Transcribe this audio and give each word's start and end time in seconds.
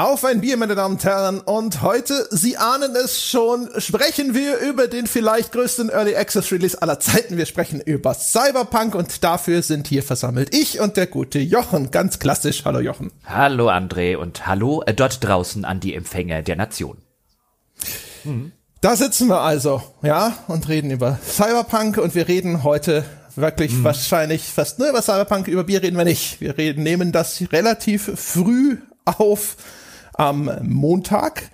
Auf 0.00 0.24
ein 0.24 0.40
Bier, 0.40 0.56
meine 0.56 0.76
Damen 0.76 0.94
und 0.94 1.04
Herren. 1.04 1.40
Und 1.40 1.82
heute, 1.82 2.26
Sie 2.30 2.56
ahnen 2.56 2.96
es 2.96 3.22
schon, 3.22 3.68
sprechen 3.76 4.32
wir 4.32 4.56
über 4.56 4.88
den 4.88 5.06
vielleicht 5.06 5.52
größten 5.52 5.90
Early 5.90 6.16
Access 6.16 6.50
Release 6.50 6.80
aller 6.80 6.98
Zeiten. 7.00 7.36
Wir 7.36 7.44
sprechen 7.44 7.82
über 7.82 8.14
Cyberpunk 8.14 8.94
und 8.94 9.22
dafür 9.22 9.60
sind 9.60 9.88
hier 9.88 10.02
versammelt 10.02 10.54
ich 10.54 10.80
und 10.80 10.96
der 10.96 11.06
gute 11.06 11.38
Jochen. 11.38 11.90
Ganz 11.90 12.18
klassisch. 12.18 12.64
Hallo 12.64 12.80
Jochen. 12.80 13.12
Hallo 13.26 13.68
André 13.68 14.16
und 14.16 14.46
hallo 14.46 14.82
äh, 14.86 14.94
dort 14.94 15.22
draußen 15.22 15.66
an 15.66 15.80
die 15.80 15.94
Empfänger 15.94 16.40
der 16.40 16.56
Nation. 16.56 16.96
Hm. 18.22 18.52
Da 18.80 18.96
sitzen 18.96 19.28
wir 19.28 19.42
also, 19.42 19.82
ja, 20.00 20.32
und 20.48 20.66
reden 20.70 20.90
über 20.90 21.18
Cyberpunk 21.22 21.98
und 21.98 22.14
wir 22.14 22.26
reden 22.26 22.64
heute 22.64 23.04
wirklich 23.36 23.72
hm. 23.72 23.84
wahrscheinlich 23.84 24.44
fast 24.44 24.78
nur 24.78 24.88
über 24.88 25.02
Cyberpunk, 25.02 25.46
über 25.46 25.64
Bier 25.64 25.82
reden 25.82 25.98
wir 25.98 26.06
nicht. 26.06 26.40
Wir 26.40 26.56
reden, 26.56 26.84
nehmen 26.84 27.12
das 27.12 27.42
relativ 27.52 28.10
früh 28.16 28.78
auf 29.04 29.56
am 30.20 30.50
Montag. 30.62 31.50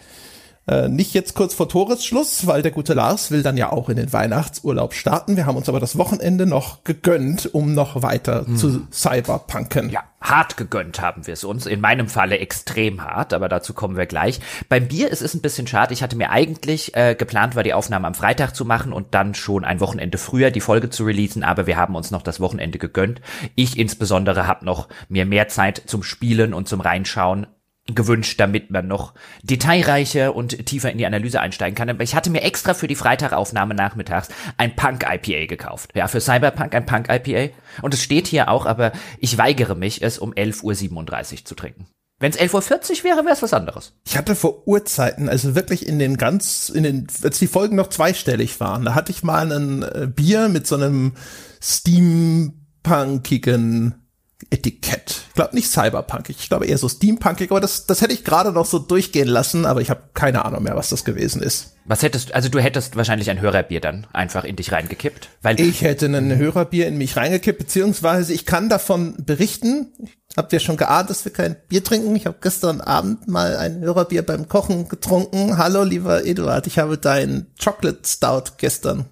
Äh, 0.69 0.89
nicht 0.89 1.15
jetzt 1.15 1.35
kurz 1.35 1.55
vor 1.55 1.69
Toresschluss, 1.69 2.49
weil 2.49 2.63
der 2.63 2.73
gute 2.73 2.95
Lars 2.95 3.31
will 3.31 3.45
dann 3.45 3.57
ja 3.57 3.71
auch 3.71 3.89
in 3.89 3.95
den 3.95 4.13
Weihnachtsurlaub 4.13 4.95
starten. 4.95 5.37
Wir 5.37 5.47
haben 5.47 5.57
uns 5.57 5.69
aber 5.69 5.79
das 5.79 5.97
Wochenende 5.97 6.45
noch 6.45 6.83
gegönnt, 6.83 7.55
um 7.55 7.73
noch 7.73 8.03
weiter 8.03 8.45
hm. 8.45 8.57
zu 8.57 8.89
cyberpunken. 8.91 9.91
Ja, 9.91 10.03
hart 10.21 10.57
gegönnt 10.57 11.01
haben 11.01 11.29
wir 11.29 11.35
es 11.35 11.45
uns. 11.45 11.67
In 11.67 11.81
meinem 11.81 12.09
Falle 12.09 12.39
extrem 12.39 13.05
hart, 13.05 13.33
aber 13.33 13.49
dazu 13.49 13.75
kommen 13.75 13.97
wir 13.97 14.07
gleich. 14.07 14.41
Beim 14.69 14.89
Bier 14.89 15.09
ist 15.13 15.23
es 15.23 15.35
ein 15.35 15.41
bisschen 15.41 15.69
schade. 15.69 15.95
Ich 15.95 16.03
hatte 16.03 16.17
mir 16.17 16.31
eigentlich 16.31 16.97
äh, 16.97 17.15
geplant, 17.15 17.55
war 17.55 17.63
die 17.63 17.75
Aufnahme 17.75 18.09
am 18.09 18.15
Freitag 18.15 18.57
zu 18.57 18.65
machen 18.65 18.93
und 18.93 19.15
dann 19.15 19.37
schon 19.37 19.65
ein 19.65 19.79
Wochenende 19.79 20.19
früher 20.19 20.51
die 20.51 20.61
Folge 20.61 20.91
zu 20.91 21.05
releasen, 21.05 21.45
aber 21.45 21.69
wir 21.69 21.77
haben 21.77 21.95
uns 21.95 22.11
noch 22.11 22.23
das 22.23 22.41
Wochenende 22.41 22.81
gegönnt. 22.81 23.21
Ich 23.55 23.79
insbesondere 23.79 24.49
habe 24.49 24.65
noch 24.65 24.89
mir 25.09 25.27
mehr 25.27 25.47
Zeit 25.47 25.81
zum 25.87 26.03
Spielen 26.03 26.53
und 26.55 26.67
zum 26.67 26.81
Reinschauen 26.81 27.47
gewünscht, 27.87 28.41
damit 28.41 28.71
man 28.71 28.89
noch 28.89 29.15
detailreicher 29.43 30.35
und 30.35 30.67
tiefer 30.67 30.91
in 30.91 30.99
die 30.99 31.07
Analyse 31.07 31.41
einsteigen 31.41 31.77
kann. 31.77 31.89
Aber 31.89 32.03
ich 32.03 32.15
hatte 32.15 32.31
mir 32.31 32.43
extra 32.43 32.75
für 32.75 32.89
die 32.89 32.97
Freitagaufnahme 32.97 33.75
nachmittags 33.75 34.29
ein 34.57 34.75
Punk 34.75 35.05
IPA 35.09 35.47
gekauft. 35.47 35.91
Ja, 35.95 36.09
für 36.09 36.21
Cyberpunk 36.21 36.75
ein 36.75 36.87
Punk 36.87 37.09
IPA. 37.09 37.55
Und 37.83 37.95
es 37.95 38.03
steht 38.03 38.27
hier 38.27 38.51
auch, 38.51 38.67
aber 38.67 38.93
ich 39.19 39.39
weigere 39.39 39.77
mich, 39.77 40.03
es 40.03 40.19
um 40.19 40.33
11.37 40.33 40.65
Uhr 40.65 41.45
zu 41.45 41.55
trinken. 41.55 41.87
Wenn 42.19 42.33
es 42.33 42.39
11.40 42.39 42.99
Uhr 42.99 43.05
wäre, 43.05 43.25
wäre 43.25 43.35
es 43.35 43.43
was 43.43 43.53
anderes. 43.53 43.93
Ich 44.07 44.17
hatte 44.17 44.35
vor 44.35 44.67
Urzeiten, 44.67 45.29
also 45.29 45.55
wirklich 45.55 45.87
in 45.87 45.99
den 45.99 46.17
ganz, 46.17 46.71
in 46.71 46.83
den, 46.83 47.07
als 47.23 47.39
die 47.39 47.47
Folgen 47.47 47.77
noch 47.77 47.89
zweistellig 47.89 48.59
waren, 48.59 48.87
da 48.87 48.95
hatte 48.95 49.13
ich 49.13 49.23
mal 49.23 49.53
ein 49.53 49.83
äh, 49.83 50.09
Bier 50.13 50.49
mit 50.49 50.67
so 50.67 50.77
einem 50.77 51.13
steampunkigen 51.61 54.06
Etikett. 54.51 55.23
Ich 55.29 55.35
glaube 55.35 55.55
nicht 55.55 55.71
Cyberpunk, 55.71 56.29
ich 56.29 56.49
glaube 56.49 56.67
eher 56.67 56.79
so 56.79 56.89
Steampunkig, 56.89 57.51
aber 57.51 57.61
das, 57.61 57.87
das 57.87 58.01
hätte 58.01 58.13
ich 58.13 58.25
gerade 58.25 58.53
noch 58.53 58.67
so 58.67 58.79
durchgehen 58.79 59.29
lassen, 59.29 59.65
aber 59.65 59.81
ich 59.81 59.91
habe 59.91 60.03
keine 60.15 60.45
Ahnung 60.45 60.63
mehr, 60.63 60.77
was 60.77 60.91
das 60.91 61.05
gewesen 61.05 61.43
ist. 61.43 61.77
Was 61.87 62.03
hättest, 62.03 62.35
also 62.35 62.49
du 62.49 62.59
hättest 62.59 62.97
wahrscheinlich 62.97 63.31
ein 63.31 63.41
Hörerbier 63.41 63.81
dann 63.81 64.07
einfach 64.13 64.45
in 64.45 64.57
dich 64.57 64.73
reingekippt? 64.73 65.31
Weil 65.41 65.61
ich 65.61 65.83
hätte 65.83 66.07
ein 66.07 66.37
Hörerbier 66.37 66.87
in 66.87 66.99
mich 66.99 67.17
reingekippt, 67.17 67.59
beziehungsweise 67.59 68.33
ich 68.33 68.45
kann 68.45 68.69
davon 68.69 69.15
berichten. 69.19 69.93
Habt 70.37 70.53
ihr 70.53 70.61
schon 70.61 70.77
geahnt, 70.77 71.11
dass 71.11 71.25
wir 71.25 71.33
kein 71.33 71.57
Bier 71.69 71.85
trinken? 71.85 72.15
Ich 72.17 72.27
habe 72.27 72.39
gestern 72.41 72.81
Abend 72.81 73.29
mal 73.29 73.57
ein 73.57 73.81
Hörerbier 73.81 74.23
beim 74.23 74.49
Kochen 74.49 74.89
getrunken. 74.89 75.59
Hallo, 75.59 75.83
lieber 75.83 76.27
Eduard, 76.27 76.67
ich 76.67 76.79
habe 76.79 76.99
dein 76.99 77.47
Chocolate 77.63 78.01
Stout 78.05 78.55
gestern. 78.59 79.07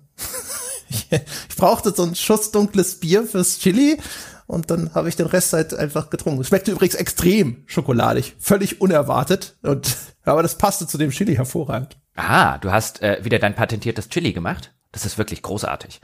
ich, 0.91 1.07
ich 1.13 1.57
brauchte 1.57 1.95
so 1.95 2.03
einen 2.03 2.15
Schuss 2.15 2.51
dunkles 2.51 2.99
Bier 2.99 3.25
fürs 3.25 3.59
Chili 3.59 3.99
und 4.55 4.71
dann 4.71 4.95
habe 4.95 5.09
ich 5.09 5.17
den 5.17 5.27
Rest 5.27 5.53
halt 5.53 5.75
einfach 5.75 6.11
getrunken. 6.11 6.45
Schmeckte 6.45 6.73
übrigens 6.73 6.95
extrem 6.95 7.65
schokoladig, 7.67 8.35
völlig 8.39 8.81
unerwartet 8.81 9.57
und 9.63 9.97
aber 10.25 10.43
das 10.43 10.57
passte 10.57 10.87
zu 10.87 10.97
dem 10.97 11.11
Chili 11.11 11.37
hervorragend. 11.37 11.97
Ah, 12.17 12.59
du 12.59 12.71
hast 12.71 13.03
äh, 13.03 13.19
wieder 13.23 13.39
dein 13.39 13.55
patentiertes 13.55 14.09
Chili 14.09 14.33
gemacht? 14.33 14.73
Das 14.93 15.05
ist 15.05 15.19
wirklich 15.19 15.43
großartig. 15.43 16.01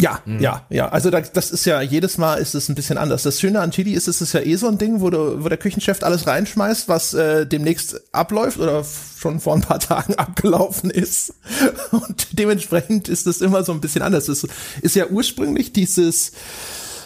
Ja, 0.00 0.20
mhm. 0.24 0.40
ja, 0.40 0.66
ja. 0.70 0.88
Also 0.88 1.10
das, 1.10 1.32
das 1.32 1.52
ist 1.52 1.66
ja 1.66 1.80
jedes 1.80 2.18
Mal 2.18 2.36
ist 2.36 2.54
es 2.54 2.68
ein 2.68 2.74
bisschen 2.74 2.98
anders. 2.98 3.22
Das 3.22 3.40
Schöne 3.40 3.60
an 3.60 3.70
Chili 3.70 3.92
ist, 3.92 4.08
es 4.08 4.20
ist 4.20 4.32
ja 4.32 4.40
eh 4.40 4.56
so 4.56 4.66
ein 4.66 4.76
Ding, 4.76 5.00
wo, 5.00 5.08
du, 5.08 5.44
wo 5.44 5.48
der 5.48 5.58
Küchenchef 5.58 6.02
alles 6.02 6.26
reinschmeißt, 6.26 6.88
was 6.88 7.14
äh, 7.14 7.46
demnächst 7.46 8.00
abläuft 8.12 8.58
oder 8.58 8.84
schon 9.18 9.38
vor 9.38 9.54
ein 9.54 9.60
paar 9.60 9.78
Tagen 9.80 10.16
abgelaufen 10.16 10.90
ist. 10.90 11.34
Und 11.92 12.38
dementsprechend 12.38 13.08
ist 13.08 13.28
es 13.28 13.40
immer 13.40 13.62
so 13.62 13.72
ein 13.72 13.80
bisschen 13.80 14.02
anders. 14.02 14.28
Es 14.28 14.44
ist 14.82 14.96
ja 14.96 15.06
ursprünglich 15.06 15.72
dieses 15.72 16.32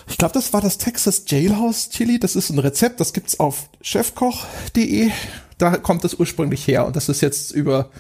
ich 0.09 0.19
glaube, 0.19 0.35
das 0.35 0.53
war 0.53 0.61
das 0.61 0.79
Texas 0.79 1.25
Jailhouse 1.27 1.91
Chili. 1.91 2.19
Das 2.19 2.37
ist 2.37 2.51
ein 2.51 2.59
Rezept, 2.59 3.01
das 3.01 3.13
gibt's 3.13 3.39
auf 3.41 3.69
chefkoch.de. 3.81 5.11
Da 5.59 5.77
kommt 5.77 6.05
es 6.05 6.15
ursprünglich 6.15 6.67
her 6.67 6.87
und 6.87 6.97
das 6.97 7.09
ist 7.09 7.21
jetzt 7.21 7.51
über 7.51 7.91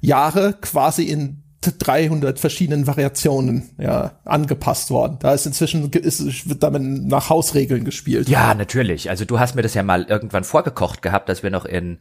Jahre 0.00 0.54
quasi 0.60 1.04
in 1.04 1.42
300 1.70 2.40
verschiedenen 2.40 2.86
Variationen 2.86 3.70
ja, 3.78 4.12
angepasst 4.24 4.90
worden. 4.90 5.18
Da 5.20 5.32
ist 5.32 5.46
inzwischen 5.46 5.88
ist, 5.92 6.48
wird 6.48 6.62
damit 6.62 6.82
nach 6.82 7.30
Hausregeln 7.30 7.84
gespielt. 7.84 8.28
Ja, 8.28 8.54
natürlich. 8.54 9.10
Also 9.10 9.24
du 9.24 9.38
hast 9.38 9.54
mir 9.54 9.62
das 9.62 9.74
ja 9.74 9.82
mal 9.82 10.02
irgendwann 10.02 10.44
vorgekocht 10.44 11.02
gehabt, 11.02 11.28
dass 11.28 11.42
wir 11.42 11.50
noch 11.50 11.64
in 11.64 11.98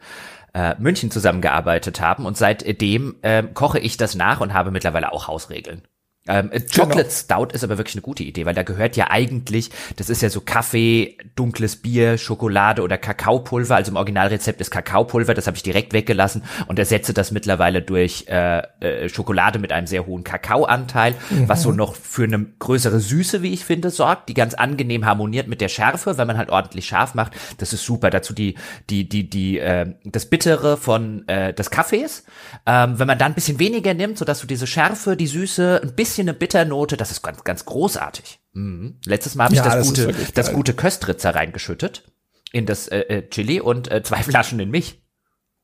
äh, 0.54 0.76
München 0.80 1.12
zusammengearbeitet 1.12 2.02
haben 2.02 2.26
und 2.26 2.38
seitdem 2.38 3.16
äh, 3.22 3.44
koche 3.54 3.80
ich 3.80 3.98
das 3.98 4.16
nach 4.16 4.42
und 4.42 4.54
habe 4.54 4.72
mittlerweile 4.72 5.12
auch 5.12 5.28
Hausregeln. 5.28 5.84
Ähm, 6.28 6.52
äh, 6.52 6.59
Chocolate 6.59 7.09
genau. 7.09 7.09
Stout 7.09 7.56
ist 7.56 7.64
aber 7.64 7.80
wirklich 7.80 7.96
eine 7.96 8.04
gute 8.04 8.22
Idee, 8.22 8.46
weil 8.46 8.54
da 8.54 8.62
gehört 8.62 8.96
ja 8.96 9.09
eigentlich, 9.09 9.72
das 9.96 10.08
ist 10.08 10.22
ja 10.22 10.30
so 10.30 10.40
Kaffee, 10.42 11.18
dunkles 11.36 11.78
Bier, 11.78 12.20
Schokolade 12.20 12.84
oder 12.84 13.00
Kakaopulver. 13.00 13.76
Also 13.76 13.90
im 13.90 13.96
Originalrezept 13.96 14.62
ist 14.62 14.70
Kakaopulver, 14.70 15.34
das 15.34 15.48
habe 15.48 15.58
ich 15.58 15.64
direkt 15.64 15.94
weggelassen 15.94 16.44
und 16.68 16.78
ersetze 16.78 17.16
das 17.16 17.31
mittlerweile 17.31 17.81
durch 17.81 18.26
äh, 18.28 18.60
äh, 18.81 19.10
Schokolade 19.10 19.58
mit 19.58 19.72
einem 19.72 19.88
sehr 19.88 20.06
hohen 20.06 20.24
Kakaoanteil, 20.24 21.16
mhm. 21.31 21.50
was 21.50 21.64
so 21.64 21.72
noch 21.72 21.96
für 21.96 22.26
eine 22.26 22.46
größere 22.60 23.00
Süße, 23.00 23.42
wie 23.42 23.52
ich 23.52 23.66
finde, 23.66 23.90
sorgt, 23.90 24.30
die 24.30 24.36
ganz 24.36 24.54
angenehm 24.54 25.06
harmoniert 25.06 25.48
mit 25.48 25.60
der 25.60 25.70
Schärfe, 25.70 26.20
wenn 26.20 26.28
man 26.28 26.38
halt 26.38 26.52
ordentlich 26.52 26.86
scharf 26.86 27.16
macht. 27.16 27.34
Das 27.58 27.74
ist 27.74 27.84
super. 27.84 28.12
Dazu 28.12 28.34
die 28.34 28.56
die 28.92 29.10
die 29.10 29.28
die 29.28 29.58
äh, 29.58 29.96
das 30.04 30.28
Bittere 30.28 30.78
von 30.78 31.28
äh, 31.28 31.52
des 31.52 31.72
Kaffees. 31.72 32.26
Ähm, 32.68 33.00
wenn 33.00 33.08
man 33.08 33.18
da 33.18 33.26
ein 33.26 33.34
bisschen 33.34 33.58
weniger 33.58 33.96
nimmt, 33.96 34.20
so 34.20 34.26
dass 34.26 34.40
du 34.40 34.46
diese 34.46 34.68
Schärfe, 34.68 35.18
die 35.18 35.26
Süße 35.26 35.81
ein 35.81 35.96
bisschen 35.96 36.11
bisschen 36.12 36.28
eine 36.28 36.38
Bitternote, 36.38 36.98
das 36.98 37.12
ist 37.12 37.22
ganz, 37.22 37.44
ganz 37.44 37.66
großartig. 37.66 38.40
Mhm. 38.54 39.00
Letztes 39.06 39.36
Mal 39.36 39.46
habe 39.46 39.56
ich 39.56 39.60
ja, 39.60 39.64
das, 39.64 39.76
das, 39.76 39.88
gute, 39.88 40.32
das 40.34 40.54
gute 40.54 40.74
Köstritzer 40.74 41.34
reingeschüttet 41.34 42.04
in 42.52 42.66
das 42.66 42.90
äh, 42.90 43.00
äh, 43.00 43.30
Chili 43.30 43.62
und 43.62 43.90
äh, 43.90 44.04
zwei 44.04 44.18
Flaschen 44.24 44.60
in 44.60 44.70
mich. 44.70 45.00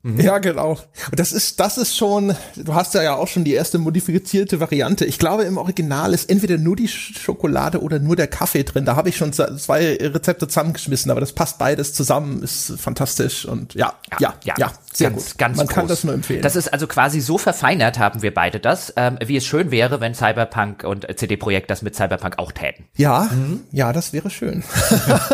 Mhm. 0.04 0.22
Ja, 0.22 0.38
genau. 0.38 0.78
Und 1.10 1.20
das 1.20 1.32
ist, 1.32 1.60
das 1.60 1.78
ist 1.78 1.98
schon, 1.98 2.36
du 2.56 2.76
hast 2.76 2.94
ja 2.94 3.16
auch 3.16 3.28
schon 3.28 3.44
die 3.44 3.54
erste 3.54 3.80
modifizierte 3.80 4.60
Variante. 4.60 5.06
Ich 5.06 5.18
glaube, 5.18 5.44
im 5.44 5.58
Original 5.58 6.14
ist 6.14 6.30
entweder 6.30 6.58
nur 6.60 6.76
die 6.76 6.88
Schokolade 6.88 7.82
oder 7.82 7.98
nur 7.98 8.16
der 8.16 8.28
Kaffee 8.28 8.64
drin. 8.64 8.86
Da 8.86 8.96
habe 8.96 9.10
ich 9.10 9.18
schon 9.18 9.34
zwei 9.34 9.98
Rezepte 10.00 10.48
zusammengeschmissen, 10.48 11.10
aber 11.10 11.20
das 11.20 11.34
passt 11.34 11.58
beides 11.58 11.94
zusammen, 11.94 12.44
ist 12.44 12.74
fantastisch 12.78 13.46
und 13.46 13.74
ja, 13.74 13.94
ja, 14.20 14.36
ja, 14.44 14.54
ja 14.58 14.72
sehr 14.94 15.10
ganz, 15.10 15.30
gut. 15.30 15.38
Ganz 15.38 15.58
Man 15.58 15.68
groß. 15.68 15.76
kann 15.76 15.88
das 15.88 16.04
nur 16.04 16.14
empfehlen. 16.14 16.42
Das 16.42 16.56
ist 16.56 16.72
also 16.72 16.88
quasi 16.88 17.20
so 17.20 17.38
verfeinert, 17.38 17.98
haben 18.00 18.22
wir 18.22 18.34
beide 18.34 18.60
das, 18.60 18.94
ähm, 18.96 19.18
wie 19.26 19.38
es 19.38 19.46
schön 19.46 19.72
wäre, 19.72 20.00
wenn 20.00 20.14
Cyberpunk 20.14 20.84
und 20.84 21.08
CD 21.18 21.38
Projekt 21.38 21.70
das 21.70 21.82
mit 21.82 21.96
Cyberpunk 21.96 22.38
auch 22.38 22.52
täten. 22.52 22.86
Ja, 22.96 23.30
mhm. 23.32 23.62
ja, 23.72 23.94
das 23.94 24.14
wäre 24.14 24.30
schön. 24.30 24.64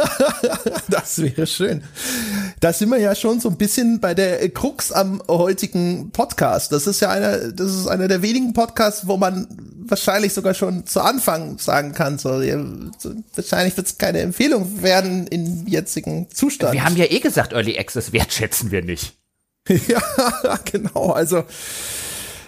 das 0.89 1.21
wäre 1.21 1.47
schön. 1.47 1.83
Da 2.59 2.73
sind 2.73 2.89
wir 2.89 2.99
ja 2.99 3.13
schon 3.15 3.39
so 3.39 3.49
ein 3.49 3.57
bisschen 3.57 3.99
bei 3.99 4.13
der 4.13 4.41
Krux 4.63 4.93
am 4.93 5.21
heutigen 5.27 6.11
Podcast. 6.11 6.71
Das 6.71 6.87
ist 6.87 7.01
ja 7.01 7.09
einer, 7.09 7.51
das 7.51 7.73
ist 7.73 7.85
einer 7.87 8.07
der 8.07 8.21
wenigen 8.21 8.53
Podcasts, 8.53 9.05
wo 9.05 9.17
man 9.17 9.45
wahrscheinlich 9.89 10.31
sogar 10.31 10.53
schon 10.53 10.85
zu 10.85 11.01
Anfang 11.01 11.57
sagen 11.57 11.91
kann, 11.91 12.17
so, 12.17 12.41
ja, 12.41 12.63
wahrscheinlich 13.35 13.75
wird 13.75 13.87
es 13.87 13.97
keine 13.97 14.21
Empfehlung 14.21 14.81
werden 14.81 15.27
im 15.27 15.67
jetzigen 15.67 16.29
Zustand. 16.33 16.71
Wir 16.71 16.85
haben 16.85 16.95
ja 16.95 17.11
eh 17.11 17.19
gesagt, 17.19 17.51
Early 17.51 17.77
Access 17.77 18.13
wertschätzen 18.13 18.71
wir 18.71 18.81
nicht. 18.85 19.17
ja, 19.67 20.01
genau. 20.63 21.09
Also 21.09 21.43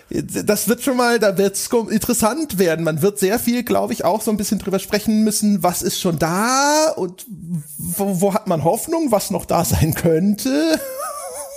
das 0.09 0.69
wird 0.69 0.83
schon 0.83 0.95
mal, 0.95 1.19
da 1.19 1.37
wird 1.37 1.55
es 1.55 1.67
interessant 1.67 2.57
werden. 2.57 2.85
Man 2.85 3.01
wird 3.01 3.19
sehr 3.19 3.39
viel, 3.39 3.63
glaube 3.63 3.91
ich, 3.91 4.05
auch 4.05 4.21
so 4.21 4.31
ein 4.31 4.37
bisschen 4.37 4.59
drüber 4.59 4.79
sprechen 4.79 5.25
müssen, 5.25 5.63
was 5.63 5.81
ist 5.81 5.99
schon 5.99 6.17
da 6.17 6.93
und 6.95 7.25
wo, 7.77 8.21
wo 8.21 8.33
hat 8.33 8.47
man 8.47 8.63
Hoffnung, 8.63 9.11
was 9.11 9.31
noch 9.31 9.43
da 9.43 9.65
sein 9.65 9.95
könnte. 9.95 10.79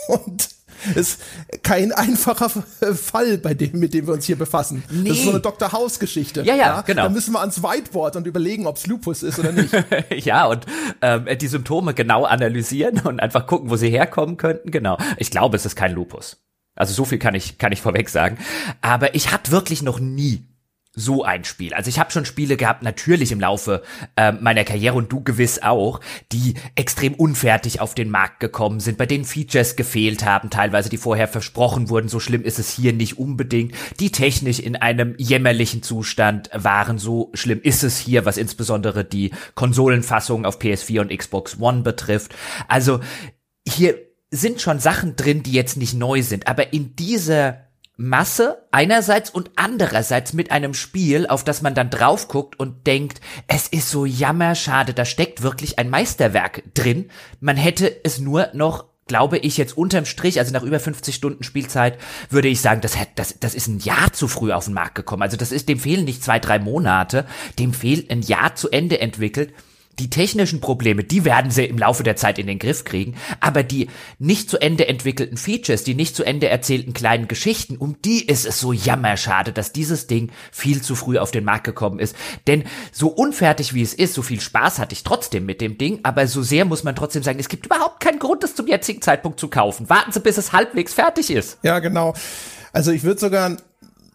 Und 0.08 0.48
ist 0.94 1.20
kein 1.62 1.92
einfacher 1.92 2.48
Fall 2.50 3.38
bei 3.38 3.54
dem, 3.54 3.78
mit 3.78 3.94
dem 3.94 4.06
wir 4.06 4.14
uns 4.14 4.26
hier 4.26 4.36
befassen. 4.36 4.82
Nee. 4.90 5.08
Das 5.08 5.18
ist 5.18 5.24
so 5.24 5.30
eine 5.30 5.40
Dr. 5.40 5.72
House-Geschichte. 5.72 6.42
Ja, 6.42 6.54
ja, 6.54 6.66
ja, 6.66 6.80
genau. 6.82 7.04
Da 7.04 7.08
müssen 7.08 7.32
wir 7.32 7.40
ans 7.40 7.62
Whiteboard 7.62 8.16
und 8.16 8.26
überlegen, 8.26 8.66
ob 8.66 8.76
es 8.76 8.86
Lupus 8.86 9.22
ist 9.22 9.38
oder 9.38 9.52
nicht. 9.52 9.72
ja, 10.24 10.46
und 10.46 10.66
ähm, 11.02 11.26
die 11.40 11.48
Symptome 11.48 11.94
genau 11.94 12.24
analysieren 12.24 13.00
und 13.00 13.20
einfach 13.20 13.46
gucken, 13.46 13.70
wo 13.70 13.76
sie 13.76 13.90
herkommen 13.90 14.36
könnten. 14.36 14.70
Genau. 14.70 14.98
Ich 15.16 15.30
glaube, 15.30 15.56
es 15.56 15.66
ist 15.66 15.76
kein 15.76 15.92
Lupus. 15.92 16.38
Also 16.74 16.94
so 16.94 17.04
viel 17.04 17.18
kann 17.18 17.34
ich, 17.34 17.58
kann 17.58 17.72
ich 17.72 17.80
vorweg 17.80 18.08
sagen. 18.08 18.38
Aber 18.80 19.14
ich 19.14 19.32
hatte 19.32 19.50
wirklich 19.50 19.82
noch 19.82 19.98
nie 19.98 20.44
so 20.98 21.22
ein 21.22 21.44
Spiel. 21.44 21.74
Also 21.74 21.88
ich 21.88 21.98
habe 21.98 22.10
schon 22.10 22.24
Spiele 22.24 22.56
gehabt, 22.56 22.82
natürlich 22.82 23.30
im 23.30 23.40
Laufe 23.40 23.82
äh, 24.16 24.32
meiner 24.32 24.64
Karriere 24.64 24.96
und 24.96 25.12
du 25.12 25.22
gewiss 25.22 25.62
auch, 25.62 26.00
die 26.32 26.54
extrem 26.74 27.14
unfertig 27.14 27.80
auf 27.80 27.94
den 27.94 28.10
Markt 28.10 28.40
gekommen 28.40 28.80
sind, 28.80 28.98
bei 28.98 29.06
denen 29.06 29.24
Features 29.24 29.76
gefehlt 29.76 30.24
haben, 30.24 30.50
teilweise 30.50 30.88
die 30.88 30.96
vorher 30.96 31.28
versprochen 31.28 31.88
wurden. 31.88 32.08
So 32.08 32.18
schlimm 32.18 32.42
ist 32.42 32.58
es 32.58 32.70
hier 32.70 32.92
nicht 32.92 33.16
unbedingt. 33.18 33.74
Die 34.00 34.10
technisch 34.10 34.58
in 34.58 34.74
einem 34.76 35.14
jämmerlichen 35.18 35.82
Zustand 35.82 36.50
waren. 36.52 36.98
So 36.98 37.30
schlimm 37.34 37.60
ist 37.62 37.84
es 37.84 37.98
hier, 37.98 38.24
was 38.24 38.36
insbesondere 38.36 39.04
die 39.04 39.30
Konsolenfassung 39.54 40.44
auf 40.44 40.58
PS4 40.58 41.00
und 41.00 41.16
Xbox 41.16 41.60
One 41.60 41.82
betrifft. 41.82 42.34
Also 42.66 43.00
hier 43.66 43.94
sind 44.30 44.60
schon 44.60 44.80
Sachen 44.80 45.14
drin, 45.14 45.42
die 45.42 45.52
jetzt 45.52 45.76
nicht 45.76 45.94
neu 45.94 46.22
sind, 46.22 46.48
aber 46.48 46.72
in 46.72 46.96
dieser 46.96 47.67
Masse 48.00 48.62
einerseits 48.70 49.28
und 49.28 49.50
andererseits 49.56 50.32
mit 50.32 50.52
einem 50.52 50.72
Spiel, 50.72 51.26
auf 51.26 51.42
das 51.42 51.62
man 51.62 51.74
dann 51.74 51.90
drauf 51.90 52.28
guckt 52.28 52.58
und 52.58 52.86
denkt, 52.86 53.20
es 53.48 53.66
ist 53.66 53.90
so 53.90 54.06
jammerschade, 54.06 54.94
da 54.94 55.04
steckt 55.04 55.42
wirklich 55.42 55.80
ein 55.80 55.90
Meisterwerk 55.90 56.62
drin. 56.74 57.10
Man 57.40 57.56
hätte 57.56 58.04
es 58.04 58.20
nur 58.20 58.50
noch 58.54 58.86
glaube 59.08 59.38
ich 59.38 59.56
jetzt 59.56 59.76
unterm 59.76 60.04
Strich, 60.04 60.38
also 60.38 60.52
nach 60.52 60.62
über 60.62 60.78
50 60.78 61.14
Stunden 61.14 61.42
Spielzeit, 61.42 61.98
würde 62.30 62.48
ich 62.48 62.60
sagen, 62.60 62.82
das, 62.82 62.96
das, 63.16 63.40
das 63.40 63.54
ist 63.54 63.66
ein 63.66 63.80
Jahr 63.80 64.12
zu 64.12 64.28
früh 64.28 64.52
auf 64.52 64.66
den 64.66 64.74
Markt 64.74 64.94
gekommen. 64.94 65.22
Also 65.22 65.36
das 65.36 65.50
ist, 65.50 65.68
dem 65.68 65.80
fehlen 65.80 66.04
nicht 66.04 66.22
zwei, 66.22 66.38
drei 66.38 66.58
Monate, 66.58 67.24
dem 67.58 67.72
fehlt 67.72 68.10
ein 68.10 68.22
Jahr 68.22 68.54
zu 68.54 68.70
Ende 68.70 69.00
entwickelt 69.00 69.52
die 69.98 70.10
technischen 70.10 70.60
Probleme, 70.60 71.04
die 71.04 71.24
werden 71.24 71.50
sie 71.50 71.64
im 71.64 71.78
Laufe 71.78 72.02
der 72.02 72.16
Zeit 72.16 72.38
in 72.38 72.46
den 72.46 72.58
Griff 72.58 72.84
kriegen, 72.84 73.16
aber 73.40 73.62
die 73.62 73.88
nicht 74.18 74.50
zu 74.50 74.58
Ende 74.58 74.88
entwickelten 74.88 75.36
Features, 75.36 75.84
die 75.84 75.94
nicht 75.94 76.16
zu 76.16 76.24
Ende 76.24 76.48
erzählten 76.48 76.92
kleinen 76.92 77.28
Geschichten, 77.28 77.76
um 77.76 78.00
die 78.02 78.26
ist 78.26 78.46
es 78.46 78.60
so 78.60 78.72
jammerschade, 78.72 79.52
dass 79.52 79.72
dieses 79.72 80.06
Ding 80.06 80.30
viel 80.52 80.82
zu 80.82 80.94
früh 80.94 81.18
auf 81.18 81.30
den 81.30 81.44
Markt 81.44 81.64
gekommen 81.64 81.98
ist. 81.98 82.16
Denn 82.46 82.64
so 82.92 83.08
unfertig 83.08 83.74
wie 83.74 83.82
es 83.82 83.94
ist, 83.94 84.14
so 84.14 84.22
viel 84.22 84.40
Spaß 84.40 84.78
hatte 84.78 84.92
ich 84.92 85.02
trotzdem 85.02 85.46
mit 85.46 85.60
dem 85.60 85.78
Ding, 85.78 86.00
aber 86.02 86.26
so 86.26 86.42
sehr 86.42 86.64
muss 86.64 86.84
man 86.84 86.96
trotzdem 86.96 87.22
sagen, 87.22 87.38
es 87.38 87.48
gibt 87.48 87.66
überhaupt 87.66 88.00
keinen 88.00 88.18
Grund, 88.18 88.44
es 88.44 88.54
zum 88.54 88.66
jetzigen 88.66 89.02
Zeitpunkt 89.02 89.40
zu 89.40 89.48
kaufen. 89.48 89.88
Warten 89.88 90.12
Sie, 90.12 90.20
bis 90.20 90.38
es 90.38 90.52
halbwegs 90.52 90.94
fertig 90.94 91.30
ist. 91.30 91.58
Ja, 91.62 91.78
genau. 91.78 92.14
Also 92.72 92.92
ich 92.92 93.02
würde 93.02 93.20
sogar 93.20 93.56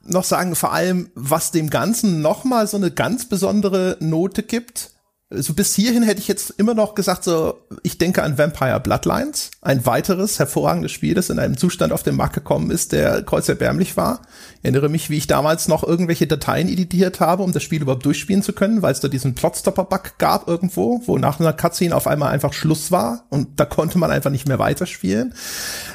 noch 0.05 0.23
sagen, 0.23 0.55
vor 0.55 0.73
allem, 0.73 1.09
was 1.15 1.51
dem 1.51 1.69
Ganzen 1.69 2.21
nochmal 2.21 2.67
so 2.67 2.77
eine 2.77 2.91
ganz 2.91 3.27
besondere 3.27 3.97
Note 3.99 4.43
gibt, 4.43 4.92
so 5.35 5.53
bis 5.53 5.73
hierhin 5.73 6.03
hätte 6.03 6.19
ich 6.19 6.27
jetzt 6.27 6.51
immer 6.51 6.73
noch 6.73 6.95
gesagt, 6.95 7.23
so, 7.23 7.59
ich 7.81 7.97
denke 7.97 8.23
an 8.23 8.37
Vampire 8.37 8.79
Bloodlines, 8.79 9.51
ein 9.61 9.85
weiteres 9.85 10.39
hervorragendes 10.39 10.91
Spiel, 10.91 11.13
das 11.13 11.29
in 11.29 11.39
einem 11.39 11.57
Zustand 11.57 11.91
auf 11.91 12.03
den 12.03 12.15
Markt 12.15 12.35
gekommen 12.35 12.71
ist, 12.71 12.91
der 12.91 13.23
kreuzerbärmlich 13.23 13.97
war. 13.97 14.21
Ich 14.59 14.65
erinnere 14.65 14.89
mich, 14.89 15.09
wie 15.09 15.17
ich 15.17 15.27
damals 15.27 15.67
noch 15.67 15.83
irgendwelche 15.83 16.27
Dateien 16.27 16.67
editiert 16.67 17.19
habe, 17.19 17.43
um 17.43 17.51
das 17.51 17.63
Spiel 17.63 17.81
überhaupt 17.81 18.05
durchspielen 18.05 18.43
zu 18.43 18.53
können, 18.53 18.81
weil 18.81 18.93
es 18.93 18.99
da 18.99 19.07
diesen 19.07 19.35
Plotstopper-Bug 19.35 20.17
gab 20.17 20.47
irgendwo, 20.47 21.01
wo 21.05 21.17
nach 21.17 21.39
einer 21.39 21.53
Cutscene 21.53 21.95
auf 21.95 22.07
einmal 22.07 22.31
einfach 22.31 22.53
Schluss 22.53 22.91
war 22.91 23.25
und 23.29 23.59
da 23.59 23.65
konnte 23.65 23.97
man 23.97 24.11
einfach 24.11 24.31
nicht 24.31 24.47
mehr 24.47 24.59
weiterspielen. 24.59 25.33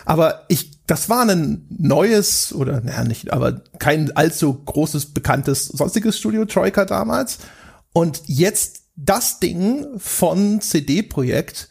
Aber 0.04 0.44
ich 0.48 0.78
das 0.88 1.10
war 1.10 1.28
ein 1.28 1.66
neues 1.68 2.54
oder 2.54 2.80
naja 2.80 3.04
nicht, 3.04 3.30
aber 3.30 3.60
kein 3.78 4.16
allzu 4.16 4.54
großes 4.54 5.12
bekanntes 5.12 5.66
sonstiges 5.66 6.16
Studio 6.16 6.46
Troika 6.46 6.86
damals 6.86 7.40
und 7.92 8.22
jetzt 8.26 8.87
das 8.98 9.38
Ding 9.38 9.86
von 9.96 10.60
CD 10.60 11.02
Projekt, 11.02 11.68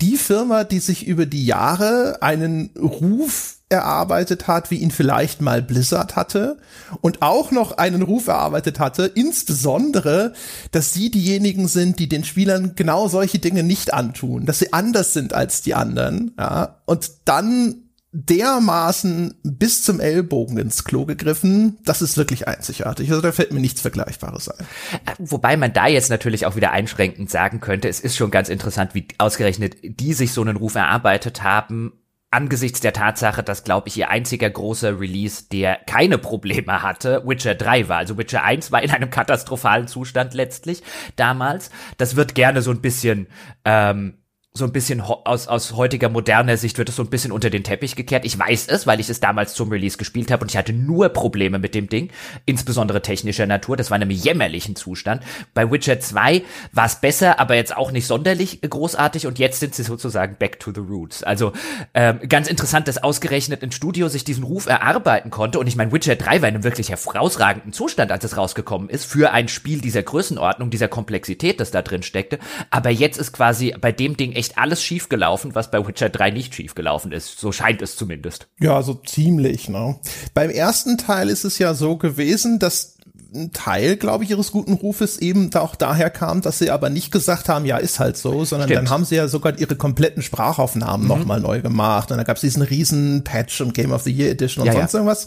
die 0.00 0.16
Firma, 0.16 0.64
die 0.64 0.78
sich 0.78 1.06
über 1.06 1.26
die 1.26 1.44
Jahre 1.44 2.18
einen 2.22 2.70
Ruf 2.78 3.56
erarbeitet 3.68 4.46
hat, 4.48 4.70
wie 4.70 4.76
ihn 4.76 4.90
vielleicht 4.90 5.40
mal 5.40 5.62
Blizzard 5.62 6.16
hatte 6.16 6.58
und 7.00 7.22
auch 7.22 7.50
noch 7.50 7.78
einen 7.78 8.02
Ruf 8.02 8.28
erarbeitet 8.28 8.80
hatte, 8.80 9.06
insbesondere, 9.06 10.32
dass 10.72 10.92
sie 10.92 11.10
diejenigen 11.10 11.68
sind, 11.68 11.98
die 11.98 12.08
den 12.08 12.24
Spielern 12.24 12.74
genau 12.76 13.08
solche 13.08 13.38
Dinge 13.38 13.62
nicht 13.62 13.92
antun, 13.92 14.46
dass 14.46 14.60
sie 14.60 14.72
anders 14.72 15.12
sind 15.12 15.34
als 15.34 15.62
die 15.62 15.74
anderen, 15.74 16.32
ja, 16.38 16.80
und 16.86 17.10
dann 17.26 17.89
dermaßen 18.12 19.34
bis 19.44 19.84
zum 19.84 20.00
Ellbogen 20.00 20.58
ins 20.58 20.84
Klo 20.84 21.06
gegriffen, 21.06 21.78
das 21.84 22.02
ist 22.02 22.16
wirklich 22.16 22.48
einzigartig. 22.48 23.10
Also 23.10 23.22
da 23.22 23.30
fällt 23.30 23.52
mir 23.52 23.60
nichts 23.60 23.80
Vergleichbares 23.80 24.48
ein. 24.48 24.66
Äh, 25.06 25.12
wobei 25.18 25.56
man 25.56 25.72
da 25.72 25.86
jetzt 25.86 26.10
natürlich 26.10 26.46
auch 26.46 26.56
wieder 26.56 26.72
einschränkend 26.72 27.30
sagen 27.30 27.60
könnte, 27.60 27.88
es 27.88 28.00
ist 28.00 28.16
schon 28.16 28.30
ganz 28.30 28.48
interessant, 28.48 28.94
wie 28.94 29.06
ausgerechnet 29.18 29.76
die 29.82 30.12
sich 30.12 30.32
so 30.32 30.40
einen 30.40 30.56
Ruf 30.56 30.74
erarbeitet 30.74 31.42
haben, 31.42 31.92
angesichts 32.30 32.80
der 32.80 32.92
Tatsache, 32.92 33.42
dass, 33.42 33.64
glaube 33.64 33.88
ich, 33.88 33.96
ihr 33.96 34.08
einziger 34.08 34.48
großer 34.48 35.00
Release, 35.00 35.44
der 35.50 35.76
keine 35.86 36.18
Probleme 36.18 36.82
hatte, 36.82 37.22
Witcher 37.26 37.54
3 37.56 37.88
war. 37.88 37.98
Also 37.98 38.18
Witcher 38.18 38.44
1 38.44 38.70
war 38.70 38.82
in 38.82 38.90
einem 38.90 39.10
katastrophalen 39.10 39.88
Zustand 39.88 40.34
letztlich 40.34 40.82
damals. 41.16 41.70
Das 41.98 42.16
wird 42.16 42.34
gerne 42.34 42.62
so 42.62 42.70
ein 42.70 42.80
bisschen 42.80 43.26
ähm, 43.64 44.19
so 44.52 44.64
ein 44.64 44.72
bisschen 44.72 45.00
aus, 45.00 45.46
aus 45.46 45.76
heutiger 45.76 46.08
moderner 46.08 46.56
Sicht 46.56 46.76
wird 46.76 46.88
es 46.88 46.96
so 46.96 47.04
ein 47.04 47.08
bisschen 47.08 47.30
unter 47.30 47.50
den 47.50 47.62
Teppich 47.62 47.94
gekehrt. 47.94 48.24
Ich 48.24 48.36
weiß 48.36 48.66
es, 48.66 48.84
weil 48.84 48.98
ich 48.98 49.08
es 49.08 49.20
damals 49.20 49.54
zum 49.54 49.70
Release 49.70 49.96
gespielt 49.96 50.32
habe 50.32 50.42
und 50.42 50.50
ich 50.50 50.56
hatte 50.56 50.72
nur 50.72 51.08
Probleme 51.10 51.60
mit 51.60 51.72
dem 51.76 51.88
Ding, 51.88 52.10
insbesondere 52.46 53.00
technischer 53.00 53.46
Natur. 53.46 53.76
Das 53.76 53.92
war 53.92 53.96
in 53.96 54.02
einem 54.02 54.10
jämmerlichen 54.10 54.74
Zustand. 54.74 55.22
Bei 55.54 55.70
Witcher 55.70 56.00
2 56.00 56.42
war 56.72 56.86
es 56.86 56.96
besser, 56.96 57.38
aber 57.38 57.54
jetzt 57.54 57.76
auch 57.76 57.92
nicht 57.92 58.08
sonderlich 58.08 58.60
großartig 58.60 59.28
und 59.28 59.38
jetzt 59.38 59.60
sind 59.60 59.76
sie 59.76 59.84
sozusagen 59.84 60.34
back 60.36 60.58
to 60.58 60.72
the 60.74 60.80
roots. 60.80 61.22
Also 61.22 61.52
ähm, 61.94 62.18
ganz 62.28 62.48
interessant, 62.48 62.88
dass 62.88 63.00
ausgerechnet 63.00 63.62
ein 63.62 63.70
Studio 63.70 64.08
sich 64.08 64.24
diesen 64.24 64.42
Ruf 64.42 64.66
erarbeiten 64.66 65.30
konnte 65.30 65.60
und 65.60 65.68
ich 65.68 65.76
meine, 65.76 65.92
Witcher 65.92 66.16
3 66.16 66.42
war 66.42 66.48
in 66.48 66.56
einem 66.56 66.64
wirklich 66.64 66.90
herausragenden 66.90 67.72
Zustand, 67.72 68.10
als 68.10 68.24
es 68.24 68.36
rausgekommen 68.36 68.88
ist, 68.88 69.04
für 69.04 69.30
ein 69.30 69.46
Spiel 69.46 69.80
dieser 69.80 70.02
Größenordnung, 70.02 70.70
dieser 70.70 70.88
Komplexität, 70.88 71.60
das 71.60 71.70
da 71.70 71.82
drin 71.82 72.02
steckte. 72.02 72.40
Aber 72.70 72.90
jetzt 72.90 73.16
ist 73.16 73.30
quasi 73.30 73.76
bei 73.80 73.92
dem 73.92 74.16
Ding 74.16 74.39
echt 74.40 74.58
alles 74.58 74.82
schief 74.82 75.08
gelaufen, 75.08 75.54
was 75.54 75.70
bei 75.70 75.86
Witcher 75.86 76.08
3 76.08 76.30
nicht 76.30 76.54
schief 76.54 76.74
gelaufen 76.74 77.12
ist. 77.12 77.38
So 77.38 77.52
scheint 77.52 77.82
es 77.82 77.96
zumindest. 77.96 78.48
Ja, 78.58 78.82
so 78.82 78.94
ziemlich, 78.94 79.68
ne? 79.68 79.96
Beim 80.34 80.50
ersten 80.50 80.98
Teil 80.98 81.28
ist 81.28 81.44
es 81.44 81.58
ja 81.58 81.74
so 81.74 81.96
gewesen, 81.96 82.58
dass 82.58 82.96
ein 83.32 83.52
Teil, 83.52 83.96
glaube 83.96 84.24
ich, 84.24 84.30
ihres 84.30 84.50
guten 84.50 84.72
Rufes 84.72 85.18
eben 85.18 85.54
auch 85.54 85.76
daher 85.76 86.10
kam, 86.10 86.40
dass 86.40 86.58
sie 86.58 86.70
aber 86.70 86.90
nicht 86.90 87.12
gesagt 87.12 87.48
haben, 87.48 87.64
ja, 87.64 87.76
ist 87.76 88.00
halt 88.00 88.16
so, 88.16 88.44
sondern 88.44 88.68
Stimmt. 88.68 88.78
dann 88.78 88.90
haben 88.90 89.04
sie 89.04 89.14
ja 89.14 89.28
sogar 89.28 89.56
ihre 89.58 89.76
kompletten 89.76 90.22
Sprachaufnahmen 90.22 91.02
mhm. 91.02 91.08
nochmal 91.08 91.40
neu 91.40 91.60
gemacht. 91.60 92.10
Und 92.10 92.16
dann 92.16 92.26
gab 92.26 92.36
es 92.36 92.40
diesen 92.40 92.62
riesen 92.62 93.22
Patch 93.22 93.60
und 93.60 93.74
Game 93.74 93.92
of 93.92 94.02
the 94.02 94.10
Year 94.10 94.30
Edition 94.30 94.62
und 94.62 94.66
ja, 94.66 94.72
sonst 94.72 94.94
ja. 94.94 94.98
irgendwas. 94.98 95.26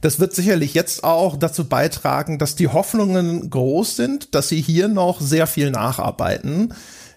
Das 0.00 0.20
wird 0.20 0.34
sicherlich 0.34 0.74
jetzt 0.74 1.04
auch 1.04 1.36
dazu 1.36 1.64
beitragen, 1.66 2.38
dass 2.38 2.54
die 2.54 2.68
Hoffnungen 2.68 3.50
groß 3.50 3.96
sind, 3.96 4.34
dass 4.34 4.48
sie 4.48 4.60
hier 4.60 4.88
noch 4.88 5.20
sehr 5.20 5.46
viel 5.46 5.70
nacharbeiten 5.70 6.72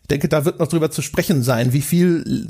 denke, 0.08 0.28
da 0.30 0.46
wird 0.46 0.60
noch 0.60 0.68
drüber 0.68 0.92
zu 0.92 1.02
sprechen 1.02 1.44
sein, 1.44 1.74
wie 1.74 1.82
viel 1.82 2.48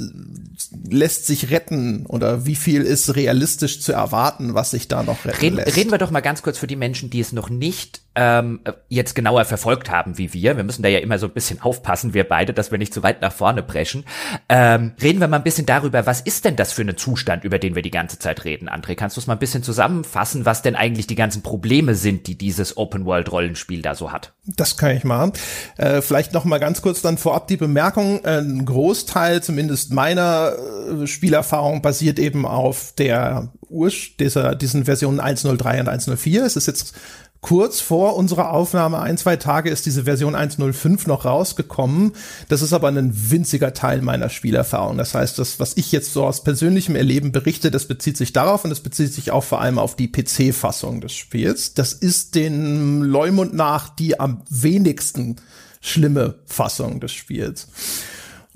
lässt 0.90 1.26
sich 1.26 1.50
retten 1.50 2.06
oder 2.06 2.46
wie 2.46 2.56
viel 2.56 2.82
ist 2.82 3.16
realistisch 3.16 3.82
zu 3.82 3.94
erwarten, 3.94 4.54
was 4.54 4.72
sich 4.72 4.88
da 4.88 5.04
noch 5.04 5.26
retten 5.26 5.40
reden, 5.40 5.56
lässt. 5.58 5.76
Reden 5.76 5.92
wir 5.92 5.98
doch 5.98 6.12
mal 6.12 6.22
ganz 6.22 6.42
kurz 6.42 6.58
für 6.58 6.68
die 6.68 6.76
Menschen, 6.76 7.10
die 7.10 7.20
es 7.20 7.32
noch 7.32 7.50
nicht 7.50 8.02
ähm, 8.18 8.62
jetzt 8.90 9.14
genauer 9.14 9.46
verfolgt 9.46 9.92
haben 9.92 10.18
wie 10.18 10.34
wir. 10.34 10.58
Wir 10.58 10.64
müssen 10.64 10.82
da 10.82 10.90
ja 10.90 11.00
immer 11.00 11.20
so 11.20 11.28
ein 11.28 11.34
bisschen 11.34 11.62
aufpassen, 11.62 12.14
wir 12.14 12.24
beide, 12.24 12.54
dass 12.54 12.72
wir 12.72 12.80
nicht 12.80 12.94
zu 12.94 13.04
weit 13.04 13.22
nach 13.22 13.32
vorne 13.32 13.62
preschen. 13.62 14.06
Ähm, 14.50 14.94
reden 15.02 15.20
wir 15.20 15.28
mal 15.28 15.38
ein 15.38 15.44
bisschen 15.44 15.68
darüber, 15.68 16.06
was 16.06 16.22
ist 16.22 16.46
denn 16.46 16.56
das 16.56 16.74
für 16.74 16.82
ein 16.82 16.98
Zustand, 16.98 17.44
über 17.44 17.60
den 17.60 17.76
wir 17.76 17.84
die 17.84 17.92
ganze 17.92 18.18
Zeit 18.18 18.44
reden, 18.44 18.70
André? 18.70 18.96
Kannst 18.96 19.18
du 19.18 19.22
es 19.22 19.28
mal 19.28 19.34
ein 19.34 19.40
bisschen 19.40 19.62
zusammenfassen, 19.62 20.46
was 20.46 20.64
denn 20.64 20.76
eigentlich 20.76 21.06
die 21.06 21.16
ganzen 21.16 21.44
Probleme 21.44 21.94
sind, 21.94 22.28
die 22.28 22.36
dieses 22.36 22.76
Open-World-Rollenspiel 22.76 23.84
da 23.84 23.94
so 23.94 24.12
hat? 24.12 24.34
Das 24.46 24.78
kann 24.78 24.96
ich 24.96 25.04
machen. 25.04 25.34
Äh, 25.78 26.02
vielleicht 26.02 26.34
noch 26.34 26.46
mal 26.46 26.60
ganz 26.60 26.82
kurz 26.82 27.02
dann 27.02 27.18
vorab 27.18 27.47
die 27.50 27.58
Bemerkung, 27.58 28.24
ein 28.26 28.66
Großteil 28.66 29.42
zumindest 29.42 29.94
meiner 29.94 30.54
äh, 31.02 31.08
Spielerfahrung 31.08 31.82
basiert 31.82 32.20
eben 32.20 32.46
auf 32.46 32.94
der 32.98 33.50
Ur 33.70 33.92
dieser, 34.20 34.56
diesen 34.56 34.86
Versionen 34.86 35.20
1.03 35.20 35.80
und 35.82 35.90
1.04. 35.90 36.42
Es 36.44 36.56
ist 36.56 36.68
jetzt 36.68 36.94
kurz 37.42 37.80
vor 37.80 38.16
unserer 38.16 38.52
Aufnahme, 38.52 39.00
ein, 39.00 39.18
zwei 39.18 39.36
Tage, 39.36 39.70
ist 39.70 39.86
diese 39.86 40.04
Version 40.04 40.36
1.05 40.36 41.08
noch 41.08 41.26
rausgekommen. 41.26 42.14
Das 42.50 42.62
ist 42.62 42.74
aber 42.74 42.88
ein 42.90 43.32
winziger 43.32 43.74
Teil 43.74 44.02
meiner 44.02 44.30
Spielerfahrung. 44.30 44.98
Das 44.98 45.14
heißt, 45.14 45.38
das, 45.40 45.60
was 45.60 45.78
ich 45.78 45.92
jetzt 45.92 46.14
so 46.14 46.26
aus 46.26 46.44
persönlichem 46.44 46.96
Erleben 46.96 47.32
berichte, 47.32 47.72
das 47.72 47.86
bezieht 47.86 48.18
sich 48.18 48.34
darauf 48.34 48.64
und 48.64 48.70
das 48.70 48.80
bezieht 48.80 49.14
sich 49.14 49.32
auch 49.32 49.44
vor 49.44 49.62
allem 49.62 49.80
auf 49.80 49.96
die 49.96 50.12
PC-Fassung 50.12 51.02
des 51.02 51.14
Spiels. 51.14 51.74
Das 51.74 51.94
ist 51.94 52.36
den 52.36 53.02
Leumund 53.02 53.54
nach 53.54 53.90
die 53.90 54.20
am 54.20 54.42
wenigsten 54.50 55.38
schlimme 55.82 56.36
Fassung 56.46 57.00
des 57.00 57.12
Spiels. 57.12 57.68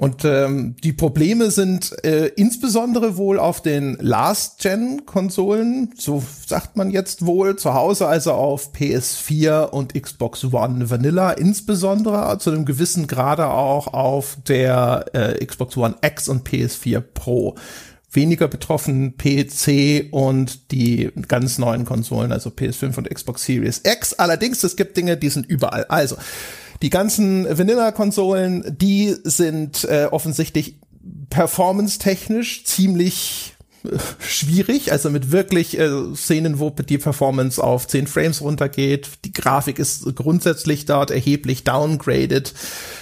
Und 0.01 0.25
ähm, 0.25 0.75
die 0.83 0.93
Probleme 0.93 1.51
sind 1.51 1.93
äh, 2.03 2.25
insbesondere 2.29 3.17
wohl 3.17 3.37
auf 3.37 3.61
den 3.61 3.97
Last-Gen-Konsolen, 3.99 5.93
so 5.95 6.23
sagt 6.47 6.75
man 6.75 6.89
jetzt 6.89 7.27
wohl, 7.27 7.55
zu 7.57 7.75
Hause 7.75 8.07
also 8.07 8.31
auf 8.31 8.73
PS4 8.73 9.65
und 9.65 9.93
Xbox 9.93 10.43
One 10.45 10.89
Vanilla, 10.89 11.33
insbesondere 11.33 12.35
zu 12.39 12.49
einem 12.49 12.65
gewissen 12.65 13.05
Grade 13.05 13.45
auch 13.49 13.93
auf 13.93 14.37
der 14.47 15.05
äh, 15.13 15.45
Xbox 15.45 15.77
One 15.77 15.93
X 16.01 16.27
und 16.29 16.49
PS4 16.49 16.99
Pro. 16.99 17.53
weniger 18.11 18.47
betroffen 18.47 19.17
PC 19.17 20.11
und 20.11 20.71
die 20.71 21.11
ganz 21.27 21.59
neuen 21.59 21.85
Konsolen, 21.85 22.31
also 22.31 22.49
PS5 22.49 22.97
und 22.97 23.07
Xbox 23.07 23.43
Series 23.43 23.81
X. 23.85 24.13
Allerdings, 24.13 24.63
es 24.63 24.75
gibt 24.75 24.97
Dinge, 24.97 25.15
die 25.15 25.29
sind 25.29 25.45
überall. 25.45 25.85
Also, 25.85 26.17
die 26.81 26.89
ganzen 26.89 27.45
Vanilla-Konsolen, 27.45 28.77
die 28.77 29.15
sind 29.23 29.83
äh, 29.85 30.07
offensichtlich 30.09 30.75
performance-technisch 31.29 32.65
ziemlich 32.65 33.55
schwierig, 34.19 34.91
also 34.91 35.09
mit 35.09 35.31
wirklich 35.31 35.77
äh, 35.79 35.89
Szenen, 36.15 36.59
wo 36.59 36.69
die 36.69 36.97
Performance 36.97 37.61
auf 37.63 37.87
10 37.87 38.07
Frames 38.07 38.41
runtergeht. 38.41 39.09
Die 39.25 39.33
Grafik 39.33 39.79
ist 39.79 40.15
grundsätzlich 40.15 40.85
dort 40.85 41.11
erheblich 41.11 41.63
downgraded. 41.63 42.53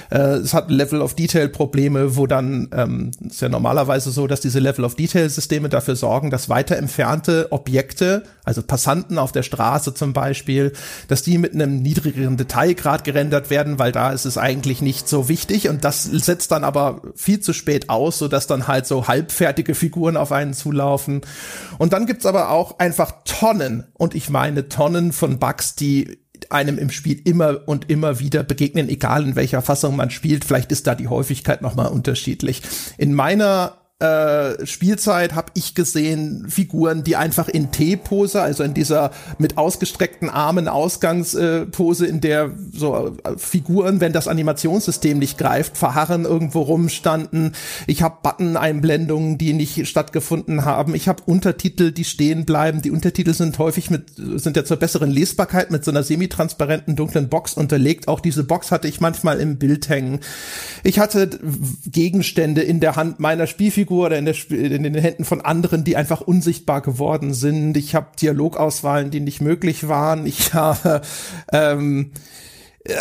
Äh, 0.10 0.18
es 0.18 0.54
hat 0.54 0.72
Level 0.72 1.02
of 1.02 1.14
Detail 1.14 1.50
Probleme, 1.50 2.16
wo 2.16 2.28
dann 2.28 2.70
ähm, 2.74 3.12
ist 3.28 3.42
ja 3.42 3.50
normalerweise 3.50 4.12
so, 4.12 4.28
dass 4.28 4.42
diese 4.42 4.60
Level 4.60 4.86
of 4.86 4.96
Detail 4.96 5.30
Systeme 5.30 5.70
dafür 5.70 5.96
sorgen, 5.96 6.32
dass 6.32 6.50
weiter 6.50 6.78
entfernte 6.78 7.52
Objekte, 7.52 8.24
also 8.44 8.62
Passanten 8.62 9.18
auf 9.18 9.32
der 9.32 9.44
Straße 9.44 9.94
zum 9.94 10.14
Beispiel, 10.14 10.74
dass 11.08 11.22
die 11.22 11.38
mit 11.38 11.54
einem 11.54 11.82
niedrigeren 11.82 12.38
Detailgrad 12.38 13.04
gerendert 13.04 13.50
werden, 13.50 13.80
weil 13.80 13.92
da 13.92 14.12
ist 14.12 14.26
es 14.26 14.38
eigentlich 14.38 14.82
nicht 14.82 15.08
so 15.08 15.30
wichtig 15.30 15.70
und 15.70 15.84
das 15.84 16.04
setzt 16.04 16.52
dann 16.52 16.64
aber 16.64 17.02
viel 17.16 17.40
zu 17.40 17.54
spät 17.54 17.90
aus, 17.90 18.18
so 18.18 18.28
dann 18.28 18.68
halt 18.68 18.88
so 18.88 19.08
halbfertige 19.08 19.76
Figuren 19.76 20.18
auf 20.18 20.32
einen 20.32 20.54
zu 20.54 20.69
zulaufen. 20.70 21.22
Und 21.78 21.94
dann 21.94 22.06
gibt's 22.06 22.26
aber 22.26 22.50
auch 22.50 22.80
einfach 22.80 23.24
Tonnen, 23.26 23.86
und 23.94 24.16
ich 24.16 24.30
meine 24.30 24.70
Tonnen 24.70 25.12
von 25.12 25.40
Bugs, 25.40 25.76
die 25.76 26.20
einem 26.50 26.78
im 26.78 26.90
Spiel 26.90 27.22
immer 27.26 27.68
und 27.68 27.90
immer 27.90 28.20
wieder 28.20 28.44
begegnen, 28.44 28.88
egal 28.88 29.24
in 29.24 29.36
welcher 29.36 29.62
Fassung 29.62 29.96
man 29.96 30.10
spielt. 30.10 30.46
Vielleicht 30.46 30.72
ist 30.72 30.88
da 30.88 30.96
die 30.96 31.10
Häufigkeit 31.10 31.62
nochmal 31.62 31.88
unterschiedlich. 31.88 32.62
In 32.98 33.14
meiner 33.14 33.79
äh, 34.00 34.66
Spielzeit 34.66 35.36
habe 35.36 35.52
ich 35.56 35.76
gesehen 35.76 36.46
Figuren, 36.48 37.04
die 37.04 37.18
einfach 37.18 37.50
in 37.50 37.70
T-Pose, 37.72 38.42
also 38.42 38.64
in 38.64 38.74
dieser 38.74 39.12
mit 39.40 39.58
ausgestreckten 39.58 40.30
Armen 40.30 40.70
Ausgangspose, 40.70 42.06
in 42.06 42.22
der 42.22 42.52
so 42.72 43.18
äh, 43.26 43.38
Figuren, 43.38 44.00
wenn 44.00 44.14
das 44.14 44.30
Animationssystem 44.30 45.20
nicht 45.20 45.38
greift, 45.38 45.78
verharren 45.78 46.24
irgendwo 46.24 46.62
rumstanden. 46.62 47.52
Ich 47.88 48.02
habe 48.02 48.20
Button-Einblendungen, 48.24 49.38
die 49.38 49.52
nicht 49.52 49.86
stattgefunden 49.86 50.64
haben. 50.64 50.96
Ich 50.96 51.10
habe 51.10 51.24
Untertitel, 51.26 51.92
die 51.92 52.06
stehen 52.06 52.46
bleiben. 52.46 52.82
Die 52.82 52.92
Untertitel 52.92 53.34
sind 53.34 53.60
häufig 53.60 53.90
mit 53.92 54.14
sind 54.16 54.56
ja 54.56 54.64
zur 54.64 54.78
besseren 54.78 55.12
Lesbarkeit 55.12 55.72
mit 55.72 55.84
so 55.84 55.92
einer 55.92 56.04
semi-transparenten 56.04 56.96
dunklen 56.96 57.28
Box 57.28 57.54
unterlegt. 57.54 58.08
Auch 58.08 58.22
diese 58.22 58.46
Box 58.46 58.72
hatte 58.72 58.88
ich 58.88 59.02
manchmal 59.02 59.42
im 59.42 59.58
Bild 59.58 59.90
hängen. 59.90 60.22
Ich 60.84 61.00
hatte 61.00 61.30
Gegenstände 61.86 62.62
in 62.62 62.80
der 62.80 62.96
Hand 62.96 63.20
meiner 63.20 63.46
Spielfigur 63.46 63.89
Spielfigur 63.90 64.06
oder 64.06 64.18
in, 64.18 64.28
in 64.28 64.84
den 64.84 64.96
Händen 64.96 65.26
von 65.26 65.42
anderen, 65.42 65.84
die 65.84 65.96
einfach 65.96 66.22
unsichtbar 66.22 66.82
geworden 66.82 67.34
sind. 67.34 67.76
Ich 67.78 67.96
habe 67.96 68.08
Dialogauswahlen, 68.22 69.12
die 69.12 69.20
nicht 69.20 69.42
möglich 69.42 69.88
waren. 69.88 70.26
Ich 70.26 70.54
habe 70.54 71.02
ähm, 71.52 72.12
äh, 72.12 72.20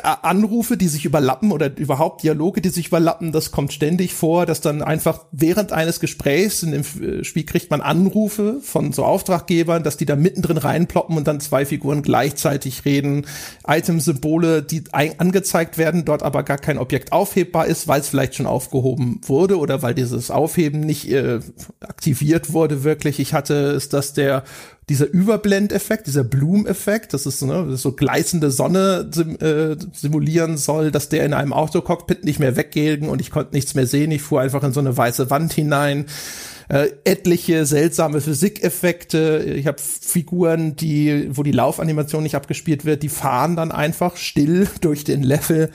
Anrufe, 0.02 0.76
die 0.76 0.88
sich 0.88 1.04
überlappen 1.04 1.52
oder 1.52 1.76
überhaupt 1.76 2.22
Dialoge, 2.22 2.60
die 2.60 2.68
sich 2.68 2.88
überlappen, 2.88 3.32
das 3.32 3.50
kommt 3.50 3.72
ständig 3.72 4.14
vor, 4.14 4.46
dass 4.46 4.60
dann 4.60 4.82
einfach 4.82 5.24
während 5.32 5.72
eines 5.72 6.00
Gesprächs 6.00 6.62
in 6.62 6.72
dem 6.72 6.82
äh, 6.82 7.24
Spiel 7.24 7.44
kriegt 7.44 7.70
man 7.70 7.80
Anrufe 7.80 8.60
von 8.62 8.92
so 8.92 9.04
Auftraggebern, 9.04 9.82
dass 9.82 9.96
die 9.96 10.06
da 10.06 10.16
mittendrin 10.16 10.56
reinploppen 10.56 11.16
und 11.16 11.26
dann 11.26 11.40
zwei 11.40 11.64
Figuren 11.64 12.02
gleichzeitig 12.02 12.84
reden. 12.84 13.26
Item-Symbole, 13.66 14.62
die 14.62 14.84
angezeigt 14.92 15.78
werden, 15.78 16.04
dort 16.04 16.22
aber 16.22 16.42
gar 16.42 16.58
kein 16.58 16.78
Objekt 16.78 17.12
aufhebbar 17.12 17.66
ist, 17.66 17.88
weil 17.88 18.00
es 18.00 18.08
vielleicht 18.08 18.34
schon 18.34 18.46
aufgehoben 18.46 19.20
wurde 19.26 19.58
oder 19.58 19.82
weil 19.82 19.94
dieses 19.94 20.30
Aufheben 20.30 20.80
nicht 20.80 21.10
äh, 21.10 21.40
aktiviert 21.80 22.52
wurde 22.52 22.84
wirklich. 22.84 23.20
Ich 23.20 23.34
hatte 23.34 23.54
es, 23.72 23.88
dass 23.88 24.12
der 24.12 24.44
dieser 24.88 25.06
Überblendeffekt, 25.06 26.06
dieser 26.06 26.24
Bloom-Effekt, 26.24 27.12
das 27.12 27.26
ist 27.26 27.42
ne, 27.42 27.76
so 27.76 27.92
gleißende 27.92 28.50
Sonne 28.50 29.08
sim, 29.12 29.36
äh, 29.40 29.76
simulieren 29.92 30.56
soll, 30.56 30.90
dass 30.90 31.08
der 31.08 31.24
in 31.24 31.34
einem 31.34 31.52
Autocockpit 31.52 32.24
nicht 32.24 32.38
mehr 32.38 32.56
weggehen 32.56 33.08
und 33.08 33.20
ich 33.20 33.30
konnte 33.30 33.54
nichts 33.54 33.74
mehr 33.74 33.86
sehen. 33.86 34.10
Ich 34.10 34.22
fuhr 34.22 34.40
einfach 34.40 34.62
in 34.62 34.72
so 34.72 34.80
eine 34.80 34.96
weiße 34.96 35.30
Wand 35.30 35.52
hinein 35.52 36.06
äh, 36.68 36.88
etliche 37.04 37.64
seltsame 37.64 38.20
Physikeffekte. 38.20 39.54
Ich 39.56 39.66
habe 39.66 39.78
Figuren, 39.78 40.76
die, 40.76 41.28
wo 41.30 41.42
die 41.42 41.52
Laufanimation 41.52 42.22
nicht 42.22 42.34
abgespielt 42.34 42.84
wird, 42.84 43.02
die 43.02 43.08
fahren 43.08 43.56
dann 43.56 43.72
einfach 43.72 44.16
still 44.16 44.68
durch 44.80 45.04
den 45.04 45.22
Level. 45.22 45.70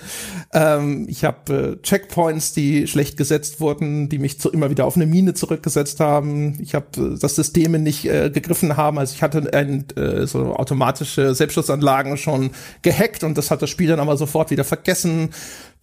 Ähm, 0.53 1.07
ich 1.09 1.23
habe 1.23 1.77
äh, 1.81 1.81
Checkpoints, 1.81 2.53
die 2.53 2.87
schlecht 2.87 3.17
gesetzt 3.17 3.59
wurden, 3.59 4.09
die 4.09 4.19
mich 4.19 4.39
zu, 4.39 4.51
immer 4.51 4.69
wieder 4.69 4.85
auf 4.85 4.95
eine 4.95 5.07
Mine 5.07 5.33
zurückgesetzt 5.33 5.99
haben. 5.99 6.57
Ich 6.61 6.75
habe, 6.75 6.85
äh, 6.97 7.19
dass 7.19 7.35
Systeme 7.35 7.79
nicht 7.79 8.05
äh, 8.05 8.29
gegriffen 8.29 8.77
haben. 8.77 8.99
Also 8.99 9.15
ich 9.15 9.23
hatte 9.23 9.51
ein, 9.53 9.85
äh, 9.95 10.27
so 10.27 10.55
automatische 10.55 11.33
Selbstschussanlagen 11.33 12.17
schon 12.17 12.51
gehackt 12.83 13.23
und 13.23 13.37
das 13.37 13.49
hat 13.49 13.61
das 13.61 13.69
Spiel 13.69 13.87
dann 13.87 13.99
aber 13.99 14.17
sofort 14.17 14.51
wieder 14.51 14.63
vergessen. 14.63 15.29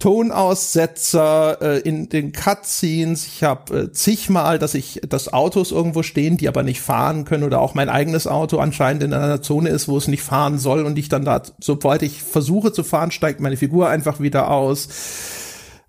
Tonaussetzer 0.00 1.59
äh, 1.61 1.78
in 1.80 2.09
den 2.09 2.33
Cutscenes. 2.33 3.26
Ich 3.26 3.45
habe 3.45 3.78
äh, 3.78 3.92
zigmal, 3.92 4.59
dass 4.59 4.75
ich, 4.75 5.00
dass 5.07 5.33
Autos 5.33 5.71
irgendwo 5.71 6.02
stehen, 6.02 6.38
die 6.38 6.49
aber 6.49 6.62
nicht 6.62 6.80
fahren 6.80 7.25
können 7.26 7.45
oder 7.45 7.61
auch 7.61 7.75
mein 7.75 7.90
eigenes 7.90 8.26
Auto 8.26 8.59
anscheinend 8.59 9.02
in 9.02 9.12
einer 9.12 9.42
Zone 9.42 9.69
ist, 9.69 9.88
wo 9.88 9.99
es 9.99 10.09
nicht 10.09 10.23
fahren 10.23 10.59
soll 10.59 10.85
und 10.85 10.99
ich 10.99 11.11
dann 11.11 11.25
da, 11.25 11.42
sobald 11.61 12.02
ich 12.02 12.23
versuche 12.23 12.73
zu 12.73 12.83
fahren, 12.83 13.11
steigt 13.11 13.40
meine 13.40 13.59
Figur 13.59 13.90
einfach 13.90 14.21
wieder 14.21 14.50
aus. 14.50 14.88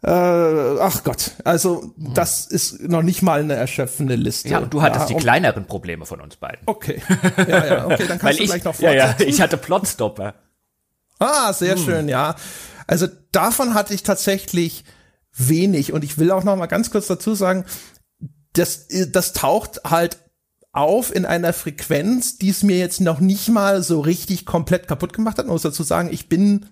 Äh, 0.03 0.09
ach 0.09 1.03
Gott, 1.03 1.31
also 1.45 1.93
das 1.95 2.47
ist 2.47 2.81
noch 2.81 3.03
nicht 3.03 3.21
mal 3.21 3.39
eine 3.39 3.53
erschöpfende 3.53 4.15
Liste. 4.15 4.49
Ja, 4.49 4.59
und 4.59 4.73
du 4.73 4.81
hattest 4.81 5.09
ja, 5.09 5.15
die 5.15 5.21
kleineren 5.21 5.65
Probleme 5.65 6.05
von 6.05 6.19
uns 6.19 6.35
beiden. 6.35 6.59
Okay, 6.65 7.01
ja, 7.47 7.65
ja, 7.65 7.85
okay, 7.85 8.07
dann 8.07 8.07
kannst 8.19 8.23
Weil 8.23 8.35
du 8.35 8.43
ich, 8.43 8.49
gleich 8.49 8.63
noch 8.65 8.75
fortsetzen. 8.75 8.97
Ja, 8.97 9.15
ja, 9.19 9.25
ich 9.25 9.39
hatte 9.39 9.55
Plotstopper. 9.55 10.33
Ah, 11.19 11.53
sehr 11.53 11.75
hm. 11.75 11.85
schön, 11.85 12.09
ja. 12.09 12.35
Also 12.91 13.07
davon 13.31 13.73
hatte 13.73 13.93
ich 13.93 14.03
tatsächlich 14.03 14.83
wenig 15.33 15.93
und 15.93 16.03
ich 16.03 16.17
will 16.17 16.29
auch 16.29 16.43
noch 16.43 16.57
mal 16.57 16.65
ganz 16.65 16.91
kurz 16.91 17.07
dazu 17.07 17.35
sagen, 17.35 17.63
das, 18.51 18.87
das 19.11 19.31
taucht 19.31 19.85
halt 19.85 20.17
auf 20.73 21.15
in 21.15 21.25
einer 21.25 21.53
Frequenz, 21.53 22.37
die 22.37 22.49
es 22.49 22.63
mir 22.63 22.77
jetzt 22.77 22.99
noch 22.99 23.21
nicht 23.21 23.47
mal 23.47 23.81
so 23.81 24.01
richtig 24.01 24.45
komplett 24.45 24.89
kaputt 24.89 25.13
gemacht 25.13 25.37
hat. 25.37 25.47
muss 25.47 25.61
dazu 25.61 25.83
sagen, 25.83 26.09
ich 26.11 26.27
bin, 26.27 26.65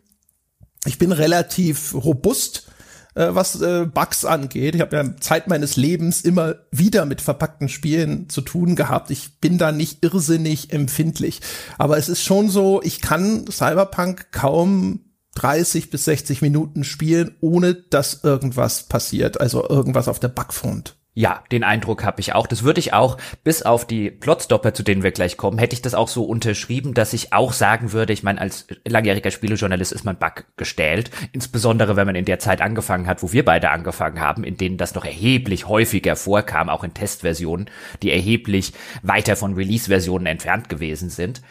ich 0.83 0.97
bin 0.97 1.13
relativ 1.13 1.93
robust, 1.93 2.67
äh, 3.15 3.29
was 3.29 3.61
äh, 3.61 3.85
Bugs 3.85 4.25
angeht. 4.25 4.75
Ich 4.75 4.81
habe 4.81 4.97
ja 4.97 5.15
Zeit 5.21 5.47
meines 5.47 5.77
Lebens 5.77 6.19
immer 6.19 6.55
wieder 6.69 7.05
mit 7.05 7.21
verpackten 7.21 7.69
Spielen 7.69 8.27
zu 8.27 8.41
tun 8.41 8.75
gehabt. 8.75 9.09
Ich 9.09 9.39
bin 9.39 9.57
da 9.57 9.71
nicht 9.71 10.03
irrsinnig 10.03 10.73
empfindlich. 10.73 11.39
Aber 11.77 11.97
es 11.97 12.09
ist 12.09 12.23
schon 12.23 12.49
so, 12.49 12.81
ich 12.83 12.99
kann 12.99 13.45
Cyberpunk 13.49 14.33
kaum 14.33 15.05
30 15.35 15.89
bis 15.89 16.05
60 16.05 16.41
Minuten 16.41 16.83
spielen, 16.83 17.35
ohne 17.41 17.73
dass 17.73 18.23
irgendwas 18.23 18.83
passiert, 18.83 19.39
also 19.39 19.67
irgendwas 19.67 20.07
auf 20.07 20.19
der 20.19 20.29
Bugfront. 20.29 20.95
Ja, 21.15 21.43
den 21.51 21.65
Eindruck 21.65 22.05
habe 22.05 22.21
ich 22.21 22.33
auch. 22.33 22.47
Das 22.47 22.63
würde 22.63 22.79
ich 22.79 22.93
auch, 22.93 23.17
bis 23.43 23.63
auf 23.63 23.85
die 23.85 24.09
Plotstopper, 24.09 24.73
zu 24.73 24.83
denen 24.83 25.03
wir 25.03 25.11
gleich 25.11 25.35
kommen, 25.35 25.57
hätte 25.57 25.73
ich 25.73 25.81
das 25.81 25.93
auch 25.93 26.07
so 26.07 26.23
unterschrieben, 26.23 26.93
dass 26.93 27.11
ich 27.11 27.33
auch 27.33 27.51
sagen 27.51 27.91
würde, 27.91 28.13
ich 28.13 28.23
meine, 28.23 28.39
als 28.39 28.67
langjähriger 28.85 29.29
Spielejournalist 29.29 29.91
ist 29.91 30.05
man 30.05 30.17
Bug 30.17 30.45
gestellt. 30.55 31.11
Insbesondere, 31.33 31.97
wenn 31.97 32.05
man 32.05 32.15
in 32.15 32.23
der 32.23 32.39
Zeit 32.39 32.61
angefangen 32.61 33.05
hat, 33.05 33.21
wo 33.21 33.33
wir 33.33 33.43
beide 33.43 33.71
angefangen 33.71 34.21
haben, 34.21 34.45
in 34.45 34.55
denen 34.55 34.77
das 34.77 34.95
noch 34.95 35.03
erheblich 35.03 35.67
häufiger 35.67 36.15
vorkam, 36.15 36.69
auch 36.69 36.85
in 36.85 36.93
Testversionen, 36.93 37.69
die 38.01 38.11
erheblich 38.11 38.71
weiter 39.01 39.35
von 39.35 39.55
Release-Versionen 39.55 40.25
entfernt 40.25 40.69
gewesen 40.69 41.09
sind. 41.09 41.41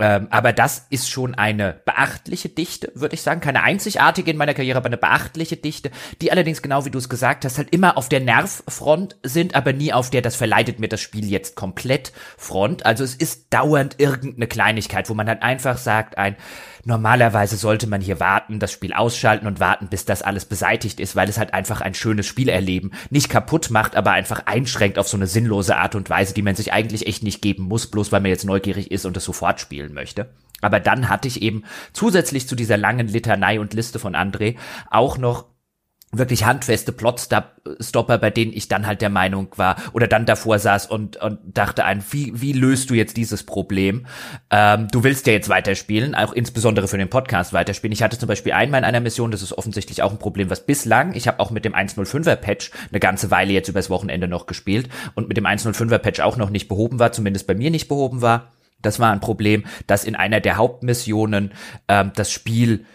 Ähm, 0.00 0.28
aber 0.30 0.52
das 0.52 0.86
ist 0.90 1.10
schon 1.10 1.34
eine 1.34 1.80
beachtliche 1.84 2.48
Dichte, 2.48 2.90
würde 2.94 3.14
ich 3.14 3.22
sagen. 3.22 3.40
Keine 3.40 3.62
einzigartige 3.62 4.30
in 4.30 4.36
meiner 4.36 4.54
Karriere, 4.54 4.78
aber 4.78 4.86
eine 4.86 4.96
beachtliche 4.96 5.56
Dichte, 5.56 5.90
die 6.22 6.32
allerdings, 6.32 6.62
genau 6.62 6.84
wie 6.86 6.90
du 6.90 6.98
es 6.98 7.08
gesagt 7.08 7.44
hast, 7.44 7.58
halt 7.58 7.70
immer 7.70 7.98
auf 7.98 8.08
der 8.08 8.20
Nervfront 8.20 9.16
sind, 9.22 9.54
aber 9.54 9.72
nie 9.72 9.92
auf 9.92 10.10
der, 10.10 10.22
das 10.22 10.36
verleidet 10.36 10.80
mir 10.80 10.88
das 10.88 11.00
Spiel 11.00 11.26
jetzt 11.26 11.54
komplett 11.54 12.12
Front. 12.38 12.86
Also 12.86 13.04
es 13.04 13.14
ist 13.14 13.52
dauernd 13.52 13.96
irgendeine 13.98 14.46
Kleinigkeit, 14.46 15.10
wo 15.10 15.14
man 15.14 15.28
halt 15.28 15.42
einfach 15.42 15.76
sagt, 15.76 16.16
ein, 16.16 16.36
Normalerweise 16.84 17.56
sollte 17.56 17.86
man 17.86 18.00
hier 18.00 18.20
warten, 18.20 18.58
das 18.58 18.72
Spiel 18.72 18.92
ausschalten 18.92 19.46
und 19.46 19.60
warten, 19.60 19.88
bis 19.88 20.04
das 20.04 20.22
alles 20.22 20.44
beseitigt 20.44 21.00
ist, 21.00 21.16
weil 21.16 21.28
es 21.28 21.38
halt 21.38 21.54
einfach 21.54 21.80
ein 21.80 21.94
schönes 21.94 22.26
Spielerleben 22.26 22.92
nicht 23.10 23.28
kaputt 23.28 23.70
macht, 23.70 23.96
aber 23.96 24.12
einfach 24.12 24.46
einschränkt 24.46 24.98
auf 24.98 25.08
so 25.08 25.16
eine 25.16 25.26
sinnlose 25.26 25.76
Art 25.76 25.94
und 25.94 26.08
Weise, 26.10 26.34
die 26.34 26.42
man 26.42 26.54
sich 26.54 26.72
eigentlich 26.72 27.06
echt 27.06 27.22
nicht 27.22 27.42
geben 27.42 27.64
muss, 27.64 27.86
bloß 27.86 28.12
weil 28.12 28.20
man 28.20 28.30
jetzt 28.30 28.44
neugierig 28.44 28.90
ist 28.90 29.06
und 29.06 29.16
es 29.16 29.24
sofort 29.24 29.60
spielen 29.60 29.92
möchte. 29.92 30.30
Aber 30.62 30.80
dann 30.80 31.08
hatte 31.08 31.28
ich 31.28 31.42
eben 31.42 31.64
zusätzlich 31.92 32.46
zu 32.46 32.54
dieser 32.54 32.76
langen 32.76 33.08
Litanei 33.08 33.60
und 33.60 33.74
Liste 33.74 33.98
von 33.98 34.14
André 34.14 34.56
auch 34.90 35.18
noch 35.18 35.46
wirklich 36.12 36.44
handfeste 36.44 36.90
Plotstopper, 36.90 38.18
bei 38.18 38.30
denen 38.30 38.52
ich 38.52 38.66
dann 38.66 38.86
halt 38.86 39.00
der 39.00 39.10
Meinung 39.10 39.48
war 39.56 39.76
oder 39.92 40.08
dann 40.08 40.26
davor 40.26 40.58
saß 40.58 40.86
und, 40.86 41.16
und 41.18 41.38
dachte 41.44 41.84
ein, 41.84 42.02
wie, 42.10 42.32
wie 42.40 42.52
löst 42.52 42.90
du 42.90 42.94
jetzt 42.94 43.16
dieses 43.16 43.44
Problem? 43.44 44.06
Ähm, 44.50 44.88
du 44.90 45.04
willst 45.04 45.28
ja 45.28 45.32
jetzt 45.32 45.48
weiterspielen, 45.48 46.16
auch 46.16 46.32
insbesondere 46.32 46.88
für 46.88 46.98
den 46.98 47.08
Podcast 47.08 47.52
weiterspielen. 47.52 47.92
Ich 47.92 48.02
hatte 48.02 48.18
zum 48.18 48.26
Beispiel 48.26 48.52
einmal 48.52 48.80
in 48.80 48.84
einer 48.84 48.98
Mission, 48.98 49.30
das 49.30 49.42
ist 49.42 49.56
offensichtlich 49.56 50.02
auch 50.02 50.10
ein 50.10 50.18
Problem, 50.18 50.50
was 50.50 50.66
bislang, 50.66 51.14
ich 51.14 51.28
habe 51.28 51.38
auch 51.38 51.52
mit 51.52 51.64
dem 51.64 51.74
105er 51.74 52.36
Patch 52.36 52.72
eine 52.90 52.98
ganze 52.98 53.30
Weile 53.30 53.52
jetzt 53.52 53.68
übers 53.68 53.88
Wochenende 53.88 54.26
noch 54.26 54.46
gespielt 54.46 54.88
und 55.14 55.28
mit 55.28 55.36
dem 55.36 55.46
105er 55.46 55.98
Patch 55.98 56.18
auch 56.20 56.36
noch 56.36 56.50
nicht 56.50 56.66
behoben 56.66 56.98
war, 56.98 57.12
zumindest 57.12 57.46
bei 57.46 57.54
mir 57.54 57.70
nicht 57.70 57.86
behoben 57.86 58.20
war. 58.20 58.50
Das 58.82 58.98
war 58.98 59.12
ein 59.12 59.20
Problem, 59.20 59.64
dass 59.86 60.04
in 60.04 60.16
einer 60.16 60.40
der 60.40 60.56
Hauptmissionen 60.56 61.52
ähm, 61.86 62.12
das 62.16 62.32
Spiel 62.32 62.86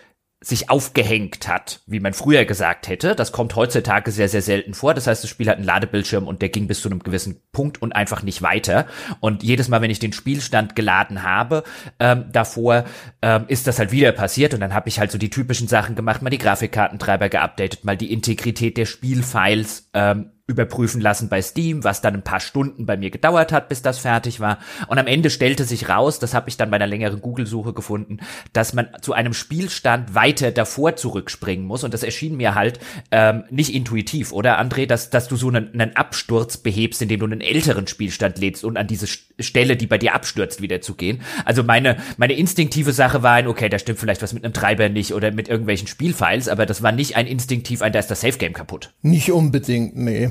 sich 0.46 0.70
aufgehängt 0.70 1.48
hat, 1.48 1.82
wie 1.88 2.00
man 2.00 2.14
früher 2.14 2.46
gesagt 2.46 2.88
hätte. 2.88 3.16
Das 3.16 3.32
kommt 3.32 3.56
heutzutage 3.56 4.12
sehr, 4.12 4.30
sehr 4.30 4.44
selten 4.44 4.76
vor. 4.76 4.94
Das 4.94 5.08
heißt, 5.08 5.24
das 5.24 5.30
Spiel 5.30 5.50
hat 5.50 5.58
einen 5.58 5.66
Ladebildschirm 5.66 6.28
und 6.28 6.44
der 6.44 6.50
ging 6.50 6.68
bis 6.68 6.82
zu 6.82 6.90
einem 6.90 7.00
gewissen 7.00 7.42
Punkt 7.52 7.82
und 7.82 7.96
einfach 7.96 8.22
nicht 8.22 8.44
weiter. 8.44 8.86
Und 9.22 9.42
jedes 9.42 9.70
Mal, 9.70 9.82
wenn 9.82 9.90
ich 9.90 9.98
den 9.98 10.14
Spielstand 10.14 10.76
geladen 10.76 11.24
habe, 11.24 11.64
ähm, 12.00 12.26
davor 12.32 12.86
ähm, 13.24 13.46
ist 13.48 13.66
das 13.66 13.80
halt 13.80 13.92
wieder 13.92 14.12
passiert. 14.12 14.54
Und 14.54 14.60
dann 14.60 14.76
habe 14.76 14.88
ich 14.88 15.00
halt 15.00 15.12
so 15.12 15.18
die 15.18 15.32
typischen 15.32 15.68
Sachen 15.68 15.96
gemacht, 15.96 16.22
mal 16.22 16.30
die 16.30 16.38
Grafikkartentreiber 16.38 17.30
geupdatet, 17.30 17.84
mal 17.84 17.98
die 17.98 18.14
Integrität 18.14 18.78
der 18.78 18.86
Spielfiles 18.86 19.90
ähm, 19.96 20.30
überprüfen 20.48 21.02
lassen 21.02 21.28
bei 21.28 21.42
Steam, 21.42 21.84
was 21.84 22.02
dann 22.02 22.14
ein 22.14 22.22
paar 22.22 22.40
Stunden 22.40 22.86
bei 22.86 22.98
mir 22.98 23.10
gedauert 23.10 23.52
hat, 23.52 23.68
bis 23.68 23.82
das 23.82 23.98
fertig 23.98 24.40
war. 24.40 24.60
Und 24.88 25.00
am 25.00 25.08
Ende 25.08 25.32
stellte 25.32 25.64
sich 25.64 25.90
raus, 25.90 26.20
das 26.20 26.36
habe 26.36 26.50
ich 26.50 26.58
dann 26.58 26.70
bei 26.70 26.76
einer 26.76 26.86
längeren 26.86 27.20
Google-Suche 27.20 27.74
gefunden, 27.74 28.20
dass 28.54 28.74
man 28.74 28.90
zu 29.02 29.14
einem 29.14 29.34
Spielstand 29.34 30.14
weiter 30.14 30.52
davor 30.52 30.96
zurückspringen 30.98 31.66
muss. 31.66 31.84
Und 31.84 31.96
das 31.96 32.04
erschien 32.04 32.38
mir 32.38 32.54
halt 32.54 32.80
ähm, 33.10 33.44
nicht 33.50 33.74
intuitiv, 33.74 34.32
oder 34.32 34.62
André, 34.62 34.86
dass, 34.86 35.10
dass 35.10 35.28
du 35.28 35.36
so 35.36 35.48
einen, 35.48 35.74
einen 35.74 35.96
Absturz 35.96 36.58
behebst, 36.58 37.02
indem 37.02 37.22
du 37.22 37.26
einen 37.26 37.42
älteren 37.42 37.88
Spielstand 37.88 38.38
lädst 38.38 38.64
und 38.64 38.78
an 38.78 38.86
diese 38.86 39.08
Stelle, 39.08 39.76
die 39.76 39.88
bei 39.88 39.98
dir 39.98 40.14
abstürzt, 40.14 40.62
wieder 40.62 40.80
zu 40.80 40.94
gehen. 40.94 41.22
Also 41.44 41.64
meine, 41.64 41.98
meine 42.18 42.34
instinktive 42.34 42.94
Sache 42.94 43.24
war 43.24 43.34
ein, 43.34 43.48
okay, 43.48 43.68
da 43.68 43.80
stimmt 43.80 44.00
vielleicht 44.00 44.22
was 44.22 44.34
mit 44.34 44.44
einem 44.44 44.54
Treiber 44.54 44.90
nicht 44.90 45.14
oder 45.14 45.32
mit 45.32 45.48
irgendwelchen 45.48 45.88
Spielfiles, 45.88 46.50
aber 46.50 46.68
das 46.68 46.84
war 46.84 46.92
nicht 46.92 47.16
ein 47.16 47.26
instinktiv, 47.26 47.82
ein, 47.82 47.94
da 47.94 48.00
ist 48.00 48.12
das 48.12 48.22
Safe 48.22 48.38
Game 48.38 48.54
kaputt. 48.54 48.94
Nicht 49.02 49.32
unbedingt, 49.32 49.96
nee. 49.96 50.30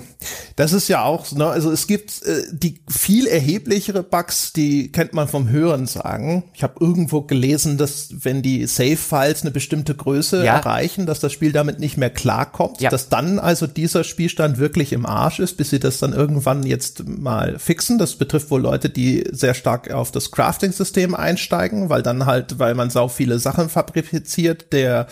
Das 0.57 0.73
ist 0.73 0.89
ja 0.89 1.03
auch, 1.03 1.31
ne, 1.33 1.47
also 1.47 1.71
es 1.71 1.87
gibt 1.87 2.23
äh, 2.23 2.45
die 2.53 2.81
viel 2.89 3.27
erheblichere 3.27 4.03
Bugs, 4.03 4.53
die 4.53 4.93
kennt 4.93 5.13
man 5.13 5.29
vom 5.29 5.49
Hören 5.49 5.87
sagen. 5.87 6.45
Ich 6.55 6.63
habe 6.63 6.75
irgendwo 6.81 7.23
gelesen, 7.23 7.77
dass 7.77 8.09
wenn 8.23 8.41
die 8.41 8.67
Save-Files 8.67 9.43
eine 9.43 9.51
bestimmte 9.51 9.95
Größe 9.95 10.45
ja. 10.45 10.57
erreichen, 10.57 11.07
dass 11.07 11.21
das 11.21 11.33
Spiel 11.33 11.53
damit 11.53 11.81
nicht 11.81 11.97
mehr 11.97 12.11
klarkommt, 12.11 12.81
ja. 12.81 12.91
dass 12.91 13.09
dann 13.09 13.39
also 13.39 13.67
dieser 13.67 14.05
Spielstand 14.05 14.59
wirklich 14.59 14.93
im 14.93 15.07
Arsch 15.07 15.41
ist, 15.41 15.57
bis 15.57 15.71
sie 15.71 15.81
das 15.81 15.99
dann 15.99 16.13
irgendwann 16.13 16.63
jetzt 16.63 17.07
mal 17.07 17.59
fixen. 17.59 17.99
Das 17.99 18.15
betrifft 18.15 18.51
wohl 18.51 18.63
Leute, 18.63 18.91
die 18.91 19.25
sehr 19.33 19.55
stark 19.55 19.91
auf 19.91 20.13
das 20.13 20.31
Crafting-System 20.31 21.15
einsteigen, 21.15 21.91
weil 21.91 22.03
dann 22.03 22.27
halt, 22.27 22.59
weil 22.59 22.75
man 22.75 22.91
sau 22.91 23.09
viele 23.09 23.39
Sachen 23.39 23.69
fabriziert, 23.69 24.73
der 24.73 25.09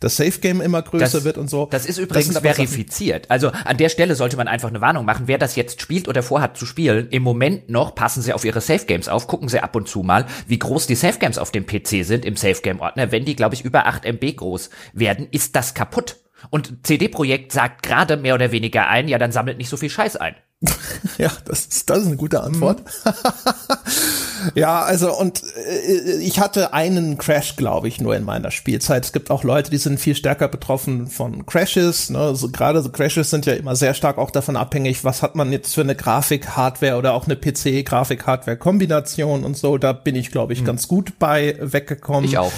das 0.00 0.16
Safe 0.16 0.38
Game 0.40 0.60
immer 0.60 0.82
größer 0.82 1.04
das, 1.18 1.24
wird 1.24 1.38
und 1.38 1.48
so. 1.48 1.66
Das 1.70 1.86
ist 1.86 1.98
übrigens 1.98 2.34
das 2.34 2.42
verifiziert. 2.42 3.30
Also 3.30 3.50
an 3.50 3.76
der 3.76 3.88
Stelle 3.88 4.14
sollte 4.14 4.36
man 4.36 4.48
einfach 4.48 4.68
eine 4.68 4.80
Warnung 4.80 5.04
machen. 5.04 5.24
Wer 5.26 5.38
das 5.38 5.56
jetzt 5.56 5.80
spielt 5.80 6.08
oder 6.08 6.22
vorhat 6.22 6.56
zu 6.56 6.66
spielen, 6.66 7.08
im 7.10 7.22
Moment 7.22 7.68
noch 7.68 7.94
passen 7.94 8.22
Sie 8.22 8.32
auf 8.32 8.44
Ihre 8.44 8.60
Safe 8.60 8.84
Games 8.84 9.08
auf, 9.08 9.26
gucken 9.26 9.48
Sie 9.48 9.60
ab 9.60 9.76
und 9.76 9.88
zu 9.88 10.02
mal, 10.02 10.26
wie 10.46 10.58
groß 10.58 10.86
die 10.86 10.94
Safe 10.94 11.18
Games 11.18 11.38
auf 11.38 11.50
dem 11.50 11.66
PC 11.66 12.04
sind 12.04 12.24
im 12.24 12.36
Safe 12.36 12.60
Game 12.62 12.80
Ordner. 12.80 13.12
Wenn 13.12 13.24
die, 13.24 13.36
glaube 13.36 13.54
ich, 13.54 13.64
über 13.64 13.86
8 13.86 14.04
MB 14.04 14.36
groß 14.36 14.70
werden, 14.92 15.28
ist 15.30 15.56
das 15.56 15.74
kaputt. 15.74 16.16
Und 16.50 16.86
CD-Projekt 16.86 17.52
sagt 17.52 17.82
gerade 17.82 18.16
mehr 18.16 18.34
oder 18.34 18.52
weniger 18.52 18.88
ein, 18.88 19.08
ja, 19.08 19.18
dann 19.18 19.32
sammelt 19.32 19.58
nicht 19.58 19.68
so 19.68 19.76
viel 19.76 19.90
Scheiß 19.90 20.16
ein. 20.16 20.36
ja, 21.18 21.30
das 21.44 21.66
ist, 21.66 21.90
das 21.90 21.98
ist 21.98 22.06
eine 22.06 22.16
gute 22.16 22.42
Antwort. 22.42 22.82
Mhm. 23.04 23.12
ja, 24.54 24.82
also 24.82 25.14
und 25.14 25.42
äh, 25.66 26.18
ich 26.18 26.40
hatte 26.40 26.72
einen 26.72 27.18
Crash, 27.18 27.56
glaube 27.56 27.88
ich, 27.88 28.00
nur 28.00 28.16
in 28.16 28.24
meiner 28.24 28.50
Spielzeit. 28.50 29.04
Es 29.04 29.12
gibt 29.12 29.30
auch 29.30 29.44
Leute, 29.44 29.70
die 29.70 29.78
sind 29.78 30.00
viel 30.00 30.14
stärker 30.14 30.48
betroffen 30.48 31.08
von 31.08 31.46
Crashes. 31.46 32.10
Ne? 32.10 32.18
Also 32.18 32.50
gerade 32.50 32.82
so 32.82 32.90
Crashes 32.90 33.30
sind 33.30 33.46
ja 33.46 33.54
immer 33.54 33.76
sehr 33.76 33.94
stark 33.94 34.18
auch 34.18 34.30
davon 34.30 34.56
abhängig, 34.56 35.04
was 35.04 35.22
hat 35.22 35.34
man 35.34 35.52
jetzt 35.52 35.74
für 35.74 35.82
eine 35.82 35.94
Grafik-Hardware 35.94 36.96
oder 36.96 37.14
auch 37.14 37.26
eine 37.26 37.36
PC-Grafik-Hardware-Kombination 37.36 39.44
und 39.44 39.56
so. 39.56 39.78
Da 39.78 39.92
bin 39.92 40.16
ich, 40.16 40.30
glaube 40.30 40.52
ich, 40.52 40.62
mhm. 40.62 40.66
ganz 40.66 40.88
gut 40.88 41.18
bei 41.18 41.56
weggekommen. 41.60 42.24
Ich 42.24 42.38
auch. 42.38 42.52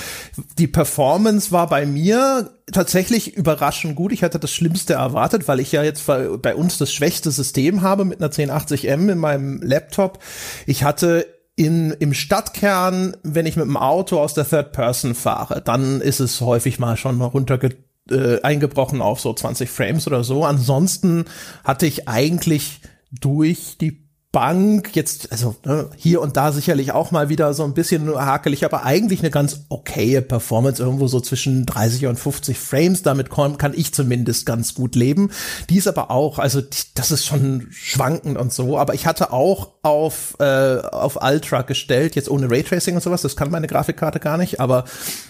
Die 0.58 0.66
Performance 0.66 1.52
war 1.52 1.68
bei 1.68 1.86
mir 1.86 2.50
tatsächlich 2.72 3.36
überraschend 3.36 3.96
gut. 3.96 4.12
Ich 4.12 4.22
hatte 4.22 4.38
das 4.38 4.50
Schlimmste 4.50 4.94
erwartet, 4.94 5.48
weil 5.48 5.60
ich 5.60 5.72
ja 5.72 5.82
jetzt 5.82 6.06
bei 6.06 6.54
uns 6.54 6.78
das 6.78 6.92
schwächste 6.92 7.30
System 7.30 7.82
habe 7.82 8.04
mit 8.04 8.22
einer 8.22 8.30
1080M 8.30 9.12
in 9.12 9.18
meinem 9.18 9.60
Laptop. 9.62 10.20
Ich 10.66 10.84
hatte 10.84 11.26
in, 11.60 11.90
im 11.90 12.14
Stadtkern, 12.14 13.18
wenn 13.22 13.44
ich 13.44 13.56
mit 13.56 13.66
dem 13.66 13.76
Auto 13.76 14.18
aus 14.18 14.32
der 14.32 14.48
Third 14.48 14.72
Person 14.72 15.14
fahre, 15.14 15.60
dann 15.60 16.00
ist 16.00 16.18
es 16.18 16.40
häufig 16.40 16.78
mal 16.78 16.96
schon 16.96 17.20
runterge 17.20 17.76
äh, 18.10 18.40
eingebrochen 18.40 19.02
auf 19.02 19.20
so 19.20 19.34
20 19.34 19.68
Frames 19.68 20.06
oder 20.06 20.24
so. 20.24 20.46
Ansonsten 20.46 21.26
hatte 21.62 21.84
ich 21.84 22.08
eigentlich 22.08 22.80
durch 23.12 23.76
die 23.78 24.08
Bank, 24.32 24.94
jetzt, 24.94 25.32
also 25.32 25.56
ne, 25.64 25.90
hier 25.96 26.20
und 26.20 26.36
da 26.36 26.52
sicherlich 26.52 26.92
auch 26.92 27.10
mal 27.10 27.28
wieder 27.28 27.52
so 27.52 27.64
ein 27.64 27.74
bisschen 27.74 28.14
hakelig, 28.14 28.64
aber 28.64 28.84
eigentlich 28.84 29.20
eine 29.20 29.30
ganz 29.30 29.62
okaye 29.70 30.22
Performance, 30.22 30.80
irgendwo 30.80 31.08
so 31.08 31.18
zwischen 31.20 31.66
30 31.66 32.06
und 32.06 32.16
50 32.16 32.56
Frames. 32.56 33.02
Damit 33.02 33.28
kann, 33.30 33.74
ich 33.74 33.92
zumindest 33.92 34.46
ganz 34.46 34.74
gut 34.74 34.94
leben. 34.94 35.30
Die 35.68 35.78
ist 35.78 35.88
aber 35.88 36.12
auch, 36.12 36.38
also 36.38 36.62
das 36.94 37.10
ist 37.10 37.26
schon 37.26 37.66
schwankend 37.72 38.38
und 38.38 38.52
so, 38.52 38.78
aber 38.78 38.94
ich 38.94 39.04
hatte 39.04 39.32
auch 39.32 39.72
auf, 39.82 40.36
äh, 40.38 40.78
auf 40.78 41.18
Ultra 41.20 41.62
gestellt, 41.62 42.14
jetzt 42.14 42.30
ohne 42.30 42.50
Raytracing 42.50 42.94
und 42.94 43.02
sowas, 43.02 43.22
das 43.22 43.34
kann 43.34 43.50
meine 43.50 43.66
Grafikkarte 43.66 44.20
gar 44.20 44.36
nicht, 44.36 44.60
aber 44.60 44.84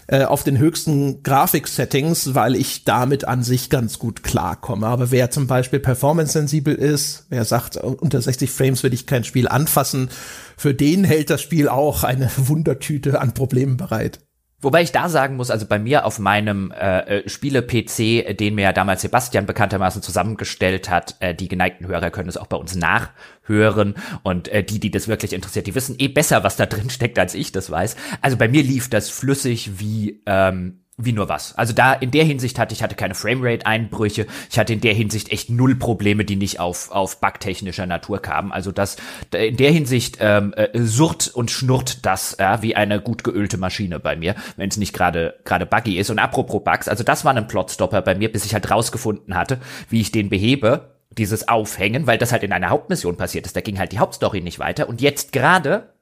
äh, 0.08 0.24
auf 0.24 0.44
den 0.44 0.58
höchsten 0.58 1.22
Grafik-Settings, 1.22 2.34
weil 2.34 2.54
ich 2.54 2.84
damit 2.84 3.26
an 3.26 3.44
sich 3.44 3.70
ganz 3.70 3.98
gut 3.98 4.22
klarkomme. 4.22 4.86
Aber 4.86 5.10
wer 5.10 5.30
zum 5.30 5.46
Beispiel 5.46 5.78
performance-sensibel 5.78 6.74
ist, 6.74 7.26
wer 7.30 7.44
sagt, 7.46 7.78
unter 7.78 8.20
60 8.20 8.50
Frames 8.50 8.82
ich 8.94 9.06
kein 9.06 9.24
Spiel 9.24 9.48
anfassen, 9.48 10.10
für 10.56 10.74
den 10.74 11.04
hält 11.04 11.30
das 11.30 11.42
Spiel 11.42 11.68
auch 11.68 12.04
eine 12.04 12.30
Wundertüte 12.36 13.20
an 13.20 13.34
Problemen 13.34 13.76
bereit. 13.76 14.20
Wobei 14.62 14.82
ich 14.82 14.92
da 14.92 15.08
sagen 15.08 15.36
muss, 15.36 15.50
also 15.50 15.64
bei 15.64 15.78
mir 15.78 16.04
auf 16.04 16.18
meinem 16.18 16.70
äh, 16.70 17.20
äh 17.20 17.28
Spiele-PC, 17.28 18.36
den 18.36 18.56
mir 18.56 18.62
ja 18.62 18.72
damals 18.74 19.00
Sebastian 19.00 19.46
bekanntermaßen 19.46 20.02
zusammengestellt 20.02 20.90
hat, 20.90 21.16
äh, 21.20 21.34
die 21.34 21.48
geneigten 21.48 21.86
Hörer 21.86 22.10
können 22.10 22.28
es 22.28 22.36
auch 22.36 22.46
bei 22.46 22.58
uns 22.58 22.76
nachhören 22.76 23.94
und 24.22 24.48
äh, 24.48 24.62
die, 24.62 24.78
die 24.78 24.90
das 24.90 25.08
wirklich 25.08 25.32
interessiert, 25.32 25.66
die 25.66 25.74
wissen 25.74 25.96
eh 25.98 26.08
besser, 26.08 26.44
was 26.44 26.56
da 26.56 26.66
drin 26.66 26.90
steckt, 26.90 27.18
als 27.18 27.34
ich 27.34 27.52
das 27.52 27.70
weiß. 27.70 27.96
Also 28.20 28.36
bei 28.36 28.48
mir 28.48 28.62
lief 28.62 28.90
das 28.90 29.08
flüssig 29.08 29.80
wie 29.80 30.20
ähm, 30.26 30.80
wie 31.04 31.12
nur 31.12 31.28
was. 31.28 31.56
Also 31.56 31.72
da 31.72 31.92
in 31.92 32.10
der 32.10 32.24
Hinsicht 32.24 32.58
hatte 32.58 32.74
ich 32.74 32.82
hatte 32.82 32.94
keine 32.94 33.14
Framerate-Einbrüche. 33.14 34.26
Ich 34.50 34.58
hatte 34.58 34.72
in 34.72 34.80
der 34.80 34.94
Hinsicht 34.94 35.32
echt 35.32 35.50
null 35.50 35.76
Probleme, 35.76 36.24
die 36.24 36.36
nicht 36.36 36.60
auf 36.60 36.90
auf 36.90 37.20
bugtechnischer 37.20 37.86
Natur 37.86 38.20
kamen. 38.20 38.52
Also 38.52 38.72
das 38.72 38.96
in 39.32 39.56
der 39.56 39.70
Hinsicht 39.70 40.18
ähm, 40.20 40.52
äh, 40.54 40.68
surrt 40.78 41.28
und 41.28 41.50
schnurrt 41.50 42.04
das 42.06 42.36
ja, 42.38 42.62
wie 42.62 42.76
eine 42.76 43.00
gut 43.00 43.24
geölte 43.24 43.58
Maschine 43.58 44.00
bei 44.00 44.16
mir, 44.16 44.34
wenn 44.56 44.68
es 44.68 44.76
nicht 44.76 44.92
gerade 44.92 45.34
gerade 45.44 45.66
buggy 45.66 45.98
ist. 45.98 46.10
Und 46.10 46.18
apropos 46.18 46.62
Bugs, 46.64 46.88
also 46.88 47.04
das 47.04 47.24
war 47.24 47.34
ein 47.34 47.48
Plotstopper 47.48 48.02
bei 48.02 48.14
mir, 48.14 48.30
bis 48.30 48.44
ich 48.44 48.54
halt 48.54 48.70
rausgefunden 48.70 49.34
hatte, 49.34 49.58
wie 49.88 50.00
ich 50.00 50.12
den 50.12 50.28
behebe 50.28 50.96
dieses 51.10 51.48
Aufhängen, 51.48 52.06
weil 52.06 52.18
das 52.18 52.32
halt 52.32 52.44
in 52.44 52.52
einer 52.52 52.70
Hauptmission 52.70 53.16
passiert 53.16 53.46
ist. 53.46 53.56
Da 53.56 53.60
ging 53.60 53.78
halt 53.78 53.92
die 53.92 53.98
Hauptstory 53.98 54.40
nicht 54.40 54.58
weiter. 54.58 54.88
Und 54.88 55.00
jetzt 55.00 55.32
gerade 55.32 55.92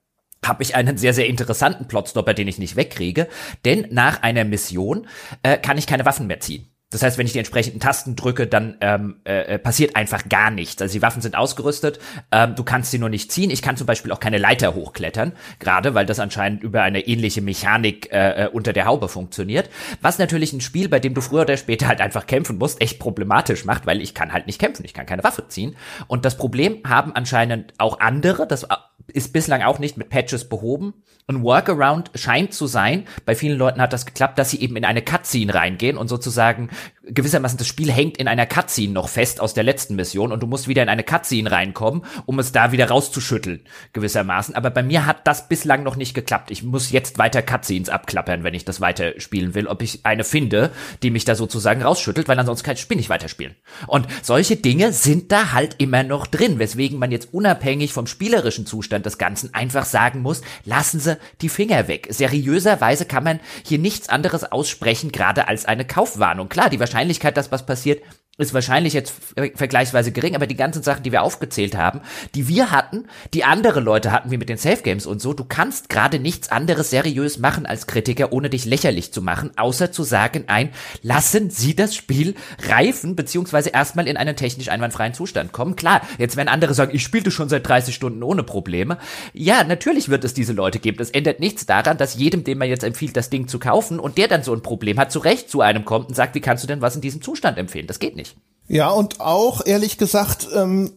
habe 0.45 0.63
ich 0.63 0.75
einen 0.75 0.97
sehr, 0.97 1.15
sehr 1.15 1.27
interessanten 1.27 1.89
Plotstopper, 1.89 2.35
den 2.35 2.49
ich 2.49 2.59
nicht 2.59 2.77
wegkriege. 2.77 3.29
Denn 3.65 3.87
nach 3.91 4.23
einer 4.23 4.45
Mission 4.45 5.07
äh, 5.43 5.59
kann 5.59 5.79
ich 5.79 5.87
keine 5.87 6.05
Waffen 6.05 6.27
mehr 6.27 6.41
ziehen. 6.41 6.69
Das 6.91 7.03
heißt, 7.03 7.19
wenn 7.19 7.27
ich 7.27 7.33
die 7.33 7.39
entsprechenden 7.39 7.81
Tasten 7.81 8.17
drücke, 8.17 8.47
dann 8.47 8.79
ähm, 8.81 9.21
äh, 9.25 9.55
äh, 9.55 9.59
passiert 9.59 9.95
einfach 9.95 10.27
gar 10.31 10.51
nichts. 10.51 10.81
Also 10.81 10.95
die 10.95 11.03
Waffen 11.03 11.21
sind 11.21 11.37
ausgerüstet, 11.37 11.99
ähm, 12.33 12.55
du 12.55 12.65
kannst 12.65 12.91
sie 12.91 12.99
nur 12.99 13.11
nicht 13.11 13.31
ziehen. 13.31 13.51
Ich 13.51 13.61
kann 13.61 13.77
zum 13.77 13.87
Beispiel 13.87 14.11
auch 14.11 14.21
keine 14.21 14.39
Leiter 14.39 14.75
hochklettern, 14.75 15.33
gerade 15.59 15.95
weil 15.95 16.07
das 16.07 16.19
anscheinend 16.19 16.63
über 16.63 16.81
eine 16.81 17.07
ähnliche 17.07 17.43
Mechanik 17.43 18.11
äh, 18.11 18.45
äh, 18.45 18.49
unter 18.49 18.73
der 18.73 18.87
Haube 18.87 19.09
funktioniert. 19.09 19.69
Was 20.01 20.19
natürlich 20.19 20.55
ein 20.55 20.63
Spiel, 20.63 20.89
bei 20.89 20.99
dem 20.99 21.13
du 21.13 21.21
früher 21.21 21.43
oder 21.43 21.59
später 21.59 21.89
halt 21.89 22.01
einfach 22.01 22.27
kämpfen 22.27 22.57
musst, 22.57 22.81
echt 22.81 22.99
problematisch 22.99 23.67
macht, 23.67 23.85
weil 23.85 24.01
ich 24.01 24.15
kann 24.15 24.33
halt 24.33 24.47
nicht 24.47 24.59
kämpfen, 24.59 24.87
ich 24.87 24.95
kann 24.95 25.05
keine 25.05 25.25
Waffe 25.25 25.47
ziehen. 25.47 25.77
Und 26.07 26.25
das 26.25 26.39
Problem 26.39 26.79
haben 26.87 27.15
anscheinend 27.15 27.75
auch 27.77 28.01
andere, 28.01 28.47
das 28.47 28.67
ist 29.09 29.33
bislang 29.33 29.63
auch 29.63 29.79
nicht 29.79 29.97
mit 29.97 30.11
Patches 30.11 30.49
behoben. 30.49 30.95
Ein 31.27 31.43
Workaround 31.43 32.11
scheint 32.15 32.55
zu 32.55 32.67
sein, 32.67 33.07
bei 33.25 33.35
vielen 33.35 33.59
Leuten 33.59 33.81
hat 33.81 33.93
das 33.93 34.07
geklappt, 34.07 34.39
dass 34.39 34.51
sie 34.51 34.61
eben 34.61 34.77
in 34.77 34.85
eine 34.85 35.03
Cutscene 35.03 35.55
reingehen 35.55 35.97
und 35.97 36.09
sozusagen 36.09 36.71
gewissermaßen 37.11 37.59
das 37.59 37.67
Spiel 37.67 37.91
hängt 37.91 38.17
in 38.17 38.29
einer 38.29 38.47
Cutscene 38.47 38.93
noch 38.93 39.09
fest 39.09 39.41
aus 39.41 39.55
der 39.55 39.65
letzten 39.65 39.97
Mission 39.97 40.33
und 40.33 40.43
du 40.43 40.47
musst 40.47 40.69
wieder 40.69 40.83
in 40.83 40.89
eine 40.89 41.05
Cutscene 41.05 41.51
reinkommen, 41.51 42.05
um 42.27 42.39
es 42.39 42.53
da 42.53 42.73
wieder 42.73 42.89
rauszuschütteln, 42.89 43.65
gewissermaßen. 43.93 44.55
Aber 44.55 44.71
bei 44.71 44.83
mir 44.83 45.07
hat 45.07 45.27
das 45.27 45.49
bislang 45.49 45.83
noch 45.83 45.97
nicht 45.97 46.15
geklappt. 46.15 46.51
Ich 46.51 46.63
muss 46.63 46.91
jetzt 46.91 47.19
weiter 47.19 47.43
Cutscenes 47.43 47.89
abklappern, 47.89 48.45
wenn 48.45 48.55
ich 48.55 48.65
das 48.65 48.81
weiterspielen 48.81 49.55
will, 49.55 49.67
ob 49.67 49.83
ich 49.83 50.05
eine 50.05 50.25
finde, 50.25 50.71
die 51.03 51.11
mich 51.11 51.25
da 51.25 51.35
sozusagen 51.35 51.83
rausschüttelt, 51.83 52.29
weil 52.29 52.39
ansonsten 52.39 52.65
kann 52.65 52.77
ich 52.77 52.89
nicht 52.89 53.11
weiterspielen. 53.11 53.55
Und 53.87 54.07
solche 54.23 54.57
Dinge 54.57 54.93
sind 54.93 55.33
da 55.33 55.53
halt 55.53 55.77
immer 55.79 56.03
noch 56.03 56.27
drin, 56.27 56.59
weswegen 56.59 56.99
man 56.99 57.11
jetzt 57.11 57.33
unabhängig 57.33 57.93
vom 57.93 58.07
spielerischen 58.07 58.67
Zustand 58.67 59.07
des 59.07 59.19
Ganzen 59.19 59.55
einfach 59.55 59.85
sagen 59.85 60.21
muss, 60.21 60.43
lassen 60.65 61.01
Sie 61.01 61.17
die 61.41 61.49
Finger 61.49 61.89
weg. 61.89 62.09
Seriöserweise 62.11 63.05
kann 63.05 63.25
man 63.25 63.41
hier 63.65 63.79
nichts 63.79 64.09
anderes 64.09 64.45
aussprechen, 64.45 65.13
gerade 65.13 65.49
als 65.49 65.65
eine 65.65 65.85
Kaufwarnung. 65.85 66.49
Klar, 66.49 66.71
die 66.71 66.81
Wahrscheinlichkeit, 66.99 67.37
dass 67.37 67.53
was 67.53 67.65
passiert, 67.65 68.03
ist 68.39 68.55
wahrscheinlich 68.55 68.93
jetzt 68.93 69.13
vergleichsweise 69.57 70.13
gering, 70.13 70.37
aber 70.37 70.47
die 70.47 70.55
ganzen 70.55 70.85
Sachen, 70.85 71.03
die 71.03 71.11
wir 71.11 71.23
aufgezählt 71.23 71.77
haben, 71.77 72.01
die 72.37 72.47
wir 72.47 72.71
hatten, 72.71 73.07
die 73.35 73.43
andere 73.43 73.81
Leute 73.81 74.13
hatten, 74.13 74.31
wie 74.31 74.37
mit 74.37 74.49
den 74.49 74.59
Safe 74.59 74.81
Games 74.81 75.07
und 75.07 75.21
so, 75.21 75.33
du 75.33 75.45
kannst 75.45 75.89
gerade 75.89 76.21
nichts 76.21 76.49
anderes 76.53 76.91
seriös 76.91 77.39
machen 77.39 77.67
als 77.67 77.89
Kritiker, 77.89 78.33
ohne 78.33 78.49
dich 78.49 78.65
lächerlich 78.65 79.13
zu 79.13 79.23
machen, 79.23 79.51
außer 79.57 79.91
zu 79.91 80.05
sagen, 80.05 80.45
ein, 80.47 80.71
lassen 81.03 81.51
Sie 81.51 81.75
das 81.75 81.97
Spiel 81.97 82.37
reifen, 82.69 83.17
beziehungsweise 83.17 83.71
erstmal 83.71 84.07
in 84.07 84.17
einen 84.17 84.37
technisch 84.37 84.69
einwandfreien 84.69 85.15
Zustand 85.15 85.51
kommen. 85.51 85.75
Klar, 85.75 86.03
jetzt 86.19 86.37
werden 86.37 86.49
andere 86.49 86.75
sagen, 86.75 86.95
ich 86.95 87.03
spielte 87.03 87.33
schon 87.33 87.49
seit 87.49 87.67
30 87.67 87.93
Stunden 87.93 88.23
ohne 88.23 88.45
Probleme. 88.45 88.99
Ja, 89.33 89.65
natürlich 89.65 90.11
wird 90.11 90.23
es 90.25 90.33
diese 90.33 90.53
Leute 90.53 90.79
geben. 90.79 90.99
Das 90.99 91.11
ändert 91.11 91.41
nichts 91.41 91.67
daran, 91.67 91.99
dass 91.99 92.15
jedem, 92.15 92.45
dem 92.45 92.59
man 92.59 92.69
jetzt 92.69 92.85
empfiehlt, 92.85 93.17
das 93.17 93.31
Ding 93.31 93.49
zu 93.49 93.59
kaufen 93.59 93.99
und 93.99 94.17
der 94.17 94.29
dann 94.29 94.45
so 94.45 94.55
ein 94.55 94.63
Problem 94.63 95.01
hat, 95.01 95.11
zu 95.11 95.19
Recht 95.19 95.51
zu 95.51 95.61
einem 95.61 95.85
kommt 95.85 96.09
und 96.09 96.15
sagt, 96.15 96.37
wie 96.37 96.41
kannst 96.41 96.63
du 96.63 96.69
denn 96.69 96.81
was 96.81 96.95
in 96.95 97.01
diesem 97.01 97.21
Zustand 97.21 97.59
empfehlen? 97.59 97.89
Das 97.89 97.99
geht 97.99 98.15
nicht. 98.15 98.28
Ja, 98.69 98.91
und 98.91 99.21
auch 99.21 99.65
ehrlich 99.65 99.99
gesagt, 99.99 100.49
ähm, 100.55 100.93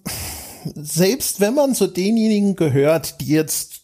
selbst 0.76 1.40
wenn 1.40 1.56
man 1.56 1.74
zu 1.74 1.88
denjenigen 1.88 2.56
gehört, 2.56 3.22
die 3.22 3.28
jetzt 3.28 3.82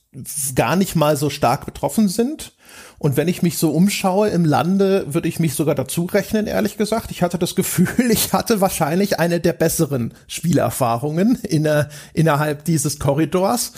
gar 0.55 0.75
nicht 0.75 0.95
mal 0.95 1.15
so 1.15 1.29
stark 1.29 1.65
betroffen 1.65 2.10
sind, 2.10 2.53
und 2.99 3.15
wenn 3.15 3.27
ich 3.27 3.43
mich 3.43 3.57
so 3.57 3.71
umschaue 3.71 4.29
im 4.29 4.43
Lande, 4.43 5.13
würde 5.13 5.27
ich 5.27 5.39
mich 5.39 5.53
sogar 5.53 5.75
dazu 5.75 6.05
rechnen, 6.05 6.47
ehrlich 6.47 6.77
gesagt. 6.77 7.12
Ich 7.12 7.21
hatte 7.21 7.38
das 7.38 7.55
Gefühl, 7.55 7.88
ich 8.10 8.33
hatte 8.33 8.60
wahrscheinlich 8.62 9.19
eine 9.19 9.39
der 9.39 9.53
besseren 9.53 10.13
Spielerfahrungen 10.27 11.36
inner, 11.43 11.89
innerhalb 12.13 12.65
dieses 12.65 12.97
Korridors. 12.99 13.73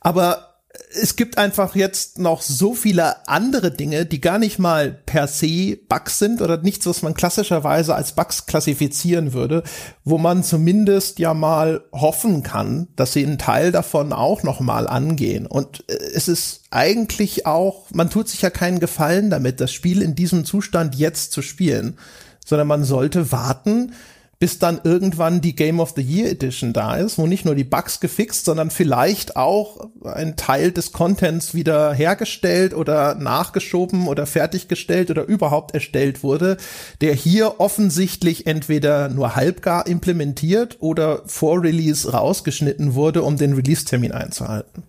Aber 0.00 0.49
es 0.92 1.14
gibt 1.14 1.38
einfach 1.38 1.76
jetzt 1.76 2.18
noch 2.18 2.42
so 2.42 2.74
viele 2.74 3.28
andere 3.28 3.70
Dinge, 3.70 4.06
die 4.06 4.20
gar 4.20 4.38
nicht 4.38 4.58
mal 4.58 4.90
per 4.90 5.28
se 5.28 5.78
Bugs 5.88 6.18
sind 6.18 6.42
oder 6.42 6.58
nichts, 6.58 6.86
was 6.86 7.02
man 7.02 7.14
klassischerweise 7.14 7.94
als 7.94 8.12
Bugs 8.12 8.46
klassifizieren 8.46 9.32
würde, 9.32 9.62
wo 10.04 10.18
man 10.18 10.42
zumindest 10.42 11.18
ja 11.18 11.32
mal 11.32 11.82
hoffen 11.92 12.42
kann, 12.42 12.88
dass 12.96 13.12
sie 13.12 13.24
einen 13.24 13.38
Teil 13.38 13.70
davon 13.70 14.12
auch 14.12 14.42
noch 14.42 14.60
mal 14.60 14.88
angehen. 14.88 15.46
Und 15.46 15.84
äh, 15.88 15.94
es 16.14 16.28
ist 16.28 16.62
eigentlich 16.70 17.46
auch, 17.46 17.86
man 17.92 18.10
tut 18.10 18.28
sich 18.28 18.42
ja 18.42 18.50
keinen 18.50 18.80
Gefallen 18.80 19.30
damit, 19.30 19.60
das 19.60 19.72
Spiel 19.72 20.02
in 20.02 20.14
diesem 20.14 20.44
Zustand 20.44 20.96
jetzt 20.96 21.32
zu 21.32 21.42
spielen, 21.42 21.98
sondern 22.44 22.66
man 22.66 22.84
sollte 22.84 23.30
warten, 23.30 23.92
bis 24.40 24.58
dann 24.58 24.80
irgendwann 24.84 25.42
die 25.42 25.54
Game 25.54 25.80
of 25.80 25.92
the 25.94 26.02
Year 26.02 26.30
Edition 26.30 26.72
da 26.72 26.96
ist, 26.96 27.18
wo 27.18 27.26
nicht 27.26 27.44
nur 27.44 27.54
die 27.54 27.62
Bugs 27.62 28.00
gefixt, 28.00 28.46
sondern 28.46 28.70
vielleicht 28.70 29.36
auch 29.36 29.90
ein 30.02 30.34
Teil 30.34 30.72
des 30.72 30.92
Contents 30.92 31.54
wieder 31.54 31.92
hergestellt 31.92 32.72
oder 32.72 33.14
nachgeschoben 33.16 34.08
oder 34.08 34.24
fertiggestellt 34.24 35.10
oder 35.10 35.24
überhaupt 35.24 35.74
erstellt 35.74 36.22
wurde, 36.22 36.56
der 37.02 37.12
hier 37.12 37.60
offensichtlich 37.60 38.46
entweder 38.46 39.10
nur 39.10 39.36
halbgar 39.36 39.86
implementiert 39.86 40.78
oder 40.80 41.20
vor 41.26 41.62
Release 41.62 42.10
rausgeschnitten 42.10 42.94
wurde, 42.94 43.22
um 43.22 43.36
den 43.36 43.52
Release-Termin 43.52 44.12
einzuhalten. 44.12 44.84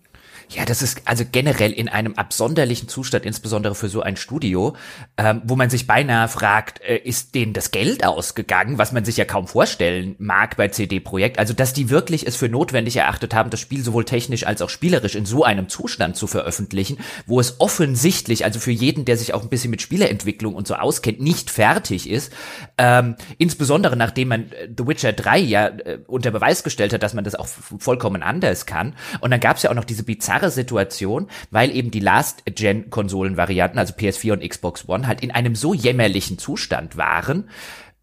Ja, 0.54 0.66
das 0.66 0.82
ist 0.82 1.04
also 1.06 1.24
generell 1.32 1.72
in 1.72 1.88
einem 1.88 2.16
absonderlichen 2.16 2.90
Zustand, 2.90 3.26
insbesondere 3.26 3.74
für 3.74 3.88
so 3.88 4.02
ein 4.02 4.18
Studio, 4.18 4.76
ähm, 5.16 5.42
wo 5.46 5.56
man 5.56 5.70
sich 5.70 5.88
beinahe 5.88 6.28
fragt, 6.28 6.82
äh, 6.82 6.98
ist 6.98 7.36
denen 7.36 7.54
das 7.54 7.72
Geld 7.72 8.06
ausgegangen, 8.06 8.78
was 8.78 8.92
man 8.92 9.06
sich 9.06 9.16
ja 9.16 9.24
kaum 9.24 9.48
vorstellen 9.48 10.16
mag 10.20 10.58
bei 10.58 10.68
CD 10.68 11.00
Projekt. 11.00 11.40
Also, 11.40 11.54
dass 11.54 11.72
die 11.72 11.90
wirklich 11.90 12.28
es 12.28 12.36
für 12.36 12.50
notwendig 12.50 12.98
erachtet 12.98 13.34
haben, 13.34 13.50
das 13.50 13.62
Spiel 13.62 13.82
sowohl 13.82 14.04
technisch 14.04 14.46
als 14.46 14.62
auch 14.62 14.70
spielerisch 14.70 15.16
in 15.16 15.26
so 15.26 15.46
einem 15.46 15.70
Zustand 15.70 16.18
zu 16.18 16.28
veröffentlichen, 16.28 16.98
wo 17.26 17.40
es 17.40 17.62
offensichtlich, 17.62 18.44
also 18.44 18.60
für 18.60 18.72
jeden, 18.72 19.06
der 19.06 19.16
sich 19.16 19.34
auch 19.34 19.44
ein 19.44 19.50
bisschen 19.50 19.72
mit 19.72 19.82
Spieleentwicklung 19.82 20.54
und 20.54 20.68
so 20.68 20.76
auskennt, 20.76 21.22
nicht 21.22 21.50
fertig 21.50 22.10
ist. 22.10 22.34
Ähm, 22.78 23.16
insbesondere 23.38 23.96
nachdem 23.96 24.28
man 24.28 24.52
äh, 24.52 24.68
The 24.78 24.86
Witcher 24.86 25.14
3 25.14 25.40
ja 25.40 25.68
äh, 25.68 26.00
unter 26.08 26.32
Beweis 26.32 26.64
gestellt 26.64 26.92
hat, 26.92 27.04
dass 27.04 27.14
man 27.14 27.24
das 27.24 27.36
auch 27.36 27.48
vollkommen 27.48 28.22
anders 28.22 28.66
kann. 28.66 28.96
Und 29.22 29.32
dann 29.32 29.40
gab 29.40 29.56
es 29.56 29.64
ja 29.64 29.70
auch 29.70 29.76
noch 29.76 29.86
diese 29.86 30.04
bizarre 30.04 30.40
bizarre 30.41 30.51
Situation, 30.51 31.27
weil 31.51 31.75
eben 31.75 31.91
die 31.91 31.99
Last-Gen-Konsolen-Varianten, 31.99 33.77
also 33.77 33.93
PS4 33.93 34.34
und 34.34 34.47
Xbox 34.47 34.88
One, 34.88 35.08
halt 35.08 35.21
in 35.21 35.32
einem 35.32 35.56
so 35.56 35.73
jämmerlichen 35.73 36.38
Zustand 36.38 36.97
waren, 36.97 37.49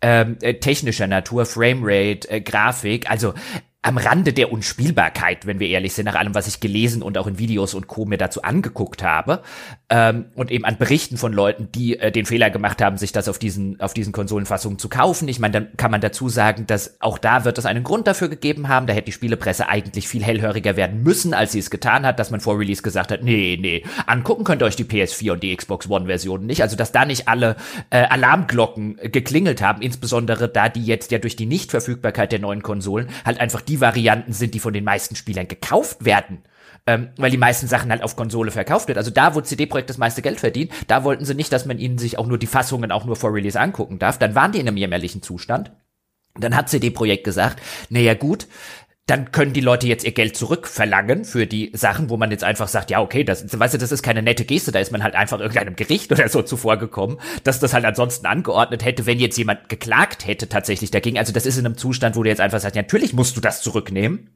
ähm, 0.01 0.37
äh, 0.43 0.55
technischer 0.55 1.09
Natur, 1.09 1.45
Framerate, 1.45 2.31
äh, 2.31 2.41
Grafik, 2.41 3.11
also 3.11 3.35
am 3.83 3.97
Rande 3.97 4.33
der 4.33 4.53
Unspielbarkeit, 4.53 5.47
wenn 5.47 5.61
wir 5.61 5.69
ehrlich 5.69 5.95
sind, 5.95 6.07
nach 6.07 6.17
allem, 6.17 6.35
was 6.35 6.49
ich 6.49 6.59
gelesen 6.59 7.01
und 7.01 7.17
auch 7.17 7.29
in 7.29 7.39
Videos 7.39 7.75
und 7.75 7.87
Co. 7.87 8.07
mir 8.07 8.19
dazu 8.19 8.43
angeguckt 8.43 9.05
habe 9.05 9.41
ähm, 9.89 10.27
und 10.35 10.51
eben 10.51 10.65
an 10.65 10.79
Berichten 10.79 11.17
von 11.17 11.33
Leuten, 11.33 11.71
die 11.71 11.97
äh, 11.97 12.11
den 12.11 12.27
Fehler 12.27 12.51
gemacht 12.51 12.83
haben, 12.83 12.97
sich 12.97 13.13
das 13.13 13.29
auf 13.29 13.39
diesen 13.39 13.81
auf 13.81 13.95
diesen 13.95 14.13
Konsolenfassungen 14.13 14.81
zu 14.81 14.89
kaufen. 14.89 15.29
Ich 15.29 15.39
meine, 15.39 15.53
dann 15.53 15.77
kann 15.77 15.93
man 15.93 16.01
dazu 16.01 16.29
sagen, 16.29 16.67
dass 16.67 17.01
auch 17.01 17.19
da 17.19 17.45
wird 17.45 17.57
es 17.57 17.67
einen 17.67 17.85
Grund 17.85 18.09
dafür 18.09 18.29
gegeben 18.29 18.67
haben. 18.67 18.89
Da 18.89 18.95
hätte 18.95 19.07
die 19.07 19.13
Spielepresse 19.13 19.69
eigentlich 19.69 20.09
viel 20.09 20.25
hellhöriger 20.25 20.77
werden 20.77 21.05
müssen, 21.05 21.33
als 21.33 21.53
sie 21.53 21.61
es 21.61 21.71
getan 21.71 22.05
hat, 22.05 22.19
dass 22.19 22.33
man 22.33 22.41
vor 22.41 22.59
Release 22.59 22.83
gesagt 22.83 23.13
hat, 23.13 23.23
nee, 23.23 23.57
nee, 23.61 23.85
angucken 24.07 24.43
könnt 24.43 24.61
ihr 24.61 24.67
euch 24.67 24.77
die 24.77 24.85
PS4 24.85 25.33
und 25.33 25.43
die 25.45 25.57
Xbox 25.57 25.89
One 25.89 26.07
Versionen 26.07 26.47
nicht. 26.47 26.63
Also 26.63 26.75
dass 26.75 26.91
da 26.91 27.05
nicht 27.05 27.29
alle 27.29 27.55
äh, 27.91 27.99
Alarmglocken 27.99 28.97
geklingelt 29.05 29.63
haben, 29.63 29.83
insbesondere 29.83 30.49
da 30.49 30.69
die 30.69 30.85
jetzt 30.85 31.13
ja 31.13 31.19
durch 31.19 31.37
die 31.37 31.47
Nichtverfügbarkeit 31.47 32.33
der 32.33 32.41
neuen 32.41 32.63
Konsolen 32.65 33.09
halt 33.25 33.39
einfach 33.39 33.63
die 33.69 33.81
Varianten 33.81 34.33
sind, 34.33 34.55
die 34.55 34.61
von 34.61 34.73
den 34.73 34.85
meisten 34.85 35.17
Spielern 35.17 35.49
gekauft 35.49 36.05
werden. 36.05 36.43
Ähm, 36.87 37.11
weil 37.19 37.31
die 37.31 37.37
meisten 37.37 37.67
Sachen 37.67 37.91
halt 37.91 38.03
auf 38.03 38.17
Konsole 38.17 38.51
verkauft 38.51 38.89
wird. 38.89 38.97
Also 38.97 39.11
da, 39.11 39.35
wo 39.35 39.43
CD-Projekt 39.43 39.91
das 39.91 39.99
meiste 39.99 40.23
Geld 40.23 40.41
verdient, 40.41 40.73
da 40.87 41.05
wollten 41.05 41.27
sie 41.27 41.35
nicht, 41.35 41.53
dass 41.53 41.67
man 41.67 41.79
ihnen 41.79 41.99
sich 41.99 42.19
auch 42.19 42.27
nur 42.27 42.39
die 42.39 42.47
Fassungen 42.47 42.91
auch 42.93 43.05
nur 43.05 43.17
vor 43.17 43.35
Release 43.35 43.61
angucken 43.61 43.99
darf. 43.99 44.19
Dann 44.19 44.35
waren 44.35 44.53
die 44.53 44.61
in 44.61 44.69
einem 44.69 44.79
jämmerlichen 44.79 45.23
Zustand. 45.23 45.71
Dann 46.35 46.57
hat 46.57 46.71
CD-Projekt 46.71 47.25
gesagt, 47.25 47.61
naja 47.91 48.15
gut, 48.15 48.47
dann 49.09 49.33
können 49.33 49.55
die 49.55 49.63
Leute 49.63 49.87
jetzt 49.87 50.05
ihr 50.05 50.13
Geld 50.13 50.37
zurückverlangen 50.37 51.25
für 51.25 51.47
die 51.47 51.71
Sachen, 51.75 52.11
wo 52.11 52.19
man 52.19 52.31
jetzt 52.31 52.45
einfach 52.45 52.69
sagt, 52.69 52.91
ja, 52.91 53.01
okay, 53.01 53.25
das, 53.25 53.59
weißt 53.59 53.75
du, 53.75 53.79
das 53.79 53.91
ist 53.91 54.03
keine 54.03 54.23
nette 54.23 54.45
Geste, 54.45 54.71
da 54.71 54.81
ist 54.81 54.93
man 54.93 55.03
halt 55.03 55.15
einfach 55.15 55.41
irgendeinem 55.41 55.77
Gericht 55.77 56.13
oder 56.13 56.29
so 56.29 56.43
zuvor 56.43 56.77
gekommen, 56.77 57.19
dass 57.43 57.59
das 57.59 57.73
halt 57.73 57.87
ansonsten 57.87 58.27
angeordnet 58.27 58.85
hätte, 58.85 59.07
wenn 59.07 59.19
jetzt 59.19 59.39
jemand 59.39 59.71
geklagt 59.71 60.27
hätte 60.27 60.51
tatsächlich 60.51 60.91
dagegen. 60.91 61.19
Also 61.19 61.33
das 61.33 61.47
ist 61.47 61.57
in 61.57 61.65
einem 61.65 61.79
Zustand, 61.79 62.17
wo 62.17 62.23
du 62.23 62.29
jetzt 62.29 62.43
einfach 62.43 62.61
sagst, 62.61 62.77
ja, 62.77 62.83
natürlich 62.83 63.15
musst 63.15 63.35
du 63.35 63.41
das 63.41 63.63
zurücknehmen. 63.63 64.29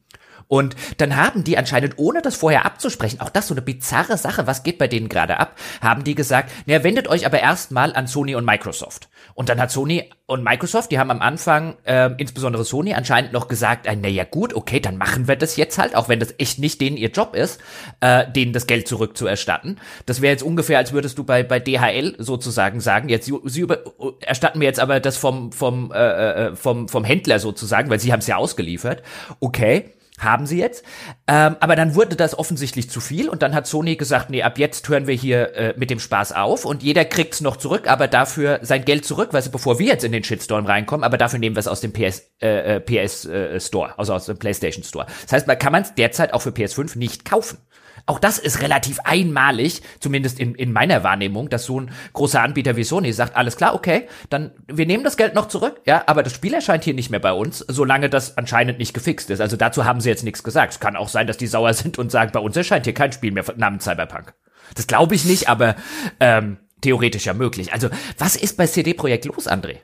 Und 0.53 0.75
dann 0.97 1.15
haben 1.15 1.43
die 1.43 1.57
anscheinend, 1.57 1.97
ohne 1.97 2.21
das 2.21 2.35
vorher 2.35 2.63
abzusprechen, 2.63 3.19
auch 3.21 3.31
das 3.31 3.47
so 3.47 3.55
eine 3.55 3.63
bizarre 3.63 4.19
Sache, 4.19 4.45
was 4.45 4.61
geht 4.61 4.77
bei 4.77 4.87
denen 4.87 5.09
gerade 5.09 5.39
ab, 5.39 5.55
haben 5.81 6.03
die 6.03 6.13
gesagt, 6.13 6.51
naja, 6.67 6.83
wendet 6.83 7.07
euch 7.07 7.25
aber 7.25 7.39
erstmal 7.39 7.95
an 7.95 8.05
Sony 8.05 8.35
und 8.35 8.45
Microsoft. 8.45 9.09
Und 9.33 9.49
dann 9.49 9.59
hat 9.59 9.71
Sony 9.71 10.11
und 10.27 10.43
Microsoft, 10.43 10.91
die 10.91 10.99
haben 10.99 11.09
am 11.09 11.21
Anfang, 11.21 11.77
äh, 11.85 12.11
insbesondere 12.19 12.65
Sony, 12.65 12.93
anscheinend 12.93 13.33
noch 13.33 13.47
gesagt, 13.47 13.87
äh, 13.87 13.95
naja 13.95 14.25
gut, 14.25 14.53
okay, 14.53 14.79
dann 14.79 14.97
machen 14.97 15.27
wir 15.27 15.37
das 15.37 15.55
jetzt 15.55 15.79
halt, 15.79 15.95
auch 15.95 16.07
wenn 16.07 16.19
das 16.19 16.35
echt 16.37 16.59
nicht 16.59 16.79
denen 16.81 16.97
ihr 16.97 17.09
Job 17.09 17.33
ist, 17.33 17.59
äh, 18.01 18.31
denen 18.31 18.53
das 18.53 18.67
Geld 18.67 18.87
zurückzuerstatten. 18.87 19.79
Das 20.05 20.21
wäre 20.21 20.33
jetzt 20.33 20.43
ungefähr, 20.43 20.77
als 20.77 20.93
würdest 20.93 21.17
du 21.17 21.23
bei, 21.23 21.41
bei 21.41 21.59
DHL 21.59 22.13
sozusagen 22.19 22.79
sagen, 22.79 23.09
jetzt 23.09 23.25
sie, 23.25 23.59
über, 23.59 23.79
erstatten 24.19 24.59
mir 24.59 24.65
jetzt 24.65 24.79
aber 24.79 24.99
das 24.99 25.17
vom, 25.17 25.51
vom, 25.51 25.91
äh, 25.91 26.49
äh 26.49 26.55
vom, 26.55 26.89
vom 26.89 27.03
Händler 27.03 27.39
sozusagen, 27.39 27.89
weil 27.89 27.99
sie 27.99 28.13
haben 28.13 28.19
es 28.19 28.27
ja 28.27 28.35
ausgeliefert. 28.35 29.01
Okay 29.39 29.93
haben 30.23 30.45
sie 30.45 30.59
jetzt. 30.59 30.83
Ähm, 31.27 31.55
aber 31.59 31.75
dann 31.75 31.95
wurde 31.95 32.15
das 32.15 32.37
offensichtlich 32.37 32.89
zu 32.89 32.99
viel 32.99 33.29
und 33.29 33.41
dann 33.41 33.53
hat 33.53 33.67
Sony 33.67 33.95
gesagt, 33.95 34.29
nee, 34.29 34.43
ab 34.43 34.57
jetzt 34.57 34.87
hören 34.89 35.07
wir 35.07 35.15
hier 35.15 35.55
äh, 35.55 35.73
mit 35.77 35.89
dem 35.89 35.99
Spaß 35.99 36.33
auf 36.33 36.65
und 36.65 36.83
jeder 36.83 37.05
kriegt's 37.05 37.41
noch 37.41 37.57
zurück, 37.57 37.87
aber 37.87 38.07
dafür 38.07 38.59
sein 38.61 38.85
Geld 38.85 39.05
zurück, 39.05 39.33
weißt 39.33 39.47
du, 39.47 39.51
bevor 39.51 39.79
wir 39.79 39.87
jetzt 39.87 40.03
in 40.03 40.11
den 40.11 40.23
Shitstorm 40.23 40.65
reinkommen, 40.65 41.03
aber 41.03 41.17
dafür 41.17 41.39
nehmen 41.39 41.55
wir 41.55 41.61
es 41.61 41.67
aus 41.67 41.81
dem 41.81 41.93
PS, 41.93 42.31
äh, 42.41 42.77
äh 42.77 42.79
PS 42.79 43.25
äh, 43.25 43.59
Store, 43.59 43.97
also 43.97 44.13
aus 44.13 44.25
dem 44.25 44.37
PlayStation 44.37 44.83
Store. 44.83 45.05
Das 45.23 45.31
heißt, 45.31 45.47
man 45.47 45.59
kann 45.59 45.71
man 45.71 45.83
es 45.83 45.93
derzeit 45.95 46.33
auch 46.33 46.41
für 46.41 46.51
PS5 46.51 46.97
nicht 46.97 47.25
kaufen. 47.25 47.57
Auch 48.05 48.19
das 48.19 48.37
ist 48.37 48.61
relativ 48.61 48.99
einmalig, 49.05 49.81
zumindest 49.99 50.39
in, 50.39 50.55
in 50.55 50.73
meiner 50.73 51.03
Wahrnehmung, 51.03 51.49
dass 51.49 51.65
so 51.65 51.79
ein 51.79 51.91
großer 52.11 52.41
Anbieter 52.41 52.75
wie 52.75 52.83
Sony 52.83 53.13
sagt, 53.13 53.37
alles 53.37 53.55
klar, 53.55 53.73
okay, 53.75 54.07
dann 54.29 54.51
wir 54.67 54.85
nehmen 54.85 55.05
das 55.05 55.15
Geld 55.15 55.35
noch 55.35 55.47
zurück, 55.47 55.81
ja, 55.85 56.03
aber 56.07 56.21
das 56.21 56.33
Spiel 56.33 56.53
erscheint 56.53 56.83
hier 56.83 56.93
nicht 56.93 57.11
mehr 57.11 57.21
bei 57.21 57.31
uns, 57.31 57.59
solange 57.59 58.09
das 58.09 58.37
anscheinend 58.37 58.77
nicht 58.77 58.93
gefixt 58.93 59.29
ist. 59.29 59.39
Also 59.39 59.55
dazu 59.55 59.85
haben 59.85 60.01
sie 60.01 60.09
jetzt 60.09 60.23
nichts 60.23 60.43
gesagt. 60.43 60.73
Es 60.73 60.79
kann 60.81 60.97
auch 60.97 61.07
sein, 61.07 61.27
dass 61.27 61.37
die 61.37 61.47
sauer 61.47 61.73
sind 61.73 61.97
und 61.97 62.11
sagen, 62.11 62.31
bei 62.33 62.39
uns 62.39 62.57
erscheint 62.57 62.85
hier 62.85 62.93
kein 62.93 63.13
Spiel 63.13 63.31
mehr 63.31 63.45
namens 63.55 63.85
Cyberpunk. 63.85 64.33
Das 64.75 64.87
glaube 64.87 65.15
ich 65.15 65.23
nicht, 65.23 65.47
aber 65.47 65.75
ähm, 66.19 66.57
theoretisch 66.81 67.25
ja 67.25 67.33
möglich. 67.33 67.73
Also, 67.73 67.89
was 68.17 68.35
ist 68.35 68.57
bei 68.57 68.67
CD 68.67 68.93
Projekt 68.93 69.25
los, 69.25 69.47
André? 69.47 69.77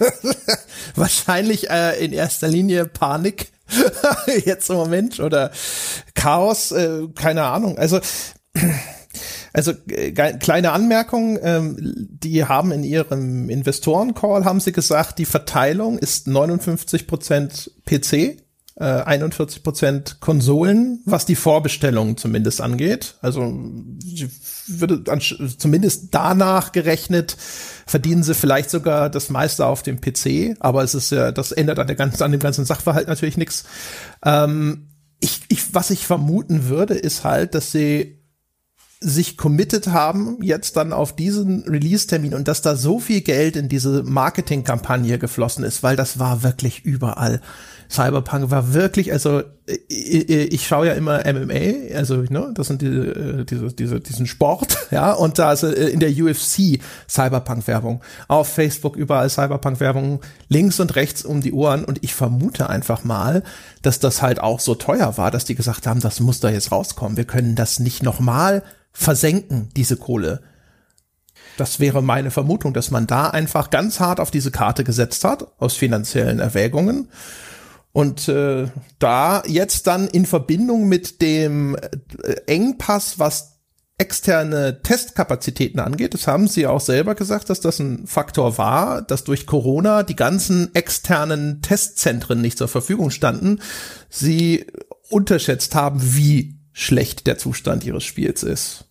Wahrscheinlich 0.94 1.70
äh, 1.70 2.02
in 2.04 2.12
erster 2.12 2.48
Linie 2.48 2.86
Panik 2.86 3.52
jetzt 4.44 4.70
im 4.70 4.76
Moment 4.76 5.20
oder 5.20 5.50
Chaos, 6.14 6.72
äh, 6.72 7.08
keine 7.14 7.44
Ahnung. 7.44 7.78
Also 7.78 8.00
also 9.52 9.72
äh, 9.88 10.12
kleine 10.12 10.72
Anmerkung, 10.72 11.38
ähm, 11.42 11.76
die 12.08 12.44
haben 12.44 12.72
in 12.72 12.84
ihrem 12.84 13.48
Investoren-Call 13.50 14.44
haben 14.44 14.60
sie 14.60 14.72
gesagt, 14.72 15.18
die 15.18 15.24
Verteilung 15.24 15.98
ist 15.98 16.26
59 16.26 17.06
Prozent 17.06 17.70
PC, 17.84 18.41
äh, 18.76 18.84
41 18.84 19.62
Prozent 19.62 20.20
Konsolen, 20.20 21.00
was 21.04 21.26
die 21.26 21.36
Vorbestellungen 21.36 22.16
zumindest 22.16 22.60
angeht. 22.60 23.16
Also 23.20 23.52
sie 24.00 24.30
würde 24.66 25.02
zumindest 25.58 26.08
danach 26.12 26.72
gerechnet 26.72 27.36
verdienen 27.86 28.22
sie 28.22 28.34
vielleicht 28.34 28.70
sogar 28.70 29.10
das 29.10 29.28
meiste 29.28 29.66
auf 29.66 29.82
dem 29.82 30.00
PC, 30.00 30.56
aber 30.60 30.82
es 30.82 30.94
ist 30.94 31.10
ja, 31.10 31.32
das 31.32 31.52
ändert 31.52 31.78
an, 31.78 31.86
der 31.86 31.96
ganzen, 31.96 32.22
an 32.22 32.32
dem 32.32 32.40
ganzen 32.40 32.64
Sachverhalt 32.64 33.08
natürlich 33.08 33.36
nichts. 33.36 33.64
Ähm, 34.24 34.88
ich, 35.20 35.42
ich, 35.48 35.74
was 35.74 35.90
ich 35.90 36.06
vermuten 36.06 36.68
würde, 36.68 36.94
ist 36.94 37.24
halt, 37.24 37.54
dass 37.54 37.70
sie 37.70 38.18
sich 39.00 39.36
committed 39.36 39.88
haben 39.88 40.38
jetzt 40.42 40.76
dann 40.76 40.92
auf 40.92 41.14
diesen 41.14 41.64
Release-Termin 41.64 42.34
und 42.34 42.46
dass 42.48 42.62
da 42.62 42.76
so 42.76 43.00
viel 43.00 43.20
Geld 43.20 43.56
in 43.56 43.68
diese 43.68 44.04
Marketing-Kampagne 44.04 45.18
geflossen 45.18 45.64
ist, 45.64 45.82
weil 45.82 45.96
das 45.96 46.18
war 46.18 46.42
wirklich 46.42 46.84
überall. 46.84 47.40
Cyberpunk 47.92 48.50
war 48.50 48.72
wirklich, 48.72 49.12
also 49.12 49.42
ich, 49.66 50.28
ich 50.28 50.66
schaue 50.66 50.86
ja 50.86 50.94
immer 50.94 51.18
MMA, 51.18 51.94
also 51.94 52.16
ne, 52.16 52.50
das 52.54 52.68
sind 52.68 52.80
diese, 52.80 53.02
äh, 53.02 53.44
diese, 53.44 53.72
diese, 53.72 54.00
diesen 54.00 54.26
Sport, 54.26 54.78
ja, 54.90 55.12
und 55.12 55.38
da 55.38 55.52
ist 55.52 55.62
äh, 55.62 55.88
in 55.88 56.00
der 56.00 56.10
UFC 56.10 56.80
Cyberpunk-Werbung, 57.08 58.02
auf 58.28 58.48
Facebook 58.48 58.96
überall 58.96 59.28
Cyberpunk-Werbung, 59.28 60.20
links 60.48 60.80
und 60.80 60.96
rechts 60.96 61.24
um 61.24 61.42
die 61.42 61.52
Ohren 61.52 61.84
und 61.84 62.02
ich 62.02 62.14
vermute 62.14 62.68
einfach 62.70 63.04
mal, 63.04 63.42
dass 63.82 64.00
das 64.00 64.22
halt 64.22 64.40
auch 64.40 64.60
so 64.60 64.74
teuer 64.74 65.18
war, 65.18 65.30
dass 65.30 65.44
die 65.44 65.54
gesagt 65.54 65.86
haben, 65.86 66.00
das 66.00 66.20
muss 66.20 66.40
da 66.40 66.48
jetzt 66.48 66.72
rauskommen, 66.72 67.16
wir 67.16 67.26
können 67.26 67.54
das 67.56 67.78
nicht 67.78 68.02
nochmal 68.02 68.62
versenken, 68.92 69.68
diese 69.76 69.96
Kohle. 69.96 70.40
Das 71.58 71.80
wäre 71.80 72.02
meine 72.02 72.30
Vermutung, 72.30 72.72
dass 72.72 72.90
man 72.90 73.06
da 73.06 73.28
einfach 73.28 73.68
ganz 73.68 74.00
hart 74.00 74.20
auf 74.20 74.30
diese 74.30 74.50
Karte 74.50 74.84
gesetzt 74.84 75.24
hat, 75.24 75.46
aus 75.58 75.74
finanziellen 75.74 76.38
Erwägungen. 76.38 77.08
Und 77.92 78.28
äh, 78.28 78.68
da 78.98 79.42
jetzt 79.46 79.86
dann 79.86 80.08
in 80.08 80.24
Verbindung 80.24 80.88
mit 80.88 81.20
dem 81.20 81.76
äh, 81.76 82.36
Engpass, 82.46 83.18
was 83.18 83.60
externe 83.98 84.80
Testkapazitäten 84.82 85.78
angeht, 85.78 86.14
das 86.14 86.26
haben 86.26 86.48
Sie 86.48 86.66
auch 86.66 86.80
selber 86.80 87.14
gesagt, 87.14 87.50
dass 87.50 87.60
das 87.60 87.78
ein 87.78 88.06
Faktor 88.06 88.56
war, 88.58 89.02
dass 89.02 89.24
durch 89.24 89.46
Corona 89.46 90.02
die 90.02 90.16
ganzen 90.16 90.74
externen 90.74 91.60
Testzentren 91.60 92.40
nicht 92.40 92.58
zur 92.58 92.68
Verfügung 92.68 93.10
standen, 93.10 93.60
Sie 94.08 94.66
unterschätzt 95.10 95.74
haben, 95.74 96.00
wie 96.02 96.58
schlecht 96.72 97.26
der 97.26 97.36
Zustand 97.36 97.84
ihres 97.84 98.04
Spiels 98.04 98.42
ist. 98.42 98.86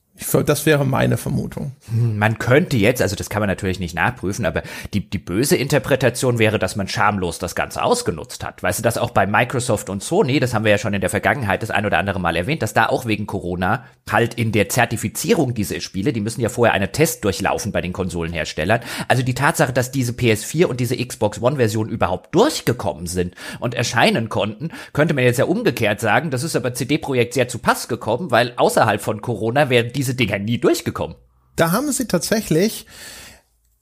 Das 0.46 0.66
wäre 0.66 0.86
meine 0.86 1.18
Vermutung. 1.18 1.72
Hm, 1.92 2.18
man 2.18 2.38
könnte 2.38 2.78
jetzt, 2.78 3.02
also 3.02 3.16
das 3.16 3.30
kann 3.30 3.42
man 3.42 3.50
natürlich 3.50 3.80
nicht 3.80 3.96
nachprüfen, 3.96 4.46
aber 4.46 4.64
die, 4.94 5.10
die 5.10 5.18
böse 5.18 5.56
Interpretation 5.56 6.40
wäre, 6.40 6.60
dass 6.60 6.76
man 6.76 6.88
schamlos 6.88 7.40
das 7.40 7.56
Ganze 7.56 7.84
ausgenutzt 7.84 8.44
hat. 8.44 8.64
Weißt 8.64 8.80
du, 8.80 8.84
dass 8.84 8.98
auch 8.98 9.12
bei 9.12 9.26
Microsoft 9.26 9.90
und 9.90 10.04
Sony, 10.04 10.40
das 10.40 10.54
haben 10.54 10.64
wir 10.64 10.72
ja 10.72 10.78
schon 10.78 10.94
in 10.94 11.02
der 11.02 11.10
Vergangenheit 11.10 11.64
das 11.64 11.72
ein 11.72 11.86
oder 11.86 11.98
andere 11.98 12.20
Mal 12.20 12.36
erwähnt, 12.36 12.62
dass 12.62 12.74
da 12.74 12.88
auch 12.88 13.06
wegen 13.06 13.28
Corona 13.28 13.86
halt 14.10 14.34
in 14.36 14.52
der 14.52 14.70
Zertifizierung 14.70 15.54
dieser 15.54 15.80
Spiele, 15.80 16.14
die 16.14 16.22
müssen 16.22 16.42
ja 16.42 16.50
vorher 16.50 16.74
einen 16.74 16.92
Test 16.92 17.24
durchlaufen 17.24 17.72
bei 17.72 17.82
den 17.82 17.94
Konsolenherstellern. 17.94 18.82
Also 19.08 19.24
die 19.24 19.34
Tatsache, 19.34 19.74
dass 19.74 19.92
diese 19.92 20.14
PS4 20.14 20.66
und 20.66 20.80
diese 20.80 20.98
Xbox 20.98 21.42
One 21.42 21.58
Version 21.58 21.90
überhaupt 21.90 22.34
durchgekommen 22.36 23.08
sind 23.08 23.36
und 23.60 23.74
erscheinen 23.74 24.30
konnten, 24.30 24.70
könnte 24.94 25.14
man 25.14 25.24
jetzt 25.24 25.40
ja 25.40 25.46
umgekehrt 25.46 26.00
sagen, 26.00 26.30
das 26.30 26.44
ist 26.44 26.56
aber 26.56 26.74
CD-Projekt 26.74 27.34
sehr 27.34 27.48
zu 27.48 27.60
Pass 27.60 27.88
gekommen, 27.88 28.32
weil 28.32 28.54
außerhalb 28.56 29.02
von 29.02 29.22
Corona 29.22 29.70
wären 29.70 29.92
diese 29.94 30.11
diese 30.12 30.16
Dinger 30.16 30.40
nie 30.40 30.58
durchgekommen. 30.58 31.16
Da 31.56 31.72
haben 31.72 31.92
sie 31.92 32.06
tatsächlich, 32.06 32.86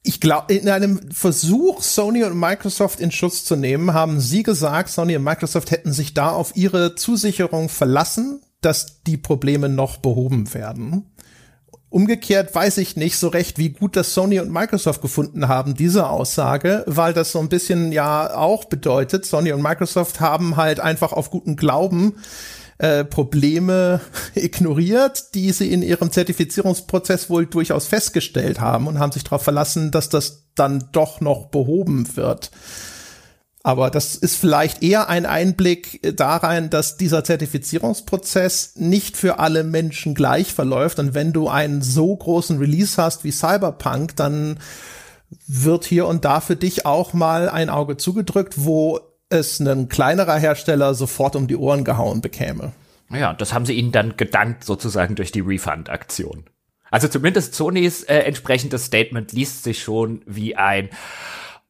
ich 0.04 0.20
glaube, 0.20 0.54
in 0.54 0.70
einem 0.70 1.12
Versuch, 1.12 1.82
Sony 1.82 2.24
und 2.24 2.40
Microsoft 2.40 3.00
in 3.00 3.12
Schutz 3.12 3.44
zu 3.46 3.56
nehmen, 3.56 3.94
haben 3.94 4.20
sie 4.20 4.44
gesagt, 4.44 4.90
Sony 4.90 5.16
und 5.16 5.24
Microsoft 5.24 5.72
hätten 5.72 5.94
sich 5.94 6.14
da 6.14 6.30
auf 6.30 6.56
ihre 6.56 6.96
Zusicherung 6.96 7.70
verlassen, 7.70 8.42
dass 8.62 9.04
die 9.04 9.18
Probleme 9.18 9.70
noch 9.70 9.98
behoben 9.98 10.54
werden. 10.54 11.06
Umgekehrt 11.92 12.54
weiß 12.54 12.78
ich 12.78 12.96
nicht 12.96 13.18
so 13.18 13.30
recht, 13.30 13.58
wie 13.58 13.70
gut 13.70 13.96
das 13.96 14.14
Sony 14.14 14.40
und 14.40 14.52
Microsoft 14.52 15.02
gefunden 15.02 15.48
haben, 15.48 15.74
diese 15.74 16.08
Aussage, 16.08 16.84
weil 16.86 17.14
das 17.14 17.32
so 17.32 17.40
ein 17.40 17.50
bisschen 17.50 17.92
ja 17.92 18.36
auch 18.36 18.66
bedeutet, 18.66 19.26
Sony 19.26 19.52
und 19.54 19.64
Microsoft 19.64 20.20
haben 20.20 20.56
halt 20.56 20.80
einfach 20.80 21.14
auf 21.14 21.32
guten 21.32 21.56
Glauben 21.56 22.18
äh, 22.80 23.04
Probleme 23.04 24.02
ignoriert, 24.36 25.36
die 25.36 25.52
sie 25.52 25.72
in 25.72 25.84
ihrem 25.84 26.12
Zertifizierungsprozess 26.12 27.30
wohl 27.30 27.46
durchaus 27.46 27.88
festgestellt 27.88 28.60
haben 28.60 28.88
und 28.88 29.00
haben 29.00 29.12
sich 29.12 29.24
darauf 29.24 29.44
verlassen, 29.44 29.92
dass 29.92 30.10
das 30.10 30.48
dann 30.56 30.90
doch 30.92 31.22
noch 31.22 31.48
behoben 31.48 32.16
wird. 32.16 32.52
Aber 33.62 33.90
das 33.90 34.16
ist 34.16 34.38
vielleicht 34.38 34.82
eher 34.82 35.10
ein 35.10 35.26
Einblick 35.26 36.16
darein, 36.16 36.70
dass 36.70 36.96
dieser 36.96 37.26
Zertifizierungsprozess 37.26 38.78
nicht 38.78 39.18
für 39.18 39.40
alle 39.40 39.66
Menschen 39.66 40.16
gleich 40.16 40.54
verläuft. 40.54 41.00
Und 41.00 41.14
wenn 41.14 41.34
du 41.34 41.50
einen 41.50 41.82
so 41.82 42.16
großen 42.16 42.58
Release 42.58 43.02
hast 43.02 43.26
wie 43.26 43.32
Cyberpunk, 43.32 44.16
dann 44.16 44.60
wird 45.46 45.84
hier 45.84 46.08
und 46.08 46.24
da 46.24 46.40
für 46.40 46.56
dich 46.56 46.86
auch 46.86 47.12
mal 47.12 47.50
ein 47.50 47.70
Auge 47.70 47.98
zugedrückt, 47.98 48.54
wo 48.58 49.02
es 49.30 49.60
ein 49.60 49.90
kleinerer 49.90 50.38
Hersteller 50.38 50.94
sofort 50.94 51.36
um 51.36 51.48
die 51.48 51.56
Ohren 51.56 51.84
gehauen 51.84 52.22
bekäme. 52.22 52.74
Ja, 53.12 53.34
das 53.34 53.54
haben 53.54 53.66
sie 53.66 53.74
ihnen 53.74 53.92
dann 53.92 54.18
gedankt 54.18 54.64
sozusagen 54.64 55.16
durch 55.16 55.32
die 55.32 55.40
Refund-Aktion. 55.40 56.46
Also 56.92 57.08
zumindest 57.08 57.56
Sonys 57.56 58.04
äh, 58.04 58.20
entsprechendes 58.20 58.86
Statement 58.86 59.32
liest 59.32 59.64
sich 59.64 59.82
schon 59.82 60.22
wie 60.26 60.56
ein 60.56 60.90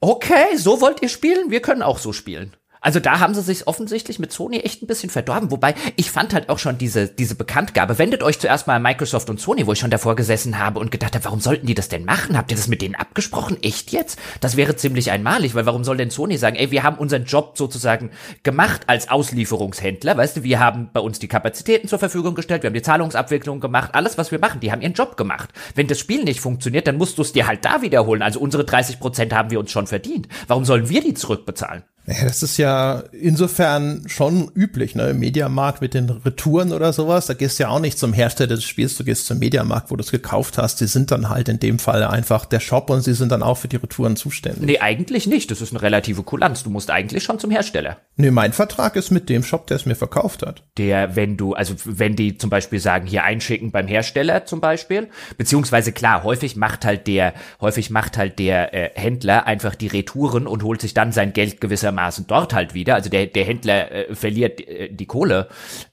Okay, 0.01 0.55
so 0.55 0.79
wollt 0.79 1.01
ihr 1.01 1.09
spielen? 1.09 1.51
Wir 1.51 1.61
können 1.61 1.81
auch 1.81 1.99
so 1.99 2.13
spielen. 2.13 2.55
Also 2.81 2.99
da 2.99 3.19
haben 3.19 3.33
sie 3.33 3.41
sich 3.41 3.67
offensichtlich 3.67 4.19
mit 4.19 4.31
Sony 4.31 4.59
echt 4.59 4.81
ein 4.81 4.87
bisschen 4.87 5.09
verdorben. 5.09 5.51
Wobei 5.51 5.75
ich 5.95 6.11
fand 6.11 6.33
halt 6.33 6.49
auch 6.49 6.59
schon 6.59 6.77
diese, 6.77 7.07
diese 7.07 7.35
Bekanntgabe. 7.35 7.97
Wendet 7.97 8.23
euch 8.23 8.39
zuerst 8.39 8.67
mal 8.67 8.75
an 8.75 8.81
Microsoft 8.81 9.29
und 9.29 9.39
Sony, 9.39 9.67
wo 9.67 9.73
ich 9.73 9.79
schon 9.79 9.91
davor 9.91 10.15
gesessen 10.15 10.59
habe 10.59 10.79
und 10.79 10.91
gedacht 10.91 11.15
habe, 11.15 11.25
warum 11.25 11.39
sollten 11.39 11.67
die 11.67 11.73
das 11.73 11.89
denn 11.89 12.05
machen? 12.05 12.37
Habt 12.37 12.51
ihr 12.51 12.57
das 12.57 12.67
mit 12.67 12.81
denen 12.81 12.95
abgesprochen? 12.95 13.61
Echt 13.61 13.91
jetzt? 13.91 14.19
Das 14.39 14.55
wäre 14.55 14.75
ziemlich 14.75 15.11
einmalig, 15.11 15.55
weil 15.55 15.65
warum 15.65 15.83
soll 15.83 15.97
denn 15.97 16.09
Sony 16.09 16.37
sagen, 16.37 16.55
ey, 16.55 16.71
wir 16.71 16.83
haben 16.83 16.97
unseren 16.97 17.25
Job 17.25 17.57
sozusagen 17.57 18.11
gemacht 18.43 18.83
als 18.87 19.09
Auslieferungshändler. 19.09 20.15
Weißt 20.15 20.37
du, 20.37 20.43
wir 20.43 20.59
haben 20.59 20.89
bei 20.93 20.99
uns 20.99 21.19
die 21.19 21.27
Kapazitäten 21.27 21.87
zur 21.87 21.99
Verfügung 21.99 22.35
gestellt, 22.35 22.63
wir 22.63 22.69
haben 22.69 22.75
die 22.75 22.81
Zahlungsabwicklung 22.81 23.59
gemacht, 23.59 23.91
alles, 23.93 24.17
was 24.17 24.31
wir 24.31 24.39
machen, 24.39 24.59
die 24.59 24.71
haben 24.71 24.81
ihren 24.81 24.93
Job 24.93 25.17
gemacht. 25.17 25.49
Wenn 25.75 25.87
das 25.87 25.99
Spiel 25.99 26.23
nicht 26.23 26.39
funktioniert, 26.39 26.87
dann 26.87 26.97
musst 26.97 27.17
du 27.17 27.21
es 27.21 27.33
dir 27.33 27.47
halt 27.47 27.65
da 27.65 27.81
wiederholen. 27.81 28.21
Also 28.21 28.39
unsere 28.39 28.63
30 28.63 28.99
Prozent 28.99 29.33
haben 29.33 29.51
wir 29.51 29.59
uns 29.59 29.71
schon 29.71 29.87
verdient. 29.87 30.27
Warum 30.47 30.65
sollen 30.65 30.89
wir 30.89 31.01
die 31.01 31.13
zurückbezahlen? 31.13 31.83
Ja, 32.09 32.23
das 32.23 32.41
ist 32.41 32.57
ja 32.57 33.03
insofern 33.11 34.03
schon 34.07 34.49
üblich, 34.55 34.95
ne? 34.95 35.11
Im 35.11 35.19
Mediamarkt 35.19 35.79
mit 35.81 35.93
den 35.93 36.09
Retouren 36.09 36.73
oder 36.73 36.91
sowas. 36.91 37.27
Da 37.27 37.35
gehst 37.35 37.59
du 37.59 37.63
ja 37.63 37.69
auch 37.69 37.79
nicht 37.79 37.99
zum 37.99 38.13
Hersteller 38.13 38.55
des 38.55 38.63
Spiels, 38.63 38.97
du 38.97 39.03
gehst 39.03 39.27
zum 39.27 39.37
Mediamarkt, 39.37 39.91
wo 39.91 39.95
du 39.95 40.01
es 40.01 40.09
gekauft 40.09 40.57
hast. 40.57 40.81
Die 40.81 40.87
sind 40.87 41.11
dann 41.11 41.29
halt 41.29 41.49
in 41.49 41.59
dem 41.59 41.77
Fall 41.77 42.03
einfach 42.03 42.45
der 42.45 42.61
Shop 42.61 42.89
und 42.89 43.01
sie 43.01 43.13
sind 43.13 43.31
dann 43.31 43.43
auch 43.43 43.59
für 43.59 43.67
die 43.67 43.75
Retouren 43.75 44.15
zuständig. 44.15 44.63
Nee, 44.63 44.79
eigentlich 44.79 45.27
nicht. 45.27 45.51
Das 45.51 45.61
ist 45.61 45.71
eine 45.71 45.83
relative 45.83 46.23
Kulanz. 46.23 46.63
Du 46.63 46.71
musst 46.71 46.89
eigentlich 46.89 47.23
schon 47.23 47.37
zum 47.37 47.51
Hersteller. 47.51 47.97
Nee, 48.15 48.31
mein 48.31 48.53
Vertrag 48.53 48.95
ist 48.95 49.11
mit 49.11 49.29
dem 49.29 49.43
Shop, 49.43 49.67
der 49.67 49.75
es 49.75 49.85
mir 49.85 49.95
verkauft 49.95 50.41
hat. 50.41 50.63
Der, 50.79 51.15
wenn 51.15 51.37
du, 51.37 51.53
also 51.53 51.75
wenn 51.85 52.15
die 52.15 52.39
zum 52.39 52.49
Beispiel 52.49 52.79
sagen, 52.79 53.05
hier 53.05 53.23
einschicken 53.23 53.69
beim 53.71 53.87
Hersteller 53.87 54.45
zum 54.45 54.61
Beispiel, 54.61 55.09
beziehungsweise 55.37 55.91
klar, 55.91 56.23
häufig 56.23 56.55
macht 56.55 56.85
halt 56.85 57.05
der, 57.05 57.33
häufig 57.61 57.91
macht 57.91 58.17
halt 58.17 58.39
der 58.39 58.73
äh, 58.73 58.89
Händler 58.99 59.45
einfach 59.45 59.75
die 59.75 59.87
Retouren 59.87 60.47
und 60.47 60.63
holt 60.63 60.81
sich 60.81 60.95
dann 60.95 61.11
sein 61.11 61.33
Geld 61.33 61.61
gewissermaßen 61.61 61.98
gewissermaßen 61.99 62.27
dort 62.27 62.53
halt 62.53 62.73
wieder. 62.73 62.95
Also 62.95 63.09
der, 63.09 63.27
der 63.27 63.45
Händler 63.45 63.91
äh, 63.91 64.15
verliert 64.15 64.61
äh, 64.61 64.89
die 64.89 65.05
Kohle 65.05 65.47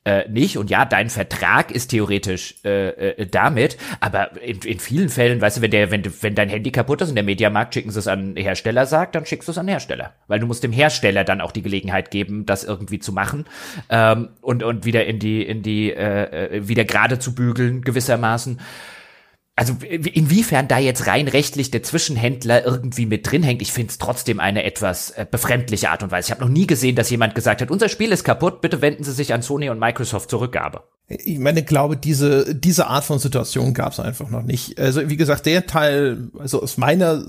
äh, 0.05 0.29
nicht. 0.29 0.57
Und 0.59 0.71
ja, 0.71 0.85
dein 0.85 1.11
Vertrag 1.11 1.71
ist 1.71 1.89
theoretisch 1.89 2.57
äh, 2.65 2.89
äh, 2.89 3.27
damit, 3.27 3.77
aber 4.01 4.41
in, 4.43 4.61
in 4.61 4.79
vielen 4.79 5.09
Fällen, 5.09 5.41
weißt 5.41 5.59
du, 5.59 5.63
wenn 5.63 5.71
der, 5.71 5.91
wenn, 5.91 6.05
wenn 6.23 6.35
dein 6.35 6.49
Handy 6.49 6.71
kaputt 6.71 7.01
ist 7.03 7.09
und 7.09 7.17
der 7.17 7.25
Mediamarkt 7.25 7.75
schicken 7.75 7.91
sie 7.91 7.99
es 7.99 8.09
an 8.09 8.37
Hersteller 8.37 8.87
sagt, 8.87 9.15
dann 9.15 9.27
schickst 9.27 9.49
du 9.49 9.53
es 9.53 9.59
an 9.59 9.69
Hersteller. 9.69 10.13
Weil 10.29 10.41
du 10.41 10.47
musst 10.47 10.63
dem 10.63 10.73
Hersteller 10.73 11.25
dann 11.25 11.41
auch 11.41 11.53
die 11.53 11.63
Gelegenheit 11.63 12.11
geben, 12.11 12.47
das 12.47 12.65
irgendwie 12.65 12.99
zu 12.99 13.13
machen 13.13 13.47
ähm, 13.91 14.29
und, 14.41 14.63
und 14.63 14.85
wieder 14.85 15.07
in 15.07 15.19
die, 15.19 15.43
in 15.43 15.63
die, 15.63 15.93
äh, 15.93 16.57
äh 16.57 16.69
wieder 16.69 16.85
gerade 16.85 17.19
zu 17.19 17.35
bügeln, 17.35 17.83
gewissermaßen 17.83 18.61
also 19.59 19.75
inwiefern 19.81 20.69
da 20.69 20.79
jetzt 20.79 21.07
rein 21.07 21.29
rechtlich 21.29 21.71
der 21.71 21.83
Zwischenhändler 21.83 22.65
irgendwie 22.67 23.07
mit 23.07 23.31
drin 23.31 23.43
hängt, 23.43 23.63
ich 23.63 23.73
finde 23.73 23.91
es 23.91 23.97
trotzdem 23.97 24.39
eine 24.39 24.65
etwas 24.65 25.11
äh, 25.13 25.27
befremdliche 25.29 25.89
Art 25.89 26.03
und 26.03 26.11
Weise. 26.11 26.27
Ich 26.27 26.31
habe 26.31 26.43
noch 26.43 26.51
nie 26.51 26.67
gesehen, 26.67 26.95
dass 26.95 27.09
jemand 27.09 27.35
gesagt 27.35 27.63
hat, 27.63 27.71
unser 27.71 27.89
Spiel 27.89 28.13
ist 28.13 28.23
kaputt, 28.23 28.61
bitte 28.61 28.83
wenden 28.83 29.03
Sie 29.03 29.13
sich 29.13 29.33
an 29.33 29.41
Sony 29.41 29.71
und 29.71 29.79
Microsoft 29.79 30.29
zur 30.29 30.43
Rückgabe. 30.43 30.83
Ich 31.09 31.39
meine, 31.39 31.63
glaube, 31.63 31.97
diese, 31.97 32.55
diese 32.55 32.89
Art 32.89 33.05
von 33.05 33.19
Situation 33.19 33.73
gab 33.73 33.93
es 33.93 34.01
einfach 34.01 34.29
noch 34.29 34.43
nicht. 34.43 34.79
Also 34.79 35.09
wie 35.09 35.17
gesagt, 35.17 35.47
der 35.47 35.67
Teil, 35.67 36.29
also 36.39 36.63
aus 36.63 36.77
meiner 36.77 37.25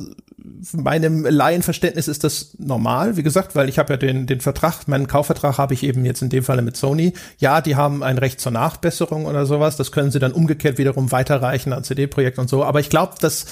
meinem 0.74 1.26
Laienverständnis 1.26 2.08
ist 2.08 2.24
das 2.24 2.56
normal, 2.60 3.18
wie 3.18 3.24
gesagt, 3.24 3.56
weil 3.56 3.70
ich 3.70 3.80
habe 3.80 3.94
ja 3.94 3.98
den, 3.98 4.28
den 4.28 4.40
Vertrag, 4.40 4.88
meinen 4.88 5.08
Kaufvertrag 5.08 5.58
habe 5.58 5.74
ich 5.74 5.84
eben 5.84 6.06
jetzt 6.06 6.22
in 6.22 6.30
dem 6.30 6.44
Falle 6.44 6.62
mit 6.62 6.78
Sony. 6.78 7.14
Ja, 7.40 7.62
die 7.62 7.76
haben 7.76 8.04
ein 8.04 8.18
Recht 8.18 8.40
zur 8.40 8.52
Nachbesserung 8.52 9.26
oder 9.26 9.46
sowas. 9.46 9.78
Das 9.78 9.92
können 9.92 10.12
sie 10.12 10.20
dann 10.20 10.32
umgekehrt 10.32 10.78
wiederum 10.78 11.12
weiterreichen 11.12 11.74
an 11.74 11.84
CD-Projekt 11.84 12.38
und 12.38 12.50
so. 12.50 12.64
Aber 12.64 12.80
ich 12.80 12.90
glaube, 12.90 13.16
dass 13.20 13.46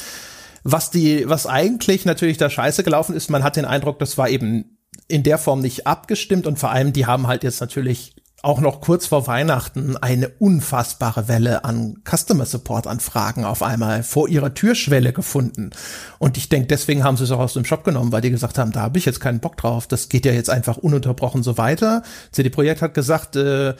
was 0.63 0.89
die, 0.89 1.29
was 1.29 1.45
eigentlich 1.45 2.05
natürlich 2.05 2.37
da 2.37 2.49
scheiße 2.49 2.83
gelaufen 2.83 3.15
ist, 3.15 3.29
man 3.29 3.43
hat 3.43 3.55
den 3.55 3.65
Eindruck, 3.65 3.99
das 3.99 4.17
war 4.17 4.29
eben 4.29 4.77
in 5.07 5.21
der 5.23 5.37
Form 5.37 5.61
nicht 5.61 5.85
abgestimmt 5.85 6.47
und 6.47 6.57
vor 6.57 6.71
allem, 6.71 6.91
die 6.91 7.05
haben 7.05 7.27
halt 7.27 7.43
jetzt 7.43 7.61
natürlich 7.61 8.15
auch 8.45 8.61
noch 8.61 8.79
kurz 8.79 9.07
vor 9.07 9.25
Weihnachten 9.25 9.97
eine 9.97 10.29
unfassbare 10.29 11.27
Welle 11.27 11.65
an 11.65 11.95
Customer 12.07 12.45
Support 12.45 12.85
Anfragen 12.85 13.43
auf 13.43 13.63
einmal 13.63 14.03
vor 14.03 14.29
ihrer 14.29 14.53
Türschwelle 14.53 15.13
gefunden. 15.13 15.71
Und 16.19 16.37
ich 16.37 16.47
denke, 16.47 16.67
deswegen 16.67 17.03
haben 17.03 17.17
sie 17.17 17.23
es 17.23 17.31
auch 17.31 17.39
aus 17.39 17.53
dem 17.53 17.65
Shop 17.65 17.83
genommen, 17.83 18.11
weil 18.11 18.21
die 18.21 18.29
gesagt 18.29 18.59
haben, 18.59 18.71
da 18.71 18.81
habe 18.81 18.99
ich 18.99 19.05
jetzt 19.05 19.19
keinen 19.19 19.39
Bock 19.39 19.57
drauf. 19.57 19.87
Das 19.87 20.09
geht 20.09 20.25
ja 20.25 20.31
jetzt 20.31 20.51
einfach 20.51 20.77
ununterbrochen 20.77 21.41
so 21.41 21.57
weiter. 21.57 22.03
CD 22.31 22.51
Projekt 22.51 22.83
hat 22.83 22.93
gesagt, 22.93 23.35
äh, 23.35 23.73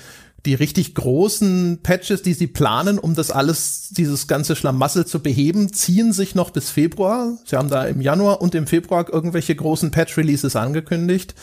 die 0.47 0.56
richtig 0.56 0.95
großen 0.95 1.80
Patches, 1.84 2.23
die 2.23 2.34
sie 2.34 2.47
planen, 2.47 2.97
um 2.97 3.13
das 3.13 3.30
alles, 3.30 3.89
dieses 3.91 4.28
ganze 4.28 4.56
Schlamassel 4.56 5.06
zu 5.06 5.19
beheben, 5.19 5.73
ziehen 5.73 6.12
sich 6.12 6.34
noch 6.34 6.49
bis 6.49 6.71
Februar. 6.71 7.38
Sie 7.45 7.56
haben 7.56 7.69
da 7.69 7.86
im 7.86 8.01
Januar 8.01 8.41
und 8.41 8.56
im 8.56 8.65
Februar 8.65 9.12
irgendwelche 9.12 9.56
großen 9.56 9.91
Patch-Releases 9.91 10.56
angekündigt 10.56 11.36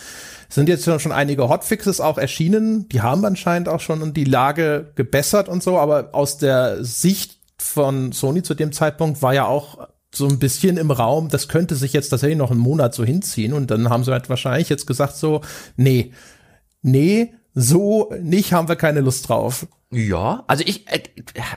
sind 0.52 0.68
jetzt 0.68 0.84
schon 0.84 1.12
einige 1.12 1.48
Hotfixes 1.48 2.00
auch 2.00 2.18
erschienen. 2.18 2.88
Die 2.90 3.00
haben 3.00 3.24
anscheinend 3.24 3.68
auch 3.68 3.80
schon 3.80 4.12
die 4.12 4.24
Lage 4.24 4.92
gebessert 4.94 5.48
und 5.48 5.62
so, 5.62 5.78
aber 5.78 6.10
aus 6.12 6.36
der 6.36 6.84
Sicht 6.84 7.38
von 7.58 8.12
Sony 8.12 8.42
zu 8.42 8.54
dem 8.54 8.72
Zeitpunkt 8.72 9.22
war 9.22 9.32
ja 9.32 9.46
auch 9.46 9.88
so 10.14 10.28
ein 10.28 10.38
bisschen 10.38 10.76
im 10.76 10.90
Raum, 10.90 11.30
das 11.30 11.48
könnte 11.48 11.74
sich 11.74 11.94
jetzt 11.94 12.10
tatsächlich 12.10 12.36
noch 12.36 12.50
einen 12.50 12.60
Monat 12.60 12.94
so 12.94 13.02
hinziehen 13.02 13.54
und 13.54 13.70
dann 13.70 13.88
haben 13.88 14.04
sie 14.04 14.12
halt 14.12 14.28
wahrscheinlich 14.28 14.68
jetzt 14.68 14.86
gesagt 14.86 15.16
so, 15.16 15.40
nee, 15.76 16.12
nee, 16.82 17.32
so 17.54 18.12
nicht 18.20 18.52
haben 18.52 18.68
wir 18.68 18.76
keine 18.76 19.00
Lust 19.00 19.30
drauf. 19.30 19.66
Ja, 19.90 20.44
also 20.48 20.64
ich, 20.66 20.86
äh, 20.88 21.00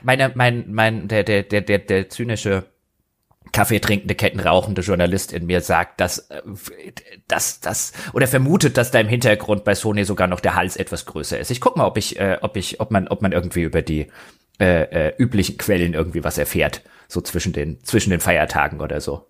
meine, 0.02 0.32
mein, 0.34 0.72
mein, 0.72 1.08
der, 1.08 1.22
der, 1.22 1.42
der, 1.42 1.60
der, 1.60 1.78
der 1.80 2.08
zynische 2.08 2.64
Kaffee 3.52 3.80
trinkende, 3.80 4.14
kettenrauchende 4.14 4.82
Journalist 4.82 5.32
in 5.32 5.46
mir 5.46 5.60
sagt, 5.60 6.00
dass, 6.00 6.18
äh, 6.30 6.42
dass, 7.28 7.60
dass, 7.60 7.92
oder 8.12 8.26
vermutet, 8.26 8.76
dass 8.76 8.90
da 8.90 9.00
im 9.00 9.08
Hintergrund 9.08 9.64
bei 9.64 9.74
Sony 9.74 10.04
sogar 10.04 10.26
noch 10.26 10.40
der 10.40 10.54
Hals 10.54 10.76
etwas 10.76 11.06
größer 11.06 11.38
ist. 11.38 11.50
Ich 11.50 11.60
guck 11.60 11.76
mal, 11.76 11.86
ob 11.86 11.96
ich, 11.96 12.18
äh, 12.18 12.38
ob 12.40 12.56
ich, 12.56 12.80
ob 12.80 12.90
man, 12.90 13.08
ob 13.08 13.22
man 13.22 13.32
irgendwie 13.32 13.62
über 13.62 13.82
die 13.82 14.08
äh, 14.58 15.08
äh, 15.08 15.14
üblichen 15.18 15.58
Quellen 15.58 15.94
irgendwie 15.94 16.24
was 16.24 16.38
erfährt, 16.38 16.82
so 17.08 17.20
zwischen 17.20 17.52
den, 17.52 17.82
zwischen 17.84 18.10
den 18.10 18.20
Feiertagen 18.20 18.80
oder 18.80 19.00
so. 19.00 19.26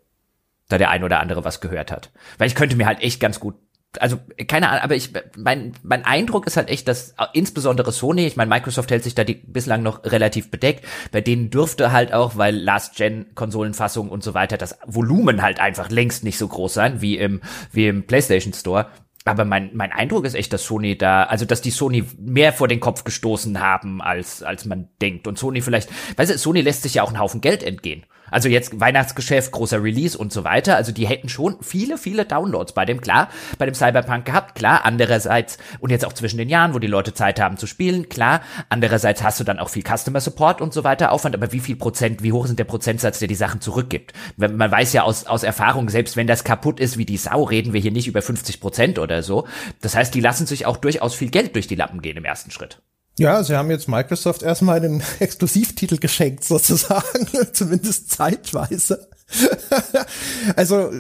Da 0.69 0.79
der 0.79 0.91
ein 0.91 1.05
oder 1.05 1.21
andere 1.21 1.45
was 1.45 1.61
gehört 1.61 1.93
hat. 1.93 2.11
Weil 2.39 2.49
ich 2.49 2.57
könnte 2.57 2.77
mir 2.77 2.87
halt 2.87 3.01
echt 3.01 3.21
ganz 3.21 3.39
gut 3.39 3.55
also 4.01 4.19
keine 4.49 4.69
Ahnung, 4.69 4.83
aber 4.83 4.95
ich 4.95 5.11
mein 5.37 5.73
mein 5.83 6.05
Eindruck 6.05 6.47
ist 6.47 6.57
halt 6.57 6.69
echt, 6.69 6.89
dass 6.89 7.15
insbesondere 7.33 7.93
Sony, 7.93 8.27
ich 8.27 8.37
meine 8.37 8.49
Microsoft 8.49 8.91
hält 8.91 9.05
sich 9.05 9.15
da 9.15 9.25
die 9.25 9.35
bislang 9.35 9.83
noch 9.83 10.05
relativ 10.05 10.51
bedeckt, 10.51 10.85
bei 11.13 11.21
denen 11.21 11.51
dürfte 11.51 11.93
halt 11.93 12.13
auch, 12.13 12.37
weil 12.37 12.57
Last 12.57 12.97
Gen 12.97 13.27
Konsolenfassung 13.35 14.09
und 14.09 14.23
so 14.23 14.35
weiter, 14.35 14.57
das 14.57 14.79
Volumen 14.87 15.43
halt 15.43 15.61
einfach 15.61 15.91
längst 15.91 16.25
nicht 16.25 16.39
so 16.39 16.49
groß 16.49 16.75
sein 16.75 17.01
wie 17.01 17.19
im 17.19 17.41
wie 17.73 17.89
im 17.89 18.07
PlayStation 18.07 18.53
Store. 18.53 18.87
Aber 19.27 19.45
mein, 19.45 19.71
mein 19.75 19.91
Eindruck 19.91 20.25
ist 20.25 20.35
echt, 20.35 20.53
dass 20.53 20.65
Sony 20.65 20.97
da, 20.97 21.25
also 21.25 21.45
dass 21.45 21.61
die 21.61 21.73
Sony 21.73 22.05
mehr 22.17 22.53
vor 22.53 22.69
den 22.69 22.79
Kopf 22.79 23.03
gestoßen 23.03 23.61
haben, 23.61 24.01
als, 24.01 24.45
als 24.45 24.67
man 24.67 24.89
denkt. 25.03 25.27
Und 25.27 25.37
Sony 25.37 25.63
vielleicht, 25.63 25.91
weißt 26.17 26.33
du, 26.33 26.39
Sony 26.39 26.61
lässt 26.61 26.85
sich 26.85 26.95
ja 26.95 27.03
auch 27.03 27.09
einen 27.09 27.19
Haufen 27.19 27.41
Geld 27.41 27.65
entgehen. 27.65 28.07
Also 28.31 28.49
jetzt 28.49 28.79
Weihnachtsgeschäft, 28.81 29.53
großer 29.53 29.83
Release 29.83 30.17
und 30.17 30.33
so 30.33 30.45
weiter. 30.45 30.77
Also 30.77 30.93
die 30.93 31.07
hätten 31.07 31.29
schon 31.29 31.57
viele, 31.61 31.99
viele 31.99 32.25
Downloads 32.25 32.73
bei 32.73 32.85
dem, 32.85 33.01
klar, 33.01 33.29
bei 33.59 33.67
dem 33.67 33.75
Cyberpunk 33.75 34.25
gehabt, 34.25 34.55
klar. 34.55 34.85
Andererseits, 34.85 35.59
und 35.81 35.91
jetzt 35.91 36.05
auch 36.05 36.13
zwischen 36.13 36.39
den 36.39 36.49
Jahren, 36.49 36.75
wo 36.75 36.79
die 36.79 36.87
Leute 36.87 37.15
Zeit 37.15 37.41
haben 37.41 37.57
zu 37.57 37.67
spielen, 37.67 38.09
klar. 38.09 38.41
Andererseits 38.69 39.23
hast 39.23 39.41
du 39.41 39.45
dann 39.45 39.59
auch 39.59 39.69
viel 39.69 39.85
Customer 39.85 40.21
Support 40.21 40.61
und 40.61 40.73
so 40.73 40.85
weiter 40.85 41.13
Aufwand. 41.13 41.35
Aber 41.35 41.53
wie 41.53 41.61
viel 41.61 41.77
Prozent, 41.77 42.23
wie 42.23 42.33
hoch 42.33 42.47
sind 42.47 42.59
der 42.59 42.65
Prozentsatz, 42.65 43.19
der 43.19 43.29
die 43.29 43.35
Sachen 43.35 43.61
zurückgibt? 43.61 44.13
Man 44.37 44.71
weiß 44.71 44.93
ja 44.93 45.03
aus, 45.03 45.27
aus 45.27 45.43
Erfahrung, 45.43 45.89
selbst 45.89 46.17
wenn 46.17 46.27
das 46.27 46.45
kaputt 46.45 46.81
ist 46.81 46.99
wie 46.99 47.07
die 47.07 47.17
Sau, 47.17 47.45
reden 47.45 47.73
wir 47.73 47.81
hier 47.81 47.93
nicht 47.93 48.09
über 48.09 48.23
50 48.23 48.61
Prozent 48.61 48.99
oder 48.99 49.23
so. 49.23 49.47
Das 49.81 49.95
heißt, 49.95 50.15
die 50.15 50.21
lassen 50.21 50.47
sich 50.47 50.67
auch 50.67 50.77
durchaus 50.77 51.15
viel 51.15 51.31
Geld 51.31 51.55
durch 51.55 51.67
die 51.67 51.75
Lappen 51.75 52.03
gehen 52.03 52.17
im 52.17 52.25
ersten 52.25 52.51
Schritt. 52.51 52.81
Ja, 53.19 53.43
sie 53.43 53.57
haben 53.57 53.71
jetzt 53.71 53.89
Microsoft 53.89 54.43
erstmal 54.43 54.77
einen 54.77 55.03
Exklusivtitel 55.21 55.99
geschenkt, 55.99 56.45
sozusagen, 56.45 57.27
zumindest 57.53 58.11
zeitweise. 58.11 59.09
also, 60.57 60.91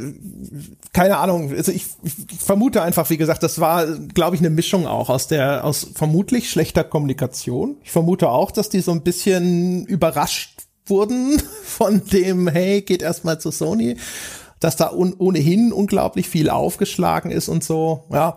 keine 0.92 1.18
Ahnung. 1.18 1.52
Also 1.52 1.70
ich, 1.72 1.86
ich, 2.02 2.14
vermute 2.38 2.82
einfach, 2.82 3.08
wie 3.10 3.18
gesagt, 3.18 3.42
das 3.42 3.60
war, 3.60 3.86
glaube 3.86 4.34
ich, 4.34 4.40
eine 4.40 4.50
Mischung 4.50 4.86
auch 4.86 5.10
aus 5.10 5.28
der, 5.28 5.64
aus 5.64 5.86
vermutlich 5.94 6.50
schlechter 6.50 6.82
Kommunikation. 6.82 7.76
Ich 7.84 7.92
vermute 7.92 8.30
auch, 8.30 8.50
dass 8.50 8.68
die 8.68 8.80
so 8.80 8.92
ein 8.92 9.02
bisschen 9.02 9.84
überrascht 9.86 10.62
wurden 10.86 11.40
von 11.64 12.04
dem, 12.06 12.48
hey, 12.48 12.82
geht 12.82 13.02
erstmal 13.02 13.40
zu 13.40 13.50
Sony, 13.50 13.96
dass 14.58 14.76
da 14.76 14.90
ohnehin 14.90 15.72
unglaublich 15.72 16.28
viel 16.28 16.48
aufgeschlagen 16.48 17.30
ist 17.30 17.48
und 17.48 17.62
so, 17.62 18.04
ja 18.10 18.36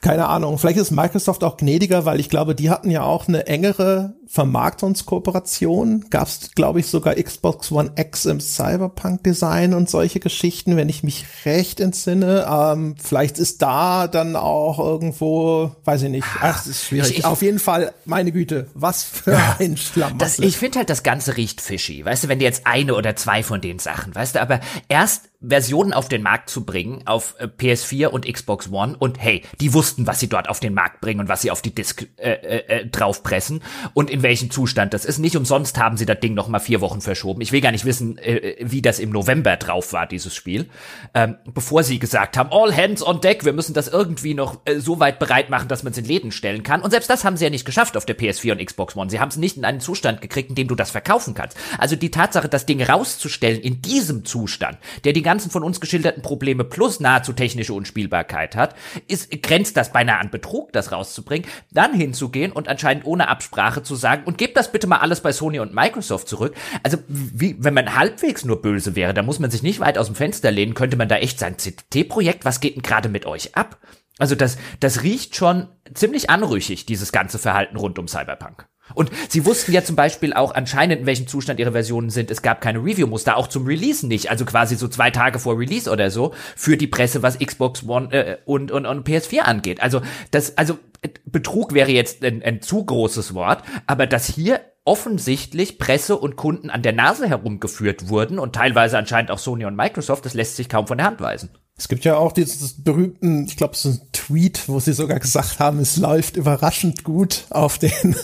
keine 0.00 0.28
Ahnung, 0.28 0.58
vielleicht 0.58 0.78
ist 0.78 0.90
Microsoft 0.90 1.44
auch 1.44 1.56
gnädiger, 1.56 2.04
weil 2.04 2.20
ich 2.20 2.30
glaube, 2.30 2.54
die 2.54 2.70
hatten 2.70 2.90
ja 2.90 3.02
auch 3.02 3.28
eine 3.28 3.46
engere 3.46 4.14
Vermarktungskooperation. 4.30 6.04
Gab 6.10 6.28
es, 6.28 6.50
glaube 6.54 6.80
ich, 6.80 6.86
sogar 6.86 7.14
Xbox 7.14 7.72
One 7.72 7.92
X 7.96 8.26
im 8.26 8.40
Cyberpunk-Design 8.40 9.72
und 9.72 9.88
solche 9.88 10.20
Geschichten, 10.20 10.76
wenn 10.76 10.90
ich 10.90 11.02
mich 11.02 11.24
recht 11.46 11.80
entsinne. 11.80 12.46
Ähm, 12.48 12.94
vielleicht 13.02 13.38
ist 13.38 13.62
da 13.62 14.06
dann 14.06 14.36
auch 14.36 14.78
irgendwo, 14.78 15.74
weiß 15.84 16.02
ich 16.02 16.10
nicht, 16.10 16.26
ach, 16.40 16.58
das 16.58 16.66
ist 16.66 16.84
schwierig. 16.84 17.10
Ich, 17.10 17.18
ich, 17.20 17.24
Auf 17.24 17.40
jeden 17.40 17.58
Fall, 17.58 17.94
meine 18.04 18.30
Güte, 18.30 18.66
was 18.74 19.02
für 19.02 19.38
ein 19.58 19.78
Schlamassel. 19.78 20.44
ich 20.44 20.58
finde 20.58 20.80
halt, 20.80 20.90
das 20.90 21.02
Ganze 21.02 21.38
riecht 21.38 21.62
fishy. 21.62 22.04
Weißt 22.04 22.24
du, 22.24 22.28
wenn 22.28 22.38
dir 22.38 22.44
jetzt 22.44 22.66
eine 22.66 22.94
oder 22.94 23.16
zwei 23.16 23.42
von 23.42 23.62
den 23.62 23.78
Sachen, 23.78 24.14
weißt 24.14 24.34
du, 24.34 24.42
aber 24.42 24.60
erst 24.88 25.30
Versionen 25.40 25.92
auf 25.92 26.08
den 26.08 26.22
Markt 26.22 26.50
zu 26.50 26.64
bringen, 26.64 27.02
auf 27.06 27.36
äh, 27.38 27.46
PS4 27.46 28.08
und 28.08 28.26
Xbox 28.26 28.70
One 28.72 28.96
und 28.98 29.22
hey, 29.22 29.42
die 29.60 29.72
wussten, 29.72 30.06
was 30.06 30.18
sie 30.18 30.28
dort 30.28 30.48
auf 30.48 30.58
den 30.58 30.74
Markt 30.74 31.00
bringen 31.00 31.20
und 31.20 31.28
was 31.28 31.42
sie 31.42 31.52
auf 31.52 31.62
die 31.62 31.72
Disk 31.72 32.08
äh, 32.16 32.32
äh, 32.32 32.80
äh 32.80 32.86
draufpressen 32.86 33.62
und 33.94 34.10
in 34.10 34.17
welchem 34.22 34.50
Zustand 34.50 34.94
das 34.94 35.04
ist. 35.04 35.18
Nicht 35.18 35.36
umsonst 35.36 35.78
haben 35.78 35.96
sie 35.96 36.06
das 36.06 36.20
Ding 36.20 36.34
noch 36.34 36.48
mal 36.48 36.58
vier 36.58 36.80
Wochen 36.80 37.00
verschoben. 37.00 37.40
Ich 37.40 37.52
will 37.52 37.60
gar 37.60 37.72
nicht 37.72 37.84
wissen, 37.84 38.18
äh, 38.18 38.56
wie 38.60 38.82
das 38.82 38.98
im 38.98 39.10
November 39.10 39.56
drauf 39.56 39.92
war, 39.92 40.06
dieses 40.06 40.34
Spiel. 40.34 40.68
Ähm, 41.14 41.36
bevor 41.46 41.82
sie 41.82 41.98
gesagt 41.98 42.36
haben, 42.36 42.50
all 42.52 42.74
hands 42.74 43.04
on 43.04 43.20
deck, 43.20 43.44
wir 43.44 43.52
müssen 43.52 43.74
das 43.74 43.88
irgendwie 43.88 44.34
noch 44.34 44.60
äh, 44.64 44.78
so 44.78 45.00
weit 45.00 45.18
bereit 45.18 45.50
machen, 45.50 45.68
dass 45.68 45.82
man 45.82 45.92
es 45.92 45.98
in 45.98 46.04
Läden 46.04 46.32
stellen 46.32 46.62
kann. 46.62 46.80
Und 46.80 46.90
selbst 46.90 47.10
das 47.10 47.24
haben 47.24 47.36
sie 47.36 47.44
ja 47.44 47.50
nicht 47.50 47.64
geschafft 47.64 47.96
auf 47.96 48.06
der 48.06 48.18
PS4 48.18 48.52
und 48.52 48.64
Xbox 48.64 48.96
One. 48.96 49.10
Sie 49.10 49.20
haben 49.20 49.28
es 49.28 49.36
nicht 49.36 49.56
in 49.56 49.64
einen 49.64 49.80
Zustand 49.80 50.20
gekriegt, 50.20 50.50
in 50.50 50.54
dem 50.54 50.68
du 50.68 50.74
das 50.74 50.90
verkaufen 50.90 51.34
kannst. 51.34 51.56
Also 51.78 51.96
die 51.96 52.10
Tatsache, 52.10 52.48
das 52.48 52.66
Ding 52.66 52.82
rauszustellen 52.82 53.60
in 53.60 53.82
diesem 53.82 54.24
Zustand, 54.24 54.78
der 55.04 55.12
die 55.12 55.22
ganzen 55.22 55.50
von 55.50 55.62
uns 55.62 55.80
geschilderten 55.80 56.22
Probleme 56.22 56.64
plus 56.64 57.00
nahezu 57.00 57.32
technische 57.32 57.74
Unspielbarkeit 57.74 58.56
hat, 58.56 58.74
ist, 59.06 59.30
grenzt 59.42 59.76
das 59.76 59.92
beinahe 59.92 60.18
an 60.18 60.30
Betrug, 60.30 60.72
das 60.72 60.92
rauszubringen, 60.92 61.48
dann 61.70 61.94
hinzugehen 61.94 62.52
und 62.52 62.68
anscheinend 62.68 63.04
ohne 63.06 63.28
Absprache 63.28 63.82
zu 63.82 63.94
sagen, 63.94 64.07
und 64.24 64.38
gebt 64.38 64.56
das 64.56 64.72
bitte 64.72 64.86
mal 64.86 64.98
alles 64.98 65.20
bei 65.20 65.32
Sony 65.32 65.60
und 65.60 65.74
Microsoft 65.74 66.28
zurück. 66.28 66.54
Also, 66.82 66.98
wie, 67.08 67.56
wenn 67.58 67.74
man 67.74 67.94
halbwegs 67.94 68.44
nur 68.44 68.62
böse 68.62 68.96
wäre, 68.96 69.14
da 69.14 69.22
muss 69.22 69.38
man 69.38 69.50
sich 69.50 69.62
nicht 69.62 69.80
weit 69.80 69.98
aus 69.98 70.06
dem 70.06 70.14
Fenster 70.14 70.50
lehnen, 70.50 70.74
könnte 70.74 70.96
man 70.96 71.08
da 71.08 71.16
echt 71.16 71.38
sein 71.38 71.56
CT-Projekt, 71.56 72.44
was 72.44 72.60
geht 72.60 72.76
denn 72.76 72.82
gerade 72.82 73.08
mit 73.08 73.26
euch 73.26 73.56
ab? 73.56 73.78
Also 74.18 74.34
das, 74.34 74.58
das 74.80 75.02
riecht 75.02 75.36
schon 75.36 75.68
ziemlich 75.94 76.28
anrüchig, 76.28 76.86
dieses 76.86 77.12
ganze 77.12 77.38
Verhalten 77.38 77.76
rund 77.76 77.98
um 77.98 78.08
Cyberpunk. 78.08 78.66
Und 78.94 79.10
sie 79.28 79.44
wussten 79.44 79.72
ja 79.72 79.82
zum 79.82 79.96
Beispiel 79.96 80.32
auch 80.32 80.54
anscheinend, 80.54 81.00
in 81.00 81.06
welchem 81.06 81.26
Zustand 81.26 81.60
ihre 81.60 81.72
Versionen 81.72 82.10
sind. 82.10 82.30
Es 82.30 82.42
gab 82.42 82.60
keine 82.60 82.78
Review-Muster, 82.78 83.36
auch 83.36 83.48
zum 83.48 83.66
Release 83.66 84.06
nicht. 84.06 84.30
Also 84.30 84.44
quasi 84.44 84.76
so 84.76 84.88
zwei 84.88 85.10
Tage 85.10 85.38
vor 85.38 85.58
Release 85.58 85.90
oder 85.90 86.10
so 86.10 86.34
für 86.56 86.76
die 86.76 86.86
Presse, 86.86 87.22
was 87.22 87.38
Xbox 87.38 87.86
One 87.86 88.12
äh, 88.12 88.38
und, 88.44 88.70
und, 88.70 88.86
und 88.86 89.06
PS4 89.06 89.40
angeht. 89.40 89.82
Also 89.82 90.02
das, 90.30 90.56
also 90.56 90.78
Betrug 91.24 91.74
wäre 91.74 91.90
jetzt 91.90 92.24
ein, 92.24 92.42
ein 92.42 92.60
zu 92.60 92.84
großes 92.84 93.34
Wort, 93.34 93.62
aber 93.86 94.06
dass 94.06 94.26
hier 94.26 94.60
offensichtlich 94.88 95.78
Presse 95.78 96.16
und 96.16 96.36
Kunden 96.36 96.70
an 96.70 96.80
der 96.80 96.94
Nase 96.94 97.28
herumgeführt 97.28 98.08
wurden 98.08 98.38
und 98.38 98.54
teilweise 98.54 98.96
anscheinend 98.96 99.30
auch 99.30 99.38
Sony 99.38 99.66
und 99.66 99.76
Microsoft, 99.76 100.24
das 100.24 100.32
lässt 100.32 100.56
sich 100.56 100.70
kaum 100.70 100.86
von 100.86 100.96
der 100.96 101.06
Hand 101.06 101.20
weisen. 101.20 101.50
Es 101.76 101.88
gibt 101.88 102.06
ja 102.06 102.16
auch 102.16 102.32
dieses 102.32 102.82
berühmten, 102.82 103.44
ich 103.44 103.58
glaube, 103.58 103.74
ist 103.74 103.84
ein 103.84 104.00
Tweet, 104.12 104.66
wo 104.66 104.80
sie 104.80 104.94
sogar 104.94 105.20
gesagt 105.20 105.60
haben, 105.60 105.78
es 105.78 105.98
läuft 105.98 106.38
überraschend 106.38 107.04
gut 107.04 107.44
auf 107.50 107.76
den, 107.76 108.16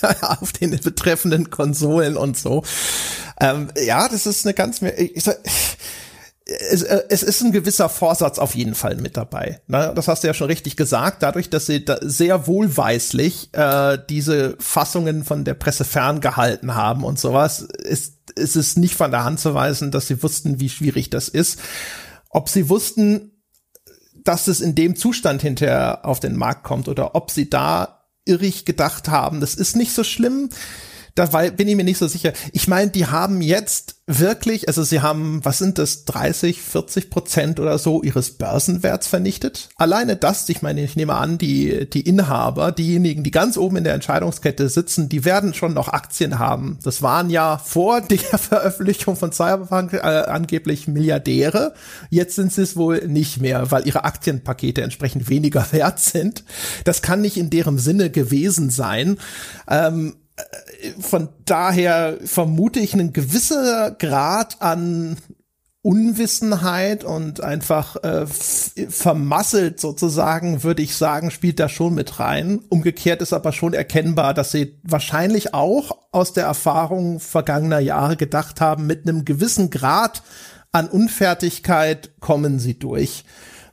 auf 0.20 0.52
den 0.52 0.70
betreffenden 0.78 1.50
Konsolen 1.50 2.16
und 2.16 2.38
so. 2.38 2.62
Ähm, 3.40 3.72
ja, 3.84 4.08
das 4.08 4.24
ist 4.24 4.46
eine 4.46 4.54
ganz, 4.54 4.80
ich 4.80 5.24
sag, 5.24 5.38
es, 6.44 6.82
es 6.82 7.22
ist 7.22 7.42
ein 7.42 7.52
gewisser 7.52 7.88
Vorsatz 7.88 8.38
auf 8.38 8.54
jeden 8.54 8.74
Fall 8.74 8.96
mit 8.96 9.16
dabei. 9.16 9.60
Ne? 9.68 9.92
Das 9.94 10.08
hast 10.08 10.22
du 10.22 10.26
ja 10.26 10.34
schon 10.34 10.48
richtig 10.48 10.76
gesagt. 10.76 11.22
Dadurch, 11.22 11.50
dass 11.50 11.66
sie 11.66 11.84
da 11.84 11.98
sehr 12.00 12.46
wohlweislich 12.46 13.50
äh, 13.52 13.98
diese 14.08 14.56
Fassungen 14.58 15.24
von 15.24 15.44
der 15.44 15.54
Presse 15.54 15.84
ferngehalten 15.84 16.74
haben 16.74 17.04
und 17.04 17.18
sowas, 17.18 17.60
ist, 17.60 18.14
ist 18.34 18.56
es 18.56 18.76
nicht 18.76 18.94
von 18.94 19.10
der 19.10 19.24
Hand 19.24 19.40
zu 19.40 19.54
weisen, 19.54 19.90
dass 19.90 20.08
sie 20.08 20.22
wussten, 20.22 20.60
wie 20.60 20.68
schwierig 20.68 21.10
das 21.10 21.28
ist. 21.28 21.58
ob 22.30 22.48
sie 22.48 22.68
wussten, 22.68 23.32
dass 24.24 24.48
es 24.48 24.60
in 24.60 24.74
dem 24.74 24.96
Zustand 24.96 25.42
hinterher 25.42 26.04
auf 26.04 26.20
den 26.20 26.36
Markt 26.36 26.64
kommt 26.64 26.88
oder 26.88 27.14
ob 27.14 27.30
sie 27.30 27.50
da 27.50 28.06
irrig 28.24 28.64
gedacht 28.64 29.08
haben, 29.08 29.40
das 29.40 29.54
ist 29.54 29.76
nicht 29.76 29.92
so 29.92 30.04
schlimm 30.04 30.48
da 31.14 31.26
bin 31.26 31.68
ich 31.68 31.76
mir 31.76 31.84
nicht 31.84 31.98
so 31.98 32.06
sicher. 32.06 32.32
Ich 32.52 32.68
meine, 32.68 32.90
die 32.90 33.06
haben 33.06 33.40
jetzt 33.42 33.96
wirklich, 34.06 34.68
also 34.68 34.82
sie 34.82 35.00
haben, 35.00 35.44
was 35.44 35.58
sind 35.58 35.78
das, 35.78 36.04
30, 36.04 36.60
40 36.60 37.10
Prozent 37.10 37.60
oder 37.60 37.78
so 37.78 38.02
ihres 38.02 38.32
Börsenwerts 38.32 39.06
vernichtet. 39.06 39.68
Alleine 39.76 40.16
das, 40.16 40.48
ich 40.48 40.62
meine, 40.62 40.82
ich 40.82 40.96
nehme 40.96 41.14
an, 41.14 41.38
die, 41.38 41.88
die 41.88 42.00
Inhaber, 42.00 42.72
diejenigen, 42.72 43.22
die 43.22 43.30
ganz 43.30 43.56
oben 43.56 43.76
in 43.76 43.84
der 43.84 43.94
Entscheidungskette 43.94 44.68
sitzen, 44.68 45.08
die 45.08 45.24
werden 45.24 45.54
schon 45.54 45.74
noch 45.74 45.88
Aktien 45.88 46.38
haben. 46.38 46.78
Das 46.82 47.02
waren 47.02 47.30
ja 47.30 47.58
vor 47.58 48.00
der 48.10 48.18
Veröffentlichung 48.18 49.16
von 49.16 49.32
Cyberpunk 49.32 49.92
äh, 49.92 49.98
angeblich 49.98 50.88
Milliardäre. 50.88 51.74
Jetzt 52.10 52.34
sind 52.34 52.52
sie 52.52 52.62
es 52.62 52.76
wohl 52.76 53.06
nicht 53.06 53.40
mehr, 53.40 53.70
weil 53.70 53.86
ihre 53.86 54.04
Aktienpakete 54.04 54.82
entsprechend 54.82 55.28
weniger 55.28 55.66
wert 55.72 56.00
sind. 56.00 56.44
Das 56.84 57.02
kann 57.02 57.20
nicht 57.20 57.36
in 57.36 57.50
deren 57.50 57.78
Sinne 57.78 58.10
gewesen 58.10 58.70
sein. 58.70 59.18
Ähm, 59.68 60.14
von 61.00 61.28
daher 61.44 62.18
vermute 62.24 62.80
ich 62.80 62.94
einen 62.94 63.12
gewisser 63.12 63.90
Grad 63.92 64.60
an 64.60 65.16
Unwissenheit 65.84 67.02
und 67.02 67.40
einfach 67.40 67.96
äh, 68.04 68.24
vermasselt 68.26 69.80
sozusagen, 69.80 70.62
würde 70.62 70.80
ich 70.80 70.94
sagen, 70.96 71.32
spielt 71.32 71.58
da 71.58 71.68
schon 71.68 71.94
mit 71.94 72.20
rein. 72.20 72.60
Umgekehrt 72.68 73.20
ist 73.20 73.32
aber 73.32 73.50
schon 73.50 73.74
erkennbar, 73.74 74.32
dass 74.32 74.52
sie 74.52 74.78
wahrscheinlich 74.84 75.54
auch 75.54 75.98
aus 76.12 76.32
der 76.32 76.44
Erfahrung 76.44 77.18
vergangener 77.18 77.80
Jahre 77.80 78.16
gedacht 78.16 78.60
haben, 78.60 78.86
mit 78.86 79.08
einem 79.08 79.24
gewissen 79.24 79.70
Grad 79.70 80.22
an 80.70 80.88
Unfertigkeit 80.88 82.12
kommen 82.20 82.60
sie 82.60 82.78
durch 82.78 83.24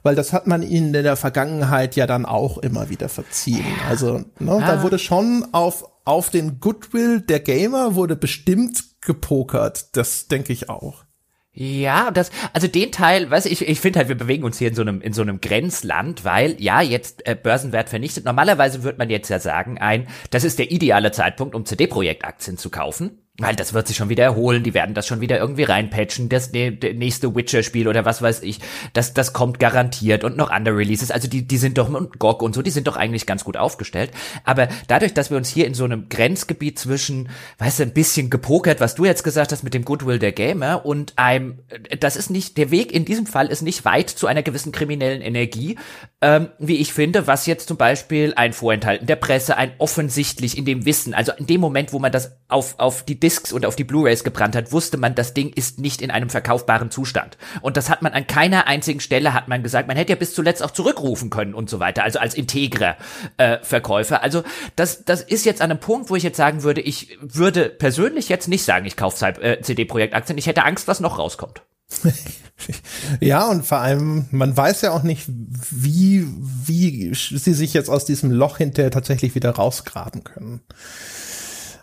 weil 0.02 0.14
das 0.14 0.32
hat 0.32 0.46
man 0.46 0.62
ihnen 0.62 0.94
in 0.94 1.02
der 1.02 1.16
Vergangenheit 1.16 1.96
ja 1.96 2.06
dann 2.06 2.24
auch 2.24 2.58
immer 2.58 2.88
wieder 2.88 3.08
verziehen. 3.08 3.66
Also 3.88 4.24
ne, 4.38 4.52
ah. 4.52 4.60
da 4.60 4.82
wurde 4.82 4.98
schon 4.98 5.46
auf 5.52 5.84
auf 6.04 6.30
den 6.30 6.60
Goodwill 6.60 7.20
der 7.20 7.40
Gamer 7.40 7.94
wurde 7.94 8.16
bestimmt 8.16 9.00
gepokert. 9.00 9.96
Das 9.96 10.28
denke 10.28 10.52
ich 10.52 10.68
auch. 10.68 11.04
Ja, 11.52 12.12
das, 12.12 12.30
also 12.52 12.68
den 12.68 12.92
Teil, 12.92 13.28
weißt 13.28 13.46
du, 13.46 13.50
ich, 13.50 13.66
ich 13.66 13.80
finde 13.80 13.98
halt, 13.98 14.08
wir 14.08 14.16
bewegen 14.16 14.44
uns 14.44 14.58
hier 14.58 14.68
in 14.68 14.74
so 14.74 14.82
einem, 14.82 15.00
in 15.00 15.12
so 15.12 15.22
einem 15.22 15.40
Grenzland, 15.40 16.24
weil, 16.24 16.54
ja, 16.62 16.80
jetzt 16.80 17.26
äh, 17.26 17.34
Börsenwert 17.34 17.88
vernichtet. 17.88 18.24
Normalerweise 18.24 18.84
würde 18.84 18.98
man 18.98 19.10
jetzt 19.10 19.28
ja 19.30 19.40
sagen, 19.40 19.76
ein, 19.78 20.06
das 20.30 20.44
ist 20.44 20.60
der 20.60 20.70
ideale 20.70 21.10
Zeitpunkt, 21.10 21.56
um 21.56 21.66
CD-Projekt-Aktien 21.66 22.56
zu 22.56 22.70
kaufen. 22.70 23.18
Weil 23.40 23.56
das 23.56 23.72
wird 23.72 23.88
sich 23.88 23.96
schon 23.96 24.08
wieder 24.08 24.24
erholen, 24.24 24.62
die 24.62 24.74
werden 24.74 24.94
das 24.94 25.06
schon 25.06 25.20
wieder 25.20 25.38
irgendwie 25.38 25.64
reinpatchen, 25.64 26.28
das 26.28 26.52
ne, 26.52 26.70
nächste 26.70 27.34
Witcher-Spiel 27.34 27.88
oder 27.88 28.04
was 28.04 28.22
weiß 28.22 28.42
ich, 28.42 28.60
das, 28.92 29.14
das 29.14 29.32
kommt 29.32 29.58
garantiert 29.58 30.24
und 30.24 30.36
noch 30.36 30.50
andere 30.50 30.76
Releases, 30.76 31.10
also 31.10 31.28
die, 31.28 31.46
die 31.46 31.56
sind 31.56 31.78
doch, 31.78 31.88
und 31.88 32.18
GOG 32.18 32.42
und 32.42 32.54
so, 32.54 32.62
die 32.62 32.70
sind 32.70 32.86
doch 32.86 32.96
eigentlich 32.96 33.26
ganz 33.26 33.44
gut 33.44 33.56
aufgestellt, 33.56 34.10
aber 34.44 34.68
dadurch, 34.88 35.14
dass 35.14 35.30
wir 35.30 35.36
uns 35.36 35.48
hier 35.48 35.66
in 35.66 35.74
so 35.74 35.84
einem 35.84 36.08
Grenzgebiet 36.08 36.78
zwischen, 36.78 37.28
weißt 37.58 37.80
du, 37.80 37.82
ein 37.84 37.92
bisschen 37.92 38.30
gepokert, 38.30 38.80
was 38.80 38.94
du 38.94 39.04
jetzt 39.04 39.24
gesagt 39.24 39.52
hast 39.52 39.62
mit 39.62 39.74
dem 39.74 39.84
Goodwill 39.84 40.18
der 40.18 40.32
Gamer 40.32 40.84
und 40.84 41.14
einem, 41.16 41.58
das 41.98 42.16
ist 42.16 42.30
nicht, 42.30 42.56
der 42.58 42.70
Weg 42.70 42.92
in 42.92 43.04
diesem 43.04 43.26
Fall 43.26 43.46
ist 43.46 43.62
nicht 43.62 43.84
weit 43.84 44.10
zu 44.10 44.26
einer 44.26 44.42
gewissen 44.42 44.72
kriminellen 44.72 45.22
Energie, 45.22 45.78
ähm, 46.20 46.48
wie 46.58 46.76
ich 46.76 46.92
finde, 46.92 47.26
was 47.26 47.46
jetzt 47.46 47.68
zum 47.68 47.76
Beispiel 47.76 48.34
ein 48.36 48.52
Vorenthalten 48.52 49.06
der 49.06 49.16
Presse, 49.16 49.56
ein 49.56 49.72
offensichtlich 49.78 50.58
in 50.58 50.64
dem 50.64 50.84
Wissen, 50.84 51.14
also 51.14 51.32
in 51.32 51.46
dem 51.46 51.60
Moment, 51.60 51.92
wo 51.92 51.98
man 51.98 52.12
das 52.12 52.36
auf, 52.48 52.78
auf 52.78 53.04
die 53.04 53.14
Discs 53.30 53.52
und 53.52 53.64
auf 53.64 53.76
die 53.76 53.84
Blu-rays 53.84 54.24
gebrannt 54.24 54.56
hat, 54.56 54.72
wusste 54.72 54.96
man, 54.96 55.14
das 55.14 55.34
Ding 55.34 55.50
ist 55.50 55.78
nicht 55.78 56.02
in 56.02 56.10
einem 56.10 56.30
verkaufbaren 56.30 56.90
Zustand. 56.90 57.38
Und 57.60 57.76
das 57.76 57.88
hat 57.88 58.02
man 58.02 58.12
an 58.12 58.26
keiner 58.26 58.66
einzigen 58.66 58.98
Stelle 58.98 59.34
hat 59.34 59.46
man 59.46 59.62
gesagt, 59.62 59.86
man 59.86 59.96
hätte 59.96 60.10
ja 60.10 60.16
bis 60.16 60.34
zuletzt 60.34 60.64
auch 60.64 60.72
zurückrufen 60.72 61.30
können 61.30 61.54
und 61.54 61.70
so 61.70 61.78
weiter, 61.78 62.02
also 62.02 62.18
als 62.18 62.34
integrer 62.34 62.96
äh, 63.36 63.58
Verkäufer. 63.62 64.24
Also 64.24 64.42
das, 64.74 65.04
das 65.04 65.22
ist 65.22 65.44
jetzt 65.44 65.62
an 65.62 65.70
einem 65.70 65.78
Punkt, 65.78 66.10
wo 66.10 66.16
ich 66.16 66.24
jetzt 66.24 66.38
sagen 66.38 66.64
würde, 66.64 66.80
ich 66.80 67.18
würde 67.22 67.68
persönlich 67.68 68.28
jetzt 68.28 68.48
nicht 68.48 68.64
sagen, 68.64 68.84
ich 68.84 68.96
kaufe 68.96 69.24
äh, 69.24 69.62
CD-Projekt-Aktien, 69.62 70.36
ich 70.36 70.48
hätte 70.48 70.64
Angst, 70.64 70.88
was 70.88 70.98
noch 70.98 71.16
rauskommt. 71.18 71.62
ja, 73.20 73.48
und 73.48 73.64
vor 73.64 73.78
allem, 73.78 74.26
man 74.32 74.56
weiß 74.56 74.82
ja 74.82 74.90
auch 74.90 75.04
nicht, 75.04 75.28
wie, 75.28 76.26
wie 76.66 77.14
sie 77.14 77.54
sich 77.54 77.74
jetzt 77.74 77.90
aus 77.90 78.04
diesem 78.04 78.32
Loch 78.32 78.58
hinterher 78.58 78.90
tatsächlich 78.90 79.36
wieder 79.36 79.50
rausgraben 79.50 80.24
können. 80.24 80.62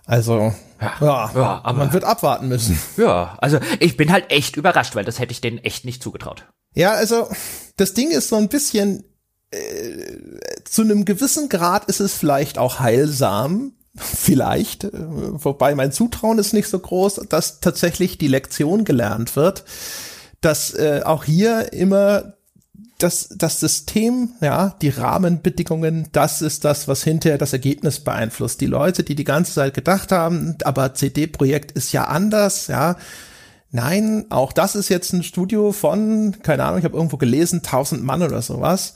Also, 0.05 0.53
ja, 0.81 0.95
ja, 1.01 1.31
ja 1.35 1.61
aber 1.63 1.77
man 1.77 1.93
wird 1.93 2.03
abwarten 2.03 2.47
müssen. 2.47 2.79
Ja, 2.97 3.37
also 3.39 3.59
ich 3.79 3.97
bin 3.97 4.11
halt 4.11 4.31
echt 4.31 4.57
überrascht, 4.57 4.95
weil 4.95 5.05
das 5.05 5.19
hätte 5.19 5.31
ich 5.31 5.41
denen 5.41 5.59
echt 5.59 5.85
nicht 5.85 6.01
zugetraut. 6.01 6.45
Ja, 6.73 6.91
also 6.91 7.27
das 7.75 7.93
Ding 7.93 8.11
ist 8.11 8.29
so 8.29 8.35
ein 8.35 8.49
bisschen, 8.49 9.03
äh, 9.51 10.15
zu 10.63 10.83
einem 10.83 11.05
gewissen 11.05 11.49
Grad 11.49 11.85
ist 11.85 11.99
es 11.99 12.13
vielleicht 12.13 12.57
auch 12.57 12.79
heilsam, 12.79 13.73
vielleicht, 13.95 14.83
äh, 14.85 14.91
wobei 14.93 15.75
mein 15.75 15.91
Zutrauen 15.91 16.39
ist 16.39 16.53
nicht 16.53 16.67
so 16.67 16.79
groß, 16.79 17.21
dass 17.29 17.59
tatsächlich 17.59 18.17
die 18.17 18.27
Lektion 18.27 18.85
gelernt 18.85 19.35
wird, 19.35 19.63
dass 20.41 20.73
äh, 20.73 21.01
auch 21.03 21.23
hier 21.23 21.73
immer 21.73 22.36
das, 22.97 23.29
das 23.35 23.59
System, 23.59 24.29
ja, 24.41 24.75
die 24.81 24.89
Rahmenbedingungen, 24.89 26.07
das 26.11 26.41
ist 26.41 26.65
das, 26.65 26.87
was 26.87 27.03
hinterher 27.03 27.37
das 27.37 27.53
Ergebnis 27.53 27.99
beeinflusst. 27.99 28.59
Die 28.61 28.65
Leute, 28.65 29.03
die 29.03 29.15
die 29.15 29.23
ganze 29.23 29.53
Zeit 29.53 29.73
gedacht 29.73 30.11
haben, 30.11 30.57
aber 30.63 30.93
CD-Projekt 30.93 31.71
ist 31.73 31.91
ja 31.91 32.05
anders, 32.05 32.67
ja. 32.67 32.95
Nein, 33.69 34.25
auch 34.29 34.53
das 34.53 34.75
ist 34.75 34.89
jetzt 34.89 35.13
ein 35.13 35.23
Studio 35.23 35.71
von, 35.73 36.37
keine 36.41 36.63
Ahnung, 36.63 36.79
ich 36.79 36.85
habe 36.85 36.97
irgendwo 36.97 37.17
gelesen, 37.17 37.57
1000 37.57 38.03
Mann 38.03 38.23
oder 38.23 38.41
sowas. 38.41 38.95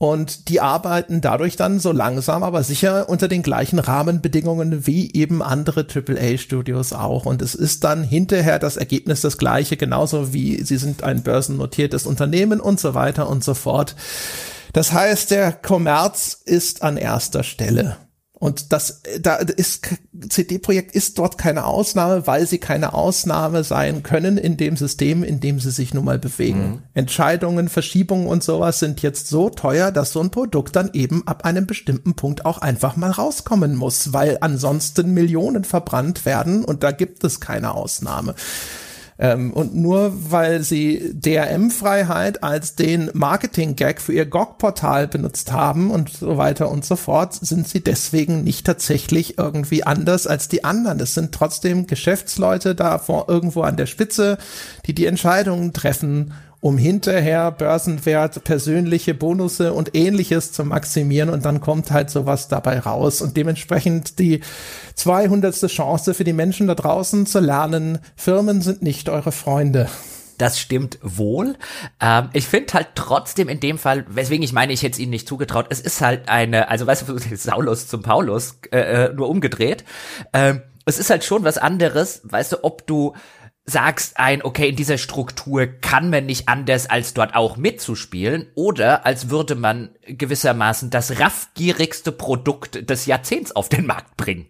Und 0.00 0.48
die 0.48 0.60
arbeiten 0.60 1.20
dadurch 1.20 1.56
dann 1.56 1.80
so 1.80 1.90
langsam, 1.90 2.44
aber 2.44 2.62
sicher 2.62 3.08
unter 3.08 3.26
den 3.26 3.42
gleichen 3.42 3.80
Rahmenbedingungen 3.80 4.86
wie 4.86 5.12
eben 5.12 5.42
andere 5.42 5.86
AAA-Studios 5.92 6.92
auch. 6.92 7.26
Und 7.26 7.42
es 7.42 7.56
ist 7.56 7.82
dann 7.82 8.04
hinterher 8.04 8.60
das 8.60 8.76
Ergebnis 8.76 9.22
das 9.22 9.38
gleiche, 9.38 9.76
genauso 9.76 10.32
wie 10.32 10.62
sie 10.62 10.76
sind 10.76 11.02
ein 11.02 11.24
börsennotiertes 11.24 12.06
Unternehmen 12.06 12.60
und 12.60 12.78
so 12.78 12.94
weiter 12.94 13.28
und 13.28 13.42
so 13.42 13.54
fort. 13.54 13.96
Das 14.72 14.92
heißt, 14.92 15.32
der 15.32 15.50
Kommerz 15.50 16.42
ist 16.44 16.82
an 16.82 16.96
erster 16.96 17.42
Stelle. 17.42 17.96
Und 18.38 18.72
das, 18.72 19.02
da 19.20 19.36
ist, 19.36 19.88
CD-Projekt 20.28 20.94
ist 20.94 21.18
dort 21.18 21.38
keine 21.38 21.64
Ausnahme, 21.64 22.26
weil 22.28 22.46
sie 22.46 22.58
keine 22.58 22.94
Ausnahme 22.94 23.64
sein 23.64 24.04
können 24.04 24.38
in 24.38 24.56
dem 24.56 24.76
System, 24.76 25.24
in 25.24 25.40
dem 25.40 25.58
sie 25.58 25.72
sich 25.72 25.92
nun 25.92 26.04
mal 26.04 26.20
bewegen. 26.20 26.60
Mhm. 26.60 26.82
Entscheidungen, 26.94 27.68
Verschiebungen 27.68 28.28
und 28.28 28.44
sowas 28.44 28.78
sind 28.78 29.02
jetzt 29.02 29.28
so 29.28 29.50
teuer, 29.50 29.90
dass 29.90 30.12
so 30.12 30.20
ein 30.20 30.30
Produkt 30.30 30.76
dann 30.76 30.90
eben 30.92 31.26
ab 31.26 31.44
einem 31.44 31.66
bestimmten 31.66 32.14
Punkt 32.14 32.46
auch 32.46 32.58
einfach 32.58 32.96
mal 32.96 33.10
rauskommen 33.10 33.74
muss, 33.74 34.12
weil 34.12 34.38
ansonsten 34.40 35.12
Millionen 35.14 35.64
verbrannt 35.64 36.24
werden 36.24 36.64
und 36.64 36.84
da 36.84 36.92
gibt 36.92 37.24
es 37.24 37.40
keine 37.40 37.74
Ausnahme. 37.74 38.36
Ähm, 39.18 39.52
und 39.52 39.74
nur 39.74 40.12
weil 40.30 40.62
sie 40.62 41.12
DRM-Freiheit 41.12 42.44
als 42.44 42.76
den 42.76 43.10
Marketing-Gag 43.14 44.00
für 44.00 44.12
ihr 44.12 44.26
GOG-Portal 44.26 45.08
benutzt 45.08 45.50
haben 45.52 45.90
und 45.90 46.10
so 46.10 46.36
weiter 46.36 46.70
und 46.70 46.84
so 46.84 46.94
fort, 46.94 47.34
sind 47.34 47.66
sie 47.66 47.82
deswegen 47.82 48.44
nicht 48.44 48.64
tatsächlich 48.64 49.36
irgendwie 49.38 49.82
anders 49.82 50.26
als 50.26 50.48
die 50.48 50.64
anderen. 50.64 51.00
Es 51.00 51.14
sind 51.14 51.32
trotzdem 51.32 51.86
Geschäftsleute 51.88 52.76
da 52.76 52.98
vor, 52.98 53.28
irgendwo 53.28 53.62
an 53.62 53.76
der 53.76 53.86
Spitze, 53.86 54.38
die 54.86 54.94
die 54.94 55.06
Entscheidungen 55.06 55.72
treffen 55.72 56.32
um 56.60 56.76
hinterher 56.76 57.50
Börsenwert, 57.52 58.42
persönliche 58.44 59.14
Bonusse 59.14 59.72
und 59.72 59.94
ähnliches 59.94 60.52
zu 60.52 60.64
maximieren 60.64 61.30
und 61.30 61.44
dann 61.44 61.60
kommt 61.60 61.90
halt 61.90 62.10
sowas 62.10 62.48
dabei 62.48 62.80
raus 62.80 63.22
und 63.22 63.36
dementsprechend 63.36 64.18
die 64.18 64.40
200. 64.96 65.66
Chance 65.68 66.14
für 66.14 66.24
die 66.24 66.32
Menschen 66.32 66.66
da 66.66 66.74
draußen 66.74 67.26
zu 67.26 67.38
lernen, 67.38 67.98
Firmen 68.16 68.60
sind 68.60 68.82
nicht 68.82 69.08
eure 69.08 69.32
Freunde. 69.32 69.88
Das 70.38 70.58
stimmt 70.60 70.98
wohl. 71.02 71.56
Ähm, 72.00 72.30
ich 72.32 72.46
finde 72.46 72.74
halt 72.74 72.88
trotzdem 72.94 73.48
in 73.48 73.58
dem 73.58 73.76
Fall, 73.76 74.04
weswegen 74.08 74.44
ich 74.44 74.52
meine, 74.52 74.72
ich 74.72 74.82
hätte 74.82 74.92
es 74.94 74.98
ihnen 75.00 75.10
nicht 75.10 75.28
zugetraut, 75.28 75.66
es 75.70 75.80
ist 75.80 76.00
halt 76.00 76.28
eine, 76.28 76.68
also 76.68 76.86
weißt 76.86 77.08
du, 77.08 77.18
Saulus 77.36 77.88
zum 77.88 78.02
Paulus, 78.02 78.58
äh, 78.70 79.06
äh, 79.06 79.12
nur 79.12 79.28
umgedreht. 79.28 79.84
Ähm, 80.32 80.62
es 80.86 80.98
ist 80.98 81.10
halt 81.10 81.22
schon 81.22 81.44
was 81.44 81.58
anderes, 81.58 82.22
weißt 82.24 82.52
du, 82.52 82.64
ob 82.64 82.86
du 82.86 83.14
sagst 83.68 84.18
ein, 84.18 84.42
okay, 84.42 84.68
in 84.68 84.76
dieser 84.76 84.98
Struktur 84.98 85.66
kann 85.66 86.10
man 86.10 86.26
nicht 86.26 86.48
anders, 86.48 86.88
als 86.88 87.14
dort 87.14 87.34
auch 87.34 87.56
mitzuspielen, 87.56 88.46
oder 88.54 89.04
als 89.04 89.30
würde 89.30 89.54
man 89.54 89.90
gewissermaßen 90.06 90.90
das 90.90 91.20
raffgierigste 91.20 92.12
Produkt 92.12 92.88
des 92.88 93.06
Jahrzehnts 93.06 93.54
auf 93.54 93.68
den 93.68 93.86
Markt 93.86 94.16
bringen. 94.16 94.46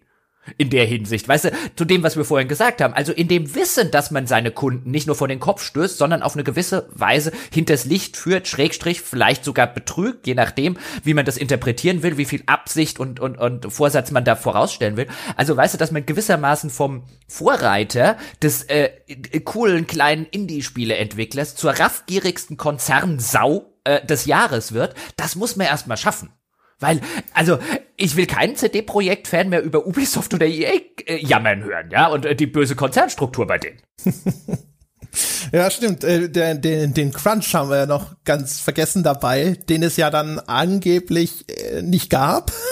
In 0.57 0.71
der 0.71 0.85
Hinsicht. 0.85 1.29
Weißt 1.29 1.47
du, 1.47 1.53
zu 1.77 1.85
dem, 1.85 2.03
was 2.03 2.17
wir 2.17 2.25
vorhin 2.25 2.49
gesagt 2.49 2.81
haben. 2.81 2.95
Also 2.95 3.13
in 3.13 3.29
dem 3.29 3.55
Wissen, 3.55 3.91
dass 3.91 4.11
man 4.11 4.27
seine 4.27 4.51
Kunden 4.51 4.91
nicht 4.91 5.07
nur 5.07 5.17
vor 5.17 5.29
den 5.29 5.41
Kopf 5.41 5.63
stößt, 5.63 5.99
sondern 5.99 6.23
auf 6.23 6.35
eine 6.35 6.45
gewisse 6.45 6.89
Weise 6.93 7.33
hinters 7.53 7.85
Licht 7.85 8.17
führt, 8.17 8.49
Schrägstrich, 8.49 9.01
vielleicht 9.01 9.45
sogar 9.45 9.67
betrügt, 9.67 10.27
je 10.27 10.35
nachdem, 10.35 10.77
wie 11.05 11.15
man 11.15 11.25
das 11.25 11.37
interpretieren 11.37 12.03
will, 12.03 12.17
wie 12.17 12.25
viel 12.25 12.43
Absicht 12.47 13.01
und, 13.01 13.21
und, 13.21 13.39
und 13.39 13.73
Vorsatz 13.73 14.11
man 14.11 14.25
da 14.25 14.37
vorausstellen 14.37 14.97
will. 14.97 15.07
Also 15.37 15.57
weißt 15.57 15.75
du, 15.75 15.79
dass 15.79 15.91
man 15.91 16.07
gewissermaßen 16.07 16.71
vom 16.71 17.05
Vorreiter 17.27 18.17
des 18.43 18.65
äh, 18.65 18.91
coolen 19.45 19.87
kleinen 19.87 20.27
Indie-Spiele-Entwicklers 20.27 21.57
zur 21.57 21.73
raffgierigsten 21.73 22.57
Konzernsau 22.57 23.75
äh, 23.85 24.05
des 24.05 24.27
Jahres 24.27 24.73
wird, 24.73 24.95
das 25.17 25.37
muss 25.37 25.57
man 25.57 25.67
erstmal 25.67 25.97
schaffen. 25.97 26.31
Weil, 26.81 27.01
also, 27.35 27.59
ich 27.97 28.17
will 28.17 28.27
keinen 28.27 28.55
CD-Projekt-Fan 28.55 29.49
mehr 29.49 29.63
über 29.63 29.87
Ubisoft 29.87 30.33
oder 30.35 30.47
EA 30.47 30.81
äh, 31.07 31.25
jammern 31.25 31.65
hören, 31.65 31.91
ja, 31.91 32.07
und 32.07 32.25
äh, 32.25 32.37
die 32.37 32.47
böse 32.47 32.77
Konzernstruktur 32.77 33.47
bei 33.47 33.59
denen. 33.59 33.79
ja, 35.53 35.71
stimmt. 35.71 36.05
Äh, 36.05 36.31
der, 36.31 36.55
den, 36.55 36.95
den 36.95 37.13
Crunch 37.13 37.53
haben 37.55 37.71
wir 37.71 37.79
ja 37.79 37.87
noch 37.87 38.15
ganz 38.25 38.61
vergessen 38.61 39.03
dabei, 39.03 39.57
den 39.69 39.83
es 39.83 39.97
ja 39.97 40.11
dann 40.11 40.39
angeblich 40.39 41.47
äh, 41.49 41.83
nicht 41.83 42.11
gab. 42.11 42.53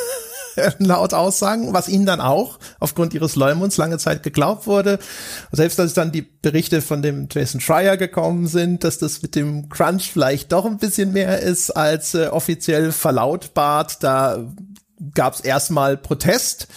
laut 0.79 1.15
Aussagen, 1.15 1.73
was 1.73 1.89
ihnen 1.89 2.07
dann 2.07 2.21
auch 2.21 2.59
aufgrund 2.81 3.15
ihres 3.15 3.37
Leumunds 3.37 3.77
lange 3.77 3.99
Zeit 3.99 4.23
geglaubt 4.23 4.67
wurde. 4.67 4.99
selbst 5.53 5.79
als 5.81 5.95
dann 5.95 6.13
die 6.13 6.23
Berichte 6.23 6.83
von 6.83 7.03
dem 7.03 7.29
Jason 7.31 7.61
Schreier 7.61 7.97
gekommen 7.97 8.47
sind, 8.47 8.85
dass 8.85 8.99
das 8.99 9.23
mit 9.23 9.35
dem 9.35 9.69
Crunch 9.69 10.11
vielleicht 10.13 10.53
doch 10.53 10.65
ein 10.65 10.79
bisschen 10.79 11.13
mehr 11.13 11.41
ist 11.41 11.71
als 11.71 12.15
äh, 12.15 12.29
offiziell 12.29 12.93
verlautbart, 12.93 14.03
da 14.03 14.45
gab 15.15 15.35
es 15.35 15.41
erstmal 15.41 15.97
Protest 15.97 16.69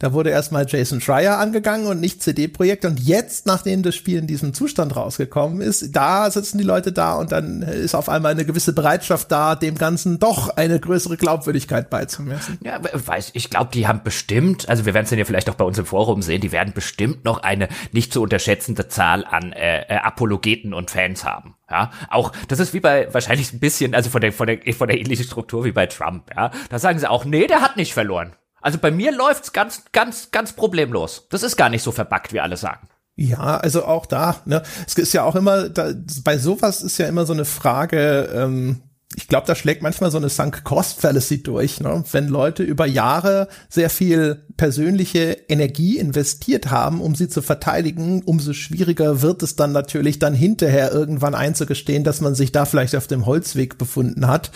da 0.00 0.14
wurde 0.14 0.30
erstmal 0.30 0.66
Jason 0.66 1.00
Schreier 1.00 1.38
angegangen 1.38 1.86
und 1.86 2.00
nicht 2.00 2.22
CD-Projekt. 2.22 2.86
Und 2.86 2.98
jetzt, 2.98 3.46
nachdem 3.46 3.82
das 3.82 3.94
Spiel 3.94 4.18
in 4.18 4.26
diesem 4.26 4.54
Zustand 4.54 4.96
rausgekommen 4.96 5.60
ist, 5.60 5.94
da 5.94 6.30
sitzen 6.30 6.56
die 6.56 6.64
Leute 6.64 6.90
da 6.90 7.14
und 7.14 7.32
dann 7.32 7.60
ist 7.60 7.94
auf 7.94 8.08
einmal 8.08 8.32
eine 8.32 8.46
gewisse 8.46 8.72
Bereitschaft 8.72 9.30
da, 9.30 9.54
dem 9.54 9.76
Ganzen 9.76 10.18
doch 10.18 10.56
eine 10.56 10.80
größere 10.80 11.18
Glaubwürdigkeit 11.18 11.90
beizumessen. 11.90 12.58
Ja, 12.64 12.80
weiß, 12.92 13.32
ich 13.34 13.50
glaube, 13.50 13.70
die 13.74 13.86
haben 13.86 14.02
bestimmt, 14.02 14.68
also 14.70 14.86
wir 14.86 14.94
werden 14.94 15.04
es 15.04 15.10
ja 15.10 15.24
vielleicht 15.24 15.50
auch 15.50 15.54
bei 15.54 15.64
uns 15.66 15.78
im 15.78 15.84
Forum 15.84 16.22
sehen, 16.22 16.40
die 16.40 16.50
werden 16.50 16.72
bestimmt 16.72 17.26
noch 17.26 17.42
eine 17.42 17.68
nicht 17.92 18.14
zu 18.14 18.22
unterschätzende 18.22 18.88
Zahl 18.88 19.26
an 19.26 19.52
äh, 19.52 19.82
äh, 19.82 19.96
Apologeten 19.96 20.72
und 20.72 20.90
Fans 20.90 21.24
haben. 21.24 21.56
Ja, 21.70 21.90
auch 22.08 22.32
das 22.48 22.58
ist 22.58 22.72
wie 22.72 22.80
bei 22.80 23.12
wahrscheinlich 23.12 23.52
ein 23.52 23.60
bisschen, 23.60 23.94
also 23.94 24.08
von 24.08 24.22
der 24.22 24.32
von 24.32 24.46
der 24.46 24.58
von 24.72 24.88
der 24.88 24.98
ähnlichen 24.98 25.26
Struktur 25.26 25.64
wie 25.64 25.72
bei 25.72 25.86
Trump. 25.86 26.30
Ja, 26.34 26.50
da 26.70 26.78
sagen 26.78 26.98
sie 26.98 27.08
auch, 27.08 27.24
nee, 27.24 27.46
der 27.46 27.60
hat 27.60 27.76
nicht 27.76 27.92
verloren. 27.92 28.32
Also 28.60 28.78
bei 28.78 28.90
mir 28.90 29.12
läuft's 29.12 29.52
ganz, 29.52 29.84
ganz, 29.92 30.30
ganz 30.30 30.52
problemlos. 30.52 31.26
Das 31.30 31.42
ist 31.42 31.56
gar 31.56 31.68
nicht 31.68 31.82
so 31.82 31.92
verbackt, 31.92 32.32
wie 32.32 32.40
alle 32.40 32.56
sagen. 32.56 32.88
Ja, 33.16 33.58
also 33.58 33.84
auch 33.84 34.06
da, 34.06 34.40
ne, 34.46 34.62
es 34.86 34.94
ist 34.94 35.12
ja 35.12 35.24
auch 35.24 35.36
immer, 35.36 35.68
da, 35.68 35.92
bei 36.24 36.38
sowas 36.38 36.82
ist 36.82 36.96
ja 36.98 37.06
immer 37.06 37.26
so 37.26 37.34
eine 37.34 37.44
Frage, 37.44 38.30
ähm, 38.34 38.82
ich 39.16 39.26
glaube, 39.26 39.46
da 39.46 39.56
schlägt 39.56 39.82
manchmal 39.82 40.10
so 40.10 40.18
eine 40.18 40.28
Sunk 40.28 40.62
Cost 40.62 41.00
Fallacy 41.00 41.42
durch, 41.42 41.80
ne? 41.80 42.04
wenn 42.12 42.28
Leute 42.28 42.62
über 42.62 42.86
Jahre 42.86 43.48
sehr 43.68 43.90
viel 43.90 44.44
persönliche 44.56 45.32
Energie 45.48 45.98
investiert 45.98 46.70
haben, 46.70 47.00
um 47.00 47.16
sie 47.16 47.28
zu 47.28 47.42
verteidigen, 47.42 48.22
umso 48.22 48.52
schwieriger 48.52 49.20
wird 49.20 49.42
es 49.42 49.56
dann 49.56 49.72
natürlich 49.72 50.20
dann 50.20 50.32
hinterher 50.32 50.92
irgendwann 50.92 51.34
einzugestehen, 51.34 52.04
dass 52.04 52.20
man 52.20 52.36
sich 52.36 52.52
da 52.52 52.64
vielleicht 52.66 52.94
auf 52.94 53.08
dem 53.08 53.26
Holzweg 53.26 53.78
befunden 53.78 54.28
hat. 54.28 54.52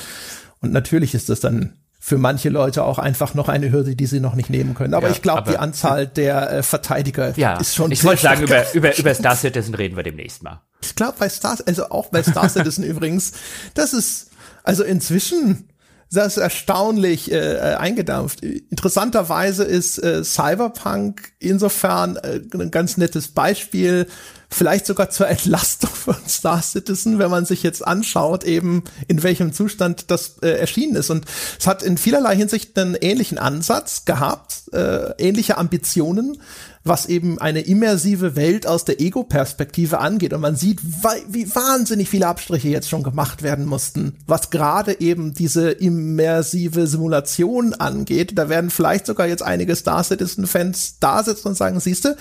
Und 0.61 0.73
natürlich 0.73 1.15
ist 1.15 1.29
das 1.29 1.41
dann 1.41 1.75
für 2.07 2.19
manche 2.19 2.51
Leute 2.51 2.85
auch 2.85 2.99
einfach 2.99 3.33
noch 3.33 3.49
eine 3.49 3.73
Hürde, 3.73 3.97
die 3.97 4.05
sie 4.05 4.21
noch 4.21 4.35
nicht 4.35 4.51
nehmen 4.51 4.75
können. 4.75 4.93
Aber 4.93 5.07
ja, 5.07 5.15
ich 5.15 5.23
glaube, 5.23 5.51
die 5.51 5.57
Anzahl 5.57 6.07
der 6.07 6.53
äh, 6.53 6.63
Verteidiger 6.63 7.33
ja, 7.39 7.57
ist 7.59 7.75
schon. 7.75 7.91
Ich 7.93 8.05
wollte 8.05 8.21
sagen, 8.21 8.43
über, 8.43 8.63
über, 8.75 8.95
über 8.99 9.15
Star 9.15 9.35
Citizen 9.35 9.75
reden 9.75 9.97
wir 9.97 10.03
demnächst 10.03 10.43
mal. 10.43 10.61
Ich 10.83 10.95
glaube, 10.95 11.15
bei 11.19 11.31
Star, 11.31 11.57
also 11.65 11.89
auch 11.89 12.11
bei 12.11 12.23
Star 12.23 12.47
Citizen 12.51 12.85
übrigens, 12.85 13.33
das 13.73 13.95
ist, 13.95 14.29
also 14.65 14.85
inzwischen, 14.85 15.71
das 16.15 16.37
ist 16.37 16.43
erstaunlich 16.43 17.31
äh, 17.31 17.37
äh, 17.37 17.75
eingedampft. 17.75 18.43
Interessanterweise 18.43 19.65
ist 19.65 19.99
äh, 19.99 20.25
Cyberpunk 20.25 21.33
insofern 21.39 22.17
äh, 22.17 22.41
ein 22.55 22.71
ganz 22.71 22.97
nettes 22.97 23.29
Beispiel, 23.29 24.07
vielleicht 24.49 24.87
sogar 24.87 25.11
zur 25.11 25.29
Entlastung 25.29 25.91
von 25.91 26.17
Star 26.29 26.63
Citizen, 26.63 27.19
wenn 27.19 27.31
man 27.31 27.45
sich 27.45 27.63
jetzt 27.63 27.87
anschaut, 27.87 28.45
eben 28.45 28.85
in 29.09 29.23
welchem 29.23 29.53
Zustand 29.53 30.11
das 30.11 30.39
äh, 30.43 30.51
erschienen 30.51 30.97
ist. 30.97 31.11
Und 31.11 31.27
es 31.59 31.67
hat 31.67 31.83
in 31.83 31.99
vielerlei 31.99 32.37
Hinsicht 32.37 32.79
einen 32.79 32.95
ähnlichen 32.95 33.39
Ansatz 33.39 34.05
gehabt, 34.05 34.73
äh, 34.73 35.11
ähnliche 35.19 35.59
Ambitionen, 35.59 36.39
was 36.85 37.07
eben 37.07 37.39
eine 37.39 37.63
immersive 37.63 38.37
Welt 38.37 38.67
aus 38.67 38.85
der 38.85 39.01
Ego-Perspektive 39.01 39.99
angeht. 39.99 40.35
Und 40.35 40.43
man 40.43 40.55
sieht, 40.55 40.81
wie 41.29 41.55
wahnsinnig 41.55 42.11
viele 42.11 42.27
Abstriche 42.27 42.69
jetzt 42.69 42.91
schon 42.91 43.03
gemacht 43.03 43.43
werden 43.43 43.65
mussten, 43.65 44.17
was 44.27 44.51
gerade 44.51 45.01
eben 45.01 45.33
diese 45.33 45.71
immersive 45.71 46.87
Simulation 46.87 47.73
angeht. 47.73 48.37
Da 48.37 48.51
werden 48.51 48.69
vielleicht 48.69 49.07
sogar 49.07 49.27
jetzt 49.27 49.43
einige 49.43 49.75
Star 49.75 50.05
Citizen-Fans 50.05 50.99
da 51.01 51.25
sitzen 51.25 51.49
und 51.49 51.57
sagen, 51.57 51.81
siehste, 51.81 52.17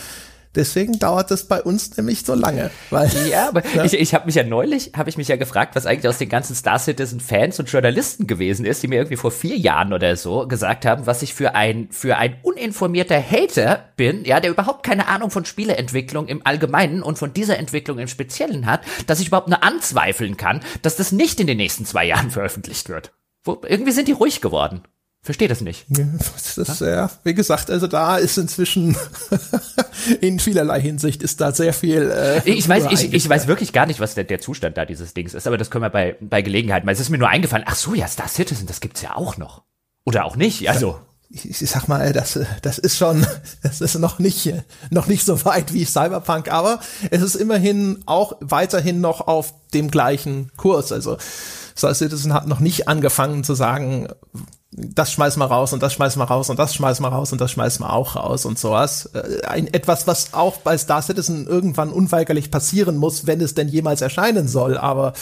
Deswegen 0.55 0.99
dauert 0.99 1.31
es 1.31 1.45
bei 1.45 1.61
uns 1.61 1.97
nämlich 1.97 2.23
so 2.25 2.35
lange. 2.35 2.69
Weil, 2.91 3.09
ja, 3.29 3.47
aber 3.47 3.63
ja. 3.75 3.83
ich, 3.83 3.93
ich 3.93 4.13
habe 4.13 4.27
mich 4.27 4.35
ja 4.35 4.43
neulich, 4.43 4.91
habe 4.95 5.09
ich 5.09 5.17
mich 5.17 5.27
ja 5.27 5.35
gefragt, 5.35 5.75
was 5.75 5.85
eigentlich 5.85 6.07
aus 6.07 6.19
den 6.19 6.29
ganzen 6.29 6.55
Star 6.55 6.77
Citizen 6.77 7.19
Fans 7.19 7.59
und 7.59 7.71
Journalisten 7.71 8.27
gewesen 8.27 8.65
ist, 8.65 8.83
die 8.83 8.87
mir 8.87 8.97
irgendwie 8.97 9.17
vor 9.17 9.31
vier 9.31 9.57
Jahren 9.57 9.93
oder 9.93 10.15
so 10.15 10.47
gesagt 10.47 10.85
haben, 10.85 11.07
was 11.07 11.21
ich 11.23 11.33
für 11.33 11.55
ein, 11.55 11.87
für 11.91 12.17
ein 12.17 12.37
uninformierter 12.43 13.21
Hater 13.21 13.85
bin, 13.95 14.25
ja, 14.25 14.39
der 14.39 14.51
überhaupt 14.51 14.83
keine 14.83 15.07
Ahnung 15.07 15.31
von 15.31 15.45
Spieleentwicklung 15.45 16.27
im 16.27 16.45
Allgemeinen 16.45 17.01
und 17.01 17.17
von 17.17 17.33
dieser 17.33 17.57
Entwicklung 17.57 17.97
im 17.97 18.07
Speziellen 18.07 18.65
hat, 18.65 18.81
dass 19.07 19.19
ich 19.19 19.27
überhaupt 19.27 19.49
nur 19.49 19.63
anzweifeln 19.63 20.37
kann, 20.37 20.61
dass 20.81 20.95
das 20.95 21.11
nicht 21.11 21.39
in 21.39 21.47
den 21.47 21.57
nächsten 21.57 21.85
zwei 21.85 22.05
Jahren 22.05 22.31
veröffentlicht 22.31 22.89
wird. 22.89 23.11
Wo, 23.43 23.61
irgendwie 23.67 23.91
sind 23.91 24.07
die 24.07 24.13
ruhig 24.13 24.39
geworden. 24.39 24.83
Verstehe 25.26 25.47
das 25.47 25.61
nicht. 25.61 25.86
Das 25.88 26.57
ist, 26.57 26.82
ja, 26.82 27.09
wie 27.24 27.34
gesagt, 27.34 27.71
also 27.71 27.88
da 27.88 28.17
ist 28.17 28.38
inzwischen 28.38 28.97
in 30.21 30.38
vielerlei 30.38 30.82
Hinsicht 30.82 31.24
ist 31.24 31.39
da 31.39 31.53
sehr 31.53 31.71
viel. 31.71 32.11
Äh, 32.11 32.41
ich 32.43 32.67
weiß, 32.67 32.88
ich, 32.91 33.13
ich 33.13 33.30
weiß 33.30 33.47
wirklich 33.47 33.71
gar 33.71 33.86
nicht, 33.86 34.01
was 34.01 34.15
der, 34.15 34.26
der 34.26 34.41
Zustand 34.41 34.76
da 34.76 34.84
dieses 34.84 35.13
Dings 35.13 35.34
ist, 35.34 35.47
aber 35.47 35.57
das 35.57 35.71
können 35.71 35.86
wir 35.86 35.89
bei, 35.89 36.17
bei 36.19 36.41
Gelegenheit 36.41 36.84
mal. 36.84 36.91
Es 36.91 36.99
ist 36.99 37.09
mir 37.09 37.19
nur 37.19 37.30
eingefallen, 37.30 37.63
ach 37.65 37.76
so, 37.76 37.93
ja, 37.93 38.05
Star 38.09 38.28
Citizen, 38.28 38.67
das 38.67 38.82
gibt's 38.82 39.01
ja 39.01 39.15
auch 39.15 39.38
noch. 39.38 39.63
Oder 40.03 40.26
auch 40.26 40.36
nicht, 40.36 40.69
also. 40.69 40.99
Ich, 41.30 41.45
ich 41.49 41.69
sag 41.69 41.88
mal, 41.88 42.13
das, 42.13 42.39
das 42.61 42.78
ist 42.78 42.95
schon, 42.95 43.26
das 43.63 43.82
ist 43.82 43.97
noch 43.97 44.19
nicht, 44.19 44.53
noch 44.91 45.07
nicht 45.07 45.26
so 45.26 45.45
weit 45.45 45.74
wie 45.74 45.86
Cyberpunk, 45.86 46.51
aber 46.51 46.80
es 47.09 47.24
ist 47.24 47.36
immerhin 47.36 48.03
auch 48.05 48.34
weiterhin 48.41 49.01
noch 49.01 49.21
auf 49.21 49.53
dem 49.74 49.89
gleichen 49.89 50.51
Kurs. 50.57 50.91
Also 50.91 51.17
Star 51.76 51.95
Citizen 51.95 52.34
hat 52.34 52.45
noch 52.45 52.59
nicht 52.59 52.88
angefangen 52.88 53.43
zu 53.43 53.55
sagen, 53.55 54.09
das 54.76 55.11
schmeiß 55.11 55.38
mal 55.38 55.45
raus 55.45 55.74
und 55.74 55.84
das 55.84 55.93
schmeiß 55.93 56.15
mal 56.15 56.26
raus 56.26 56.49
und 56.49 56.57
das 56.57 56.74
schmeiß 56.74 56.99
mal 56.99 57.09
raus 57.09 57.32
und 57.32 57.41
das 57.41 57.51
schmeiß 57.51 57.80
mal 57.80 57.89
auch 57.89 58.15
raus 58.15 58.45
und 58.45 58.57
sowas. 58.57 59.07
Äh, 59.13 59.45
ein, 59.45 59.74
etwas, 59.74 60.07
was 60.07 60.34
auch 60.34 60.57
bei 60.57 60.78
Star 60.78 61.01
Citizen 61.01 61.47
irgendwann 61.47 61.91
unweigerlich 61.91 62.51
passieren 62.51 62.97
muss, 62.97 63.28
wenn 63.28 63.41
es 63.41 63.53
denn 63.53 63.67
jemals 63.67 64.01
erscheinen 64.01 64.47
soll. 64.47 64.78
Aber 64.78 65.13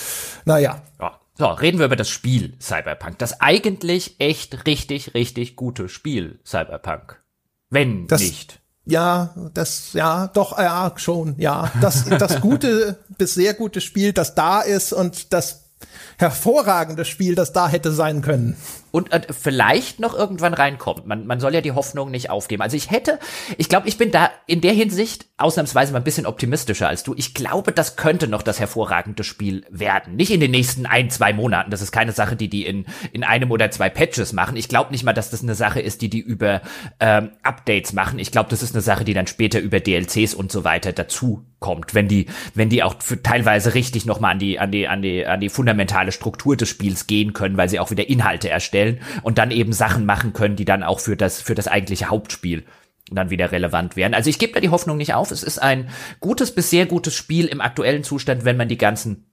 naja. 0.46 0.82
Ja. 1.00 1.20
So, 1.38 1.48
reden 1.48 1.80
wir 1.80 1.88
über 1.88 1.96
das 1.96 2.10
Spiel 2.10 2.54
Cyberpunk. 2.62 3.18
Das 3.18 3.42
eigentlich 3.42 4.16
echt 4.20 4.68
richtig, 4.68 5.14
richtig 5.14 5.56
gute 5.56 5.90
Spiel 5.90 6.40
Cyberpunk. 6.46 7.22
Wenn 7.70 8.06
das, 8.08 8.22
nicht. 8.22 8.60
Ja, 8.86 9.34
das, 9.54 9.94
ja, 9.94 10.28
doch, 10.28 10.58
ja, 10.58 10.92
schon, 10.98 11.36
ja. 11.38 11.72
Das, 11.82 12.06
das 12.06 12.42
gute 12.42 13.00
bis 13.18 13.34
sehr 13.34 13.54
gute 13.54 13.82
Spiel, 13.82 14.14
das 14.14 14.36
da 14.36 14.62
ist 14.62 14.94
und 14.94 15.34
das 15.34 15.72
hervorragende 16.18 17.06
Spiel, 17.06 17.34
das 17.34 17.54
da 17.54 17.68
hätte 17.70 17.92
sein 17.92 18.22
können 18.22 18.56
und 18.92 19.12
äh, 19.12 19.22
vielleicht 19.32 20.00
noch 20.00 20.14
irgendwann 20.14 20.54
reinkommt. 20.54 21.06
Man, 21.08 21.26
man 21.26 21.40
soll 21.40 21.54
ja 21.54 21.62
die 21.62 21.72
Hoffnung 21.72 22.12
nicht 22.12 22.30
aufgeben. 22.30 22.62
Also 22.62 22.78
ich 22.78 22.92
hätte, 22.92 23.20
ich 23.58 23.70
glaube, 23.70 23.88
ich 23.88 23.98
bin 23.98 24.12
da 24.12 24.30
in 24.48 24.62
der 24.62 24.74
Hinsicht 24.74 25.26
ausnahmsweise 25.38 25.94
mal 25.94 26.00
ein 26.00 26.04
bisschen 26.04 26.26
optimistischer 26.26 26.88
als 26.88 27.04
du. 27.04 27.14
Ich 27.18 27.34
glaube, 27.34 27.72
das 27.72 27.96
könnte 27.96 28.28
noch 28.28 28.42
das 28.42 28.60
hervorragende 28.60 29.24
Spiel 29.24 29.66
werden. 29.70 30.16
Nicht 30.16 30.32
in 30.32 30.40
den 30.40 30.52
nächsten 30.52 30.86
ein, 30.86 31.10
zwei 31.10 31.34
Monaten. 31.34 31.72
Das 31.72 31.82
ist 31.82 31.92
keine 31.92 32.12
Sache, 32.12 32.36
die 32.36 32.50
die 32.50 32.66
in, 32.66 32.86
in 33.14 33.24
einem 33.24 33.52
oder 33.52 33.72
zwei 33.72 33.90
Patches 33.90 34.34
machen. 34.34 34.58
Ich 34.58 34.68
glaube 34.68 34.92
nicht 34.92 35.04
mal, 35.04 35.14
dass 35.14 35.32
das 35.32 35.42
eine 35.42 35.56
Sache 35.56 35.80
ist, 35.80 36.02
die 36.02 36.10
die 36.10 36.20
über 36.20 36.62
ähm, 37.00 37.32
Updates 37.44 37.94
machen. 37.94 38.20
Ich 38.20 38.32
glaube, 38.32 38.50
das 38.50 38.62
ist 38.62 38.76
eine 38.76 38.82
Sache, 38.82 39.06
die 39.06 39.14
dann 39.14 39.28
später 39.28 39.60
über 39.60 39.80
DLCs 39.80 40.34
und 40.34 40.52
so 40.52 40.64
weiter 40.64 40.94
dazu 40.94 41.46
kommt, 41.60 41.94
wenn 41.94 42.08
die, 42.08 42.26
wenn 42.56 42.70
die 42.70 42.82
auch 42.82 42.96
für 43.00 43.22
teilweise 43.22 43.76
richtig 43.76 44.06
nochmal 44.06 44.32
an 44.32 44.40
die, 44.40 44.60
an 44.60 44.72
die, 44.72 44.88
an 44.88 45.02
die, 45.02 45.26
an 45.26 45.40
die 45.40 45.50
fundamentale 45.50 46.12
Struktur 46.12 46.58
des 46.58 46.70
Spiels 46.70 47.06
gehen 47.06 47.34
können, 47.34 47.56
weil 47.56 47.70
sie 47.70 47.80
auch 47.80 47.92
wieder 47.92 48.10
Inhalte 48.10 48.50
erstellen 48.50 48.81
und 49.22 49.38
dann 49.38 49.52
eben 49.52 49.74
Sachen 49.74 50.06
machen 50.06 50.34
können, 50.34 50.56
die 50.56 50.66
dann 50.66 50.84
auch 50.84 51.00
für 51.00 51.18
das, 51.18 51.42
für 51.42 51.56
das 51.56 51.68
eigentliche 51.68 52.10
Hauptspiel 52.10 52.66
dann 53.12 53.30
wieder 53.30 53.52
relevant 53.52 53.96
wären. 53.96 54.14
Also 54.14 54.30
ich 54.30 54.40
gebe 54.40 54.54
da 54.54 54.60
die 54.60 54.70
Hoffnung 54.70 54.98
nicht 54.98 55.14
auf. 55.14 55.32
Es 55.32 55.44
ist 55.44 55.60
ein 55.60 55.90
gutes 56.20 56.54
bis 56.54 56.70
sehr 56.70 56.86
gutes 56.86 57.14
Spiel 57.14 57.46
im 57.46 57.62
aktuellen 57.62 58.04
Zustand, 58.04 58.46
wenn 58.46 58.58
man 58.58 58.70
die 58.70 58.78
ganzen 58.78 59.26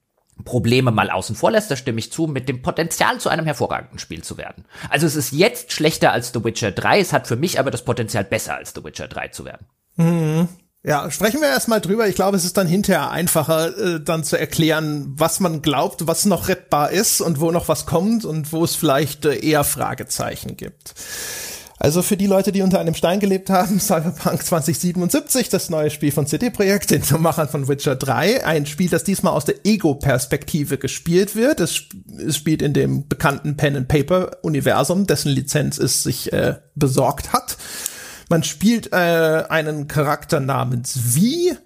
Probleme 0.44 0.90
mal 0.90 1.10
außen 1.10 1.34
vor 1.34 1.50
lässt, 1.50 1.70
da 1.70 1.76
stimme 1.76 1.98
ich 1.98 2.12
zu, 2.12 2.26
mit 2.26 2.48
dem 2.48 2.62
Potenzial 2.62 3.18
zu 3.18 3.28
einem 3.28 3.44
hervorragenden 3.44 3.98
Spiel 3.98 4.22
zu 4.22 4.38
werden. 4.38 4.64
Also 4.88 5.06
es 5.06 5.16
ist 5.16 5.32
jetzt 5.32 5.72
schlechter 5.72 6.12
als 6.12 6.32
The 6.32 6.44
Witcher 6.44 6.70
3, 6.70 7.00
es 7.00 7.12
hat 7.12 7.26
für 7.26 7.36
mich 7.36 7.58
aber 7.58 7.70
das 7.70 7.84
Potenzial 7.84 8.24
besser 8.24 8.54
als 8.54 8.72
The 8.74 8.84
Witcher 8.84 9.08
3 9.08 9.28
zu 9.28 9.44
werden. 9.44 9.66
Mhm. 9.96 10.48
Ja, 10.84 11.10
sprechen 11.10 11.40
wir 11.40 11.48
erstmal 11.48 11.80
drüber. 11.80 12.06
Ich 12.06 12.14
glaube, 12.14 12.36
es 12.36 12.44
ist 12.44 12.56
dann 12.56 12.68
hinterher 12.68 13.10
einfacher, 13.10 13.76
äh, 13.76 14.00
dann 14.00 14.22
zu 14.22 14.38
erklären, 14.38 15.12
was 15.16 15.40
man 15.40 15.60
glaubt, 15.60 16.06
was 16.06 16.24
noch 16.24 16.48
rettbar 16.48 16.92
ist 16.92 17.20
und 17.20 17.40
wo 17.40 17.50
noch 17.50 17.68
was 17.68 17.84
kommt 17.84 18.24
und 18.24 18.52
wo 18.52 18.62
es 18.62 18.76
vielleicht 18.76 19.24
äh, 19.24 19.38
eher 19.38 19.64
Fragezeichen 19.64 20.56
gibt. 20.56 20.94
Also 21.80 22.02
für 22.02 22.16
die 22.16 22.26
Leute, 22.26 22.50
die 22.50 22.62
unter 22.62 22.80
einem 22.80 22.94
Stein 22.94 23.20
gelebt 23.20 23.50
haben, 23.50 23.78
Cyberpunk 23.80 24.44
2077, 24.44 25.48
das 25.48 25.70
neue 25.70 25.90
Spiel 25.90 26.12
von 26.12 26.26
CD 26.26 26.50
Projekt, 26.50 26.90
den 26.90 27.02
Machern 27.20 27.48
von 27.48 27.68
Witcher 27.68 27.96
3, 27.96 28.44
ein 28.44 28.66
Spiel, 28.66 28.88
das 28.88 29.04
diesmal 29.04 29.32
aus 29.32 29.44
der 29.44 29.64
Ego-Perspektive 29.64 30.78
gespielt 30.78 31.36
wird. 31.36 31.60
Es, 31.60 31.82
es, 32.18 32.36
spielt 32.36 32.62
in 32.62 32.72
dem 32.72 33.06
bekannten 33.08 33.56
Pen-and-Paper-Universum, 33.56 35.06
dessen 35.06 35.30
Lizenz 35.30 35.78
es 35.78 36.02
sich 36.02 36.32
äh, 36.32 36.56
besorgt 36.74 37.32
hat. 37.32 37.56
Man 38.28 38.42
spielt 38.42 38.92
äh, 38.92 38.96
einen 39.48 39.88
Charakter 39.88 40.40
namens 40.40 41.14
Vi, 41.14 41.56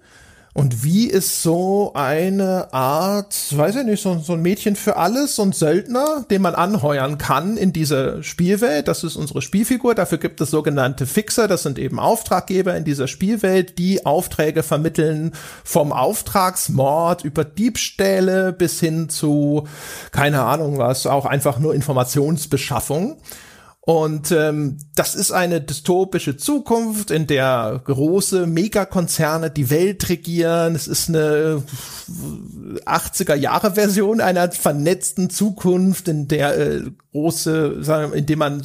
und 0.55 0.83
wie 0.83 1.07
ist 1.07 1.41
so 1.41 1.93
eine 1.95 2.71
Art, 2.73 3.35
weiß 3.57 3.77
ich 3.77 3.85
nicht, 3.85 4.03
so, 4.03 4.19
so, 4.19 4.33
ein 4.33 4.43
Mädchen 4.43 4.75
für 4.75 4.97
alles, 4.97 5.35
so 5.35 5.41
ein 5.41 5.51
Söldner, 5.51 6.25
den 6.29 6.43
man 6.43 6.53
anheuern 6.53 7.17
kann 7.17 7.57
in 7.57 7.73
dieser 7.73 8.21
Spielwelt. 8.21 8.87
Das 8.87 9.03
ist 9.03 9.15
unsere 9.15 9.41
Spielfigur. 9.41 9.95
Dafür 9.95 10.19
gibt 10.19 10.39
es 10.41 10.51
sogenannte 10.51 11.07
Fixer. 11.07 11.47
Das 11.47 11.63
sind 11.63 11.79
eben 11.79 11.99
Auftraggeber 11.99 12.77
in 12.77 12.83
dieser 12.83 13.07
Spielwelt, 13.07 13.79
die 13.79 14.05
Aufträge 14.05 14.61
vermitteln 14.61 15.31
vom 15.63 15.91
Auftragsmord 15.91 17.25
über 17.25 17.45
Diebstähle 17.45 18.53
bis 18.53 18.79
hin 18.79 19.09
zu, 19.09 19.67
keine 20.11 20.43
Ahnung 20.43 20.77
was, 20.77 21.07
auch 21.07 21.25
einfach 21.25 21.57
nur 21.57 21.73
Informationsbeschaffung. 21.73 23.17
Und 23.85 24.31
ähm, 24.31 24.77
das 24.95 25.13
ist 25.13 25.31
eine 25.31 25.59
dystopische 25.59 26.37
Zukunft, 26.37 27.11
in 27.11 27.27
der 27.27 27.81
große 27.83 28.47
Megakonzerne 28.47 29.51
die 29.51 29.69
Welt 29.69 30.07
regieren. 30.07 30.73
Es 30.73 30.87
ist 30.87 31.09
eine 31.09 31.63
80er 32.85 33.35
Jahre 33.35 33.73
Version 33.73 34.21
einer 34.21 34.49
vernetzten 34.53 35.29
Zukunft, 35.29 36.07
in 36.07 36.29
der 36.29 36.57
äh, 36.57 36.81
große, 37.13 37.83
sagen, 37.83 38.13
in 38.13 38.25
dem 38.25 38.39
man 38.39 38.63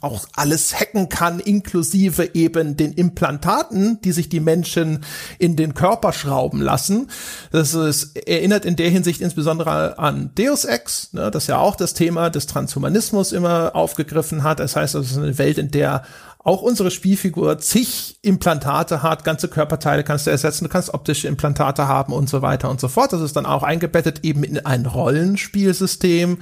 auch 0.00 0.26
alles 0.34 0.78
hacken 0.78 1.08
kann, 1.08 1.40
inklusive 1.40 2.34
eben 2.34 2.76
den 2.76 2.92
Implantaten, 2.92 4.00
die 4.02 4.12
sich 4.12 4.28
die 4.28 4.40
Menschen 4.40 5.04
in 5.38 5.56
den 5.56 5.74
Körper 5.74 6.12
schrauben 6.12 6.60
lassen. 6.60 7.08
Das 7.50 7.74
ist, 7.74 8.16
erinnert 8.28 8.64
in 8.64 8.76
der 8.76 8.90
Hinsicht 8.90 9.20
insbesondere 9.20 9.98
an 9.98 10.30
Deus 10.36 10.64
Ex, 10.64 11.12
ne, 11.12 11.30
das 11.30 11.48
ja 11.48 11.58
auch 11.58 11.76
das 11.76 11.94
Thema 11.94 12.30
des 12.30 12.46
Transhumanismus 12.46 13.32
immer 13.32 13.74
aufgegriffen 13.74 14.44
hat. 14.44 14.49
Das 14.58 14.74
heißt, 14.74 14.94
es 14.96 15.12
ist 15.12 15.18
eine 15.18 15.38
Welt, 15.38 15.58
in 15.58 15.70
der 15.70 16.02
auch 16.42 16.62
unsere 16.62 16.90
Spielfigur 16.90 17.58
zig 17.58 18.18
Implantate 18.22 19.02
hat, 19.02 19.24
ganze 19.24 19.48
Körperteile 19.48 20.04
kannst 20.04 20.26
du 20.26 20.30
ersetzen, 20.30 20.64
du 20.64 20.70
kannst 20.70 20.94
optische 20.94 21.28
Implantate 21.28 21.86
haben 21.86 22.14
und 22.14 22.30
so 22.30 22.40
weiter 22.40 22.70
und 22.70 22.80
so 22.80 22.88
fort. 22.88 23.12
Das 23.12 23.20
ist 23.20 23.36
dann 23.36 23.44
auch 23.44 23.62
eingebettet 23.62 24.20
eben 24.24 24.42
in 24.42 24.64
ein 24.64 24.86
Rollenspielsystem 24.86 26.38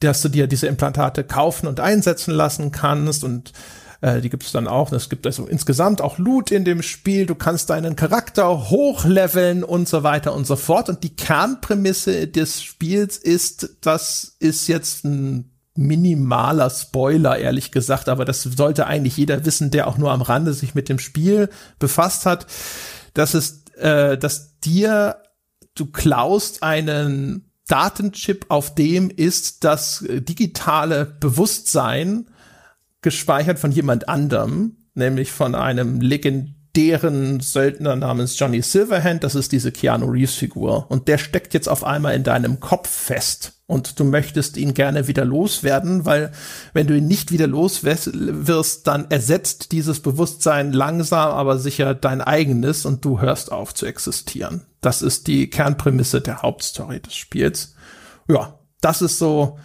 dass 0.00 0.22
du 0.22 0.28
dir 0.28 0.46
diese 0.46 0.66
Implantate 0.66 1.24
kaufen 1.24 1.66
und 1.66 1.80
einsetzen 1.80 2.32
lassen 2.32 2.70
kannst 2.70 3.24
und 3.24 3.52
äh, 4.00 4.20
die 4.20 4.30
gibt 4.30 4.44
es 4.44 4.52
dann 4.52 4.68
auch. 4.68 4.92
Es 4.92 5.08
gibt 5.08 5.26
also 5.26 5.46
insgesamt 5.46 6.00
auch 6.00 6.18
Loot 6.18 6.50
in 6.50 6.64
dem 6.64 6.82
Spiel. 6.82 7.26
Du 7.26 7.34
kannst 7.34 7.70
deinen 7.70 7.96
Charakter 7.96 8.70
hochleveln 8.70 9.64
und 9.64 9.88
so 9.88 10.02
weiter 10.04 10.34
und 10.34 10.46
so 10.46 10.56
fort. 10.56 10.88
Und 10.88 11.02
die 11.02 11.16
Kernprämisse 11.16 12.28
des 12.28 12.62
Spiels 12.62 13.16
ist, 13.16 13.76
das 13.80 14.36
ist 14.38 14.68
jetzt 14.68 15.04
ein 15.04 15.50
minimaler 15.78 16.70
Spoiler, 16.70 17.38
ehrlich 17.38 17.70
gesagt, 17.70 18.08
aber 18.08 18.24
das 18.24 18.42
sollte 18.42 18.86
eigentlich 18.86 19.16
jeder 19.16 19.44
wissen, 19.46 19.70
der 19.70 19.86
auch 19.86 19.96
nur 19.96 20.10
am 20.10 20.22
Rande 20.22 20.52
sich 20.52 20.74
mit 20.74 20.88
dem 20.88 20.98
Spiel 20.98 21.48
befasst 21.78 22.26
hat. 22.26 22.46
Das 23.14 23.34
ist, 23.34 23.76
äh, 23.76 24.18
dass 24.18 24.58
dir 24.58 25.22
du 25.74 25.86
klaust 25.86 26.64
einen 26.64 27.52
Datenchip, 27.68 28.46
auf 28.48 28.74
dem 28.74 29.08
ist 29.10 29.62
das 29.62 30.04
digitale 30.08 31.04
Bewusstsein 31.04 32.26
gespeichert 33.00 33.60
von 33.60 33.70
jemand 33.70 34.08
anderem, 34.08 34.78
nämlich 34.94 35.30
von 35.30 35.54
einem 35.54 36.00
legendären 36.00 37.38
Söldner 37.38 37.94
namens 37.94 38.36
Johnny 38.38 38.62
Silverhand. 38.62 39.22
Das 39.22 39.36
ist 39.36 39.52
diese 39.52 39.70
Keanu 39.70 40.06
Reeves 40.06 40.34
Figur. 40.34 40.90
Und 40.90 41.06
der 41.06 41.18
steckt 41.18 41.54
jetzt 41.54 41.68
auf 41.68 41.84
einmal 41.84 42.14
in 42.14 42.24
deinem 42.24 42.58
Kopf 42.58 42.88
fest. 42.88 43.57
Und 43.68 44.00
du 44.00 44.04
möchtest 44.04 44.56
ihn 44.56 44.72
gerne 44.72 45.08
wieder 45.08 45.26
loswerden, 45.26 46.06
weil 46.06 46.32
wenn 46.72 46.86
du 46.86 46.96
ihn 46.96 47.06
nicht 47.06 47.32
wieder 47.32 47.46
los 47.46 47.84
wirst, 47.84 48.86
dann 48.86 49.10
ersetzt 49.10 49.72
dieses 49.72 50.00
Bewusstsein 50.00 50.72
langsam, 50.72 51.32
aber 51.32 51.58
sicher 51.58 51.94
dein 51.94 52.22
eigenes 52.22 52.86
und 52.86 53.04
du 53.04 53.20
hörst 53.20 53.52
auf 53.52 53.74
zu 53.74 53.84
existieren. 53.84 54.62
Das 54.80 55.02
ist 55.02 55.26
die 55.26 55.50
Kernprämisse 55.50 56.22
der 56.22 56.40
Hauptstory 56.40 57.00
des 57.00 57.14
Spiels. 57.14 57.74
Ja, 58.26 58.58
das 58.80 59.02
ist 59.02 59.18
so 59.18 59.58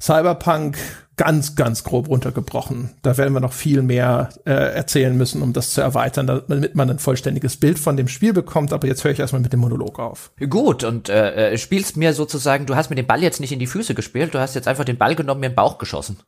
Cyberpunk 0.00 0.78
ganz, 1.20 1.54
ganz 1.54 1.84
grob 1.84 2.08
runtergebrochen. 2.08 2.94
Da 3.02 3.18
werden 3.18 3.34
wir 3.34 3.40
noch 3.40 3.52
viel 3.52 3.82
mehr 3.82 4.30
äh, 4.46 4.52
erzählen 4.52 5.14
müssen, 5.14 5.42
um 5.42 5.52
das 5.52 5.68
zu 5.68 5.82
erweitern, 5.82 6.26
damit 6.26 6.74
man 6.74 6.88
ein 6.88 6.98
vollständiges 6.98 7.58
Bild 7.58 7.78
von 7.78 7.98
dem 7.98 8.08
Spiel 8.08 8.32
bekommt. 8.32 8.72
Aber 8.72 8.86
jetzt 8.86 9.04
höre 9.04 9.10
ich 9.10 9.18
erstmal 9.18 9.42
mit 9.42 9.52
dem 9.52 9.60
Monolog 9.60 9.98
auf. 9.98 10.30
Gut, 10.48 10.82
und 10.82 11.10
äh, 11.10 11.52
äh 11.52 11.58
spielst 11.58 11.98
mir 11.98 12.14
sozusagen, 12.14 12.64
du 12.64 12.74
hast 12.74 12.88
mir 12.88 12.96
den 12.96 13.06
Ball 13.06 13.22
jetzt 13.22 13.38
nicht 13.38 13.52
in 13.52 13.58
die 13.58 13.66
Füße 13.66 13.94
gespielt, 13.94 14.32
du 14.32 14.38
hast 14.38 14.54
jetzt 14.54 14.66
einfach 14.66 14.86
den 14.86 14.96
Ball 14.96 15.14
genommen, 15.14 15.40
mir 15.40 15.48
in 15.48 15.52
den 15.52 15.56
Bauch 15.56 15.76
geschossen. 15.76 16.20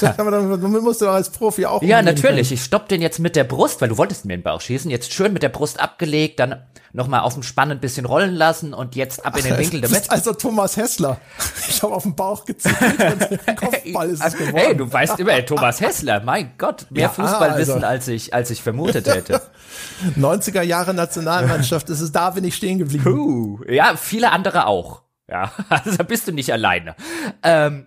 Aber 0.16 0.30
dann 0.30 0.48
musst 0.70 1.02
du 1.02 1.04
doch 1.04 1.12
als 1.12 1.28
Profi 1.28 1.66
auch. 1.66 1.82
Ja, 1.82 2.00
natürlich. 2.00 2.48
Können. 2.48 2.54
Ich 2.54 2.64
stopp 2.64 2.88
den 2.88 3.02
jetzt 3.02 3.18
mit 3.18 3.36
der 3.36 3.44
Brust, 3.44 3.82
weil 3.82 3.90
du 3.90 3.98
wolltest 3.98 4.24
mir 4.24 4.32
in 4.32 4.40
den 4.40 4.44
Bauch 4.44 4.62
schießen. 4.62 4.90
Jetzt 4.90 5.12
schön 5.12 5.34
mit 5.34 5.42
der 5.42 5.50
Brust 5.50 5.78
abgelegt, 5.80 6.40
dann 6.40 6.62
nochmal 6.92 7.20
auf 7.20 7.34
dem 7.34 7.42
Spann 7.42 7.70
ein 7.70 7.80
bisschen 7.80 8.06
rollen 8.06 8.34
lassen 8.34 8.74
und 8.74 8.96
jetzt 8.96 9.24
ab 9.24 9.36
in 9.36 9.44
den 9.44 9.58
Winkel 9.58 9.80
damit. 9.80 10.10
Also 10.10 10.32
Thomas 10.32 10.76
Hessler. 10.76 11.20
Ich 11.68 11.82
habe 11.82 11.94
auf 11.94 12.02
den 12.02 12.14
Bauch 12.14 12.44
gezielt 12.44 12.76
und 12.98 13.56
Kopfball 13.56 14.10
ist 14.10 14.22
es 14.32 14.38
geworden. 14.38 14.56
Hey, 14.56 14.76
du 14.76 14.90
weißt 14.90 15.18
immer, 15.20 15.44
Thomas 15.44 15.80
Hessler, 15.80 16.22
mein 16.24 16.52
Gott, 16.58 16.86
mehr 16.90 17.02
ja, 17.02 17.08
Fußballwissen, 17.08 17.74
also. 17.74 17.86
als 17.86 18.08
ich, 18.08 18.34
als 18.34 18.50
ich 18.50 18.62
vermutet 18.62 19.06
hätte. 19.06 19.40
90er 20.18 20.62
Jahre 20.62 20.94
Nationalmannschaft, 20.94 21.88
das 21.88 22.00
ist 22.00 22.12
da 22.12 22.30
bin 22.30 22.44
ich 22.44 22.56
stehen 22.56 22.78
geblieben. 22.78 23.04
Puh. 23.04 23.60
Ja, 23.68 23.96
viele 23.96 24.32
andere 24.32 24.66
auch. 24.66 25.02
Ja, 25.28 25.52
also 25.68 25.96
da 25.96 26.02
bist 26.02 26.26
du 26.28 26.32
nicht 26.32 26.52
alleine. 26.52 26.96
Ähm, 27.42 27.86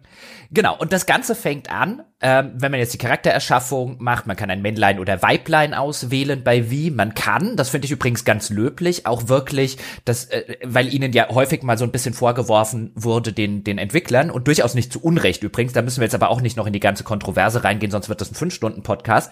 Genau, 0.54 0.78
und 0.78 0.94
das 0.94 1.08
Ganze 1.08 1.34
fängt 1.34 1.72
an, 1.72 2.04
ähm, 2.22 2.54
wenn 2.56 2.70
man 2.70 2.80
jetzt 2.80 2.94
die 2.94 3.00
Charaktererschaffung 3.00 3.98
macht, 4.00 4.28
man 4.28 4.36
kann 4.36 4.52
ein 4.52 4.62
Männlein 4.62 5.00
oder 5.00 5.20
Weiblein 5.24 5.74
auswählen 5.74 6.44
bei 6.44 6.70
wie, 6.70 6.92
man 6.92 7.16
kann, 7.16 7.56
das 7.56 7.70
finde 7.70 7.86
ich 7.86 7.92
übrigens 7.92 8.24
ganz 8.24 8.52
löblich, 8.52 9.08
auch 9.08 9.30
wirklich, 9.30 9.78
das, 10.06 10.26
äh, 10.26 10.58
weil 10.64 10.94
ihnen 10.94 11.12
ja 11.12 11.30
häufig 11.30 11.64
mal 11.64 11.80
so 11.80 11.86
ein 11.86 11.92
bisschen 11.92 12.14
vorgeworfen 12.14 12.92
wurde, 12.94 13.34
den, 13.34 13.64
den 13.64 13.80
Entwicklern, 13.80 14.30
und 14.30 14.46
durchaus 14.46 14.76
nicht 14.76 14.94
zu 14.94 15.02
Unrecht 15.02 15.42
übrigens, 15.42 15.74
da 15.74 15.82
müssen 15.82 16.02
wir 16.02 16.06
jetzt 16.06 16.16
aber 16.16 16.30
auch 16.30 16.42
nicht 16.42 16.56
noch 16.56 16.68
in 16.68 16.74
die 16.74 16.80
ganze 16.80 17.04
Kontroverse 17.04 17.64
reingehen, 17.64 17.92
sonst 17.92 18.10
wird 18.10 18.22
das 18.22 18.32
ein 18.32 18.36
Fünf-Stunden-Podcast, 18.36 19.32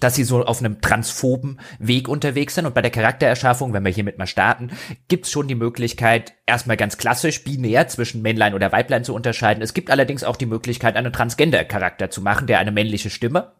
dass 0.00 0.14
sie 0.14 0.24
so 0.24 0.44
auf 0.44 0.60
einem 0.60 0.80
transphoben 0.80 1.60
Weg 1.78 2.08
unterwegs 2.08 2.54
sind. 2.54 2.66
Und 2.66 2.74
bei 2.74 2.82
der 2.82 2.90
Charaktererschaffung, 2.90 3.72
wenn 3.72 3.84
wir 3.84 3.92
hiermit 3.92 4.18
mal 4.18 4.26
starten, 4.26 4.70
gibt's 5.08 5.30
schon 5.30 5.48
die 5.48 5.54
Möglichkeit, 5.54 6.34
erstmal 6.46 6.76
ganz 6.76 6.98
klassisch 6.98 7.42
binär 7.44 7.88
zwischen 7.88 8.22
Männlein 8.22 8.54
oder 8.54 8.72
Weiblein 8.72 9.04
zu 9.04 9.14
unterscheiden. 9.14 9.62
Es 9.62 9.74
gibt 9.74 9.90
allerdings 9.90 10.24
auch 10.24 10.36
die 10.36 10.46
Möglichkeit, 10.46 10.96
einen 10.96 11.12
Transgender-Charakter 11.12 12.10
zu 12.10 12.20
machen, 12.20 12.46
der 12.46 12.58
eine 12.58 12.72
männliche 12.72 13.10
Stimme, 13.10 13.52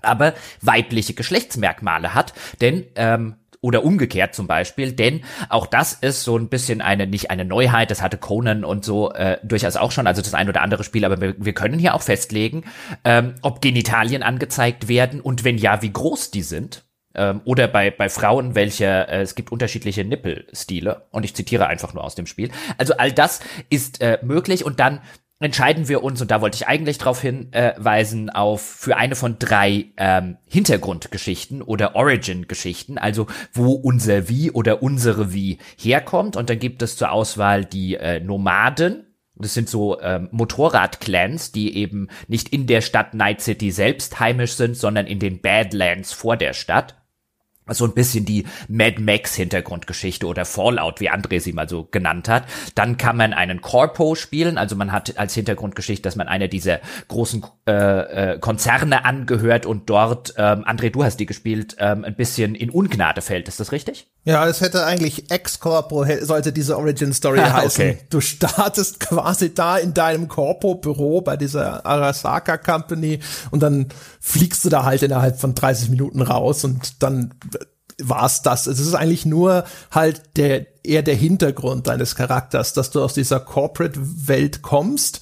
aber 0.00 0.34
weibliche 0.60 1.14
Geschlechtsmerkmale 1.14 2.14
hat. 2.14 2.34
Denn 2.60 2.86
ähm, 2.96 3.36
oder 3.64 3.82
umgekehrt 3.82 4.34
zum 4.34 4.46
Beispiel, 4.46 4.92
denn 4.92 5.24
auch 5.48 5.66
das 5.66 5.94
ist 5.94 6.22
so 6.22 6.36
ein 6.36 6.50
bisschen 6.50 6.82
eine, 6.82 7.06
nicht 7.06 7.30
eine 7.30 7.46
Neuheit, 7.46 7.90
das 7.90 8.02
hatte 8.02 8.18
Conan 8.18 8.62
und 8.62 8.84
so 8.84 9.10
äh, 9.12 9.38
durchaus 9.42 9.76
auch 9.76 9.90
schon, 9.90 10.06
also 10.06 10.20
das 10.20 10.34
ein 10.34 10.50
oder 10.50 10.60
andere 10.60 10.84
Spiel, 10.84 11.02
aber 11.06 11.18
wir, 11.18 11.34
wir 11.38 11.54
können 11.54 11.78
hier 11.78 11.94
auch 11.94 12.02
festlegen, 12.02 12.64
ähm, 13.04 13.36
ob 13.40 13.62
Genitalien 13.62 14.22
angezeigt 14.22 14.86
werden 14.86 15.22
und 15.22 15.44
wenn 15.44 15.56
ja, 15.56 15.80
wie 15.80 15.90
groß 15.90 16.30
die 16.30 16.42
sind. 16.42 16.84
Ähm, 17.14 17.40
oder 17.44 17.66
bei, 17.66 17.90
bei 17.90 18.10
Frauen, 18.10 18.54
welche, 18.54 18.84
äh, 18.84 19.22
es 19.22 19.34
gibt 19.34 19.50
unterschiedliche 19.50 20.04
Nippelstile 20.04 21.06
und 21.10 21.24
ich 21.24 21.34
zitiere 21.34 21.66
einfach 21.66 21.94
nur 21.94 22.04
aus 22.04 22.16
dem 22.16 22.26
Spiel. 22.26 22.50
Also 22.76 22.96
all 22.98 23.12
das 23.12 23.40
ist 23.70 24.02
äh, 24.02 24.18
möglich 24.22 24.66
und 24.66 24.78
dann 24.78 25.00
entscheiden 25.44 25.88
wir 25.88 26.02
uns, 26.02 26.22
und 26.22 26.30
da 26.30 26.40
wollte 26.40 26.56
ich 26.56 26.66
eigentlich 26.66 26.96
darauf 26.96 27.20
hinweisen, 27.20 28.30
auf 28.30 28.62
für 28.62 28.96
eine 28.96 29.14
von 29.14 29.38
drei 29.38 29.92
ähm, 29.98 30.38
Hintergrundgeschichten 30.46 31.60
oder 31.60 31.94
Origin-Geschichten, 31.96 32.96
also 32.96 33.26
wo 33.52 33.72
unser 33.72 34.30
Wie 34.30 34.50
oder 34.50 34.82
unsere 34.82 35.34
Wie 35.34 35.58
herkommt. 35.76 36.36
Und 36.36 36.48
dann 36.48 36.58
gibt 36.58 36.80
es 36.80 36.96
zur 36.96 37.12
Auswahl 37.12 37.66
die 37.66 37.94
äh, 37.96 38.20
Nomaden. 38.20 39.04
Das 39.36 39.52
sind 39.52 39.68
so 39.68 40.00
ähm, 40.00 40.28
Motorrad-Clans, 40.32 41.52
die 41.52 41.76
eben 41.76 42.08
nicht 42.26 42.48
in 42.48 42.66
der 42.66 42.80
Stadt 42.80 43.12
Night 43.12 43.42
City 43.42 43.70
selbst 43.70 44.20
heimisch 44.20 44.54
sind, 44.54 44.78
sondern 44.78 45.06
in 45.06 45.18
den 45.18 45.42
Badlands 45.42 46.14
vor 46.14 46.38
der 46.38 46.54
Stadt. 46.54 46.96
So 47.68 47.84
ein 47.84 47.94
bisschen 47.94 48.24
die 48.24 48.44
Mad 48.68 49.00
Max 49.00 49.34
Hintergrundgeschichte 49.34 50.26
oder 50.26 50.44
Fallout, 50.44 51.00
wie 51.00 51.10
André 51.10 51.40
sie 51.40 51.52
mal 51.52 51.68
so 51.68 51.84
genannt 51.90 52.28
hat. 52.28 52.44
Dann 52.74 52.96
kann 52.96 53.16
man 53.16 53.32
einen 53.32 53.60
Corpo 53.60 54.14
spielen, 54.14 54.58
also 54.58 54.76
man 54.76 54.92
hat 54.92 55.16
als 55.16 55.34
Hintergrundgeschichte, 55.34 56.02
dass 56.02 56.16
man 56.16 56.28
einer 56.28 56.48
dieser 56.48 56.80
großen 57.08 57.44
äh, 57.66 57.72
äh, 58.34 58.38
Konzerne 58.38 59.04
angehört 59.04 59.66
und 59.66 59.88
dort, 59.88 60.34
ähm, 60.36 60.64
André, 60.64 60.90
du 60.90 61.04
hast 61.04 61.18
die 61.18 61.26
gespielt, 61.26 61.76
ähm, 61.78 62.04
ein 62.04 62.14
bisschen 62.14 62.54
in 62.54 62.70
Ungnade 62.70 63.22
fällt. 63.22 63.48
Ist 63.48 63.60
das 63.60 63.72
richtig? 63.72 64.08
Ja, 64.24 64.46
es 64.48 64.62
hätte 64.62 64.86
eigentlich 64.86 65.30
Ex-Corpo, 65.30 66.06
sollte 66.22 66.52
diese 66.52 66.78
Origin 66.78 67.12
Story 67.12 67.40
ah, 67.44 67.52
heißen. 67.52 67.84
Okay. 67.84 67.98
Du 68.08 68.20
startest 68.20 69.00
quasi 69.00 69.54
da 69.54 69.76
in 69.76 69.92
deinem 69.92 70.28
Corpo-Büro 70.28 71.20
bei 71.20 71.36
dieser 71.36 71.84
Arasaka 71.84 72.56
Company 72.56 73.20
und 73.50 73.62
dann 73.62 73.88
fliegst 74.20 74.64
du 74.64 74.70
da 74.70 74.84
halt 74.84 75.02
innerhalb 75.02 75.38
von 75.38 75.54
30 75.54 75.90
Minuten 75.90 76.22
raus 76.22 76.64
und 76.64 77.02
dann 77.02 77.34
war's 78.02 78.42
das. 78.42 78.66
Es 78.66 78.80
ist 78.80 78.94
eigentlich 78.94 79.26
nur 79.26 79.64
halt 79.90 80.36
der 80.36 80.66
eher 80.84 81.02
der 81.02 81.14
Hintergrund 81.14 81.86
deines 81.86 82.16
Charakters, 82.16 82.72
dass 82.72 82.90
du 82.90 83.02
aus 83.02 83.14
dieser 83.14 83.40
Corporate-Welt 83.40 84.62
kommst 84.62 85.20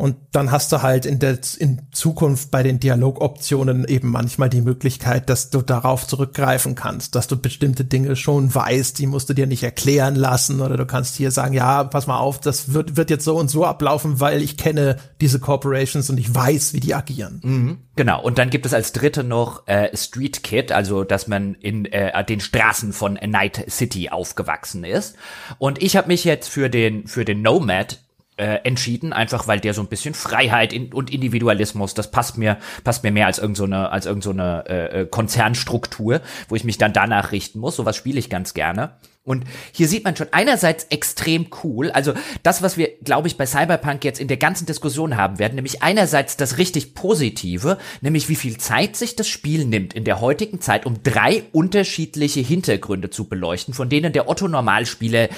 und 0.00 0.16
dann 0.32 0.50
hast 0.50 0.72
du 0.72 0.80
halt 0.80 1.04
in 1.04 1.18
der 1.18 1.38
in 1.58 1.82
Zukunft 1.92 2.50
bei 2.50 2.62
den 2.62 2.80
Dialogoptionen 2.80 3.86
eben 3.86 4.08
manchmal 4.08 4.48
die 4.48 4.62
Möglichkeit, 4.62 5.28
dass 5.28 5.50
du 5.50 5.60
darauf 5.60 6.06
zurückgreifen 6.06 6.74
kannst, 6.74 7.14
dass 7.16 7.28
du 7.28 7.36
bestimmte 7.36 7.84
Dinge 7.84 8.16
schon 8.16 8.54
weißt, 8.54 8.98
die 8.98 9.06
musst 9.06 9.28
du 9.28 9.34
dir 9.34 9.46
nicht 9.46 9.62
erklären 9.62 10.14
lassen 10.14 10.62
oder 10.62 10.78
du 10.78 10.86
kannst 10.86 11.16
hier 11.16 11.30
sagen, 11.30 11.52
ja, 11.52 11.84
pass 11.84 12.06
mal 12.06 12.18
auf, 12.18 12.40
das 12.40 12.72
wird 12.72 12.96
wird 12.96 13.10
jetzt 13.10 13.26
so 13.26 13.36
und 13.36 13.50
so 13.50 13.66
ablaufen, 13.66 14.20
weil 14.20 14.40
ich 14.40 14.56
kenne 14.56 14.96
diese 15.20 15.38
Corporations 15.38 16.08
und 16.08 16.16
ich 16.16 16.34
weiß, 16.34 16.72
wie 16.72 16.80
die 16.80 16.94
agieren. 16.94 17.40
Mhm, 17.44 17.78
genau. 17.94 18.22
Und 18.22 18.38
dann 18.38 18.48
gibt 18.48 18.64
es 18.64 18.72
als 18.72 18.92
dritte 18.92 19.22
noch 19.22 19.68
äh, 19.68 19.94
Street 19.94 20.42
Kid, 20.42 20.72
also 20.72 21.04
dass 21.04 21.28
man 21.28 21.56
in 21.56 21.84
äh, 21.84 22.24
den 22.24 22.40
Straßen 22.40 22.94
von 22.94 23.18
Night 23.22 23.66
City 23.68 24.08
aufgewachsen 24.08 24.82
ist. 24.82 25.16
Und 25.58 25.82
ich 25.82 25.94
habe 25.94 26.08
mich 26.08 26.24
jetzt 26.24 26.48
für 26.48 26.70
den 26.70 27.06
für 27.06 27.26
den 27.26 27.42
Nomad 27.42 27.98
äh, 28.40 28.60
entschieden, 28.64 29.12
einfach 29.12 29.46
weil 29.46 29.60
der 29.60 29.74
so 29.74 29.82
ein 29.82 29.88
bisschen 29.88 30.14
Freiheit 30.14 30.72
in, 30.72 30.92
und 30.94 31.12
Individualismus, 31.12 31.92
das 31.92 32.10
passt 32.10 32.38
mir, 32.38 32.56
passt 32.84 33.04
mir 33.04 33.12
mehr 33.12 33.26
als 33.26 33.38
irgendeine, 33.38 33.82
so 33.82 33.88
als 33.88 34.06
irgendeine 34.06 34.64
so 34.66 34.72
äh, 34.72 35.00
äh, 35.02 35.06
Konzernstruktur, 35.06 36.22
wo 36.48 36.56
ich 36.56 36.64
mich 36.64 36.78
dann 36.78 36.94
danach 36.94 37.32
richten 37.32 37.58
muss. 37.58 37.76
Sowas 37.76 37.96
spiele 37.96 38.18
ich 38.18 38.30
ganz 38.30 38.54
gerne. 38.54 38.96
Und 39.22 39.44
hier 39.72 39.86
sieht 39.86 40.04
man 40.04 40.16
schon 40.16 40.28
einerseits 40.32 40.84
extrem 40.84 41.48
cool, 41.62 41.90
also 41.90 42.14
das, 42.42 42.62
was 42.62 42.78
wir, 42.78 42.88
glaube 43.04 43.28
ich, 43.28 43.36
bei 43.36 43.44
Cyberpunk 43.44 44.02
jetzt 44.02 44.18
in 44.18 44.28
der 44.28 44.38
ganzen 44.38 44.64
Diskussion 44.64 45.18
haben 45.18 45.38
werden, 45.38 45.56
nämlich 45.56 45.82
einerseits 45.82 46.38
das 46.38 46.56
richtig 46.56 46.94
Positive, 46.94 47.76
nämlich 48.00 48.30
wie 48.30 48.36
viel 48.36 48.56
Zeit 48.56 48.96
sich 48.96 49.16
das 49.16 49.28
Spiel 49.28 49.66
nimmt 49.66 49.92
in 49.92 50.04
der 50.04 50.22
heutigen 50.22 50.62
Zeit, 50.62 50.86
um 50.86 51.02
drei 51.02 51.42
unterschiedliche 51.52 52.40
Hintergründe 52.40 53.10
zu 53.10 53.28
beleuchten, 53.28 53.74
von 53.74 53.90
denen 53.90 54.14
der 54.14 54.26
Otto 54.26 54.48
Normalspieler 54.48 55.28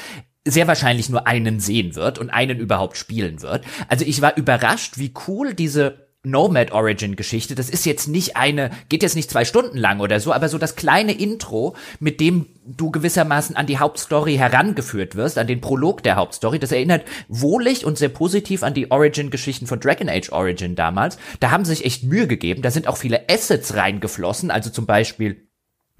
sehr 0.47 0.67
wahrscheinlich 0.67 1.09
nur 1.09 1.27
einen 1.27 1.61
sehen 1.61 1.95
wird 1.95 2.19
und 2.19 2.31
einen 2.31 2.59
überhaupt 2.59 2.97
spielen 2.97 3.43
wird. 3.43 3.65
Also 3.89 4.05
ich 4.05 4.23
war 4.23 4.37
überrascht, 4.37 4.99
wie 4.99 5.13
cool 5.27 5.55
diese 5.55 6.03
Nomad 6.25 6.71
Origin 6.71 7.17
Geschichte, 7.17 7.57
das 7.57 7.69
ist 7.69 7.85
jetzt 7.85 8.07
nicht 8.07 8.37
eine, 8.37 8.71
geht 8.89 9.03
jetzt 9.03 9.17
nicht 9.17 9.29
zwei 9.29 9.45
Stunden 9.45 9.77
lang 9.77 9.99
oder 9.99 10.21
so, 10.21 10.33
aber 10.33 10.49
so 10.49 10.57
das 10.57 10.77
kleine 10.77 11.13
Intro, 11.13 11.75
mit 11.99 12.21
dem 12.21 12.47
du 12.65 12.93
gewissermaßen 12.93 13.57
an 13.57 13.67
die 13.67 13.79
Hauptstory 13.79 14.37
herangeführt 14.37 15.17
wirst, 15.17 15.37
an 15.37 15.49
den 15.49 15.61
Prolog 15.61 16.05
der 16.05 16.15
Hauptstory, 16.15 16.61
das 16.61 16.71
erinnert 16.71 17.05
wohlig 17.27 17.85
und 17.85 17.99
sehr 17.99 18.09
positiv 18.09 18.63
an 18.63 18.73
die 18.73 18.93
Origin 18.93 19.31
Geschichten 19.31 19.67
von 19.67 19.81
Dragon 19.81 20.09
Age 20.09 20.31
Origin 20.31 20.77
damals. 20.77 21.19
Da 21.41 21.51
haben 21.51 21.65
sie 21.65 21.75
sich 21.75 21.85
echt 21.85 22.05
Mühe 22.05 22.29
gegeben, 22.29 22.63
da 22.63 22.71
sind 22.71 22.87
auch 22.87 22.99
viele 22.99 23.29
Assets 23.29 23.75
reingeflossen, 23.75 24.53
also 24.53 24.71
zum 24.71 24.87
Beispiel 24.87 25.49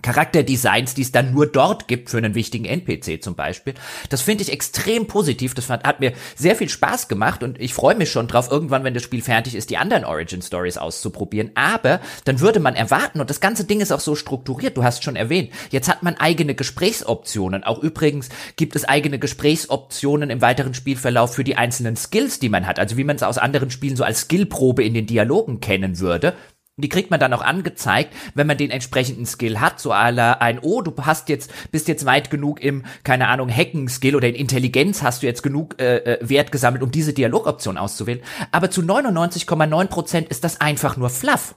Charakterdesigns, 0.03 0.95
die 0.95 1.03
es 1.03 1.13
dann 1.13 1.33
nur 1.33 1.47
dort 1.47 1.89
gibt 1.89 2.11
für 2.11 2.19
einen 2.19 2.35
wichtigen 2.35 2.65
NPC 2.65 3.23
zum 3.23 3.35
Beispiel. 3.35 3.75
Das 4.11 4.21
finde 4.21 4.43
ich 4.43 4.53
extrem 4.53 5.07
positiv. 5.07 5.55
Das 5.55 5.71
hat 5.71 6.01
mir 6.01 6.13
sehr 6.37 6.57
viel 6.57 6.69
Spaß 6.69 7.09
gemacht 7.09 7.43
und 7.43 7.61
ich 7.61 7.73
freue 7.73 7.95
mich 7.95 8.11
schon 8.11 8.27
drauf, 8.27 8.51
irgendwann, 8.51 8.85
wenn 8.85 8.95
das 8.95 9.05
Spiel 9.05 9.23
fertig 9.23 9.55
ist, 9.55 9.71
die 9.71 9.77
anderen 9.77 10.05
Origin 10.05 10.43
Stories 10.43 10.77
auszuprobieren. 10.77 11.53
Aber 11.55 12.01
dann 12.25 12.41
würde 12.41 12.59
man 12.59 12.75
erwarten, 12.75 13.21
und 13.21 13.31
das 13.31 13.41
ganze 13.41 13.65
Ding 13.65 13.81
ist 13.81 13.93
auch 13.93 14.01
so 14.01 14.17
strukturiert, 14.17 14.77
du 14.77 14.85
hast 14.85 15.05
schon 15.05 15.17
erwähnt, 15.17 15.51
jetzt 15.71 15.89
hat 15.89 16.03
man 16.03 16.17
eigene 16.17 16.55
Gesprächsoptionen. 16.55 17.63
Auch 17.63 17.79
übrigens 17.79 18.29
gibt 18.57 18.75
es 18.75 18.85
eigene 18.85 19.21
Gesprächsoptionen 19.21 20.31
im 20.31 20.41
weiteren 20.41 20.75
Spielverlauf 20.75 21.35
für 21.35 21.45
die 21.45 21.57
einzelnen 21.57 21.97
Skills, 21.97 22.41
die 22.41 22.49
man 22.49 22.67
hat. 22.67 22.81
Also 22.81 22.97
wie 22.97 23.05
man 23.05 23.17
es 23.17 23.23
aus 23.23 23.39
anderen 23.39 23.71
Spielen 23.71 23.97
so 23.97 24.03
als 24.03 24.23
Skillprobe 24.23 24.83
in 24.83 24.95
den 24.95 25.07
Dialogen 25.07 25.61
kennen 25.61 26.01
würde. 26.01 26.35
Die 26.83 26.89
kriegt 26.89 27.11
man 27.11 27.21
dann 27.21 27.33
auch 27.33 27.43
angezeigt, 27.43 28.13
wenn 28.35 28.47
man 28.47 28.57
den 28.57 28.71
entsprechenden 28.71 29.27
Skill 29.27 29.61
hat, 29.61 29.81
so 29.81 29.93
aller 29.93 30.43
ein, 30.43 30.59
oh, 30.61 30.83
du 30.83 30.93
hast 31.01 31.29
jetzt, 31.29 31.51
bist 31.71 31.89
jetzt 31.89 32.05
weit 32.05 32.31
genug 32.31 32.61
im, 32.61 32.85
keine 33.05 33.29
Ahnung, 33.29 33.51
Hacken-Skill 33.51 34.17
oder 34.17 34.29
in 34.29 34.35
Intelligenz 34.35 35.03
hast 35.03 35.23
du 35.23 35.27
jetzt 35.27 35.43
genug 35.43 35.81
äh, 35.81 35.99
äh 35.99 36.29
Wert 36.29 36.53
gesammelt, 36.53 36.83
um 36.83 36.91
diese 36.91 37.13
Dialogoption 37.13 37.79
auszuwählen. 37.79 38.21
Aber 38.51 38.71
zu 38.71 38.83
99,9 38.83 39.87
Prozent 39.87 40.29
ist 40.29 40.45
das 40.45 40.61
einfach 40.61 40.97
nur 40.97 41.11
Fluff. 41.11 41.55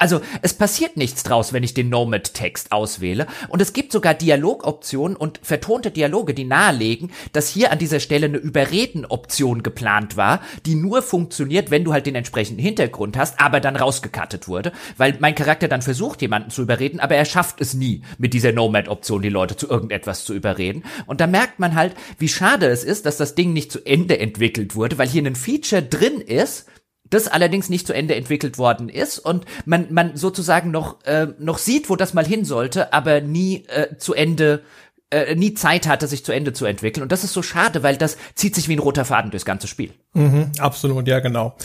Also 0.00 0.22
es 0.40 0.54
passiert 0.54 0.96
nichts 0.96 1.22
draus, 1.24 1.52
wenn 1.52 1.62
ich 1.62 1.74
den 1.74 1.90
Nomad-Text 1.90 2.72
auswähle. 2.72 3.26
Und 3.48 3.60
es 3.60 3.74
gibt 3.74 3.92
sogar 3.92 4.14
Dialogoptionen 4.14 5.14
und 5.14 5.38
vertonte 5.42 5.90
Dialoge, 5.90 6.32
die 6.32 6.44
nahelegen, 6.44 7.12
dass 7.34 7.48
hier 7.48 7.70
an 7.70 7.78
dieser 7.78 8.00
Stelle 8.00 8.26
eine 8.26 8.38
Überreden-Option 8.38 9.62
geplant 9.62 10.16
war, 10.16 10.40
die 10.64 10.74
nur 10.74 11.02
funktioniert, 11.02 11.70
wenn 11.70 11.84
du 11.84 11.92
halt 11.92 12.06
den 12.06 12.14
entsprechenden 12.14 12.62
Hintergrund 12.62 13.18
hast, 13.18 13.38
aber 13.40 13.60
dann 13.60 13.76
rausgekattet 13.76 14.48
wurde, 14.48 14.72
weil 14.96 15.18
mein 15.20 15.34
Charakter 15.34 15.68
dann 15.68 15.82
versucht, 15.82 16.22
jemanden 16.22 16.50
zu 16.50 16.62
überreden, 16.62 16.98
aber 16.98 17.16
er 17.16 17.26
schafft 17.26 17.60
es 17.60 17.74
nie, 17.74 18.00
mit 18.16 18.32
dieser 18.32 18.52
Nomad-Option 18.52 19.20
die 19.20 19.28
Leute 19.28 19.56
zu 19.56 19.68
irgendetwas 19.68 20.24
zu 20.24 20.32
überreden. 20.32 20.82
Und 21.04 21.20
da 21.20 21.26
merkt 21.26 21.58
man 21.58 21.74
halt, 21.74 21.94
wie 22.18 22.28
schade 22.28 22.68
es 22.68 22.84
ist, 22.84 23.04
dass 23.04 23.18
das 23.18 23.34
Ding 23.34 23.52
nicht 23.52 23.70
zu 23.70 23.84
Ende 23.84 24.18
entwickelt 24.18 24.74
wurde, 24.74 24.96
weil 24.96 25.08
hier 25.08 25.26
ein 25.26 25.36
Feature 25.36 25.82
drin 25.82 26.22
ist, 26.22 26.64
das 27.10 27.28
allerdings 27.28 27.68
nicht 27.68 27.86
zu 27.86 27.92
Ende 27.92 28.14
entwickelt 28.14 28.58
worden 28.58 28.88
ist 28.88 29.18
und 29.18 29.44
man, 29.66 29.86
man 29.90 30.16
sozusagen 30.16 30.70
noch, 30.70 31.04
äh, 31.04 31.28
noch 31.38 31.58
sieht, 31.58 31.90
wo 31.90 31.96
das 31.96 32.14
mal 32.14 32.26
hin 32.26 32.44
sollte, 32.44 32.92
aber 32.92 33.20
nie 33.20 33.64
äh, 33.66 33.96
zu 33.98 34.14
Ende 34.14 34.62
äh, 35.10 35.34
nie 35.34 35.54
Zeit 35.54 35.88
hatte, 35.88 36.06
sich 36.06 36.24
zu 36.24 36.32
Ende 36.32 36.52
zu 36.52 36.64
entwickeln. 36.64 37.02
Und 37.02 37.10
das 37.10 37.24
ist 37.24 37.32
so 37.32 37.42
schade, 37.42 37.82
weil 37.82 37.96
das 37.96 38.16
zieht 38.36 38.54
sich 38.54 38.68
wie 38.68 38.76
ein 38.76 38.78
roter 38.78 39.04
Faden 39.04 39.32
durchs 39.32 39.44
ganze 39.44 39.66
Spiel. 39.66 39.92
Mhm, 40.14 40.52
absolut, 40.58 41.08
ja, 41.08 41.18
genau. 41.18 41.56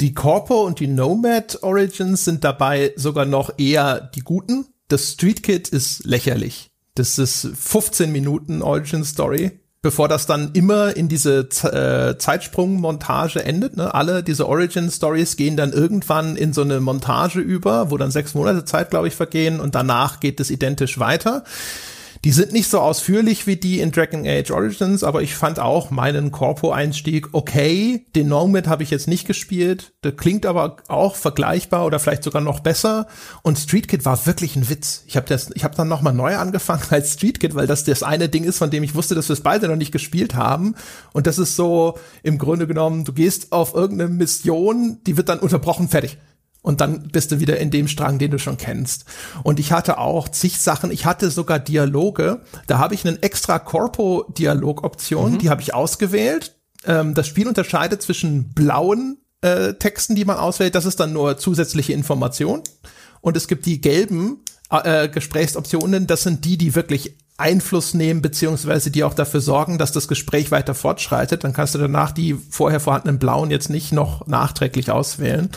Die 0.00 0.14
Corpo 0.14 0.62
und 0.62 0.78
die 0.78 0.86
Nomad 0.86 1.62
Origins 1.62 2.24
sind 2.24 2.44
dabei 2.44 2.92
sogar 2.96 3.24
noch 3.24 3.58
eher 3.58 4.00
die 4.14 4.20
guten. 4.20 4.66
Das 4.86 5.12
Street 5.12 5.42
Kit 5.42 5.68
ist 5.68 6.04
lächerlich. 6.04 6.70
Das 6.94 7.18
ist 7.18 7.48
15 7.54 8.12
Minuten 8.12 8.62
Origin 8.62 9.04
Story 9.04 9.61
bevor 9.82 10.06
das 10.06 10.26
dann 10.26 10.50
immer 10.52 10.96
in 10.96 11.08
diese 11.08 11.40
äh, 11.40 12.16
Zeitsprung-Montage 12.16 13.44
endet. 13.44 13.76
Ne? 13.76 13.92
Alle 13.92 14.22
diese 14.22 14.48
Origin-Stories 14.48 15.36
gehen 15.36 15.56
dann 15.56 15.72
irgendwann 15.72 16.36
in 16.36 16.52
so 16.52 16.62
eine 16.62 16.80
Montage 16.80 17.40
über, 17.40 17.90
wo 17.90 17.98
dann 17.98 18.12
sechs 18.12 18.34
Monate 18.34 18.64
Zeit, 18.64 18.90
glaube 18.90 19.08
ich, 19.08 19.16
vergehen 19.16 19.58
und 19.58 19.74
danach 19.74 20.20
geht 20.20 20.38
es 20.38 20.50
identisch 20.50 21.00
weiter. 21.00 21.42
Die 22.24 22.30
sind 22.30 22.52
nicht 22.52 22.70
so 22.70 22.78
ausführlich 22.78 23.48
wie 23.48 23.56
die 23.56 23.80
in 23.80 23.90
Dragon 23.90 24.24
Age 24.24 24.52
Origins, 24.52 25.02
aber 25.02 25.22
ich 25.22 25.34
fand 25.34 25.58
auch 25.58 25.90
meinen 25.90 26.30
Corpo-Einstieg 26.30 27.30
okay. 27.32 28.06
Den 28.14 28.28
Nomad 28.28 28.68
habe 28.68 28.84
ich 28.84 28.90
jetzt 28.90 29.08
nicht 29.08 29.26
gespielt. 29.26 29.92
Der 30.04 30.12
klingt 30.12 30.46
aber 30.46 30.76
auch 30.86 31.16
vergleichbar 31.16 31.84
oder 31.84 31.98
vielleicht 31.98 32.22
sogar 32.22 32.40
noch 32.40 32.60
besser. 32.60 33.08
Und 33.42 33.58
Street 33.58 33.88
Kid 33.88 34.04
war 34.04 34.24
wirklich 34.24 34.54
ein 34.54 34.68
Witz. 34.68 35.02
Ich 35.08 35.16
habe 35.16 35.26
das, 35.26 35.50
ich 35.56 35.64
habe 35.64 35.74
dann 35.74 35.88
noch 35.88 36.00
mal 36.00 36.12
neu 36.12 36.36
angefangen 36.36 36.84
als 36.90 37.14
Street 37.14 37.40
Kid, 37.40 37.56
weil 37.56 37.66
das 37.66 37.82
das 37.82 38.04
eine 38.04 38.28
Ding 38.28 38.44
ist, 38.44 38.58
von 38.58 38.70
dem 38.70 38.84
ich 38.84 38.94
wusste, 38.94 39.16
dass 39.16 39.28
wir 39.28 39.34
es 39.34 39.40
beide 39.40 39.66
noch 39.66 39.74
nicht 39.74 39.90
gespielt 39.90 40.36
haben. 40.36 40.76
Und 41.12 41.26
das 41.26 41.38
ist 41.38 41.56
so 41.56 41.98
im 42.22 42.38
Grunde 42.38 42.68
genommen, 42.68 43.04
du 43.04 43.12
gehst 43.12 43.50
auf 43.50 43.74
irgendeine 43.74 44.10
Mission, 44.10 44.98
die 45.08 45.16
wird 45.16 45.28
dann 45.28 45.40
unterbrochen, 45.40 45.88
fertig 45.88 46.18
und 46.62 46.80
dann 46.80 47.08
bist 47.08 47.32
du 47.32 47.40
wieder 47.40 47.58
in 47.58 47.70
dem 47.70 47.88
Strang, 47.88 48.18
den 48.18 48.30
du 48.30 48.38
schon 48.38 48.56
kennst. 48.56 49.04
Und 49.42 49.60
ich 49.60 49.72
hatte 49.72 49.98
auch 49.98 50.28
zig 50.28 50.58
Sachen, 50.60 50.90
ich 50.90 51.04
hatte 51.04 51.30
sogar 51.30 51.58
Dialoge, 51.58 52.40
da 52.68 52.78
habe 52.78 52.94
ich 52.94 53.06
einen 53.06 53.22
extra 53.22 53.58
Corpo-Dialog-Option, 53.58 55.32
mhm. 55.32 55.38
die 55.38 55.50
habe 55.50 55.60
ich 55.60 55.74
ausgewählt. 55.74 56.56
Ähm, 56.86 57.14
das 57.14 57.26
Spiel 57.26 57.48
unterscheidet 57.48 58.00
zwischen 58.00 58.54
blauen 58.54 59.18
äh, 59.40 59.74
Texten, 59.74 60.14
die 60.14 60.24
man 60.24 60.36
auswählt, 60.36 60.74
das 60.74 60.86
ist 60.86 61.00
dann 61.00 61.12
nur 61.12 61.36
zusätzliche 61.36 61.92
Information. 61.92 62.62
Und 63.20 63.36
es 63.36 63.48
gibt 63.48 63.66
die 63.66 63.80
gelben 63.80 64.38
äh, 64.70 65.08
Gesprächsoptionen, 65.08 66.06
das 66.06 66.22
sind 66.22 66.44
die, 66.44 66.56
die 66.56 66.74
wirklich 66.74 67.16
Einfluss 67.38 67.94
nehmen, 67.94 68.22
beziehungsweise 68.22 68.90
die 68.90 69.02
auch 69.02 69.14
dafür 69.14 69.40
sorgen, 69.40 69.78
dass 69.78 69.90
das 69.90 70.06
Gespräch 70.06 70.50
weiter 70.52 70.74
fortschreitet. 70.74 71.42
Dann 71.42 71.52
kannst 71.52 71.74
du 71.74 71.78
danach 71.78 72.12
die 72.12 72.34
vorher 72.34 72.78
vorhandenen 72.78 73.18
blauen 73.18 73.50
jetzt 73.50 73.68
nicht 73.68 73.92
noch 73.92 74.26
nachträglich 74.28 74.90
auswählen. 74.90 75.50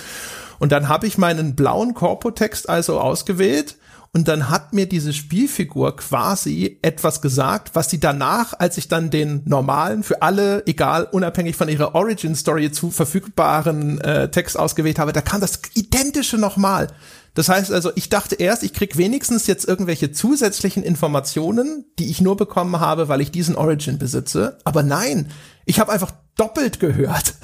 Und 0.59 0.71
dann 0.71 0.89
habe 0.89 1.07
ich 1.07 1.17
meinen 1.17 1.55
blauen 1.55 1.93
Korpotext 1.93 2.69
also 2.69 2.99
ausgewählt 2.99 3.77
und 4.15 4.29
dann 4.29 4.49
hat 4.49 4.71
mir 4.71 4.85
diese 4.87 5.11
Spielfigur 5.11 5.97
quasi 5.97 6.79
etwas 6.81 7.21
gesagt, 7.21 7.71
was 7.73 7.89
sie 7.89 7.99
danach, 7.99 8.53
als 8.57 8.77
ich 8.77 8.87
dann 8.87 9.09
den 9.09 9.41
normalen, 9.43 10.03
für 10.03 10.21
alle, 10.21 10.65
egal, 10.67 11.09
unabhängig 11.11 11.57
von 11.57 11.67
ihrer 11.67 11.95
Origin 11.95 12.33
Story 12.33 12.71
zu 12.71 12.91
verfügbaren 12.91 13.99
äh, 13.99 14.31
Text 14.31 14.57
ausgewählt 14.57 14.99
habe, 14.99 15.11
da 15.11 15.19
kam 15.19 15.41
das 15.41 15.59
identische 15.73 16.37
nochmal. 16.37 16.87
Das 17.33 17.49
heißt 17.49 17.73
also, 17.73 17.91
ich 17.95 18.07
dachte 18.07 18.35
erst, 18.35 18.63
ich 18.63 18.71
krieg 18.71 18.95
wenigstens 18.95 19.47
jetzt 19.47 19.67
irgendwelche 19.67 20.13
zusätzlichen 20.13 20.83
Informationen, 20.83 21.83
die 21.99 22.09
ich 22.09 22.21
nur 22.21 22.37
bekommen 22.37 22.79
habe, 22.79 23.09
weil 23.09 23.19
ich 23.19 23.31
diesen 23.31 23.57
Origin 23.57 23.99
besitze. 23.99 24.59
Aber 24.63 24.81
nein, 24.81 25.29
ich 25.65 25.81
habe 25.81 25.91
einfach 25.91 26.13
doppelt 26.37 26.79
gehört. 26.79 27.33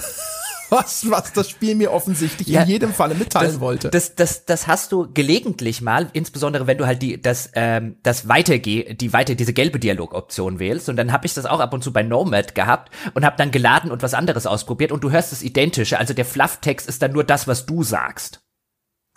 was, 0.71 1.09
was 1.11 1.33
das 1.33 1.49
Spiel 1.49 1.75
mir 1.75 1.91
offensichtlich 1.91 2.47
ja, 2.47 2.63
in 2.63 2.69
jedem 2.69 2.93
Falle 2.93 3.13
mitteilen 3.13 3.51
das, 3.51 3.59
wollte. 3.59 3.89
Das, 3.89 4.15
das, 4.15 4.45
das 4.45 4.67
hast 4.67 4.91
du 4.91 5.11
gelegentlich 5.13 5.81
mal, 5.81 6.09
insbesondere 6.13 6.65
wenn 6.65 6.77
du 6.77 6.85
halt 6.85 7.01
die, 7.01 7.21
das, 7.21 7.51
ähm, 7.53 7.97
das 8.03 8.27
Weitergeh, 8.27 8.93
die 8.93 9.13
weiter, 9.13 9.35
diese 9.35 9.53
gelbe 9.53 9.79
Dialogoption 9.79 10.59
wählst. 10.59 10.89
Und 10.89 10.95
dann 10.95 11.11
habe 11.11 11.25
ich 11.25 11.33
das 11.33 11.45
auch 11.45 11.59
ab 11.59 11.73
und 11.73 11.83
zu 11.83 11.91
bei 11.91 12.03
Nomad 12.03 12.55
gehabt 12.55 12.91
und 13.13 13.25
habe 13.25 13.35
dann 13.37 13.51
geladen 13.51 13.91
und 13.91 14.01
was 14.01 14.13
anderes 14.13 14.47
ausprobiert 14.47 14.91
und 14.91 15.03
du 15.03 15.11
hörst 15.11 15.31
das 15.31 15.43
Identische. 15.43 15.99
Also 15.99 16.13
der 16.13 16.25
Flufftext 16.25 16.87
ist 16.87 17.01
dann 17.01 17.11
nur 17.11 17.23
das, 17.23 17.47
was 17.47 17.65
du 17.65 17.83
sagst. 17.83 18.41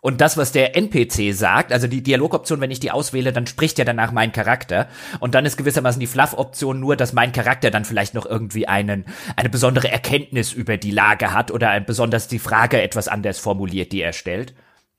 Und 0.05 0.21
das, 0.21 0.37
was 0.37 0.53
der 0.53 0.77
NPC 0.77 1.33
sagt, 1.33 1.73
also 1.73 1.87
die 1.87 2.03
Dialogoption, 2.03 2.61
wenn 2.61 2.71
ich 2.71 2.79
die 2.79 2.91
auswähle, 2.91 3.33
dann 3.33 3.47
spricht 3.47 3.79
ja 3.79 3.87
danach 3.87 4.13
mein 4.13 4.33
Charakter. 4.33 4.87
Und 5.19 5.35
dann 5.35 5.47
ist 5.47 5.57
gewissermaßen 5.57 5.99
die 5.99 6.07
Fluff-Option 6.07 6.79
nur, 6.79 6.95
dass 6.95 7.15
mein 7.15 7.33
Charakter 7.33 7.71
dann 7.71 7.87
vielleicht 7.87 8.13
noch 8.13 8.27
irgendwie 8.27 8.69
einen, 8.69 9.07
eine 9.35 9.49
besondere 9.49 9.91
Erkenntnis 9.91 10.53
über 10.53 10.77
die 10.77 10.91
Lage 10.91 11.33
hat 11.33 11.51
oder 11.51 11.71
ein, 11.71 11.87
besonders 11.87 12.29
die 12.29 12.39
Frage 12.39 12.83
etwas 12.83 13.09
anders 13.09 13.39
formuliert, 13.39 13.93
die 13.93 14.03
er 14.03 14.13
stellt. 14.13 14.53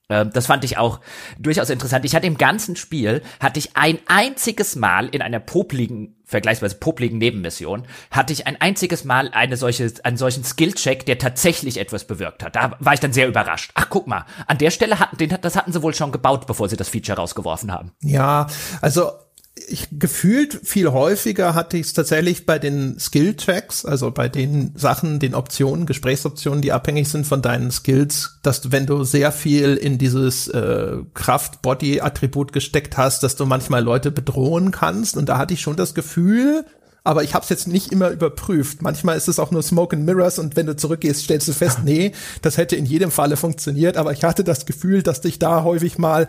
Ähm, 0.08 0.30
das 0.32 0.46
fand 0.46 0.64
ich 0.64 0.78
auch 0.78 1.00
durchaus 1.38 1.70
interessant. 1.70 2.04
Ich 2.04 2.14
hatte 2.14 2.26
im 2.26 2.38
ganzen 2.38 2.76
Spiel, 2.76 3.22
hatte 3.40 3.58
ich 3.58 3.76
ein 3.76 3.98
einziges 4.06 4.76
Mal 4.76 5.08
in 5.08 5.22
einer 5.22 5.40
popligen, 5.40 6.16
vergleichsweise 6.24 6.76
popligen 6.76 7.18
Nebenmission, 7.18 7.86
hatte 8.10 8.32
ich 8.32 8.46
ein 8.46 8.60
einziges 8.60 9.04
Mal 9.04 9.30
eine 9.32 9.56
solche, 9.56 9.92
einen 10.04 10.16
solchen 10.16 10.44
Skillcheck, 10.44 11.06
der 11.06 11.18
tatsächlich 11.18 11.78
etwas 11.78 12.06
bewirkt 12.06 12.44
hat. 12.44 12.56
Da 12.56 12.76
war 12.78 12.94
ich 12.94 13.00
dann 13.00 13.12
sehr 13.12 13.28
überrascht. 13.28 13.72
Ach, 13.74 13.88
guck 13.90 14.06
mal, 14.06 14.24
an 14.46 14.58
der 14.58 14.70
Stelle 14.70 15.00
hatten, 15.00 15.16
den, 15.16 15.36
das 15.40 15.56
hatten 15.56 15.72
sie 15.72 15.82
wohl 15.82 15.94
schon 15.94 16.12
gebaut, 16.12 16.46
bevor 16.46 16.68
sie 16.68 16.76
das 16.76 16.88
Feature 16.88 17.18
rausgeworfen 17.18 17.72
haben. 17.72 17.92
Ja, 18.02 18.46
also 18.80 19.10
ich 19.68 19.88
gefühlt 19.90 20.60
viel 20.64 20.92
häufiger 20.92 21.54
hatte 21.54 21.78
ich 21.78 21.86
es 21.86 21.92
tatsächlich 21.94 22.44
bei 22.44 22.58
den 22.58 22.98
Skill-Checks, 22.98 23.86
also 23.86 24.10
bei 24.10 24.28
den 24.28 24.72
Sachen, 24.76 25.18
den 25.18 25.34
Optionen, 25.34 25.86
Gesprächsoptionen, 25.86 26.60
die 26.60 26.72
abhängig 26.72 27.08
sind 27.08 27.26
von 27.26 27.40
deinen 27.40 27.70
Skills, 27.70 28.38
dass 28.42 28.60
du, 28.60 28.70
wenn 28.70 28.86
du 28.86 29.04
sehr 29.04 29.32
viel 29.32 29.74
in 29.74 29.96
dieses 29.96 30.48
äh, 30.48 30.98
Kraft-Body-Attribut 31.14 32.52
gesteckt 32.52 32.96
hast, 32.98 33.22
dass 33.22 33.36
du 33.36 33.46
manchmal 33.46 33.82
Leute 33.82 34.10
bedrohen 34.10 34.72
kannst. 34.72 35.16
Und 35.16 35.28
da 35.28 35.38
hatte 35.38 35.54
ich 35.54 35.62
schon 35.62 35.76
das 35.76 35.94
Gefühl, 35.94 36.66
aber 37.06 37.22
ich 37.22 37.34
habe 37.34 37.44
es 37.44 37.48
jetzt 37.48 37.68
nicht 37.68 37.92
immer 37.92 38.10
überprüft. 38.10 38.82
Manchmal 38.82 39.16
ist 39.16 39.28
es 39.28 39.38
auch 39.38 39.50
nur 39.50 39.62
Smoke 39.62 39.96
and 39.96 40.04
Mirrors 40.04 40.38
und 40.38 40.56
wenn 40.56 40.66
du 40.66 40.76
zurückgehst, 40.76 41.22
stellst 41.24 41.48
du 41.48 41.52
fest, 41.52 41.80
nee, 41.84 42.12
das 42.42 42.58
hätte 42.58 42.76
in 42.76 42.84
jedem 42.84 43.10
Falle 43.10 43.36
funktioniert, 43.36 43.96
aber 43.96 44.12
ich 44.12 44.24
hatte 44.24 44.44
das 44.44 44.66
Gefühl, 44.66 45.02
dass 45.02 45.24
ich 45.24 45.38
da 45.38 45.62
häufig 45.62 45.98
mal 45.98 46.26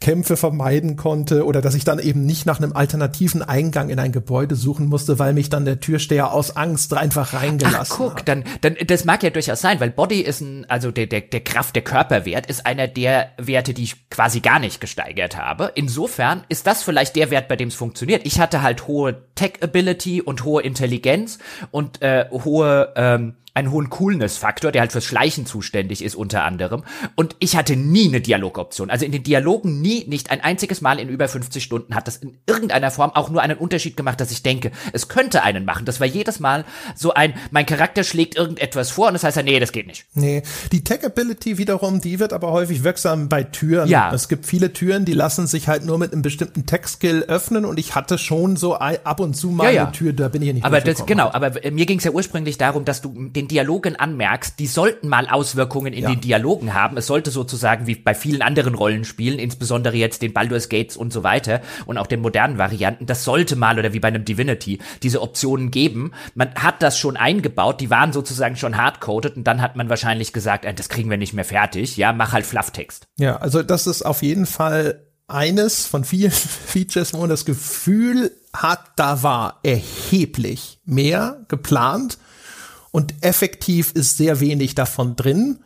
Kämpfe 0.00 0.36
vermeiden 0.36 0.96
konnte 0.96 1.44
oder 1.44 1.60
dass 1.60 1.74
ich 1.74 1.84
dann 1.84 1.98
eben 1.98 2.24
nicht 2.24 2.46
nach 2.46 2.58
einem 2.58 2.72
alternativen 2.72 3.42
Eingang 3.42 3.88
in 3.88 3.98
ein 3.98 4.12
Gebäude 4.12 4.54
suchen 4.54 4.86
musste, 4.86 5.18
weil 5.18 5.32
mich 5.32 5.50
dann 5.50 5.64
der 5.64 5.80
Türsteher 5.80 6.32
aus 6.32 6.56
Angst 6.56 6.92
einfach 6.94 7.32
reingelassen 7.32 7.94
Ach, 7.94 7.96
guck, 7.96 8.18
hat. 8.20 8.28
dann 8.28 8.44
dann 8.60 8.76
das 8.86 9.04
mag 9.04 9.22
ja 9.22 9.30
durchaus 9.30 9.60
sein, 9.60 9.80
weil 9.80 9.90
Body 9.90 10.20
ist 10.20 10.40
ein 10.40 10.64
also 10.68 10.90
der 10.90 11.06
der 11.06 11.22
der 11.22 11.40
Kraft 11.40 11.74
der 11.76 11.82
Körperwert 11.82 12.46
ist 12.46 12.66
einer 12.66 12.88
der 12.88 13.30
Werte, 13.38 13.74
die 13.74 13.84
ich 13.84 14.08
quasi 14.10 14.40
gar 14.40 14.58
nicht 14.58 14.80
gesteigert 14.80 15.36
habe. 15.36 15.72
Insofern 15.74 16.44
ist 16.48 16.66
das 16.66 16.82
vielleicht 16.82 17.16
der 17.16 17.30
Wert, 17.30 17.48
bei 17.48 17.56
dem 17.56 17.68
es 17.68 17.74
funktioniert. 17.74 18.22
Ich 18.24 18.40
hatte 18.40 18.62
halt 18.62 18.86
hohe 18.86 19.22
Tech 19.34 19.54
Agility 20.06 20.22
und 20.22 20.44
hohe 20.44 20.62
Intelligenz 20.62 21.38
und 21.70 22.02
äh, 22.02 22.26
hohe 22.30 22.92
ähm, 22.96 23.34
einen 23.56 23.70
hohen 23.70 23.88
Coolness-Faktor, 23.88 24.70
der 24.70 24.82
halt 24.82 24.92
fürs 24.92 25.06
Schleichen 25.06 25.46
zuständig 25.46 26.04
ist 26.04 26.14
unter 26.14 26.44
anderem. 26.44 26.84
Und 27.14 27.36
ich 27.38 27.56
hatte 27.56 27.74
nie 27.74 28.08
eine 28.08 28.20
Dialogoption. 28.20 28.90
Also 28.90 29.06
in 29.06 29.12
den 29.12 29.22
Dialogen 29.22 29.80
nie, 29.80 30.04
nicht 30.06 30.30
ein 30.30 30.42
einziges 30.42 30.82
Mal 30.82 30.98
in 30.98 31.08
über 31.08 31.26
50 31.26 31.64
Stunden 31.64 31.94
hat 31.94 32.06
das 32.06 32.18
in 32.18 32.36
irgendeiner 32.46 32.90
Form 32.90 33.12
auch 33.12 33.30
nur 33.30 33.40
einen 33.40 33.56
Unterschied 33.56 33.96
gemacht, 33.96 34.20
dass 34.20 34.30
ich 34.30 34.42
denke, 34.42 34.72
es 34.92 35.08
könnte 35.08 35.42
einen 35.42 35.64
machen. 35.64 35.86
Das 35.86 36.00
war 36.00 36.06
jedes 36.06 36.38
Mal 36.38 36.66
so 36.94 37.14
ein, 37.14 37.32
mein 37.50 37.64
Charakter 37.64 38.04
schlägt 38.04 38.36
irgendetwas 38.36 38.90
vor 38.90 39.08
und 39.08 39.14
das 39.14 39.24
heißt 39.24 39.38
ja, 39.38 39.42
nee, 39.42 39.58
das 39.58 39.72
geht 39.72 39.86
nicht. 39.86 40.04
Nee, 40.12 40.42
die 40.70 40.84
Tech-Ability 40.84 41.56
wiederum, 41.56 42.02
die 42.02 42.18
wird 42.18 42.34
aber 42.34 42.52
häufig 42.52 42.84
wirksam 42.84 43.30
bei 43.30 43.42
Türen. 43.42 43.88
Ja. 43.88 44.12
Es 44.12 44.28
gibt 44.28 44.44
viele 44.44 44.74
Türen, 44.74 45.06
die 45.06 45.14
lassen 45.14 45.46
sich 45.46 45.66
halt 45.66 45.84
nur 45.84 45.98
mit 45.98 46.12
einem 46.12 46.20
bestimmten 46.20 46.66
Tech-Skill 46.66 47.24
öffnen 47.28 47.64
und 47.64 47.78
ich 47.78 47.94
hatte 47.94 48.18
schon 48.18 48.56
so 48.56 48.74
ab 48.74 49.20
und 49.20 49.34
zu 49.34 49.50
mal 49.50 49.64
ja, 49.64 49.70
ja. 49.70 49.82
eine 49.84 49.92
Tür, 49.92 50.12
da 50.12 50.28
bin 50.28 50.42
ich 50.42 50.48
ja 50.48 50.52
nicht 50.52 50.64
Aber 50.64 50.82
das, 50.82 51.06
genau, 51.06 51.30
aber 51.32 51.52
mir 51.70 51.86
ging 51.86 51.98
es 51.98 52.04
ja 52.04 52.10
ursprünglich 52.10 52.58
darum, 52.58 52.84
dass 52.84 53.00
du 53.00 53.28
den 53.28 53.45
den 53.46 53.48
Dialogen 53.48 53.96
anmerkst, 53.96 54.58
die 54.58 54.66
sollten 54.66 55.08
mal 55.08 55.28
Auswirkungen 55.28 55.92
in 55.92 56.02
ja. 56.02 56.10
den 56.10 56.20
Dialogen 56.20 56.74
haben. 56.74 56.96
Es 56.96 57.06
sollte 57.06 57.30
sozusagen 57.30 57.86
wie 57.86 57.94
bei 57.94 58.14
vielen 58.14 58.42
anderen 58.42 58.74
Rollenspielen, 58.74 59.38
insbesondere 59.38 59.96
jetzt 59.96 60.22
den 60.22 60.32
Baldur's 60.32 60.68
Gates 60.68 60.96
und 60.96 61.12
so 61.12 61.22
weiter 61.22 61.60
und 61.86 61.98
auch 61.98 62.06
den 62.06 62.20
modernen 62.20 62.58
Varianten, 62.58 63.06
das 63.06 63.24
sollte 63.24 63.56
mal 63.56 63.78
oder 63.78 63.92
wie 63.92 64.00
bei 64.00 64.08
einem 64.08 64.24
Divinity 64.24 64.80
diese 65.02 65.22
Optionen 65.22 65.70
geben. 65.70 66.12
Man 66.34 66.54
hat 66.54 66.82
das 66.82 66.98
schon 66.98 67.16
eingebaut, 67.16 67.80
die 67.80 67.90
waren 67.90 68.12
sozusagen 68.12 68.56
schon 68.56 68.76
hardcoded 68.76 69.36
und 69.36 69.44
dann 69.44 69.62
hat 69.62 69.76
man 69.76 69.88
wahrscheinlich 69.88 70.32
gesagt, 70.32 70.64
äh, 70.64 70.74
das 70.74 70.88
kriegen 70.88 71.10
wir 71.10 71.16
nicht 71.16 71.32
mehr 71.32 71.44
fertig. 71.44 71.96
Ja, 71.96 72.12
mach 72.12 72.32
halt 72.32 72.46
Flufftext. 72.46 73.06
Ja, 73.18 73.36
also 73.36 73.62
das 73.62 73.86
ist 73.86 74.02
auf 74.02 74.22
jeden 74.22 74.46
Fall 74.46 75.02
eines 75.28 75.86
von 75.86 76.04
vielen 76.04 76.30
Features, 76.32 77.14
wo 77.14 77.18
man 77.18 77.30
das 77.30 77.44
Gefühl 77.44 78.32
hat, 78.52 78.80
da 78.96 79.22
war 79.22 79.60
erheblich 79.62 80.80
mehr 80.84 81.44
geplant 81.48 82.18
und 82.96 83.12
effektiv 83.20 83.92
ist 83.92 84.16
sehr 84.16 84.40
wenig 84.40 84.74
davon 84.74 85.16
drin. 85.16 85.58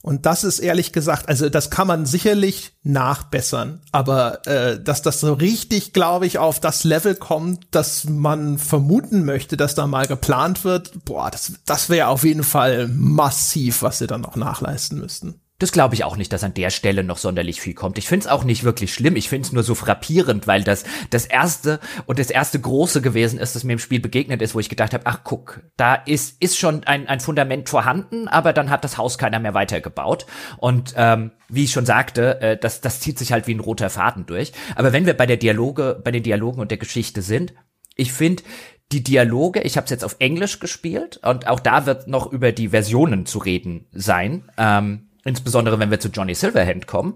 Und 0.00 0.26
das 0.26 0.44
ist 0.44 0.60
ehrlich 0.60 0.92
gesagt, 0.92 1.28
also 1.28 1.48
das 1.48 1.70
kann 1.70 1.88
man 1.88 2.06
sicherlich 2.06 2.70
nachbessern, 2.84 3.80
aber 3.90 4.46
äh, 4.46 4.80
dass 4.80 5.02
das 5.02 5.18
so 5.18 5.32
richtig, 5.32 5.92
glaube 5.92 6.26
ich, 6.26 6.38
auf 6.38 6.60
das 6.60 6.84
Level 6.84 7.16
kommt, 7.16 7.66
dass 7.72 8.04
man 8.04 8.58
vermuten 8.58 9.24
möchte, 9.24 9.56
dass 9.56 9.74
da 9.74 9.88
mal 9.88 10.06
geplant 10.06 10.62
wird, 10.62 11.04
boah, 11.04 11.32
das, 11.32 11.54
das 11.66 11.90
wäre 11.90 12.06
auf 12.06 12.22
jeden 12.22 12.44
Fall 12.44 12.86
massiv, 12.86 13.82
was 13.82 13.98
sie 13.98 14.06
dann 14.06 14.20
noch 14.20 14.36
nachleisten 14.36 15.00
müssten. 15.00 15.41
Das 15.62 15.70
glaube 15.70 15.94
ich 15.94 16.02
auch 16.02 16.16
nicht, 16.16 16.32
dass 16.32 16.42
an 16.42 16.54
der 16.54 16.70
Stelle 16.70 17.04
noch 17.04 17.18
sonderlich 17.18 17.60
viel 17.60 17.74
kommt. 17.74 17.96
Ich 17.96 18.08
finde 18.08 18.26
es 18.26 18.32
auch 18.32 18.42
nicht 18.42 18.64
wirklich 18.64 18.92
schlimm. 18.92 19.14
Ich 19.14 19.28
finde 19.28 19.46
es 19.46 19.52
nur 19.52 19.62
so 19.62 19.76
frappierend, 19.76 20.48
weil 20.48 20.64
das 20.64 20.82
das 21.10 21.24
erste 21.24 21.78
und 22.04 22.18
das 22.18 22.30
erste 22.30 22.58
große 22.58 23.00
gewesen 23.00 23.38
ist, 23.38 23.54
das 23.54 23.62
mir 23.62 23.74
im 23.74 23.78
Spiel 23.78 24.00
begegnet 24.00 24.42
ist, 24.42 24.56
wo 24.56 24.58
ich 24.58 24.68
gedacht 24.68 24.92
habe, 24.92 25.06
ach 25.06 25.20
guck, 25.22 25.60
da 25.76 25.94
ist 25.94 26.42
ist 26.42 26.58
schon 26.58 26.82
ein, 26.82 27.06
ein 27.06 27.20
Fundament 27.20 27.68
vorhanden, 27.68 28.26
aber 28.26 28.52
dann 28.52 28.70
hat 28.70 28.82
das 28.82 28.98
Haus 28.98 29.18
keiner 29.18 29.38
mehr 29.38 29.54
weitergebaut. 29.54 30.26
Und 30.56 30.94
ähm, 30.96 31.30
wie 31.48 31.62
ich 31.62 31.70
schon 31.70 31.86
sagte, 31.86 32.40
äh, 32.40 32.56
das 32.56 32.80
das 32.80 32.98
zieht 32.98 33.16
sich 33.16 33.30
halt 33.30 33.46
wie 33.46 33.54
ein 33.54 33.60
roter 33.60 33.88
Faden 33.88 34.26
durch. 34.26 34.52
Aber 34.74 34.92
wenn 34.92 35.06
wir 35.06 35.14
bei 35.14 35.26
der 35.26 35.36
Dialoge, 35.36 36.00
bei 36.02 36.10
den 36.10 36.24
Dialogen 36.24 36.60
und 36.60 36.72
der 36.72 36.78
Geschichte 36.78 37.22
sind, 37.22 37.54
ich 37.94 38.12
finde 38.12 38.42
die 38.90 39.04
Dialoge, 39.04 39.60
ich 39.60 39.76
habe 39.76 39.84
es 39.84 39.90
jetzt 39.90 40.04
auf 40.04 40.16
Englisch 40.18 40.58
gespielt 40.58 41.20
und 41.22 41.46
auch 41.46 41.60
da 41.60 41.86
wird 41.86 42.08
noch 42.08 42.32
über 42.32 42.50
die 42.50 42.70
Versionen 42.70 43.26
zu 43.26 43.38
reden 43.38 43.86
sein. 43.92 44.50
Ähm, 44.58 45.06
Insbesondere 45.24 45.78
wenn 45.78 45.90
wir 45.90 46.00
zu 46.00 46.08
Johnny 46.08 46.34
Silverhand 46.34 46.86
kommen, 46.86 47.14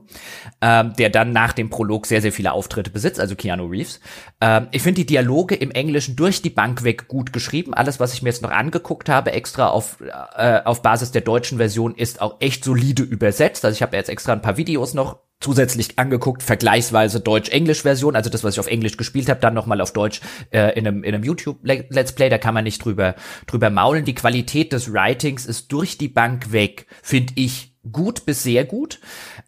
ähm, 0.61 0.93
der 0.99 1.11
dann 1.11 1.33
nach 1.33 1.53
dem 1.53 1.71
Prolog 1.71 2.07
sehr, 2.07 2.23
sehr 2.23 2.33
viele 2.33 2.53
Auftritte 2.53 2.91
besitzt, 2.91 3.19
also 3.19 3.35
Keanu 3.35 3.67
Reeves. 3.67 4.01
Ähm, 4.41 4.69
ich 4.71 4.83
finde 4.83 5.01
die 5.01 5.07
Dialoge 5.07 5.57
im 5.57 5.73
Englischen 5.73 6.15
durch 6.15 6.41
die 6.41 6.51
Bank 6.51 6.85
weg 6.85 7.09
gut 7.09 7.33
geschrieben. 7.33 7.75
Alles, 7.75 7.99
was 7.99 8.15
ich 8.15 8.23
mir 8.23 8.29
jetzt 8.29 8.43
noch 8.43 8.53
angeguckt 8.53 9.09
habe, 9.09 9.33
extra 9.33 9.69
auf, 9.69 9.99
äh, 10.37 10.61
auf 10.65 10.83
Basis 10.83 11.11
der 11.11 11.23
deutschen 11.23 11.59
Version, 11.59 11.95
ist 11.97 12.21
auch 12.21 12.37
echt 12.41 12.65
solide 12.65 13.03
übersetzt. 13.03 13.65
Also 13.65 13.75
ich 13.75 13.83
habe 13.83 13.97
jetzt 13.97 14.09
extra 14.09 14.33
ein 14.33 14.43
paar 14.43 14.57
Videos 14.57 14.95
noch 14.95 15.19
zusätzlich 15.41 15.99
angeguckt, 15.99 16.43
vergleichsweise 16.43 17.21
Deutsch-Englisch-Version, 17.21 18.17
also 18.17 18.31
das, 18.31 18.43
was 18.43 18.55
ich 18.55 18.61
auf 18.61 18.69
Englisch 18.69 18.97
gespielt 18.97 19.29
habe, 19.29 19.41
dann 19.41 19.55
nochmal 19.55 19.81
auf 19.81 19.93
Deutsch 19.93 20.21
äh, 20.51 20.79
in 20.79 20.87
einem, 20.87 21.05
in 21.05 21.15
einem 21.15 21.25
YouTube-Let's 21.25 22.13
Play, 22.13 22.31
da 22.31 22.39
kann 22.39 22.55
man 22.55 22.65
nicht 22.65 22.83
drüber, 22.85 23.15
drüber 23.47 23.69
maulen. 23.69 24.05
Die 24.05 24.15
Qualität 24.15 24.73
des 24.73 24.93
Writings 24.93 25.45
ist 25.45 25.73
durch 25.73 25.99
die 25.99 26.09
Bank 26.09 26.53
weg, 26.53 26.87
finde 27.03 27.35
ich, 27.37 27.76
gut 27.93 28.27
bis 28.27 28.43
sehr 28.43 28.65
gut. 28.65 29.01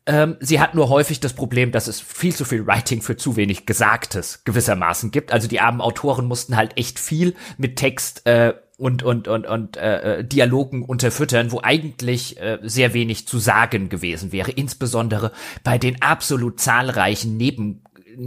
Ähm, 0.06 0.36
sie 0.40 0.60
hat 0.60 0.74
nur 0.74 0.88
häufig 0.88 1.20
das 1.20 1.32
Problem, 1.32 1.72
dass 1.72 1.86
es 1.86 2.00
viel 2.00 2.34
zu 2.34 2.44
viel 2.44 2.66
Writing 2.66 3.02
für 3.02 3.16
zu 3.16 3.36
wenig 3.36 3.66
Gesagtes 3.66 4.42
gewissermaßen 4.44 5.10
gibt. 5.10 5.32
Also 5.32 5.48
die 5.48 5.60
armen 5.60 5.80
Autoren 5.80 6.26
mussten 6.26 6.56
halt 6.56 6.76
echt 6.76 6.98
viel 6.98 7.34
mit 7.56 7.76
Text 7.76 8.26
äh, 8.26 8.54
und 8.78 9.02
und 9.02 9.26
und 9.26 9.46
und 9.46 9.76
äh, 9.76 10.18
äh 10.18 10.24
Dialogen 10.24 10.84
unterfüttern, 10.84 11.50
wo 11.50 11.60
eigentlich 11.62 12.40
äh, 12.40 12.58
sehr 12.62 12.94
wenig 12.94 13.26
zu 13.26 13.38
sagen 13.38 13.88
gewesen 13.88 14.30
wäre, 14.30 14.52
insbesondere 14.52 15.32
bei 15.64 15.78
den 15.78 16.00
absolut 16.00 16.60
zahlreichen 16.60 17.36
Neben 17.36 17.82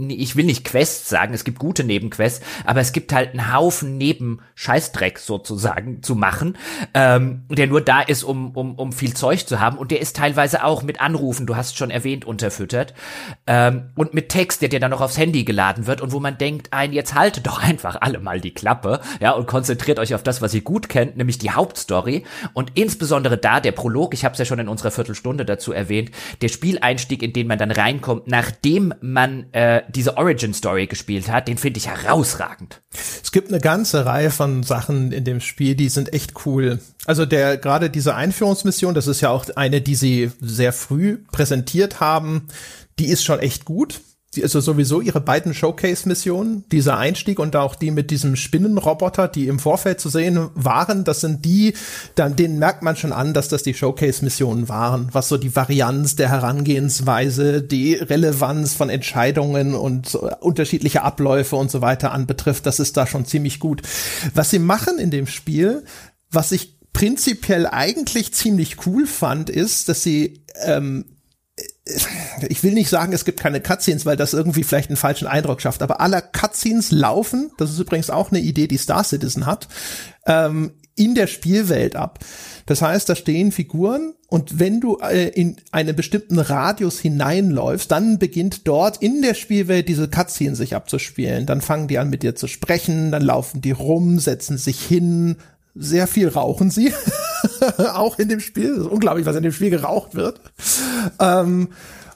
ich 0.08 0.36
will 0.36 0.44
nicht 0.44 0.64
Quests 0.64 1.08
sagen, 1.08 1.34
es 1.34 1.44
gibt 1.44 1.58
gute 1.58 1.84
Nebenquests, 1.84 2.44
aber 2.64 2.80
es 2.80 2.92
gibt 2.92 3.12
halt 3.12 3.30
einen 3.30 3.52
Haufen 3.52 3.98
Neben-Scheißdreck 3.98 5.18
sozusagen 5.18 6.02
zu 6.02 6.14
machen, 6.14 6.56
ähm, 6.94 7.44
der 7.50 7.66
nur 7.66 7.82
da 7.82 8.00
ist, 8.00 8.22
um, 8.22 8.52
um, 8.52 8.76
um 8.76 8.92
viel 8.92 9.14
Zeug 9.14 9.46
zu 9.46 9.60
haben. 9.60 9.76
Und 9.76 9.90
der 9.90 10.00
ist 10.00 10.16
teilweise 10.16 10.64
auch 10.64 10.82
mit 10.82 11.00
Anrufen, 11.00 11.46
du 11.46 11.56
hast 11.56 11.76
schon 11.76 11.90
erwähnt, 11.90 12.24
unterfüttert 12.24 12.94
ähm, 13.46 13.90
und 13.94 14.14
mit 14.14 14.30
Text, 14.30 14.62
der 14.62 14.70
dir 14.70 14.80
dann 14.80 14.90
noch 14.92 15.00
aufs 15.02 15.18
Handy 15.18 15.44
geladen 15.44 15.86
wird 15.86 16.00
und 16.00 16.12
wo 16.12 16.20
man 16.20 16.38
denkt, 16.38 16.72
ein, 16.72 16.92
jetzt 16.92 17.14
haltet 17.14 17.46
doch 17.46 17.62
einfach 17.62 17.98
alle 18.00 18.18
mal 18.18 18.40
die 18.40 18.54
Klappe, 18.54 19.00
ja, 19.20 19.32
und 19.32 19.46
konzentriert 19.46 19.98
euch 19.98 20.14
auf 20.14 20.22
das, 20.22 20.40
was 20.40 20.54
ihr 20.54 20.62
gut 20.62 20.88
kennt, 20.88 21.16
nämlich 21.16 21.38
die 21.38 21.50
Hauptstory. 21.50 22.24
Und 22.54 22.72
insbesondere 22.74 23.36
da 23.36 23.60
der 23.60 23.72
Prolog, 23.72 24.14
ich 24.14 24.24
habe 24.24 24.32
es 24.32 24.38
ja 24.38 24.44
schon 24.44 24.58
in 24.58 24.68
unserer 24.68 24.90
Viertelstunde 24.90 25.44
dazu 25.44 25.72
erwähnt, 25.72 26.10
der 26.40 26.48
Spieleinstieg, 26.48 27.22
in 27.22 27.32
den 27.32 27.46
man 27.46 27.58
dann 27.58 27.70
reinkommt, 27.70 28.26
nachdem 28.26 28.94
man 29.00 29.52
äh, 29.52 29.81
diese 29.88 30.16
Origin 30.16 30.54
Story 30.54 30.86
gespielt 30.86 31.30
hat, 31.30 31.48
den 31.48 31.58
finde 31.58 31.78
ich 31.78 31.88
herausragend. 31.88 32.80
Es 33.22 33.32
gibt 33.32 33.48
eine 33.48 33.60
ganze 33.60 34.06
Reihe 34.06 34.30
von 34.30 34.62
Sachen 34.62 35.12
in 35.12 35.24
dem 35.24 35.40
Spiel, 35.40 35.74
die 35.74 35.88
sind 35.88 36.12
echt 36.12 36.46
cool. 36.46 36.80
Also 37.06 37.26
der 37.26 37.56
gerade 37.56 37.90
diese 37.90 38.14
Einführungsmission, 38.14 38.94
das 38.94 39.06
ist 39.06 39.20
ja 39.20 39.30
auch 39.30 39.46
eine, 39.56 39.80
die 39.80 39.94
sie 39.94 40.30
sehr 40.40 40.72
früh 40.72 41.18
präsentiert 41.32 42.00
haben, 42.00 42.48
die 42.98 43.06
ist 43.06 43.24
schon 43.24 43.40
echt 43.40 43.64
gut 43.64 44.00
also 44.40 44.60
sowieso 44.60 45.02
ihre 45.02 45.20
beiden 45.20 45.52
Showcase-Missionen, 45.52 46.64
dieser 46.70 46.96
Einstieg 46.96 47.38
und 47.38 47.54
auch 47.54 47.74
die 47.74 47.90
mit 47.90 48.10
diesem 48.10 48.36
Spinnenroboter, 48.36 49.28
die 49.28 49.46
im 49.46 49.58
Vorfeld 49.58 50.00
zu 50.00 50.08
sehen 50.08 50.48
waren, 50.54 51.04
das 51.04 51.20
sind 51.20 51.44
die, 51.44 51.74
dann 52.14 52.34
denen 52.34 52.58
merkt 52.58 52.82
man 52.82 52.96
schon 52.96 53.12
an, 53.12 53.34
dass 53.34 53.48
das 53.48 53.62
die 53.62 53.74
Showcase-Missionen 53.74 54.70
waren, 54.70 55.08
was 55.12 55.28
so 55.28 55.36
die 55.36 55.54
Varianz 55.54 56.16
der 56.16 56.30
Herangehensweise, 56.30 57.60
die 57.60 57.94
Relevanz 57.94 58.72
von 58.72 58.88
Entscheidungen 58.88 59.74
und 59.74 60.14
unterschiedliche 60.14 61.02
Abläufe 61.02 61.56
und 61.56 61.70
so 61.70 61.82
weiter 61.82 62.12
anbetrifft, 62.12 62.64
das 62.64 62.80
ist 62.80 62.96
da 62.96 63.06
schon 63.06 63.26
ziemlich 63.26 63.60
gut. 63.60 63.82
Was 64.34 64.48
sie 64.48 64.58
machen 64.58 64.98
in 64.98 65.10
dem 65.10 65.26
Spiel, 65.26 65.84
was 66.30 66.52
ich 66.52 66.78
prinzipiell 66.94 67.66
eigentlich 67.66 68.32
ziemlich 68.32 68.86
cool 68.86 69.06
fand, 69.06 69.50
ist, 69.50 69.88
dass 69.88 70.02
sie 70.02 70.42
ähm, 70.64 71.04
ich 72.48 72.62
will 72.62 72.72
nicht 72.72 72.88
sagen, 72.88 73.12
es 73.12 73.24
gibt 73.24 73.40
keine 73.40 73.60
Cutscenes, 73.60 74.06
weil 74.06 74.16
das 74.16 74.34
irgendwie 74.34 74.62
vielleicht 74.62 74.90
einen 74.90 74.96
falschen 74.96 75.26
Eindruck 75.26 75.60
schafft, 75.60 75.82
aber 75.82 76.00
alle 76.00 76.22
Cutscenes 76.22 76.92
laufen, 76.92 77.50
das 77.58 77.70
ist 77.70 77.78
übrigens 77.80 78.10
auch 78.10 78.30
eine 78.30 78.40
Idee, 78.40 78.68
die 78.68 78.76
Star 78.76 79.02
Citizen 79.02 79.46
hat, 79.46 79.68
ähm, 80.26 80.72
in 80.94 81.14
der 81.14 81.26
Spielwelt 81.26 81.96
ab. 81.96 82.18
Das 82.66 82.82
heißt, 82.82 83.08
da 83.08 83.16
stehen 83.16 83.50
Figuren 83.50 84.14
und 84.28 84.60
wenn 84.60 84.80
du 84.80 84.98
äh, 84.98 85.28
in 85.28 85.56
einen 85.72 85.96
bestimmten 85.96 86.38
Radius 86.38 87.00
hineinläufst, 87.00 87.90
dann 87.90 88.18
beginnt 88.18 88.68
dort 88.68 88.98
in 88.98 89.22
der 89.22 89.34
Spielwelt 89.34 89.88
diese 89.88 90.08
Cutscene 90.08 90.54
sich 90.54 90.76
abzuspielen. 90.76 91.46
Dann 91.46 91.60
fangen 91.62 91.88
die 91.88 91.98
an 91.98 92.10
mit 92.10 92.22
dir 92.22 92.36
zu 92.36 92.46
sprechen, 92.46 93.10
dann 93.10 93.22
laufen 93.22 93.60
die 93.60 93.72
rum, 93.72 94.20
setzen 94.20 94.58
sich 94.58 94.80
hin, 94.80 95.36
sehr 95.74 96.06
viel 96.06 96.28
rauchen 96.28 96.70
sie. 96.70 96.92
auch 97.94 98.18
in 98.18 98.28
dem 98.28 98.40
Spiel. 98.40 98.68
Das 98.70 98.86
ist 98.86 98.90
unglaublich, 98.90 99.26
was 99.26 99.36
in 99.36 99.42
dem 99.42 99.52
Spiel 99.52 99.70
geraucht 99.70 100.14
wird. 100.14 100.40
Ähm, 101.18 101.68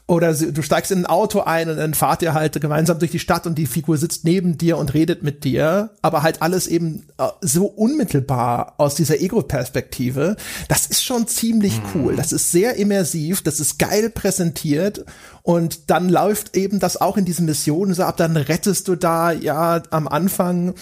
oder 0.08 0.32
du 0.34 0.62
steigst 0.62 0.92
in 0.92 1.00
ein 1.00 1.06
Auto 1.06 1.40
ein 1.40 1.68
und 1.68 1.78
dann 1.78 1.92
fahrt 1.92 2.22
ihr 2.22 2.32
halt 2.32 2.60
gemeinsam 2.60 3.00
durch 3.00 3.10
die 3.10 3.18
Stadt 3.18 3.44
und 3.44 3.56
die 3.56 3.66
Figur 3.66 3.98
sitzt 3.98 4.24
neben 4.24 4.56
dir 4.56 4.78
und 4.78 4.94
redet 4.94 5.24
mit 5.24 5.42
dir, 5.42 5.90
aber 6.00 6.22
halt 6.22 6.42
alles 6.42 6.68
eben 6.68 7.08
äh, 7.18 7.26
so 7.40 7.66
unmittelbar 7.66 8.74
aus 8.78 8.94
dieser 8.94 9.20
Ego-Perspektive. 9.20 10.36
Das 10.68 10.86
ist 10.86 11.02
schon 11.02 11.26
ziemlich 11.26 11.78
mhm. 11.78 11.84
cool. 11.94 12.16
Das 12.16 12.30
ist 12.30 12.52
sehr 12.52 12.76
immersiv, 12.76 13.42
das 13.42 13.58
ist 13.58 13.80
geil 13.80 14.08
präsentiert 14.08 15.04
und 15.42 15.90
dann 15.90 16.08
läuft 16.08 16.56
eben 16.56 16.78
das 16.78 17.00
auch 17.00 17.16
in 17.16 17.24
diesen 17.24 17.46
Missionen 17.46 17.92
so 17.92 18.04
ab, 18.04 18.16
dann 18.16 18.36
rettest 18.36 18.86
du 18.86 18.94
da 18.94 19.32
ja 19.32 19.82
am 19.90 20.06
Anfang 20.06 20.74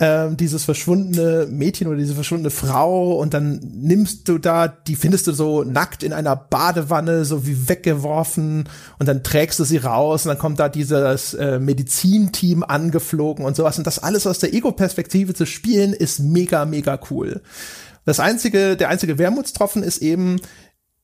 ähm, 0.00 0.36
dieses 0.36 0.64
verschwundene 0.64 1.46
Mädchen 1.50 1.88
oder 1.88 1.96
diese 1.96 2.14
verschwundene 2.14 2.50
Frau 2.50 3.16
und 3.16 3.34
dann 3.34 3.58
nimmst 3.58 4.28
du 4.28 4.38
da, 4.38 4.68
die 4.68 4.94
findest 4.94 5.26
du 5.26 5.32
so 5.32 5.64
nackt 5.64 6.04
in 6.04 6.12
einer 6.12 6.36
Badewanne, 6.36 7.24
so 7.24 7.46
wie 7.46 7.68
weggeworfen 7.68 8.68
und 8.98 9.08
dann 9.08 9.24
trägst 9.24 9.58
du 9.58 9.64
sie 9.64 9.78
raus 9.78 10.24
und 10.24 10.28
dann 10.28 10.38
kommt 10.38 10.60
da 10.60 10.68
dieses 10.68 11.34
äh, 11.34 11.58
Medizinteam 11.58 12.62
angeflogen 12.62 13.44
und 13.44 13.56
sowas 13.56 13.76
und 13.78 13.86
das 13.86 13.98
alles 13.98 14.26
aus 14.26 14.38
der 14.38 14.54
Ego-Perspektive 14.54 15.34
zu 15.34 15.46
spielen 15.46 15.92
ist 15.92 16.20
mega, 16.20 16.64
mega 16.64 17.00
cool. 17.10 17.42
Das 18.04 18.20
einzige, 18.20 18.76
der 18.76 18.90
einzige 18.90 19.18
Wermutstropfen 19.18 19.82
ist 19.82 19.98
eben, 19.98 20.40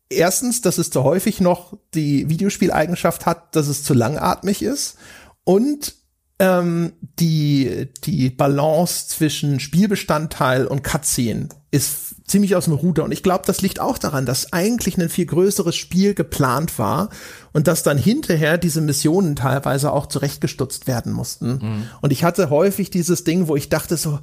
erstens, 0.08 0.60
dass 0.60 0.78
es 0.78 0.90
zu 0.90 1.02
häufig 1.02 1.40
noch 1.40 1.76
die 1.94 2.28
Videospieleigenschaft 2.28 3.26
hat, 3.26 3.56
dass 3.56 3.66
es 3.66 3.82
zu 3.82 3.92
langatmig 3.92 4.62
ist 4.62 4.96
und 5.44 5.94
ähm, 6.38 6.92
die, 7.20 7.88
die 8.04 8.30
Balance 8.30 9.08
zwischen 9.08 9.60
Spielbestandteil 9.60 10.66
und 10.66 10.82
Cutscene 10.82 11.48
ist 11.70 12.28
ziemlich 12.28 12.56
aus 12.56 12.64
dem 12.64 12.74
Ruder. 12.74 13.04
Und 13.04 13.12
ich 13.12 13.22
glaube, 13.22 13.44
das 13.46 13.60
liegt 13.60 13.80
auch 13.80 13.98
daran, 13.98 14.26
dass 14.26 14.52
eigentlich 14.52 14.98
ein 14.98 15.08
viel 15.08 15.26
größeres 15.26 15.76
Spiel 15.76 16.14
geplant 16.14 16.78
war 16.78 17.10
und 17.52 17.66
dass 17.66 17.82
dann 17.82 17.98
hinterher 17.98 18.58
diese 18.58 18.80
Missionen 18.80 19.36
teilweise 19.36 19.92
auch 19.92 20.06
zurechtgestutzt 20.06 20.86
werden 20.86 21.12
mussten. 21.12 21.58
Mhm. 21.62 21.82
Und 22.00 22.12
ich 22.12 22.24
hatte 22.24 22.50
häufig 22.50 22.90
dieses 22.90 23.24
Ding, 23.24 23.48
wo 23.48 23.56
ich 23.56 23.68
dachte 23.68 23.96
so, 23.96 24.18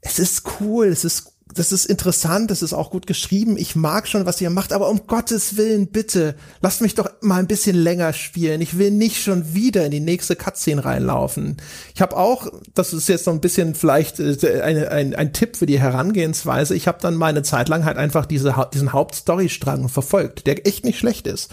es 0.00 0.18
ist 0.18 0.42
cool, 0.60 0.86
es 0.86 1.04
ist 1.04 1.32
das 1.54 1.72
ist 1.72 1.86
interessant, 1.86 2.50
das 2.50 2.62
ist 2.62 2.72
auch 2.72 2.90
gut 2.90 3.06
geschrieben. 3.06 3.56
Ich 3.56 3.76
mag 3.76 4.08
schon, 4.08 4.26
was 4.26 4.40
ihr 4.40 4.50
macht, 4.50 4.72
aber 4.72 4.88
um 4.88 5.06
Gottes 5.06 5.56
Willen, 5.56 5.88
bitte, 5.88 6.34
lasst 6.60 6.80
mich 6.80 6.94
doch 6.94 7.10
mal 7.20 7.38
ein 7.38 7.46
bisschen 7.46 7.76
länger 7.76 8.12
spielen. 8.12 8.60
Ich 8.60 8.78
will 8.78 8.90
nicht 8.90 9.22
schon 9.22 9.54
wieder 9.54 9.84
in 9.84 9.90
die 9.90 10.00
nächste 10.00 10.36
Cutscene 10.36 10.84
reinlaufen. 10.84 11.56
Ich 11.94 12.00
habe 12.00 12.16
auch, 12.16 12.48
das 12.74 12.92
ist 12.92 13.08
jetzt 13.08 13.24
so 13.24 13.30
ein 13.30 13.40
bisschen 13.40 13.74
vielleicht 13.74 14.20
äh, 14.20 14.62
eine, 14.62 14.90
ein, 14.90 15.14
ein 15.14 15.32
Tipp 15.32 15.56
für 15.56 15.66
die 15.66 15.80
Herangehensweise, 15.80 16.74
ich 16.74 16.88
habe 16.88 16.98
dann 17.00 17.14
meine 17.14 17.42
Zeit 17.42 17.68
lang 17.68 17.84
halt 17.84 17.96
einfach 17.96 18.26
diese, 18.26 18.54
diesen 18.72 18.92
Hauptstorystrang 18.92 19.88
verfolgt, 19.88 20.46
der 20.46 20.66
echt 20.66 20.84
nicht 20.84 20.98
schlecht 20.98 21.26
ist. 21.26 21.50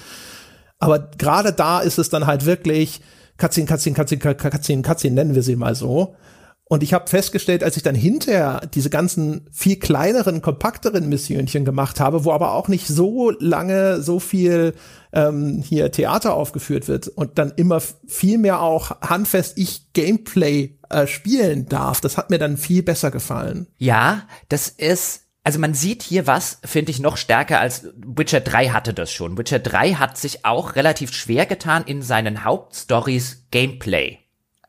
Aber 0.79 1.09
gerade 1.17 1.51
da 1.51 1.79
ist 1.79 1.99
es 1.99 2.09
dann 2.09 2.25
halt 2.25 2.45
wirklich 2.45 3.01
Cutscene, 3.37 3.67
Cutscene, 3.67 3.95
Cutscene, 3.95 4.35
Cutscene, 4.35 4.81
Cutscene, 4.81 5.15
nennen 5.15 5.35
wir 5.35 5.43
sie 5.43 5.55
mal 5.55 5.75
so 5.75 6.15
und 6.69 6.83
ich 6.83 6.93
habe 6.93 7.09
festgestellt, 7.09 7.63
als 7.63 7.77
ich 7.77 7.83
dann 7.83 7.95
hinterher 7.95 8.61
diese 8.75 8.91
ganzen 8.91 9.47
viel 9.51 9.77
kleineren, 9.77 10.43
kompakteren 10.43 11.09
Missionchen 11.09 11.65
gemacht 11.65 11.99
habe, 11.99 12.25
wo 12.25 12.31
aber 12.31 12.53
auch 12.53 12.67
nicht 12.67 12.85
so 12.85 13.31
lange 13.31 14.03
so 14.03 14.19
viel 14.19 14.75
ähm, 15.11 15.63
hier 15.67 15.91
Theater 15.91 16.35
aufgeführt 16.35 16.87
wird 16.87 17.07
und 17.07 17.39
dann 17.39 17.53
immer 17.55 17.81
viel 18.05 18.37
mehr 18.37 18.61
auch 18.61 19.01
handfest 19.01 19.57
ich 19.57 19.93
Gameplay 19.93 20.77
äh, 20.89 21.07
spielen 21.07 21.65
darf, 21.65 22.01
das 22.01 22.17
hat 22.17 22.29
mir 22.29 22.37
dann 22.37 22.55
viel 22.55 22.83
besser 22.83 23.09
gefallen. 23.09 23.65
Ja, 23.79 24.27
das 24.47 24.69
ist 24.69 25.25
also 25.43 25.57
man 25.57 25.73
sieht 25.73 26.03
hier 26.03 26.27
was, 26.27 26.59
finde 26.63 26.91
ich, 26.91 26.99
noch 26.99 27.17
stärker 27.17 27.59
als 27.59 27.87
Witcher 27.95 28.41
3 28.41 28.69
hatte 28.69 28.93
das 28.93 29.11
schon. 29.11 29.37
Witcher 29.37 29.57
3 29.57 29.93
hat 29.93 30.17
sich 30.17 30.45
auch 30.45 30.75
relativ 30.75 31.13
schwer 31.13 31.47
getan 31.47 31.85
in 31.87 32.03
seinen 32.03 32.43
Hauptstories 32.43 33.47
Gameplay 33.49 34.19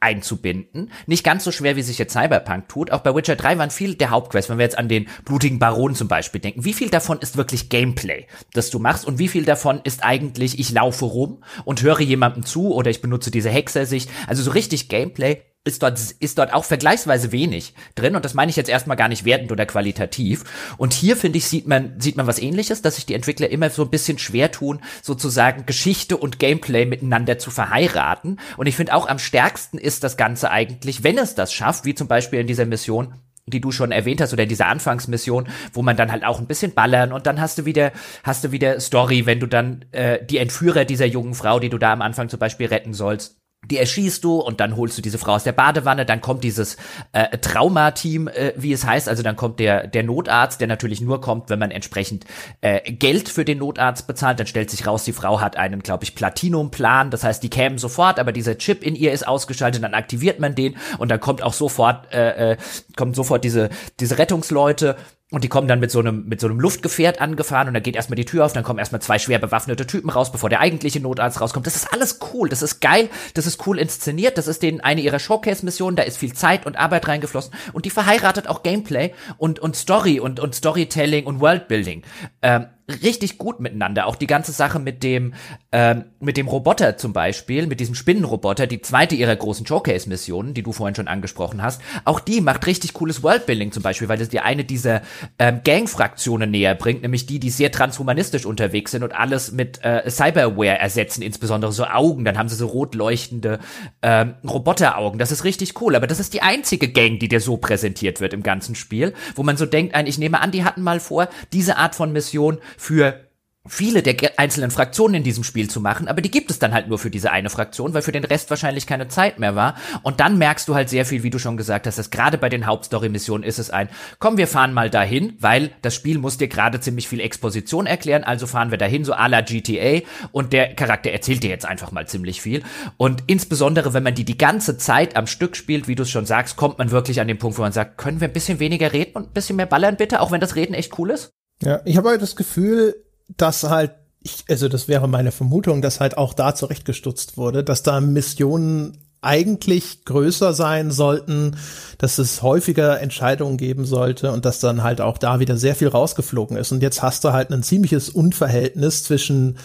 einzubinden. 0.01 0.91
Nicht 1.07 1.25
ganz 1.25 1.45
so 1.45 1.53
schwer, 1.53 1.77
wie 1.77 1.83
sich 1.83 1.99
jetzt 1.99 2.15
Cyberpunk 2.15 2.69
tut. 2.69 2.91
Auch 2.91 3.01
bei 3.01 3.15
Witcher 3.15 3.37
3 3.37 3.59
waren 3.59 3.71
viel 3.71 3.95
der 3.95 4.11
Hauptquests, 4.11 4.51
wenn 4.51 4.59
wir 4.59 4.65
jetzt 4.65 4.79
an 4.79 4.89
den 4.89 5.09
blutigen 5.25 5.59
Baron 5.59 5.95
zum 5.95 6.09
Beispiel 6.09 6.41
denken. 6.41 6.65
Wie 6.65 6.73
viel 6.73 6.89
davon 6.89 7.19
ist 7.19 7.37
wirklich 7.37 7.69
Gameplay, 7.69 8.27
das 8.55 8.71
du 8.71 8.79
machst 8.79 9.05
und 9.05 9.19
wie 9.19 9.29
viel 9.29 9.45
davon 9.45 9.81
ist 9.85 10.03
eigentlich, 10.03 10.59
ich 10.59 10.73
laufe 10.73 11.05
rum 11.05 11.45
und 11.65 11.83
höre 11.83 12.01
jemandem 12.01 12.45
zu 12.45 12.75
oder 12.75 12.91
ich 12.91 13.03
benutze 13.03 13.31
diese 13.31 13.51
Hexersicht. 13.51 14.11
Also 14.27 14.43
so 14.43 14.51
richtig 14.53 14.89
Gameplay 14.89 15.43
ist 15.65 15.83
dort, 15.83 15.99
ist 15.99 16.39
dort 16.39 16.55
auch 16.55 16.65
vergleichsweise 16.65 17.33
wenig 17.33 17.75
drin 17.95 18.17
und 18.17 18.25
das 18.25 18.33
meine 18.33 18.49
ich 18.49 18.57
jetzt 18.57 18.71
erstmal 18.71 18.97
gar 18.97 19.09
nicht 19.09 19.27
wertend 19.27 19.53
oder 19.53 19.67
qualitativ. 19.67 20.45
Und 20.79 20.95
hier 20.95 21.17
finde 21.17 21.37
ich, 21.37 21.47
sieht 21.47 21.67
man, 21.67 22.01
sieht 22.01 22.17
man 22.17 22.27
was 22.27 22.39
ähnliches, 22.39 22.81
dass 22.81 22.97
sich 22.97 23.05
die 23.05 23.15
Entwickler 23.15 23.51
immer 23.51 23.69
so 23.69 23.83
ein 23.83 23.91
bisschen 23.91 24.19
schwer 24.19 24.51
tun, 24.51 24.81
sozusagen 25.03 25.67
Geschichte 25.67 26.17
und 26.17 26.39
Gameplay 26.39 26.87
miteinander 26.87 27.39
zu 27.39 27.51
verheiraten. 27.51 28.41
Und 28.57 28.69
ich 28.69 28.77
finde 28.77 28.95
auch 28.95 29.07
am 29.07 29.19
stärksten 29.19 29.77
ist 29.77 30.03
das 30.03 30.17
Ganze 30.17 30.51
eigentlich, 30.51 31.05
wenn 31.05 31.19
es 31.19 31.35
das 31.35 31.53
schafft, 31.53 31.85
wie 31.85 31.95
zum 31.95 32.09
Beispiel 32.09 32.41
in 32.41 32.47
dieser 32.47 32.65
Mission, 32.65 33.15
die 33.47 33.61
du 33.61 33.71
schon 33.71 33.93
erwähnt 33.93 34.23
hast 34.23 34.33
oder 34.33 34.47
diese 34.47 34.65
Anfangsmission, 34.65 35.49
wo 35.75 35.83
man 35.83 35.97
dann 35.97 36.11
halt 36.11 36.25
auch 36.25 36.39
ein 36.39 36.47
bisschen 36.47 36.73
ballern 36.73 37.13
und 37.13 37.27
dann 37.27 37.41
hast 37.41 37.59
du 37.59 37.65
wieder 37.67 37.93
hast 38.23 38.45
du 38.45 38.53
wieder 38.53 38.81
Story, 38.81 39.27
wenn 39.27 39.41
du 39.41 39.47
dann 39.47 39.85
äh, 39.93 40.25
die 40.25 40.39
Entführer 40.39 40.87
dieser 40.87 41.07
jungen 41.07 41.35
Frau, 41.35 41.59
die 41.59 41.69
du 41.69 41.77
da 41.77 41.93
am 41.93 42.01
Anfang 42.01 42.29
zum 42.29 42.39
Beispiel 42.39 42.69
retten 42.69 42.95
sollst, 42.95 43.40
die 43.71 43.79
erschießt 43.79 44.23
du 44.25 44.41
und 44.41 44.61
dann 44.61 44.77
holst 44.77 44.99
du 44.99 45.03
diese 45.03 45.19
Frau 45.19 45.35
aus 45.35 45.45
der 45.45 45.53
Badewanne, 45.53 46.05
dann 46.05 46.21
kommt 46.21 46.45
dieses 46.45 46.77
äh, 47.13 47.39
Traumateam, 47.39 48.29
äh, 48.29 48.53
wie 48.57 48.73
es 48.73 48.85
heißt, 48.85 49.09
also 49.09 49.23
dann 49.23 49.37
kommt 49.37 49.61
der 49.61 49.87
der 49.87 50.03
Notarzt, 50.03 50.61
der 50.61 50.69
natürlich 50.69 51.01
nur 51.01 51.21
kommt, 51.21 51.51
wenn 51.51 51.59
man 51.59 51.71
entsprechend 51.71 52.25
äh, 52.61 52.93
Geld 52.93 53.29
für 53.29 53.45
den 53.45 53.59
Notarzt 53.59 54.07
bezahlt, 54.07 54.41
dann 54.41 54.47
stellt 54.47 54.71
sich 54.71 54.87
raus, 54.87 55.05
die 55.05 55.13
Frau 55.13 55.41
hat 55.41 55.57
einen, 55.57 55.83
glaube 55.83 56.05
ich, 56.05 56.15
Platinum-Plan, 56.15 57.11
das 57.11 57.25
heißt, 57.25 57.43
die 57.43 57.51
kämen 57.51 57.79
sofort, 57.79 58.19
aber 58.19 58.33
dieser 58.33 58.59
Chip 58.59 58.83
in 58.83 58.95
ihr 58.95 59.13
ist 59.13 59.27
ausgeschaltet, 59.27 59.83
dann 59.83 59.95
aktiviert 59.95 60.41
man 60.41 60.55
den 60.55 60.77
und 60.99 61.11
dann 61.11 61.21
kommt 61.21 61.43
auch 61.43 61.53
sofort 61.53 62.13
äh, 62.13 62.53
äh, 62.53 62.57
kommt 62.97 63.17
sofort 63.17 63.45
diese 63.45 63.71
diese 64.01 64.19
Rettungsleute 64.19 64.97
und 65.31 65.45
die 65.45 65.49
kommen 65.49 65.69
dann 65.69 65.81
mit 65.81 65.91
so 65.91 66.01
einem, 66.01 66.27
mit 66.27 66.41
so 66.41 66.49
einem 66.49 66.61
Luftgefährt 66.61 67.21
angefahren 67.21 67.69
und 67.69 67.75
dann 67.75 67.83
geht 67.83 67.97
erstmal 67.97 68.17
die 68.17 68.25
Tür 68.25 68.45
auf, 68.45 68.53
dann 68.53 68.65
kommen 68.65 68.79
erstmal 68.79 69.01
zwei 69.01 69.19
schwer 69.19 69.39
bewaffnete 69.39 69.87
Typen 69.87 70.11
raus, 70.11 70.33
bevor 70.33 70.51
der 70.51 70.61
eigentliche 70.61 71.01
Notarzt 71.01 71.41
rauskommt. 71.41 71.67
Das 71.67 71.77
ist 71.77 71.93
alles 71.93 72.19
cool, 72.33 72.49
das 72.49 72.63
ist 72.63 72.81
geil, 72.81 73.09
das 73.35 73.47
ist 73.47 73.67
cool 73.67 73.79
inszeniert, 73.79 74.39
das 74.39 74.49
ist 74.49 74.63
denen 74.63 74.81
eine 74.81 75.01
ihrer 75.01 75.19
Showcase-Missionen, 75.19 75.97
da 75.97 76.03
ist 76.03 76.19
viel 76.19 76.33
Zeit 76.33 76.67
und 76.67 76.77
Arbeit 76.77 77.07
reingeflossen 77.09 77.53
und 77.73 77.85
die 77.85 77.91
verheiratet 77.91 78.49
auch 78.49 78.63
Gameplay 78.63 79.13
und, 79.39 79.59
und 79.61 79.77
Story 79.77 80.21
und, 80.21 80.41
und 80.41 80.55
Storytelling 80.55 81.27
und 81.27 81.41
Worldbuilding. 81.41 82.03
Ähm, 82.43 82.67
richtig 82.91 83.39
gut 83.39 83.61
miteinander. 83.61 84.07
Auch 84.07 84.17
die 84.17 84.27
ganze 84.27 84.53
Sache 84.53 84.79
mit 84.79 85.03
dem, 85.03 85.35
ähm, 85.73 86.05
mit 86.21 86.37
dem 86.37 86.49
Roboter 86.49 86.97
zum 86.97 87.13
Beispiel, 87.13 87.67
mit 87.67 87.81
diesem 87.81 87.95
Spinnenroboter, 87.95 88.67
die 88.67 88.81
zweite 88.81 89.15
ihrer 89.15 89.37
großen 89.37 89.67
Showcase-Missionen, 89.67 90.55
die 90.55 90.63
du 90.63 90.73
vorhin 90.73 90.95
schon 90.95 91.09
angesprochen 91.09 91.63
hast, 91.63 91.81
auch 92.05 92.21
die 92.21 92.41
macht 92.41 92.67
richtig 92.67 92.93
cooles 92.93 93.23
Worldbuilding 93.23 93.73
zum 93.73 93.83
Beispiel, 93.83 94.09
weil 94.09 94.21
es 94.21 94.29
dir 94.29 94.45
eine 94.45 94.65
dieser 94.65 95.03
ähm, 95.39 95.61
Gang-Fraktionen 95.65 96.51
näher 96.51 96.75
bringt, 96.75 97.03
nämlich 97.03 97.27
die, 97.27 97.39
die 97.39 97.51
sehr 97.51 97.73
transhumanistisch 97.73 98.47
unterwegs 98.47 98.91
sind 98.91 99.03
und 99.03 99.13
alles 99.13 99.53
mit 99.53 99.83
äh, 99.85 100.09
Cyberware 100.11 100.79
ersetzen, 100.79 101.23
insbesondere 101.23 101.73
so 101.73 101.85
Augen. 101.85 102.25
Dann 102.25 102.39
haben 102.39 102.49
sie 102.49 102.57
so 102.57 102.67
rot 102.67 102.95
leuchtende 102.95 103.59
ähm, 104.03 104.35
Roboteraugen. 104.47 105.19
Das 105.19 105.33
ist 105.33 105.45
richtig 105.45 105.81
cool. 105.81 105.97
Aber 105.97 106.07
das 106.07 106.21
ist 106.21 106.35
die 106.35 106.43
einzige 106.43 106.89
Gang, 106.89 107.19
die 107.19 107.29
dir 107.29 107.41
so 107.41 107.57
präsentiert 107.57 108.21
wird 108.21 108.33
im 108.33 108.43
ganzen 108.43 108.75
Spiel, 108.75 109.15
wo 109.35 109.43
man 109.43 109.57
so 109.57 109.67
denkt, 109.67 109.97
ich 110.07 110.19
nehme 110.19 110.41
an, 110.41 110.51
die 110.51 110.65
hatten 110.65 110.83
mal 110.83 111.01
vor, 111.01 111.29
diese 111.53 111.77
Art 111.77 111.95
von 111.95 112.13
Mission 112.13 112.59
für 112.81 113.31
viele 113.69 114.03
der 114.03 114.39
einzelnen 114.39 114.71
Fraktionen 114.71 115.17
in 115.17 115.23
diesem 115.23 115.45
Spiel 115.45 115.69
zu 115.69 115.83
machen, 115.83 116.09
aber 116.09 116.23
die 116.23 116.31
gibt 116.31 116.51
es 116.51 116.59
dann 116.59 116.73
halt 116.73 116.89
nur 116.89 116.99
für 116.99 117.11
diese 117.11 117.31
eine 117.31 117.51
Fraktion, 117.51 117.93
weil 117.93 118.01
für 118.01 118.11
den 118.11 118.25
Rest 118.25 118.49
wahrscheinlich 118.49 118.87
keine 118.87 119.09
Zeit 119.09 119.39
mehr 119.39 119.55
war. 119.55 119.75
Und 120.03 120.19
dann 120.19 120.39
merkst 120.39 120.67
du 120.67 120.75
halt 120.75 120.89
sehr 120.89 121.05
viel, 121.05 121.23
wie 121.23 121.31
du 121.31 121.39
schon 121.39 121.59
gesagt 121.59 121.87
hast, 121.87 121.99
dass 121.99 122.09
gerade 122.09 122.39
bei 122.39 122.49
den 122.49 122.65
Hauptstory-Missionen 122.65 123.45
ist 123.45 123.59
es 123.59 123.69
ein, 123.69 123.91
komm, 124.19 124.39
wir 124.39 124.49
fahren 124.49 124.73
mal 124.73 124.89
dahin, 124.89 125.37
weil 125.41 125.73
das 125.83 125.95
Spiel 125.95 126.19
muss 126.19 126.39
dir 126.39 126.49
gerade 126.49 126.81
ziemlich 126.81 127.07
viel 127.07 127.21
Exposition 127.21 127.87
erklären, 127.87 128.25
also 128.25 128.47
fahren 128.47 128.71
wir 128.71 128.79
dahin, 128.79 129.05
so 129.05 129.13
à 129.13 129.29
la 129.29 129.43
GTA, 129.43 130.07
und 130.33 130.55
der 130.55 130.75
Charakter 130.75 131.11
erzählt 131.11 131.43
dir 131.43 131.51
jetzt 131.51 131.67
einfach 131.67 131.93
mal 131.93 132.09
ziemlich 132.09 132.41
viel. 132.41 132.63
Und 132.97 133.25
insbesondere, 133.27 133.93
wenn 133.93 134.03
man 134.03 134.15
die 134.15 134.25
die 134.25 134.39
ganze 134.39 134.79
Zeit 134.79 135.17
am 135.17 135.27
Stück 135.27 135.55
spielt, 135.55 135.87
wie 135.87 135.97
du 135.97 136.05
es 136.05 136.11
schon 136.11 136.25
sagst, 136.25 136.57
kommt 136.57 136.79
man 136.79 136.91
wirklich 136.91 137.21
an 137.21 137.29
den 137.29 137.39
Punkt, 137.39 137.59
wo 137.59 137.63
man 137.63 137.73
sagt, 137.73 137.99
können 137.99 138.23
wir 138.23 138.29
ein 138.29 138.33
bisschen 138.33 138.59
weniger 138.59 138.95
reden 138.95 139.13
und 139.13 139.29
ein 139.29 139.35
bisschen 139.35 139.57
mehr 139.57 139.67
ballern 139.67 139.97
bitte, 139.97 140.21
auch 140.23 140.31
wenn 140.31 140.41
das 140.41 140.57
Reden 140.57 140.73
echt 140.73 140.99
cool 140.99 141.11
ist? 141.11 141.35
Ja, 141.63 141.81
ich 141.85 141.97
habe 141.97 142.09
halt 142.11 142.23
das 142.23 142.37
Gefühl, 142.37 142.97
dass 143.37 143.65
halt, 143.65 143.93
ich, 144.23 144.45
also 144.49 144.69
das 144.69 144.89
wäre 144.89 145.09
meine 145.09 145.33
Vermutung, 145.33 145.83
dass 145.83 146.01
halt 146.01 146.17
auch 146.19 146.35
da 146.35 146.55
zurechtgestutzt 146.55 147.37
wurde, 147.37 147.65
dass 147.65 147.83
da 147.83 148.01
Missionen 148.01 148.99
eigentlich 149.23 150.05
größer 150.05 150.55
sein 150.55 150.91
sollten, 150.91 151.57
dass 151.99 152.19
es 152.19 152.43
häufiger 152.43 153.01
Entscheidungen 153.01 153.59
geben 153.59 153.85
sollte 153.85 154.33
und 154.33 154.45
dass 154.47 154.61
dann 154.61 154.83
halt 154.83 155.01
auch 155.01 155.19
da 155.19 155.41
wieder 155.41 155.57
sehr 155.57 155.75
viel 155.75 155.89
rausgeflogen 155.89 156.57
ist. 156.57 156.73
Und 156.73 156.83
jetzt 156.83 157.03
hast 157.03 157.25
du 157.25 157.33
halt 157.33 157.51
ein 157.51 157.63
ziemliches 157.63 158.09
Unverhältnis 158.09 159.05
zwischen 159.05 159.59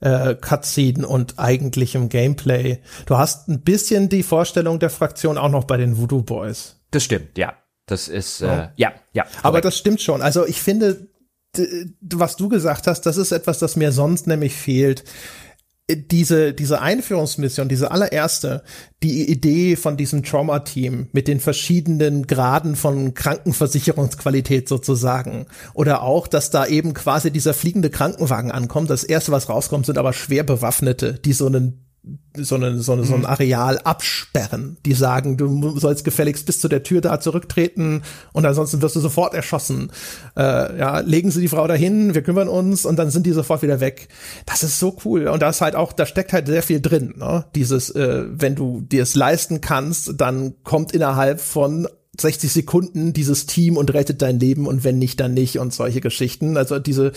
äh, 0.00 0.34
Cutscene 0.34 1.06
und 1.06 1.38
eigentlichem 1.38 2.08
Gameplay. 2.08 2.78
Du 3.06 3.18
hast 3.18 3.48
ein 3.48 3.62
bisschen 3.62 4.08
die 4.08 4.22
Vorstellung 4.22 4.78
der 4.78 4.90
Fraktion 4.90 5.38
auch 5.38 5.50
noch 5.50 5.64
bei 5.64 5.76
den 5.76 5.98
Voodoo 5.98 6.22
Boys. 6.22 6.76
Das 6.90 7.02
stimmt, 7.02 7.38
ja. 7.38 7.54
Das 7.86 8.06
ist, 8.06 8.42
äh, 8.42 8.46
ja, 8.46 8.72
ja. 8.76 8.92
ja 9.12 9.24
Aber 9.42 9.60
das 9.60 9.76
stimmt 9.76 10.00
schon. 10.00 10.22
Also 10.22 10.46
ich 10.46 10.62
finde, 10.62 11.08
was 12.00 12.36
du 12.36 12.48
gesagt 12.48 12.86
hast, 12.86 13.02
das 13.02 13.16
ist 13.16 13.32
etwas, 13.32 13.58
das 13.58 13.76
mir 13.76 13.92
sonst 13.92 14.26
nämlich 14.26 14.54
fehlt. 14.54 15.04
Diese, 15.90 16.54
diese 16.54 16.80
Einführungsmission, 16.80 17.68
diese 17.68 17.90
allererste, 17.90 18.62
die 19.02 19.28
Idee 19.30 19.76
von 19.76 19.96
diesem 19.96 20.22
Trauma-Team 20.22 21.08
mit 21.12 21.28
den 21.28 21.40
verschiedenen 21.40 22.26
Graden 22.26 22.76
von 22.76 23.12
Krankenversicherungsqualität 23.12 24.68
sozusagen. 24.68 25.46
Oder 25.74 26.02
auch, 26.02 26.28
dass 26.28 26.50
da 26.50 26.66
eben 26.66 26.94
quasi 26.94 27.30
dieser 27.30 27.52
fliegende 27.52 27.90
Krankenwagen 27.90 28.52
ankommt. 28.52 28.88
Das 28.88 29.04
erste, 29.04 29.32
was 29.32 29.48
rauskommt, 29.50 29.84
sind 29.84 29.98
aber 29.98 30.14
schwer 30.14 30.44
Bewaffnete, 30.44 31.14
die 31.14 31.34
so 31.34 31.46
einen 31.46 31.91
so, 32.36 32.56
eine, 32.56 32.78
so, 32.78 32.92
eine, 32.92 33.04
so 33.04 33.14
ein 33.14 33.20
mhm. 33.20 33.26
Areal 33.26 33.78
absperren. 33.78 34.76
Die 34.84 34.94
sagen, 34.94 35.36
du 35.36 35.78
sollst 35.78 36.04
gefälligst 36.04 36.46
bis 36.46 36.60
zu 36.60 36.68
der 36.68 36.82
Tür 36.82 37.00
da 37.00 37.20
zurücktreten 37.20 38.02
und 38.32 38.44
ansonsten 38.44 38.82
wirst 38.82 38.96
du 38.96 39.00
sofort 39.00 39.34
erschossen. 39.34 39.92
Äh, 40.36 40.78
ja, 40.78 40.98
legen 41.00 41.30
sie 41.30 41.40
die 41.40 41.48
Frau 41.48 41.66
dahin, 41.66 42.14
wir 42.14 42.22
kümmern 42.22 42.48
uns 42.48 42.84
und 42.84 42.96
dann 42.98 43.10
sind 43.10 43.26
die 43.26 43.32
sofort 43.32 43.62
wieder 43.62 43.80
weg. 43.80 44.08
Das 44.46 44.62
ist 44.62 44.80
so 44.80 44.96
cool 45.04 45.28
und 45.28 45.40
da 45.42 45.50
ist 45.50 45.60
halt 45.60 45.76
auch, 45.76 45.92
da 45.92 46.06
steckt 46.06 46.32
halt 46.32 46.46
sehr 46.46 46.62
viel 46.62 46.80
drin. 46.80 47.14
Ne? 47.16 47.44
Dieses, 47.54 47.90
äh, 47.90 48.24
wenn 48.28 48.56
du 48.56 48.80
dir 48.80 49.04
es 49.04 49.14
leisten 49.14 49.60
kannst, 49.60 50.20
dann 50.20 50.54
kommt 50.64 50.92
innerhalb 50.92 51.40
von 51.40 51.86
60 52.20 52.52
Sekunden 52.52 53.14
dieses 53.14 53.46
Team 53.46 53.78
und 53.78 53.94
rettet 53.94 54.20
dein 54.20 54.38
Leben 54.38 54.66
und 54.66 54.84
wenn 54.84 54.98
nicht, 54.98 55.18
dann 55.18 55.32
nicht 55.32 55.58
und 55.58 55.72
solche 55.72 56.02
Geschichten. 56.02 56.58
Also 56.58 56.78
diese, 56.78 57.12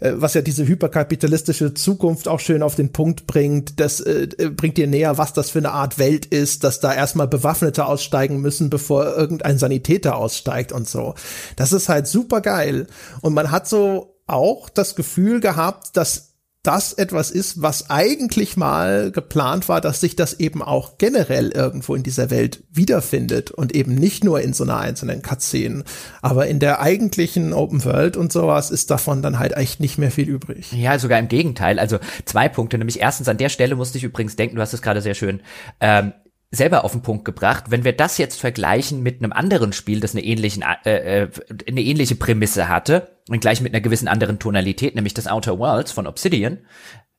äh, 0.00 0.12
was 0.16 0.34
ja 0.34 0.42
diese 0.42 0.66
hyperkapitalistische 0.66 1.72
Zukunft 1.74 2.26
auch 2.26 2.40
schön 2.40 2.64
auf 2.64 2.74
den 2.74 2.90
Punkt 2.90 3.28
bringt, 3.28 3.78
das 3.78 4.00
äh, 4.00 4.26
bringt 4.56 4.76
dir 4.76 4.88
näher, 4.88 5.18
was 5.18 5.32
das 5.32 5.50
für 5.50 5.60
eine 5.60 5.70
Art 5.70 5.98
Welt 5.98 6.26
ist, 6.26 6.64
dass 6.64 6.80
da 6.80 6.92
erstmal 6.92 7.28
Bewaffnete 7.28 7.86
aussteigen 7.86 8.40
müssen, 8.40 8.70
bevor 8.70 9.16
irgendein 9.16 9.56
Sanitäter 9.56 10.16
aussteigt 10.16 10.72
und 10.72 10.88
so. 10.88 11.14
Das 11.54 11.72
ist 11.72 11.88
halt 11.88 12.08
super 12.08 12.40
geil. 12.40 12.88
Und 13.20 13.34
man 13.34 13.52
hat 13.52 13.68
so 13.68 14.16
auch 14.26 14.68
das 14.68 14.96
Gefühl 14.96 15.38
gehabt, 15.38 15.96
dass 15.96 16.29
das 16.62 16.92
etwas 16.92 17.30
ist, 17.30 17.62
was 17.62 17.88
eigentlich 17.88 18.56
mal 18.56 19.10
geplant 19.10 19.68
war, 19.68 19.80
dass 19.80 20.00
sich 20.00 20.14
das 20.14 20.34
eben 20.40 20.62
auch 20.62 20.98
generell 20.98 21.50
irgendwo 21.50 21.94
in 21.94 22.02
dieser 22.02 22.28
Welt 22.28 22.62
wiederfindet 22.70 23.50
und 23.50 23.74
eben 23.74 23.94
nicht 23.94 24.24
nur 24.24 24.40
in 24.42 24.52
so 24.52 24.64
einer 24.64 24.78
einzelnen 24.78 25.22
Cutscene. 25.22 25.84
Aber 26.20 26.48
in 26.48 26.58
der 26.58 26.80
eigentlichen 26.80 27.54
Open 27.54 27.82
World 27.86 28.18
und 28.18 28.30
sowas 28.30 28.70
ist 28.70 28.90
davon 28.90 29.22
dann 29.22 29.38
halt 29.38 29.56
echt 29.56 29.80
nicht 29.80 29.96
mehr 29.96 30.10
viel 30.10 30.28
übrig. 30.28 30.70
Ja, 30.72 30.98
sogar 30.98 31.18
im 31.18 31.28
Gegenteil. 31.28 31.78
Also 31.78 31.98
zwei 32.26 32.50
Punkte. 32.50 32.76
Nämlich 32.76 33.00
erstens, 33.00 33.28
an 33.28 33.38
der 33.38 33.48
Stelle 33.48 33.74
musste 33.74 33.96
ich 33.96 34.04
übrigens 34.04 34.36
denken, 34.36 34.56
du 34.56 34.62
hast 34.62 34.74
es 34.74 34.82
gerade 34.82 35.00
sehr 35.00 35.14
schön 35.14 35.40
ähm, 35.80 36.12
selber 36.50 36.84
auf 36.84 36.92
den 36.92 37.02
Punkt 37.02 37.24
gebracht. 37.24 37.64
Wenn 37.68 37.84
wir 37.84 37.92
das 37.92 38.18
jetzt 38.18 38.40
vergleichen 38.40 39.02
mit 39.02 39.22
einem 39.22 39.32
anderen 39.32 39.72
Spiel, 39.72 40.00
das 40.00 40.14
eine, 40.14 40.24
ähnlichen, 40.24 40.64
äh, 40.84 41.22
äh, 41.22 41.28
eine 41.68 41.80
ähnliche 41.80 42.16
Prämisse 42.16 42.68
hatte 42.68 43.08
und 43.30 43.40
gleich 43.40 43.60
mit 43.60 43.72
einer 43.72 43.80
gewissen 43.80 44.08
anderen 44.08 44.38
Tonalität, 44.38 44.94
nämlich 44.94 45.14
das 45.14 45.26
Outer 45.26 45.58
Worlds 45.58 45.92
von 45.92 46.06
Obsidian, 46.06 46.58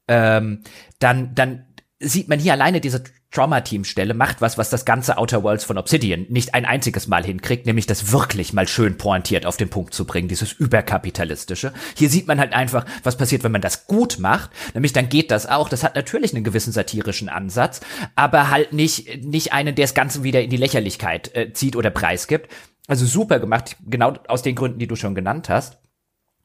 ähm, 0.08 0.62
dann, 1.00 1.34
dann 1.36 1.66
sieht 2.00 2.28
man 2.28 2.40
hier 2.40 2.54
alleine 2.54 2.82
diese 2.82 3.04
Trauma-Team-Stelle 3.32 4.14
macht 4.14 4.42
was, 4.42 4.58
was 4.58 4.70
das 4.70 4.84
ganze 4.84 5.18
Outer 5.18 5.44
Worlds 5.44 5.64
von 5.64 5.78
Obsidian 5.78 6.26
nicht 6.28 6.54
ein 6.54 6.66
einziges 6.66 7.08
Mal 7.08 7.24
hinkriegt, 7.24 7.66
nämlich 7.66 7.86
das 7.86 8.12
wirklich 8.12 8.52
mal 8.52 8.68
schön 8.68 8.98
pointiert 8.98 9.46
auf 9.46 9.56
den 9.56 9.70
Punkt 9.70 9.94
zu 9.94 10.06
bringen, 10.06 10.28
dieses 10.28 10.52
überkapitalistische. 10.52 11.72
Hier 11.96 12.10
sieht 12.10 12.28
man 12.28 12.40
halt 12.40 12.52
einfach, 12.52 12.86
was 13.04 13.16
passiert, 13.16 13.44
wenn 13.44 13.54
man 13.54 13.62
das 13.62 13.88
gut 13.88 14.20
macht, 14.20 14.50
nämlich 14.74 14.92
dann 14.92 15.08
geht 15.08 15.32
das 15.32 15.46
auch. 15.48 15.70
Das 15.70 15.84
hat 15.84 15.96
natürlich 15.96 16.34
einen 16.34 16.44
gewissen 16.44 16.74
satirischen 16.74 17.30
Ansatz, 17.30 17.80
aber 18.16 18.50
halt 18.50 18.74
nicht, 18.74 19.24
nicht 19.24 19.54
einen, 19.54 19.76
der 19.76 19.86
das 19.86 19.94
Ganze 19.94 20.24
wieder 20.24 20.42
in 20.42 20.50
die 20.50 20.58
Lächerlichkeit 20.58 21.34
äh, 21.36 21.54
zieht 21.54 21.78
oder 21.78 21.90
preisgibt. 21.90 22.52
Also 22.88 23.06
super 23.06 23.40
gemacht, 23.40 23.78
genau 23.88 24.16
aus 24.28 24.42
den 24.42 24.56
Gründen, 24.56 24.80
die 24.80 24.88
du 24.88 24.98
schon 24.98 25.16
genannt 25.16 25.48
hast. 25.48 25.78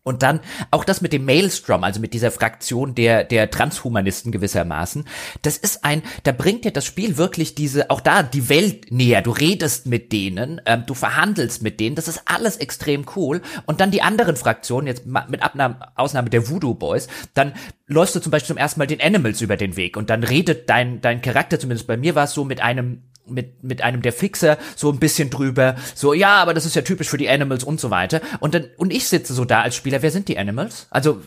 Und 0.07 0.23
dann 0.23 0.39
auch 0.71 0.85
das 0.85 1.01
mit 1.01 1.13
dem 1.13 1.25
Maelstrom, 1.25 1.83
also 1.83 1.99
mit 1.99 2.15
dieser 2.15 2.31
Fraktion 2.31 2.95
der, 2.95 3.25
der 3.25 3.51
Transhumanisten 3.51 4.31
gewissermaßen. 4.31 5.05
Das 5.43 5.57
ist 5.57 5.85
ein, 5.85 6.01
da 6.23 6.31
bringt 6.31 6.65
dir 6.65 6.71
das 6.71 6.85
Spiel 6.85 7.17
wirklich 7.17 7.57
diese, 7.57 7.91
auch 7.91 8.01
da 8.01 8.23
die 8.23 8.49
Welt 8.49 8.93
näher. 8.93 9.21
Du 9.21 9.33
redest 9.33 9.87
mit 9.87 10.13
denen, 10.13 10.61
ähm, 10.65 10.85
du 10.87 10.95
verhandelst 10.95 11.61
mit 11.61 11.81
denen. 11.81 11.97
Das 11.97 12.07
ist 12.07 12.23
alles 12.27 12.59
extrem 12.59 13.05
cool. 13.17 13.43
Und 13.67 13.81
dann 13.81 13.91
die 13.91 14.03
anderen 14.03 14.37
Fraktionen, 14.37 14.87
jetzt 14.87 15.07
mit 15.07 15.43
Abnahme, 15.43 15.77
Ausnahme 15.97 16.31
der 16.31 16.49
Voodoo 16.49 16.75
Boys, 16.75 17.09
dann 17.35 17.55
läufst 17.89 18.15
du 18.15 18.21
zum 18.21 18.31
Beispiel 18.31 18.55
zum 18.55 18.59
ersten 18.59 18.79
Mal 18.79 18.87
den 18.87 19.01
Animals 19.01 19.41
über 19.41 19.57
den 19.57 19.75
Weg 19.75 19.97
und 19.97 20.09
dann 20.09 20.23
redet 20.23 20.71
dein, 20.71 21.01
dein 21.01 21.21
Charakter, 21.21 21.59
zumindest 21.59 21.89
bei 21.89 21.97
mir 21.97 22.15
war 22.15 22.25
es 22.25 22.33
so, 22.33 22.45
mit 22.45 22.61
einem 22.61 23.03
mit, 23.29 23.63
mit 23.63 23.83
einem 23.83 24.03
der 24.03 24.13
Fixer 24.13 24.59
so 24.77 24.91
ein 24.91 24.99
bisschen 24.99 25.31
drüber, 25.31 25.77
so, 25.95 26.13
ja, 26.13 26.37
aber 26.37 26.55
das 26.55 26.67
ist 26.67 26.77
ja 26.77 26.83
typisch 26.83 27.09
für 27.09 27.19
die 27.19 27.29
Animals 27.29 27.65
und 27.65 27.81
so 27.81 27.91
weiter. 27.91 28.21
Und 28.41 28.55
dann, 28.55 28.67
und 28.77 28.93
ich 28.93 29.09
sitze 29.09 29.35
so 29.35 29.45
da 29.45 29.63
als 29.63 29.77
Spieler, 29.77 30.03
wer 30.03 30.11
sind 30.11 30.29
die 30.29 30.39
Animals? 30.39 30.87
Also, 30.91 31.21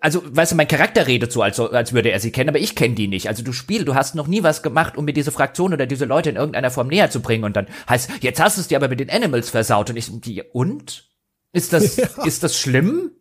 also, 0.00 0.22
weißt 0.24 0.52
du, 0.52 0.56
mein 0.56 0.68
Charakter 0.68 1.06
redet 1.06 1.32
so, 1.32 1.42
als, 1.42 1.60
als 1.60 1.92
würde 1.92 2.10
er 2.10 2.20
sie 2.20 2.32
kennen, 2.32 2.48
aber 2.48 2.58
ich 2.58 2.74
kenne 2.74 2.94
die 2.94 3.08
nicht. 3.08 3.28
Also 3.28 3.42
du 3.42 3.52
Spiel, 3.52 3.84
du 3.84 3.94
hast 3.94 4.14
noch 4.14 4.26
nie 4.26 4.42
was 4.42 4.62
gemacht, 4.62 4.96
um 4.96 5.04
mir 5.04 5.12
diese 5.12 5.32
Fraktion 5.32 5.72
oder 5.72 5.86
diese 5.86 6.06
Leute 6.06 6.30
in 6.30 6.36
irgendeiner 6.36 6.70
Form 6.70 6.88
näher 6.88 7.10
zu 7.10 7.20
bringen. 7.20 7.44
Und 7.44 7.56
dann 7.56 7.68
heißt, 7.88 8.10
jetzt 8.20 8.40
hast 8.40 8.56
du 8.56 8.62
es 8.62 8.68
dir 8.68 8.78
aber 8.78 8.88
mit 8.88 9.00
den 9.00 9.10
Animals 9.10 9.50
versaut. 9.50 9.90
Und 9.90 9.96
ich, 9.96 10.08
die, 10.20 10.42
und? 10.42 11.08
Ist 11.52 11.72
das, 11.72 11.96
ja. 11.96 12.08
ist 12.24 12.42
das 12.42 12.58
schlimm? 12.58 13.12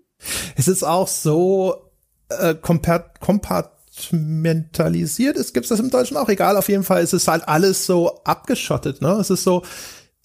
Es 0.55 0.67
ist 0.67 0.83
auch 0.83 1.07
so 1.07 1.91
äh, 2.29 2.55
kompat 2.55 3.19
kompat 3.19 3.74
kompartmentalisiert 3.95 5.37
ist, 5.37 5.53
gibt's 5.53 5.69
das 5.69 5.79
im 5.79 5.89
Deutschen 5.89 6.17
auch 6.17 6.29
egal. 6.29 6.57
Auf 6.57 6.69
jeden 6.69 6.83
Fall 6.83 7.03
ist 7.03 7.13
es 7.13 7.27
halt 7.27 7.47
alles 7.47 7.85
so 7.85 8.21
abgeschottet. 8.23 9.01
Ne? 9.01 9.11
Es 9.19 9.29
ist 9.29 9.43
so, 9.43 9.63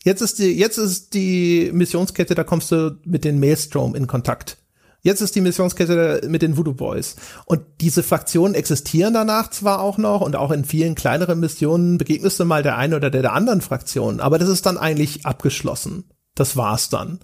jetzt 0.05 0.21
ist 0.21 0.39
die, 0.39 0.53
jetzt 0.59 0.79
ist 0.79 1.15
die 1.15 1.71
Missionskette, 1.73 2.35
da 2.35 2.45
kommst 2.45 2.73
du 2.73 2.99
mit 3.05 3.25
den 3.25 3.41
Maelstrom 3.41 3.95
in 3.95 4.07
Kontakt. 4.07 4.59
Jetzt 5.03 5.23
ist 5.23 5.35
die 5.35 5.41
Missionskette 5.41 6.29
mit 6.29 6.43
den 6.43 6.59
Voodoo 6.59 6.75
Boys. 6.75 7.17
Und 7.47 7.63
diese 7.81 8.03
Fraktionen 8.03 8.55
existieren 8.55 9.15
danach 9.15 9.49
zwar 9.49 9.81
auch 9.81 9.97
noch 9.97 10.21
und 10.21 10.37
auch 10.37 10.51
in 10.51 10.67
vielen 10.67 10.95
kleineren 10.95 11.41
Missionen 11.41 11.97
begegnest 11.97 12.39
du 12.39 12.45
mal 12.45 12.63
der 12.63 12.77
einen 12.77 12.93
oder 12.93 13.09
der, 13.09 13.23
der 13.23 13.33
anderen 13.33 13.63
Fraktion, 13.63 14.21
aber 14.21 14.39
das 14.39 14.51
ist 14.51 14.67
dann 14.67 14.77
eigentlich 14.77 15.25
abgeschlossen. 15.25 16.05
Das 16.35 16.57
war's 16.57 16.91
dann. 16.91 17.21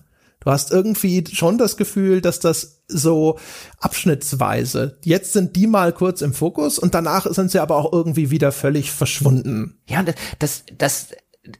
Du 0.47 0.53
hast 0.53 0.71
irgendwie 0.71 1.25
schon 1.33 1.59
das 1.59 1.77
Gefühl, 1.77 2.21
dass 2.21 2.39
das 2.39 2.85
so 2.87 3.37
abschnittsweise, 3.81 4.97
jetzt 5.03 5.33
sind 5.33 5.57
die 5.57 5.67
mal 5.67 5.93
kurz 5.93 6.21
im 6.23 6.33
Fokus 6.33 6.79
und 6.79 6.95
danach 6.95 7.27
sind 7.27 7.51
sie 7.51 7.59
aber 7.59 7.75
auch 7.75 7.93
irgendwie 7.93 8.31
wieder 8.31 8.53
völlig 8.53 8.93
verschwunden. 8.93 9.81
Ja, 9.89 10.05
das, 10.05 10.15
das, 10.39 10.65
das 10.79 11.09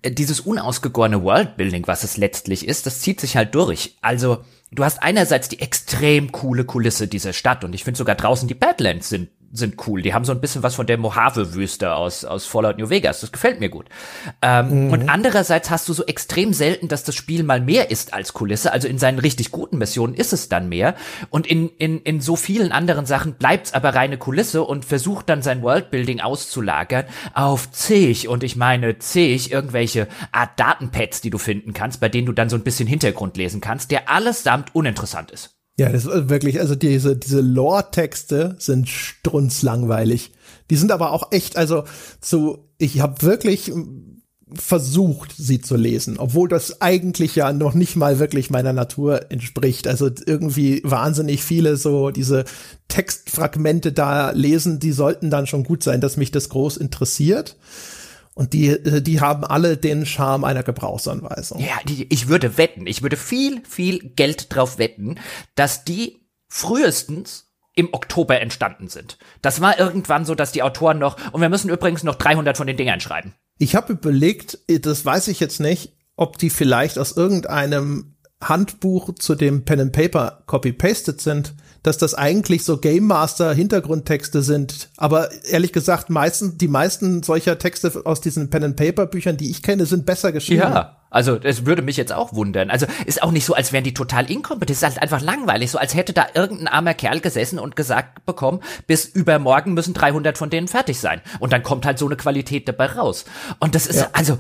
dieses 0.05 0.39
unausgegorene 0.39 1.25
Worldbuilding, 1.25 1.89
was 1.89 2.05
es 2.05 2.17
letztlich 2.17 2.69
ist, 2.69 2.87
das 2.87 3.01
zieht 3.01 3.21
sich 3.21 3.37
halt 3.37 3.57
durch. 3.57 3.97
Also, 4.03 4.45
du 4.71 4.85
hast 4.85 5.03
einerseits 5.03 5.49
die 5.49 5.59
extrem 5.59 6.31
coole 6.31 6.65
Kulisse 6.65 7.09
dieser 7.09 7.33
Stadt 7.33 7.65
und 7.65 7.75
ich 7.75 7.83
finde 7.83 7.99
sogar 7.99 8.15
draußen 8.15 8.47
die 8.47 8.55
Badlands 8.55 9.09
sind 9.09 9.31
sind 9.53 9.87
cool. 9.87 10.03
Die 10.03 10.15
haben 10.15 10.25
so 10.25 10.33
ein 10.33 10.41
bisschen 10.41 10.63
was 10.63 10.75
von 10.75 10.87
der 10.87 10.99
Mojave-Wüste 10.99 11.95
aus, 11.95 12.25
aus 12.25 12.47
Fallout 12.47 12.79
New 12.79 12.91
Vegas. 12.91 13.21
Das 13.21 13.33
gefällt 13.33 13.61
mir 13.61 13.69
gut. 13.69 13.87
Ähm, 14.43 14.87
mhm. 14.87 14.93
Und 14.93 15.09
andererseits 15.09 15.71
hast 15.71 15.89
du 15.89 15.93
so 15.93 16.05
extrem 16.05 16.53
selten, 16.53 16.89
dass 16.89 17.05
das 17.05 17.15
Spiel 17.15 17.43
mal 17.43 17.61
mehr 17.61 17.91
ist 17.91 18.15
als 18.15 18.33
Kulisse. 18.33 18.73
Also 18.73 18.89
in 18.89 18.99
seinen 18.99 19.19
richtig 19.19 19.51
guten 19.51 19.79
Missionen 19.79 20.15
ist 20.15 20.33
es 20.33 20.49
dann 20.49 20.69
mehr. 20.69 20.95
Und 21.31 21.47
in, 21.47 21.69
in, 21.79 22.01
in 22.01 22.21
so 22.21 22.37
vielen 22.37 22.73
anderen 22.73 23.07
Sachen 23.07 23.35
bleibt's 23.35 23.73
aber 23.73 23.95
reine 23.95 24.19
Kulisse 24.19 24.63
und 24.63 24.85
versucht 24.85 25.29
dann 25.29 25.43
sein 25.43 25.63
Worldbuilding 25.63 26.21
auszulagern 26.21 27.05
auf 27.35 27.71
zig. 27.71 28.29
Und 28.29 28.43
ich 28.43 28.57
meine 28.57 28.99
zig 28.99 29.53
irgendwelche 29.53 30.09
Art 30.33 30.59
Datenpads, 30.59 31.21
die 31.21 31.31
du 31.31 31.39
finden 31.39 31.73
kannst, 31.73 32.01
bei 32.01 32.09
denen 32.09 32.27
du 32.27 32.33
dann 32.33 32.49
so 32.49 32.57
ein 32.57 32.65
bisschen 32.65 32.89
Hintergrund 32.89 33.37
lesen 33.37 33.61
kannst, 33.61 33.91
der 33.91 34.11
allesamt 34.11 34.75
uninteressant 34.75 35.31
ist. 35.31 35.56
Ja, 35.79 35.91
das 35.91 36.07
ist 36.07 36.29
wirklich, 36.31 36.59
also 36.61 36.75
diese, 36.75 37.17
diese 37.17 37.41
Lore-Texte 37.41 38.57
sind 38.59 38.89
strunzlangweilig. 38.89 40.33
Die 40.71 40.77
sind 40.77 40.91
aber 40.91 41.13
auch 41.13 41.33
echt, 41.33 41.57
also 41.57 41.85
zu, 42.21 42.71
ich 42.79 43.01
habe 43.01 43.21
wirklich 43.23 43.73
versucht, 44.55 45.35
sie 45.37 45.61
zu 45.61 45.77
lesen, 45.77 46.19
obwohl 46.19 46.49
das 46.49 46.81
eigentlich 46.81 47.35
ja 47.35 47.53
noch 47.53 47.75
nicht 47.75 47.97
mal 47.97 48.21
wirklich 48.21 48.49
meiner 48.49 48.73
Natur 48.73 49.31
entspricht. 49.31 49.89
Also 49.89 50.09
irgendwie 50.25 50.81
wahnsinnig 50.85 51.43
viele 51.43 51.77
so 51.77 52.11
diese 52.11 52.45
Textfragmente 52.89 53.93
da 53.93 54.31
lesen, 54.31 54.79
die 54.79 54.93
sollten 54.93 55.31
dann 55.31 55.49
schon 55.49 55.65
gut 55.65 55.83
sein, 55.83 56.01
dass 56.01 56.17
mich 56.17 56.31
das 56.31 56.49
groß 56.49 56.77
interessiert. 56.77 57.57
Und 58.37 58.53
die, 58.53 58.69
äh, 58.69 59.01
die 59.01 59.21
haben 59.21 59.45
alle 59.45 59.79
den 59.79 60.05
Charme 60.05 60.45
einer 60.45 60.63
Gebrauchsanweisung. 60.63 61.59
Ja, 61.59 61.79
die, 61.89 62.07
ich 62.13 62.29
würde 62.29 62.59
wetten, 62.59 62.87
ich 62.87 63.03
würde 63.03 63.17
viel, 63.17 63.63
viel 63.67 64.11
Geld 64.11 64.55
drauf 64.55 64.79
wetten, 64.79 65.19
dass 65.55 65.85
die 65.85 66.21
frühestens 66.49 67.51
im 67.75 67.93
Oktober 67.93 68.39
entstanden 68.41 68.89
sind. 68.89 69.19
Das 69.41 69.63
war 69.63 69.79
irgendwann 69.79 70.27
so, 70.27 70.35
dass 70.35 70.53
die 70.53 70.63
Autoren 70.63 70.99
noch, 70.99 71.17
und 71.33 71.41
wir 71.41 71.49
müssen 71.49 71.71
übrigens 71.71 72.03
noch 72.05 72.15
300 72.15 72.59
von 72.59 72.67
den 72.67 72.77
Dingern 72.77 73.01
schreiben. 73.01 73.35
Ich 73.59 73.75
habe 73.75 73.95
überlegt, 73.95 74.59
das 74.69 75.05
weiß 75.05 75.29
ich 75.29 75.41
jetzt 75.41 75.61
nicht, 75.61 75.95
ob 76.15 76.37
die 76.37 76.51
vielleicht 76.51 76.99
aus 76.99 77.13
irgendeinem 77.13 78.17
Handbuch 78.43 79.15
zu 79.15 79.35
dem 79.35 79.65
Pen 79.65 79.81
and 79.81 79.93
Paper 79.93 80.43
copy-pasted 80.47 81.23
sind 81.23 81.55
dass 81.87 81.99
das 81.99 82.15
eigentlich 82.15 82.65
so 82.65 82.79
Game 82.79 83.05
Master 83.05 83.55
Hintergrundtexte 83.55 84.43
sind. 84.43 84.91
Aber 84.97 85.31
ehrlich 85.45 85.73
gesagt, 85.73 86.11
meistens, 86.11 86.59
die 86.59 86.67
meisten 86.67 87.23
solcher 87.23 87.59
Texte 87.59 88.03
aus 88.05 88.21
diesen 88.21 88.51
Pen 88.51 88.65
and 88.65 88.77
Paper 88.77 89.07
Büchern, 89.07 89.37
die 89.37 89.51
ich 89.51 89.63
kenne, 89.63 89.87
sind 89.87 90.05
besser 90.05 90.33
geschrieben. 90.33 90.63
Ja. 90.63 90.97
Also, 91.11 91.39
es 91.41 91.65
würde 91.65 91.83
mich 91.83 91.97
jetzt 91.97 92.13
auch 92.13 92.35
wundern. 92.35 92.69
Also, 92.69 92.87
ist 93.07 93.23
auch 93.23 93.31
nicht 93.31 93.45
so, 93.45 93.55
als 93.55 93.73
wären 93.73 93.85
die 93.85 93.95
total 93.95 94.29
inkompetent. 94.29 94.71
Es 94.71 94.79
ist 94.79 94.83
halt 94.83 95.01
einfach 95.01 95.21
langweilig. 95.21 95.71
So, 95.71 95.79
als 95.79 95.95
hätte 95.95 96.13
da 96.13 96.27
irgendein 96.35 96.67
armer 96.67 96.95
Kerl 96.95 97.21
gesessen 97.21 97.61
und 97.61 97.77
gesagt 97.77 98.27
bekommen, 98.27 98.61
bis 98.89 99.05
übermorgen 99.05 99.75
müssen 99.75 99.95
300 99.95 100.37
von 100.37 100.51
denen 100.51 100.67
fertig 100.67 100.99
sein. 100.99 101.21
Und 101.39 101.53
dann 101.53 101.63
kommt 101.63 101.87
halt 101.87 102.01
so 102.01 102.07
eine 102.07 102.17
Qualität 102.17 102.69
dabei 102.69 102.87
raus. 102.87 103.25
Und 103.61 103.77
das 103.77 103.87
ist, 103.87 104.01
ja. 104.01 104.09
also, 104.13 104.39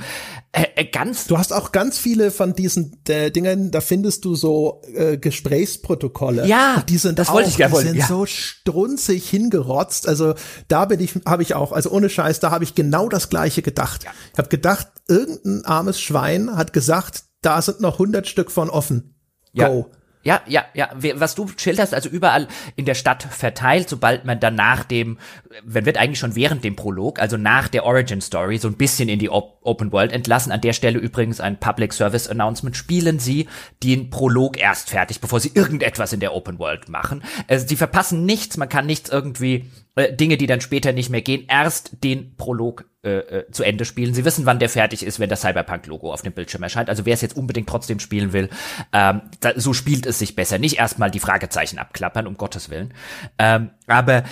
äh, 0.57 0.69
äh, 0.77 0.85
ganz. 0.87 1.27
Du 1.27 1.37
hast 1.37 1.53
auch 1.53 1.71
ganz 1.71 1.99
viele 1.99 2.31
von 2.31 2.55
diesen 2.55 2.97
äh, 3.09 3.31
Dingen, 3.31 3.71
da 3.71 3.83
findest 3.83 4.25
du 4.25 4.35
so 4.35 4.81
äh, 4.95 5.19
Gesprächsprotokolle. 5.19 6.47
Ja, 6.47 6.77
und 6.77 6.89
die 6.89 6.97
sind 6.97 7.19
das 7.19 7.29
auch, 7.29 7.35
wollte 7.35 7.51
ich 7.51 7.59
gerne. 7.59 7.75
Die 7.75 7.83
sind 7.83 7.97
ja. 7.97 8.07
so 8.07 8.25
strunzig 8.25 9.29
hingerotzt. 9.29 10.09
Also 10.09 10.35
da 10.69 10.87
bin 10.87 11.01
ich, 11.01 11.15
habe 11.27 11.43
ich 11.43 11.55
auch, 11.55 11.73
also 11.73 11.91
ohne 11.91 12.09
Scheiß, 12.09 12.41
da 12.41 12.51
habe 12.51 12.65
ich 12.65 12.75
genau 12.75 13.11
das 13.11 13.29
Gleiche 13.29 13.61
gedacht. 13.61 14.05
Ja. 14.05 14.11
Ich 14.33 14.39
habe 14.39 14.49
gedacht, 14.49 14.89
irgendein 15.09 15.67
armes 15.67 16.01
Schwein 16.01 16.57
hat 16.57 16.73
gesagt, 16.73 17.25
da 17.43 17.61
sind 17.61 17.83
noch 17.83 17.95
100 17.95 18.27
Stück 18.27 18.51
von 18.51 18.71
offen. 18.71 19.15
Go. 19.55 19.91
Ja. 19.91 19.99
Ja, 20.27 20.43
ja, 20.49 20.65
ja. 20.75 20.91
Was 21.15 21.37
du 21.37 21.49
schilderst, 21.57 21.95
also 21.95 22.09
überall 22.09 22.49
in 22.75 22.85
der 22.85 22.97
Stadt 22.97 23.23
verteilt, 23.23 23.89
sobald 23.89 24.25
man 24.25 24.41
dann 24.41 24.57
nach 24.57 24.83
dem, 24.83 25.19
man 25.65 25.87
wird 25.87 25.99
eigentlich 25.99 26.19
schon 26.19 26.35
während 26.35 26.65
dem 26.65 26.75
Prolog, 26.75 27.21
also 27.21 27.37
nach 27.37 27.69
der 27.69 27.85
Origin 27.85 28.21
Story, 28.21 28.59
so 28.59 28.67
ein 28.67 28.75
bisschen 28.75 29.09
in 29.09 29.21
die 29.21 29.31
Op 29.31 29.61
Open 29.63 29.93
World 29.93 30.13
entlassen. 30.13 30.51
An 30.51 30.61
der 30.61 30.73
Stelle 30.73 30.99
übrigens 30.99 31.41
ein 31.41 31.61
Public 31.61 31.93
Service 31.93 32.27
Announcement. 32.27 32.77
Spielen 32.77 33.21
Sie 33.21 33.47
den 33.85 34.11
Prolog 34.11 34.59
erst 34.59 34.91
fertig, 34.91 35.21
bevor 35.21 35.39
Sie 35.39 35.53
irgendetwas 35.55 36.13
in 36.13 36.19
der 36.19 36.35
Open 36.35 36.59
World 36.59 36.89
machen. 36.89 37.23
Also, 37.47 37.65
Sie 37.69 37.77
verpassen 37.77 38.27
nichts, 38.27 38.57
man 38.57 38.69
kann 38.69 38.87
nichts 38.87 39.11
irgendwie 39.11 39.71
äh, 39.97 40.13
Dinge, 40.13 40.37
die 40.37 40.47
dann 40.47 40.61
später 40.61 40.93
nicht 40.93 41.11
mehr 41.11 41.23
gehen, 41.23 41.47
erst 41.49 42.05
den 42.05 42.37
Prolog 42.37 42.85
äh, 43.03 43.19
äh, 43.19 43.51
zu 43.51 43.63
Ende 43.63 43.85
spielen. 43.85 44.15
Sie 44.15 44.25
wissen, 44.25 44.47
wann 44.47 44.59
der 44.59 44.69
fertig 44.69 45.05
ist, 45.05 45.19
wenn 45.19 45.31
das 45.31 45.41
Cyberpunk-Logo 45.41 46.13
auf 46.13 46.23
dem 46.23 46.33
Bildschirm 46.33 46.63
erscheint. 46.63 46.89
Also 46.89 47.07
wer 47.07 47.15
es 47.15 47.23
jetzt 47.23 47.37
unbedingt 47.37 47.69
trotzdem 47.69 47.99
spielen 47.99 48.33
will, 48.33 48.51
ähm, 48.93 49.23
da, 49.41 49.53
so 49.57 49.73
spielt 49.73 50.07
es 50.07 50.19
sich 50.19 50.37
besser. 50.37 50.59
Nicht 50.59 50.79
erstmal 50.79 51.11
die 51.11 51.21
Fragezeichen 51.21 51.79
abklappern, 51.79 52.27
um 52.27 52.37
Gottes 52.37 52.69
Willen. 52.71 52.95
Ähm, 53.39 53.71
aber 53.87 54.25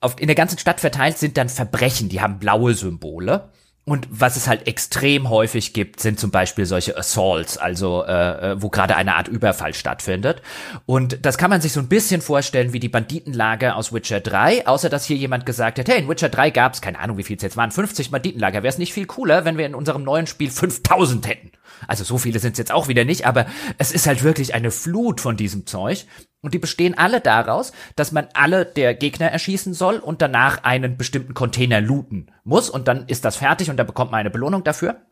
auf, 0.00 0.20
in 0.20 0.28
der 0.28 0.36
ganzen 0.36 0.58
Stadt 0.58 0.80
verteilt 0.80 1.18
sind 1.18 1.36
dann 1.36 1.48
Verbrechen, 1.48 2.08
die 2.08 2.20
haben 2.20 2.38
blaue 2.38 2.74
Symbole. 2.74 3.50
Und 3.88 4.06
was 4.10 4.36
es 4.36 4.46
halt 4.46 4.66
extrem 4.66 5.30
häufig 5.30 5.72
gibt, 5.72 6.00
sind 6.00 6.20
zum 6.20 6.30
Beispiel 6.30 6.66
solche 6.66 6.94
Assaults, 6.96 7.56
also 7.56 8.04
äh, 8.04 8.52
äh, 8.52 8.62
wo 8.62 8.68
gerade 8.68 8.96
eine 8.96 9.14
Art 9.14 9.28
Überfall 9.28 9.72
stattfindet. 9.72 10.42
Und 10.84 11.24
das 11.24 11.38
kann 11.38 11.48
man 11.48 11.62
sich 11.62 11.72
so 11.72 11.80
ein 11.80 11.88
bisschen 11.88 12.20
vorstellen 12.20 12.74
wie 12.74 12.80
die 12.80 12.90
Banditenlager 12.90 13.76
aus 13.76 13.90
Witcher 13.90 14.20
3, 14.20 14.66
außer 14.66 14.90
dass 14.90 15.06
hier 15.06 15.16
jemand 15.16 15.46
gesagt 15.46 15.78
hat, 15.78 15.88
hey, 15.88 16.00
in 16.00 16.08
Witcher 16.08 16.28
3 16.28 16.50
gab's, 16.50 16.82
keine 16.82 16.98
Ahnung, 16.98 17.16
wie 17.16 17.22
viel 17.22 17.36
es 17.36 17.42
jetzt 17.42 17.56
waren, 17.56 17.70
50 17.70 18.10
Banditenlager. 18.10 18.62
Wäre 18.62 18.72
es 18.72 18.78
nicht 18.78 18.92
viel 18.92 19.06
cooler, 19.06 19.46
wenn 19.46 19.56
wir 19.56 19.64
in 19.64 19.74
unserem 19.74 20.04
neuen 20.04 20.26
Spiel 20.26 20.50
5000 20.50 21.26
hätten? 21.26 21.50
Also 21.86 22.04
so 22.04 22.18
viele 22.18 22.38
sind 22.38 22.52
es 22.52 22.58
jetzt 22.58 22.72
auch 22.72 22.88
wieder 22.88 23.04
nicht, 23.04 23.26
aber 23.26 23.46
es 23.78 23.92
ist 23.92 24.06
halt 24.06 24.22
wirklich 24.22 24.54
eine 24.54 24.70
Flut 24.70 25.20
von 25.20 25.36
diesem 25.36 25.66
Zeug. 25.66 26.06
Und 26.40 26.54
die 26.54 26.58
bestehen 26.58 26.96
alle 26.96 27.20
daraus, 27.20 27.72
dass 27.96 28.12
man 28.12 28.28
alle 28.34 28.64
der 28.64 28.94
Gegner 28.94 29.26
erschießen 29.26 29.74
soll 29.74 29.96
und 29.96 30.22
danach 30.22 30.62
einen 30.62 30.96
bestimmten 30.96 31.34
Container 31.34 31.80
looten 31.80 32.30
muss. 32.44 32.70
Und 32.70 32.86
dann 32.86 33.06
ist 33.08 33.24
das 33.24 33.36
fertig 33.36 33.70
und 33.70 33.76
da 33.76 33.84
bekommt 33.84 34.12
man 34.12 34.20
eine 34.20 34.30
Belohnung 34.30 34.62
dafür. 34.62 35.07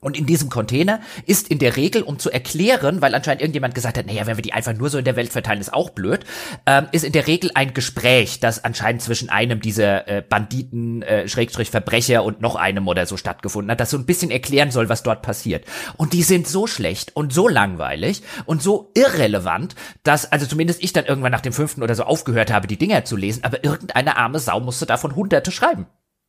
Und 0.00 0.16
in 0.16 0.26
diesem 0.26 0.48
Container 0.48 1.00
ist 1.26 1.48
in 1.48 1.58
der 1.58 1.74
Regel, 1.74 2.02
um 2.02 2.20
zu 2.20 2.30
erklären, 2.30 3.02
weil 3.02 3.16
anscheinend 3.16 3.42
irgendjemand 3.42 3.74
gesagt 3.74 3.98
hat, 3.98 4.06
naja, 4.06 4.26
wenn 4.26 4.36
wir 4.36 4.42
die 4.42 4.52
einfach 4.52 4.72
nur 4.72 4.90
so 4.90 4.98
in 4.98 5.04
der 5.04 5.16
Welt 5.16 5.32
verteilen, 5.32 5.60
ist 5.60 5.74
auch 5.74 5.90
blöd, 5.90 6.24
ähm, 6.66 6.86
ist 6.92 7.02
in 7.02 7.10
der 7.10 7.26
Regel 7.26 7.50
ein 7.54 7.74
Gespräch, 7.74 8.38
das 8.38 8.62
anscheinend 8.62 9.02
zwischen 9.02 9.28
einem 9.28 9.60
dieser 9.60 10.06
äh, 10.06 10.22
Banditen, 10.22 11.02
äh, 11.02 11.26
Schrägstrich 11.26 11.70
Verbrecher 11.70 12.22
und 12.22 12.40
noch 12.40 12.54
einem 12.54 12.86
oder 12.86 13.06
so 13.06 13.16
stattgefunden 13.16 13.72
hat, 13.72 13.80
das 13.80 13.90
so 13.90 13.98
ein 13.98 14.06
bisschen 14.06 14.30
erklären 14.30 14.70
soll, 14.70 14.88
was 14.88 15.02
dort 15.02 15.22
passiert. 15.22 15.64
Und 15.96 16.12
die 16.12 16.22
sind 16.22 16.46
so 16.46 16.68
schlecht 16.68 17.16
und 17.16 17.32
so 17.32 17.48
langweilig 17.48 18.22
und 18.46 18.62
so 18.62 18.92
irrelevant, 18.94 19.74
dass, 20.04 20.30
also 20.30 20.46
zumindest 20.46 20.80
ich 20.80 20.92
dann 20.92 21.06
irgendwann 21.06 21.32
nach 21.32 21.40
dem 21.40 21.52
fünften 21.52 21.82
oder 21.82 21.96
so 21.96 22.04
aufgehört 22.04 22.52
habe, 22.52 22.68
die 22.68 22.78
Dinger 22.78 23.04
zu 23.04 23.16
lesen, 23.16 23.42
aber 23.42 23.64
irgendeine 23.64 24.16
arme 24.16 24.38
Sau 24.38 24.60
musste 24.60 24.86
davon 24.86 25.16
hunderte 25.16 25.50
schreiben. 25.50 25.86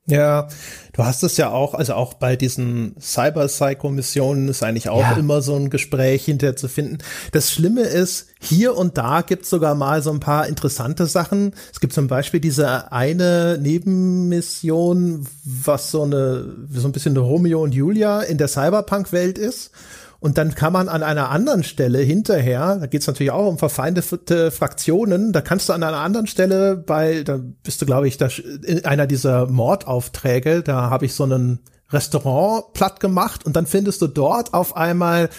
Ja, 0.09 0.47
du 0.93 1.05
hast 1.05 1.23
es 1.23 1.37
ja 1.37 1.51
auch, 1.51 1.73
also 1.73 1.93
auch 1.93 2.13
bei 2.15 2.35
diesen 2.35 2.95
Cyber-Psycho-Missionen 2.99 4.47
ist 4.47 4.63
eigentlich 4.63 4.89
auch 4.89 5.01
ja. 5.01 5.13
immer 5.13 5.41
so 5.41 5.55
ein 5.55 5.69
Gespräch 5.69 6.25
hinterher 6.25 6.55
zu 6.55 6.67
finden. 6.67 6.97
Das 7.31 7.51
Schlimme 7.51 7.81
ist, 7.81 8.27
hier 8.41 8.75
und 8.75 8.97
da 8.97 9.21
gibt's 9.21 9.49
sogar 9.49 9.75
mal 9.75 10.01
so 10.01 10.11
ein 10.11 10.19
paar 10.19 10.47
interessante 10.47 11.05
Sachen. 11.05 11.53
Es 11.71 11.79
gibt 11.79 11.93
zum 11.93 12.07
Beispiel 12.07 12.39
diese 12.39 12.91
eine 12.91 13.57
Nebenmission, 13.61 15.27
was 15.43 15.91
so 15.91 16.03
eine, 16.03 16.45
so 16.71 16.87
ein 16.87 16.91
bisschen 16.91 17.13
eine 17.13 17.19
Romeo 17.19 17.61
und 17.61 17.73
Julia 17.73 18.21
in 18.21 18.37
der 18.37 18.47
Cyberpunk-Welt 18.47 19.37
ist. 19.37 19.71
Und 20.19 20.37
dann 20.37 20.53
kann 20.53 20.73
man 20.73 20.89
an 20.89 21.01
einer 21.01 21.29
anderen 21.29 21.63
Stelle 21.63 21.99
hinterher, 21.99 22.77
da 22.77 22.87
geht 22.87 23.01
es 23.01 23.07
natürlich 23.07 23.31
auch 23.31 23.47
um 23.47 23.57
verfeindete 23.57 24.51
Fraktionen, 24.51 25.31
da 25.31 25.39
kannst 25.39 25.69
du 25.69 25.73
an 25.73 25.81
einer 25.81 25.99
anderen 25.99 26.27
Stelle 26.27 26.75
bei, 26.75 27.23
da 27.23 27.39
bist 27.63 27.81
du, 27.81 27.85
glaube 27.85 28.07
ich, 28.07 28.17
da, 28.17 28.27
in 28.65 28.83
einer 28.83 29.07
dieser 29.07 29.47
Mordaufträge, 29.47 30.61
da 30.61 30.89
habe 30.89 31.05
ich 31.05 31.13
so 31.13 31.23
einen 31.23 31.59
Restaurant 31.89 32.73
platt 32.73 32.99
gemacht 32.99 33.45
und 33.45 33.55
dann 33.55 33.65
findest 33.65 34.01
du 34.01 34.07
dort 34.07 34.53
auf 34.53 34.75
einmal 34.75 35.29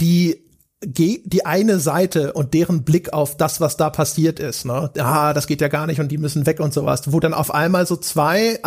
die 0.00 0.41
die 0.84 1.46
eine 1.46 1.78
Seite 1.78 2.32
und 2.32 2.54
deren 2.54 2.82
Blick 2.84 3.12
auf 3.12 3.36
das, 3.36 3.60
was 3.60 3.76
da 3.76 3.90
passiert 3.90 4.40
ist, 4.40 4.64
ne? 4.64 4.90
Ah, 4.98 5.32
das 5.32 5.46
geht 5.46 5.60
ja 5.60 5.68
gar 5.68 5.86
nicht 5.86 6.00
und 6.00 6.08
die 6.08 6.18
müssen 6.18 6.46
weg 6.46 6.60
und 6.60 6.74
sowas, 6.74 7.12
wo 7.12 7.20
dann 7.20 7.34
auf 7.34 7.54
einmal 7.54 7.86
so 7.86 7.96
zwei 7.96 8.58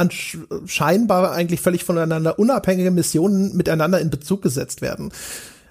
scheinbar 0.66 1.32
eigentlich 1.32 1.62
völlig 1.62 1.84
voneinander 1.84 2.40
unabhängige 2.40 2.92
Missionen 2.92 3.56
miteinander 3.56 4.00
in 4.00 4.10
Bezug 4.10 4.42
gesetzt 4.42 4.82
werden. 4.82 5.12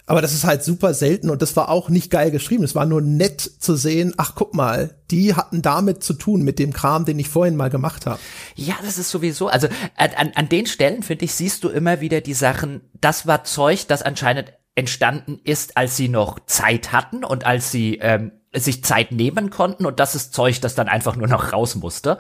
Aber 0.07 0.21
das 0.21 0.35
ist 0.35 0.45
halt 0.45 0.63
super 0.63 0.93
selten 0.93 1.31
und 1.31 1.41
das 1.41 1.57
war 1.57 1.71
auch 1.71 1.89
nicht 1.89 2.11
geil 2.11 2.31
geschrieben. 2.31 2.63
Es 2.63 2.75
war 2.75 2.85
nur 2.85 3.01
nett 3.01 3.41
zu 3.41 3.75
sehen, 3.75 4.13
ach 4.19 4.33
guck 4.35 4.55
mal, 4.55 4.95
die 5.11 5.35
hatten 5.35 5.63
damit 5.63 6.05
zu 6.05 6.13
tun, 6.13 6.43
mit 6.43 6.59
dem 6.59 6.75
Kram, 6.75 7.07
den 7.07 7.19
ich 7.19 7.31
vorhin 7.31 7.57
mal 7.57 7.71
gemacht 7.71 8.05
habe. 8.05 8.21
Ja, 8.55 8.75
das 8.85 8.99
ist 8.99 9.11
sowieso, 9.11 9.49
also 9.49 9.67
an, 9.97 10.33
an 10.35 10.49
den 10.51 10.67
Stellen, 10.67 11.03
finde 11.03 11.25
ich, 11.25 11.33
siehst 11.33 11.65
du 11.65 11.71
immer 11.71 12.03
wieder 12.03 12.21
die 12.21 12.35
Sachen, 12.35 12.83
das 13.01 13.27
war 13.27 13.45
Zeug, 13.45 13.87
das 13.89 14.03
anscheinend 14.03 14.53
entstanden 14.75 15.41
ist, 15.45 15.77
als 15.77 15.97
sie 15.97 16.09
noch 16.09 16.41
Zeit 16.47 16.93
hatten 16.93 17.25
und 17.25 17.45
als 17.47 17.71
sie 17.71 17.99
ähm, 17.99 18.33
sich 18.53 18.85
Zeit 18.85 19.13
nehmen 19.13 19.51
konnten 19.51 19.87
und 19.87 20.01
das 20.01 20.15
ist 20.15 20.33
Zeug, 20.33 20.61
das 20.61 20.75
dann 20.75 20.89
einfach 20.89 21.17
nur 21.17 21.29
noch 21.29 21.53
raus 21.53 21.75
musste. 21.75 22.19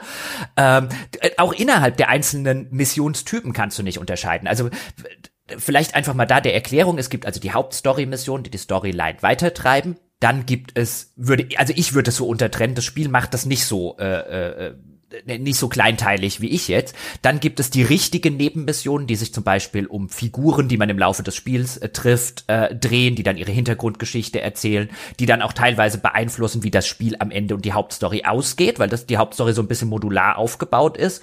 Ähm, 0.56 0.88
auch 1.36 1.52
innerhalb 1.52 1.96
der 1.96 2.08
einzelnen 2.08 2.68
Missionstypen 2.70 3.52
kannst 3.52 3.78
du 3.78 3.82
nicht 3.82 3.98
unterscheiden. 3.98 4.48
Also 4.48 4.70
vielleicht 5.58 5.94
einfach 5.94 6.14
mal 6.14 6.26
da 6.26 6.40
der 6.40 6.54
Erklärung. 6.54 6.98
Es 6.98 7.10
gibt 7.10 7.26
also 7.26 7.40
die 7.40 7.52
Hauptstory-Mission, 7.52 8.42
die 8.42 8.50
die 8.50 8.58
Storyline 8.58 9.18
weitertreiben. 9.20 9.96
Dann 10.20 10.46
gibt 10.46 10.76
es, 10.78 11.12
würde, 11.16 11.48
also 11.56 11.72
ich 11.76 11.92
würde 11.94 12.10
es 12.10 12.16
so 12.16 12.26
untertrennen, 12.26 12.74
das 12.74 12.84
Spiel 12.84 13.08
macht 13.08 13.34
das 13.34 13.46
nicht 13.46 13.66
so, 13.66 13.96
äh, 13.98 14.66
äh, 14.66 14.74
nicht 15.26 15.58
so 15.58 15.68
kleinteilig 15.68 16.40
wie 16.40 16.50
ich 16.50 16.68
jetzt. 16.68 16.94
Dann 17.22 17.40
gibt 17.40 17.60
es 17.60 17.70
die 17.70 17.82
richtigen 17.82 18.36
Nebenmissionen, 18.36 19.06
die 19.06 19.16
sich 19.16 19.32
zum 19.32 19.44
Beispiel 19.44 19.86
um 19.86 20.08
Figuren, 20.08 20.68
die 20.68 20.76
man 20.76 20.88
im 20.88 20.98
Laufe 20.98 21.22
des 21.22 21.36
Spiels 21.36 21.76
äh, 21.78 21.88
trifft, 21.88 22.44
äh, 22.46 22.74
drehen, 22.74 23.14
die 23.14 23.22
dann 23.22 23.36
ihre 23.36 23.52
Hintergrundgeschichte 23.52 24.40
erzählen, 24.40 24.90
die 25.18 25.26
dann 25.26 25.42
auch 25.42 25.52
teilweise 25.52 25.98
beeinflussen, 25.98 26.62
wie 26.62 26.70
das 26.70 26.86
Spiel 26.86 27.16
am 27.18 27.30
Ende 27.30 27.54
und 27.54 27.64
die 27.64 27.72
Hauptstory 27.72 28.24
ausgeht, 28.24 28.78
weil 28.78 28.88
das 28.88 29.06
die 29.06 29.16
Hauptstory 29.16 29.52
so 29.52 29.62
ein 29.62 29.68
bisschen 29.68 29.88
modular 29.88 30.38
aufgebaut 30.38 30.96
ist. 30.96 31.22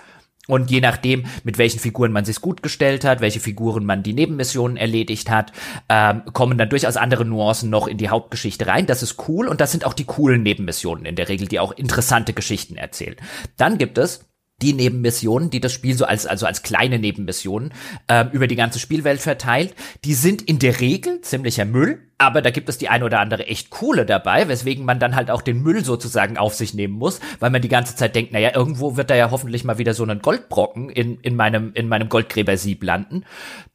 Und 0.52 0.70
je 0.70 0.82
nachdem, 0.82 1.24
mit 1.46 1.58
welchen 1.58 1.80
Figuren 1.80 2.12
man 2.12 2.26
sich 2.26 2.42
gut 2.42 2.62
gestellt 2.62 3.06
hat, 3.06 3.22
welche 3.22 3.40
Figuren 3.40 3.86
man 3.86 4.04
die 4.04 4.12
Nebenmissionen 4.12 4.76
erledigt 4.76 5.30
hat, 5.30 5.54
ähm, 5.88 6.24
kommen 6.34 6.58
dann 6.58 6.68
durchaus 6.68 6.98
andere 6.98 7.24
Nuancen 7.24 7.70
noch 7.70 7.88
in 7.88 7.98
die 7.98 8.10
Hauptgeschichte 8.10 8.68
rein. 8.68 8.86
Das 8.86 9.02
ist 9.02 9.30
cool 9.30 9.48
und 9.48 9.62
das 9.62 9.72
sind 9.72 9.86
auch 9.86 9.94
die 9.94 10.04
coolen 10.04 10.44
Nebenmissionen 10.44 11.06
in 11.06 11.16
der 11.16 11.30
Regel, 11.30 11.48
die 11.48 11.62
auch 11.62 11.72
interessante 11.72 12.34
Geschichten 12.34 12.76
erzählen. 12.76 13.16
Dann 13.56 13.78
gibt 13.78 13.98
es 13.98 14.26
die 14.62 14.74
Nebenmissionen, 14.74 15.52
die 15.52 15.62
das 15.62 15.72
Spiel 15.72 15.96
so 15.96 16.04
als 16.04 16.26
also 16.26 16.46
als 16.46 16.64
kleine 16.64 17.00
Nebenmissionen 17.00 17.74
äh, 18.08 18.26
über 18.34 18.48
die 18.48 18.58
ganze 18.58 18.80
Spielwelt 18.80 19.22
verteilt, 19.22 19.74
die 20.04 20.16
sind 20.16 20.42
in 20.42 20.60
der 20.60 20.82
Regel 20.82 21.22
ziemlicher 21.22 21.64
Müll, 21.64 22.11
aber 22.22 22.42
da 22.42 22.52
gibt 22.52 22.70
es 22.70 22.78
die 22.78 22.88
eine 22.88 23.06
oder 23.06 23.20
andere 23.20 23.48
echt 23.48 23.72
coole 23.72 24.06
dabei, 24.06 24.48
weswegen 24.48 24.86
man 24.86 25.00
dann 25.00 25.16
halt 25.16 25.32
auch 25.32 25.42
den 25.42 25.62
Müll 25.62 25.84
sozusagen 25.84 26.38
auf 26.38 26.54
sich 26.54 26.74
nehmen 26.74 26.94
muss, 26.94 27.20
weil 27.40 27.50
man 27.50 27.62
die 27.62 27.68
ganze 27.68 27.96
Zeit 27.96 28.16
denkt, 28.16 28.32
naja, 28.32 28.52
irgendwo 28.54 28.96
wird 28.96 29.10
da 29.10 29.16
ja 29.16 29.32
hoffentlich 29.32 29.64
mal 29.64 29.80
wieder 29.80 29.94
so 29.94 30.06
ein 30.06 30.22
Goldbrocken 30.22 30.90
in, 30.90 31.20
in 31.22 31.36
meinem, 31.36 31.72
in 31.74 31.88
meinem 31.88 32.10
Goldgräbersieb 32.10 32.84
landen. 32.84 33.26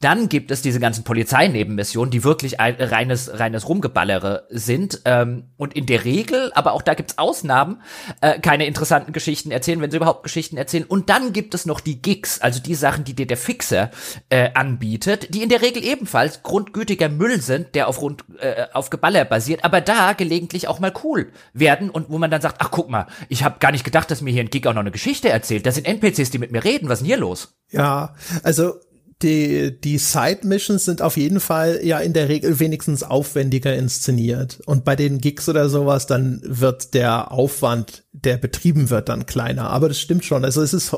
Dann 0.01 0.29
gibt 0.29 0.51
es 0.51 0.63
diese 0.63 0.79
ganzen 0.79 1.03
Polizeinebenmissionen, 1.03 2.11
die 2.11 2.23
wirklich 2.23 2.61
ein, 2.61 2.77
reines, 2.79 3.39
reines 3.39 3.69
Rumgeballere 3.69 4.47
sind, 4.51 5.03
ähm, 5.05 5.45
und 5.57 5.75
in 5.75 5.87
der 5.87 6.05
Regel, 6.05 6.53
aber 6.55 6.73
auch 6.73 6.83
da 6.83 6.95
gibt's 6.95 7.19
Ausnahmen, 7.19 7.83
äh, 8.21 8.39
keine 8.39 8.67
interessanten 8.67 9.13
Geschichten 9.13 9.51
erzählen, 9.51 9.81
wenn 9.81 9.91
sie 9.91 9.97
überhaupt 9.97 10.23
Geschichten 10.23 10.57
erzählen. 10.57 10.85
Und 10.85 11.11
dann 11.11 11.33
gibt 11.33 11.55
es 11.55 11.67
noch 11.67 11.81
die 11.81 12.01
Gigs, 12.01 12.41
also 12.41 12.61
die 12.61 12.75
Sachen, 12.75 13.05
die 13.05 13.15
dir 13.15 13.27
der 13.27 13.37
Fixer 13.37 13.91
äh, 14.29 14.51
anbietet, 14.55 15.35
die 15.35 15.43
in 15.43 15.49
der 15.49 15.63
Regel 15.63 15.83
ebenfalls 15.85 16.43
grundgütiger 16.43 17.09
Müll 17.09 17.41
sind, 17.41 17.75
der 17.75 17.89
auf 17.89 18.01
rund 18.01 18.25
äh, 18.39 18.67
auf 18.73 18.91
Geballer 18.91 19.25
basiert, 19.25 19.65
aber 19.65 19.81
da 19.81 20.13
gelegentlich 20.13 20.69
auch 20.69 20.79
mal 20.79 20.93
cool 21.05 21.33
werden 21.53 21.91
und 21.91 22.11
wo 22.11 22.19
man 22.19 22.31
dann 22.31 22.41
sagt, 22.41 22.57
ach 22.61 22.71
guck 22.71 22.91
mal, 22.91 23.07
ich 23.29 23.45
habe 23.45 23.59
gar 23.59 23.73
nicht 23.73 23.85
gedacht, 23.85 24.11
dass 24.11 24.21
mir 24.21 24.33
hier 24.33 24.43
ein 24.43 24.51
Gig 24.51 24.67
auch 24.67 24.75
noch 24.75 24.81
eine 24.81 24.91
Geschichte 24.91 25.29
erzählt. 25.29 25.67
Das 25.67 25.75
sind 25.75 25.87
NPCs, 25.87 26.31
die 26.31 26.39
mit 26.39 26.53
mir 26.53 26.65
reden. 26.65 26.89
Was 26.89 26.99
ist 26.99 27.03
denn 27.03 27.07
hier 27.07 27.17
los? 27.17 27.55
Ja, 27.71 28.15
also 28.43 28.75
die, 29.23 29.81
die 29.81 29.97
Side-Missions 29.97 30.85
sind 30.85 31.01
auf 31.01 31.17
jeden 31.17 31.41
Fall 31.41 31.81
ja 31.83 31.99
in 32.01 32.13
der 32.13 32.29
Regel 32.29 32.61
wenigstens 32.61 33.03
aufwendiger 33.03 33.75
inszeniert. 33.75 34.61
Und 34.67 34.85
bei 34.85 34.95
den 34.95 35.19
Gigs 35.19 35.49
oder 35.49 35.69
sowas, 35.69 36.07
dann 36.07 36.41
wird 36.45 36.93
der 36.93 37.33
Aufwand, 37.33 38.05
der 38.13 38.37
betrieben 38.37 38.91
wird, 38.91 39.09
dann 39.09 39.25
kleiner. 39.25 39.71
Aber 39.71 39.89
das 39.89 39.99
stimmt 39.99 40.25
schon. 40.25 40.45
Also 40.45 40.63
es 40.63 40.75
ist 40.75 40.95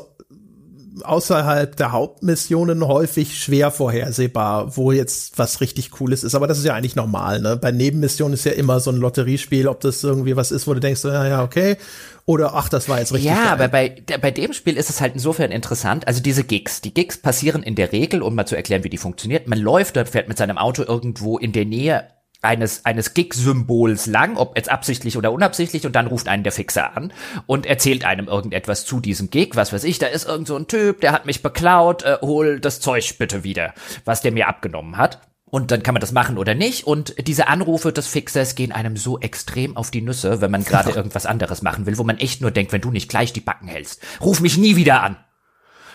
außerhalb 1.05 1.75
der 1.75 1.91
Hauptmissionen 1.91 2.85
häufig 2.85 3.37
schwer 3.37 3.71
vorhersehbar, 3.71 4.75
wo 4.77 4.91
jetzt 4.91 5.37
was 5.37 5.61
richtig 5.61 5.91
Cooles 5.91 6.23
ist. 6.23 6.35
Aber 6.35 6.47
das 6.47 6.57
ist 6.57 6.65
ja 6.65 6.73
eigentlich 6.73 6.95
normal. 6.95 7.41
Ne? 7.41 7.57
Bei 7.57 7.71
Nebenmissionen 7.71 8.33
ist 8.33 8.45
ja 8.45 8.51
immer 8.51 8.79
so 8.79 8.91
ein 8.91 8.97
Lotteriespiel, 8.97 9.67
ob 9.67 9.81
das 9.81 10.03
irgendwie 10.03 10.35
was 10.35 10.51
ist, 10.51 10.67
wo 10.67 10.73
du 10.73 10.79
denkst, 10.79 11.03
ja, 11.03 11.27
ja, 11.27 11.43
okay. 11.43 11.77
Oder 12.25 12.53
ach, 12.53 12.69
das 12.69 12.87
war 12.87 12.99
jetzt 12.99 13.11
richtig. 13.11 13.31
Ja, 13.31 13.35
geil. 13.35 13.47
aber 13.53 13.67
bei, 13.69 13.95
bei 14.21 14.31
dem 14.31 14.53
Spiel 14.53 14.77
ist 14.77 14.89
es 14.89 15.01
halt 15.01 15.15
insofern 15.15 15.51
interessant. 15.51 16.07
Also 16.07 16.21
diese 16.21 16.43
Gigs. 16.43 16.81
Die 16.81 16.93
Gigs 16.93 17.17
passieren 17.17 17.63
in 17.63 17.75
der 17.75 17.91
Regel, 17.91 18.21
um 18.21 18.35
mal 18.35 18.45
zu 18.45 18.55
erklären, 18.55 18.83
wie 18.83 18.89
die 18.89 18.97
funktioniert. 18.97 19.47
Man 19.47 19.59
läuft 19.59 19.97
fährt 19.97 20.27
mit 20.27 20.37
seinem 20.37 20.57
Auto 20.57 20.83
irgendwo 20.83 21.37
in 21.37 21.53
der 21.53 21.65
Nähe 21.65 22.07
eines, 22.41 22.85
eines 22.85 23.13
Gig-Symbols 23.13 24.05
lang, 24.05 24.37
ob 24.37 24.55
jetzt 24.55 24.69
absichtlich 24.69 25.17
oder 25.17 25.31
unabsichtlich, 25.31 25.85
und 25.85 25.95
dann 25.95 26.07
ruft 26.07 26.27
einen 26.27 26.43
der 26.43 26.51
Fixer 26.51 26.95
an 26.95 27.11
und 27.45 27.65
erzählt 27.65 28.05
einem 28.05 28.27
irgendetwas 28.27 28.85
zu 28.85 28.99
diesem 28.99 29.29
Gig, 29.29 29.55
was 29.55 29.73
weiß 29.73 29.83
ich, 29.83 29.99
da 29.99 30.07
ist 30.07 30.27
irgend 30.27 30.47
so 30.47 30.55
ein 30.55 30.67
Typ, 30.67 31.01
der 31.01 31.11
hat 31.11 31.25
mich 31.25 31.41
beklaut, 31.41 32.03
äh, 32.03 32.17
hol 32.21 32.59
das 32.59 32.79
Zeug 32.79 33.17
bitte 33.17 33.43
wieder, 33.43 33.73
was 34.05 34.21
der 34.21 34.31
mir 34.31 34.47
abgenommen 34.47 34.97
hat. 34.97 35.19
Und 35.51 35.71
dann 35.71 35.81
kann 35.81 35.95
man 35.95 36.01
das 36.01 36.11
machen 36.11 36.37
oder 36.37 36.53
nicht. 36.53 36.85
Und 36.85 37.15
diese 37.27 37.47
Anrufe 37.47 37.91
des 37.91 38.07
Fixers 38.07 38.53
gehen 38.53 38.71
einem 38.71 38.97
so 38.97 39.19
extrem 39.19 39.77
auf 39.77 39.89
die 39.89 40.01
Nüsse, 40.01 40.41
wenn 40.41 40.51
man 40.51 40.63
gerade 40.63 40.91
irgendwas 40.95 41.25
anderes 41.25 41.63
machen 41.63 41.87
will, 41.87 41.97
wo 41.97 42.03
man 42.03 42.19
echt 42.19 42.41
nur 42.41 42.51
denkt, 42.51 42.71
wenn 42.71 42.81
du 42.81 42.91
nicht 42.91 43.09
gleich 43.09 43.33
die 43.33 43.41
Backen 43.41 43.67
hältst, 43.67 44.03
ruf 44.21 44.41
mich 44.41 44.57
nie 44.57 44.75
wieder 44.75 45.01
an. 45.01 45.17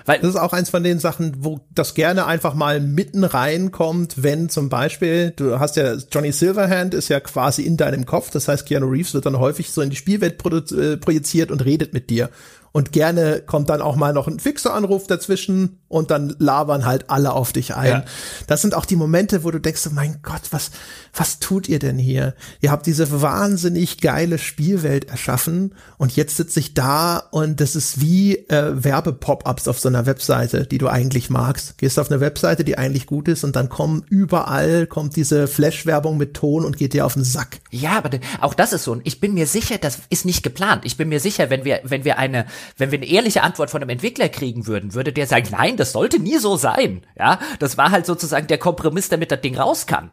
Weil 0.07 0.21
das 0.21 0.31
ist 0.31 0.37
auch 0.37 0.53
eins 0.53 0.69
von 0.69 0.83
den 0.83 0.99
Sachen, 0.99 1.37
wo 1.41 1.61
das 1.75 1.95
gerne 1.95 2.27
einfach 2.27 2.55
mal 2.55 2.81
mitten 2.81 3.25
reinkommt, 3.25 4.23
wenn 4.23 4.51
zum 4.51 4.69
Beispiel, 4.69 5.33
du 5.35 5.59
hast 5.59 5.77
ja, 5.77 5.95
Johnny 6.13 6.33
Silverhand 6.33 6.93
ist 6.93 7.09
ja 7.09 7.21
quasi 7.21 7.63
in 7.63 7.77
deinem 7.77 8.05
Kopf, 8.05 8.31
das 8.31 8.49
heißt, 8.49 8.67
Keanu 8.67 8.87
Reeves 8.87 9.15
wird 9.15 9.25
dann 9.25 9.39
häufig 9.39 9.73
so 9.73 9.81
in 9.81 9.91
die 9.91 9.97
Spielwelt 9.97 10.35
äh, 10.73 10.97
projiziert 10.99 11.51
und 11.51 11.65
redet 11.65 11.95
mit 11.95 12.11
dir. 12.11 12.29
Und 12.77 12.91
gerne 12.91 13.41
kommt 13.41 13.71
dann 13.71 13.81
auch 13.81 13.95
mal 13.95 14.13
noch 14.13 14.27
ein 14.27 14.41
fixer 14.41 14.75
Anruf 14.75 15.07
dazwischen 15.07 15.79
und 15.87 16.11
dann 16.11 16.35
labern 16.41 16.85
halt 16.85 17.09
alle 17.09 17.33
auf 17.33 17.53
dich 17.53 17.77
ein. 17.77 17.89
Ja. 17.89 18.05
Das 18.49 18.63
sind 18.63 18.75
auch 18.75 18.85
die 18.85 18.97
Momente, 18.97 19.45
wo 19.45 19.53
du 19.53 19.61
denkst, 19.61 19.89
mein 19.93 20.19
Gott, 20.23 20.43
was, 20.51 20.73
was 21.15 21.39
tut 21.39 21.69
ihr 21.69 21.79
denn 21.79 21.99
hier? 21.99 22.35
Ihr 22.61 22.73
habt 22.73 22.87
diese 22.87 23.23
wahnsinnig 23.23 24.01
geile 24.01 24.39
Spielwelt 24.39 25.09
erschaffen 25.09 25.77
und 25.99 26.17
jetzt 26.17 26.37
sitze 26.37 26.59
ich 26.59 26.75
da 26.75 27.19
und 27.31 27.61
das 27.61 27.77
ist 27.77 28.01
wie 28.01 28.39
äh, 28.49 28.83
Werbepop-ups 28.83 29.69
auf 29.69 29.79
so 29.79 29.89
einer 29.89 30.07
Webseite, 30.07 30.67
die 30.67 30.79
du 30.79 30.89
eigentlich 30.89 31.31
magst. 31.31 31.79
Gehst 31.79 32.01
auf 32.01 32.11
eine 32.11 32.21
Webseite, 32.21 32.65
die 32.65 32.77
eigentlich 32.77 33.07
gut 33.07 33.29
ist 33.29 33.45
und 33.45 33.55
dann 33.55 33.69
kommen 33.69 34.05
überall 34.09 34.89
kommt 34.89 35.15
diese 35.15 35.47
Flash-Werbung 35.47 36.17
mit 36.17 36.35
Ton 36.35 36.65
und 36.65 36.77
geht 36.77 36.93
dir 36.93 37.07
auf 37.07 37.15
den 37.15 37.23
Sack. 37.23 37.61
Ja, 37.71 37.93
aber 37.93 38.11
auch 38.41 38.55
das 38.55 38.73
ist 38.73 38.83
so. 38.83 39.01
Ich 39.05 39.21
bin 39.21 39.35
mir 39.35 39.47
sicher, 39.47 39.79
das 39.79 40.01
ist 40.11 40.25
nicht 40.25 40.43
geplant. 40.43 40.83
Ich 40.85 40.97
bin 40.97 41.09
mir 41.09 41.21
sicher, 41.21 41.51
wenn 41.51 41.65
wir, 41.65 41.81
wenn 41.85 42.05
wir 42.05 42.19
eine, 42.19 42.47
wenn 42.77 42.91
wir 42.91 42.99
eine 42.99 43.07
ehrliche 43.07 43.43
Antwort 43.43 43.71
von 43.71 43.83
einem 43.83 43.91
Entwickler 43.91 44.29
kriegen 44.29 44.67
würden, 44.67 44.95
würde 44.95 45.13
der 45.13 45.27
sagen, 45.27 45.49
nein, 45.51 45.77
das 45.77 45.93
sollte 45.93 46.19
nie 46.19 46.39
so 46.39 46.57
sein. 46.57 47.07
Ja, 47.19 47.39
das 47.59 47.77
war 47.79 47.91
halt 47.91 48.07
sozusagen 48.07 48.47
der 48.47 48.59
Kompromiss, 48.59 49.09
damit 49.09 49.31
das 49.31 49.41
Ding 49.41 49.57
raus 49.57 49.87
kann 49.87 50.13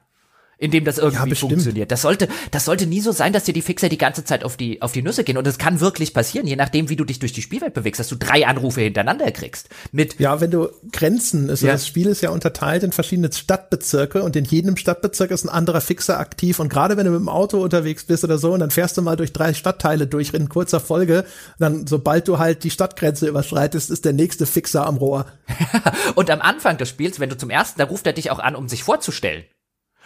in 0.62 0.70
dem 0.70 0.86
das 0.86 1.00
irgendwie 1.00 1.30
ja, 1.30 1.36
funktioniert. 1.36 1.92
Das 1.92 2.04
sollte, 2.04 2.28
das 2.52 2.66
sollte 2.66 2.86
nie 2.86 3.02
so 3.02 3.12
sein, 3.12 3.34
dass 3.34 3.46
dir 3.46 3.54
die 3.54 3.64
Fixer 3.64 3.90
die 3.90 3.98
ganze 3.98 4.24
Zeit 4.24 4.44
auf 4.44 4.58
die, 4.58 4.80
auf 4.84 4.92
die 4.92 5.02
Nüsse 5.02 5.24
gehen. 5.24 5.38
Und 5.38 5.48
es 5.48 5.58
kann 5.58 5.80
wirklich 5.80 6.14
passieren, 6.14 6.46
je 6.46 6.56
nachdem, 6.56 6.88
wie 6.88 6.96
du 6.96 7.04
dich 7.04 7.18
durch 7.18 7.34
die 7.34 7.42
Spielwelt 7.42 7.74
bewegst, 7.74 8.00
dass 8.00 8.08
du 8.10 8.16
drei 8.16 8.46
Anrufe 8.46 8.82
hintereinander 8.82 9.32
kriegst. 9.32 9.70
Mit 9.92 10.20
ja, 10.20 10.40
wenn 10.40 10.52
du 10.52 10.70
Grenzen, 10.92 11.50
also 11.50 11.66
ja. 11.66 11.74
das 11.74 11.88
Spiel 11.88 12.06
ist 12.06 12.22
ja 12.22 12.30
unterteilt 12.30 12.84
in 12.84 12.92
verschiedene 12.92 13.34
Stadtbezirke 13.34 14.22
und 14.22 14.36
in 14.36 14.46
jedem 14.46 14.78
Stadtbezirk 14.78 15.32
ist 15.32 15.46
ein 15.46 15.50
anderer 15.50 15.82
Fixer 15.82 16.20
aktiv. 16.20 16.60
Und 16.60 16.70
gerade 16.70 16.96
wenn 16.96 17.06
du 17.08 17.12
mit 17.12 17.22
dem 17.22 17.30
Auto 17.30 17.60
unterwegs 17.60 18.04
bist 18.04 18.24
oder 18.24 18.38
so, 18.38 18.54
und 18.54 18.60
dann 18.60 18.70
fährst 18.70 18.96
du 18.98 19.02
mal 19.02 19.16
durch 19.16 19.34
drei 19.34 19.56
Stadtteile 19.56 20.06
durch 20.06 20.32
in 20.36 20.48
kurzer 20.48 20.80
Folge, 20.80 21.26
dann 21.58 21.88
sobald 21.88 22.28
du 22.28 22.38
halt 22.38 22.64
die 22.64 22.70
Stadtgrenze 22.70 23.28
überschreitest, 23.28 23.90
ist 23.90 24.06
der 24.06 24.14
nächste 24.14 24.46
Fixer 24.46 24.86
am 24.86 24.98
Rohr. 24.98 25.26
und 26.16 26.30
am 26.30 26.40
Anfang 26.40 26.78
des 26.78 26.90
Spiels, 26.90 27.20
wenn 27.20 27.30
du 27.32 27.38
zum 27.38 27.50
ersten, 27.50 27.80
da 27.80 27.86
ruft 27.86 28.06
er 28.06 28.14
dich 28.14 28.30
auch 28.30 28.40
an, 28.40 28.56
um 28.56 28.70
sich 28.70 28.84
vorzustellen. 28.84 29.44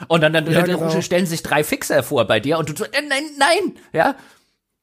Und 0.08 0.22
dann, 0.22 0.34
dann, 0.34 0.46
ja, 0.52 0.64
dann 0.64 0.80
genau. 0.80 1.02
stellen 1.02 1.26
sich 1.26 1.44
drei 1.44 1.64
Fixer 1.64 2.04
vor 2.04 2.26
bei 2.26 2.40
dir 2.40 2.58
und 2.58 2.70
du 2.70 2.76
so, 2.76 2.84
äh, 2.86 3.02
nein, 3.08 3.24
nein, 3.38 3.78
ja. 3.94 4.16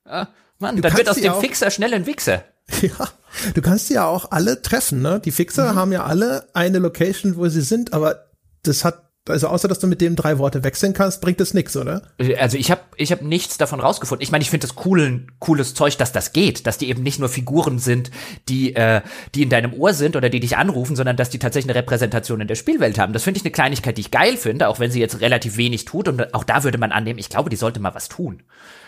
Ah, 0.05 0.29
Mann, 0.59 0.77
du 0.77 0.83
dann 0.83 0.97
wird 0.97 1.09
aus 1.09 1.17
dem 1.17 1.35
Fixer 1.35 1.71
schnell 1.71 1.95
ein 1.95 2.07
Wichser. 2.07 2.45
Ja, 2.81 3.09
du 3.55 3.61
kannst 3.61 3.91
ja 3.91 4.07
auch 4.07 4.31
alle 4.31 4.63
treffen, 4.63 5.03
ne? 5.03 5.21
Die 5.21 5.33
Fixer 5.33 5.73
mhm. 5.73 5.77
haben 5.77 5.93
ja 5.93 6.05
alle 6.05 6.49
eine 6.55 6.79
Location, 6.79 7.37
wo 7.37 7.49
sie 7.49 7.61
sind, 7.61 7.93
aber 7.93 8.31
das 8.63 8.85
hat 8.85 9.12
also 9.29 9.47
außer 9.47 9.69
dass 9.69 9.79
du 9.79 9.87
mit 9.87 10.01
dem 10.01 10.17
drei 10.17 10.39
Worte 10.39 10.65
wechseln 10.65 10.95
kannst, 10.95 11.21
bringt 11.21 11.41
es 11.41 11.55
nichts, 11.55 11.77
oder? 11.77 12.03
Also 12.41 12.57
ich 12.57 12.73
habe 12.73 12.81
ich 12.97 13.13
hab 13.13 13.23
nichts 13.23 13.57
davon 13.57 13.79
rausgefunden. 13.79 14.21
Ich 14.21 14.33
meine, 14.33 14.43
ich 14.43 14.51
finde 14.51 14.67
das 14.67 14.75
coolen, 14.75 15.31
cooles 15.39 15.75
Zeug, 15.75 15.97
dass 15.97 16.11
das 16.11 16.33
geht, 16.33 16.67
dass 16.67 16.77
die 16.77 16.89
eben 16.89 17.05
nicht 17.05 17.21
nur 17.21 17.29
Figuren 17.29 17.79
sind, 17.79 18.11
die 18.49 18.75
äh, 18.75 19.01
die 19.37 19.45
in 19.45 19.49
deinem 19.49 19.75
Ohr 19.75 19.95
sind 19.95 20.17
oder 20.17 20.29
die 20.29 20.41
dich 20.41 20.57
anrufen, 20.57 20.97
sondern 20.97 21.17
dass 21.17 21.31
die 21.31 21.39
tatsächlich 21.39 21.71
eine 21.71 21.79
Repräsentation 21.79 22.41
in 22.41 22.49
der 22.49 22.57
Spielwelt 22.57 22.99
haben. 22.99 23.13
Das 23.13 23.23
finde 23.23 23.39
ich 23.39 23.45
eine 23.45 23.53
Kleinigkeit, 23.53 23.97
die 23.97 24.01
ich 24.01 24.11
geil 24.11 24.37
finde, 24.37 24.69
auch 24.69 24.81
wenn 24.81 24.91
sie 24.91 24.99
jetzt 25.01 25.21
relativ 25.21 25.57
wenig 25.57 25.85
tut. 25.85 26.09
Und 26.09 26.35
auch 26.35 26.43
da 26.43 26.65
würde 26.65 26.79
man 26.79 26.91
annehmen, 26.91 27.21
ich 27.21 27.29
glaube, 27.29 27.49
die 27.49 27.57
sollte 27.57 27.79
mal 27.79 27.95
was 27.95 28.09
tun. 28.09 28.43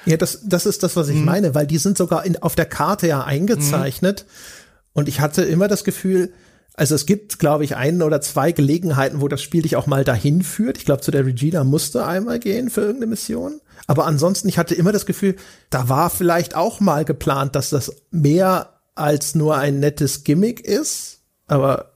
Ja, 0.05 0.17
das 0.17 0.41
das 0.45 0.67
ist 0.67 0.83
das, 0.83 0.97
was 0.97 1.09
ich 1.09 1.17
hm. 1.17 1.27
meine, 1.27 1.55
weil 1.55 1.69
die 1.69 1.79
sind 1.79 1.97
sogar 1.97 2.25
in, 2.27 2.43
auf 2.43 2.57
der 2.57 2.67
Karte 2.67 3.07
ja 3.07 3.23
eingezeichnet. 3.23 4.21
Hm. 4.21 4.27
Und 4.95 5.09
ich 5.09 5.21
hatte 5.21 5.43
immer 5.43 5.69
das 5.69 5.85
Gefühl, 5.85 6.33
also 6.77 6.95
es 6.97 7.07
gibt, 7.07 7.39
glaube 7.39 7.65
ich, 7.65 7.77
ein 7.77 8.03
oder 8.03 8.21
zwei 8.21 8.51
Gelegenheiten, 8.53 9.21
wo 9.21 9.29
das 9.29 9.43
Spiel 9.43 9.63
dich 9.63 9.77
auch 9.77 9.87
mal 9.87 10.05
dahin 10.05 10.43
führt. 10.43 10.77
Ich 10.77 10.85
glaube, 10.85 11.03
zu 11.03 11.13
der 11.13 11.25
Regina 11.25 11.63
musste 11.63 12.05
einmal 12.05 12.41
gehen 12.41 12.69
für 12.69 12.81
irgendeine 12.81 13.11
Mission. 13.11 13.61
Aber 13.87 14.07
ansonsten, 14.07 14.49
ich 14.49 14.59
hatte 14.59 14.75
immer 14.75 14.93
das 14.93 15.07
Gefühl, 15.07 15.37
da 15.71 15.89
war 15.89 16.11
vielleicht 16.11 16.57
auch 16.57 16.81
mal 16.81 17.05
geplant, 17.05 17.55
dass 17.55 17.71
das 17.71 17.95
mehr 18.11 18.81
als 18.97 19.35
nur 19.35 19.57
ein 19.57 19.79
nettes 19.79 20.25
Gimmick 20.25 20.61
ist. 20.61 21.21
Aber 21.47 21.94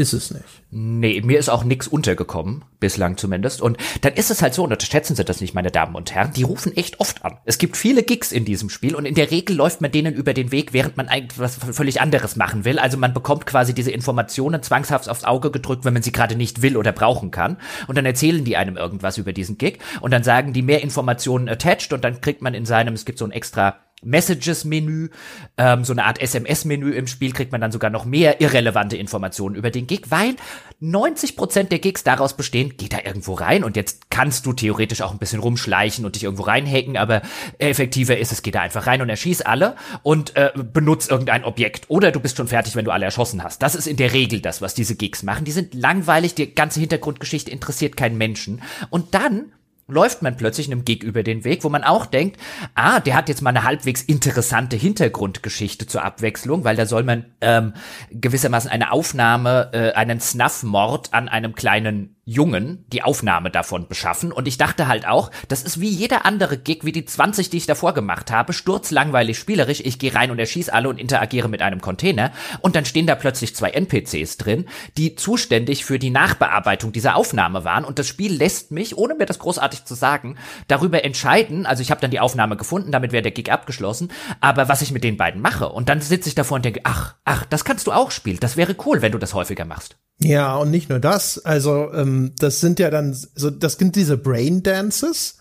ist 0.00 0.12
es 0.12 0.30
nicht. 0.30 0.44
Nee, 0.70 1.20
mir 1.20 1.38
ist 1.38 1.48
auch 1.48 1.62
nix 1.62 1.86
untergekommen, 1.86 2.64
bislang 2.80 3.16
zumindest. 3.16 3.60
Und 3.60 3.76
dann 4.00 4.14
ist 4.14 4.30
es 4.30 4.42
halt 4.42 4.54
so, 4.54 4.64
und 4.64 4.72
unterschätzen 4.72 5.14
Sie 5.14 5.24
das 5.24 5.40
nicht, 5.40 5.54
meine 5.54 5.70
Damen 5.70 5.94
und 5.94 6.12
Herren, 6.12 6.32
die 6.32 6.42
rufen 6.42 6.76
echt 6.76 7.00
oft 7.00 7.24
an. 7.24 7.38
Es 7.44 7.58
gibt 7.58 7.76
viele 7.76 8.02
Gigs 8.02 8.32
in 8.32 8.44
diesem 8.44 8.70
Spiel 8.70 8.94
und 8.94 9.04
in 9.04 9.14
der 9.14 9.30
Regel 9.30 9.54
läuft 9.56 9.80
man 9.80 9.92
denen 9.92 10.14
über 10.14 10.34
den 10.34 10.50
Weg, 10.50 10.72
während 10.72 10.96
man 10.96 11.08
eigentlich 11.08 11.38
was 11.38 11.56
völlig 11.56 12.00
anderes 12.00 12.36
machen 12.36 12.64
will. 12.64 12.78
Also 12.78 12.96
man 12.96 13.14
bekommt 13.14 13.46
quasi 13.46 13.74
diese 13.74 13.90
Informationen 13.90 14.62
zwangshaft 14.62 15.08
aufs 15.08 15.24
Auge 15.24 15.50
gedrückt, 15.50 15.84
wenn 15.84 15.94
man 15.94 16.02
sie 16.02 16.12
gerade 16.12 16.36
nicht 16.36 16.62
will 16.62 16.76
oder 16.76 16.92
brauchen 16.92 17.30
kann. 17.30 17.58
Und 17.86 17.98
dann 17.98 18.06
erzählen 18.06 18.44
die 18.44 18.56
einem 18.56 18.76
irgendwas 18.76 19.18
über 19.18 19.32
diesen 19.32 19.58
Gig 19.58 19.78
und 20.00 20.12
dann 20.12 20.22
sagen 20.22 20.52
die 20.52 20.62
mehr 20.62 20.82
Informationen 20.82 21.48
attached 21.48 21.92
und 21.92 22.04
dann 22.04 22.20
kriegt 22.20 22.42
man 22.42 22.54
in 22.54 22.64
seinem, 22.64 22.94
es 22.94 23.04
gibt 23.04 23.18
so 23.18 23.26
ein 23.26 23.32
extra 23.32 23.76
Messages-Menü, 24.02 25.10
ähm, 25.56 25.84
so 25.84 25.92
eine 25.92 26.04
Art 26.04 26.20
SMS-Menü 26.20 26.92
im 26.92 27.06
Spiel, 27.06 27.32
kriegt 27.32 27.52
man 27.52 27.60
dann 27.60 27.72
sogar 27.72 27.90
noch 27.90 28.04
mehr 28.04 28.40
irrelevante 28.40 28.96
Informationen 28.96 29.54
über 29.54 29.70
den 29.70 29.86
Gig, 29.86 30.02
weil 30.10 30.36
90% 30.82 31.64
der 31.64 31.78
Gigs 31.78 32.04
daraus 32.04 32.36
bestehen, 32.36 32.74
geh 32.76 32.88
da 32.88 32.98
irgendwo 33.04 33.34
rein 33.34 33.64
und 33.64 33.76
jetzt 33.76 34.10
kannst 34.10 34.46
du 34.46 34.52
theoretisch 34.52 35.02
auch 35.02 35.12
ein 35.12 35.18
bisschen 35.18 35.40
rumschleichen 35.40 36.04
und 36.04 36.14
dich 36.14 36.24
irgendwo 36.24 36.44
reinhacken, 36.44 36.96
aber 36.96 37.22
effektiver 37.58 38.16
ist 38.16 38.32
es, 38.32 38.42
geh 38.42 38.50
da 38.50 38.60
einfach 38.60 38.86
rein 38.86 39.02
und 39.02 39.08
erschieß 39.08 39.42
alle 39.42 39.76
und 40.02 40.36
äh, 40.36 40.52
benutz 40.54 41.08
irgendein 41.08 41.44
Objekt. 41.44 41.84
Oder 41.88 42.12
du 42.12 42.20
bist 42.20 42.36
schon 42.36 42.48
fertig, 42.48 42.76
wenn 42.76 42.84
du 42.84 42.92
alle 42.92 43.04
erschossen 43.04 43.44
hast. 43.44 43.62
Das 43.62 43.74
ist 43.74 43.86
in 43.86 43.96
der 43.96 44.12
Regel 44.12 44.40
das, 44.40 44.62
was 44.62 44.74
diese 44.74 44.96
Gigs 44.96 45.22
machen. 45.22 45.44
Die 45.44 45.52
sind 45.52 45.74
langweilig, 45.74 46.34
die 46.34 46.54
ganze 46.54 46.80
Hintergrundgeschichte 46.80 47.50
interessiert 47.50 47.96
keinen 47.96 48.16
Menschen. 48.16 48.62
Und 48.88 49.14
dann 49.14 49.52
läuft 49.90 50.22
man 50.22 50.36
plötzlich 50.36 50.66
einem 50.66 50.84
Gig 50.84 51.02
über 51.02 51.22
den 51.22 51.44
Weg, 51.44 51.64
wo 51.64 51.68
man 51.68 51.84
auch 51.84 52.06
denkt, 52.06 52.38
ah, 52.74 53.00
der 53.00 53.14
hat 53.14 53.28
jetzt 53.28 53.42
mal 53.42 53.50
eine 53.50 53.64
halbwegs 53.64 54.02
interessante 54.02 54.76
Hintergrundgeschichte 54.76 55.86
zur 55.86 56.04
Abwechslung, 56.04 56.64
weil 56.64 56.76
da 56.76 56.86
soll 56.86 57.02
man 57.02 57.26
ähm, 57.40 57.74
gewissermaßen 58.10 58.70
eine 58.70 58.92
Aufnahme, 58.92 59.70
äh, 59.72 59.92
einen 59.92 60.20
Snuff-Mord 60.20 61.12
an 61.12 61.28
einem 61.28 61.54
kleinen 61.54 62.19
Jungen 62.30 62.84
die 62.92 63.02
Aufnahme 63.02 63.50
davon 63.50 63.88
beschaffen. 63.88 64.30
Und 64.30 64.46
ich 64.46 64.56
dachte 64.56 64.86
halt 64.86 65.06
auch, 65.06 65.32
das 65.48 65.64
ist 65.64 65.80
wie 65.80 65.88
jeder 65.88 66.24
andere 66.26 66.58
Gig, 66.58 66.84
wie 66.84 66.92
die 66.92 67.04
20, 67.04 67.50
die 67.50 67.56
ich 67.56 67.66
davor 67.66 67.92
gemacht 67.92 68.30
habe, 68.30 68.52
sturzlangweilig 68.52 69.36
spielerisch. 69.36 69.80
Ich 69.84 69.98
gehe 69.98 70.14
rein 70.14 70.30
und 70.30 70.38
erschieße 70.38 70.72
alle 70.72 70.88
und 70.88 71.00
interagiere 71.00 71.48
mit 71.48 71.60
einem 71.60 71.80
Container. 71.80 72.30
Und 72.60 72.76
dann 72.76 72.84
stehen 72.84 73.08
da 73.08 73.16
plötzlich 73.16 73.56
zwei 73.56 73.70
NPCs 73.70 74.36
drin, 74.36 74.66
die 74.96 75.16
zuständig 75.16 75.84
für 75.84 75.98
die 75.98 76.10
Nachbearbeitung 76.10 76.92
dieser 76.92 77.16
Aufnahme 77.16 77.64
waren. 77.64 77.84
Und 77.84 77.98
das 77.98 78.06
Spiel 78.06 78.32
lässt 78.32 78.70
mich, 78.70 78.96
ohne 78.96 79.16
mir 79.16 79.26
das 79.26 79.40
großartig 79.40 79.84
zu 79.84 79.96
sagen, 79.96 80.36
darüber 80.68 81.02
entscheiden. 81.02 81.66
Also 81.66 81.82
ich 81.82 81.90
habe 81.90 82.00
dann 82.00 82.12
die 82.12 82.20
Aufnahme 82.20 82.56
gefunden, 82.56 82.92
damit 82.92 83.10
wäre 83.10 83.22
der 83.22 83.32
Gig 83.32 83.50
abgeschlossen. 83.50 84.12
Aber 84.40 84.68
was 84.68 84.82
ich 84.82 84.92
mit 84.92 85.02
den 85.02 85.16
beiden 85.16 85.42
mache. 85.42 85.68
Und 85.68 85.88
dann 85.88 86.00
sitze 86.00 86.28
ich 86.28 86.36
davor 86.36 86.56
und 86.56 86.64
denke, 86.64 86.82
ach, 86.84 87.16
ach, 87.24 87.44
das 87.46 87.64
kannst 87.64 87.88
du 87.88 87.92
auch 87.92 88.12
spielen. 88.12 88.38
Das 88.38 88.56
wäre 88.56 88.76
cool, 88.86 89.02
wenn 89.02 89.10
du 89.10 89.18
das 89.18 89.34
häufiger 89.34 89.64
machst. 89.64 89.96
Ja, 90.22 90.56
und 90.56 90.70
nicht 90.70 90.90
nur 90.90 90.98
das. 90.98 91.44
Also 91.44 91.92
ähm, 91.94 92.32
das 92.38 92.60
sind 92.60 92.78
ja 92.78 92.90
dann 92.90 93.14
so, 93.14 93.50
das 93.50 93.74
sind 93.74 93.96
diese 93.96 94.16
Brain 94.18 94.62
Dances. 94.62 95.38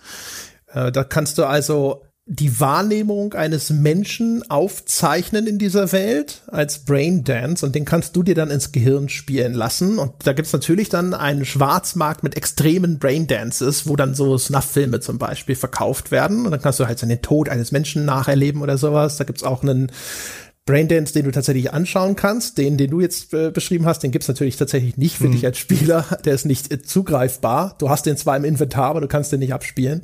Äh, 0.74 0.92
da 0.92 1.04
kannst 1.04 1.38
du 1.38 1.46
also 1.46 2.04
die 2.32 2.60
Wahrnehmung 2.60 3.34
eines 3.34 3.72
Menschen 3.72 4.48
aufzeichnen 4.52 5.48
in 5.48 5.58
dieser 5.58 5.92
Welt 5.92 6.44
als 6.46 6.86
Brain 6.86 7.24
Dance 7.24 7.66
und 7.66 7.74
den 7.74 7.86
kannst 7.86 8.16
du 8.16 8.22
dir 8.22 8.36
dann 8.36 8.52
ins 8.52 8.72
Gehirn 8.72 9.10
spielen 9.10 9.56
lassen. 9.56 9.98
Und 9.98 10.14
da 10.26 10.34
gibt's 10.34 10.54
natürlich 10.54 10.90
dann 10.90 11.16
einen 11.16 11.44
Schwarzmarkt 11.44 12.22
mit 12.22 12.38
extremen 12.38 13.00
Brain 13.00 13.26
Dances, 13.26 13.88
wo 13.88 13.96
dann 13.96 14.14
so 14.14 14.38
Snuff-Filme 14.38 15.00
zum 15.00 15.18
Beispiel 15.18 15.56
verkauft 15.56 16.12
werden. 16.12 16.46
Und 16.46 16.52
dann 16.52 16.62
kannst 16.62 16.80
du 16.80 16.86
halt 16.86 17.02
den 17.02 17.22
Tod 17.24 17.50
eines 17.50 17.72
Menschen 17.72 18.06
nacherleben 18.06 18.62
oder 18.62 18.78
sowas. 18.78 19.18
Da 19.18 19.24
gibt's 19.24 19.44
auch 19.44 19.64
einen 19.64 19.92
Braindance, 20.70 21.14
den 21.14 21.26
du 21.26 21.32
tatsächlich 21.32 21.74
anschauen 21.74 22.16
kannst, 22.16 22.60
den, 22.60 22.78
den 22.78 22.92
du 22.92 23.02
jetzt 23.02 23.34
äh, 23.34 23.50
beschrieben 23.50 23.88
hast, 23.88 24.04
den 24.04 24.12
gibt's 24.12 24.28
natürlich 24.28 24.56
tatsächlich 24.56 24.98
nicht 24.98 25.18
für 25.18 25.24
hm. 25.24 25.32
dich 25.32 25.44
als 25.44 25.58
Spieler. 25.58 26.06
Der 26.26 26.36
ist 26.36 26.46
nicht 26.46 26.72
äh, 26.72 26.80
zugreifbar. 26.80 27.76
Du 27.80 27.90
hast 27.90 28.06
den 28.06 28.18
zwar 28.18 28.38
im 28.38 28.46
Inventar, 28.46 28.92
aber 28.92 29.02
du 29.02 29.08
kannst 29.08 29.32
den 29.32 29.40
nicht 29.40 29.52
abspielen. 29.52 30.04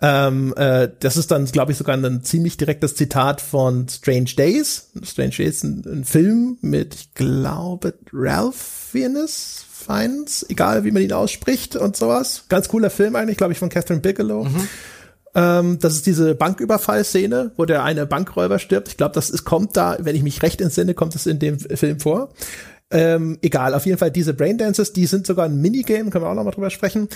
Ähm, 0.00 0.54
äh, 0.56 0.88
das 1.00 1.18
ist 1.18 1.30
dann, 1.30 1.44
glaube 1.44 1.72
ich, 1.72 1.78
sogar 1.78 1.98
ein 1.98 2.22
ziemlich 2.22 2.56
direktes 2.56 2.94
Zitat 2.94 3.42
von 3.42 3.88
Strange 3.90 4.30
Days. 4.38 4.88
Strange 5.02 5.34
Days 5.36 5.56
ist 5.56 5.64
ein, 5.64 5.84
ein 5.86 6.04
Film 6.06 6.56
mit, 6.62 6.94
ich 6.94 7.14
glaube, 7.14 7.92
Ralph 8.10 8.56
Fiennes, 8.56 9.66
Fiennes, 9.70 10.46
egal 10.48 10.84
wie 10.84 10.92
man 10.92 11.02
ihn 11.02 11.12
ausspricht 11.12 11.76
und 11.76 11.94
sowas. 11.94 12.44
Ganz 12.48 12.68
cooler 12.68 12.88
Film 12.88 13.16
eigentlich, 13.16 13.36
glaube 13.36 13.52
ich, 13.52 13.58
von 13.58 13.68
Catherine 13.68 14.00
Bigelow. 14.00 14.44
Mhm. 14.44 14.68
Ähm, 15.34 15.78
das 15.80 15.94
ist 15.94 16.06
diese 16.06 16.34
Banküberfallszene, 16.34 17.52
wo 17.56 17.64
der 17.64 17.84
eine 17.84 18.06
Bankräuber 18.06 18.58
stirbt. 18.58 18.88
Ich 18.88 18.96
glaube, 18.96 19.14
das 19.14 19.30
ist, 19.30 19.44
kommt 19.44 19.76
da, 19.76 19.96
wenn 20.00 20.16
ich 20.16 20.22
mich 20.22 20.42
recht 20.42 20.60
entsinne, 20.60 20.94
kommt 20.94 21.14
es 21.14 21.26
in 21.26 21.38
dem 21.38 21.58
Film 21.58 22.00
vor. 22.00 22.30
Ähm, 22.92 23.38
egal, 23.40 23.74
auf 23.74 23.86
jeden 23.86 23.98
Fall 23.98 24.10
diese 24.10 24.34
Braindances, 24.34 24.92
die 24.92 25.06
sind 25.06 25.24
sogar 25.24 25.44
ein 25.44 25.60
Minigame, 25.60 26.10
können 26.10 26.24
wir 26.24 26.28
auch 26.28 26.34
noch 26.34 26.42
mal 26.42 26.50
drüber 26.50 26.70
sprechen. 26.70 27.08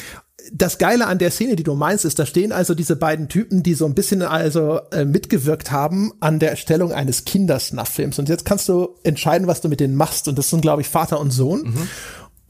Das 0.53 0.79
Geile 0.79 1.09
an 1.09 1.19
der 1.19 1.33
Szene, 1.33 1.57
die 1.57 1.65
du 1.65 1.75
meinst, 1.75 2.05
ist, 2.05 2.19
da 2.21 2.27
stehen 2.27 2.53
also 2.53 2.75
diese 2.75 2.95
beiden 2.95 3.29
Typen, 3.29 3.65
die 3.65 3.75
so 3.75 3.85
ein 3.87 3.95
bisschen 3.95 4.23
also 4.23 4.79
äh, 4.93 5.05
mitgewirkt 5.05 5.73
haben 5.73 6.13
an 6.21 6.39
der 6.39 6.51
Erstellung 6.51 6.93
eines 6.93 7.25
Kindersnuff-Films. 7.25 8.21
Und 8.21 8.29
jetzt 8.29 8.45
kannst 8.45 8.69
du 8.69 8.95
entscheiden, 9.03 9.49
was 9.49 9.63
du 9.63 9.69
mit 9.69 9.81
denen 9.81 9.97
machst. 9.97 10.29
Und 10.29 10.39
das 10.39 10.51
sind, 10.51 10.61
glaube 10.61 10.83
ich, 10.83 10.89
Vater 10.89 11.19
und 11.19 11.33
Sohn. 11.33 11.63
Mhm. 11.63 11.89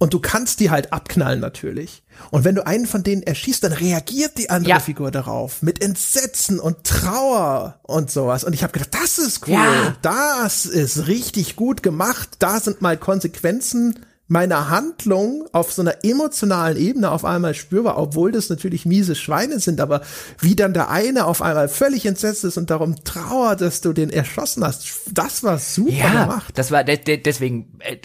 Und 0.05 0.13
du 0.13 0.21
kannst 0.21 0.61
die 0.61 0.69
halt 0.69 0.93
abknallen 0.93 1.41
natürlich. 1.41 2.03
Und 2.31 2.45
wenn 2.45 2.55
du 2.55 2.67
einen 2.67 2.87
von 2.87 3.03
denen 3.03 3.23
erschießt, 3.23 3.65
dann 3.65 3.73
reagiert 3.73 4.37
die 4.37 4.51
andere 4.51 4.73
ja. 4.73 4.79
Figur 4.79 5.11
darauf 5.11 5.63
mit 5.63 5.83
Entsetzen 5.83 6.61
und 6.61 6.85
Trauer 6.85 7.81
und 7.85 8.11
sowas. 8.11 8.45
Und 8.45 8.53
ich 8.53 8.63
habe 8.63 8.75
gedacht, 8.75 8.93
das 8.93 9.17
ist 9.17 9.49
cool. 9.49 9.55
Ja. 9.55 9.97
Das 10.03 10.67
ist 10.67 11.07
richtig 11.07 11.57
gut 11.57 11.83
gemacht. 11.83 12.37
Da 12.41 12.61
sind 12.61 12.83
mal 12.83 12.99
Konsequenzen 12.99 14.05
meiner 14.27 14.71
Handlung 14.71 15.47
auf 15.53 15.73
so 15.73 15.83
einer 15.83 16.03
emotionalen 16.03 16.79
Ebene 16.79 17.11
auf 17.11 17.25
einmal 17.25 17.55
spürbar, 17.55 17.99
obwohl 17.99 18.33
das 18.33 18.49
natürlich 18.49 18.87
miese 18.87 19.15
Schweine 19.15 19.61
sind, 19.61 19.81
aber 19.81 20.01
wie 20.41 20.57
dann 20.57 20.73
der 20.73 20.89
eine 20.89 21.27
auf 21.27 21.43
einmal 21.43 21.69
völlig 21.69 22.07
entsetzt 22.07 22.45
ist 22.45 22.57
und 22.57 22.71
darum 22.71 23.05
trauert, 23.05 23.61
dass 23.61 23.83
du 23.83 23.93
den 23.93 24.09
erschossen 24.09 24.65
hast, 24.65 24.87
das 25.13 25.43
war 25.43 25.59
super 25.59 25.93
ja, 25.93 26.25
gemacht. 26.25 26.53
Das 26.57 26.71
war 26.71 26.85
deswegen 26.85 27.79
äh, 27.81 27.99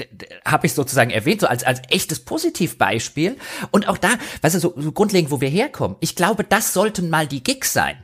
habe 0.44 0.68
ich 0.68 0.74
sozusagen 0.74 1.10
erwähnt, 1.10 1.42
so 1.42 1.48
als 1.48 1.64
als 1.64 1.82
echtes 1.90 2.20
Positivbeispiel 2.20 3.38
und 3.72 3.88
auch 3.88 3.98
da, 3.98 4.10
weißt 4.42 4.56
du, 4.56 4.60
so, 4.60 4.74
so 4.76 4.92
grundlegend, 4.92 5.32
wo 5.32 5.40
wir 5.40 5.50
herkommen. 5.50 5.96
Ich 6.02 6.16
glaube, 6.16 6.44
das 6.44 6.74
sollten 6.74 7.10
mal 7.10 7.28
die 7.28 7.44
Gigs 7.44 7.72
sein. 7.72 7.96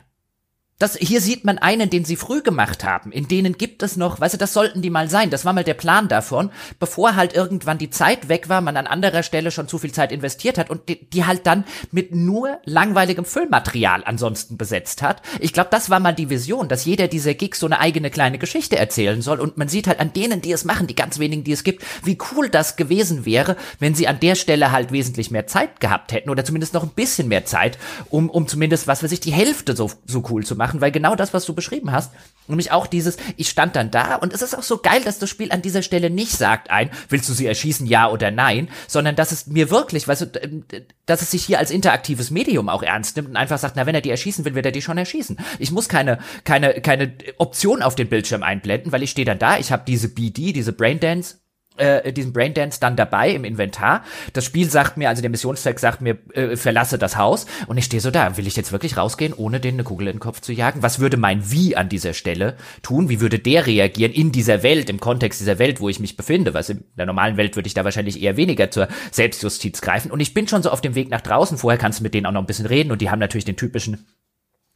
Das, 0.77 0.97
hier 0.97 1.22
sieht 1.22 1.45
man 1.45 1.57
einen, 1.57 1.89
den 1.89 2.03
sie 2.03 2.18
früh 2.18 2.41
gemacht 2.41 2.84
haben. 2.84 3.14
In 3.14 3.30
denen 3.30 3.57
gibt 3.57 3.81
es 3.81 3.95
noch, 3.95 4.19
weißt 4.19 4.34
du, 4.34 4.38
das 4.38 4.52
sollten 4.52 4.81
die 4.81 4.89
mal 4.89 5.10
sein. 5.10 5.30
Das 5.30 5.45
war 5.45 5.53
mal 5.53 5.64
der 5.64 5.73
Plan 5.73 6.10
davon, 6.10 6.52
bevor 6.80 7.15
halt 7.15 7.34
irgendwann 7.34 7.77
die 7.77 7.89
Zeit 7.89 8.27
weg 8.27 8.49
war, 8.49 8.60
man 8.60 8.76
an 8.76 8.85
anderer 8.85 9.23
Stelle 9.23 9.52
schon 9.52 9.69
zu 9.69 9.77
viel 9.77 9.93
Zeit 9.93 10.11
investiert 10.11 10.57
hat 10.57 10.69
und 10.69 10.89
die, 10.89 11.10
die 11.10 11.23
halt 11.23 11.47
dann 11.47 11.64
mit 11.91 12.14
nur 12.14 12.60
langweiligem 12.65 13.23
Füllmaterial 13.23 14.03
ansonsten 14.03 14.57
besetzt 14.57 15.02
hat. 15.02 15.22
Ich 15.39 15.53
glaube, 15.53 15.69
das 15.72 15.89
war 15.89 16.02
mal 16.02 16.11
die 16.11 16.30
Vision, 16.30 16.68
dass 16.68 16.84
jeder 16.84 17.07
dieser 17.07 17.35
Gigs 17.35 17.61
so 17.61 17.68
eine 17.68 17.80
eigene 17.80 18.10
kleine 18.10 18.38
Geschichte 18.38 18.76
erzählen 18.76 19.22
soll 19.22 19.39
und 19.39 19.57
man 19.57 19.69
sieht 19.69 19.88
halt 19.88 20.02
an 20.02 20.11
denen, 20.11 20.41
die 20.41 20.52
es 20.52 20.65
machen, 20.65 20.88
die 20.88 20.95
ganz 20.95 21.19
wenigen, 21.19 21.45
die 21.45 21.53
es 21.53 21.64
gibt, 21.64 21.85
wie 22.03 22.18
cool 22.34 22.49
das 22.49 22.76
gewesen 22.76 23.26
wäre, 23.26 23.56
wenn 23.80 23.95
sie 23.95 24.10
an 24.10 24.19
der 24.19 24.35
Stelle 24.35 24.73
halt 24.73 24.91
wesentlich 24.91 25.31
mehr 25.31 25.47
Zeit 25.47 25.80
gehabt 25.80 26.11
hätten 26.11 26.30
oder 26.30 26.43
zumindest 26.43 26.73
noch 26.73 26.84
ein 26.84 26.89
bisschen 26.89 27.30
mehr 27.30 27.45
Zeit, 27.45 27.77
um, 28.10 28.30
um 28.30 28.45
zumindest, 28.45 28.88
was 28.88 29.03
weiß 29.03 29.14
ich, 29.14 29.22
die 29.22 29.31
Hälfte 29.31 29.73
so, 29.73 29.89
so 30.06 30.22
cool 30.30 30.45
zu 30.45 30.57
machen 30.57 30.65
machen, 30.66 30.82
weil 30.82 30.92
genau 30.92 31.16
das, 31.16 31.32
was 31.32 31.46
du 31.46 31.54
beschrieben 31.54 31.92
hast, 31.92 32.12
nämlich 32.48 32.72
auch 32.72 32.88
dieses, 32.88 33.18
ich 33.38 33.50
stand 33.50 33.76
dann 33.76 33.92
da 33.92 34.16
und 34.16 34.34
es 34.34 34.42
ist 34.42 34.58
auch 34.58 34.64
so 34.64 34.80
geil, 34.80 35.02
dass 35.06 35.20
das 35.20 35.30
Spiel 35.30 35.52
an 35.52 35.62
dieser 35.62 35.84
Stelle 35.84 36.10
nicht 36.10 36.32
sagt 36.32 36.72
ein, 36.72 36.90
willst 37.10 37.30
du 37.30 37.34
sie 37.34 37.46
erschießen, 37.46 37.86
ja 37.86 38.10
oder 38.10 38.32
nein, 38.32 38.70
sondern 38.88 39.16
dass 39.16 39.32
es 39.32 39.46
mir 39.46 39.70
wirklich, 39.70 40.08
weißt 40.08 40.22
du, 40.22 40.64
dass 41.06 41.22
es 41.22 41.30
sich 41.30 41.46
hier 41.46 41.60
als 41.60 41.70
interaktives 41.70 42.32
Medium 42.32 42.68
auch 42.68 42.82
ernst 42.82 43.16
nimmt 43.16 43.30
und 43.30 43.36
einfach 43.36 43.60
sagt, 43.60 43.76
na, 43.76 43.86
wenn 43.86 43.94
er 43.94 44.02
die 44.02 44.10
erschießen 44.10 44.44
will, 44.44 44.56
wird 44.56 44.66
er 44.66 44.72
die 44.72 44.82
schon 44.82 44.98
erschießen. 44.98 45.38
Ich 45.60 45.72
muss 45.72 45.88
keine, 45.88 46.18
keine, 46.44 46.82
keine 46.82 47.14
Option 47.38 47.84
auf 47.84 47.94
den 47.94 48.10
Bildschirm 48.10 48.42
einblenden, 48.42 48.92
weil 48.92 49.04
ich 49.04 49.12
stehe 49.12 49.26
dann 49.26 49.40
da, 49.40 49.60
ich 49.60 49.72
habe 49.72 49.84
diese 49.86 50.10
BD, 50.10 50.52
diese 50.52 50.74
Braindance 50.74 51.36
äh, 51.77 52.11
diesen 52.14 52.34
Braindance 52.34 52.80
dann 52.80 52.95
dabei 52.95 53.31
im 53.31 53.43
Inventar. 53.43 54.03
Das 54.34 54.45
Spiel 54.45 54.69
sagt 54.69 54.97
mir, 54.97 55.10
also 55.10 55.22
der 55.22 55.31
Missionstext 55.31 55.81
sagt 55.81 56.02
mir, 56.02 56.18
äh, 56.34 56.56
verlasse 56.56 56.97
das 56.97 57.18
Haus. 57.18 57.45
Und 57.68 57.77
ich 57.77 57.85
stehe 57.85 58.02
so 58.02 58.11
da, 58.11 58.38
will 58.38 58.47
ich 58.47 58.56
jetzt 58.56 58.72
wirklich 58.72 58.97
rausgehen, 58.97 59.34
ohne 59.34 59.60
den 59.60 59.76
eine 59.76 59.84
Kugel 59.84 60.07
in 60.07 60.15
den 60.15 60.19
Kopf 60.19 60.41
zu 60.41 60.53
jagen? 60.53 60.84
Was 60.84 60.99
würde 60.99 61.18
mein 61.18 61.52
Wie 61.52 61.76
an 61.76 61.89
dieser 61.89 62.14
Stelle 62.14 62.56
tun? 62.81 63.10
Wie 63.10 63.22
würde 63.22 63.39
der 63.39 63.65
reagieren 63.65 64.11
in 64.11 64.31
dieser 64.31 64.64
Welt, 64.64 64.89
im 64.89 64.99
Kontext 64.99 65.39
dieser 65.39 65.60
Welt, 65.60 65.80
wo 65.80 65.89
ich 65.89 65.99
mich 65.99 66.18
befinde? 66.18 66.53
Was 66.53 66.69
in 66.69 66.84
der 66.97 67.06
normalen 67.06 67.38
Welt 67.38 67.56
würde 67.56 67.68
ich 67.68 67.73
da 67.73 67.84
wahrscheinlich 67.84 68.22
eher 68.22 68.38
weniger 68.38 68.72
zur 68.72 68.88
Selbstjustiz 69.11 69.81
greifen. 69.81 70.11
Und 70.11 70.19
ich 70.19 70.34
bin 70.34 70.47
schon 70.47 70.64
so 70.64 70.69
auf 70.69 70.81
dem 70.81 70.95
Weg 70.95 71.10
nach 71.10 71.22
draußen. 71.22 71.57
Vorher 71.57 71.77
kannst 71.77 71.99
du 71.99 72.03
mit 72.03 72.14
denen 72.14 72.26
auch 72.26 72.31
noch 72.31 72.41
ein 72.41 72.47
bisschen 72.47 72.65
reden 72.65 72.91
und 72.91 73.02
die 73.02 73.10
haben 73.10 73.19
natürlich 73.19 73.45
den 73.45 73.57
typischen 73.57 74.06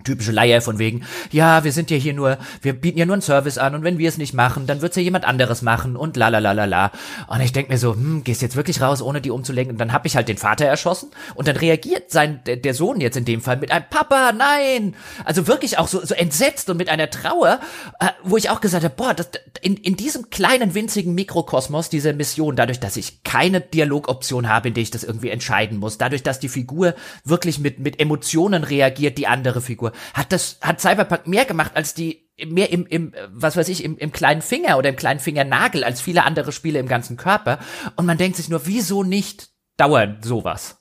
typische 0.06 0.32
Leier 0.32 0.62
von 0.62 0.80
wegen, 0.80 1.06
ja, 1.30 1.66
wir 1.66 1.74
sind 1.74 1.92
ja 1.92 1.98
hier 1.98 2.14
nur, 2.14 2.38
wir 2.62 2.72
bieten 2.72 2.98
ja 2.98 3.06
nur 3.06 3.16
einen 3.16 3.22
Service 3.22 3.58
an 3.58 3.76
und 3.76 3.84
wenn 3.84 3.98
wir 3.98 4.08
es 4.08 4.18
nicht 4.18 4.34
machen, 4.34 4.66
dann 4.66 4.82
wird's 4.82 4.96
ja 4.96 5.02
jemand 5.02 5.26
anderes 5.26 5.62
machen 5.62 5.98
und 5.98 6.16
la 6.16 6.30
la 6.30 6.40
la 6.40 6.54
la 6.54 6.64
la. 6.64 6.92
Und 7.28 7.42
ich 7.42 7.52
denk 7.52 7.68
mir 7.68 7.78
so, 7.78 7.94
hm, 7.94 8.24
gehst 8.24 8.42
jetzt 8.42 8.56
wirklich 8.56 8.80
raus, 8.80 9.02
ohne 9.02 9.20
die 9.20 9.30
umzulenken? 9.30 9.74
Und 9.74 9.78
dann 9.78 9.92
hab 9.92 10.06
ich 10.06 10.16
halt 10.16 10.30
den 10.30 10.38
Vater 10.38 10.66
erschossen 10.66 11.12
und 11.36 11.50
dann 11.50 11.58
reagiert 11.58 12.12
sein, 12.12 12.40
der, 12.46 12.56
der 12.56 12.74
Sohn 12.74 13.02
jetzt 13.02 13.18
in 13.18 13.26
dem 13.26 13.42
Fall 13.42 13.58
mit 13.58 13.72
einem 13.72 13.84
Papa, 13.90 14.32
nein! 14.32 14.96
Also 15.26 15.48
wirklich 15.48 15.78
auch 15.78 15.90
so, 15.90 16.04
so 16.06 16.16
entsetzt 16.16 16.70
und 16.70 16.78
mit 16.78 16.88
einer 16.88 17.10
Trauer, 17.10 17.60
äh, 18.00 18.08
wo 18.24 18.38
ich 18.38 18.50
auch 18.50 18.62
gesagt 18.62 18.86
habe, 18.86 18.96
boah, 18.96 19.14
das, 19.14 19.30
in, 19.62 19.76
in 19.76 19.98
diesem 19.98 20.30
kleinen, 20.30 20.76
winzigen 20.76 21.14
Mikrokosmos 21.14 21.90
dieser 21.90 22.14
Mission, 22.14 22.56
dadurch, 22.56 22.80
dass 22.80 22.96
ich 22.96 23.24
keine 23.24 23.60
Dialogoption 23.60 24.48
habe, 24.48 24.70
in 24.70 24.76
der 24.76 24.84
ich 24.84 24.92
das 24.92 25.04
irgendwie 25.04 25.30
entscheiden 25.30 25.78
muss, 25.78 25.98
dadurch, 25.98 26.24
dass 26.24 26.40
die 26.40 26.48
Figur 26.48 26.96
wirklich 27.26 27.60
mit, 27.60 27.80
mit 27.80 28.00
Emotionen 28.00 28.64
reagiert, 28.64 29.18
die 29.18 29.28
andere 29.28 29.60
Figur, 29.60 29.89
Figur, 29.90 30.14
hat 30.14 30.32
das, 30.32 30.58
hat 30.62 30.82
Cyberpunk 30.82 31.28
mehr 31.28 31.46
gemacht 31.46 31.72
als 31.76 31.94
die 31.94 32.30
mehr 32.48 32.72
im, 32.72 32.86
im, 32.88 33.14
was 33.34 33.58
weiß 33.58 33.68
ich, 33.68 33.84
im, 33.84 33.98
im 33.98 34.14
kleinen 34.14 34.42
Finger 34.42 34.78
oder 34.78 34.90
im 34.90 34.96
kleinen 34.96 35.20
Fingernagel 35.20 35.84
als 35.84 36.00
viele 36.00 36.24
andere 36.24 36.54
Spiele 36.54 36.80
im 36.80 36.88
ganzen 36.88 37.18
Körper. 37.18 37.60
Und 37.98 38.06
man 38.06 38.18
denkt 38.18 38.38
sich 38.38 38.48
nur, 38.48 38.66
wieso 38.66 39.04
nicht 39.04 39.50
dauernd 39.76 40.24
sowas? 40.24 40.78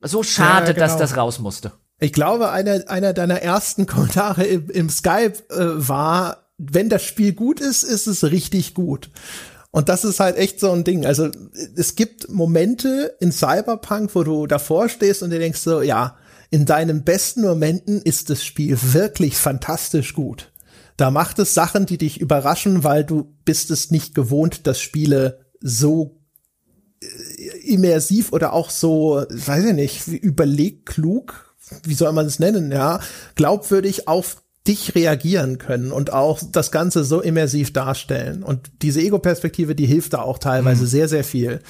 So 0.00 0.22
schade, 0.22 0.68
ja, 0.68 0.72
genau. 0.72 0.86
dass 0.86 0.96
das 0.96 1.16
raus 1.16 1.40
musste. 1.40 1.72
Ich 1.98 2.12
glaube, 2.12 2.50
einer, 2.50 2.88
einer 2.88 3.12
deiner 3.12 3.42
ersten 3.42 3.86
Kommentare 3.86 4.44
im, 4.44 4.70
im 4.70 4.90
Skype 4.90 5.34
äh, 5.50 5.88
war, 5.88 6.50
wenn 6.58 6.88
das 6.88 7.02
Spiel 7.02 7.32
gut 7.32 7.60
ist, 7.60 7.82
ist 7.82 8.06
es 8.06 8.22
richtig 8.24 8.74
gut. 8.74 9.10
Und 9.72 9.88
das 9.88 10.04
ist 10.04 10.20
halt 10.20 10.36
echt 10.36 10.60
so 10.60 10.70
ein 10.70 10.84
Ding. 10.84 11.06
Also 11.06 11.30
es 11.76 11.96
gibt 11.96 12.28
Momente 12.28 13.16
in 13.20 13.32
Cyberpunk, 13.32 14.14
wo 14.14 14.22
du 14.22 14.46
davor 14.46 14.88
stehst 14.88 15.22
und 15.22 15.30
dir 15.30 15.38
denkst 15.38 15.60
so, 15.60 15.80
ja, 15.82 16.16
in 16.52 16.66
deinen 16.66 17.02
besten 17.02 17.40
Momenten 17.40 18.02
ist 18.02 18.28
das 18.28 18.44
Spiel 18.44 18.78
wirklich 18.78 19.38
fantastisch 19.38 20.12
gut. 20.12 20.52
Da 20.98 21.10
macht 21.10 21.38
es 21.38 21.54
Sachen, 21.54 21.86
die 21.86 21.96
dich 21.96 22.20
überraschen, 22.20 22.84
weil 22.84 23.04
du 23.04 23.34
bist 23.46 23.70
es 23.70 23.90
nicht 23.90 24.14
gewohnt, 24.14 24.66
dass 24.66 24.78
Spiele 24.78 25.46
so 25.60 26.20
äh, 27.02 27.06
immersiv 27.66 28.32
oder 28.32 28.52
auch 28.52 28.68
so, 28.68 29.24
weiß 29.30 29.64
ich 29.64 29.74
nicht, 29.74 30.06
überlegt 30.08 30.84
klug, 30.84 31.56
wie 31.84 31.94
soll 31.94 32.12
man 32.12 32.26
es 32.26 32.38
nennen, 32.38 32.70
ja, 32.70 33.00
glaubwürdig 33.34 34.06
auf 34.06 34.42
dich 34.68 34.94
reagieren 34.94 35.56
können 35.56 35.90
und 35.90 36.12
auch 36.12 36.38
das 36.52 36.70
Ganze 36.70 37.02
so 37.02 37.22
immersiv 37.22 37.72
darstellen. 37.72 38.42
Und 38.42 38.70
diese 38.82 39.00
Ego-Perspektive, 39.00 39.74
die 39.74 39.86
hilft 39.86 40.12
da 40.12 40.20
auch 40.20 40.36
teilweise 40.36 40.82
mhm. 40.82 40.88
sehr, 40.88 41.08
sehr 41.08 41.24
viel. 41.24 41.60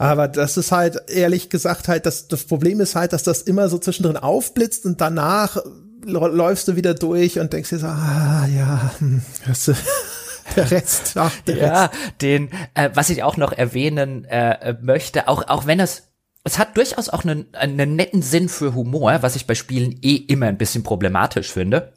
Aber 0.00 0.28
das 0.28 0.56
ist 0.56 0.72
halt, 0.72 1.10
ehrlich 1.10 1.50
gesagt, 1.50 1.86
halt, 1.86 2.06
das, 2.06 2.26
das 2.26 2.44
Problem 2.44 2.80
ist 2.80 2.96
halt, 2.96 3.12
dass 3.12 3.22
das 3.22 3.42
immer 3.42 3.68
so 3.68 3.76
zwischendrin 3.76 4.16
aufblitzt 4.16 4.86
und 4.86 4.98
danach 4.98 5.58
läufst 6.06 6.68
du 6.68 6.74
wieder 6.74 6.94
durch 6.94 7.38
und 7.38 7.52
denkst 7.52 7.68
dir 7.68 7.80
so, 7.80 7.86
ah, 7.86 8.46
ja, 8.46 8.92
hm, 8.96 9.20
hörst 9.42 9.68
du, 9.68 9.74
der 10.56 10.70
Rest, 10.70 11.12
ach, 11.16 11.38
der 11.46 11.56
ja, 11.56 11.84
Rest. 11.84 11.94
den, 12.22 12.48
äh, 12.72 12.88
was 12.94 13.10
ich 13.10 13.22
auch 13.22 13.36
noch 13.36 13.52
erwähnen 13.52 14.24
äh, 14.24 14.74
möchte, 14.80 15.28
auch, 15.28 15.46
auch 15.48 15.66
wenn 15.66 15.80
es 15.80 16.04
es 16.44 16.58
hat 16.58 16.78
durchaus 16.78 17.10
auch 17.10 17.24
einen, 17.24 17.48
einen 17.52 17.94
netten 17.94 18.22
Sinn 18.22 18.48
für 18.48 18.74
Humor, 18.74 19.18
was 19.20 19.36
ich 19.36 19.46
bei 19.46 19.54
Spielen 19.54 19.98
eh 20.00 20.16
immer 20.16 20.46
ein 20.46 20.56
bisschen 20.56 20.82
problematisch 20.82 21.52
finde. 21.52 21.92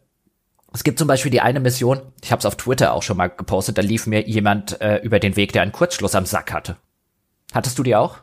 Es 0.74 0.84
gibt 0.84 1.00
zum 1.00 1.08
Beispiel 1.08 1.32
die 1.32 1.40
eine 1.40 1.62
Mission, 1.62 2.02
ich 2.22 2.34
habe 2.34 2.42
es 2.42 2.46
auf 2.46 2.58
Twitter 2.58 2.92
auch 2.92 3.04
schon 3.04 3.16
mal 3.16 3.28
gepostet, 3.28 3.78
da 3.78 3.82
lief 3.82 4.08
mir 4.08 4.28
jemand 4.28 4.82
äh, 4.82 4.98
über 4.98 5.22
den 5.22 5.38
Weg, 5.38 5.54
der 5.54 5.62
einen 5.62 5.72
Kurzschluss 5.72 6.16
am 6.16 6.26
Sack 6.26 6.52
hatte. 6.52 6.76
Hattest 7.54 7.78
du 7.80 7.84
die 7.84 7.96
auch? 7.96 8.18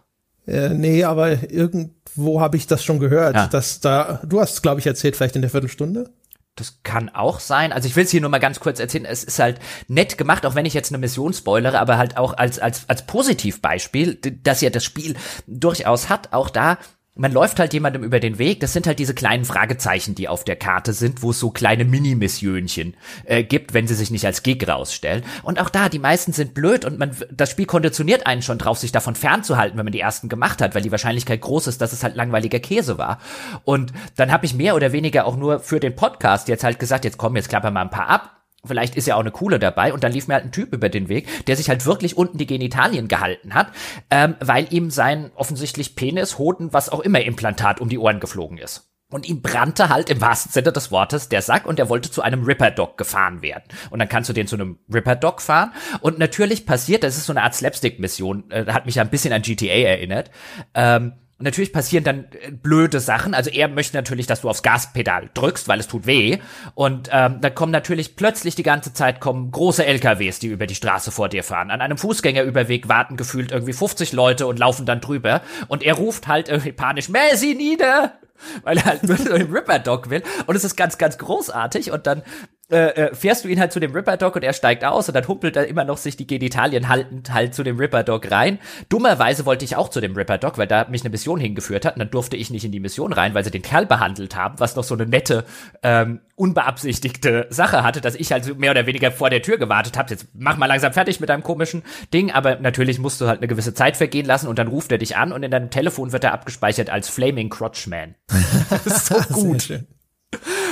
Äh, 0.46 0.70
nee, 0.70 1.04
aber 1.04 1.50
irgendwo 1.50 2.40
habe 2.40 2.56
ich 2.56 2.66
das 2.66 2.84
schon 2.84 2.98
gehört. 2.98 3.36
Ja. 3.36 3.46
Dass 3.46 3.80
da, 3.80 4.20
du 4.24 4.40
hast, 4.40 4.62
glaube 4.62 4.80
ich, 4.80 4.86
erzählt, 4.86 5.16
vielleicht 5.16 5.36
in 5.36 5.42
der 5.42 5.50
Viertelstunde. 5.50 6.10
Das 6.56 6.80
kann 6.82 7.08
auch 7.08 7.40
sein. 7.40 7.72
Also 7.72 7.86
ich 7.86 7.96
will 7.96 8.04
es 8.04 8.10
hier 8.10 8.20
nur 8.20 8.28
mal 8.28 8.38
ganz 8.38 8.60
kurz 8.60 8.80
erzählen. 8.80 9.04
Es 9.04 9.24
ist 9.24 9.38
halt 9.38 9.60
nett 9.88 10.18
gemacht, 10.18 10.44
auch 10.44 10.54
wenn 10.54 10.66
ich 10.66 10.74
jetzt 10.74 10.90
eine 10.90 10.98
Mission 10.98 11.32
spoilere, 11.32 11.78
aber 11.78 11.96
halt 11.96 12.16
auch 12.16 12.36
als, 12.36 12.58
als, 12.58 12.88
als 12.88 13.06
Positivbeispiel, 13.06 14.16
dass 14.16 14.60
ja 14.60 14.70
das 14.70 14.84
Spiel 14.84 15.16
durchaus 15.46 16.08
hat. 16.08 16.32
Auch 16.32 16.50
da 16.50 16.78
man 17.20 17.32
läuft 17.32 17.60
halt 17.60 17.74
jemandem 17.74 18.02
über 18.02 18.18
den 18.18 18.38
Weg. 18.38 18.60
Das 18.60 18.72
sind 18.72 18.86
halt 18.86 18.98
diese 18.98 19.14
kleinen 19.14 19.44
Fragezeichen, 19.44 20.14
die 20.14 20.26
auf 20.26 20.42
der 20.42 20.56
Karte 20.56 20.94
sind, 20.94 21.22
wo 21.22 21.30
es 21.30 21.38
so 21.38 21.50
kleine 21.50 21.84
Mini-Missionchen 21.84 22.96
äh, 23.26 23.44
gibt, 23.44 23.74
wenn 23.74 23.86
sie 23.86 23.94
sich 23.94 24.10
nicht 24.10 24.24
als 24.24 24.42
Gegner 24.42 24.72
rausstellen. 24.72 25.22
Und 25.42 25.60
auch 25.60 25.68
da, 25.68 25.90
die 25.90 25.98
meisten 25.98 26.32
sind 26.32 26.54
blöd 26.54 26.86
und 26.86 26.98
man, 26.98 27.14
das 27.30 27.50
Spiel 27.50 27.66
konditioniert 27.66 28.26
einen 28.26 28.40
schon 28.40 28.56
drauf, 28.56 28.78
sich 28.78 28.90
davon 28.90 29.14
fernzuhalten, 29.14 29.76
wenn 29.76 29.84
man 29.84 29.92
die 29.92 30.00
ersten 30.00 30.30
gemacht 30.30 30.62
hat, 30.62 30.74
weil 30.74 30.82
die 30.82 30.90
Wahrscheinlichkeit 30.90 31.42
groß 31.42 31.66
ist, 31.66 31.82
dass 31.82 31.92
es 31.92 32.02
halt 32.02 32.16
langweiliger 32.16 32.58
Käse 32.58 32.96
war. 32.96 33.18
Und 33.64 33.92
dann 34.16 34.32
habe 34.32 34.46
ich 34.46 34.54
mehr 34.54 34.74
oder 34.74 34.92
weniger 34.92 35.26
auch 35.26 35.36
nur 35.36 35.60
für 35.60 35.78
den 35.78 35.94
Podcast 35.94 36.48
jetzt 36.48 36.64
halt 36.64 36.78
gesagt, 36.78 37.04
jetzt 37.04 37.18
kommen, 37.18 37.36
jetzt 37.36 37.50
klappern 37.50 37.74
mal 37.74 37.82
ein 37.82 37.90
paar 37.90 38.08
ab 38.08 38.39
Vielleicht 38.64 38.94
ist 38.94 39.06
ja 39.06 39.16
auch 39.16 39.20
eine 39.20 39.30
coole 39.30 39.58
dabei 39.58 39.92
und 39.92 40.04
dann 40.04 40.12
lief 40.12 40.28
mir 40.28 40.34
halt 40.34 40.44
ein 40.44 40.52
Typ 40.52 40.74
über 40.74 40.88
den 40.88 41.08
Weg, 41.08 41.46
der 41.46 41.56
sich 41.56 41.68
halt 41.68 41.86
wirklich 41.86 42.16
unten 42.16 42.38
die 42.38 42.46
Genitalien 42.46 43.08
gehalten 43.08 43.54
hat, 43.54 43.72
ähm, 44.10 44.36
weil 44.40 44.72
ihm 44.72 44.90
sein 44.90 45.30
offensichtlich 45.34 45.96
Penis, 45.96 46.38
Hoden, 46.38 46.72
was 46.72 46.90
auch 46.90 47.00
immer 47.00 47.20
Implantat 47.20 47.80
um 47.80 47.88
die 47.88 47.98
Ohren 47.98 48.20
geflogen 48.20 48.58
ist. 48.58 48.90
Und 49.10 49.28
ihm 49.28 49.42
brannte 49.42 49.88
halt 49.88 50.08
im 50.08 50.20
wahrsten 50.20 50.52
Sinne 50.52 50.72
des 50.72 50.92
Wortes 50.92 51.28
der 51.28 51.42
Sack 51.42 51.66
und 51.66 51.80
er 51.80 51.88
wollte 51.88 52.10
zu 52.10 52.22
einem 52.22 52.44
Ripper-Dog 52.44 52.96
gefahren 52.96 53.42
werden. 53.42 53.64
Und 53.90 53.98
dann 53.98 54.08
kannst 54.08 54.28
du 54.28 54.32
den 54.32 54.46
zu 54.46 54.54
einem 54.54 54.78
Ripper-Dog 54.92 55.42
fahren. 55.42 55.72
Und 56.00 56.18
natürlich 56.18 56.64
passiert, 56.64 57.02
das 57.02 57.16
ist 57.16 57.26
so 57.26 57.32
eine 57.32 57.42
Art 57.42 57.54
Slapstick-Mission, 57.54 58.50
äh, 58.50 58.66
hat 58.66 58.86
mich 58.86 59.00
ein 59.00 59.10
bisschen 59.10 59.32
an 59.32 59.42
GTA 59.42 59.88
erinnert. 59.88 60.30
Ähm, 60.74 61.14
und 61.40 61.44
natürlich 61.44 61.72
passieren 61.72 62.04
dann 62.04 62.26
äh, 62.32 62.50
blöde 62.50 63.00
Sachen. 63.00 63.32
Also 63.32 63.48
er 63.48 63.68
möchte 63.68 63.96
natürlich, 63.96 64.26
dass 64.26 64.42
du 64.42 64.50
aufs 64.50 64.62
Gaspedal 64.62 65.30
drückst, 65.32 65.68
weil 65.68 65.80
es 65.80 65.88
tut 65.88 66.04
weh. 66.04 66.38
Und 66.74 67.08
ähm, 67.10 67.40
dann 67.40 67.54
kommen 67.54 67.72
natürlich 67.72 68.14
plötzlich 68.14 68.56
die 68.56 68.62
ganze 68.62 68.92
Zeit 68.92 69.20
kommen 69.20 69.50
große 69.50 69.86
LKWs, 69.86 70.38
die 70.38 70.48
über 70.48 70.66
die 70.66 70.74
Straße 70.74 71.10
vor 71.10 71.30
dir 71.30 71.42
fahren. 71.42 71.70
An 71.70 71.80
einem 71.80 71.96
Fußgängerüberweg 71.96 72.90
warten 72.90 73.16
gefühlt 73.16 73.52
irgendwie 73.52 73.72
50 73.72 74.12
Leute 74.12 74.46
und 74.46 74.58
laufen 74.58 74.84
dann 74.84 75.00
drüber. 75.00 75.40
Und 75.66 75.82
er 75.82 75.94
ruft 75.94 76.28
halt 76.28 76.50
irgendwie 76.50 76.72
panisch, 76.72 77.08
Messi 77.08 77.54
nieder! 77.54 78.18
Weil 78.62 78.76
er 78.76 78.84
halt 78.84 79.02
nur 79.04 79.16
den 79.16 79.50
Ripper 79.50 79.78
Dog 79.78 80.10
will. 80.10 80.22
Und 80.46 80.56
es 80.56 80.64
ist 80.64 80.76
ganz, 80.76 80.98
ganz 80.98 81.16
großartig. 81.16 81.90
Und 81.90 82.06
dann 82.06 82.22
äh, 82.70 82.88
äh, 82.88 83.14
fährst 83.14 83.44
du 83.44 83.48
ihn 83.48 83.60
halt 83.60 83.72
zu 83.72 83.80
dem 83.80 83.92
Ripper 83.92 84.16
Dog 84.16 84.36
und 84.36 84.44
er 84.44 84.52
steigt 84.52 84.84
aus 84.84 85.08
und 85.08 85.14
dann 85.14 85.26
humpelt 85.26 85.56
er 85.56 85.66
immer 85.66 85.84
noch 85.84 85.96
sich 85.98 86.16
die 86.16 86.26
Genitalien 86.26 86.88
haltend 86.88 87.32
halt 87.32 87.54
zu 87.54 87.62
dem 87.62 87.78
Ripper 87.78 88.02
Dog 88.02 88.30
rein. 88.30 88.58
Dummerweise 88.88 89.46
wollte 89.46 89.64
ich 89.64 89.76
auch 89.76 89.88
zu 89.88 90.00
dem 90.00 90.14
Ripper 90.16 90.38
Dog, 90.38 90.58
weil 90.58 90.66
da 90.66 90.86
mich 90.88 91.02
eine 91.02 91.10
Mission 91.10 91.40
hingeführt 91.40 91.84
hat 91.84 91.94
und 91.94 92.00
dann 92.00 92.10
durfte 92.10 92.36
ich 92.36 92.50
nicht 92.50 92.64
in 92.64 92.72
die 92.72 92.80
Mission 92.80 93.12
rein, 93.12 93.34
weil 93.34 93.44
sie 93.44 93.50
den 93.50 93.62
Kerl 93.62 93.86
behandelt 93.86 94.36
haben, 94.36 94.58
was 94.58 94.76
noch 94.76 94.84
so 94.84 94.94
eine 94.94 95.06
nette, 95.06 95.44
ähm, 95.82 96.20
unbeabsichtigte 96.36 97.46
Sache 97.50 97.84
hatte, 97.84 98.00
dass 98.00 98.14
ich 98.14 98.32
halt 98.32 98.58
mehr 98.58 98.70
oder 98.70 98.86
weniger 98.86 99.12
vor 99.12 99.30
der 99.30 99.42
Tür 99.42 99.58
gewartet 99.58 99.98
habe. 99.98 100.10
Jetzt 100.10 100.28
mach 100.34 100.56
mal 100.56 100.66
langsam 100.66 100.92
fertig 100.92 101.20
mit 101.20 101.28
deinem 101.28 101.42
komischen 101.42 101.82
Ding, 102.14 102.30
aber 102.30 102.56
natürlich 102.56 102.98
musst 102.98 103.20
du 103.20 103.26
halt 103.26 103.40
eine 103.40 103.48
gewisse 103.48 103.74
Zeit 103.74 103.96
vergehen 103.96 104.26
lassen 104.26 104.48
und 104.48 104.58
dann 104.58 104.68
ruft 104.68 104.90
er 104.92 104.98
dich 104.98 105.16
an 105.16 105.32
und 105.32 105.42
in 105.42 105.50
deinem 105.50 105.70
Telefon 105.70 106.12
wird 106.12 106.24
er 106.24 106.32
abgespeichert 106.32 106.90
als 106.90 107.08
Flaming 107.08 107.50
Crotchman. 107.50 108.14
So 108.84 109.16
gut. 109.32 109.84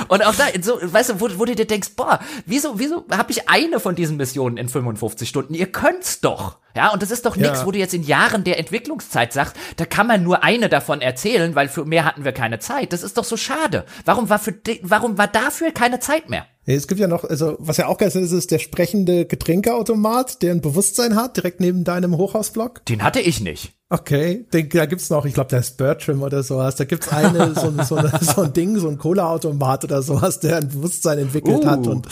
Und 0.09 0.25
auch 0.25 0.35
da, 0.35 0.45
so, 0.61 0.79
weißt 0.81 1.11
du, 1.11 1.21
wo, 1.21 1.29
wo 1.39 1.45
du 1.45 1.55
dir 1.55 1.67
denkst, 1.67 1.91
boah, 1.97 2.21
wieso, 2.47 2.79
wieso 2.79 3.05
habe 3.11 3.31
ich 3.31 3.49
eine 3.49 3.81
von 3.81 3.95
diesen 3.95 4.17
Missionen 4.17 4.57
in 4.57 4.69
55 4.69 5.29
Stunden? 5.29 5.55
Ihr 5.55 5.71
könnt's 5.71 6.21
doch. 6.21 6.59
Ja, 6.75 6.93
und 6.93 7.03
das 7.03 7.11
ist 7.11 7.27
doch 7.27 7.37
nichts, 7.37 7.61
ja. 7.61 7.67
wo 7.67 7.73
du 7.73 7.79
jetzt 7.79 7.95
in 7.95 8.05
Jahren 8.05 8.45
der 8.45 8.59
Entwicklungszeit 8.59 9.33
sagst, 9.33 9.57
da 9.77 9.85
kann 9.85 10.07
man 10.07 10.23
nur 10.23 10.45
eine 10.45 10.69
davon 10.69 11.01
erzählen, 11.01 11.55
weil 11.55 11.69
für 11.69 11.85
mehr 11.85 12.05
hatten 12.05 12.25
wir 12.25 12.33
keine 12.33 12.61
Zeit. 12.61 12.93
Das 12.93 13.03
ist 13.03 13.17
doch 13.19 13.25
so 13.25 13.37
schade. 13.37 13.85
Warum 14.05 14.29
war 14.29 14.39
für, 14.39 14.55
warum 14.83 15.19
war 15.19 15.27
dafür 15.27 15.73
keine 15.73 15.99
Zeit 15.99 16.31
mehr? 16.31 16.47
Es 16.77 16.87
gibt 16.87 17.01
ja 17.01 17.09
noch, 17.09 17.25
also 17.25 17.57
was 17.59 17.79
ja 17.79 17.87
auch 17.87 17.97
geil 17.97 18.09
ist, 18.09 18.33
ist 18.33 18.51
der 18.51 18.59
sprechende 18.59 19.25
Getränkeautomat, 19.25 20.43
der 20.43 20.53
ein 20.53 20.61
Bewusstsein 20.61 21.17
hat, 21.17 21.37
direkt 21.39 21.61
neben 21.61 21.83
deinem 21.83 22.17
Hochhausblock. 22.19 22.85
Den 22.85 23.03
hatte 23.03 23.21
ich 23.21 23.41
nicht. 23.41 23.73
Okay, 23.89 24.45
den, 24.53 24.69
da 24.69 24.85
gibt's 24.85 25.09
noch, 25.09 25.25
ich 25.25 25.33
glaube, 25.33 25.49
der 25.49 25.61
ist 25.61 25.79
Bertram 25.79 26.23
oder 26.23 26.43
sowas. 26.43 26.77
Da 26.77 26.85
gibt's 26.85 27.09
eine, 27.09 27.55
so, 27.55 27.73
so, 27.83 27.99
so 28.21 28.43
ein 28.43 28.53
Ding, 28.53 28.79
so 28.79 28.89
ein 28.89 28.99
Cola-Automat 28.99 29.85
oder 29.85 30.03
sowas, 30.03 30.41
der 30.41 30.59
ein 30.59 30.69
Bewusstsein 30.69 31.19
entwickelt 31.19 31.65
uh. 31.65 31.67
hat 31.67 31.87
und 31.87 32.07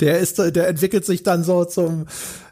der 0.00 0.18
ist, 0.18 0.38
der 0.38 0.68
entwickelt 0.68 1.06
sich 1.06 1.22
dann 1.22 1.42
so 1.42 1.64
zum 1.64 2.04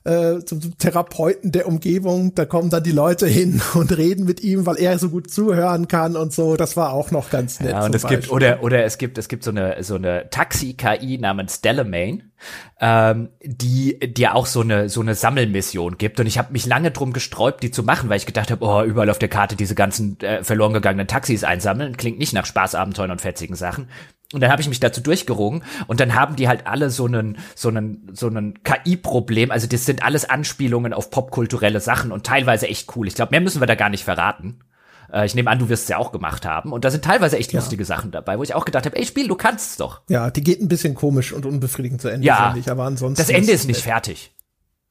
äh, 0.05 0.41
zum 0.45 0.61
Therapeuten 0.79 1.53
der 1.53 1.67
Umgebung. 1.67 2.35
Da 2.35 2.45
kommen 2.45 2.71
dann 2.71 2.83
die 2.83 2.93
Leute 2.93 3.27
hin 3.27 3.61
und 3.75 3.97
reden 3.97 4.25
mit 4.25 4.43
ihm, 4.43 4.67
weil 4.67 4.77
er 4.79 4.99
so 4.99 5.09
gut 5.09 5.31
zuhören 5.31 5.89
kann 5.89 6.17
und 6.17 6.33
so. 6.33 6.57
Das 6.57 6.77
war 6.77 6.93
auch 6.93 7.11
noch 7.11 7.31
ganz 7.31 7.61
nett. 7.61 7.73
Ja, 7.73 7.85
und 7.85 7.95
es 7.95 8.03
Beispiel. 8.03 8.21
gibt 8.21 8.33
oder 8.33 8.63
oder 8.63 8.85
es 8.85 8.99
gibt 8.99 9.19
es 9.19 9.29
gibt 9.29 9.45
so 9.45 9.51
eine 9.51 9.83
so 9.83 9.95
eine 9.95 10.29
Taxi-KI 10.31 11.19
namens 11.19 11.61
Delamain, 11.61 12.33
ähm, 12.81 13.29
die 13.43 13.99
dir 14.01 14.35
auch 14.35 14.47
so 14.47 14.61
eine 14.61 14.89
so 14.89 15.01
eine 15.01 15.15
Sammelmission 15.15 15.99
gibt. 15.99 16.19
Und 16.21 16.27
ich 16.27 16.39
habe 16.39 16.53
mich 16.53 16.67
lange 16.67 16.91
drum 16.91 17.13
gesträubt, 17.13 17.63
die 17.63 17.71
zu 17.71 17.83
machen, 17.83 18.09
weil 18.09 18.17
ich 18.17 18.27
gedacht 18.27 18.51
habe, 18.51 18.65
oh, 18.65 18.83
überall 18.83 19.11
auf 19.11 19.19
der 19.19 19.29
Karte 19.29 19.57
diese 19.57 19.75
ganzen 19.75 20.19
äh, 20.21 20.43
verloren 20.43 20.73
gegangenen 20.73 21.07
Taxis 21.07 21.45
einsammeln. 21.45 21.97
Klingt 21.97 22.19
nicht 22.19 22.33
nach 22.33 22.47
Spaßabenteuern 22.47 23.11
und 23.11 23.21
fetzigen 23.21 23.57
Sachen. 23.57 23.89
Und 24.33 24.41
dann 24.41 24.51
habe 24.51 24.63
ich 24.63 24.69
mich 24.69 24.81
dazu 24.81 25.01
durchgerungen 25.01 25.63
und 25.87 26.01
dann 26.01 26.15
haben 26.15 26.37
die 26.37 26.49
halt 26.49 26.67
alle 26.67 26.91
so 26.91 27.07
einen 27.07 27.39
so 27.55 27.69
einen 27.69 28.11
so 28.13 28.27
einen 28.27 28.63
KI-Problem. 28.63 29.51
Also 29.51 29.67
das 29.67 29.85
sind 29.85 30.03
alles 30.03 30.29
Anspielungen 30.29 30.93
auf 30.93 31.11
popkulturelle 31.11 31.81
Sachen 31.81 32.13
und 32.13 32.25
teilweise 32.25 32.69
echt 32.69 32.97
cool. 32.97 33.07
Ich 33.07 33.15
glaube, 33.15 33.31
mehr 33.31 33.41
müssen 33.41 33.61
wir 33.61 33.67
da 33.67 33.75
gar 33.75 33.91
nicht 33.91 34.05
verraten. 34.05 34.61
Äh, 35.13 35.27
ich 35.27 35.35
nehme 35.35 35.51
an, 35.51 35.59
du 35.59 35.69
wirst 35.69 35.85
es 35.85 35.89
ja 35.89 35.99
auch 35.99 36.13
gemacht 36.13 36.47
haben. 36.47 36.73
Und 36.73 36.85
da 36.85 36.91
sind 36.91 37.05
teilweise 37.05 37.37
echt 37.37 37.53
ja. 37.53 37.61
lustige 37.61 37.85
Sachen 37.85 38.11
dabei, 38.11 38.39
wo 38.39 38.43
ich 38.43 38.55
auch 38.55 38.65
gedacht 38.65 38.87
habe, 38.87 38.97
ey, 38.97 39.05
Spiel, 39.05 39.29
du 39.29 39.37
kannst 39.37 39.73
es 39.73 39.77
doch. 39.77 40.01
Ja, 40.09 40.31
die 40.31 40.43
geht 40.43 40.61
ein 40.61 40.69
bisschen 40.69 40.95
komisch 40.95 41.33
und 41.33 41.47
unbefriedigend 41.47 42.01
zu 42.01 42.09
Ende, 42.09 42.27
ja, 42.27 42.47
finde 42.47 42.61
ich. 42.61 42.71
Aber 42.71 42.85
ansonsten. 42.85 43.23
Das 43.23 43.31
Ende 43.31 43.53
ist 43.53 43.67
nicht 43.67 43.83
fertig. 43.83 44.33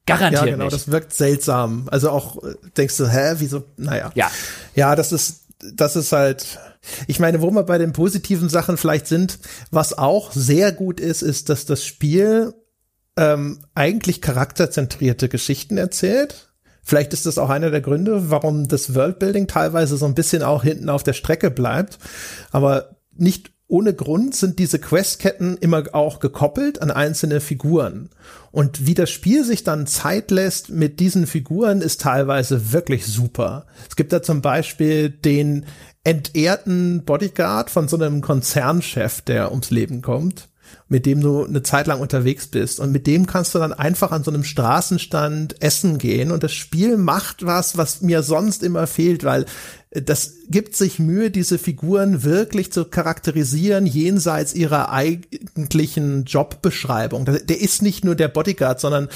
Garantiert 0.08 0.46
ja, 0.46 0.52
genau, 0.54 0.64
nicht. 0.66 0.74
das 0.74 0.92
wirkt 0.92 1.14
seltsam. 1.14 1.88
Also 1.92 2.10
auch 2.10 2.44
äh, 2.44 2.56
denkst 2.76 2.98
du, 2.98 3.08
hä, 3.08 3.36
wieso? 3.38 3.64
Naja. 3.78 4.12
Ja. 4.16 4.32
Ja, 4.74 4.96
das 4.96 5.12
ist, 5.12 5.41
das 5.74 5.96
ist 5.96 6.12
halt, 6.12 6.60
ich 7.08 7.20
meine, 7.20 7.42
wo 7.42 7.52
wir 7.52 7.64
bei 7.64 7.78
den 7.78 7.94
positiven 7.94 8.50
Sachen 8.50 8.78
vielleicht 8.78 9.08
sind, 9.08 9.40
was 9.70 9.98
auch 9.98 10.32
sehr 10.32 10.72
gut 10.72 11.00
ist, 11.00 11.22
ist, 11.22 11.50
dass 11.50 11.66
das 11.66 11.86
Spiel 11.86 12.54
ähm, 13.18 13.60
eigentlich 13.76 14.22
charakterzentrierte 14.22 15.30
Geschichten 15.30 15.78
erzählt. 15.78 16.54
Vielleicht 16.84 17.14
ist 17.14 17.26
das 17.26 17.38
auch 17.38 17.50
einer 17.50 17.70
der 17.70 17.82
Gründe, 17.82 18.32
warum 18.32 18.68
das 18.68 18.96
Worldbuilding 18.96 19.48
teilweise 19.48 19.98
so 19.98 20.06
ein 20.06 20.16
bisschen 20.16 20.42
auch 20.42 20.64
hinten 20.64 20.90
auf 20.90 21.04
der 21.04 21.14
Strecke 21.14 21.52
bleibt. 21.52 22.00
Aber 22.52 22.96
nicht 23.16 23.52
ohne 23.72 23.94
Grund 23.94 24.36
sind 24.36 24.60
diese 24.60 24.80
Questketten 24.80 25.56
immer 25.58 25.84
auch 25.94 26.20
gekoppelt 26.20 26.82
an 26.82 26.92
einzelne 26.92 27.40
Figuren. 27.40 28.10
Und 28.52 28.86
wie 28.86 28.96
das 28.96 29.10
Spiel 29.10 29.46
sich 29.46 29.64
dann 29.64 29.88
Zeit 29.88 30.30
lässt 30.30 30.70
mit 30.70 31.00
diesen 31.00 31.26
Figuren, 31.26 31.82
ist 31.82 32.02
teilweise 32.02 32.74
wirklich 32.74 33.06
super. 33.06 33.66
Es 33.90 33.96
gibt 33.96 34.12
da 34.12 34.22
zum 34.22 34.42
Beispiel 34.42 35.10
den 35.10 35.66
entehrten 36.04 37.06
Bodyguard 37.06 37.70
von 37.70 37.88
so 37.88 37.96
einem 37.96 38.20
Konzernchef, 38.20 39.22
der 39.22 39.52
ums 39.52 39.72
Leben 39.72 40.02
kommt 40.02 40.50
mit 40.88 41.06
dem 41.06 41.22
du 41.22 41.46
eine 41.46 41.64
Zeit 41.64 41.88
lang 41.88 42.02
unterwegs 42.02 42.48
bist. 42.48 42.80
Und 42.80 42.92
mit 42.92 43.08
dem 43.08 43.26
kannst 43.26 43.56
du 43.56 43.60
dann 43.60 43.74
einfach 43.74 44.12
an 44.12 44.24
so 44.24 44.32
einem 44.32 44.44
Straßenstand 44.44 45.62
essen 45.62 45.98
gehen. 45.98 46.32
Und 46.32 46.44
das 46.44 46.54
Spiel 46.54 46.98
macht 46.98 47.46
was, 47.46 47.78
was 47.78 48.02
mir 48.02 48.24
sonst 48.24 48.64
immer 48.64 48.88
fehlt, 48.88 49.24
weil 49.24 49.46
das 49.92 50.36
gibt 50.48 50.76
sich 50.76 51.00
Mühe, 51.00 51.32
diese 51.32 51.58
Figuren 51.58 52.24
wirklich 52.24 52.72
zu 52.72 52.86
charakterisieren, 52.86 53.86
jenseits 53.86 54.54
ihrer 54.54 54.90
eigentlichen 54.90 56.24
Jobbeschreibung. 56.24 57.26
Der 57.26 57.60
ist 57.60 57.82
nicht 57.82 58.06
nur 58.06 58.16
der 58.16 58.30
Bodyguard, 58.30 58.80
sondern 58.80 59.10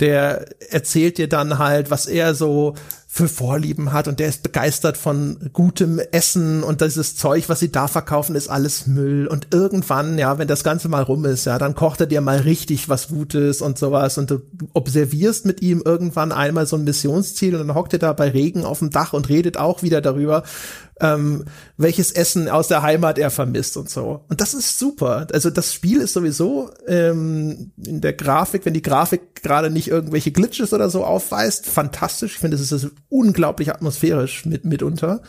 der 0.00 0.46
erzählt 0.70 1.18
dir 1.18 1.28
dann 1.28 1.58
halt, 1.58 1.90
was 1.90 2.06
er 2.06 2.34
so 2.34 2.74
für 3.14 3.28
Vorlieben 3.28 3.92
hat 3.92 4.08
und 4.08 4.20
der 4.20 4.28
ist 4.28 4.42
begeistert 4.42 4.96
von 4.96 5.50
gutem 5.52 5.98
Essen 6.12 6.62
und 6.62 6.80
dieses 6.80 7.14
Zeug, 7.14 7.50
was 7.50 7.60
sie 7.60 7.70
da 7.70 7.86
verkaufen, 7.86 8.34
ist 8.34 8.48
alles 8.48 8.86
Müll 8.86 9.26
und 9.26 9.48
irgendwann, 9.52 10.16
ja, 10.16 10.38
wenn 10.38 10.48
das 10.48 10.64
Ganze 10.64 10.88
mal 10.88 11.02
rum 11.02 11.26
ist, 11.26 11.44
ja, 11.44 11.58
dann 11.58 11.74
kocht 11.74 12.00
er 12.00 12.06
dir 12.06 12.22
mal 12.22 12.38
richtig 12.38 12.88
was 12.88 13.08
Gutes 13.08 13.60
und 13.60 13.76
sowas 13.76 14.16
und 14.16 14.30
du 14.30 14.40
observierst 14.72 15.44
mit 15.44 15.60
ihm 15.60 15.82
irgendwann 15.84 16.32
einmal 16.32 16.66
so 16.66 16.76
ein 16.76 16.84
Missionsziel 16.84 17.54
und 17.54 17.68
dann 17.68 17.76
hockt 17.76 17.92
er 17.92 17.98
da 17.98 18.14
bei 18.14 18.30
Regen 18.30 18.64
auf 18.64 18.78
dem 18.78 18.88
Dach 18.88 19.12
und 19.12 19.28
redet 19.28 19.58
auch 19.58 19.82
wieder 19.82 20.00
darüber, 20.00 20.42
ähm, 21.02 21.44
welches 21.76 22.12
Essen 22.12 22.48
aus 22.48 22.68
der 22.68 22.80
Heimat 22.80 23.18
er 23.18 23.30
vermisst 23.30 23.76
und 23.76 23.90
so. 23.90 24.24
Und 24.28 24.40
das 24.40 24.54
ist 24.54 24.78
super. 24.78 25.26
Also 25.32 25.50
das 25.50 25.74
Spiel 25.74 26.00
ist 26.00 26.14
sowieso 26.14 26.70
ähm, 26.86 27.72
in 27.84 28.00
der 28.00 28.12
Grafik, 28.12 28.64
wenn 28.64 28.72
die 28.72 28.82
Grafik 28.82 29.42
gerade 29.42 29.68
nicht 29.68 29.88
irgendwelche 29.88 30.30
Glitches 30.30 30.72
oder 30.72 30.88
so 30.88 31.04
aufweist, 31.04 31.66
fantastisch. 31.66 32.34
Ich 32.34 32.38
finde, 32.38 32.56
es 32.56 32.72
ist 32.72 32.92
unglaublich 33.12 33.70
atmosphärisch 33.70 34.46
mit 34.46 34.64
mitunter. 34.64 35.20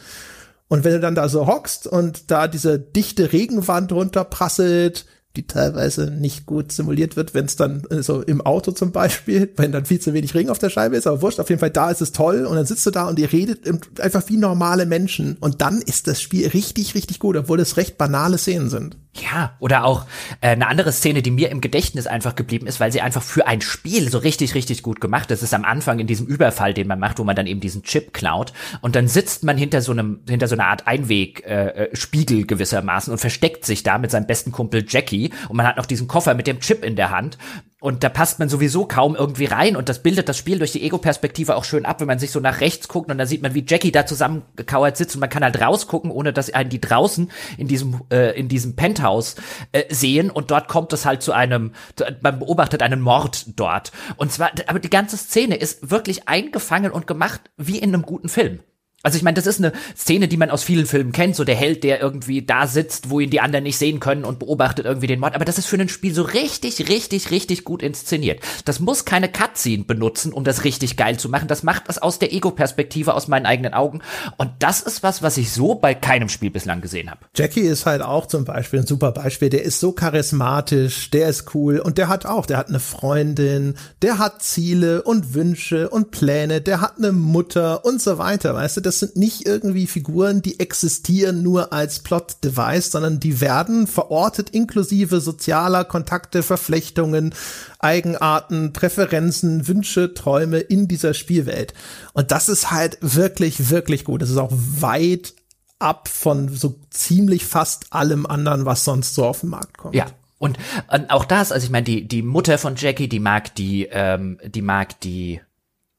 Und 0.68 0.84
wenn 0.84 0.94
du 0.94 1.00
dann 1.00 1.16
da 1.16 1.30
so 1.30 1.46
hockst 1.46 1.86
und 1.86 2.32
da 2.32 2.48
diese 2.48 2.80
dichte 2.80 3.32
Regenwand 3.32 3.92
runterprasselt, 3.92 5.06
die 5.36 5.48
teilweise 5.48 6.12
nicht 6.12 6.46
gut 6.46 6.72
simuliert 6.72 7.16
wird, 7.16 7.34
wenn 7.34 7.46
es 7.46 7.56
dann 7.56 7.84
äh, 7.90 8.04
so 8.04 8.22
im 8.22 8.42
Auto 8.42 8.72
zum 8.72 8.92
Beispiel, 8.92 9.52
wenn 9.58 9.72
dann 9.72 9.86
viel 9.86 10.00
zu 10.00 10.14
wenig 10.14 10.36
Regen 10.36 10.52
auf 10.52 10.60
der 10.60 10.70
Scheibe 10.70 10.96
ist, 10.96 11.08
aber 11.08 11.24
wurscht, 11.24 11.40
auf 11.40 11.50
jeden 11.50 11.60
Fall 11.60 11.72
da 11.72 11.90
ist 11.90 12.02
es 12.02 12.12
toll 12.12 12.46
und 12.46 12.56
dann 12.56 12.68
sitzt 12.68 12.86
du 12.86 12.92
da 12.92 13.08
und 13.08 13.18
ihr 13.18 13.32
redet 13.32 13.68
einfach 14.00 14.24
wie 14.28 14.38
normale 14.38 14.86
Menschen 14.86 15.38
und 15.40 15.62
dann 15.62 15.82
ist 15.82 16.08
das 16.08 16.22
Spiel 16.22 16.48
richtig, 16.50 16.94
richtig 16.94 17.18
gut, 17.18 17.36
obwohl 17.36 17.60
es 17.60 17.78
recht 17.78 17.98
banale 17.98 18.38
Szenen 18.38 18.70
sind. 18.70 18.98
Ja, 19.16 19.56
oder 19.60 19.86
auch 19.86 20.06
äh, 20.42 20.50
eine 20.50 20.68
andere 20.68 20.92
Szene, 20.92 21.22
die 21.22 21.30
mir 21.30 21.50
im 21.50 21.62
Gedächtnis 21.62 22.08
einfach 22.08 22.36
geblieben 22.36 22.66
ist, 22.66 22.80
weil 22.80 22.92
sie 22.92 23.02
einfach 23.02 23.22
für 23.22 23.46
ein 23.46 23.62
Spiel 23.62 24.10
so 24.10 24.18
richtig, 24.18 24.56
richtig 24.56 24.82
gut 24.82 25.02
gemacht 25.02 25.30
ist. 25.30 25.42
Das 25.42 25.50
ist 25.50 25.54
am 25.54 25.66
Anfang 25.66 26.00
in 26.00 26.08
diesem 26.08 26.26
Überfall, 26.26 26.74
den 26.74 26.88
man 26.88 27.00
macht, 27.00 27.20
wo 27.20 27.24
man 27.24 27.36
dann 27.36 27.46
eben 27.46 27.60
diesen 27.60 27.84
Chip 27.84 28.14
klaut 28.14 28.54
und 28.82 28.96
dann 28.96 29.08
sitzt 29.08 29.44
man 29.44 29.58
hinter 29.58 29.82
so 29.82 29.92
einem, 29.92 30.22
hinter 30.28 30.48
so 30.48 30.56
einer 30.56 30.66
Art 30.66 30.88
Einwegspiegel 30.88 32.40
äh, 32.40 32.44
gewissermaßen 32.44 33.12
und 33.12 33.20
versteckt 33.20 33.66
sich 33.66 33.84
da 33.84 34.00
mit 34.00 34.10
seinem 34.10 34.26
besten 34.26 34.52
Kumpel 34.52 34.84
Jackie 34.88 35.23
und 35.50 35.58
man 35.58 35.68
hat 35.68 35.78
noch 35.78 35.86
diesen 35.86 36.08
Koffer 36.08 36.34
mit 36.34 36.48
dem 36.48 36.60
Chip 36.60 36.84
in 36.84 36.96
der 36.96 37.12
Hand 37.12 37.38
und 37.84 38.02
da 38.02 38.08
passt 38.08 38.40
man 38.40 38.48
sowieso 38.48 38.86
kaum 38.86 39.14
irgendwie 39.14 39.44
rein 39.44 39.76
und 39.76 39.90
das 39.90 40.02
bildet 40.02 40.30
das 40.30 40.38
Spiel 40.38 40.58
durch 40.58 40.72
die 40.72 40.84
Ego-Perspektive 40.84 41.58
auch 41.58 41.66
schön 41.66 41.86
ab, 41.86 42.00
wenn 42.00 42.08
man 42.08 42.18
sich 42.18 42.32
so 42.32 42.40
nach 42.40 42.62
rechts 42.62 42.88
guckt 42.88 43.12
und 43.12 43.18
dann 43.18 43.28
sieht 43.28 43.42
man, 43.42 43.54
wie 43.56 43.66
Jackie 43.68 43.92
da 43.92 44.06
zusammengekauert 44.06 44.96
sitzt 44.96 45.16
und 45.16 45.20
man 45.20 45.30
kann 45.30 45.44
halt 45.44 45.62
rausgucken, 45.62 46.10
ohne 46.10 46.32
dass 46.32 46.50
einen 46.54 46.70
die 46.70 46.80
draußen 46.80 47.30
in 47.58 47.68
diesem, 47.68 48.00
äh, 48.10 48.40
in 48.40 48.48
diesem 48.48 48.78
Penthouse 48.78 49.36
äh, 49.74 49.84
sehen 49.94 50.30
und 50.30 50.50
dort 50.50 50.70
kommt 50.70 50.94
es 50.94 51.06
halt 51.06 51.22
zu 51.22 51.34
einem, 51.34 51.74
man 52.22 52.40
beobachtet 52.40 52.82
einen 52.82 53.02
Mord 53.02 53.48
dort. 53.60 53.92
Und 54.16 54.32
zwar, 54.32 54.52
aber 54.68 54.80
die 54.80 54.90
ganze 54.90 55.18
Szene 55.18 55.56
ist 55.56 55.92
wirklich 55.92 56.30
eingefangen 56.30 56.94
und 56.94 57.06
gemacht 57.06 57.42
wie 57.58 57.80
in 57.80 57.94
einem 57.94 58.04
guten 58.04 58.30
Film. 58.30 58.62
Also 59.04 59.18
ich 59.18 59.24
meine, 59.24 59.36
das 59.36 59.48
ist 59.48 59.60
eine 59.60 59.74
Szene, 59.98 60.30
die 60.30 60.38
man 60.38 60.50
aus 60.50 60.64
vielen 60.64 60.86
Filmen 60.86 61.12
kennt, 61.12 61.36
so 61.36 61.44
der 61.44 61.56
Held, 61.56 61.84
der 61.84 62.00
irgendwie 62.00 62.42
da 62.42 62.68
sitzt, 62.68 63.10
wo 63.10 63.20
ihn 63.20 63.30
die 63.30 63.42
anderen 63.42 63.64
nicht 63.64 63.78
sehen 63.78 64.00
können 64.00 64.24
und 64.24 64.40
beobachtet 64.40 64.86
irgendwie 64.86 65.08
den 65.08 65.20
Mord. 65.20 65.36
Aber 65.36 65.44
das 65.44 65.58
ist 65.58 65.66
für 65.66 65.76
ein 65.78 65.90
Spiel 65.90 66.14
so 66.14 66.24
richtig, 66.24 66.88
richtig, 66.90 67.30
richtig 67.30 67.66
gut 67.66 67.84
inszeniert. 67.84 68.42
Das 68.66 68.80
muss 68.80 69.04
keine 69.04 69.30
Cutscene 69.30 69.84
benutzen, 69.84 70.32
um 70.32 70.46
das 70.46 70.64
richtig 70.64 70.96
geil 70.96 71.18
zu 71.18 71.28
machen. 71.28 71.50
Das 71.50 71.64
macht 71.64 71.90
das 71.90 71.98
aus 71.98 72.18
der 72.20 72.32
Ego-Perspektive, 72.34 73.14
aus 73.14 73.28
meinen 73.28 73.46
eigenen 73.46 73.74
Augen. 73.74 74.02
Und 74.38 74.52
das 74.60 74.82
ist 74.82 75.04
was, 75.04 75.22
was 75.22 75.38
ich 75.38 75.52
so 75.52 75.76
bei 75.76 75.94
keinem 75.96 76.30
Spiel 76.30 76.50
bislang 76.50 76.80
gesehen 76.80 77.12
habe. 77.12 77.26
Jackie 77.36 77.62
ist 77.62 77.86
halt 77.86 78.02
auch 78.02 78.28
zum 78.28 78.46
Beispiel 78.46 78.80
ein 78.80 78.88
super 78.88 79.12
Beispiel. 79.12 79.50
Der 79.50 79.64
ist 79.64 79.82
so 79.82 79.92
charismatisch, 79.92 81.10
der 81.12 81.28
ist 81.28 81.54
cool 81.54 81.80
und 81.80 81.98
der 81.98 82.08
hat 82.08 82.26
auch, 82.26 82.46
der 82.46 82.58
hat 82.58 82.70
eine 82.70 82.80
Freundin, 82.80 83.76
der 84.02 84.18
hat 84.18 84.42
Ziele 84.42 85.04
und 85.04 85.34
Wünsche 85.34 85.90
und 85.90 86.12
Pläne, 86.12 86.62
der 86.62 86.80
hat 86.80 87.00
eine 87.00 87.12
Mutter 87.12 87.84
und 87.84 88.02
so 88.02 88.18
weiter, 88.18 88.54
weißt 88.54 88.78
du? 88.78 88.93
das 88.93 88.93
sind 89.00 89.16
nicht 89.16 89.46
irgendwie 89.46 89.88
Figuren, 89.88 90.42
die 90.42 90.60
existieren 90.60 91.44
nur 91.44 91.74
als 91.74 92.00
Plot-Device, 92.00 92.92
sondern 92.92 93.20
die 93.20 93.42
werden 93.42 93.88
verortet 93.88 94.50
inklusive 94.50 95.22
sozialer 95.22 95.84
Kontakte, 95.84 96.44
Verflechtungen, 96.44 97.34
Eigenarten, 97.80 98.74
Präferenzen, 98.74 99.68
Wünsche, 99.68 100.14
Träume 100.14 100.60
in 100.60 100.88
dieser 100.88 101.14
Spielwelt. 101.14 101.74
Und 102.14 102.32
das 102.32 102.50
ist 102.50 102.72
halt 102.72 102.98
wirklich, 103.02 103.70
wirklich 103.70 104.06
gut. 104.06 104.22
Das 104.22 104.30
ist 104.30 104.38
auch 104.38 104.52
weit 104.52 105.34
ab 105.80 106.08
von 106.08 106.50
so 106.50 106.80
ziemlich 106.90 107.46
fast 107.46 107.92
allem 107.92 108.26
anderen, 108.26 108.66
was 108.66 108.86
sonst 108.86 109.16
so 109.16 109.26
auf 109.26 109.42
den 109.42 109.50
Markt 109.50 109.78
kommt. 109.78 109.96
Ja, 109.96 110.08
und, 110.44 110.58
und 110.92 111.10
auch 111.10 111.24
das, 111.24 111.54
also 111.54 111.64
ich 111.64 111.72
meine, 111.72 111.86
die, 111.86 112.06
die 112.06 112.22
Mutter 112.22 112.58
von 112.58 112.76
Jackie, 112.76 113.08
die 113.08 113.22
mag 113.22 113.56
die, 113.56 113.88
ähm, 113.90 114.40
die 114.46 114.62
mag 114.62 115.00
die 115.00 115.40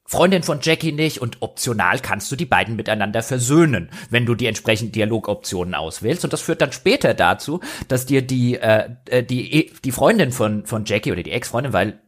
Freundin 0.07 0.43
von 0.43 0.59
Jackie 0.61 0.93
nicht 0.93 1.21
und 1.21 1.39
optional 1.41 1.99
kannst 2.01 2.31
du 2.31 2.37
die 2.37 2.45
beiden 2.45 2.77
miteinander 2.77 3.23
versöhnen, 3.23 3.91
wenn 4.11 4.27
du 4.27 4.35
die 4.35 4.47
entsprechenden 4.47 4.93
Dialogoptionen 4.93 5.75
auswählst. 5.75 6.25
Und 6.25 6.33
das 6.33 6.43
führt 6.43 6.61
dann 6.61 6.73
später 6.73 7.15
dazu, 7.15 7.61
dass 7.89 8.05
dir 8.05 8.23
die, 8.23 8.57
äh, 8.57 8.91
äh 9.07 9.23
die, 9.23 9.73
die 9.83 9.93
Freundin 9.93 10.31
von, 10.31 10.67
von 10.67 10.85
Jackie 10.85 11.13
oder 11.13 11.23
die 11.23 11.33
Ex-Freundin, 11.33 11.73
weil 11.73 12.01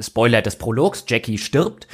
Spoiler 0.00 0.40
des 0.40 0.56
Prologs, 0.56 1.04
Jackie 1.06 1.36
stirbt, 1.36 1.86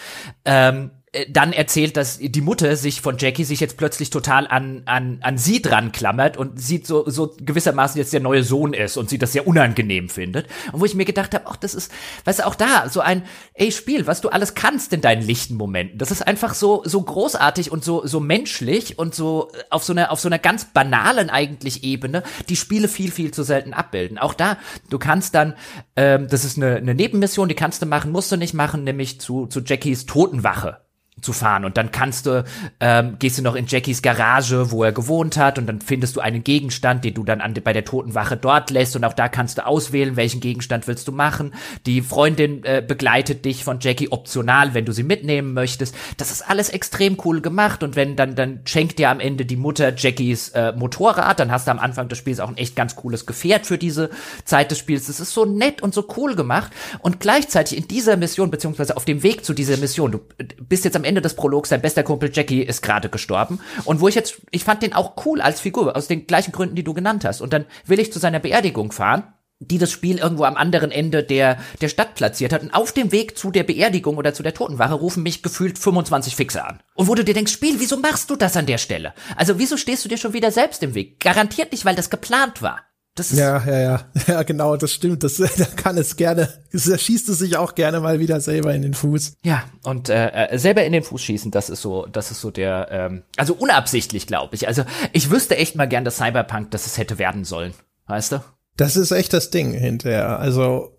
ähm, 0.44 0.90
äh, 0.94 0.97
dann 1.28 1.53
erzählt, 1.53 1.97
dass 1.97 2.19
die 2.20 2.40
Mutter 2.40 2.77
sich 2.77 3.01
von 3.01 3.16
Jackie 3.19 3.45
sich 3.45 3.61
jetzt 3.61 3.77
plötzlich 3.77 4.11
total 4.11 4.47
an, 4.47 4.82
an, 4.85 5.19
an 5.23 5.39
sie 5.39 5.62
dran 5.62 5.93
klammert 5.93 6.36
und 6.36 6.61
sieht 6.61 6.86
so, 6.86 7.09
so 7.09 7.35
gewissermaßen 7.40 7.99
jetzt 7.99 8.12
der 8.12 8.20
neue 8.20 8.43
Sohn 8.45 8.73
ist 8.73 8.97
und 8.97 9.09
sie 9.09 9.19
das 9.19 9.32
sehr 9.32 9.47
unangenehm 9.47 10.09
findet. 10.09 10.47
Und 10.73 10.81
wo 10.81 10.85
ich 10.85 10.95
mir 10.95 11.05
gedacht 11.05 11.35
habe, 11.35 11.47
ach, 11.47 11.57
das 11.57 11.74
ist, 11.74 11.93
weißt 12.24 12.40
du, 12.40 12.47
auch 12.47 12.55
da, 12.55 12.89
so 12.89 13.01
ein, 13.01 13.23
ey, 13.55 13.73
Spiel, 13.73 14.07
was 14.07 14.20
du 14.20 14.28
alles 14.28 14.55
kannst 14.55 14.93
in 14.93 15.01
deinen 15.01 15.23
lichten 15.23 15.55
Momenten. 15.55 15.99
Das 15.99 16.11
ist 16.11 16.27
einfach 16.27 16.55
so, 16.55 16.82
so 16.85 17.01
großartig 17.03 17.73
und 17.73 17.85
so, 17.85 18.07
so 18.07 18.20
menschlich 18.20 18.99
und 18.99 19.15
so 19.15 19.51
äh, 19.53 19.65
auf 19.70 19.85
so 19.85 19.93
einer, 19.93 20.11
auf 20.11 20.20
so 20.20 20.28
einer 20.28 20.39
ganz 20.39 20.66
banalen 20.66 21.31
eigentlich 21.31 21.85
Ebene, 21.85 22.23
die 22.49 22.57
Spiele 22.57 22.89
viel, 22.89 23.11
viel 23.11 23.32
zu 23.32 23.43
selten 23.43 23.73
abbilden. 23.73 24.19
Auch 24.19 24.35
da, 24.35 24.59
du 24.90 24.99
kannst 24.99 25.35
dann, 25.35 25.55
ähm, 25.97 26.28
das 26.28 26.45
ist 26.45 26.57
eine, 26.57 26.77
eine 26.77 26.95
Nebenmission, 26.95 27.49
die 27.49 27.55
kannst 27.55 27.82
du 27.82 27.86
machen, 27.86 28.12
musst 28.12 28.31
du 28.32 28.36
nicht 28.36 28.55
machen, 28.55 28.85
nämlich 28.85 29.20
zu, 29.20 29.47
zu 29.47 29.61
Jackies 29.61 30.07
Totenwache 30.07 30.88
zu 31.20 31.32
fahren 31.32 31.65
und 31.65 31.77
dann 31.77 31.90
kannst 31.90 32.27
du 32.27 32.45
ähm, 32.81 33.16
gehst 33.19 33.39
du 33.39 33.43
noch 33.43 33.55
in 33.55 33.66
Jackies 33.66 34.03
Garage, 34.03 34.70
wo 34.70 34.85
er 34.85 34.93
gewohnt 34.93 35.36
hat 35.36 35.59
und 35.59 35.66
dann 35.66 35.81
findest 35.81 36.16
du 36.16 36.20
einen 36.20 36.45
Gegenstand, 36.45 37.05
den 37.05 37.15
du 37.15 37.24
dann 37.24 37.40
an, 37.40 37.55
bei 37.62 37.73
der 37.73 37.85
Totenwache 37.85 38.36
dort 38.36 38.70
lässt 38.70 38.97
und 38.97 39.05
auch 39.05 39.12
da 39.12 39.28
kannst 39.28 39.59
du 39.59 39.66
auswählen, 39.66 40.16
welchen 40.16 40.40
Gegenstand 40.40 40.86
willst 40.86 41.09
du 41.09 41.12
machen. 41.12 41.55
Die 41.86 42.03
Freundin 42.03 42.65
äh, 42.65 42.82
begleitet 42.86 43.45
dich 43.45 43.65
von 43.65 43.78
Jackie 43.81 44.11
optional, 44.11 44.74
wenn 44.74 44.85
du 44.85 44.93
sie 44.93 45.03
mitnehmen 45.03 45.55
möchtest. 45.55 45.95
Das 46.16 46.31
ist 46.31 46.49
alles 46.49 46.69
extrem 46.69 47.16
cool 47.24 47.40
gemacht 47.40 47.82
und 47.82 47.97
wenn 47.97 48.16
dann 48.16 48.35
dann 48.35 48.61
schenkt 48.65 48.99
dir 48.99 49.11
am 49.11 49.20
Ende 49.20 49.45
die 49.45 49.57
Mutter 49.57 49.95
Jackies 49.97 50.51
äh, 50.51 50.73
Motorrad, 50.73 51.40
dann 51.40 51.51
hast 51.51 51.66
du 51.66 51.70
am 51.70 51.78
Anfang 51.78 52.09
des 52.09 52.19
Spiels 52.19 52.40
auch 52.40 52.49
ein 52.49 52.57
echt 52.57 52.77
ganz 52.77 52.97
cooles 52.97 53.27
Gefährt 53.27 53.66
für 53.66 53.78
diese 53.78 54.11
Zeit 54.45 54.70
des 54.70 54.78
Spiels. 54.78 55.07
Das 55.07 55.20
ist 55.20 55.32
so 55.32 55.45
nett 55.45 55.82
und 55.82 55.95
so 55.95 56.07
cool 56.16 56.36
gemacht 56.36 56.73
und 57.01 57.20
gleichzeitig 57.20 57.78
in 57.78 57.89
dieser 57.89 58.16
Mission 58.16 58.51
beziehungsweise 58.51 58.97
auf 58.97 59.05
dem 59.05 59.23
Weg 59.23 59.45
zu 59.45 59.55
dieser 59.55 59.77
Mission, 59.77 60.12
du 60.12 60.20
bist 60.69 60.85
jetzt 60.85 60.97
am 60.97 61.05
Ende 61.09 61.20
des 61.20 61.35
Prologs, 61.35 61.70
sein 61.70 61.82
bester 61.82 62.02
Kumpel 62.02 62.30
Jackie 62.32 62.62
ist 62.62 62.82
gerade 62.82 63.09
gestorben. 63.09 63.60
Und 63.85 64.01
wo 64.01 64.09
ich 64.09 64.14
jetzt, 64.14 64.40
ich 64.51 64.64
fand 64.64 64.82
den 64.82 64.93
auch 64.93 65.14
cool 65.24 65.40
als 65.40 65.60
Figur, 65.60 65.97
aus 65.97 66.06
den 66.06 66.26
gleichen 66.26 66.52
Gründen, 66.52 66.76
die 66.76 66.85
du 66.85 66.94
genannt 66.94 67.24
hast. 67.24 67.40
Und 67.40 67.52
dann 67.52 67.64
will 67.86 67.98
ich 67.98 68.12
zu 68.12 68.18
seiner 68.18 68.39
Beerdigung 68.39 68.93
fahren 68.93 69.24
die 69.60 69.78
das 69.78 69.90
Spiel 69.90 70.18
irgendwo 70.18 70.44
am 70.44 70.56
anderen 70.56 70.90
Ende 70.90 71.24
der, 71.24 71.59
der 71.80 71.89
Stadt 71.89 72.14
platziert 72.14 72.52
hat. 72.52 72.62
Und 72.62 72.74
auf 72.74 72.93
dem 72.93 73.10
Weg 73.10 73.36
zu 73.36 73.51
der 73.51 73.64
Beerdigung 73.64 74.16
oder 74.16 74.32
zu 74.32 74.43
der 74.43 74.55
Totenwache 74.55 74.94
rufen 74.94 75.22
mich 75.22 75.43
gefühlt 75.43 75.78
25 75.78 76.36
Fixe 76.36 76.64
an. 76.64 76.80
Und 76.94 77.09
wo 77.09 77.14
du 77.14 77.24
dir 77.24 77.35
denkst, 77.35 77.52
Spiel, 77.52 77.80
wieso 77.80 77.97
machst 77.97 78.30
du 78.30 78.36
das 78.36 78.56
an 78.56 78.66
der 78.66 78.78
Stelle? 78.78 79.14
Also 79.36 79.59
wieso 79.59 79.76
stehst 79.76 80.05
du 80.05 80.09
dir 80.09 80.18
schon 80.18 80.32
wieder 80.32 80.52
selbst 80.52 80.82
im 80.82 80.94
Weg? 80.94 81.18
Garantiert 81.20 81.72
nicht, 81.72 81.85
weil 81.85 81.97
das 81.97 82.10
geplant 82.10 82.62
war. 82.62 82.88
Das 83.19 83.32
ja, 83.32 83.61
ja, 83.66 83.78
ja, 83.81 84.01
ja, 84.28 84.43
genau, 84.45 84.77
das 84.77 84.93
stimmt. 84.93 85.24
Das, 85.24 85.36
da 85.57 85.65
kann 85.65 85.99
es 85.99 86.16
gerne, 86.16 86.49
da 86.73 86.99
schießt 86.99 87.28
es 87.28 87.39
sich 87.39 87.57
auch 87.57 87.74
gerne 87.74 88.01
mal 88.01 88.20
wieder 88.20 88.40
selber 88.40 88.73
in 88.74 88.82
den 88.82 88.95
Fuß. 88.95 89.35
Ja, 89.45 89.65
und 89.82 90.09
äh, 90.09 90.28
äh, 90.28 90.59
selber 90.59 90.85
in 90.85 90.93
den 90.93 91.03
Fuß 91.03 91.20
schießen, 91.20 91.51
das 91.51 91.69
ist 91.69 91.82
so, 91.82 92.07
das 92.07 92.31
ist 92.31 92.40
so 92.40 92.51
der, 92.51 92.89
ähm, 92.90 93.24
also 93.36 93.55
unabsichtlich, 93.55 94.27
glaube 94.28 94.55
ich. 94.55 94.69
Also 94.69 94.85
ich 95.12 95.31
wüsste 95.31 95.57
echt 95.57 95.74
mal 95.74 95.89
gern, 95.89 96.05
dass 96.05 96.19
Cyberpunk, 96.19 96.70
dass 96.70 96.86
es 96.86 96.97
hätte 96.97 97.19
werden 97.19 97.45
sollen, 97.45 97.74
weißt 98.07 98.32
du? 98.32 98.45
Das 98.77 98.97
ist 98.97 99.11
echt 99.11 99.32
das 99.32 99.51
Ding 99.51 99.73
hinterher. 99.73 100.39
Also 100.39 100.97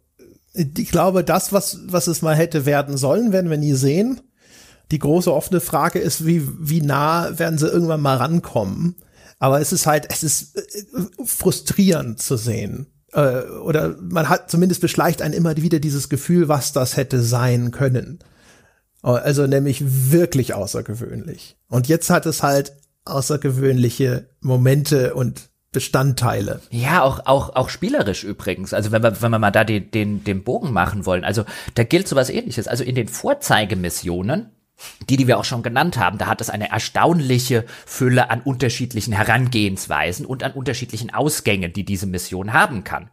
ich 0.54 0.92
glaube, 0.92 1.24
das, 1.24 1.54
was, 1.54 1.80
was 1.86 2.08
es 2.08 2.22
mal 2.22 2.36
hätte 2.36 2.66
werden 2.66 2.98
sollen, 2.98 3.32
werden 3.32 3.50
wir 3.50 3.58
nie 3.58 3.74
sehen. 3.74 4.20
Die 4.92 5.00
große 5.00 5.34
offene 5.34 5.62
Frage 5.62 6.00
ist, 6.00 6.26
wie, 6.26 6.46
wie 6.60 6.82
nah 6.82 7.38
werden 7.40 7.58
sie 7.58 7.68
irgendwann 7.68 8.02
mal 8.02 8.18
rankommen? 8.18 8.96
Aber 9.40 9.62
es 9.62 9.72
ist 9.72 9.88
halt, 9.88 10.08
es 10.10 10.24
ist 10.24 10.58
äh, 10.58 10.84
frustrierend 11.26 12.22
zu 12.22 12.38
sehen. 12.38 12.88
Äh, 13.14 13.44
oder 13.64 13.96
man 14.00 14.30
hat 14.30 14.52
zumindest 14.52 14.82
beschleicht 14.82 15.22
einen 15.22 15.34
immer 15.34 15.56
wieder 15.58 15.80
dieses 15.80 16.10
Gefühl, 16.10 16.48
was 16.48 16.74
das 16.74 16.98
hätte 16.98 17.22
sein 17.22 17.72
können. 17.72 18.20
Also 19.02 19.48
nämlich 19.48 20.12
wirklich 20.12 20.54
außergewöhnlich. 20.54 21.58
Und 21.70 21.88
jetzt 21.88 22.10
hat 22.10 22.26
es 22.26 22.44
halt 22.44 22.74
außergewöhnliche 23.06 24.30
Momente 24.42 25.14
und 25.14 25.50
Bestandteile. 25.72 26.62
Ja, 26.72 27.04
auch, 27.04 27.26
auch, 27.26 27.56
auch 27.56 27.70
spielerisch 27.70 28.24
übrigens. 28.24 28.74
Also 28.74 28.92
wenn 28.92 29.04
wir, 29.04 29.22
wenn 29.22 29.32
wir 29.32 29.40
mal 29.40 29.52
da 29.52 29.64
den, 29.64 29.92
den, 29.92 30.24
den 30.24 30.44
Bogen 30.44 30.74
machen 30.74 31.06
wollen. 31.06 31.24
Also 31.24 31.46
da 31.76 31.84
gilt 31.84 32.08
sowas 32.08 32.30
ähnliches. 32.30 32.68
Also 32.68 32.84
in 32.84 32.96
den 32.96 33.08
Vorzeigemissionen, 33.08 34.50
die, 35.10 35.18
die 35.18 35.28
wir 35.28 35.38
auch 35.38 35.46
schon 35.46 35.64
genannt 35.64 35.98
haben, 35.98 36.18
da 36.18 36.28
hat 36.28 36.42
es 36.42 36.50
eine 36.50 36.70
erstaunliche 36.70 37.66
Fülle 37.86 38.30
an 38.30 38.42
unterschiedlichen 38.42 39.14
Herangehensweisen 39.14 40.26
und 40.26 40.44
an 40.44 40.54
unterschiedlichen 40.54 41.14
Ausgängen, 41.14 41.74
die 41.74 41.86
diese 41.86 42.08
Mission 42.08 42.54
haben 42.54 42.84
kann. 42.84 43.10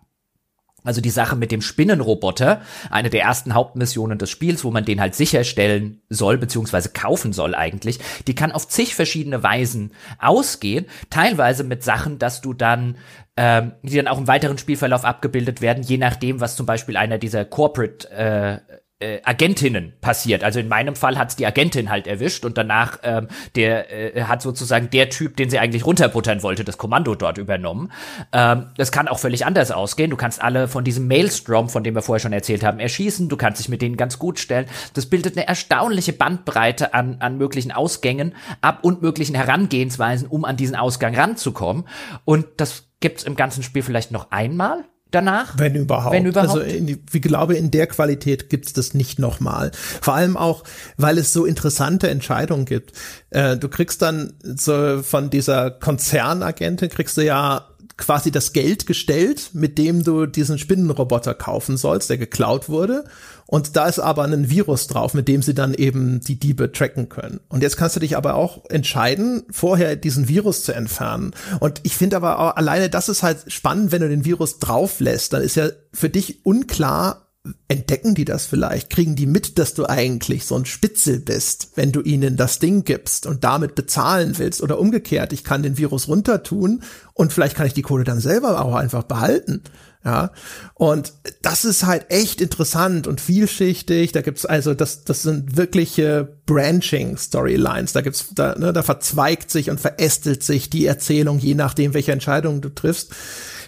Also 0.86 1.00
die 1.00 1.10
Sache 1.10 1.34
mit 1.34 1.50
dem 1.50 1.62
Spinnenroboter, 1.62 2.62
eine 2.90 3.10
der 3.10 3.22
ersten 3.22 3.54
Hauptmissionen 3.54 4.18
des 4.18 4.30
Spiels, 4.30 4.62
wo 4.62 4.70
man 4.70 4.84
den 4.84 5.00
halt 5.00 5.16
sicherstellen 5.16 6.00
soll, 6.08 6.38
beziehungsweise 6.38 6.90
kaufen 6.90 7.32
soll 7.32 7.56
eigentlich, 7.56 7.98
die 8.28 8.36
kann 8.36 8.52
auf 8.52 8.68
zig 8.68 8.94
verschiedene 8.94 9.42
Weisen 9.42 9.92
ausgehen, 10.20 10.86
teilweise 11.10 11.64
mit 11.64 11.82
Sachen, 11.82 12.20
dass 12.20 12.40
du 12.40 12.54
dann 12.54 12.96
ähm, 13.36 13.72
die 13.82 13.96
dann 13.96 14.08
auch 14.08 14.16
im 14.16 14.28
weiteren 14.28 14.56
Spielverlauf 14.56 15.04
abgebildet 15.04 15.60
werden, 15.60 15.82
je 15.82 15.98
nachdem, 15.98 16.40
was 16.40 16.56
zum 16.56 16.64
Beispiel 16.64 16.96
einer 16.96 17.18
dieser 17.18 17.44
Corporate 17.44 18.08
äh, 18.10 18.60
äh, 18.98 19.20
Agentinnen 19.24 19.92
passiert. 20.00 20.42
Also 20.42 20.58
in 20.58 20.68
meinem 20.68 20.96
Fall 20.96 21.18
hat's 21.18 21.36
die 21.36 21.44
Agentin 21.44 21.90
halt 21.90 22.06
erwischt 22.06 22.46
und 22.46 22.56
danach 22.56 22.98
ähm, 23.02 23.28
der 23.54 24.16
äh, 24.16 24.22
hat 24.22 24.40
sozusagen 24.40 24.88
der 24.88 25.10
Typ, 25.10 25.36
den 25.36 25.50
sie 25.50 25.58
eigentlich 25.58 25.84
runterbuttern 25.84 26.42
wollte, 26.42 26.64
das 26.64 26.78
Kommando 26.78 27.14
dort 27.14 27.36
übernommen. 27.36 27.92
Ähm, 28.32 28.68
das 28.78 28.92
kann 28.92 29.06
auch 29.08 29.18
völlig 29.18 29.44
anders 29.44 29.70
ausgehen. 29.70 30.08
Du 30.10 30.16
kannst 30.16 30.40
alle 30.40 30.66
von 30.66 30.82
diesem 30.82 31.08
Maelstrom, 31.08 31.68
von 31.68 31.84
dem 31.84 31.94
wir 31.94 32.00
vorher 32.00 32.20
schon 32.20 32.32
erzählt 32.32 32.64
haben, 32.64 32.80
erschießen. 32.80 33.28
Du 33.28 33.36
kannst 33.36 33.60
dich 33.60 33.68
mit 33.68 33.82
denen 33.82 33.98
ganz 33.98 34.18
gut 34.18 34.38
stellen. 34.38 34.66
Das 34.94 35.06
bildet 35.06 35.36
eine 35.36 35.46
erstaunliche 35.46 36.14
Bandbreite 36.14 36.94
an, 36.94 37.16
an 37.20 37.36
möglichen 37.36 37.72
Ausgängen 37.72 38.34
ab 38.62 38.78
und 38.82 39.02
möglichen 39.02 39.34
Herangehensweisen, 39.34 40.26
um 40.26 40.46
an 40.46 40.56
diesen 40.56 40.74
Ausgang 40.74 41.14
ranzukommen. 41.14 41.86
Und 42.24 42.46
das 42.56 42.88
gibt's 43.00 43.24
im 43.24 43.36
ganzen 43.36 43.62
Spiel 43.62 43.82
vielleicht 43.82 44.10
noch 44.10 44.30
einmal 44.30 44.84
danach? 45.10 45.58
Wenn 45.58 45.74
überhaupt. 45.74 46.14
Wenn 46.14 46.26
überhaupt. 46.26 46.58
Also 46.58 46.60
in, 46.60 46.88
ich 46.88 47.22
glaube, 47.22 47.54
in 47.54 47.70
der 47.70 47.86
Qualität 47.86 48.50
gibt's 48.50 48.72
das 48.72 48.94
nicht 48.94 49.18
nochmal. 49.18 49.70
Vor 50.00 50.14
allem 50.14 50.36
auch, 50.36 50.64
weil 50.96 51.18
es 51.18 51.32
so 51.32 51.44
interessante 51.44 52.08
Entscheidungen 52.08 52.64
gibt. 52.64 52.92
Äh, 53.30 53.56
du 53.56 53.68
kriegst 53.68 54.02
dann 54.02 54.34
so 54.42 55.02
von 55.02 55.30
dieser 55.30 55.70
Konzernagentin 55.70 56.88
kriegst 56.88 57.16
du 57.16 57.22
ja 57.22 57.66
quasi 57.96 58.30
das 58.30 58.52
Geld 58.52 58.86
gestellt, 58.86 59.50
mit 59.54 59.78
dem 59.78 60.04
du 60.04 60.26
diesen 60.26 60.58
Spinnenroboter 60.58 61.34
kaufen 61.34 61.76
sollst, 61.76 62.10
der 62.10 62.18
geklaut 62.18 62.68
wurde. 62.68 63.04
Und 63.46 63.76
da 63.76 63.86
ist 63.86 64.00
aber 64.00 64.24
ein 64.24 64.50
Virus 64.50 64.88
drauf, 64.88 65.14
mit 65.14 65.28
dem 65.28 65.40
sie 65.40 65.54
dann 65.54 65.72
eben 65.72 66.20
die 66.20 66.38
Diebe 66.38 66.72
tracken 66.72 67.08
können. 67.08 67.40
Und 67.48 67.62
jetzt 67.62 67.76
kannst 67.76 67.94
du 67.94 68.00
dich 68.00 68.16
aber 68.16 68.34
auch 68.34 68.64
entscheiden, 68.68 69.44
vorher 69.50 69.94
diesen 69.94 70.28
Virus 70.28 70.64
zu 70.64 70.72
entfernen. 70.72 71.32
Und 71.60 71.80
ich 71.84 71.96
finde 71.96 72.16
aber 72.16 72.40
auch, 72.40 72.56
alleine 72.56 72.90
das 72.90 73.08
ist 73.08 73.22
halt 73.22 73.52
spannend, 73.52 73.92
wenn 73.92 74.02
du 74.02 74.08
den 74.08 74.24
Virus 74.24 74.58
drauf 74.58 74.98
lässt, 74.98 75.32
dann 75.32 75.42
ist 75.42 75.54
ja 75.54 75.68
für 75.92 76.10
dich 76.10 76.44
unklar, 76.44 77.26
entdecken 77.68 78.14
die 78.14 78.24
das 78.24 78.46
vielleicht? 78.46 78.90
Kriegen 78.90 79.16
die 79.16 79.26
mit, 79.26 79.58
dass 79.58 79.74
du 79.74 79.86
eigentlich 79.86 80.44
so 80.44 80.56
ein 80.56 80.66
Spitzel 80.66 81.20
bist, 81.20 81.70
wenn 81.74 81.92
du 81.92 82.00
ihnen 82.00 82.36
das 82.36 82.58
Ding 82.58 82.84
gibst 82.84 83.26
und 83.26 83.44
damit 83.44 83.74
bezahlen 83.74 84.38
willst? 84.38 84.62
Oder 84.62 84.78
umgekehrt, 84.78 85.32
ich 85.32 85.44
kann 85.44 85.62
den 85.62 85.78
Virus 85.78 86.08
runtertun 86.08 86.82
und 87.14 87.32
vielleicht 87.32 87.56
kann 87.56 87.66
ich 87.66 87.74
die 87.74 87.82
Kohle 87.82 88.04
dann 88.04 88.20
selber 88.20 88.64
auch 88.64 88.74
einfach 88.74 89.04
behalten. 89.04 89.62
Ja, 90.06 90.30
und 90.74 91.14
das 91.42 91.64
ist 91.64 91.84
halt 91.84 92.12
echt 92.12 92.40
interessant 92.40 93.08
und 93.08 93.20
vielschichtig. 93.20 94.12
Da 94.12 94.20
gibt's 94.20 94.46
also, 94.46 94.72
das, 94.72 95.02
das 95.02 95.22
sind 95.22 95.56
wirkliche 95.56 96.38
Branching-Storylines. 96.46 97.92
Da 97.92 98.02
gibt's, 98.02 98.26
da, 98.32 98.54
ne, 98.56 98.72
da 98.72 98.84
verzweigt 98.84 99.50
sich 99.50 99.68
und 99.68 99.80
verästelt 99.80 100.44
sich 100.44 100.70
die 100.70 100.86
Erzählung, 100.86 101.40
je 101.40 101.56
nachdem, 101.56 101.92
welche 101.92 102.12
Entscheidung 102.12 102.60
du 102.60 102.68
triffst. 102.68 103.16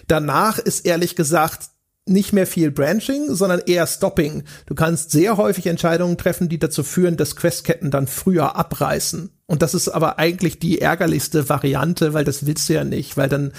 Danach 0.07 0.59
ist 0.59 0.85
ehrlich 0.85 1.17
gesagt 1.17 1.71
nicht 2.05 2.31
mehr 2.31 2.47
viel 2.47 2.71
Branching, 2.71 3.35
sondern 3.35 3.59
eher 3.59 3.85
Stopping. 3.85 4.43
Du 4.65 4.75
kannst 4.75 5.11
sehr 5.11 5.35
häufig 5.35 5.67
Entscheidungen 5.67 6.17
treffen, 6.17 6.47
die 6.47 6.57
dazu 6.57 6.83
führen, 6.83 7.17
dass 7.17 7.35
Questketten 7.35 7.91
dann 7.91 8.07
früher 8.07 8.55
abreißen. 8.55 9.29
Und 9.45 9.61
das 9.61 9.73
ist 9.73 9.89
aber 9.89 10.19
eigentlich 10.19 10.59
die 10.59 10.79
ärgerlichste 10.79 11.49
Variante, 11.49 12.13
weil 12.13 12.23
das 12.23 12.45
willst 12.45 12.69
du 12.69 12.73
ja 12.73 12.83
nicht, 12.85 13.17
weil 13.17 13.29
dann 13.29 13.51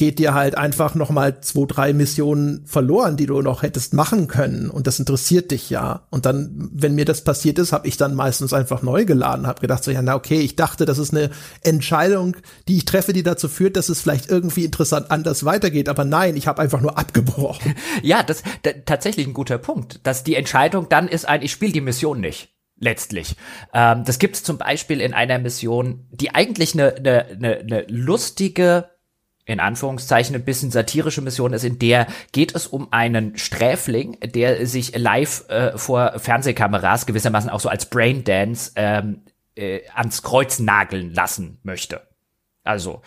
geht 0.00 0.18
dir 0.18 0.32
halt 0.32 0.56
einfach 0.56 0.94
noch 0.94 1.10
mal 1.10 1.42
zwei, 1.42 1.66
drei 1.66 1.92
Missionen 1.92 2.64
verloren, 2.64 3.18
die 3.18 3.26
du 3.26 3.42
noch 3.42 3.62
hättest 3.62 3.92
machen 3.92 4.28
können. 4.28 4.70
Und 4.70 4.86
das 4.86 4.98
interessiert 4.98 5.50
dich 5.50 5.68
ja. 5.68 6.06
Und 6.08 6.24
dann, 6.24 6.70
wenn 6.72 6.94
mir 6.94 7.04
das 7.04 7.22
passiert 7.22 7.58
ist, 7.58 7.74
habe 7.74 7.86
ich 7.86 7.98
dann 7.98 8.14
meistens 8.14 8.54
einfach 8.54 8.80
neu 8.80 9.04
geladen, 9.04 9.46
habe 9.46 9.60
gedacht 9.60 9.84
so, 9.84 9.90
ja, 9.90 10.00
na 10.00 10.14
okay, 10.14 10.40
ich 10.40 10.56
dachte, 10.56 10.86
das 10.86 10.96
ist 10.96 11.12
eine 11.12 11.28
Entscheidung, 11.60 12.34
die 12.66 12.78
ich 12.78 12.86
treffe, 12.86 13.12
die 13.12 13.22
dazu 13.22 13.46
führt, 13.46 13.76
dass 13.76 13.90
es 13.90 14.00
vielleicht 14.00 14.30
irgendwie 14.30 14.64
interessant 14.64 15.10
anders 15.10 15.44
weitergeht. 15.44 15.90
Aber 15.90 16.06
nein, 16.06 16.34
ich 16.34 16.46
habe 16.46 16.62
einfach 16.62 16.80
nur 16.80 16.96
abgebrochen. 16.96 17.74
Ja, 18.02 18.22
das 18.22 18.42
tatsächlich 18.86 19.26
ein 19.26 19.34
guter 19.34 19.58
Punkt, 19.58 20.00
dass 20.04 20.24
die 20.24 20.34
Entscheidung 20.34 20.88
dann 20.88 21.08
ist 21.08 21.28
ein, 21.28 21.42
ich 21.42 21.52
spiele 21.52 21.72
die 21.72 21.80
Mission 21.82 22.20
nicht 22.20 22.48
letztlich. 22.78 23.36
Ähm, 23.74 24.04
das 24.06 24.18
gibt 24.18 24.36
es 24.36 24.42
zum 24.42 24.56
Beispiel 24.56 25.02
in 25.02 25.12
einer 25.12 25.38
Mission, 25.38 26.06
die 26.10 26.34
eigentlich 26.34 26.72
eine, 26.72 26.94
eine, 26.94 27.26
eine, 27.26 27.58
eine 27.58 27.84
lustige 27.88 28.88
in 29.50 29.60
Anführungszeichen 29.60 30.34
ein 30.34 30.44
bisschen 30.44 30.70
satirische 30.70 31.22
Mission 31.22 31.52
ist, 31.52 31.64
in 31.64 31.78
der 31.78 32.06
geht 32.32 32.54
es 32.54 32.66
um 32.66 32.92
einen 32.92 33.36
Sträfling, 33.36 34.18
der 34.20 34.66
sich 34.66 34.96
live 34.96 35.48
äh, 35.48 35.76
vor 35.76 36.18
Fernsehkameras 36.18 37.06
gewissermaßen 37.06 37.50
auch 37.50 37.60
so 37.60 37.68
als 37.68 37.86
Braindance 37.86 38.72
ähm, 38.76 39.22
äh, 39.54 39.80
ans 39.94 40.22
Kreuz 40.22 40.58
nageln 40.58 41.12
lassen 41.12 41.58
möchte 41.62 42.09
also 42.62 43.00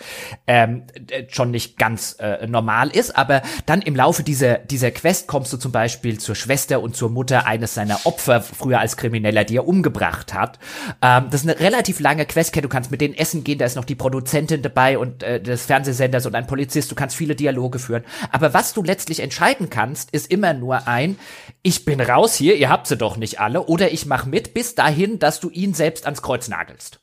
ähm, 0.47 0.87
schon 1.29 1.51
nicht 1.51 1.77
ganz 1.77 2.15
äh, 2.19 2.47
normal 2.47 2.89
ist, 2.89 3.15
aber 3.15 3.43
dann 3.67 3.83
im 3.83 3.95
Laufe 3.95 4.23
dieser 4.23 4.57
dieser 4.57 4.89
Quest 4.89 5.27
kommst 5.27 5.53
du 5.53 5.57
zum 5.57 5.71
Beispiel 5.71 6.19
zur 6.19 6.33
Schwester 6.33 6.81
und 6.81 6.95
zur 6.95 7.11
Mutter 7.11 7.45
eines 7.45 7.75
seiner 7.75 7.99
Opfer 8.05 8.41
früher 8.41 8.79
als 8.79 8.97
Krimineller, 8.97 9.43
die 9.43 9.57
er 9.57 9.67
umgebracht 9.67 10.33
hat. 10.33 10.57
Ähm, 11.03 11.27
das 11.29 11.43
ist 11.43 11.49
eine 11.49 11.59
relativ 11.59 11.99
lange 11.99 12.25
Questkette. 12.25 12.63
Du 12.63 12.69
kannst 12.69 12.89
mit 12.89 12.99
denen 12.99 13.13
essen 13.13 13.43
gehen, 13.43 13.59
da 13.59 13.65
ist 13.65 13.75
noch 13.75 13.85
die 13.85 13.93
Produzentin 13.93 14.63
dabei 14.63 14.97
und 14.97 15.21
äh, 15.21 15.39
des 15.39 15.67
Fernsehsenders 15.67 16.25
und 16.25 16.33
ein 16.33 16.47
Polizist. 16.47 16.89
Du 16.89 16.95
kannst 16.95 17.15
viele 17.15 17.35
Dialoge 17.35 17.77
führen. 17.77 18.03
Aber 18.31 18.55
was 18.55 18.73
du 18.73 18.81
letztlich 18.81 19.19
entscheiden 19.19 19.69
kannst, 19.69 20.09
ist 20.09 20.31
immer 20.31 20.53
nur 20.55 20.87
ein: 20.87 21.19
Ich 21.61 21.85
bin 21.85 22.01
raus 22.01 22.33
hier, 22.33 22.55
ihr 22.55 22.69
habt 22.69 22.87
sie 22.87 22.97
doch 22.97 23.17
nicht 23.17 23.39
alle, 23.39 23.67
oder 23.67 23.91
ich 23.91 24.07
mach 24.07 24.25
mit 24.25 24.55
bis 24.55 24.73
dahin, 24.73 25.19
dass 25.19 25.39
du 25.39 25.51
ihn 25.51 25.75
selbst 25.75 26.05
ans 26.05 26.23
Kreuz 26.23 26.47
nagelst. 26.47 27.01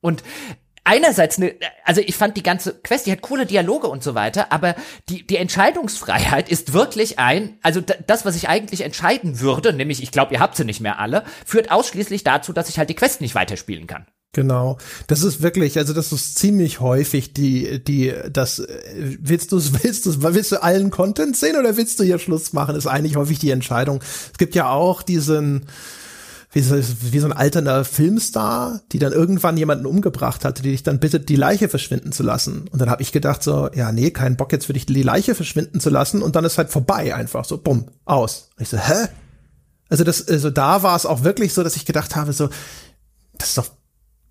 Und 0.00 0.24
einerseits 0.84 1.38
eine, 1.38 1.54
also 1.84 2.00
ich 2.00 2.16
fand 2.16 2.36
die 2.36 2.42
ganze 2.42 2.74
Quest, 2.74 3.06
die 3.06 3.12
hat 3.12 3.22
coole 3.22 3.46
Dialoge 3.46 3.86
und 3.86 4.02
so 4.02 4.14
weiter, 4.14 4.52
aber 4.52 4.74
die, 5.08 5.26
die 5.26 5.36
Entscheidungsfreiheit 5.36 6.48
ist 6.48 6.72
wirklich 6.72 7.18
ein, 7.18 7.58
also 7.62 7.80
das, 7.80 8.24
was 8.24 8.36
ich 8.36 8.48
eigentlich 8.48 8.82
entscheiden 8.82 9.40
würde, 9.40 9.72
nämlich 9.72 10.02
ich 10.02 10.10
glaube, 10.10 10.34
ihr 10.34 10.40
habt 10.40 10.56
sie 10.56 10.64
nicht 10.64 10.80
mehr 10.80 10.98
alle, 10.98 11.24
führt 11.46 11.70
ausschließlich 11.70 12.24
dazu, 12.24 12.52
dass 12.52 12.68
ich 12.68 12.78
halt 12.78 12.90
die 12.90 12.94
Quest 12.94 13.20
nicht 13.20 13.34
weiterspielen 13.34 13.86
kann. 13.86 14.06
Genau. 14.34 14.78
Das 15.08 15.22
ist 15.22 15.42
wirklich, 15.42 15.76
also 15.76 15.92
das 15.92 16.10
ist 16.10 16.38
ziemlich 16.38 16.80
häufig 16.80 17.34
die, 17.34 17.84
die, 17.84 18.14
das, 18.30 18.66
willst 18.96 19.52
du, 19.52 19.56
willst 19.82 20.06
du, 20.06 20.22
willst 20.22 20.52
du 20.52 20.62
allen 20.62 20.90
Content 20.90 21.36
sehen 21.36 21.56
oder 21.56 21.76
willst 21.76 22.00
du 22.00 22.04
hier 22.04 22.18
Schluss 22.18 22.54
machen, 22.54 22.74
ist 22.74 22.86
eigentlich 22.86 23.16
häufig 23.16 23.38
die 23.38 23.50
Entscheidung. 23.50 24.02
Es 24.32 24.38
gibt 24.38 24.54
ja 24.54 24.70
auch 24.70 25.02
diesen, 25.02 25.66
wie 26.52 26.60
so, 26.60 26.76
wie 26.76 27.18
so 27.18 27.26
ein 27.26 27.32
alterner 27.32 27.84
Filmstar, 27.84 28.82
die 28.92 28.98
dann 28.98 29.12
irgendwann 29.12 29.56
jemanden 29.56 29.86
umgebracht 29.86 30.44
hatte, 30.44 30.62
die 30.62 30.70
dich 30.70 30.82
dann 30.82 31.00
bittet, 31.00 31.30
die 31.30 31.36
Leiche 31.36 31.70
verschwinden 31.70 32.12
zu 32.12 32.22
lassen. 32.22 32.68
Und 32.68 32.78
dann 32.78 32.90
habe 32.90 33.00
ich 33.00 33.10
gedacht 33.10 33.42
so, 33.42 33.70
ja, 33.74 33.90
nee, 33.90 34.10
keinen 34.10 34.36
Bock 34.36 34.52
jetzt 34.52 34.66
für 34.66 34.74
dich 34.74 34.84
die 34.84 35.02
Leiche 35.02 35.34
verschwinden 35.34 35.80
zu 35.80 35.88
lassen. 35.88 36.20
Und 36.20 36.36
dann 36.36 36.44
ist 36.44 36.58
halt 36.58 36.70
vorbei 36.70 37.14
einfach 37.14 37.46
so, 37.46 37.56
bumm, 37.56 37.86
aus. 38.04 38.50
Und 38.56 38.62
ich 38.62 38.68
so, 38.68 38.76
hä? 38.76 39.08
Also 39.88 40.04
das, 40.04 40.28
also 40.28 40.50
da 40.50 40.82
war 40.82 40.94
es 40.94 41.06
auch 41.06 41.24
wirklich 41.24 41.54
so, 41.54 41.62
dass 41.62 41.76
ich 41.76 41.86
gedacht 41.86 42.16
habe 42.16 42.34
so, 42.34 42.50
das 43.38 43.50
ist 43.50 43.58
doch 43.58 43.70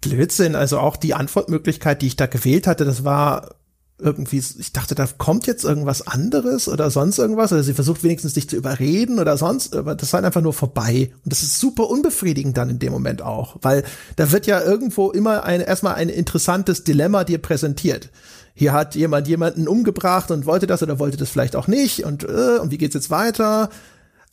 Blödsinn. 0.01 0.55
Also 0.55 0.77
auch 0.77 0.97
die 0.97 1.15
Antwortmöglichkeit, 1.15 2.03
die 2.03 2.07
ich 2.07 2.17
da 2.17 2.27
gewählt 2.27 2.67
hatte, 2.67 2.85
das 2.85 3.03
war 3.03 3.55
irgendwie, 4.01 4.37
ich 4.37 4.73
dachte, 4.73 4.95
da 4.95 5.07
kommt 5.17 5.47
jetzt 5.47 5.63
irgendwas 5.63 6.05
anderes 6.05 6.67
oder 6.67 6.89
sonst 6.89 7.19
irgendwas, 7.19 7.51
oder 7.51 7.63
sie 7.63 7.73
versucht 7.73 8.03
wenigstens 8.03 8.33
dich 8.33 8.49
zu 8.49 8.55
überreden 8.55 9.19
oder 9.19 9.37
sonst, 9.37 9.75
aber 9.75 9.95
das 9.95 10.13
halt 10.13 10.25
einfach 10.25 10.41
nur 10.41 10.53
vorbei. 10.53 11.11
Und 11.23 11.31
das 11.31 11.43
ist 11.43 11.59
super 11.59 11.89
unbefriedigend 11.89 12.57
dann 12.57 12.69
in 12.69 12.79
dem 12.79 12.91
Moment 12.91 13.21
auch, 13.21 13.57
weil 13.61 13.83
da 14.15 14.31
wird 14.31 14.47
ja 14.47 14.61
irgendwo 14.61 15.11
immer 15.11 15.43
ein, 15.43 15.61
erstmal 15.61 15.95
ein 15.95 16.09
interessantes 16.09 16.83
Dilemma 16.83 17.23
dir 17.23 17.37
präsentiert. 17.37 18.09
Hier 18.53 18.73
hat 18.73 18.95
jemand 18.95 19.27
jemanden 19.27 19.67
umgebracht 19.67 20.31
und 20.31 20.45
wollte 20.45 20.67
das 20.67 20.83
oder 20.83 20.99
wollte 20.99 21.17
das 21.17 21.29
vielleicht 21.29 21.55
auch 21.55 21.67
nicht 21.67 22.03
und, 22.03 22.23
äh, 22.23 22.59
und 22.59 22.71
wie 22.71 22.77
geht's 22.77 22.95
jetzt 22.95 23.09
weiter? 23.09 23.69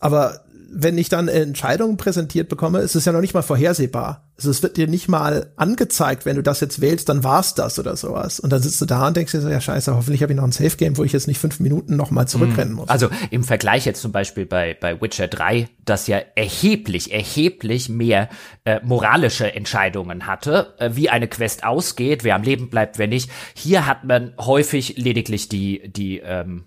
Aber 0.00 0.44
wenn 0.70 0.98
ich 0.98 1.08
dann 1.08 1.28
Entscheidungen 1.28 1.96
präsentiert 1.96 2.48
bekomme, 2.48 2.80
ist 2.80 2.94
es 2.94 3.04
ja 3.04 3.12
noch 3.12 3.20
nicht 3.20 3.34
mal 3.34 3.42
vorhersehbar. 3.42 4.30
Also 4.36 4.50
es 4.50 4.62
wird 4.62 4.76
dir 4.76 4.86
nicht 4.86 5.08
mal 5.08 5.52
angezeigt, 5.56 6.26
wenn 6.26 6.36
du 6.36 6.42
das 6.42 6.60
jetzt 6.60 6.80
wählst, 6.80 7.08
dann 7.08 7.24
war's 7.24 7.54
das 7.54 7.78
oder 7.78 7.96
sowas. 7.96 8.38
Und 8.38 8.50
dann 8.52 8.62
sitzt 8.62 8.80
du 8.80 8.84
da 8.84 9.08
und 9.08 9.16
denkst 9.16 9.32
dir 9.32 9.40
so, 9.40 9.48
ja 9.48 9.60
scheiße, 9.60 9.96
hoffentlich 9.96 10.22
habe 10.22 10.32
ich 10.32 10.36
noch 10.36 10.44
ein 10.44 10.52
Safe 10.52 10.76
Game, 10.76 10.96
wo 10.96 11.04
ich 11.04 11.12
jetzt 11.12 11.26
nicht 11.26 11.38
fünf 11.38 11.58
Minuten 11.58 11.96
noch 11.96 12.10
mal 12.10 12.26
zurückrennen 12.26 12.74
muss. 12.74 12.88
Also 12.88 13.08
im 13.30 13.44
Vergleich 13.44 13.86
jetzt 13.86 14.02
zum 14.02 14.12
Beispiel 14.12 14.46
bei, 14.46 14.76
bei 14.78 15.00
Witcher 15.00 15.26
3, 15.26 15.68
das 15.84 16.06
ja 16.06 16.20
erheblich, 16.36 17.12
erheblich 17.12 17.88
mehr 17.88 18.28
äh, 18.64 18.80
moralische 18.84 19.52
Entscheidungen 19.52 20.26
hatte, 20.26 20.74
äh, 20.78 20.90
wie 20.94 21.08
eine 21.08 21.28
Quest 21.28 21.64
ausgeht, 21.64 22.24
wer 22.24 22.36
am 22.36 22.42
Leben 22.42 22.68
bleibt, 22.68 22.98
wer 22.98 23.08
nicht. 23.08 23.30
Hier 23.54 23.86
hat 23.86 24.04
man 24.04 24.34
häufig 24.38 24.98
lediglich 24.98 25.48
die, 25.48 25.90
die 25.90 26.18
ähm, 26.18 26.66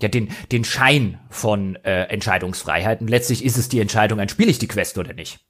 ja, 0.00 0.08
den, 0.08 0.30
den 0.52 0.64
Schein 0.64 1.18
von 1.30 1.76
äh, 1.76 2.04
Entscheidungsfreiheit. 2.04 3.00
Und 3.00 3.08
letztlich 3.08 3.44
ist 3.44 3.56
es 3.56 3.68
die 3.68 3.80
Entscheidung, 3.80 4.20
ein 4.20 4.28
spiele 4.28 4.50
ich 4.50 4.58
die 4.58 4.68
Quest 4.68 4.98
oder 4.98 5.14
nicht. 5.14 5.40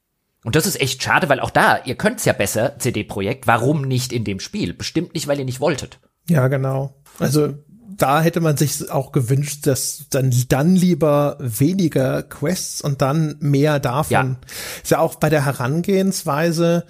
Und 0.44 0.54
das 0.54 0.66
ist 0.66 0.80
echt 0.80 1.02
schade, 1.02 1.28
weil 1.28 1.40
auch 1.40 1.50
da, 1.50 1.80
ihr 1.84 1.96
könnt's 1.96 2.24
ja 2.24 2.32
besser, 2.32 2.78
CD-Projekt, 2.78 3.48
warum 3.48 3.82
nicht 3.82 4.12
in 4.12 4.22
dem 4.22 4.38
Spiel? 4.38 4.74
Bestimmt 4.74 5.14
nicht, 5.14 5.26
weil 5.26 5.40
ihr 5.40 5.44
nicht 5.44 5.60
wolltet. 5.60 5.98
Ja, 6.28 6.46
genau. 6.46 6.94
Also 7.18 7.54
da 7.96 8.20
hätte 8.20 8.40
man 8.40 8.56
sich 8.56 8.90
auch 8.90 9.10
gewünscht, 9.10 9.66
dass 9.66 10.06
dann, 10.10 10.32
dann 10.48 10.76
lieber 10.76 11.36
weniger 11.40 12.22
Quests 12.22 12.80
und 12.80 13.02
dann 13.02 13.36
mehr 13.40 13.80
davon. 13.80 14.12
Ja. 14.12 14.36
Ist 14.82 14.90
ja 14.90 14.98
auch 14.98 15.16
bei 15.16 15.30
der 15.30 15.44
Herangehensweise, 15.44 16.84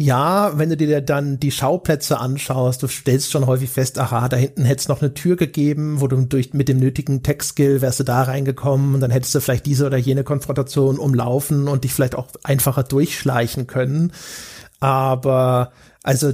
ja, 0.00 0.56
wenn 0.56 0.68
du 0.68 0.76
dir 0.76 1.00
dann 1.00 1.40
die 1.40 1.50
Schauplätze 1.50 2.20
anschaust, 2.20 2.84
du 2.84 2.86
stellst 2.86 3.32
schon 3.32 3.48
häufig 3.48 3.68
fest, 3.68 3.98
aha, 3.98 4.28
da 4.28 4.36
hinten 4.36 4.64
hätte 4.64 4.78
es 4.78 4.86
noch 4.86 5.02
eine 5.02 5.12
Tür 5.12 5.34
gegeben, 5.34 6.00
wo 6.00 6.06
du 6.06 6.24
durch 6.24 6.54
mit 6.54 6.68
dem 6.68 6.78
nötigen 6.78 7.24
Tech-Skill 7.24 7.80
wärst 7.80 7.98
du 7.98 8.04
da 8.04 8.22
reingekommen 8.22 8.94
und 8.94 9.00
dann 9.00 9.10
hättest 9.10 9.34
du 9.34 9.40
vielleicht 9.40 9.66
diese 9.66 9.86
oder 9.86 9.96
jene 9.96 10.22
Konfrontation 10.22 11.00
umlaufen 11.00 11.66
und 11.66 11.82
dich 11.82 11.92
vielleicht 11.92 12.14
auch 12.14 12.28
einfacher 12.44 12.84
durchschleichen 12.84 13.66
können. 13.66 14.12
Aber 14.78 15.72
also 16.04 16.32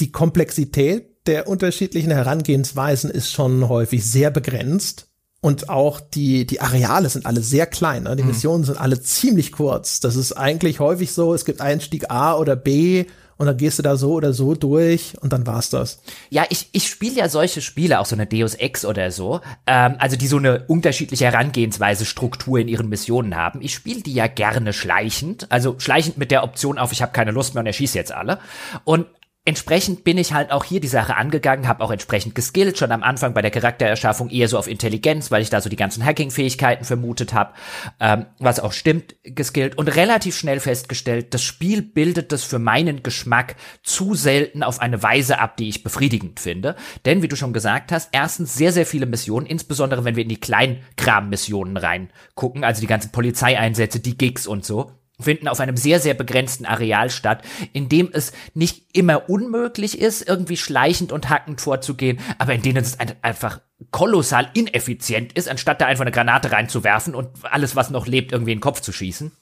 die 0.00 0.10
Komplexität 0.10 1.28
der 1.28 1.46
unterschiedlichen 1.46 2.10
Herangehensweisen 2.10 3.12
ist 3.12 3.30
schon 3.30 3.68
häufig 3.68 4.04
sehr 4.04 4.32
begrenzt 4.32 5.11
und 5.42 5.68
auch 5.68 5.98
die, 6.00 6.46
die 6.46 6.60
Areale 6.60 7.08
sind 7.08 7.26
alle 7.26 7.42
sehr 7.42 7.66
klein. 7.66 8.04
Ne? 8.04 8.14
Die 8.14 8.22
mhm. 8.22 8.28
Missionen 8.28 8.64
sind 8.64 8.80
alle 8.80 9.02
ziemlich 9.02 9.50
kurz. 9.50 9.98
Das 9.98 10.14
ist 10.14 10.32
eigentlich 10.32 10.78
häufig 10.78 11.12
so, 11.12 11.34
es 11.34 11.44
gibt 11.44 11.60
Einstieg 11.60 12.10
A 12.10 12.36
oder 12.36 12.54
B 12.54 13.06
und 13.38 13.46
dann 13.46 13.56
gehst 13.56 13.80
du 13.80 13.82
da 13.82 13.96
so 13.96 14.12
oder 14.12 14.32
so 14.32 14.54
durch 14.54 15.14
und 15.20 15.32
dann 15.32 15.44
war's 15.44 15.68
das. 15.68 16.00
Ja, 16.30 16.44
ich, 16.48 16.68
ich 16.70 16.88
spiele 16.88 17.16
ja 17.16 17.28
solche 17.28 17.60
Spiele, 17.60 17.98
auch 17.98 18.06
so 18.06 18.14
eine 18.14 18.26
Deus 18.26 18.54
Ex 18.54 18.84
oder 18.84 19.10
so, 19.10 19.40
ähm, 19.66 19.96
also 19.98 20.16
die 20.16 20.28
so 20.28 20.36
eine 20.36 20.62
unterschiedliche 20.68 21.24
Herangehensweise, 21.24 22.04
Struktur 22.04 22.60
in 22.60 22.68
ihren 22.68 22.88
Missionen 22.88 23.34
haben. 23.34 23.60
Ich 23.62 23.74
spiele 23.74 24.00
die 24.00 24.14
ja 24.14 24.28
gerne 24.28 24.72
schleichend, 24.72 25.50
also 25.50 25.74
schleichend 25.78 26.18
mit 26.18 26.30
der 26.30 26.44
Option 26.44 26.78
auf, 26.78 26.92
ich 26.92 27.02
habe 27.02 27.10
keine 27.10 27.32
Lust 27.32 27.54
mehr 27.54 27.62
und 27.62 27.66
erschieße 27.66 27.98
jetzt 27.98 28.12
alle. 28.12 28.38
Und 28.84 29.06
entsprechend 29.44 30.04
bin 30.04 30.18
ich 30.18 30.32
halt 30.32 30.52
auch 30.52 30.64
hier 30.64 30.80
die 30.80 30.88
Sache 30.88 31.16
angegangen, 31.16 31.66
habe 31.66 31.82
auch 31.82 31.90
entsprechend 31.90 32.34
geskillt, 32.34 32.78
schon 32.78 32.92
am 32.92 33.02
Anfang 33.02 33.34
bei 33.34 33.42
der 33.42 33.50
Charaktererschaffung 33.50 34.30
eher 34.30 34.46
so 34.46 34.56
auf 34.56 34.68
Intelligenz, 34.68 35.30
weil 35.32 35.42
ich 35.42 35.50
da 35.50 35.60
so 35.60 35.68
die 35.68 35.76
ganzen 35.76 36.04
Hacking-Fähigkeiten 36.04 36.84
vermutet 36.84 37.34
habe, 37.34 37.54
ähm, 37.98 38.26
was 38.38 38.60
auch 38.60 38.72
stimmt, 38.72 39.16
geskillt 39.24 39.76
und 39.76 39.88
relativ 39.88 40.36
schnell 40.36 40.60
festgestellt, 40.60 41.34
das 41.34 41.42
Spiel 41.42 41.82
bildet 41.82 42.30
das 42.30 42.44
für 42.44 42.60
meinen 42.60 43.02
Geschmack 43.02 43.56
zu 43.82 44.14
selten 44.14 44.62
auf 44.62 44.80
eine 44.80 45.02
Weise 45.02 45.40
ab, 45.40 45.56
die 45.56 45.68
ich 45.68 45.82
befriedigend 45.82 46.38
finde. 46.38 46.76
Denn, 47.04 47.22
wie 47.22 47.28
du 47.28 47.34
schon 47.36 47.52
gesagt 47.52 47.90
hast, 47.90 48.10
erstens 48.12 48.54
sehr, 48.54 48.72
sehr 48.72 48.86
viele 48.86 49.06
Missionen, 49.06 49.46
insbesondere 49.46 50.04
wenn 50.04 50.14
wir 50.14 50.22
in 50.22 50.28
die 50.28 50.40
Kleinkram-Missionen 50.40 51.76
reingucken, 51.76 52.62
also 52.62 52.80
die 52.80 52.86
ganzen 52.86 53.10
Polizeieinsätze, 53.10 53.98
die 53.98 54.16
Gigs 54.16 54.46
und 54.46 54.64
so, 54.64 54.92
finden 55.22 55.48
auf 55.48 55.60
einem 55.60 55.76
sehr, 55.76 56.00
sehr 56.00 56.14
begrenzten 56.14 56.66
Areal 56.66 57.10
statt, 57.10 57.42
in 57.72 57.88
dem 57.88 58.10
es 58.12 58.32
nicht 58.54 58.84
immer 58.92 59.28
unmöglich 59.28 60.00
ist, 60.00 60.28
irgendwie 60.28 60.56
schleichend 60.56 61.12
und 61.12 61.30
hackend 61.30 61.60
vorzugehen, 61.60 62.20
aber 62.38 62.54
in 62.54 62.62
denen 62.62 62.82
es 62.84 62.98
einfach 63.22 63.60
kolossal 63.90 64.48
ineffizient 64.54 65.32
ist, 65.32 65.48
anstatt 65.48 65.80
da 65.80 65.86
einfach 65.86 66.02
eine 66.02 66.12
Granate 66.12 66.52
reinzuwerfen 66.52 67.14
und 67.14 67.28
alles, 67.42 67.74
was 67.76 67.90
noch 67.90 68.06
lebt, 68.06 68.32
irgendwie 68.32 68.52
in 68.52 68.58
den 68.58 68.62
Kopf 68.62 68.80
zu 68.80 68.92
schießen. 68.92 69.32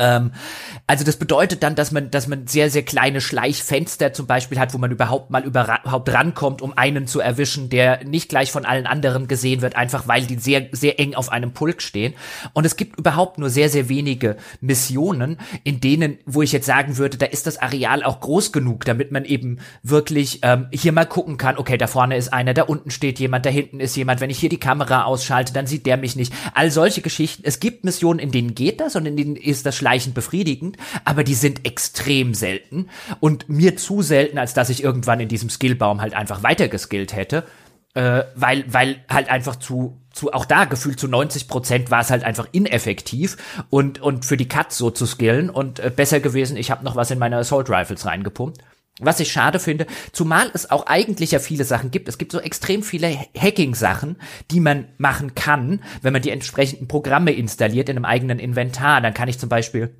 Ähm, 0.00 0.32
also 0.86 1.04
das 1.04 1.16
bedeutet 1.16 1.62
dann, 1.62 1.76
dass 1.76 1.92
man, 1.92 2.10
dass 2.10 2.26
man 2.26 2.48
sehr, 2.48 2.70
sehr 2.70 2.82
kleine 2.82 3.20
Schleichfenster 3.20 4.12
zum 4.12 4.26
Beispiel 4.26 4.58
hat, 4.58 4.74
wo 4.74 4.78
man 4.78 4.90
überhaupt 4.90 5.30
mal 5.30 5.44
überhaupt 5.44 6.12
rankommt, 6.12 6.62
um 6.62 6.76
einen 6.76 7.06
zu 7.06 7.20
erwischen, 7.20 7.68
der 7.68 8.02
nicht 8.04 8.28
gleich 8.28 8.50
von 8.50 8.64
allen 8.64 8.86
anderen 8.86 9.28
gesehen 9.28 9.62
wird, 9.62 9.76
einfach 9.76 10.08
weil 10.08 10.22
die 10.22 10.38
sehr, 10.38 10.66
sehr 10.72 10.98
eng 10.98 11.14
auf 11.14 11.30
einem 11.30 11.52
Pulk 11.52 11.82
stehen. 11.82 12.14
Und 12.54 12.66
es 12.66 12.76
gibt 12.76 12.98
überhaupt 12.98 13.38
nur 13.38 13.50
sehr, 13.50 13.68
sehr 13.68 13.88
wenige 13.88 14.36
Missionen, 14.60 15.38
in 15.62 15.80
denen, 15.80 16.18
wo 16.26 16.42
ich 16.42 16.52
jetzt 16.52 16.66
sagen 16.66 16.96
würde, 16.96 17.18
da 17.18 17.26
ist 17.26 17.46
das 17.46 17.58
Areal 17.58 18.02
auch 18.02 18.20
groß 18.20 18.50
genug, 18.50 18.84
damit 18.84 19.12
man 19.12 19.24
eben 19.24 19.58
wirklich 19.82 20.40
ähm, 20.42 20.66
hier 20.72 20.92
mal 20.92 21.06
gucken 21.06 21.36
kann, 21.36 21.58
okay, 21.58 21.76
da 21.76 21.86
vorne 21.86 22.16
ist 22.16 22.32
einer, 22.32 22.54
da 22.54 22.62
unten 22.62 22.90
steht 22.90 23.20
jemand, 23.20 23.44
da 23.46 23.50
hinten 23.50 23.80
ist 23.80 23.96
jemand, 23.96 24.20
wenn 24.20 24.30
ich 24.30 24.38
hier 24.38 24.48
die 24.48 24.58
Kamera 24.58 25.04
ausschalte, 25.04 25.52
dann 25.52 25.66
sieht 25.66 25.86
der 25.86 25.98
mich 25.98 26.16
nicht. 26.16 26.32
All 26.54 26.70
solche 26.70 27.02
Geschichten. 27.02 27.42
Es 27.44 27.60
gibt 27.60 27.84
Missionen, 27.84 28.18
in 28.18 28.32
denen 28.32 28.54
geht 28.54 28.80
das 28.80 28.96
und 28.96 29.06
in 29.06 29.16
denen 29.16 29.36
ist 29.36 29.66
das 29.66 29.76
Schleichen 29.76 29.89
schleichend 29.90 30.14
befriedigend, 30.14 30.76
aber 31.04 31.24
die 31.24 31.34
sind 31.34 31.66
extrem 31.66 32.34
selten 32.34 32.88
und 33.18 33.48
mir 33.48 33.76
zu 33.76 34.02
selten, 34.02 34.38
als 34.38 34.54
dass 34.54 34.70
ich 34.70 34.84
irgendwann 34.84 35.20
in 35.20 35.28
diesem 35.28 35.50
Skillbaum 35.50 36.00
halt 36.00 36.14
einfach 36.14 36.42
weitergeskillt 36.42 37.14
hätte. 37.14 37.44
Äh, 37.94 38.22
weil, 38.36 38.64
weil 38.72 39.04
halt 39.10 39.28
einfach 39.30 39.56
zu, 39.56 40.00
zu, 40.12 40.32
auch 40.32 40.44
da 40.44 40.64
gefühlt 40.64 41.00
zu 41.00 41.08
90 41.08 41.48
Prozent 41.48 41.90
war 41.90 42.02
es 42.02 42.10
halt 42.10 42.22
einfach 42.22 42.46
ineffektiv 42.52 43.36
und, 43.68 44.00
und 44.00 44.24
für 44.24 44.36
die 44.36 44.46
Cuts 44.46 44.78
so 44.78 44.92
zu 44.92 45.06
skillen 45.06 45.50
und 45.50 45.80
äh, 45.80 45.90
besser 45.90 46.20
gewesen, 46.20 46.56
ich 46.56 46.70
habe 46.70 46.84
noch 46.84 46.94
was 46.94 47.10
in 47.10 47.18
meine 47.18 47.38
Assault 47.38 47.68
Rifles 47.68 48.06
reingepumpt. 48.06 48.62
Was 49.00 49.20
ich 49.20 49.32
schade 49.32 49.58
finde, 49.58 49.86
zumal 50.12 50.50
es 50.54 50.70
auch 50.70 50.86
eigentlich 50.86 51.32
ja 51.32 51.38
viele 51.38 51.64
Sachen 51.64 51.90
gibt. 51.90 52.08
Es 52.08 52.18
gibt 52.18 52.32
so 52.32 52.40
extrem 52.40 52.82
viele 52.82 53.16
Hacking-Sachen, 53.36 54.16
die 54.50 54.60
man 54.60 54.88
machen 54.98 55.34
kann, 55.34 55.82
wenn 56.02 56.12
man 56.12 56.22
die 56.22 56.30
entsprechenden 56.30 56.88
Programme 56.88 57.32
installiert 57.32 57.88
in 57.88 57.96
einem 57.96 58.04
eigenen 58.04 58.38
Inventar. 58.38 59.00
Dann 59.00 59.14
kann 59.14 59.28
ich 59.28 59.38
zum 59.38 59.48
Beispiel 59.48 59.94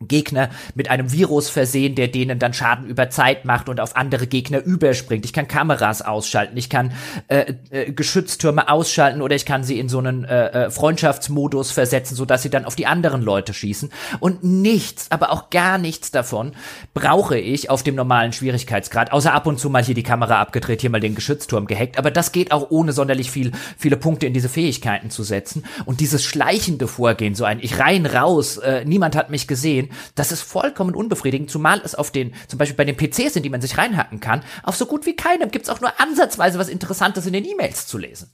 Gegner 0.00 0.50
mit 0.74 0.90
einem 0.90 1.10
Virus 1.10 1.48
versehen, 1.48 1.94
der 1.94 2.08
denen 2.08 2.38
dann 2.38 2.52
Schaden 2.52 2.86
über 2.86 3.08
Zeit 3.08 3.46
macht 3.46 3.70
und 3.70 3.80
auf 3.80 3.96
andere 3.96 4.26
Gegner 4.26 4.62
überspringt. 4.62 5.24
Ich 5.24 5.32
kann 5.32 5.48
Kameras 5.48 6.02
ausschalten, 6.02 6.56
ich 6.56 6.68
kann 6.68 6.92
äh, 7.28 7.54
äh, 7.70 7.92
Geschütztürme 7.92 8.68
ausschalten 8.68 9.22
oder 9.22 9.34
ich 9.34 9.46
kann 9.46 9.64
sie 9.64 9.78
in 9.78 9.88
so 9.88 9.98
einen 9.98 10.24
äh, 10.24 10.66
äh, 10.66 10.70
Freundschaftsmodus 10.70 11.70
versetzen, 11.70 12.14
so 12.14 12.26
dass 12.26 12.42
sie 12.42 12.50
dann 12.50 12.66
auf 12.66 12.76
die 12.76 12.86
anderen 12.86 13.22
Leute 13.22 13.54
schießen. 13.54 13.90
Und 14.20 14.44
nichts, 14.44 15.10
aber 15.10 15.32
auch 15.32 15.48
gar 15.48 15.78
nichts 15.78 16.10
davon 16.10 16.52
brauche 16.92 17.38
ich 17.38 17.70
auf 17.70 17.82
dem 17.82 17.94
normalen 17.94 18.34
Schwierigkeitsgrad, 18.34 19.12
außer 19.12 19.32
ab 19.32 19.46
und 19.46 19.58
zu 19.58 19.70
mal 19.70 19.82
hier 19.82 19.94
die 19.94 20.02
Kamera 20.02 20.40
abgedreht, 20.40 20.82
hier 20.82 20.90
mal 20.90 21.00
den 21.00 21.14
Geschützturm 21.14 21.66
gehackt. 21.66 21.98
Aber 21.98 22.10
das 22.10 22.32
geht 22.32 22.52
auch 22.52 22.70
ohne 22.70 22.92
sonderlich 22.92 23.30
viel, 23.30 23.52
viele 23.78 23.96
Punkte 23.96 24.26
in 24.26 24.34
diese 24.34 24.50
Fähigkeiten 24.50 25.08
zu 25.08 25.22
setzen. 25.22 25.64
Und 25.86 26.00
dieses 26.00 26.22
schleichende 26.22 26.86
Vorgehen, 26.86 27.34
so 27.34 27.44
ein 27.44 27.60
ich 27.62 27.78
rein 27.78 28.04
raus, 28.04 28.58
äh, 28.58 28.84
niemand 28.84 29.16
hat 29.16 29.30
mich 29.30 29.48
gesehen 29.48 29.85
sehen, 29.86 29.96
das 30.14 30.32
ist 30.32 30.42
vollkommen 30.42 30.94
unbefriedigend, 30.94 31.50
zumal 31.50 31.80
es 31.84 31.94
auf 31.94 32.10
den, 32.10 32.34
zum 32.48 32.58
Beispiel 32.58 32.76
bei 32.76 32.84
den 32.84 32.96
PCs, 32.96 33.36
in 33.36 33.42
die 33.42 33.50
man 33.50 33.60
sich 33.60 33.78
reinhacken 33.78 34.20
kann, 34.20 34.42
auf 34.62 34.76
so 34.76 34.86
gut 34.86 35.06
wie 35.06 35.16
keinem 35.16 35.50
gibt 35.50 35.66
es 35.66 35.70
auch 35.70 35.80
nur 35.80 36.00
ansatzweise 36.00 36.58
was 36.58 36.68
Interessantes 36.68 37.26
in 37.26 37.32
den 37.32 37.44
E-Mails 37.44 37.86
zu 37.86 37.98
lesen. 37.98 38.30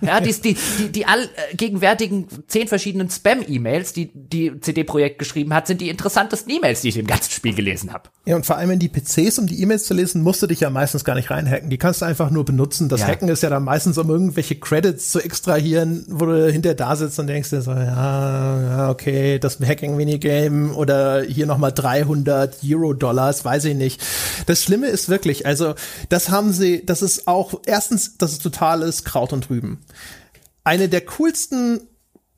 Ja, 0.00 0.20
die, 0.20 0.32
die, 0.32 0.56
die, 0.78 0.88
die 0.92 1.06
allgegenwärtigen 1.06 2.26
zehn 2.46 2.68
verschiedenen 2.68 3.10
Spam-E-Mails, 3.10 3.92
die 3.92 4.10
die 4.12 4.60
CD-Projekt 4.60 5.18
geschrieben 5.18 5.54
hat, 5.54 5.66
sind 5.66 5.80
die 5.80 5.88
interessantesten 5.88 6.52
E-Mails, 6.52 6.82
die 6.82 6.88
ich 6.88 6.96
im 6.96 7.06
ganzen 7.06 7.30
Spiel 7.30 7.54
gelesen 7.54 7.92
habe. 7.92 8.10
Ja, 8.24 8.36
und 8.36 8.46
vor 8.46 8.56
allem 8.56 8.70
in 8.72 8.78
die 8.78 8.88
PCs, 8.88 9.38
um 9.38 9.46
die 9.46 9.62
E-Mails 9.62 9.84
zu 9.84 9.94
lesen, 9.94 10.22
musst 10.22 10.42
du 10.42 10.46
dich 10.46 10.60
ja 10.60 10.70
meistens 10.70 11.04
gar 11.04 11.14
nicht 11.14 11.30
reinhacken. 11.30 11.70
Die 11.70 11.78
kannst 11.78 12.02
du 12.02 12.06
einfach 12.06 12.30
nur 12.30 12.44
benutzen. 12.44 12.88
Das 12.88 13.00
ja. 13.00 13.08
Hacken 13.08 13.28
ist 13.28 13.42
ja 13.42 13.50
dann 13.50 13.64
meistens, 13.64 13.98
um 13.98 14.10
irgendwelche 14.10 14.56
Credits 14.56 15.10
zu 15.10 15.20
extrahieren, 15.20 16.04
wo 16.08 16.26
du 16.26 16.50
hinter 16.50 16.74
da 16.74 16.96
sitzt 16.96 17.18
und 17.18 17.26
denkst 17.26 17.50
dir 17.50 17.62
so, 17.62 17.72
ja, 17.72 18.60
ja 18.60 18.90
okay, 18.90 19.38
das 19.38 19.58
Hacking-Minigame 19.60 20.72
oder 20.74 21.22
hier 21.22 21.46
nochmal 21.46 21.72
300 21.72 22.58
Euro-Dollars, 22.64 23.44
weiß 23.44 23.64
ich 23.66 23.76
nicht. 23.76 24.02
Das 24.46 24.62
Schlimme 24.62 24.88
ist 24.88 25.08
wirklich, 25.08 25.46
also 25.46 25.74
das 26.08 26.30
haben 26.30 26.52
sie, 26.52 26.84
das 26.84 27.02
ist 27.02 27.28
auch, 27.28 27.60
erstens, 27.66 28.16
das 28.18 28.32
ist 28.32 28.42
totales 28.42 29.04
Kraut 29.04 29.32
und 29.32 29.50
Rüben. 29.50 29.67
Eine 30.64 30.88
der 30.88 31.02
coolsten 31.02 31.80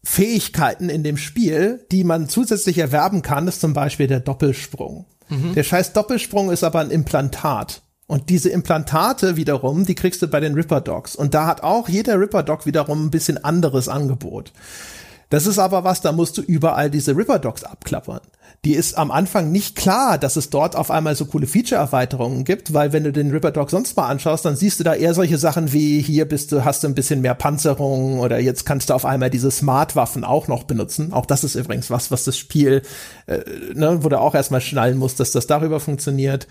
Fähigkeiten 0.02 0.88
in 0.88 1.02
dem 1.02 1.16
Spiel, 1.16 1.84
die 1.92 2.04
man 2.04 2.28
zusätzlich 2.28 2.78
erwerben 2.78 3.22
kann, 3.22 3.48
ist 3.48 3.60
zum 3.60 3.74
Beispiel 3.74 4.06
der 4.06 4.20
Doppelsprung. 4.20 5.06
Mhm. 5.28 5.54
Der 5.54 5.62
scheiß 5.62 5.92
Doppelsprung 5.92 6.50
ist 6.50 6.64
aber 6.64 6.80
ein 6.80 6.90
Implantat. 6.90 7.82
Und 8.06 8.28
diese 8.28 8.50
Implantate 8.50 9.36
wiederum, 9.36 9.86
die 9.86 9.94
kriegst 9.94 10.20
du 10.20 10.26
bei 10.26 10.40
den 10.40 10.54
Ripper 10.54 10.80
Dogs. 10.80 11.14
Und 11.14 11.32
da 11.32 11.46
hat 11.46 11.62
auch 11.62 11.88
jeder 11.88 12.18
Ripper 12.18 12.42
Dog 12.42 12.66
wiederum 12.66 13.06
ein 13.06 13.10
bisschen 13.10 13.44
anderes 13.44 13.88
Angebot. 13.88 14.52
Das 15.30 15.46
ist 15.46 15.58
aber 15.58 15.84
was, 15.84 16.02
da 16.02 16.12
musst 16.12 16.36
du 16.38 16.42
überall 16.42 16.90
diese 16.90 17.16
Ripper 17.16 17.38
Dogs 17.38 17.64
abklappern 17.64 18.20
die 18.64 18.74
ist 18.74 18.98
am 18.98 19.10
Anfang 19.10 19.50
nicht 19.50 19.74
klar, 19.74 20.18
dass 20.18 20.36
es 20.36 20.50
dort 20.50 20.76
auf 20.76 20.90
einmal 20.90 21.16
so 21.16 21.24
coole 21.24 21.46
Feature-Erweiterungen 21.46 22.44
gibt, 22.44 22.74
weil 22.74 22.92
wenn 22.92 23.04
du 23.04 23.12
den 23.12 23.30
Ripper 23.30 23.52
Dog 23.52 23.70
sonst 23.70 23.96
mal 23.96 24.08
anschaust, 24.08 24.44
dann 24.44 24.54
siehst 24.54 24.78
du 24.78 24.84
da 24.84 24.94
eher 24.94 25.14
solche 25.14 25.38
Sachen 25.38 25.72
wie 25.72 26.02
hier 26.02 26.28
bist 26.28 26.52
du, 26.52 26.62
hast 26.62 26.84
du 26.84 26.88
ein 26.88 26.94
bisschen 26.94 27.22
mehr 27.22 27.34
Panzerung 27.34 28.20
oder 28.20 28.38
jetzt 28.38 28.66
kannst 28.66 28.90
du 28.90 28.94
auf 28.94 29.06
einmal 29.06 29.30
diese 29.30 29.50
Smart-Waffen 29.50 30.24
auch 30.24 30.46
noch 30.46 30.64
benutzen. 30.64 31.14
Auch 31.14 31.24
das 31.24 31.42
ist 31.42 31.54
übrigens 31.54 31.90
was, 31.90 32.10
was 32.10 32.24
das 32.24 32.36
Spiel, 32.36 32.82
äh, 33.26 33.38
ne, 33.72 34.04
wo 34.04 34.10
du 34.10 34.20
auch 34.20 34.34
erstmal 34.34 34.60
schnallen 34.60 34.98
musst, 34.98 35.20
dass 35.20 35.30
das 35.30 35.46
darüber 35.46 35.80
funktioniert. 35.80 36.46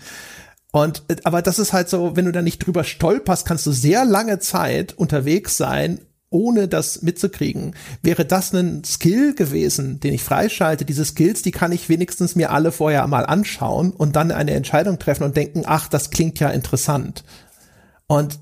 Und 0.72 1.04
äh, 1.06 1.16
aber 1.22 1.42
das 1.42 1.60
ist 1.60 1.72
halt 1.72 1.88
so, 1.88 2.16
wenn 2.16 2.24
du 2.24 2.32
da 2.32 2.42
nicht 2.42 2.66
drüber 2.66 2.82
stolperst, 2.82 3.46
kannst 3.46 3.66
du 3.66 3.72
sehr 3.72 4.04
lange 4.04 4.40
Zeit 4.40 4.98
unterwegs 4.98 5.56
sein 5.56 6.00
ohne 6.30 6.68
das 6.68 7.02
mitzukriegen. 7.02 7.74
Wäre 8.02 8.24
das 8.24 8.52
ein 8.52 8.84
Skill 8.84 9.34
gewesen, 9.34 10.00
den 10.00 10.14
ich 10.14 10.22
freischalte, 10.22 10.84
diese 10.84 11.04
Skills, 11.04 11.42
die 11.42 11.50
kann 11.50 11.72
ich 11.72 11.88
wenigstens 11.88 12.36
mir 12.36 12.50
alle 12.50 12.72
vorher 12.72 13.06
mal 13.08 13.26
anschauen 13.26 13.90
und 13.90 14.16
dann 14.16 14.30
eine 14.30 14.52
Entscheidung 14.52 14.98
treffen 14.98 15.24
und 15.24 15.36
denken, 15.36 15.64
ach, 15.66 15.88
das 15.88 16.10
klingt 16.10 16.38
ja 16.38 16.50
interessant. 16.50 17.24
Und 18.06 18.38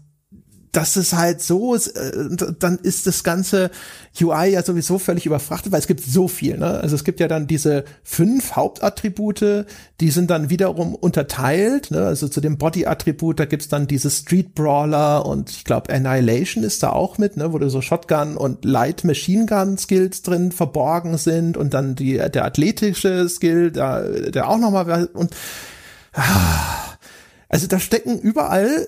das 0.72 0.96
ist 0.96 1.14
halt 1.14 1.40
so, 1.40 1.74
äh, 1.74 1.80
dann 2.58 2.78
ist 2.78 3.06
das 3.06 3.24
ganze 3.24 3.70
UI 4.20 4.48
ja 4.48 4.62
sowieso 4.62 4.98
völlig 4.98 5.26
überfrachtet, 5.26 5.72
weil 5.72 5.80
es 5.80 5.86
gibt 5.86 6.02
so 6.02 6.28
viel. 6.28 6.58
Ne? 6.58 6.66
Also 6.66 6.96
es 6.96 7.04
gibt 7.04 7.20
ja 7.20 7.28
dann 7.28 7.46
diese 7.46 7.84
fünf 8.02 8.56
Hauptattribute, 8.56 9.66
die 10.00 10.10
sind 10.10 10.30
dann 10.30 10.50
wiederum 10.50 10.94
unterteilt. 10.94 11.90
Ne? 11.90 12.06
Also 12.06 12.28
zu 12.28 12.40
dem 12.40 12.58
Body-Attribut, 12.58 13.40
da 13.40 13.44
gibt's 13.44 13.68
dann 13.68 13.86
diese 13.86 14.10
Street 14.10 14.54
Brawler 14.54 15.24
und 15.26 15.50
ich 15.50 15.64
glaube 15.64 15.92
Annihilation 15.92 16.64
ist 16.64 16.82
da 16.82 16.90
auch 16.90 17.18
mit, 17.18 17.36
ne? 17.36 17.52
wo 17.52 17.58
du 17.58 17.70
so 17.70 17.80
Shotgun 17.80 18.36
und 18.36 18.64
Light 18.64 19.04
Machine 19.04 19.46
Gun 19.46 19.78
Skills 19.78 20.22
drin 20.22 20.52
verborgen 20.52 21.16
sind 21.16 21.56
und 21.56 21.74
dann 21.74 21.94
die, 21.94 22.16
der 22.16 22.44
athletische 22.44 23.28
Skill, 23.28 23.70
da, 23.70 24.02
der 24.02 24.48
auch 24.48 24.58
nochmal 24.58 25.08
und 25.12 25.34
ah, 26.12 26.96
also 27.48 27.66
da 27.66 27.78
stecken 27.78 28.18
überall 28.18 28.86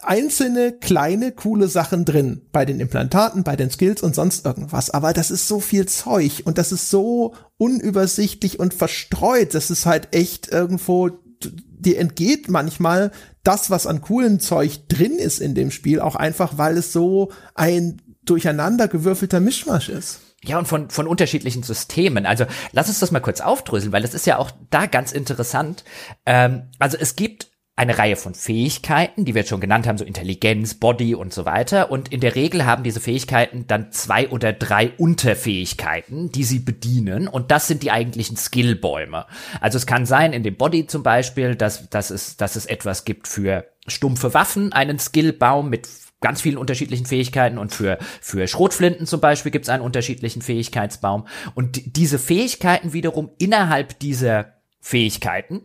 einzelne 0.00 0.72
kleine 0.72 1.32
coole 1.32 1.68
Sachen 1.68 2.04
drin 2.04 2.42
bei 2.52 2.64
den 2.64 2.80
Implantaten, 2.80 3.42
bei 3.42 3.56
den 3.56 3.70
Skills 3.70 4.02
und 4.02 4.14
sonst 4.14 4.46
irgendwas. 4.46 4.90
Aber 4.90 5.12
das 5.12 5.30
ist 5.30 5.48
so 5.48 5.60
viel 5.60 5.86
Zeug 5.86 6.42
und 6.44 6.56
das 6.56 6.72
ist 6.72 6.88
so 6.88 7.34
unübersichtlich 7.56 8.60
und 8.60 8.74
verstreut. 8.74 9.54
Das 9.54 9.70
ist 9.70 9.86
halt 9.86 10.14
echt 10.14 10.48
irgendwo, 10.48 11.10
dir 11.40 11.98
entgeht 11.98 12.48
manchmal 12.48 13.10
das, 13.42 13.70
was 13.70 13.86
an 13.86 14.00
coolen 14.00 14.38
Zeug 14.40 14.88
drin 14.88 15.18
ist 15.18 15.40
in 15.40 15.54
dem 15.54 15.70
Spiel, 15.70 16.00
auch 16.00 16.14
einfach, 16.14 16.58
weil 16.58 16.76
es 16.76 16.92
so 16.92 17.32
ein 17.54 18.00
durcheinander 18.24 18.86
gewürfelter 18.86 19.40
Mischmasch 19.40 19.88
ist. 19.88 20.20
Ja, 20.44 20.58
und 20.58 20.68
von, 20.68 20.90
von 20.90 21.08
unterschiedlichen 21.08 21.64
Systemen. 21.64 22.24
Also 22.24 22.46
lass 22.70 22.88
uns 22.88 23.00
das 23.00 23.10
mal 23.10 23.18
kurz 23.18 23.40
aufdröseln, 23.40 23.90
weil 23.90 24.02
das 24.02 24.14
ist 24.14 24.26
ja 24.26 24.38
auch 24.38 24.52
da 24.70 24.86
ganz 24.86 25.10
interessant. 25.10 25.82
Ähm, 26.24 26.68
also 26.78 26.96
es 26.96 27.16
gibt 27.16 27.48
eine 27.78 27.96
Reihe 27.96 28.16
von 28.16 28.34
Fähigkeiten, 28.34 29.24
die 29.24 29.34
wir 29.34 29.42
jetzt 29.42 29.50
schon 29.50 29.60
genannt 29.60 29.86
haben, 29.86 29.98
so 29.98 30.04
Intelligenz, 30.04 30.74
Body 30.74 31.14
und 31.14 31.32
so 31.32 31.44
weiter. 31.44 31.92
Und 31.92 32.12
in 32.12 32.20
der 32.20 32.34
Regel 32.34 32.66
haben 32.66 32.82
diese 32.82 32.98
Fähigkeiten 32.98 33.68
dann 33.68 33.92
zwei 33.92 34.28
oder 34.30 34.52
drei 34.52 34.90
Unterfähigkeiten, 34.98 36.32
die 36.32 36.42
sie 36.42 36.58
bedienen. 36.58 37.28
Und 37.28 37.52
das 37.52 37.68
sind 37.68 37.84
die 37.84 37.92
eigentlichen 37.92 38.36
Skillbäume. 38.36 39.26
Also 39.60 39.78
es 39.78 39.86
kann 39.86 40.06
sein, 40.06 40.32
in 40.32 40.42
dem 40.42 40.56
Body 40.56 40.88
zum 40.88 41.04
Beispiel, 41.04 41.54
dass, 41.54 41.88
dass, 41.88 42.10
es, 42.10 42.36
dass 42.36 42.56
es 42.56 42.66
etwas 42.66 43.04
gibt 43.04 43.28
für 43.28 43.66
stumpfe 43.86 44.34
Waffen, 44.34 44.72
einen 44.72 44.98
Skillbaum 44.98 45.70
mit 45.70 45.88
ganz 46.20 46.40
vielen 46.40 46.58
unterschiedlichen 46.58 47.06
Fähigkeiten 47.06 47.58
und 47.58 47.72
für, 47.72 47.98
für 48.20 48.48
Schrotflinten 48.48 49.06
zum 49.06 49.20
Beispiel 49.20 49.52
gibt 49.52 49.66
es 49.66 49.68
einen 49.68 49.84
unterschiedlichen 49.84 50.42
Fähigkeitsbaum. 50.42 51.28
Und 51.54 51.96
diese 51.96 52.18
Fähigkeiten 52.18 52.92
wiederum 52.92 53.30
innerhalb 53.38 54.00
dieser 54.00 54.54
Fähigkeiten, 54.80 55.62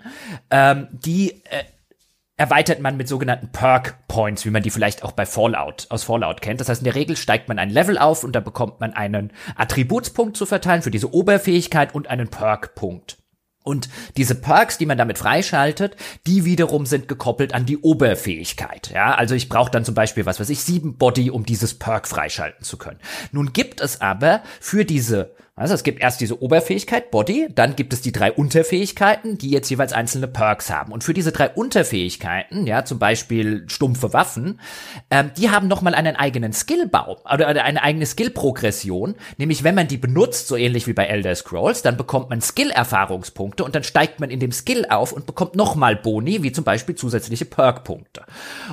ähm, 0.51 0.89
die 0.91 1.41
äh, 1.45 1.63
erweitert 2.43 2.81
man 2.81 2.97
mit 2.97 3.07
sogenannten 3.07 3.53
Perk 3.53 4.05
Points, 4.09 4.43
wie 4.43 4.49
man 4.49 4.61
die 4.61 4.69
vielleicht 4.69 5.03
auch 5.03 5.13
bei 5.13 5.25
Fallout 5.25 5.87
aus 5.87 6.03
Fallout 6.03 6.41
kennt. 6.41 6.59
Das 6.59 6.67
heißt, 6.67 6.81
in 6.81 6.83
der 6.83 6.95
Regel 6.95 7.15
steigt 7.15 7.47
man 7.47 7.57
ein 7.57 7.69
Level 7.69 7.97
auf 7.97 8.25
und 8.25 8.35
da 8.35 8.41
bekommt 8.41 8.81
man 8.81 8.91
einen 8.91 9.31
Attributspunkt 9.55 10.35
zu 10.35 10.45
verteilen 10.45 10.81
für 10.81 10.91
diese 10.91 11.13
Oberfähigkeit 11.13 11.95
und 11.95 12.07
einen 12.07 12.27
Perk 12.27 12.75
Punkt. 12.75 13.17
Und 13.63 13.87
diese 14.17 14.35
Perks, 14.35 14.77
die 14.77 14.85
man 14.85 14.97
damit 14.97 15.17
freischaltet, 15.17 15.95
die 16.27 16.43
wiederum 16.43 16.85
sind 16.85 17.07
gekoppelt 17.07 17.53
an 17.53 17.65
die 17.65 17.77
Oberfähigkeit. 17.77 18.91
Ja, 18.93 19.15
also 19.15 19.35
ich 19.35 19.47
brauche 19.47 19.71
dann 19.71 19.85
zum 19.85 19.95
Beispiel, 19.95 20.25
was 20.25 20.41
weiß 20.41 20.49
ich, 20.49 20.59
sieben 20.63 20.97
Body, 20.97 21.31
um 21.31 21.45
dieses 21.45 21.73
Perk 21.73 22.09
freischalten 22.09 22.65
zu 22.65 22.75
können. 22.75 22.99
Nun 23.31 23.53
gibt 23.53 23.79
es 23.79 24.01
aber 24.01 24.43
für 24.59 24.83
diese 24.83 25.33
also 25.55 25.75
es 25.75 25.83
gibt 25.83 26.01
erst 26.01 26.19
diese 26.19 26.41
Oberfähigkeit, 26.41 27.11
Body, 27.11 27.47
dann 27.53 27.75
gibt 27.75 27.93
es 27.93 28.01
die 28.01 28.11
drei 28.11 28.31
Unterfähigkeiten, 28.31 29.37
die 29.37 29.51
jetzt 29.51 29.69
jeweils 29.69 29.93
einzelne 29.93 30.27
Perks 30.27 30.71
haben. 30.71 30.91
Und 30.91 31.03
für 31.03 31.13
diese 31.13 31.31
drei 31.31 31.49
Unterfähigkeiten, 31.49 32.65
ja, 32.65 32.85
zum 32.85 32.97
Beispiel 32.97 33.65
stumpfe 33.67 34.13
Waffen, 34.13 34.59
ähm, 35.11 35.29
die 35.37 35.51
haben 35.51 35.67
nochmal 35.67 35.93
einen 35.93 36.15
eigenen 36.15 36.53
Skillbaum 36.53 37.17
oder 37.31 37.47
eine 37.49 37.83
eigene 37.83 38.07
Skillprogression. 38.07 39.13
Nämlich, 39.37 39.63
wenn 39.63 39.75
man 39.75 39.87
die 39.87 39.97
benutzt, 39.97 40.47
so 40.47 40.55
ähnlich 40.55 40.87
wie 40.87 40.93
bei 40.93 41.05
Elder 41.05 41.35
Scrolls, 41.35 41.83
dann 41.83 41.97
bekommt 41.97 42.31
man 42.31 42.41
Skill-Erfahrungspunkte 42.41 43.63
und 43.63 43.75
dann 43.75 43.83
steigt 43.83 44.19
man 44.19 44.31
in 44.31 44.39
dem 44.39 44.51
Skill 44.51 44.87
auf 44.89 45.13
und 45.13 45.27
bekommt 45.27 45.55
nochmal 45.55 45.95
Boni, 45.95 46.41
wie 46.41 46.51
zum 46.51 46.63
Beispiel 46.63 46.95
zusätzliche 46.95 47.45
Perk-Punkte. 47.45 48.23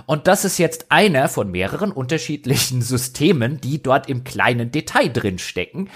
Und 0.06 0.26
das 0.28 0.46
ist 0.46 0.56
jetzt 0.56 0.86
einer 0.88 1.28
von 1.28 1.50
mehreren 1.50 1.92
unterschiedlichen 1.92 2.80
Systemen, 2.80 3.60
die 3.60 3.82
dort 3.82 4.08
im 4.08 4.24
kleinen 4.24 4.70
Detail 4.70 5.08
drin 5.08 5.38
stecken, 5.38 5.90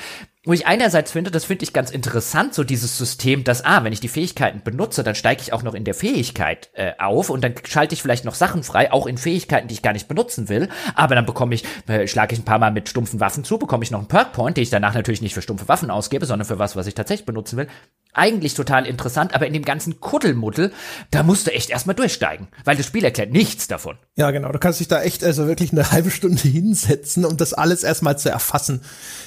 wo 0.45 0.53
ich 0.53 0.67
einerseits 0.67 1.13
finde, 1.13 1.31
das 1.31 1.45
finde 1.45 1.65
ich 1.65 1.73
ganz 1.73 1.91
interessant, 1.91 2.55
so 2.55 2.65
dieses 2.65 2.99
System, 2.99 3.45
dass, 3.45 3.65
ah, 3.65 3.83
wenn 3.83 3.93
ich 3.93 4.01
die 4.01 4.09
Fähigkeiten 4.09 4.63
benutze, 4.63 5.03
dann 5.03 5.15
steige 5.15 5.41
ich 5.43 5.53
auch 5.53 5.63
noch 5.63 5.75
in 5.75 5.85
der 5.85 5.95
Fähigkeit 5.95 6.71
äh, 6.75 6.93
auf 6.99 7.31
und 7.31 7.43
dann 7.43 7.55
schalte 7.67 7.95
ich 7.95 8.03
vielleicht 8.03 8.25
noch 8.25 8.35
Sachen 8.35 8.63
frei, 8.63 8.93
auch 8.93 9.07
in 9.07 9.17
Fähigkeiten, 9.17 9.69
die 9.69 9.75
ich 9.75 9.83
gar 9.83 9.95
nicht 9.95 10.09
benutzen 10.09 10.49
will, 10.49 10.69
aber 10.95 11.15
dann 11.15 11.27
bekomme 11.27 11.55
ich, 11.55 11.65
äh, 11.87 12.07
schlage 12.07 12.35
ich 12.35 12.41
ein 12.41 12.45
paar 12.45 12.59
Mal 12.59 12.73
mit 12.73 12.89
stumpfen 12.89 13.21
Waffen 13.21 13.45
zu, 13.45 13.59
bekomme 13.59 13.85
ich 13.85 13.91
noch 13.91 14.01
einen 14.01 14.09
Perk 14.09 14.33
Point, 14.33 14.57
den 14.57 14.63
ich 14.63 14.71
danach 14.71 14.95
natürlich 14.95 15.23
nicht 15.23 15.35
für 15.35 15.43
stumpfe 15.43 15.69
Waffen 15.69 15.91
ausgebe, 15.91 16.27
sondern 16.27 16.47
für 16.47 16.59
was, 16.59 16.77
was 16.77 16.87
ich 16.87 16.95
tatsächlich 16.95 17.27
benutzen 17.27 17.57
will 17.57 17.69
eigentlich 18.15 18.55
total 18.55 18.87
interessant, 18.87 19.35
aber 19.35 19.47
in 19.47 19.53
dem 19.53 19.65
ganzen 19.65 20.01
Kuddelmuddel, 20.01 20.73
da 21.11 21.23
musst 21.23 21.47
du 21.47 21.53
echt 21.53 21.71
erstmal 21.71 21.97
durchsteigen, 21.97 22.49
weil 22.65 22.77
das 22.77 22.87
Spiel 22.87 23.05
erklärt 23.05 23.33
nichts 23.33 23.69
davon. 23.69 23.97
Ja, 24.17 24.31
genau. 24.31 24.53
Du 24.53 24.59
kannst 24.59 24.81
dich 24.81 24.89
da 24.89 25.03
echt 25.03 25.25
also 25.25 25.47
wirklich 25.47 25.73
eine 25.73 25.91
halbe 25.91 26.11
Stunde 26.11 26.43
hinsetzen, 26.43 27.25
um 27.25 27.37
das 27.37 27.53
alles 27.53 27.83
erstmal 27.83 28.19
zu 28.19 28.31
erfassen. 28.31 28.81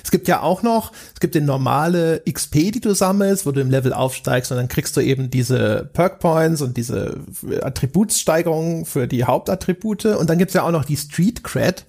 Es 0.04 0.12
gibt 0.12 0.28
ja 0.28 0.42
auch 0.42 0.64
noch, 0.64 0.94
es 1.14 1.20
gibt 1.20 1.36
den 1.36 1.46
normale 1.46 2.22
XP, 2.30 2.72
die 2.72 2.82
du 2.82 2.94
sammelst, 2.94 3.46
wo 3.46 3.52
du 3.52 3.62
im 3.62 3.70
Level 3.70 3.94
aufsteigst 3.94 4.52
und 4.52 4.58
dann 4.58 4.68
kriegst 4.68 4.96
du 4.96 5.02
eben 5.02 5.30
diese 5.30 5.90
Perk 5.94 6.20
Points 6.20 6.62
und 6.62 6.78
diese 6.78 7.20
Attributssteigerungen 7.62 8.86
für 8.86 9.08
die 9.08 9.26
Hauptattribute 9.26 10.06
und 10.06 10.30
dann 10.30 10.38
gibt's 10.38 10.54
ja 10.54 10.64
auch 10.64 10.72
noch 10.72 10.86
die 10.86 10.98
Street 10.98 11.44
Cred 11.44 11.86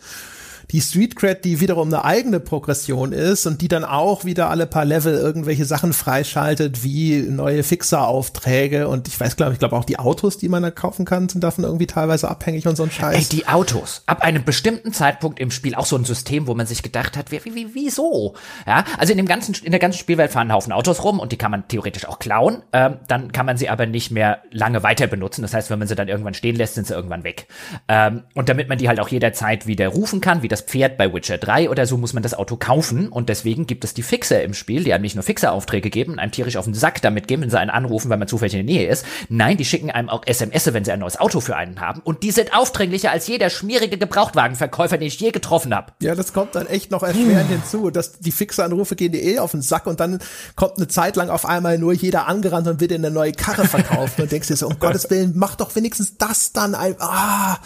die 0.70 0.80
Street 0.82 1.16
Cred, 1.16 1.44
die 1.44 1.60
wiederum 1.60 1.88
eine 1.88 2.04
eigene 2.04 2.40
Progression 2.40 3.12
ist 3.12 3.46
und 3.46 3.62
die 3.62 3.68
dann 3.68 3.84
auch 3.84 4.24
wieder 4.24 4.50
alle 4.50 4.66
paar 4.66 4.84
Level 4.84 5.14
irgendwelche 5.14 5.64
Sachen 5.64 5.94
freischaltet, 5.94 6.84
wie 6.84 7.22
neue 7.22 7.62
Fixer-Aufträge 7.62 8.86
und 8.88 9.08
ich 9.08 9.18
weiß, 9.18 9.36
glaube 9.36 9.54
ich, 9.54 9.58
glaube 9.58 9.76
auch 9.76 9.84
die 9.84 9.98
Autos, 9.98 10.36
die 10.36 10.48
man 10.48 10.62
da 10.62 10.70
kaufen 10.70 11.06
kann, 11.06 11.28
sind 11.28 11.42
davon 11.42 11.64
irgendwie 11.64 11.86
teilweise 11.86 12.28
abhängig 12.28 12.66
und 12.66 12.76
so 12.76 12.82
ein 12.82 12.90
Scheiß. 12.90 13.16
Ey, 13.16 13.24
die 13.24 13.48
Autos. 13.48 14.02
Ab 14.06 14.22
einem 14.22 14.44
bestimmten 14.44 14.92
Zeitpunkt 14.92 15.40
im 15.40 15.50
Spiel 15.50 15.74
auch 15.74 15.86
so 15.86 15.96
ein 15.96 16.04
System, 16.04 16.46
wo 16.46 16.54
man 16.54 16.66
sich 16.66 16.82
gedacht 16.82 17.16
hat, 17.16 17.30
wie, 17.30 17.40
wie, 17.44 17.74
wieso? 17.74 18.34
Ja, 18.66 18.84
also 18.98 19.12
in 19.12 19.16
dem 19.16 19.26
ganzen, 19.26 19.54
in 19.62 19.70
der 19.70 19.80
ganzen 19.80 19.98
Spielwelt 19.98 20.32
fahren 20.32 20.48
ein 20.48 20.52
Haufen 20.52 20.72
Autos 20.72 21.02
rum 21.02 21.18
und 21.18 21.32
die 21.32 21.38
kann 21.38 21.50
man 21.50 21.66
theoretisch 21.68 22.06
auch 22.06 22.18
klauen. 22.18 22.62
Ähm, 22.74 22.96
dann 23.08 23.32
kann 23.32 23.46
man 23.46 23.56
sie 23.56 23.70
aber 23.70 23.86
nicht 23.86 24.10
mehr 24.10 24.42
lange 24.50 24.82
weiter 24.82 25.06
benutzen. 25.06 25.40
Das 25.42 25.54
heißt, 25.54 25.70
wenn 25.70 25.78
man 25.78 25.88
sie 25.88 25.94
dann 25.94 26.08
irgendwann 26.08 26.34
stehen 26.34 26.56
lässt, 26.56 26.74
sind 26.74 26.86
sie 26.86 26.94
irgendwann 26.94 27.24
weg. 27.24 27.46
Ähm, 27.88 28.24
und 28.34 28.50
damit 28.50 28.68
man 28.68 28.76
die 28.76 28.88
halt 28.88 29.00
auch 29.00 29.08
jederzeit 29.08 29.66
wieder 29.66 29.88
rufen 29.88 30.20
kann, 30.20 30.42
wie 30.42 30.48
das 30.48 30.57
das 30.58 30.66
Pferd 30.66 30.96
bei 30.96 31.12
Witcher 31.12 31.38
3 31.38 31.70
oder 31.70 31.86
so 31.86 31.96
muss 31.96 32.12
man 32.12 32.22
das 32.22 32.34
Auto 32.34 32.56
kaufen 32.56 33.08
und 33.08 33.28
deswegen 33.28 33.66
gibt 33.66 33.84
es 33.84 33.94
die 33.94 34.02
Fixer 34.02 34.42
im 34.42 34.54
Spiel, 34.54 34.82
die 34.84 34.92
einem 34.92 35.02
nicht 35.02 35.14
nur 35.14 35.22
Fixer-Aufträge 35.22 35.90
geben, 35.90 36.18
einem 36.18 36.32
tierisch 36.32 36.56
auf 36.56 36.64
den 36.64 36.74
Sack 36.74 37.00
damit 37.02 37.28
geben, 37.28 37.42
wenn 37.42 37.50
sie 37.50 37.58
einen 37.58 37.70
anrufen, 37.70 38.10
weil 38.10 38.18
man 38.18 38.28
zufällig 38.28 38.54
in 38.54 38.66
der 38.66 38.74
Nähe 38.74 38.88
ist. 38.88 39.04
Nein, 39.28 39.56
die 39.56 39.64
schicken 39.64 39.90
einem 39.90 40.08
auch 40.08 40.22
SMS, 40.26 40.72
wenn 40.72 40.84
sie 40.84 40.92
ein 40.92 41.00
neues 41.00 41.18
Auto 41.18 41.40
für 41.40 41.56
einen 41.56 41.80
haben 41.80 42.00
und 42.02 42.22
die 42.22 42.32
sind 42.32 42.56
aufdringlicher 42.56 43.10
als 43.12 43.26
jeder 43.28 43.50
schmierige 43.50 43.98
Gebrauchtwagenverkäufer, 43.98 44.98
den 44.98 45.06
ich 45.06 45.20
je 45.20 45.30
getroffen 45.30 45.74
habe. 45.74 45.92
Ja, 46.00 46.14
das 46.14 46.32
kommt 46.32 46.54
dann 46.54 46.66
echt 46.66 46.90
noch 46.90 47.02
erschwerend 47.02 47.50
hinzu, 47.50 47.90
dass 47.90 48.18
die 48.18 48.32
Fixer-Anrufe 48.32 48.96
gehen 48.96 49.12
dir 49.12 49.22
eh 49.22 49.38
auf 49.38 49.52
den 49.52 49.62
Sack 49.62 49.86
und 49.86 50.00
dann 50.00 50.18
kommt 50.56 50.76
eine 50.76 50.88
Zeit 50.88 51.16
lang 51.16 51.30
auf 51.30 51.46
einmal 51.46 51.78
nur 51.78 51.92
jeder 51.92 52.26
angerannt 52.26 52.66
und 52.66 52.80
will 52.80 52.88
dir 52.88 52.96
eine 52.96 53.10
neue 53.10 53.32
Karre 53.32 53.66
verkaufen 53.66 54.22
und 54.22 54.32
denkst 54.32 54.48
dir 54.48 54.56
so, 54.56 54.66
um 54.66 54.78
Gottes 54.80 55.08
Willen, 55.10 55.32
mach 55.36 55.54
doch 55.54 55.74
wenigstens 55.76 56.18
das 56.18 56.52
dann. 56.52 56.74
Ah. 56.74 57.58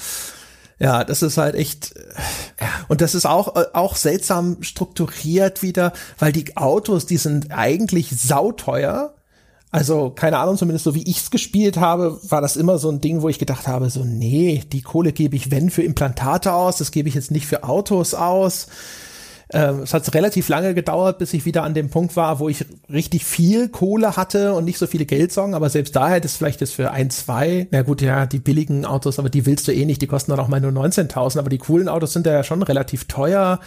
Ja, 0.83 1.05
das 1.05 1.23
ist 1.23 1.39
halt 1.39 1.55
echt, 1.55 1.95
und 2.89 3.03
das 3.03 3.15
ist 3.15 3.25
auch, 3.25 3.55
äh, 3.55 3.67
auch 3.73 3.95
seltsam 3.95 4.65
strukturiert 4.65 5.63
wieder, 5.63 5.93
weil 6.19 6.33
die 6.33 6.57
Autos, 6.57 7.07
die 7.07 7.19
sind 7.19 7.53
eigentlich 7.53 8.11
sauteuer. 8.11 9.15
Also, 9.71 10.11
keine 10.11 10.39
Ahnung, 10.39 10.57
zumindest 10.57 10.85
so 10.85 10.97
wie 10.97 11.05
ich's 11.05 11.31
gespielt 11.31 11.77
habe, 11.77 12.19
war 12.29 12.41
das 12.41 12.57
immer 12.57 12.79
so 12.79 12.91
ein 12.91 13.01
Ding, 13.01 13.23
wo 13.23 13.29
ich 13.29 13.39
gedacht 13.39 13.69
habe, 13.69 13.91
so, 13.91 14.03
nee, 14.03 14.65
die 14.73 14.83
Kohle 14.83 15.13
gebe 15.13 15.37
ich, 15.37 15.53
wenn, 15.53 15.71
für 15.71 15.85
Implantate 15.85 16.53
aus, 16.53 16.79
das 16.79 16.91
gebe 16.91 17.09
ich 17.09 17.15
jetzt 17.15 17.31
nicht 17.31 17.47
für 17.47 17.63
Autos 17.63 18.13
aus. 18.15 18.67
Ähm, 19.51 19.81
es 19.81 19.93
hat 19.93 20.15
relativ 20.15 20.49
lange 20.49 20.75
gedauert, 20.75 21.19
bis 21.19 21.33
ich 21.35 21.45
wieder 21.45 21.63
an 21.63 21.75
dem 21.75 21.91
Punkt 21.91 22.17
war, 22.17 22.39
wo 22.39 22.49
ich 22.49 22.65
richtig 22.91 23.25
viel 23.25 23.69
Kohle 23.69 24.17
hatte 24.17 24.55
und 24.55 24.65
nicht 24.65 24.79
so 24.79 24.87
viele 24.87 25.05
Geldsorgen, 25.05 25.55
aber 25.55 25.69
selbst 25.69 25.95
da 25.97 26.11
hätte 26.11 26.27
es 26.27 26.37
vielleicht 26.37 26.61
jetzt 26.61 26.75
für 26.75 26.91
ein, 26.91 27.11
zwei, 27.11 27.69
na 27.71 27.83
gut, 27.83 28.01
ja, 28.01 28.27
die 28.27 28.39
billigen 28.39 28.85
Autos, 28.85 29.19
aber 29.19 29.29
die 29.29 29.47
willst 29.47 29.69
du 29.69 29.73
eh 29.73 29.85
nicht, 29.85 30.01
die 30.01 30.07
kosten 30.07 30.31
dann 30.31 30.41
auch 30.41 30.49
mal 30.49 30.61
nur 30.61 30.73
19.000, 30.73 31.39
aber 31.39 31.51
die 31.51 31.59
coolen 31.59 31.89
Autos 31.89 32.13
sind 32.13 32.27
ja 32.27 32.45
schon 32.45 32.63
relativ 32.63 33.05
teuer. 33.05 33.61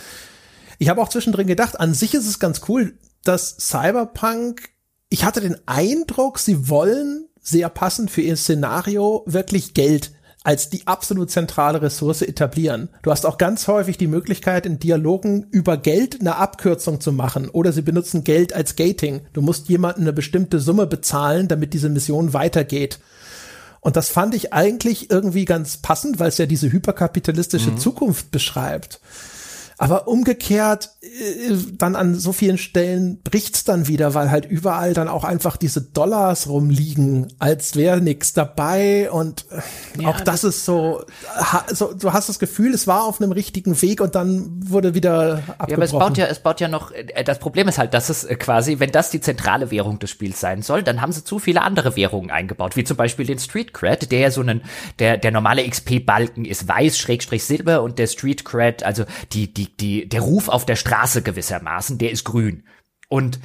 Ich 0.80 0.90
habe 0.90 1.02
auch 1.02 1.10
zwischendrin 1.10 1.48
gedacht, 1.48 1.80
an 1.80 1.94
sich 1.94 2.14
ist 2.14 2.28
es 2.28 2.40
ganz 2.40 2.62
cool, 2.68 2.98
dass 3.24 3.58
Cyberpunk, 3.60 4.70
ich 5.10 5.24
hatte 5.24 5.42
den 5.42 5.58
Eindruck, 5.68 6.40
sie 6.40 6.70
wollen 6.70 7.28
sehr 7.42 7.70
passend 7.70 8.10
für 8.10 8.22
ihr 8.22 8.38
Szenario 8.38 9.24
wirklich 9.28 9.74
Geld 9.74 10.12
als 10.46 10.70
die 10.70 10.86
absolut 10.86 11.32
zentrale 11.32 11.82
Ressource 11.82 12.22
etablieren. 12.22 12.90
Du 13.02 13.10
hast 13.10 13.26
auch 13.26 13.40
ganz 13.40 13.68
häufig 13.68 13.98
die 13.98 14.06
Möglichkeit, 14.06 14.68
in 14.68 14.78
Dialogen 14.78 15.48
über 15.50 15.76
Geld 15.76 16.22
eine 16.22 16.36
Abkürzung 16.36 17.02
zu 17.02 17.12
machen 17.12 17.50
oder 17.50 17.74
sie 17.74 17.82
benutzen 17.82 18.24
Geld 18.24 18.54
als 18.54 18.76
Gating. 18.76 19.22
Du 19.34 19.42
musst 19.42 19.70
jemanden 19.70 20.02
eine 20.02 20.14
bestimmte 20.14 20.60
Summe 20.60 20.86
bezahlen, 20.86 21.48
damit 21.48 21.74
diese 21.74 21.90
Mission 21.90 22.34
weitergeht. 22.34 23.00
Und 23.82 23.96
das 23.96 24.10
fand 24.10 24.36
ich 24.36 24.54
eigentlich 24.54 25.10
irgendwie 25.10 25.46
ganz 25.46 25.78
passend, 25.78 26.20
weil 26.20 26.30
es 26.30 26.38
ja 26.38 26.46
diese 26.46 26.72
hyperkapitalistische 26.72 27.72
mhm. 27.72 27.78
Zukunft 27.80 28.30
beschreibt. 28.30 29.00
Aber 29.78 30.08
umgekehrt, 30.08 30.92
äh, 31.02 31.54
dann 31.74 31.96
an 31.96 32.16
so 32.16 32.32
vielen 32.32 32.58
Stellen 32.58 33.20
bricht's 33.24 33.66
dann 33.66 33.88
wieder, 33.88 34.14
weil 34.14 34.32
halt 34.32 34.46
überall 34.46 34.94
dann 34.94 35.08
auch 35.10 35.24
einfach 35.24 35.58
diese 35.58 35.82
Dollars 35.82 36.48
rumliegen, 36.48 37.34
als 37.40 37.76
wäre 37.76 38.00
nichts 38.00 38.34
dabei. 38.34 39.12
Und 39.12 39.46
äh, 39.52 40.02
ja, 40.02 40.10
auch 40.10 40.22
das, 40.22 40.42
das 40.42 40.44
ist 40.44 40.66
so, 40.66 41.04
so, 41.72 41.94
du 41.94 42.14
hast 42.14 42.30
das 42.30 42.40
Gefühl, 42.40 42.74
es 42.74 42.88
war 42.88 43.04
auf 43.04 43.22
einem 43.22 43.34
richtigen 43.34 43.82
Weg 43.82 44.00
und 44.00 44.16
dann 44.16 44.62
wurde 44.70 44.94
wieder 44.94 45.44
abgebrochen. 45.58 45.70
Ja, 45.70 45.76
aber 45.76 45.84
es 45.84 45.92
baut 45.92 46.18
ja, 46.18 46.26
es 46.28 46.40
baut 46.40 46.62
ja 46.62 46.68
noch, 46.70 46.92
äh, 46.92 47.24
das 47.24 47.40
Problem 47.40 47.68
ist 47.68 47.78
halt, 47.78 47.94
dass 47.94 48.10
es 48.10 48.28
quasi, 48.40 48.80
wenn 48.80 48.92
das 48.92 49.10
die 49.10 49.20
zentrale 49.20 49.72
Währung 49.72 50.00
des 50.00 50.10
Spiels 50.10 50.40
sein 50.40 50.62
soll, 50.62 50.84
dann 50.84 51.02
haben 51.02 51.12
sie 51.12 51.24
zu 51.24 51.40
viele 51.40 51.62
andere 51.62 51.98
Währungen 51.98 52.32
eingebaut, 52.32 52.78
wie 52.78 52.86
zum 52.86 52.96
Beispiel 52.96 53.26
den 53.26 53.40
Street 53.40 53.74
Cred, 53.74 54.12
der 54.12 54.20
ja 54.20 54.32
so 54.32 54.42
einen, 54.42 54.62
der, 55.00 55.18
der 55.18 55.32
normale 55.32 55.68
XP-Balken 55.68 56.46
ist 56.46 56.68
weiß, 56.68 56.98
Schrägstrich 56.98 57.44
Silber 57.44 57.82
und 57.82 58.00
der 58.00 58.08
Street 58.08 58.46
Cred, 58.46 58.84
also 58.84 59.04
die, 59.34 59.54
die 59.54 59.65
die, 59.66 59.78
die, 59.78 60.10
der 60.10 60.22
Ruf 60.22 60.50
auf 60.50 60.66
der 60.66 60.76
Straße 60.76 61.22
gewissermaßen, 61.22 61.98
der 61.98 62.12
ist 62.12 62.24
grün. 62.24 62.64
Und 63.08 63.40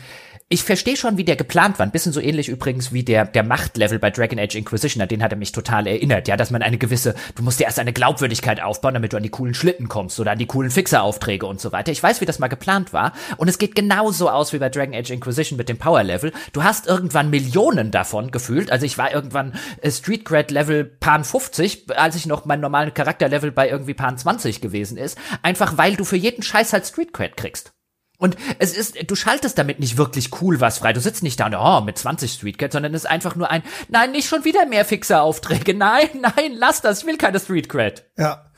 ich 0.53 0.65
verstehe 0.65 0.97
schon, 0.97 1.17
wie 1.17 1.23
der 1.23 1.37
geplant 1.37 1.79
war. 1.79 1.87
Ein 1.87 1.93
bisschen 1.93 2.13
so 2.13 2.21
ähnlich 2.21 2.49
übrigens 2.49 2.93
wie 2.93 3.05
der, 3.05 3.25
der 3.25 3.45
Machtlevel 3.45 4.01
bei 4.01 4.11
Dragon 4.11 4.41
Age 4.41 4.57
Inquisition. 4.57 5.01
An 5.01 5.07
den 5.07 5.23
hat 5.23 5.31
er 5.31 5.39
mich 5.39 5.53
total 5.53 5.87
erinnert. 5.87 6.27
Ja, 6.27 6.37
dass 6.37 6.51
man 6.51 6.61
eine 6.61 6.77
gewisse, 6.77 7.15
du 7.37 7.45
musst 7.45 7.61
dir 7.61 7.67
erst 7.67 7.79
eine 7.79 7.93
Glaubwürdigkeit 7.93 8.61
aufbauen, 8.61 8.95
damit 8.95 9.13
du 9.13 9.17
an 9.17 9.23
die 9.23 9.29
coolen 9.29 9.55
Schlitten 9.55 9.89
kommst 9.89 10.19
oder 10.19 10.33
an 10.33 10.39
die 10.39 10.47
coolen 10.47 10.73
Fixeraufträge 10.73 11.47
und 11.47 11.61
so 11.61 11.71
weiter. 11.71 11.93
Ich 11.93 12.03
weiß, 12.03 12.21
wie 12.21 12.25
das 12.25 12.41
mal 12.41 12.49
geplant 12.49 12.93
war. 12.93 13.13
Und 13.37 13.47
es 13.47 13.59
geht 13.59 13.77
genauso 13.77 14.29
aus 14.29 14.53
wie 14.53 14.59
bei 14.59 14.69
Dragon 14.71 14.93
Age 14.93 15.11
Inquisition 15.11 15.57
mit 15.57 15.69
dem 15.69 15.79
Power 15.79 16.03
Level. 16.03 16.33
Du 16.53 16.65
hast 16.65 16.89
irgendwann 16.89 17.31
Millionen 17.31 17.93
davon 17.93 18.33
gefühlt. 18.33 18.73
Also 18.73 18.85
ich 18.87 18.99
war 18.99 19.13
irgendwann 19.13 19.55
äh, 19.83 19.91
Street 19.93 20.25
Grad 20.25 20.51
Level 20.51 20.85
Pan 20.85 21.23
50, 21.23 21.97
als 21.97 22.17
ich 22.17 22.27
noch 22.27 22.45
mein 22.45 22.59
normalen 22.59 22.93
Charakterlevel 22.93 23.53
bei 23.53 23.71
irgendwie 23.71 23.95
Pan 23.95 24.19
20 24.19 24.61
gewesen 24.61 24.97
ist. 24.97 25.17
Einfach 25.43 25.79
weil 25.79 25.95
du 25.95 26.05
für 26.05 26.17
jeden 26.17 26.43
Scheiß 26.43 26.73
halt 26.73 26.87
Street 26.87 27.13
Grad 27.13 27.37
kriegst. 27.37 27.73
Und 28.21 28.37
es 28.59 28.77
ist, 28.77 28.97
du 29.11 29.17
schaltest 29.17 29.57
damit 29.59 29.81
nicht 29.81 29.97
wirklich 29.97 30.29
cool 30.43 30.61
was 30.61 30.79
frei. 30.79 30.93
Du 30.93 31.01
sitzt 31.01 31.23
nicht 31.23 31.41
da 31.41 31.47
und, 31.47 31.55
oh, 31.55 31.81
mit 31.81 31.99
20 31.99 32.31
Streetcred, 32.31 32.71
sondern 32.71 32.95
es 32.95 33.05
ist 33.05 33.11
einfach 33.11 33.35
nur 33.35 33.51
ein, 33.51 33.63
nein, 33.89 34.13
nicht 34.13 34.29
schon 34.29 34.45
wieder 34.45 34.67
mehr 34.67 34.85
Fixer-Aufträge. 34.85 35.75
Nein, 35.81 36.09
nein, 36.21 36.53
lass 36.57 36.83
das, 36.83 37.01
ich 37.01 37.07
will 37.07 37.17
keine 37.17 37.41
Streetcred. 37.41 38.05
Ja. 38.19 38.51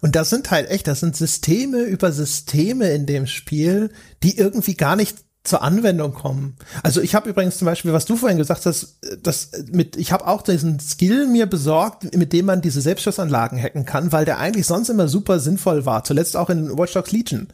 Und 0.00 0.14
das 0.14 0.30
sind 0.30 0.52
halt 0.52 0.70
echt, 0.70 0.86
das 0.86 1.00
sind 1.00 1.16
Systeme 1.16 1.82
über 1.82 2.12
Systeme 2.12 2.90
in 2.90 3.06
dem 3.06 3.26
Spiel, 3.26 3.90
die 4.22 4.38
irgendwie 4.38 4.74
gar 4.74 4.94
nicht 4.94 5.18
zur 5.42 5.62
Anwendung 5.62 6.12
kommen. 6.14 6.56
Also 6.84 7.00
ich 7.00 7.16
habe 7.16 7.30
übrigens 7.30 7.58
zum 7.58 7.66
Beispiel, 7.66 7.92
was 7.92 8.04
du 8.04 8.16
vorhin 8.16 8.38
gesagt 8.38 8.66
hast, 8.66 8.98
das 9.22 9.50
mit, 9.72 9.96
ich 9.96 10.12
habe 10.12 10.26
auch 10.28 10.42
diesen 10.42 10.78
Skill 10.78 11.26
mir 11.26 11.46
besorgt, 11.46 12.14
mit 12.14 12.32
dem 12.32 12.46
man 12.46 12.60
diese 12.60 12.80
Selbstschussanlagen 12.80 13.60
hacken 13.60 13.84
kann, 13.84 14.12
weil 14.12 14.24
der 14.24 14.38
eigentlich 14.38 14.66
sonst 14.66 14.90
immer 14.90 15.08
super 15.08 15.40
sinnvoll 15.40 15.86
war. 15.86 16.04
Zuletzt 16.04 16.36
auch 16.36 16.50
in 16.50 16.78
Watch 16.78 16.92
Dogs 16.92 17.10
Legion 17.10 17.48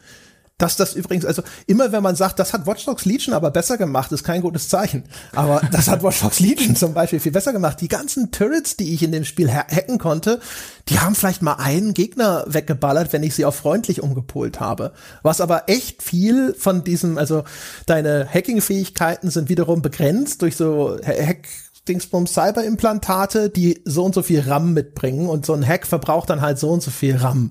dass 0.59 0.77
das 0.77 0.95
übrigens, 0.95 1.25
also 1.25 1.43
immer 1.67 1.91
wenn 1.91 2.03
man 2.03 2.15
sagt, 2.15 2.39
das 2.39 2.53
hat 2.53 2.67
Watch 2.67 2.85
Dogs 2.85 3.05
Legion 3.05 3.35
aber 3.35 3.51
besser 3.51 3.77
gemacht, 3.77 4.13
ist 4.13 4.23
kein 4.23 4.41
gutes 4.41 4.69
Zeichen. 4.69 5.03
Aber 5.35 5.61
das 5.73 5.89
hat 5.89 6.05
Watch 6.05 6.21
Dogs 6.21 6.39
Legion 6.39 6.77
zum 6.77 6.95
Beispiel 6.95 7.19
viel 7.19 7.33
besser 7.33 7.53
gemacht. 7.53 7.81
Die 7.81 7.89
ganzen 7.89 8.31
Turrets, 8.31 8.77
die 8.77 8.95
ich 8.95 9.03
in 9.03 9.11
dem 9.11 9.25
Spiel 9.25 9.53
hacken 9.53 9.99
konnte, 9.99 10.41
die 10.89 11.01
haben 11.01 11.17
vielleicht 11.17 11.43
mal 11.43 11.55
einen 11.55 11.93
Gegner 11.93 12.45
weggeballert, 12.47 13.13
wenn 13.13 13.25
ich 13.25 13.35
sie 13.35 13.45
auf 13.45 13.57
freundlich 13.57 14.01
umgepolt 14.01 14.61
habe. 14.61 14.93
Was 15.23 15.41
aber 15.41 15.65
echt 15.69 16.03
viel 16.05 16.55
von 16.55 16.85
diesem, 16.85 17.19
also 17.19 17.43
deine 17.87 18.29
Hacking-Fähigkeiten 18.33 19.31
sind 19.31 19.49
wiederum 19.49 19.83
begrenzt 19.83 20.43
durch 20.43 20.57
so 20.57 20.97
Hack 21.05 21.49
Dingsbums 21.89 22.33
Cyberimplantate, 22.33 23.51
die 23.51 23.83
so 23.85 24.05
und 24.05 24.15
so 24.15 24.23
viel 24.23 24.41
RAM 24.41 24.73
mitbringen 24.73 25.29
und 25.29 25.45
so 25.45 25.53
ein 25.53 25.67
Hack 25.67 25.87
verbraucht 25.87 26.31
dann 26.31 26.41
halt 26.41 26.59
so 26.59 26.71
und 26.71 26.83
so 26.83 26.91
viel 26.91 27.17
RAM. 27.17 27.51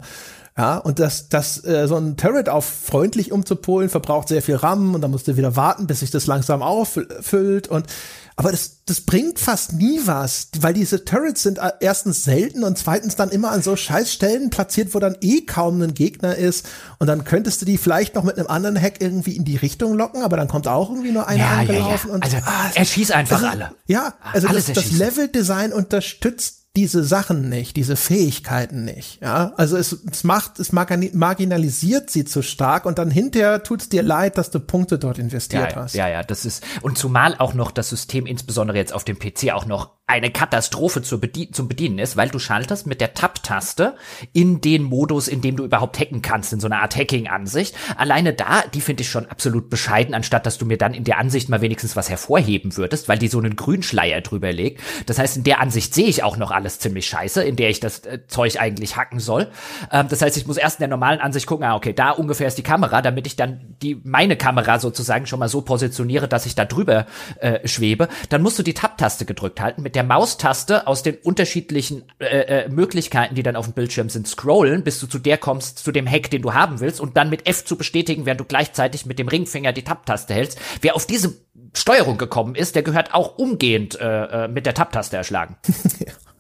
Ja, 0.56 0.78
und 0.78 1.00
das, 1.00 1.30
das, 1.30 1.66
äh, 1.66 1.88
so 1.88 1.96
ein 1.96 2.16
Turret 2.16 2.48
auf 2.48 2.66
freundlich 2.66 3.32
umzupolen, 3.32 3.90
verbraucht 3.90 4.28
sehr 4.28 4.44
viel 4.44 4.56
RAM 4.56 4.94
und 4.94 5.02
dann 5.02 5.10
musst 5.10 5.28
du 5.28 5.36
wieder 5.36 5.56
warten, 5.56 5.88
bis 5.88 6.02
sich 6.02 6.12
das 6.12 6.28
langsam 6.28 6.62
auffüllt 6.62 7.68
und 7.68 7.88
aber 8.36 8.52
das, 8.52 8.84
das 8.86 9.02
bringt 9.02 9.40
fast 9.40 9.74
nie 9.74 10.00
was, 10.06 10.48
weil 10.60 10.74
diese 10.74 11.06
Turrets 11.06 11.44
sind 11.44 11.60
äh, 11.60 11.72
erstens 11.80 12.24
selten 12.24 12.64
und 12.64 12.78
zweitens 12.78 13.16
dann 13.16 13.30
immer 13.30 13.52
an 13.52 13.62
so 13.62 13.76
Scheißstellen 13.76 14.50
platziert, 14.50 14.96
wo 14.96 15.00
dann 15.00 15.18
eh 15.22 15.42
kaum 15.42 15.82
ein 15.82 15.94
Gegner 15.94 16.36
ist. 16.36 16.66
Und 16.98 17.08
dann 17.08 17.26
könntest 17.26 17.62
du 17.62 17.66
die 17.66 17.78
vielleicht 17.78 18.16
noch 18.16 18.24
mit 18.24 18.38
einem 18.38 18.48
anderen 18.48 18.80
Hack 18.82 19.02
irgendwie 19.02 19.36
in 19.36 19.46
die 19.46 19.56
Richtung 19.56 19.94
locken, 19.94 20.24
aber 20.24 20.36
dann 20.38 20.48
kommt 20.48 20.68
auch 20.68 20.90
irgendwie 20.90 21.12
nur 21.12 21.28
einer 21.28 21.44
ja, 21.44 21.58
angelaufen. 21.60 22.08
Ja, 22.08 22.10
ja. 22.10 22.14
Und, 22.16 22.24
also, 22.24 22.38
ah, 22.38 22.72
er 22.74 22.86
schießt 22.86 23.12
einfach 23.12 23.36
also, 23.36 23.48
alle. 23.48 23.72
Ja, 23.86 24.16
also 24.32 24.48
Alles 24.48 24.66
das, 24.66 24.76
das 24.76 24.92
Level-Design 24.94 25.72
unterstützt 25.72 26.63
diese 26.76 27.04
Sachen 27.04 27.50
nicht, 27.50 27.76
diese 27.76 27.96
Fähigkeiten 27.96 28.84
nicht. 28.84 29.22
Ja, 29.22 29.54
also 29.58 29.78
es, 29.78 29.94
es 30.12 30.24
macht, 30.24 30.60
es 30.60 30.72
marginalisiert 30.72 32.10
sie 32.10 32.26
zu 32.26 32.42
stark 32.42 32.88
und 32.88 32.98
dann 32.98 33.12
hinterher 33.12 33.62
tut 33.62 33.82
es 33.84 33.90
dir 33.90 34.02
leid, 34.02 34.40
dass 34.40 34.50
du 34.50 34.60
Punkte 34.60 34.98
dort 34.98 35.20
investiert 35.20 35.74
ja, 35.74 35.76
hast. 35.76 35.94
Ja, 35.94 36.08
ja, 36.08 36.24
das 36.24 36.46
ist 36.46 36.64
und 36.82 36.98
zumal 36.98 37.36
auch 37.38 37.54
noch 37.54 37.70
das 37.70 37.90
System 37.90 38.26
insbesondere 38.26 38.78
jetzt 38.78 38.92
auf 38.92 39.04
dem 39.04 39.20
PC 39.20 39.52
auch 39.54 39.68
noch 39.68 39.92
eine 40.06 40.32
Katastrophe 40.32 41.02
zu 41.02 41.20
bedien 41.20 41.54
zum 41.54 41.70
Bedienen 41.70 41.98
ist, 41.98 42.18
weil 42.18 42.28
du 42.28 42.38
schaltest 42.38 42.88
mit 42.88 43.00
der 43.00 43.14
Tab-Taste 43.14 43.96
in 44.34 44.60
den 44.60 44.84
Modus, 44.84 45.30
in 45.30 45.42
dem 45.42 45.56
du 45.56 45.64
überhaupt 45.64 45.98
hacken 45.98 46.22
kannst, 46.22 46.52
in 46.52 46.60
so 46.60 46.68
einer 46.68 46.82
Art 46.82 46.96
Hacking-Ansicht. 46.96 47.74
Alleine 47.96 48.34
da, 48.34 48.64
die 48.74 48.82
finde 48.82 49.04
ich 49.04 49.10
schon 49.10 49.28
absolut 49.28 49.70
bescheiden, 49.70 50.14
anstatt 50.14 50.46
dass 50.46 50.58
du 50.58 50.66
mir 50.66 50.78
dann 50.78 50.94
in 50.94 51.06
der 51.06 51.20
Ansicht 51.20 51.48
mal 51.48 51.62
wenigstens 51.62 51.96
was 51.96 52.10
hervorheben 52.10 52.76
würdest, 52.76 53.08
weil 53.08 53.18
die 53.18 53.30
so 53.30 53.40
einen 53.40 53.56
Grünschleier 53.56 54.20
drüber 54.20 54.52
legt. 54.52 54.82
Das 55.06 55.20
heißt, 55.20 55.38
in 55.38 55.44
der 55.44 55.62
Ansicht 55.62 55.94
sehe 55.94 56.08
ich 56.08 56.22
auch 56.22 56.36
noch 56.36 56.52
alles 56.52 56.63
ziemlich 56.80 57.08
scheiße, 57.08 57.44
in 57.44 57.56
der 57.56 57.70
ich 57.70 57.80
das 57.80 58.00
äh, 58.00 58.20
Zeug 58.28 58.60
eigentlich 58.60 58.98
hacken 58.98 59.20
soll. 59.20 59.50
Ähm, 59.92 60.08
das 60.10 60.22
heißt, 60.22 60.38
ich 60.38 60.48
muss 60.48 60.58
erst 60.58 60.80
in 60.80 60.84
der 60.84 60.90
normalen 60.90 61.20
Ansicht 61.20 61.48
gucken, 61.48 61.66
ah, 61.66 61.76
okay, 61.76 61.94
da 61.94 62.12
ungefähr 62.12 62.48
ist 62.48 62.58
die 62.58 62.64
Kamera, 62.64 63.02
damit 63.02 63.28
ich 63.28 63.36
dann 63.36 63.76
die 63.82 64.00
meine 64.04 64.36
Kamera 64.38 64.80
sozusagen 64.80 65.26
schon 65.26 65.40
mal 65.40 65.50
so 65.50 65.62
positioniere, 65.62 66.28
dass 66.28 66.46
ich 66.46 66.56
da 66.56 66.66
drüber 66.66 67.06
äh, 67.40 67.68
schwebe. 67.68 68.08
Dann 68.30 68.42
musst 68.42 68.60
du 68.60 68.64
die 68.64 68.74
Tab-Taste 68.74 69.26
gedrückt 69.26 69.62
halten 69.62 69.82
mit 69.82 69.96
der 69.96 70.04
Maustaste 70.04 70.88
aus 70.88 71.04
den 71.04 71.16
unterschiedlichen 71.16 72.04
äh, 72.20 72.26
äh, 72.64 72.70
Möglichkeiten, 72.70 73.36
die 73.36 73.44
dann 73.44 73.56
auf 73.56 73.66
dem 73.66 73.74
Bildschirm 73.74 74.10
sind, 74.10 74.28
scrollen, 74.28 74.84
bis 74.84 75.00
du 75.00 75.08
zu 75.08 75.20
der 75.20 75.38
kommst, 75.38 75.80
zu 75.80 75.92
dem 75.92 76.08
Hack, 76.10 76.30
den 76.30 76.42
du 76.42 76.54
haben 76.54 76.80
willst, 76.80 77.00
und 77.02 77.18
dann 77.18 77.30
mit 77.30 77.48
F 77.48 77.66
zu 77.66 77.78
bestätigen, 77.78 78.26
während 78.26 78.40
du 78.40 78.46
gleichzeitig 78.46 79.06
mit 79.06 79.20
dem 79.20 79.28
Ringfinger 79.28 79.74
die 79.74 79.84
Tab-Taste 79.84 80.34
hältst. 80.34 80.60
Wer 80.82 80.96
auf 80.96 81.06
diese 81.06 81.34
Steuerung 81.76 82.18
gekommen 82.18 82.56
ist, 82.56 82.76
der 82.76 82.84
gehört 82.84 83.14
auch 83.14 83.38
umgehend 83.38 84.00
äh, 84.00 84.46
äh 84.46 84.48
mit 84.48 84.66
der 84.66 84.74
Tab-Taste 84.74 85.18
erschlagen. 85.18 85.58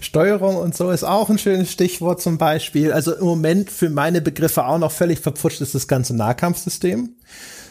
Steuerung 0.00 0.56
und 0.56 0.76
so 0.76 0.90
ist 0.90 1.04
auch 1.04 1.30
ein 1.30 1.38
schönes 1.38 1.70
Stichwort 1.70 2.20
zum 2.20 2.38
Beispiel. 2.38 2.92
Also 2.92 3.14
im 3.14 3.24
Moment 3.24 3.70
für 3.70 3.90
meine 3.90 4.20
Begriffe 4.20 4.66
auch 4.66 4.78
noch 4.78 4.92
völlig 4.92 5.20
verpfutscht 5.20 5.60
ist 5.60 5.74
das 5.74 5.88
ganze 5.88 6.16
Nahkampfsystem. 6.16 7.16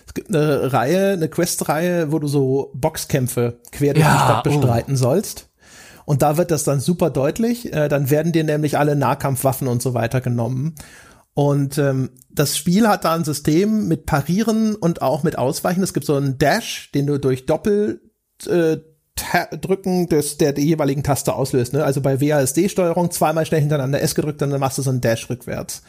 Es 0.07 0.13
gibt 0.13 0.29
eine 0.29 0.73
Reihe, 0.73 1.11
eine 1.11 1.29
Quest-Reihe, 1.29 2.11
wo 2.11 2.19
du 2.19 2.27
so 2.27 2.71
Boxkämpfe 2.73 3.59
quer 3.71 3.93
durch 3.93 4.05
ja, 4.05 4.11
die 4.11 4.19
Stadt 4.19 4.47
oh. 4.47 4.59
bestreiten 4.59 4.93
oh. 4.95 4.97
sollst. 4.97 5.49
Und 6.05 6.21
da 6.21 6.37
wird 6.37 6.51
das 6.51 6.63
dann 6.63 6.79
super 6.79 7.09
deutlich. 7.09 7.71
Äh, 7.71 7.87
dann 7.87 8.09
werden 8.09 8.31
dir 8.31 8.43
nämlich 8.43 8.77
alle 8.77 8.95
Nahkampfwaffen 8.95 9.67
und 9.67 9.81
so 9.81 9.93
weiter 9.93 10.19
genommen. 10.19 10.75
Und 11.33 11.77
ähm, 11.77 12.09
das 12.29 12.57
Spiel 12.57 12.87
hat 12.87 13.05
da 13.05 13.13
ein 13.15 13.23
System 13.23 13.87
mit 13.87 14.05
Parieren 14.05 14.75
und 14.75 15.01
auch 15.01 15.23
mit 15.23 15.37
Ausweichen. 15.37 15.83
Es 15.83 15.93
gibt 15.93 16.05
so 16.05 16.15
einen 16.15 16.37
Dash, 16.37 16.91
den 16.93 17.07
du 17.07 17.19
durch 17.19 17.45
Doppel 17.45 18.01
äh, 18.47 18.77
drücken 19.61 20.07
des, 20.07 20.37
der, 20.37 20.53
der 20.53 20.63
jeweiligen 20.63 21.03
Taste 21.03 21.33
auslöst. 21.33 21.73
Ne? 21.73 21.83
Also 21.83 22.01
bei 22.01 22.21
WASD-Steuerung 22.21 23.11
zweimal 23.11 23.45
schnell 23.45 23.61
hintereinander 23.61 24.01
S 24.01 24.15
gedrückt, 24.15 24.41
dann 24.41 24.57
machst 24.59 24.77
du 24.77 24.81
so 24.81 24.89
einen 24.89 25.01
Dash 25.01 25.29
rückwärts. 25.29 25.83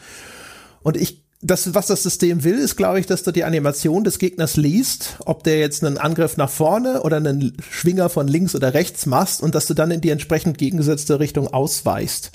Und 0.81 0.97
ich, 0.97 1.23
das, 1.41 1.73
was 1.73 1.87
das 1.87 2.03
System 2.03 2.43
will, 2.43 2.57
ist, 2.57 2.75
glaube 2.75 2.99
ich, 2.99 3.05
dass 3.05 3.23
du 3.23 3.31
die 3.31 3.43
Animation 3.43 4.03
des 4.03 4.19
Gegners 4.19 4.55
liest, 4.55 5.17
ob 5.25 5.43
der 5.43 5.59
jetzt 5.59 5.83
einen 5.83 5.97
Angriff 5.97 6.37
nach 6.37 6.49
vorne 6.49 7.03
oder 7.03 7.17
einen 7.17 7.57
Schwinger 7.69 8.09
von 8.09 8.27
links 8.27 8.55
oder 8.55 8.73
rechts 8.73 9.05
machst 9.05 9.41
und 9.41 9.55
dass 9.55 9.67
du 9.67 9.73
dann 9.73 9.91
in 9.91 10.01
die 10.01 10.09
entsprechend 10.09 10.57
gegengesetzte 10.57 11.19
Richtung 11.19 11.47
ausweichst. 11.47 12.31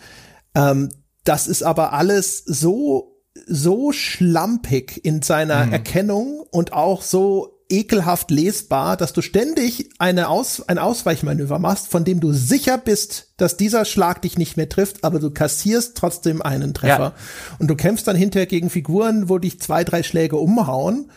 Ähm, 0.54 0.90
das 1.24 1.46
ist 1.46 1.62
aber 1.62 1.92
alles 1.92 2.42
so 2.46 3.14
so 3.46 3.92
schlampig 3.92 5.04
in 5.04 5.22
seiner 5.22 5.66
mhm. 5.66 5.72
Erkennung 5.72 6.40
und 6.50 6.72
auch 6.72 7.02
so 7.02 7.57
ekelhaft 7.70 8.30
lesbar, 8.30 8.96
dass 8.96 9.12
du 9.12 9.20
ständig 9.20 9.90
eine 9.98 10.28
Aus, 10.28 10.66
ein 10.68 10.78
Ausweichmanöver 10.78 11.58
machst, 11.58 11.88
von 11.88 12.04
dem 12.04 12.20
du 12.20 12.32
sicher 12.32 12.78
bist, 12.78 13.28
dass 13.36 13.56
dieser 13.56 13.84
Schlag 13.84 14.22
dich 14.22 14.38
nicht 14.38 14.56
mehr 14.56 14.68
trifft, 14.68 15.04
aber 15.04 15.18
du 15.18 15.30
kassierst 15.30 15.96
trotzdem 15.96 16.40
einen 16.40 16.72
Treffer. 16.72 16.98
Ja. 16.98 17.14
Und 17.58 17.68
du 17.68 17.76
kämpfst 17.76 18.06
dann 18.06 18.16
hinterher 18.16 18.46
gegen 18.46 18.70
Figuren, 18.70 19.28
wo 19.28 19.38
dich 19.38 19.60
zwei, 19.60 19.84
drei 19.84 20.02
Schläge 20.02 20.36
umhauen 20.36 21.10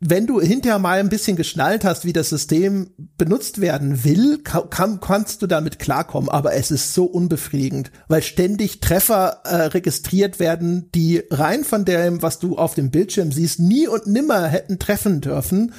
wenn 0.00 0.26
du 0.26 0.40
hinterher 0.40 0.78
mal 0.78 0.98
ein 0.98 1.10
bisschen 1.10 1.36
geschnallt 1.36 1.84
hast, 1.84 2.06
wie 2.06 2.14
das 2.14 2.30
System 2.30 2.90
benutzt 3.18 3.60
werden 3.60 4.02
will, 4.02 4.38
kann, 4.38 4.98
kannst 4.98 5.42
du 5.42 5.46
damit 5.46 5.78
klarkommen. 5.78 6.30
Aber 6.30 6.54
es 6.54 6.70
ist 6.70 6.94
so 6.94 7.04
unbefriedigend, 7.04 7.92
weil 8.08 8.22
ständig 8.22 8.80
Treffer 8.80 9.42
äh, 9.44 9.56
registriert 9.66 10.40
werden, 10.40 10.90
die 10.94 11.22
rein 11.30 11.64
von 11.64 11.84
dem, 11.84 12.22
was 12.22 12.38
du 12.38 12.56
auf 12.56 12.74
dem 12.74 12.90
Bildschirm 12.90 13.30
siehst, 13.30 13.60
nie 13.60 13.86
und 13.86 14.06
nimmer 14.06 14.46
hätten 14.48 14.78
treffen 14.78 15.20
dürfen 15.20 15.72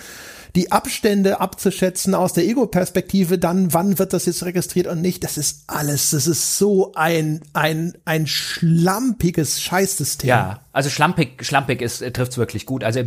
die 0.56 0.72
Abstände 0.72 1.39
abzuschätzen 1.39 2.14
aus 2.14 2.34
der 2.34 2.45
Ego-Perspektive, 2.45 3.38
dann 3.38 3.73
wann 3.73 3.99
wird 3.99 4.14
das 4.14 4.26
jetzt 4.26 4.43
registriert 4.43 4.88
und 4.88 5.02
nicht, 5.02 5.23
das 5.23 5.38
ist 5.38 5.64
alles, 5.68 6.10
das 6.10 6.27
ist 6.27 6.57
so 6.57 6.93
ein, 6.93 7.41
ein, 7.53 7.93
ein 8.06 8.27
schlampiges 8.27 9.61
Scheißsystem. 9.61 10.27
Ja, 10.27 10.61
also 10.73 10.89
schlampig, 10.89 11.45
schlampig 11.45 11.81
ist, 11.81 12.02
äh, 12.02 12.11
trifft's 12.11 12.38
wirklich 12.38 12.65
gut. 12.65 12.84
Also 12.84 13.03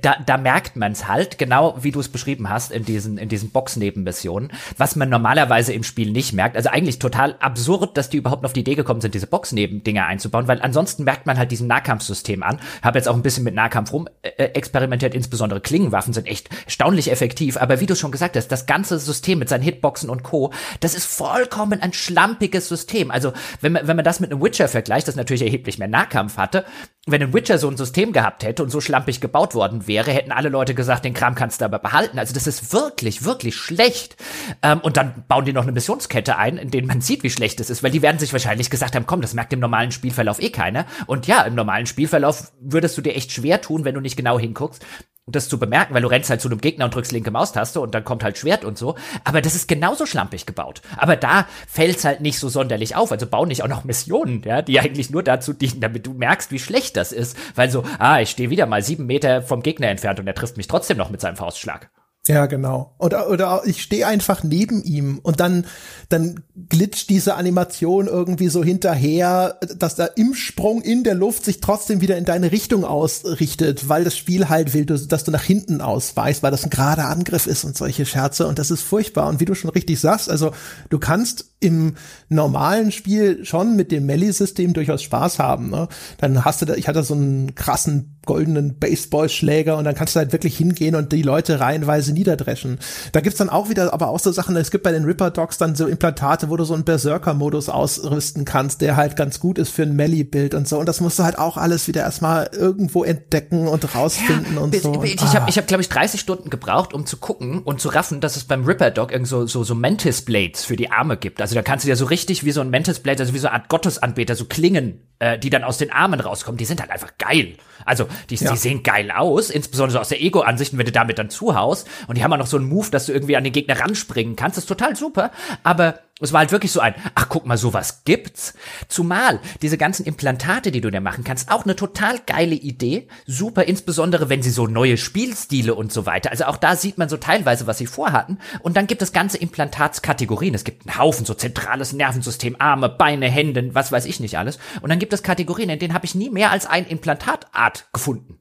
da, 0.00 0.16
da 0.24 0.36
merkt 0.38 0.76
man's 0.76 1.08
halt, 1.08 1.38
genau 1.38 1.76
wie 1.80 1.90
du 1.90 2.00
es 2.00 2.08
beschrieben 2.08 2.48
hast 2.48 2.72
in 2.72 2.84
diesen, 2.84 3.18
in 3.18 3.28
diesen 3.28 3.50
Box-Nebenmissionen, 3.50 4.50
was 4.78 4.96
man 4.96 5.08
normalerweise 5.08 5.72
im 5.72 5.82
Spiel 5.82 6.10
nicht 6.10 6.32
merkt. 6.32 6.56
Also 6.56 6.70
eigentlich 6.70 6.98
total 6.98 7.36
absurd, 7.40 7.96
dass 7.96 8.08
die 8.08 8.16
überhaupt 8.16 8.44
auf 8.44 8.52
die 8.52 8.60
Idee 8.60 8.74
gekommen 8.74 9.00
sind, 9.00 9.14
diese 9.14 9.26
Box-Nebendinger 9.26 10.06
einzubauen, 10.06 10.48
weil 10.48 10.62
ansonsten 10.62 11.04
merkt 11.04 11.26
man 11.26 11.38
halt 11.38 11.50
diesem 11.50 11.66
Nahkampfsystem 11.66 12.42
an. 12.42 12.60
Habe 12.82 12.98
jetzt 12.98 13.08
auch 13.08 13.14
ein 13.14 13.22
bisschen 13.22 13.44
mit 13.44 13.54
Nahkampf 13.54 13.92
rum 13.92 14.08
äh, 14.22 14.28
äh 14.28 14.52
experimentiert, 14.52 15.14
insbesondere 15.14 15.60
Klingenwaffen 15.60 16.12
sind 16.12 16.26
echt 16.26 16.48
erstaunlich 16.64 17.10
effektiv. 17.10 17.56
Aber 17.56 17.80
wie 17.80 17.86
du 17.86 17.96
schon 17.96 18.12
gesagt 18.12 18.36
hast, 18.36 18.48
das 18.48 18.66
ganze 18.66 18.98
System 18.98 19.38
mit 19.38 19.48
seinen 19.48 19.62
Hitboxen 19.62 20.08
und 20.08 20.22
Co., 20.22 20.52
das 20.80 20.94
ist 20.94 21.06
vollkommen 21.06 21.80
ein 21.82 21.92
schlampiges 21.92 22.68
System. 22.68 23.10
Also 23.10 23.32
wenn 23.60 23.72
man, 23.72 23.86
wenn 23.86 23.96
man 23.96 24.04
das 24.04 24.20
mit 24.20 24.30
einem 24.30 24.42
Witcher 24.42 24.68
vergleicht, 24.68 25.08
das 25.08 25.16
natürlich 25.16 25.42
erheblich 25.42 25.78
mehr 25.78 25.88
Nahkampf 25.88 26.36
hatte, 26.36 26.64
wenn 27.04 27.20
ein 27.20 27.34
Witcher 27.34 27.58
so 27.58 27.68
ein 27.68 27.76
System 27.76 28.12
gehabt 28.12 28.44
hätte 28.44 28.62
und 28.62 28.70
so 28.70 28.80
schlampig 28.80 29.20
gebaut 29.20 29.56
worden 29.56 29.88
wäre, 29.88 30.12
hätten 30.12 30.30
alle 30.30 30.48
Leute 30.48 30.72
gesagt, 30.72 31.04
den 31.04 31.14
Kram 31.14 31.34
kannst 31.34 31.60
du 31.60 31.64
aber 31.64 31.80
behalten. 31.80 32.16
Also 32.20 32.32
das 32.32 32.46
ist 32.46 32.72
wirklich, 32.72 33.24
wirklich 33.24 33.56
schlecht. 33.56 34.16
Ähm, 34.62 34.78
und 34.80 34.96
dann 34.96 35.24
bauen 35.26 35.44
die 35.44 35.52
noch 35.52 35.64
eine 35.64 35.72
Missionskette 35.72 36.36
ein, 36.36 36.58
in 36.58 36.70
denen 36.70 36.86
man 36.86 37.00
sieht, 37.00 37.24
wie 37.24 37.30
schlecht 37.30 37.58
es 37.58 37.70
ist, 37.70 37.82
weil 37.82 37.90
die 37.90 38.02
werden 38.02 38.20
sich 38.20 38.32
wahrscheinlich 38.32 38.70
gesagt 38.70 38.94
haben, 38.94 39.06
komm, 39.06 39.20
das 39.20 39.34
merkt 39.34 39.52
im 39.52 39.58
normalen 39.58 39.90
Spielverlauf 39.90 40.40
eh 40.40 40.50
keiner. 40.50 40.86
Und 41.06 41.26
ja, 41.26 41.42
im 41.42 41.56
normalen 41.56 41.86
Spielverlauf 41.86 42.52
würdest 42.60 42.96
du 42.96 43.02
dir 43.02 43.16
echt 43.16 43.32
schwer 43.32 43.60
tun, 43.60 43.84
wenn 43.84 43.96
du 43.96 44.00
nicht 44.00 44.16
genau 44.16 44.38
hinguckst, 44.38 44.86
das 45.32 45.48
zu 45.48 45.58
bemerken, 45.58 45.94
weil 45.94 46.02
du 46.02 46.08
rennst 46.08 46.30
halt 46.30 46.40
zu 46.40 46.48
einem 46.48 46.60
Gegner 46.60 46.84
und 46.84 46.94
drückst 46.94 47.12
linke 47.12 47.30
Maustaste 47.30 47.80
und 47.80 47.94
dann 47.94 48.04
kommt 48.04 48.24
halt 48.24 48.38
Schwert 48.38 48.64
und 48.64 48.78
so. 48.78 48.96
Aber 49.24 49.40
das 49.40 49.54
ist 49.54 49.68
genauso 49.68 50.06
schlampig 50.06 50.46
gebaut. 50.46 50.82
Aber 50.96 51.16
da 51.16 51.46
fällt's 51.68 52.04
halt 52.04 52.20
nicht 52.20 52.38
so 52.38 52.48
sonderlich 52.48 52.96
auf. 52.96 53.12
Also 53.12 53.26
bau 53.26 53.46
nicht 53.46 53.62
auch 53.62 53.68
noch 53.68 53.84
Missionen, 53.84 54.42
ja, 54.42 54.62
die 54.62 54.80
eigentlich 54.80 55.10
nur 55.10 55.22
dazu 55.22 55.52
dienen, 55.52 55.80
damit 55.80 56.06
du 56.06 56.12
merkst, 56.12 56.50
wie 56.50 56.58
schlecht 56.58 56.96
das 56.96 57.12
ist. 57.12 57.36
Weil 57.54 57.70
so, 57.70 57.84
ah, 57.98 58.20
ich 58.20 58.30
stehe 58.30 58.50
wieder 58.50 58.66
mal 58.66 58.82
sieben 58.82 59.06
Meter 59.06 59.42
vom 59.42 59.62
Gegner 59.62 59.88
entfernt 59.88 60.20
und 60.20 60.26
er 60.26 60.34
trifft 60.34 60.56
mich 60.56 60.68
trotzdem 60.68 60.96
noch 60.96 61.10
mit 61.10 61.20
seinem 61.20 61.36
Faustschlag. 61.36 61.90
Ja, 62.28 62.46
genau. 62.46 62.94
Oder, 63.00 63.28
oder 63.28 63.62
ich 63.64 63.82
stehe 63.82 64.06
einfach 64.06 64.44
neben 64.44 64.84
ihm 64.84 65.18
und 65.24 65.40
dann, 65.40 65.66
dann 66.08 66.44
glitscht 66.68 67.10
diese 67.10 67.34
Animation 67.34 68.06
irgendwie 68.06 68.46
so 68.46 68.62
hinterher, 68.62 69.58
dass 69.76 69.96
da 69.96 70.04
im 70.04 70.34
Sprung 70.34 70.82
in 70.82 71.02
der 71.02 71.16
Luft 71.16 71.44
sich 71.44 71.60
trotzdem 71.60 72.00
wieder 72.00 72.16
in 72.16 72.24
deine 72.24 72.52
Richtung 72.52 72.84
ausrichtet, 72.84 73.88
weil 73.88 74.04
das 74.04 74.16
Spiel 74.16 74.48
halt 74.48 74.72
will, 74.72 74.86
dass 74.86 75.24
du 75.24 75.32
nach 75.32 75.42
hinten 75.42 75.80
ausweichst, 75.80 76.44
weil 76.44 76.52
das 76.52 76.62
ein 76.62 76.70
gerader 76.70 77.08
Angriff 77.08 77.48
ist 77.48 77.64
und 77.64 77.76
solche 77.76 78.06
Scherze 78.06 78.46
und 78.46 78.60
das 78.60 78.70
ist 78.70 78.82
furchtbar. 78.82 79.28
Und 79.28 79.40
wie 79.40 79.44
du 79.44 79.56
schon 79.56 79.70
richtig 79.70 79.98
sagst, 79.98 80.30
also 80.30 80.52
du 80.90 81.00
kannst 81.00 81.52
im 81.58 81.94
normalen 82.28 82.92
Spiel 82.92 83.44
schon 83.44 83.76
mit 83.76 83.92
dem 83.92 84.06
Melly-System 84.06 84.74
durchaus 84.74 85.02
Spaß 85.02 85.38
haben. 85.38 85.70
Ne? 85.70 85.88
Dann 86.18 86.44
hast 86.44 86.60
du 86.60 86.66
da, 86.66 86.74
ich 86.74 86.88
hatte 86.88 87.02
so 87.02 87.14
einen 87.14 87.54
krassen 87.54 88.20
goldenen 88.26 88.78
Baseballschläger 88.78 89.76
und 89.76 89.84
dann 89.84 89.94
kannst 89.94 90.14
du 90.14 90.20
halt 90.20 90.32
wirklich 90.32 90.56
hingehen 90.56 90.94
und 90.94 91.12
die 91.12 91.22
Leute 91.22 91.60
reihenweise 91.60 92.11
niederdreschen. 92.12 92.78
Da 93.12 93.20
gibt's 93.20 93.38
dann 93.38 93.48
auch 93.48 93.68
wieder 93.68 93.92
aber 93.92 94.08
auch 94.08 94.18
so 94.18 94.32
Sachen, 94.32 94.56
es 94.56 94.70
gibt 94.70 94.84
bei 94.84 94.92
den 94.92 95.04
Ripper 95.04 95.30
Dogs 95.30 95.58
dann 95.58 95.74
so 95.74 95.86
Implantate, 95.86 96.50
wo 96.50 96.56
du 96.56 96.64
so 96.64 96.74
einen 96.74 96.84
Berserker-Modus 96.84 97.68
ausrüsten 97.68 98.44
kannst, 98.44 98.80
der 98.80 98.96
halt 98.96 99.16
ganz 99.16 99.40
gut 99.40 99.58
ist 99.58 99.70
für 99.70 99.82
ein 99.82 99.94
Melly-Bild 99.94 100.54
und 100.54 100.68
so. 100.68 100.78
Und 100.78 100.86
das 100.86 101.00
musst 101.00 101.18
du 101.18 101.24
halt 101.24 101.38
auch 101.38 101.56
alles 101.56 101.88
wieder 101.88 102.02
erstmal 102.02 102.50
irgendwo 102.52 103.04
entdecken 103.04 103.68
und 103.68 103.94
rausfinden 103.94 104.54
ja, 104.54 104.60
und 104.60 104.74
so. 104.74 105.02
Ich, 105.02 105.14
ich 105.14 105.34
habe, 105.34 105.48
ich 105.48 105.58
hab, 105.58 105.66
glaube 105.66 105.82
ich, 105.82 105.88
30 105.88 106.20
Stunden 106.20 106.50
gebraucht, 106.50 106.94
um 106.94 107.06
zu 107.06 107.16
gucken 107.16 107.60
und 107.60 107.80
zu 107.80 107.88
raffen, 107.88 108.20
dass 108.20 108.36
es 108.36 108.44
beim 108.44 108.64
Ripper 108.64 108.90
Dog 108.90 109.12
irgend 109.12 109.28
so, 109.28 109.46
so, 109.46 109.64
so 109.64 109.74
Mantis 109.74 110.22
Blades 110.22 110.64
für 110.64 110.76
die 110.76 110.90
Arme 110.90 111.16
gibt. 111.16 111.40
Also 111.40 111.54
da 111.54 111.62
kannst 111.62 111.84
du 111.84 111.88
ja 111.88 111.96
so 111.96 112.06
richtig 112.06 112.44
wie 112.44 112.52
so 112.52 112.60
ein 112.60 112.70
Mantis 112.70 113.00
Blade, 113.00 113.20
also 113.20 113.34
wie 113.34 113.38
so 113.38 113.48
eine 113.48 113.56
Art 113.56 113.68
Gottesanbeter, 113.68 114.34
so 114.34 114.44
Klingen 114.44 115.00
äh, 115.22 115.38
die 115.38 115.50
dann 115.50 115.62
aus 115.62 115.78
den 115.78 115.92
Armen 115.92 116.18
rauskommen, 116.18 116.58
die 116.58 116.64
sind 116.64 116.80
halt 116.80 116.90
einfach 116.90 117.12
geil. 117.16 117.54
Also 117.84 118.08
die, 118.28 118.34
ja. 118.34 118.50
die 118.50 118.56
sehen 118.56 118.82
geil 118.82 119.12
aus, 119.12 119.50
insbesondere 119.50 119.92
so 119.92 120.00
aus 120.00 120.08
der 120.08 120.20
Ego-Ansicht, 120.20 120.76
wenn 120.76 120.84
du 120.84 120.90
damit 120.90 121.18
dann 121.18 121.30
zuhaust. 121.30 121.88
Und 122.06 122.18
die 122.18 122.24
haben 122.24 122.32
auch 122.32 122.38
noch 122.38 122.46
so 122.46 122.56
einen 122.56 122.68
Move, 122.68 122.90
dass 122.90 123.06
du 123.06 123.12
irgendwie 123.12 123.36
an 123.36 123.44
den 123.44 123.52
Gegner 123.52 123.80
ranspringen 123.80 124.36
kannst. 124.36 124.56
Das 124.56 124.64
ist 124.64 124.68
total 124.68 124.96
super. 124.96 125.30
Aber 125.62 126.00
es 126.22 126.32
war 126.32 126.38
halt 126.38 126.52
wirklich 126.52 126.70
so 126.70 126.78
ein, 126.78 126.94
ach 127.16 127.28
guck 127.28 127.46
mal, 127.46 127.56
sowas 127.56 128.04
gibt's. 128.04 128.54
Zumal 128.86 129.40
diese 129.60 129.76
ganzen 129.76 130.06
Implantate, 130.06 130.70
die 130.70 130.80
du 130.80 130.90
da 130.90 131.00
machen 131.00 131.24
kannst, 131.24 131.50
auch 131.50 131.64
eine 131.64 131.74
total 131.74 132.20
geile 132.24 132.54
Idee. 132.54 133.08
Super, 133.26 133.64
insbesondere 133.64 134.28
wenn 134.28 134.40
sie 134.40 134.50
so 134.50 134.68
neue 134.68 134.98
Spielstile 134.98 135.74
und 135.74 135.92
so 135.92 136.06
weiter. 136.06 136.30
Also 136.30 136.44
auch 136.44 136.58
da 136.58 136.76
sieht 136.76 136.96
man 136.96 137.08
so 137.08 137.16
teilweise, 137.16 137.66
was 137.66 137.78
sie 137.78 137.86
vorhatten. 137.86 138.38
Und 138.60 138.76
dann 138.76 138.86
gibt 138.86 139.02
es 139.02 139.12
ganze 139.12 139.38
Implantatskategorien. 139.38 140.54
Es 140.54 140.64
gibt 140.64 140.86
einen 140.86 140.98
Haufen, 140.98 141.26
so 141.26 141.34
zentrales 141.34 141.92
Nervensystem, 141.92 142.54
Arme, 142.58 142.88
Beine, 142.88 143.28
Hände, 143.28 143.74
was 143.74 143.90
weiß 143.90 144.04
ich 144.04 144.20
nicht 144.20 144.38
alles. 144.38 144.60
Und 144.80 144.90
dann 144.90 145.00
gibt 145.00 145.12
es 145.12 145.24
Kategorien, 145.24 145.70
in 145.70 145.80
denen 145.80 145.94
habe 145.94 146.06
ich 146.06 146.14
nie 146.14 146.30
mehr 146.30 146.52
als 146.52 146.66
ein 146.66 146.86
Implantatart 146.86 147.86
gefunden. 147.92 148.38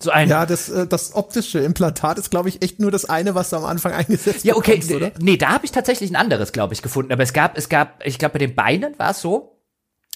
So 0.00 0.10
ein 0.10 0.28
ja, 0.28 0.46
das, 0.46 0.68
äh, 0.68 0.86
das 0.86 1.14
optische 1.14 1.58
Implantat 1.58 2.18
ist, 2.18 2.30
glaube 2.30 2.48
ich, 2.48 2.62
echt 2.62 2.78
nur 2.78 2.90
das 2.90 3.04
eine, 3.06 3.34
was 3.34 3.50
du 3.50 3.56
am 3.56 3.64
Anfang 3.64 3.92
eingesetzt 3.94 4.44
Ja, 4.44 4.54
okay, 4.54 4.76
bekommst, 4.76 4.92
oder? 4.94 5.10
nee, 5.20 5.36
da 5.36 5.48
habe 5.48 5.64
ich 5.64 5.72
tatsächlich 5.72 6.10
ein 6.10 6.16
anderes, 6.16 6.52
glaube 6.52 6.74
ich, 6.74 6.82
gefunden. 6.82 7.12
Aber 7.12 7.22
es 7.22 7.32
gab, 7.32 7.58
es 7.58 7.68
gab, 7.68 8.04
ich 8.06 8.18
glaube, 8.18 8.34
bei 8.34 8.38
den 8.38 8.54
Beinen 8.54 8.96
war 8.98 9.10
es 9.10 9.20
so, 9.20 9.57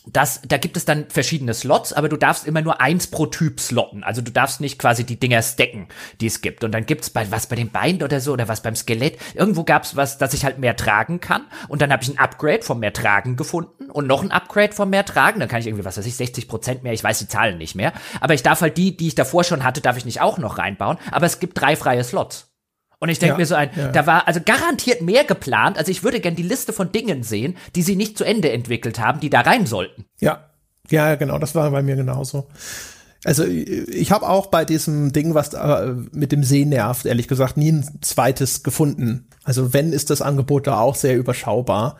das, 0.06 0.40
da 0.46 0.56
gibt 0.58 0.76
es 0.76 0.84
dann 0.84 1.06
verschiedene 1.08 1.54
Slots, 1.54 1.92
aber 1.92 2.08
du 2.08 2.16
darfst 2.16 2.46
immer 2.46 2.60
nur 2.60 2.80
eins 2.80 3.06
pro 3.06 3.26
Typ 3.26 3.60
slotten. 3.60 4.02
Also 4.02 4.20
du 4.20 4.32
darfst 4.32 4.60
nicht 4.60 4.78
quasi 4.78 5.04
die 5.04 5.18
Dinger 5.18 5.42
stacken, 5.42 5.88
die 6.20 6.26
es 6.26 6.40
gibt. 6.40 6.64
Und 6.64 6.72
dann 6.72 6.86
gibt's 6.86 7.10
bei 7.10 7.30
was 7.30 7.46
bei 7.46 7.54
den 7.54 7.70
Beinen 7.70 8.02
oder 8.02 8.20
so 8.20 8.32
oder 8.32 8.48
was 8.48 8.62
beim 8.62 8.74
Skelett. 8.74 9.18
Irgendwo 9.34 9.62
gab's 9.62 9.94
was, 9.94 10.18
dass 10.18 10.34
ich 10.34 10.44
halt 10.44 10.58
mehr 10.58 10.76
tragen 10.76 11.20
kann. 11.20 11.44
Und 11.68 11.82
dann 11.82 11.92
habe 11.92 12.02
ich 12.02 12.08
ein 12.08 12.18
Upgrade 12.18 12.62
vom 12.62 12.80
mehr 12.80 12.92
tragen 12.92 13.36
gefunden 13.36 13.90
und 13.90 14.08
noch 14.08 14.22
ein 14.22 14.32
Upgrade 14.32 14.72
vom 14.72 14.90
mehr 14.90 15.04
tragen. 15.04 15.38
Dann 15.38 15.48
kann 15.48 15.60
ich 15.60 15.68
irgendwie 15.68 15.84
was 15.84 15.96
weiß 15.96 16.06
ich 16.06 16.16
60 16.16 16.48
Prozent 16.48 16.82
mehr. 16.82 16.92
Ich 16.92 17.04
weiß 17.04 17.20
die 17.20 17.28
Zahlen 17.28 17.58
nicht 17.58 17.76
mehr. 17.76 17.92
Aber 18.20 18.34
ich 18.34 18.42
darf 18.42 18.60
halt 18.60 18.76
die, 18.76 18.96
die 18.96 19.08
ich 19.08 19.14
davor 19.14 19.44
schon 19.44 19.62
hatte, 19.62 19.80
darf 19.80 19.96
ich 19.96 20.04
nicht 20.04 20.20
auch 20.20 20.38
noch 20.38 20.58
reinbauen. 20.58 20.98
Aber 21.12 21.26
es 21.26 21.38
gibt 21.38 21.60
drei 21.60 21.76
freie 21.76 22.02
Slots. 22.02 22.51
Und 23.02 23.08
ich 23.08 23.18
denke 23.18 23.32
ja, 23.32 23.38
mir 23.38 23.46
so 23.46 23.56
ein, 23.56 23.68
ja. 23.74 23.88
da 23.88 24.06
war 24.06 24.28
also 24.28 24.38
garantiert 24.44 25.02
mehr 25.02 25.24
geplant. 25.24 25.76
Also 25.76 25.90
ich 25.90 26.04
würde 26.04 26.20
gern 26.20 26.36
die 26.36 26.44
Liste 26.44 26.72
von 26.72 26.92
Dingen 26.92 27.24
sehen, 27.24 27.56
die 27.74 27.82
sie 27.82 27.96
nicht 27.96 28.16
zu 28.16 28.22
Ende 28.22 28.52
entwickelt 28.52 29.00
haben, 29.00 29.18
die 29.18 29.28
da 29.28 29.40
rein 29.40 29.66
sollten. 29.66 30.04
Ja, 30.20 30.50
ja, 30.88 31.16
genau, 31.16 31.38
das 31.38 31.56
war 31.56 31.68
bei 31.72 31.82
mir 31.82 31.96
genauso. 31.96 32.46
Also 33.24 33.44
ich 33.44 34.12
habe 34.12 34.28
auch 34.28 34.46
bei 34.46 34.64
diesem 34.64 35.10
Ding, 35.12 35.34
was 35.34 35.52
äh, 35.52 35.94
mit 36.12 36.30
dem 36.30 36.44
See 36.44 36.64
nervt, 36.64 37.04
ehrlich 37.04 37.26
gesagt, 37.26 37.56
nie 37.56 37.72
ein 37.72 37.98
zweites 38.02 38.62
gefunden. 38.62 39.26
Also 39.42 39.72
wenn 39.72 39.92
ist 39.92 40.10
das 40.10 40.22
Angebot 40.22 40.68
da 40.68 40.78
auch 40.78 40.94
sehr 40.94 41.16
überschaubar. 41.16 41.96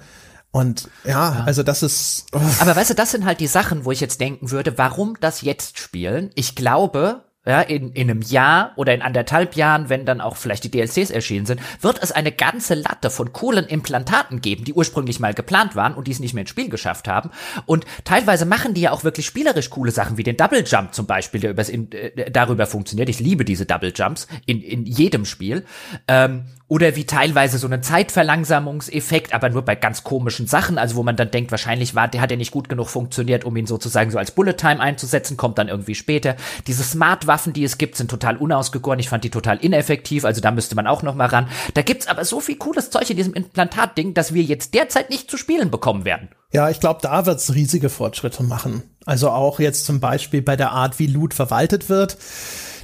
Und 0.53 0.89
ja, 1.05 1.11
ja, 1.35 1.43
also 1.47 1.65
das 1.65 1.83
ist. 1.83 2.27
Oh. 2.33 2.39
Aber 2.61 2.77
weißt 2.77 2.91
du, 2.91 2.95
das 2.95 3.11
sind 3.11 3.25
halt 3.25 3.41
die 3.41 3.49
Sachen, 3.49 3.85
wo 3.85 3.91
ich 3.91 4.01
jetzt 4.01 4.21
denken 4.21 4.53
würde, 4.53 4.79
warum 4.79 5.17
das 5.21 5.41
jetzt 5.41 5.81
spielen? 5.81 6.31
Ich 6.37 6.55
glaube, 6.55 7.25
ja, 7.45 7.61
in, 7.61 7.93
in 7.93 8.09
einem 8.09 8.23
Jahr 8.23 8.73
oder 8.77 8.95
in 8.95 9.03
anderthalb 9.03 9.57
Jahren, 9.57 9.89
wenn 9.89 10.07
dann 10.07 10.21
auch 10.21 10.37
vielleicht 10.37 10.63
die 10.63 10.71
DLCs 10.71 11.11
erschienen 11.11 11.45
sind, 11.45 11.61
wird 11.81 12.01
es 12.01 12.13
eine 12.13 12.31
ganze 12.31 12.75
Latte 12.75 13.11
von 13.11 13.33
coolen 13.33 13.67
Implantaten 13.67 14.41
geben, 14.41 14.65
die 14.65 14.75
ursprünglich 14.75 15.19
mal 15.19 15.35
geplant 15.35 15.75
waren 15.75 15.95
und 15.95 16.07
die 16.07 16.13
es 16.13 16.21
nicht 16.21 16.35
mehr 16.35 16.43
ins 16.43 16.51
Spiel 16.51 16.69
geschafft 16.69 17.09
haben. 17.09 17.31
Und 17.67 17.85
teilweise 18.05 18.47
machen 18.47 18.75
die 18.75 18.83
ja 18.83 18.93
auch 18.93 19.03
wirklich 19.03 19.27
spielerisch 19.27 19.71
coole 19.71 19.91
Sachen, 19.91 20.19
wie 20.19 20.23
den 20.23 20.37
Double 20.37 20.63
Jump 20.65 20.95
zum 20.95 21.07
Beispiel, 21.07 21.41
der 21.41 21.51
übers, 21.51 21.69
in, 21.69 21.91
äh, 21.91 22.31
darüber 22.31 22.67
funktioniert. 22.67 23.09
Ich 23.09 23.19
liebe 23.19 23.45
diese 23.45 23.67
Double 23.67 23.93
Jumps 23.95 24.29
in, 24.47 24.63
in 24.63 24.85
jedem 24.85 25.25
Spiel. 25.25 25.65
Ähm, 26.07 26.45
oder 26.73 26.97
wie 26.97 27.05
teilweise 27.05 27.59
so 27.59 27.69
ein 27.69 27.83
Zeitverlangsamungseffekt, 27.83 29.35
aber 29.35 29.51
nur 29.51 29.61
bei 29.61 29.75
ganz 29.75 30.05
komischen 30.05 30.47
Sachen, 30.47 30.79
also 30.79 30.97
wo 30.97 31.03
man 31.03 31.17
dann 31.17 31.31
denkt, 31.31 31.51
wahrscheinlich 31.51 31.95
war, 31.95 32.09
der 32.09 32.23
hat 32.23 32.31
ja 32.31 32.39
nicht 32.39 32.51
gut 32.51 32.71
genug 32.71 32.89
funktioniert, 32.89 33.45
um 33.45 33.55
ihn 33.59 33.67
sozusagen 33.67 34.11
so 34.11 34.17
als 34.17 34.31
Bullet 34.31 34.55
Time 34.55 34.81
einzusetzen, 34.81 35.37
kommt 35.37 35.59
dann 35.59 35.69
irgendwie 35.69 35.95
später. 35.95 36.35
Diese 36.67 36.83
Smart-Waffen, 36.83 37.53
die 37.53 37.63
es 37.63 37.77
gibt, 37.77 37.99
sind 37.99 38.11
total 38.11 38.39
unausgegoren. 38.39 38.99
Ich 39.01 39.11
fand 39.11 39.23
die 39.23 39.29
total 39.29 39.59
ineffektiv, 39.59 40.25
also 40.25 40.41
da 40.41 40.51
müsste 40.51 40.75
man 40.75 40.87
auch 40.87 41.03
noch 41.03 41.15
mal 41.15 41.27
ran. 41.27 41.47
Da 41.75 41.83
gibt's 41.83 42.07
aber 42.07 42.25
so 42.25 42.41
viel 42.41 42.57
cooles 42.57 42.89
Zeug 42.89 43.11
in 43.11 43.19
diesem 43.19 43.35
Implantat-Ding, 43.35 44.15
dass 44.15 44.33
wir 44.33 44.43
jetzt 44.43 44.73
derzeit 44.73 45.11
nicht 45.11 45.31
zu 45.31 45.37
spielen 45.37 45.71
bekommen 45.71 46.07
werden. 46.07 46.31
Ja, 46.53 46.71
ich 46.71 46.81
glaube, 46.81 47.01
da 47.03 47.27
wird's 47.27 47.55
riesige 47.55 47.91
Fortschritte 47.91 48.45
machen. 48.45 48.83
Also 49.05 49.29
auch 49.29 49.61
jetzt 49.61 49.85
zum 49.85 50.01
Beispiel 50.01 50.41
bei 50.41 50.57
der 50.57 50.71
Art, 50.71 50.99
wie 50.99 51.07
Loot 51.07 51.35
verwaltet 51.35 51.91
wird 51.91 52.17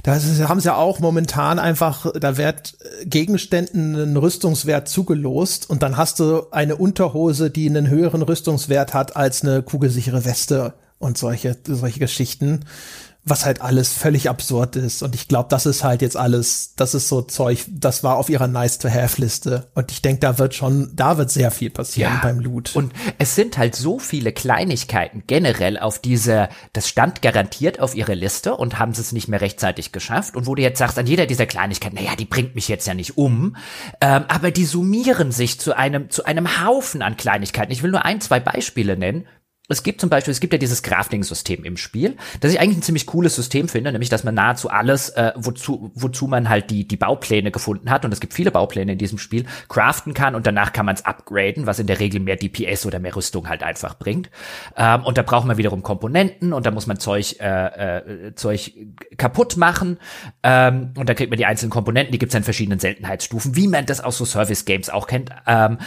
da 0.09 0.49
haben 0.49 0.59
sie 0.59 0.67
ja 0.67 0.75
auch 0.75 0.99
momentan 0.99 1.59
einfach, 1.59 2.11
da 2.19 2.37
wird 2.37 2.77
Gegenständen 3.05 3.95
einen 3.95 4.17
Rüstungswert 4.17 4.87
zugelost 4.87 5.69
und 5.69 5.83
dann 5.83 5.97
hast 5.97 6.19
du 6.19 6.49
eine 6.51 6.75
Unterhose, 6.75 7.49
die 7.49 7.69
einen 7.69 7.89
höheren 7.89 8.21
Rüstungswert 8.21 8.93
hat 8.93 9.15
als 9.15 9.43
eine 9.43 9.61
kugelsichere 9.61 10.25
Weste 10.25 10.73
und 10.99 11.17
solche, 11.17 11.55
solche 11.65 11.99
Geschichten 11.99 12.65
was 13.25 13.45
halt 13.45 13.61
alles 13.61 13.93
völlig 13.93 14.29
absurd 14.29 14.75
ist. 14.75 15.03
Und 15.03 15.13
ich 15.13 15.27
glaube, 15.27 15.49
das 15.49 15.65
ist 15.65 15.83
halt 15.83 16.01
jetzt 16.01 16.15
alles, 16.15 16.73
das 16.75 16.93
ist 16.93 17.09
so 17.09 17.21
Zeug, 17.21 17.65
das 17.69 18.03
war 18.03 18.15
auf 18.15 18.29
ihrer 18.29 18.47
Nice-to-Have-Liste. 18.47 19.67
Und 19.75 19.91
ich 19.91 20.01
denke, 20.01 20.21
da 20.21 20.37
wird 20.39 20.55
schon, 20.55 20.91
da 20.95 21.17
wird 21.17 21.29
sehr 21.29 21.51
viel 21.51 21.69
passieren 21.69 22.13
ja. 22.13 22.19
beim 22.21 22.39
Loot. 22.39 22.75
Und 22.75 22.93
es 23.17 23.35
sind 23.35 23.57
halt 23.57 23.75
so 23.75 23.99
viele 23.99 24.31
Kleinigkeiten 24.31 25.23
generell 25.27 25.77
auf 25.77 25.99
diese, 25.99 26.49
das 26.73 26.87
stand 26.87 27.21
garantiert 27.21 27.79
auf 27.79 27.93
ihre 27.93 28.13
Liste 28.13 28.55
und 28.55 28.79
haben 28.79 28.91
es 28.91 29.11
nicht 29.11 29.27
mehr 29.27 29.41
rechtzeitig 29.41 29.91
geschafft. 29.91 30.35
Und 30.35 30.47
wo 30.47 30.55
du 30.55 30.61
jetzt 30.61 30.79
sagst, 30.79 30.97
an 30.97 31.07
jeder 31.07 31.25
dieser 31.25 31.45
Kleinigkeiten, 31.45 31.95
naja, 31.95 32.15
die 32.15 32.25
bringt 32.25 32.55
mich 32.55 32.67
jetzt 32.67 32.87
ja 32.87 32.93
nicht 32.93 33.17
um, 33.17 33.55
ähm, 34.01 34.25
aber 34.27 34.51
die 34.51 34.65
summieren 34.65 35.31
sich 35.31 35.59
zu 35.59 35.75
einem, 35.75 36.09
zu 36.09 36.25
einem 36.25 36.65
Haufen 36.65 37.01
an 37.01 37.17
Kleinigkeiten. 37.17 37.71
Ich 37.71 37.83
will 37.83 37.91
nur 37.91 38.05
ein, 38.05 38.21
zwei 38.21 38.39
Beispiele 38.39 38.97
nennen 38.97 39.25
es 39.69 39.83
gibt 39.83 40.01
zum 40.01 40.09
Beispiel, 40.09 40.31
es 40.31 40.39
gibt 40.39 40.51
ja 40.53 40.59
dieses 40.59 40.81
Crafting-System 40.81 41.63
im 41.63 41.77
Spiel, 41.77 42.17
das 42.41 42.51
ich 42.51 42.59
eigentlich 42.59 42.79
ein 42.79 42.81
ziemlich 42.81 43.05
cooles 43.05 43.35
System 43.35 43.69
finde, 43.69 43.91
nämlich 43.91 44.09
dass 44.09 44.23
man 44.23 44.33
nahezu 44.33 44.69
alles, 44.69 45.09
äh, 45.09 45.31
wozu, 45.35 45.91
wozu 45.93 46.27
man 46.27 46.49
halt 46.49 46.71
die, 46.71 46.87
die 46.87 46.97
Baupläne 46.97 47.51
gefunden 47.51 47.89
hat, 47.91 48.03
und 48.03 48.11
es 48.11 48.19
gibt 48.19 48.33
viele 48.33 48.51
Baupläne 48.51 48.93
in 48.93 48.97
diesem 48.97 49.19
Spiel, 49.19 49.45
craften 49.67 50.13
kann 50.13 50.33
und 50.33 50.47
danach 50.47 50.73
kann 50.73 50.85
man 50.87 50.95
es 50.95 51.05
upgraden, 51.05 51.67
was 51.67 51.77
in 51.79 51.87
der 51.87 51.99
Regel 51.99 52.19
mehr 52.19 52.35
DPS 52.35 52.85
oder 52.85 52.99
mehr 52.99 53.15
Rüstung 53.15 53.47
halt 53.47 53.61
einfach 53.61 53.95
bringt. 53.97 54.31
Ähm, 54.75 55.03
und 55.03 55.17
da 55.17 55.21
braucht 55.21 55.45
man 55.45 55.57
wiederum 55.57 55.83
Komponenten 55.83 56.51
und 56.51 56.65
da 56.65 56.71
muss 56.71 56.87
man 56.87 56.99
Zeug, 56.99 57.35
äh, 57.39 57.97
äh, 57.97 58.35
Zeug 58.35 58.73
kaputt 59.17 59.55
machen. 59.55 59.99
Ähm, 60.41 60.93
und 60.97 61.07
da 61.07 61.13
kriegt 61.13 61.29
man 61.29 61.37
die 61.37 61.45
einzelnen 61.45 61.69
Komponenten, 61.69 62.11
die 62.11 62.19
gibt's 62.19 62.35
in 62.35 62.43
verschiedenen 62.43 62.79
Seltenheitsstufen, 62.79 63.55
wie 63.55 63.67
man 63.67 63.85
das 63.85 64.01
aus 64.01 64.17
so 64.17 64.25
Service-Games 64.25 64.89
auch 64.89 65.05
kennt. 65.05 65.29
Ähm, 65.45 65.77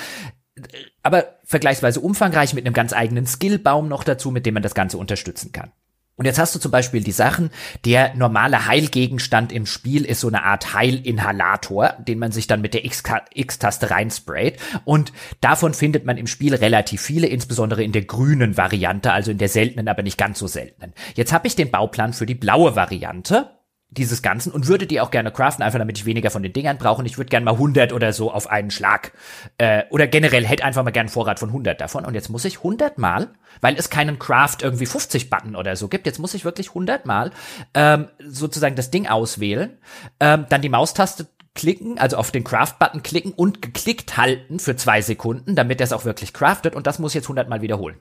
aber 1.02 1.38
vergleichsweise 1.44 2.00
umfangreich 2.00 2.54
mit 2.54 2.66
einem 2.66 2.74
ganz 2.74 2.92
eigenen 2.92 3.26
Skillbaum 3.26 3.88
noch 3.88 4.04
dazu, 4.04 4.30
mit 4.30 4.46
dem 4.46 4.54
man 4.54 4.62
das 4.62 4.74
Ganze 4.74 4.98
unterstützen 4.98 5.52
kann. 5.52 5.72
Und 6.16 6.26
jetzt 6.26 6.38
hast 6.38 6.54
du 6.54 6.58
zum 6.58 6.70
Beispiel 6.70 7.02
die 7.02 7.10
Sachen, 7.10 7.50
der 7.86 8.14
normale 8.14 8.66
Heilgegenstand 8.66 9.50
im 9.50 9.64
Spiel 9.64 10.04
ist 10.04 10.20
so 10.20 10.28
eine 10.28 10.44
Art 10.44 10.74
Heilinhalator, 10.74 11.94
den 12.06 12.18
man 12.18 12.32
sich 12.32 12.46
dann 12.46 12.60
mit 12.60 12.74
der 12.74 12.84
X-Taste 12.84 13.90
reinsprayt. 13.90 14.58
Und 14.84 15.12
davon 15.40 15.72
findet 15.72 16.04
man 16.04 16.18
im 16.18 16.26
Spiel 16.26 16.54
relativ 16.54 17.00
viele, 17.00 17.28
insbesondere 17.28 17.82
in 17.82 17.92
der 17.92 18.04
grünen 18.04 18.58
Variante, 18.58 19.10
also 19.10 19.30
in 19.30 19.38
der 19.38 19.48
seltenen, 19.48 19.88
aber 19.88 20.02
nicht 20.02 20.18
ganz 20.18 20.38
so 20.38 20.46
seltenen. 20.46 20.92
Jetzt 21.14 21.32
habe 21.32 21.46
ich 21.46 21.56
den 21.56 21.70
Bauplan 21.70 22.12
für 22.12 22.26
die 22.26 22.34
blaue 22.34 22.76
Variante 22.76 23.50
dieses 23.92 24.22
Ganzen 24.22 24.52
und 24.52 24.68
würde 24.68 24.86
die 24.86 25.00
auch 25.00 25.10
gerne 25.10 25.30
craften, 25.30 25.62
einfach 25.62 25.78
damit 25.78 25.98
ich 25.98 26.06
weniger 26.06 26.30
von 26.30 26.42
den 26.42 26.52
Dingern 26.52 26.78
brauche. 26.78 27.00
Und 27.00 27.06
ich 27.06 27.18
würde 27.18 27.28
gerne 27.28 27.44
mal 27.44 27.52
100 27.52 27.92
oder 27.92 28.12
so 28.12 28.32
auf 28.32 28.48
einen 28.48 28.70
Schlag. 28.70 29.12
Äh, 29.58 29.84
oder 29.90 30.06
generell 30.06 30.46
hätte 30.46 30.64
einfach 30.64 30.82
mal 30.82 30.90
gerne 30.90 31.08
einen 31.08 31.12
Vorrat 31.12 31.38
von 31.38 31.50
100 31.50 31.80
davon. 31.80 32.04
Und 32.06 32.14
jetzt 32.14 32.30
muss 32.30 32.44
ich 32.44 32.58
100 32.58 32.96
Mal, 32.98 33.28
weil 33.60 33.76
es 33.76 33.90
keinen 33.90 34.18
Craft 34.18 34.58
irgendwie 34.62 34.86
50 34.86 35.28
Button 35.28 35.56
oder 35.56 35.76
so 35.76 35.88
gibt, 35.88 36.06
jetzt 36.06 36.18
muss 36.18 36.32
ich 36.34 36.44
wirklich 36.44 36.68
100 36.68 37.04
Mal 37.04 37.32
ähm, 37.74 38.08
sozusagen 38.26 38.76
das 38.76 38.90
Ding 38.90 39.06
auswählen, 39.06 39.78
ähm, 40.20 40.46
dann 40.48 40.62
die 40.62 40.70
Maustaste 40.70 41.26
klicken, 41.54 41.98
also 41.98 42.16
auf 42.16 42.30
den 42.30 42.44
Craft-Button 42.44 43.02
klicken 43.02 43.32
und 43.32 43.60
geklickt 43.60 44.16
halten 44.16 44.58
für 44.58 44.74
zwei 44.74 45.02
Sekunden, 45.02 45.54
damit 45.54 45.80
er 45.80 45.84
es 45.84 45.92
auch 45.92 46.06
wirklich 46.06 46.32
craftet. 46.32 46.74
Und 46.74 46.86
das 46.86 46.98
muss 46.98 47.10
ich 47.10 47.16
jetzt 47.16 47.26
100 47.26 47.50
Mal 47.50 47.60
wiederholen. 47.60 47.96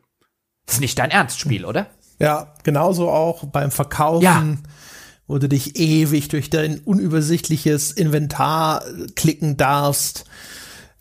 Das 0.66 0.76
ist 0.76 0.82
nicht 0.82 0.98
dein 0.98 1.12
Ernstspiel, 1.12 1.66
oder? 1.66 1.88
Ja, 2.18 2.54
genauso 2.64 3.10
auch 3.10 3.44
beim 3.46 3.72
Verkaufen. 3.72 4.24
Ja 4.24 4.42
wo 5.32 5.38
du 5.38 5.48
dich 5.48 5.80
ewig 5.80 6.28
durch 6.28 6.49
dein 6.49 6.80
unübersichtliches 6.80 7.94
Inventar 7.94 8.84
klicken 9.16 9.56
darfst. 9.56 10.26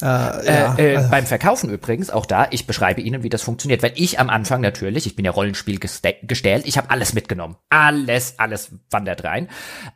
Äh, 0.00 0.06
ja, 0.06 0.74
äh, 0.76 0.94
äh. 0.94 1.08
Beim 1.10 1.26
Verkaufen 1.26 1.68
übrigens, 1.68 2.10
auch 2.10 2.24
da, 2.24 2.46
ich 2.50 2.66
beschreibe 2.66 3.00
Ihnen, 3.00 3.24
wie 3.24 3.28
das 3.28 3.42
funktioniert. 3.42 3.82
Weil 3.82 3.92
ich 3.96 4.20
am 4.20 4.30
Anfang 4.30 4.60
natürlich, 4.60 5.06
ich 5.06 5.16
bin 5.16 5.24
ja 5.24 5.32
Rollenspiel 5.32 5.80
gestellt, 5.80 6.62
ich 6.64 6.78
habe 6.78 6.90
alles 6.90 7.12
mitgenommen. 7.12 7.56
Alles, 7.70 8.38
alles 8.38 8.70
wandert 8.90 9.24
rein. 9.24 9.48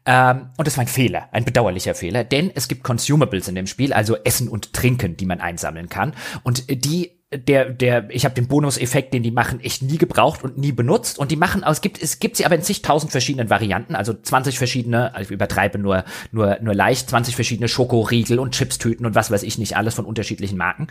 Ähm, 0.05 0.48
und 0.59 0.66
das 0.66 0.77
war 0.77 0.85
ein 0.85 0.89
Fehler, 0.89 1.28
ein 1.31 1.44
bedauerlicher 1.44 1.94
Fehler, 1.94 2.24
denn 2.24 2.51
es 2.52 2.66
gibt 2.66 2.82
Consumables 2.82 3.47
in 3.47 3.55
dem 3.55 3.69
Spiel, 3.69 3.93
also 3.93 4.16
Essen 4.24 4.48
und 4.48 4.73
Trinken, 4.73 5.16
die 5.16 5.27
man 5.27 5.40
einsammeln 5.40 5.89
kann. 5.89 6.12
Und 6.43 6.69
die 6.69 7.12
der, 7.39 7.70
der, 7.70 8.09
ich 8.11 8.24
habe 8.24 8.35
den 8.35 8.48
Bonuseffekt, 8.48 9.15
den 9.15 9.23
die 9.23 9.31
machen, 9.31 9.61
echt 9.61 9.82
nie 9.82 9.98
gebraucht 9.98 10.43
und 10.43 10.59
nie 10.59 10.73
benutzt. 10.73 11.19
Und 11.19 11.31
die 11.31 11.36
machen, 11.36 11.62
es 11.65 11.81
gibt, 11.81 12.02
es 12.02 12.19
gibt 12.19 12.36
sie 12.36 12.47
aber 12.47 12.55
in 12.55 12.62
zigtausend 12.62 13.12
verschiedenen 13.12 13.51
Varianten, 13.51 13.94
also 13.94 14.15
20 14.15 14.59
verschiedene, 14.59 15.15
also 15.15 15.28
ich 15.28 15.31
übertreibe 15.31 15.78
nur, 15.78 16.05
nur, 16.32 16.59
nur 16.61 16.74
leicht, 16.74 17.11
20 17.11 17.35
verschiedene 17.35 17.69
Schokoriegel 17.69 18.39
und 18.39 18.55
Chipstüten 18.55 19.06
und 19.06 19.15
was 19.15 19.31
weiß 19.31 19.43
ich 19.43 19.59
nicht, 19.59 19.77
alles 19.77 19.94
von 19.94 20.05
unterschiedlichen 20.05 20.59
Marken. 20.59 20.89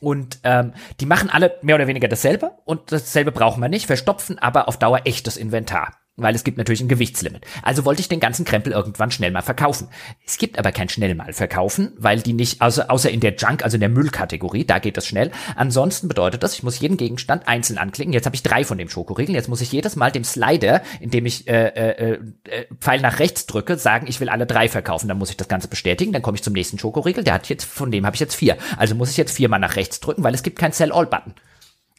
Und 0.00 0.38
ähm, 0.44 0.72
die 1.00 1.06
machen 1.06 1.30
alle 1.30 1.56
mehr 1.62 1.76
oder 1.76 1.86
weniger 1.86 2.08
dasselbe 2.08 2.52
und 2.64 2.92
dasselbe 2.92 3.32
brauchen 3.32 3.60
wir 3.60 3.68
nicht, 3.68 3.86
verstopfen 3.86 4.38
aber 4.38 4.68
auf 4.68 4.78
Dauer 4.78 5.02
echtes 5.04 5.36
Inventar. 5.36 6.03
Weil 6.16 6.36
es 6.36 6.44
gibt 6.44 6.58
natürlich 6.58 6.80
ein 6.80 6.88
Gewichtslimit. 6.88 7.44
Also 7.62 7.84
wollte 7.84 8.00
ich 8.00 8.08
den 8.08 8.20
ganzen 8.20 8.44
Krempel 8.44 8.72
irgendwann 8.72 9.10
schnell 9.10 9.32
mal 9.32 9.42
verkaufen. 9.42 9.88
Es 10.24 10.38
gibt 10.38 10.60
aber 10.60 10.70
kein 10.70 10.88
schnell 10.88 11.16
mal 11.16 11.32
verkaufen, 11.32 11.92
weil 11.96 12.20
die 12.20 12.34
nicht, 12.34 12.60
außer, 12.60 12.88
außer 12.88 13.10
in 13.10 13.18
der 13.18 13.34
Junk, 13.34 13.64
also 13.64 13.76
in 13.76 13.80
der 13.80 13.88
Müllkategorie, 13.88 14.64
da 14.64 14.78
geht 14.78 14.96
das 14.96 15.08
schnell. 15.08 15.32
Ansonsten 15.56 16.06
bedeutet 16.06 16.44
das, 16.44 16.54
ich 16.54 16.62
muss 16.62 16.78
jeden 16.78 16.96
Gegenstand 16.96 17.48
einzeln 17.48 17.78
anklicken. 17.78 18.12
Jetzt 18.12 18.26
habe 18.26 18.36
ich 18.36 18.44
drei 18.44 18.64
von 18.64 18.78
dem 18.78 18.88
Schokoriegel. 18.88 19.34
Jetzt 19.34 19.48
muss 19.48 19.60
ich 19.60 19.72
jedes 19.72 19.96
Mal 19.96 20.12
dem 20.12 20.22
Slider, 20.22 20.82
indem 21.00 21.26
ich 21.26 21.48
äh, 21.48 21.66
äh, 21.68 22.12
äh, 22.12 22.66
Pfeil 22.78 23.00
nach 23.00 23.18
rechts 23.18 23.46
drücke, 23.46 23.76
sagen, 23.76 24.06
ich 24.08 24.20
will 24.20 24.28
alle 24.28 24.46
drei 24.46 24.68
verkaufen. 24.68 25.08
Dann 25.08 25.18
muss 25.18 25.30
ich 25.30 25.36
das 25.36 25.48
Ganze 25.48 25.66
bestätigen. 25.66 26.12
Dann 26.12 26.22
komme 26.22 26.36
ich 26.36 26.44
zum 26.44 26.52
nächsten 26.52 26.78
Schokoriegel. 26.78 27.24
Der 27.24 27.34
hat 27.34 27.48
jetzt, 27.48 27.64
von 27.64 27.90
dem 27.90 28.06
habe 28.06 28.14
ich 28.14 28.20
jetzt 28.20 28.36
vier. 28.36 28.56
Also 28.76 28.94
muss 28.94 29.10
ich 29.10 29.16
jetzt 29.16 29.34
viermal 29.34 29.58
nach 29.58 29.74
rechts 29.74 29.98
drücken, 29.98 30.22
weil 30.22 30.34
es 30.34 30.44
gibt 30.44 30.60
kein 30.60 30.70
Sell-All-Button. 30.70 31.34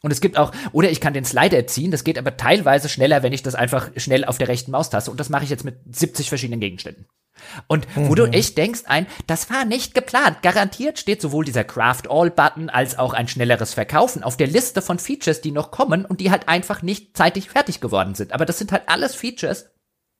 Und 0.02 0.12
es 0.12 0.20
gibt 0.20 0.36
auch, 0.36 0.52
oder 0.72 0.90
ich 0.90 1.00
kann 1.00 1.14
den 1.14 1.24
Slider 1.24 1.66
ziehen, 1.66 1.90
das 1.90 2.04
geht 2.04 2.18
aber 2.18 2.36
teilweise 2.36 2.88
schneller, 2.88 3.22
wenn 3.22 3.32
ich 3.32 3.42
das 3.42 3.54
einfach 3.54 3.90
schnell 3.96 4.24
auf 4.24 4.38
der 4.38 4.48
rechten 4.48 4.70
Maustaste 4.70 5.10
und 5.10 5.18
das 5.18 5.30
mache 5.30 5.44
ich 5.44 5.50
jetzt 5.50 5.64
mit 5.64 5.78
70 5.90 6.28
verschiedenen 6.28 6.60
Gegenständen. 6.60 7.06
Und 7.66 7.86
mhm. 7.96 8.08
wo 8.08 8.14
du 8.14 8.26
mhm. 8.26 8.32
echt 8.32 8.56
denkst, 8.58 8.82
ein, 8.86 9.06
das 9.26 9.50
war 9.50 9.64
nicht 9.64 9.94
geplant. 9.94 10.42
Garantiert 10.42 10.98
steht 10.98 11.20
sowohl 11.20 11.44
dieser 11.44 11.64
Craft 11.64 12.08
All 12.08 12.30
Button 12.30 12.70
als 12.70 12.98
auch 12.98 13.14
ein 13.14 13.28
schnelleres 13.28 13.74
Verkaufen 13.74 14.22
auf 14.22 14.36
der 14.36 14.46
Liste 14.46 14.82
von 14.82 14.98
Features, 14.98 15.40
die 15.40 15.52
noch 15.52 15.70
kommen 15.70 16.04
und 16.04 16.20
die 16.20 16.30
halt 16.30 16.48
einfach 16.48 16.82
nicht 16.82 17.16
zeitig 17.16 17.50
fertig 17.50 17.80
geworden 17.80 18.14
sind. 18.14 18.32
Aber 18.32 18.46
das 18.46 18.58
sind 18.58 18.72
halt 18.72 18.84
alles 18.86 19.14
Features, 19.14 19.70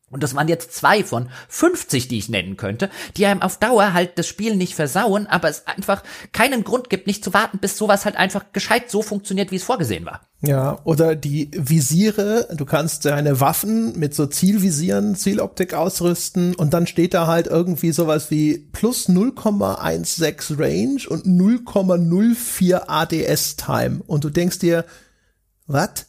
und 0.09 0.23
das 0.23 0.37
waren 0.37 0.47
jetzt 0.47 0.73
zwei 0.73 1.03
von 1.03 1.29
50, 1.49 2.07
die 2.07 2.19
ich 2.19 2.29
nennen 2.29 2.57
könnte, 2.57 2.91
die 3.17 3.27
einem 3.27 3.43
auf 3.43 3.59
Dauer 3.59 3.93
halt 3.93 4.19
das 4.19 4.29
Spiel 4.29 4.55
nicht 4.55 4.77
versauen, 4.77 5.27
aber 5.27 5.49
es 5.49 5.67
einfach 5.67 6.05
keinen 6.33 6.63
Grund 6.63 6.91
gibt, 6.91 7.09
nicht 7.09 7.25
zu 7.25 7.35
warten, 7.35 7.59
bis 7.59 7.77
sowas 7.77 8.05
halt 8.05 8.17
einfach 8.17 8.53
gescheit 8.53 8.89
so 8.89 9.03
funktioniert, 9.03 9.51
wie 9.51 9.57
es 9.57 9.65
vorgesehen 9.65 10.07
war. 10.07 10.21
Ja, 10.43 10.79
oder 10.85 11.17
die 11.17 11.51
Visiere, 11.53 12.47
du 12.57 12.65
kannst 12.65 13.05
deine 13.05 13.41
Waffen 13.41 13.99
mit 13.99 14.15
so 14.15 14.27
Zielvisieren, 14.27 15.17
Zieloptik 15.17 15.75
ausrüsten 15.75 16.55
und 16.55 16.73
dann 16.73 16.87
steht 16.87 17.13
da 17.13 17.27
halt 17.27 17.49
irgendwie 17.49 17.91
sowas 17.91 18.31
wie 18.31 18.59
plus 18.59 19.09
0,16 19.09 20.57
Range 20.57 21.03
und 21.09 21.27
0,04 21.27 22.83
ADS 22.87 23.57
Time 23.57 24.03
und 24.07 24.23
du 24.23 24.31
denkst 24.31 24.61
dir, 24.61 24.85
was? 25.67 26.07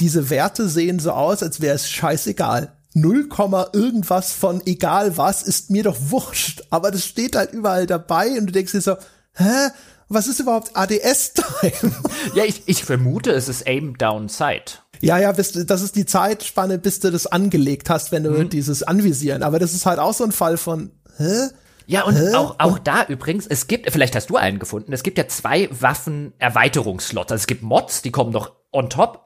Diese 0.00 0.30
Werte 0.30 0.68
sehen 0.68 0.98
so 0.98 1.12
aus, 1.12 1.42
als 1.42 1.60
wäre 1.60 1.74
es 1.74 1.88
scheißegal 1.88 2.75
0, 2.96 3.28
irgendwas 3.74 4.32
von 4.32 4.62
egal 4.64 5.18
was 5.18 5.42
ist 5.42 5.70
mir 5.70 5.82
doch 5.82 5.96
wurscht. 6.00 6.62
Aber 6.70 6.90
das 6.90 7.04
steht 7.04 7.36
halt 7.36 7.52
überall 7.52 7.86
dabei 7.86 8.38
und 8.38 8.46
du 8.46 8.52
denkst 8.52 8.72
dir 8.72 8.80
so, 8.80 8.96
hä? 9.34 9.68
Was 10.08 10.28
ist 10.28 10.38
überhaupt 10.38 10.70
ADS-Time? 10.74 11.92
ja, 12.34 12.44
ich, 12.44 12.62
ich 12.66 12.84
vermute, 12.84 13.32
es 13.32 13.48
ist 13.48 13.66
Aim 13.66 13.98
Down 13.98 14.28
Sight. 14.28 14.82
Ja, 15.00 15.18
ja, 15.18 15.32
bis, 15.32 15.52
das 15.52 15.82
ist 15.82 15.96
die 15.96 16.06
Zeitspanne, 16.06 16.78
bis 16.78 17.00
du 17.00 17.10
das 17.10 17.26
angelegt 17.26 17.90
hast, 17.90 18.12
wenn 18.12 18.22
du 18.22 18.30
mhm. 18.30 18.48
dieses 18.48 18.82
Anvisieren. 18.82 19.42
Aber 19.42 19.58
das 19.58 19.74
ist 19.74 19.84
halt 19.84 19.98
auch 19.98 20.14
so 20.14 20.24
ein 20.24 20.32
Fall 20.32 20.56
von, 20.56 20.92
hä? 21.18 21.48
Ja, 21.88 22.02
und 22.02 22.16
Hä? 22.16 22.34
auch, 22.34 22.56
auch 22.58 22.78
da 22.80 23.04
übrigens, 23.04 23.46
es 23.46 23.68
gibt, 23.68 23.90
vielleicht 23.92 24.16
hast 24.16 24.28
du 24.28 24.36
einen 24.36 24.58
gefunden, 24.58 24.92
es 24.92 25.04
gibt 25.04 25.18
ja 25.18 25.28
zwei 25.28 25.68
Waffen-Erweiterungsslots. 25.70 27.30
Also 27.30 27.42
es 27.42 27.46
gibt 27.46 27.62
Mods, 27.62 28.02
die 28.02 28.10
kommen 28.10 28.32
noch 28.32 28.52
on 28.72 28.90
top. 28.90 29.22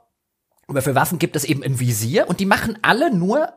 Aber 0.67 0.83
für 0.83 0.95
Waffen 0.95 1.19
gibt 1.19 1.37
es 1.37 1.45
eben 1.45 1.63
ein 1.63 1.81
Visier 1.81 2.29
und 2.29 2.39
die 2.39 2.47
machen 2.47 2.79
alle 2.83 3.15
nur 3.15 3.49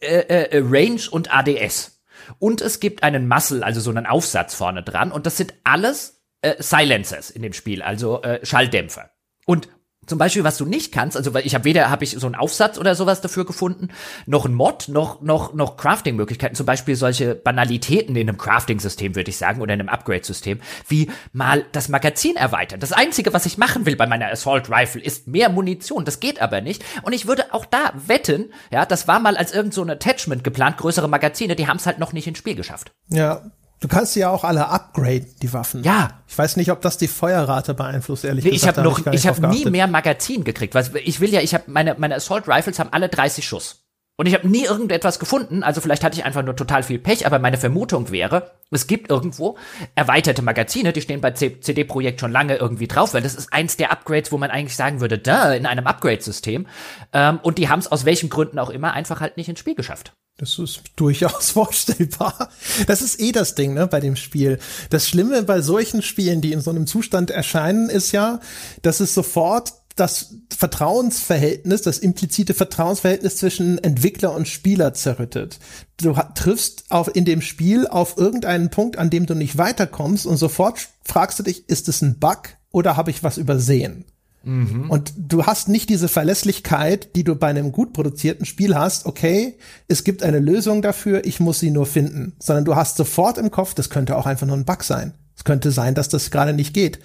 äh, 0.00 0.20
äh, 0.20 0.62
Range 0.64 1.00
und 1.10 1.32
ADS. 1.32 2.02
Und 2.38 2.60
es 2.60 2.80
gibt 2.80 3.02
einen 3.02 3.28
Muscle, 3.28 3.62
also 3.62 3.80
so 3.80 3.90
einen 3.90 4.06
Aufsatz 4.06 4.54
vorne 4.54 4.82
dran. 4.82 5.12
Und 5.12 5.26
das 5.26 5.36
sind 5.36 5.54
alles 5.64 6.22
äh, 6.42 6.60
Silencers 6.62 7.30
in 7.30 7.42
dem 7.42 7.52
Spiel, 7.52 7.82
also 7.82 8.22
äh, 8.22 8.44
Schalldämpfer. 8.44 9.10
Und 9.46 9.68
zum 10.06 10.18
Beispiel, 10.18 10.44
was 10.44 10.56
du 10.56 10.64
nicht 10.64 10.92
kannst, 10.92 11.16
also 11.16 11.34
weil 11.34 11.46
ich 11.46 11.54
habe 11.54 11.64
weder 11.64 11.90
habe 11.90 12.04
ich 12.04 12.12
so 12.12 12.26
einen 12.26 12.34
Aufsatz 12.34 12.78
oder 12.78 12.94
sowas 12.94 13.20
dafür 13.20 13.44
gefunden, 13.44 13.88
noch 14.26 14.44
ein 14.44 14.54
Mod, 14.54 14.88
noch 14.88 15.20
noch 15.20 15.54
noch 15.54 15.76
Crafting-Möglichkeiten, 15.76 16.54
zum 16.54 16.66
Beispiel 16.66 16.96
solche 16.96 17.34
Banalitäten 17.34 18.16
in 18.16 18.28
einem 18.28 18.38
Crafting-System, 18.38 19.16
würde 19.16 19.30
ich 19.30 19.36
sagen, 19.36 19.60
oder 19.60 19.74
in 19.74 19.80
einem 19.80 19.88
Upgrade-System, 19.88 20.60
wie 20.88 21.10
mal 21.32 21.64
das 21.72 21.88
Magazin 21.88 22.36
erweitern. 22.36 22.80
Das 22.80 22.92
Einzige, 22.92 23.32
was 23.32 23.46
ich 23.46 23.58
machen 23.58 23.86
will 23.86 23.96
bei 23.96 24.06
meiner 24.06 24.30
Assault 24.30 24.70
Rifle, 24.70 25.02
ist 25.02 25.28
mehr 25.28 25.48
Munition. 25.48 26.04
Das 26.04 26.20
geht 26.20 26.40
aber 26.40 26.60
nicht. 26.60 26.84
Und 27.02 27.12
ich 27.12 27.26
würde 27.26 27.52
auch 27.52 27.64
da 27.64 27.92
wetten, 28.06 28.52
ja, 28.70 28.86
das 28.86 29.08
war 29.08 29.20
mal 29.20 29.36
als 29.36 29.52
irgend 29.52 29.74
so 29.74 29.82
ein 29.82 29.90
Attachment 29.90 30.44
geplant, 30.44 30.76
größere 30.78 31.08
Magazine, 31.08 31.56
die 31.56 31.66
haben 31.66 31.78
es 31.78 31.86
halt 31.86 31.98
noch 31.98 32.12
nicht 32.12 32.26
ins 32.26 32.38
Spiel 32.38 32.54
geschafft. 32.54 32.92
Ja, 33.08 33.50
Du 33.80 33.88
kannst 33.88 34.14
sie 34.14 34.20
ja 34.20 34.30
auch 34.30 34.44
alle 34.44 34.68
upgraden, 34.68 35.28
die 35.42 35.52
Waffen. 35.52 35.82
Ja. 35.82 36.22
Ich 36.26 36.36
weiß 36.36 36.56
nicht, 36.56 36.70
ob 36.70 36.80
das 36.80 36.96
die 36.96 37.08
Feuerrate 37.08 37.74
beeinflusst, 37.74 38.24
ehrlich 38.24 38.44
nee, 38.44 38.52
gesagt. 38.52 38.78
Ich 38.78 38.84
habe 38.84 38.88
noch, 38.88 39.12
ich 39.12 39.26
habe 39.26 39.48
nie 39.48 39.66
mehr 39.66 39.86
Magazin 39.86 40.44
gekriegt. 40.44 40.74
Was 40.74 40.92
ich 40.94 41.20
will 41.20 41.30
ja, 41.30 41.40
ich 41.40 41.54
habe 41.54 41.64
meine 41.66 41.94
meine 41.98 42.14
Assault 42.14 42.48
Rifles 42.48 42.78
haben 42.78 42.92
alle 42.92 43.08
30 43.08 43.46
Schuss. 43.46 43.86
Und 44.18 44.26
ich 44.26 44.34
habe 44.34 44.48
nie 44.48 44.64
irgendetwas 44.64 45.18
gefunden, 45.18 45.62
also 45.62 45.82
vielleicht 45.82 46.02
hatte 46.02 46.16
ich 46.18 46.24
einfach 46.24 46.42
nur 46.42 46.56
total 46.56 46.82
viel 46.82 46.98
Pech, 46.98 47.26
aber 47.26 47.38
meine 47.38 47.58
Vermutung 47.58 48.10
wäre, 48.10 48.52
es 48.70 48.86
gibt 48.86 49.10
irgendwo 49.10 49.58
erweiterte 49.94 50.40
Magazine, 50.40 50.94
die 50.94 51.02
stehen 51.02 51.20
bei 51.20 51.32
CD 51.32 51.84
Projekt 51.84 52.20
schon 52.20 52.32
lange 52.32 52.56
irgendwie 52.56 52.88
drauf, 52.88 53.12
weil 53.12 53.20
das 53.20 53.34
ist 53.34 53.52
eins 53.52 53.76
der 53.76 53.92
Upgrades, 53.92 54.32
wo 54.32 54.38
man 54.38 54.50
eigentlich 54.50 54.74
sagen 54.74 55.02
würde, 55.02 55.18
da 55.18 55.52
in 55.52 55.66
einem 55.66 55.86
Upgrade-System. 55.86 56.66
Ähm, 57.12 57.40
und 57.42 57.58
die 57.58 57.68
haben 57.68 57.80
es 57.80 57.92
aus 57.92 58.06
welchen 58.06 58.30
Gründen 58.30 58.58
auch 58.58 58.70
immer 58.70 58.94
einfach 58.94 59.20
halt 59.20 59.36
nicht 59.36 59.50
ins 59.50 59.60
Spiel 59.60 59.74
geschafft. 59.74 60.14
Das 60.38 60.58
ist 60.58 60.82
durchaus 60.96 61.50
vorstellbar. 61.52 62.50
Das 62.86 63.00
ist 63.00 63.20
eh 63.20 63.32
das 63.32 63.54
Ding, 63.54 63.74
ne, 63.74 63.86
bei 63.86 64.00
dem 64.00 64.16
Spiel. 64.16 64.58
Das 64.90 65.08
Schlimme 65.08 65.42
bei 65.42 65.62
solchen 65.62 66.02
Spielen, 66.02 66.40
die 66.40 66.52
in 66.52 66.60
so 66.60 66.70
einem 66.70 66.86
Zustand 66.86 67.30
erscheinen, 67.30 67.88
ist 67.88 68.12
ja, 68.12 68.40
dass 68.82 69.00
es 69.00 69.14
sofort 69.14 69.72
das 69.96 70.34
Vertrauensverhältnis, 70.54 71.80
das 71.80 71.98
implizite 71.98 72.52
Vertrauensverhältnis 72.52 73.38
zwischen 73.38 73.82
Entwickler 73.82 74.34
und 74.34 74.46
Spieler 74.46 74.92
zerrüttet. 74.92 75.58
Du 75.96 76.14
triffst 76.34 76.84
auf, 76.90 77.16
in 77.16 77.24
dem 77.24 77.40
Spiel 77.40 77.86
auf 77.86 78.18
irgendeinen 78.18 78.68
Punkt, 78.68 78.98
an 78.98 79.08
dem 79.08 79.24
du 79.24 79.34
nicht 79.34 79.56
weiterkommst 79.56 80.26
und 80.26 80.36
sofort 80.36 80.88
fragst 81.02 81.38
du 81.38 81.42
dich, 81.42 81.70
ist 81.70 81.88
es 81.88 82.02
ein 82.02 82.18
Bug 82.18 82.50
oder 82.70 82.98
habe 82.98 83.10
ich 83.10 83.22
was 83.22 83.38
übersehen? 83.38 84.04
Mhm. 84.46 84.88
Und 84.88 85.12
du 85.18 85.44
hast 85.44 85.68
nicht 85.68 85.90
diese 85.90 86.06
Verlässlichkeit, 86.06 87.16
die 87.16 87.24
du 87.24 87.34
bei 87.34 87.48
einem 87.48 87.72
gut 87.72 87.92
produzierten 87.92 88.46
Spiel 88.46 88.76
hast, 88.76 89.04
okay, 89.04 89.58
es 89.88 90.04
gibt 90.04 90.22
eine 90.22 90.38
Lösung 90.38 90.82
dafür, 90.82 91.24
ich 91.24 91.40
muss 91.40 91.58
sie 91.58 91.72
nur 91.72 91.84
finden, 91.84 92.34
sondern 92.38 92.64
du 92.64 92.76
hast 92.76 92.96
sofort 92.96 93.38
im 93.38 93.50
Kopf, 93.50 93.74
das 93.74 93.90
könnte 93.90 94.16
auch 94.16 94.24
einfach 94.24 94.46
nur 94.46 94.56
ein 94.56 94.64
Bug 94.64 94.84
sein. 94.84 95.14
Es 95.36 95.42
könnte 95.42 95.72
sein, 95.72 95.96
dass 95.96 96.08
das 96.08 96.30
gerade 96.30 96.52
nicht 96.52 96.74
geht. 96.74 97.00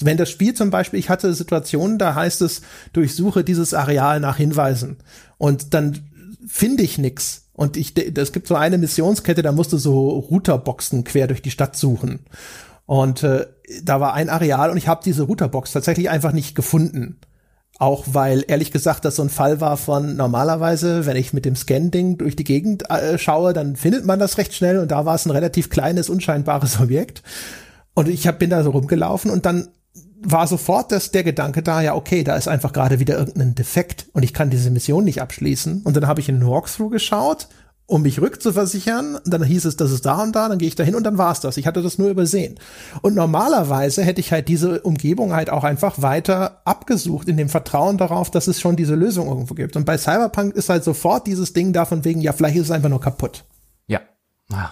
Wenn 0.00 0.16
das 0.16 0.30
Spiel 0.30 0.54
zum 0.54 0.70
Beispiel, 0.70 1.00
ich 1.00 1.10
hatte 1.10 1.34
Situationen, 1.34 1.98
da 1.98 2.14
heißt 2.14 2.42
es, 2.42 2.62
durchsuche 2.92 3.42
dieses 3.42 3.74
Areal 3.74 4.20
nach 4.20 4.36
Hinweisen 4.36 4.98
und 5.36 5.74
dann 5.74 5.98
finde 6.46 6.84
ich 6.84 6.98
nix. 6.98 7.48
Und 7.54 7.76
ich, 7.76 7.94
es 7.96 8.32
gibt 8.32 8.46
so 8.46 8.54
eine 8.54 8.78
Missionskette, 8.78 9.42
da 9.42 9.52
musst 9.52 9.72
du 9.72 9.78
so 9.78 10.10
Routerboxen 10.10 11.04
quer 11.04 11.26
durch 11.26 11.42
die 11.42 11.52
Stadt 11.52 11.76
suchen. 11.76 12.20
Und 12.86 13.22
äh, 13.22 13.46
da 13.82 14.00
war 14.00 14.14
ein 14.14 14.28
Areal 14.28 14.70
und 14.70 14.76
ich 14.76 14.88
habe 14.88 15.02
diese 15.04 15.22
Routerbox 15.22 15.72
tatsächlich 15.72 16.10
einfach 16.10 16.32
nicht 16.32 16.54
gefunden. 16.54 17.18
Auch 17.78 18.04
weil, 18.06 18.44
ehrlich 18.46 18.70
gesagt, 18.70 19.04
das 19.04 19.16
so 19.16 19.22
ein 19.22 19.30
Fall 19.30 19.60
war 19.60 19.76
von 19.76 20.14
normalerweise, 20.14 21.06
wenn 21.06 21.16
ich 21.16 21.32
mit 21.32 21.44
dem 21.44 21.56
Scan-Ding 21.56 22.18
durch 22.18 22.36
die 22.36 22.44
Gegend 22.44 22.88
äh, 22.88 23.18
schaue, 23.18 23.52
dann 23.52 23.74
findet 23.74 24.04
man 24.04 24.20
das 24.20 24.38
recht 24.38 24.54
schnell 24.54 24.78
und 24.78 24.92
da 24.92 25.04
war 25.06 25.16
es 25.16 25.26
ein 25.26 25.32
relativ 25.32 25.70
kleines, 25.70 26.08
unscheinbares 26.08 26.78
Objekt. 26.80 27.22
Und 27.94 28.08
ich 28.08 28.26
hab, 28.26 28.38
bin 28.38 28.50
da 28.50 28.62
so 28.62 28.70
rumgelaufen 28.70 29.30
und 29.30 29.44
dann 29.46 29.68
war 30.26 30.46
sofort 30.46 30.92
das, 30.92 31.10
der 31.10 31.22
Gedanke 31.22 31.62
da, 31.62 31.82
ja, 31.82 31.94
okay, 31.94 32.24
da 32.24 32.36
ist 32.36 32.48
einfach 32.48 32.72
gerade 32.72 32.98
wieder 32.98 33.18
irgendein 33.18 33.54
Defekt 33.54 34.06
und 34.12 34.22
ich 34.22 34.32
kann 34.32 34.50
diese 34.50 34.70
Mission 34.70 35.04
nicht 35.04 35.20
abschließen. 35.20 35.82
Und 35.82 35.96
dann 35.96 36.06
habe 36.06 36.20
ich 36.20 36.28
in 36.28 36.40
den 36.40 36.48
Walkthrough 36.48 36.90
geschaut 36.90 37.48
um 37.86 38.02
mich 38.02 38.20
rückzuversichern. 38.20 39.18
Dann 39.24 39.42
hieß 39.42 39.64
es, 39.66 39.76
das 39.76 39.90
ist 39.90 40.06
da 40.06 40.22
und 40.22 40.34
da, 40.34 40.48
dann 40.48 40.58
gehe 40.58 40.68
ich 40.68 40.74
da 40.74 40.84
hin 40.84 40.94
und 40.94 41.04
dann 41.04 41.18
war's 41.18 41.40
das. 41.40 41.56
Ich 41.56 41.66
hatte 41.66 41.82
das 41.82 41.98
nur 41.98 42.10
übersehen. 42.10 42.58
Und 43.02 43.14
normalerweise 43.14 44.02
hätte 44.02 44.20
ich 44.20 44.32
halt 44.32 44.48
diese 44.48 44.80
Umgebung 44.80 45.34
halt 45.34 45.50
auch 45.50 45.64
einfach 45.64 46.00
weiter 46.00 46.62
abgesucht, 46.64 47.28
in 47.28 47.36
dem 47.36 47.48
Vertrauen 47.48 47.98
darauf, 47.98 48.30
dass 48.30 48.46
es 48.46 48.60
schon 48.60 48.76
diese 48.76 48.94
Lösung 48.94 49.28
irgendwo 49.28 49.54
gibt. 49.54 49.76
Und 49.76 49.84
bei 49.84 49.98
Cyberpunk 49.98 50.54
ist 50.54 50.68
halt 50.68 50.84
sofort 50.84 51.26
dieses 51.26 51.52
Ding 51.52 51.72
davon 51.72 52.04
wegen, 52.04 52.20
ja, 52.20 52.32
vielleicht 52.32 52.56
ist 52.56 52.64
es 52.64 52.70
einfach 52.70 52.88
nur 52.88 53.00
kaputt. 53.00 53.44
Ja. 53.86 54.00
Ah. 54.50 54.70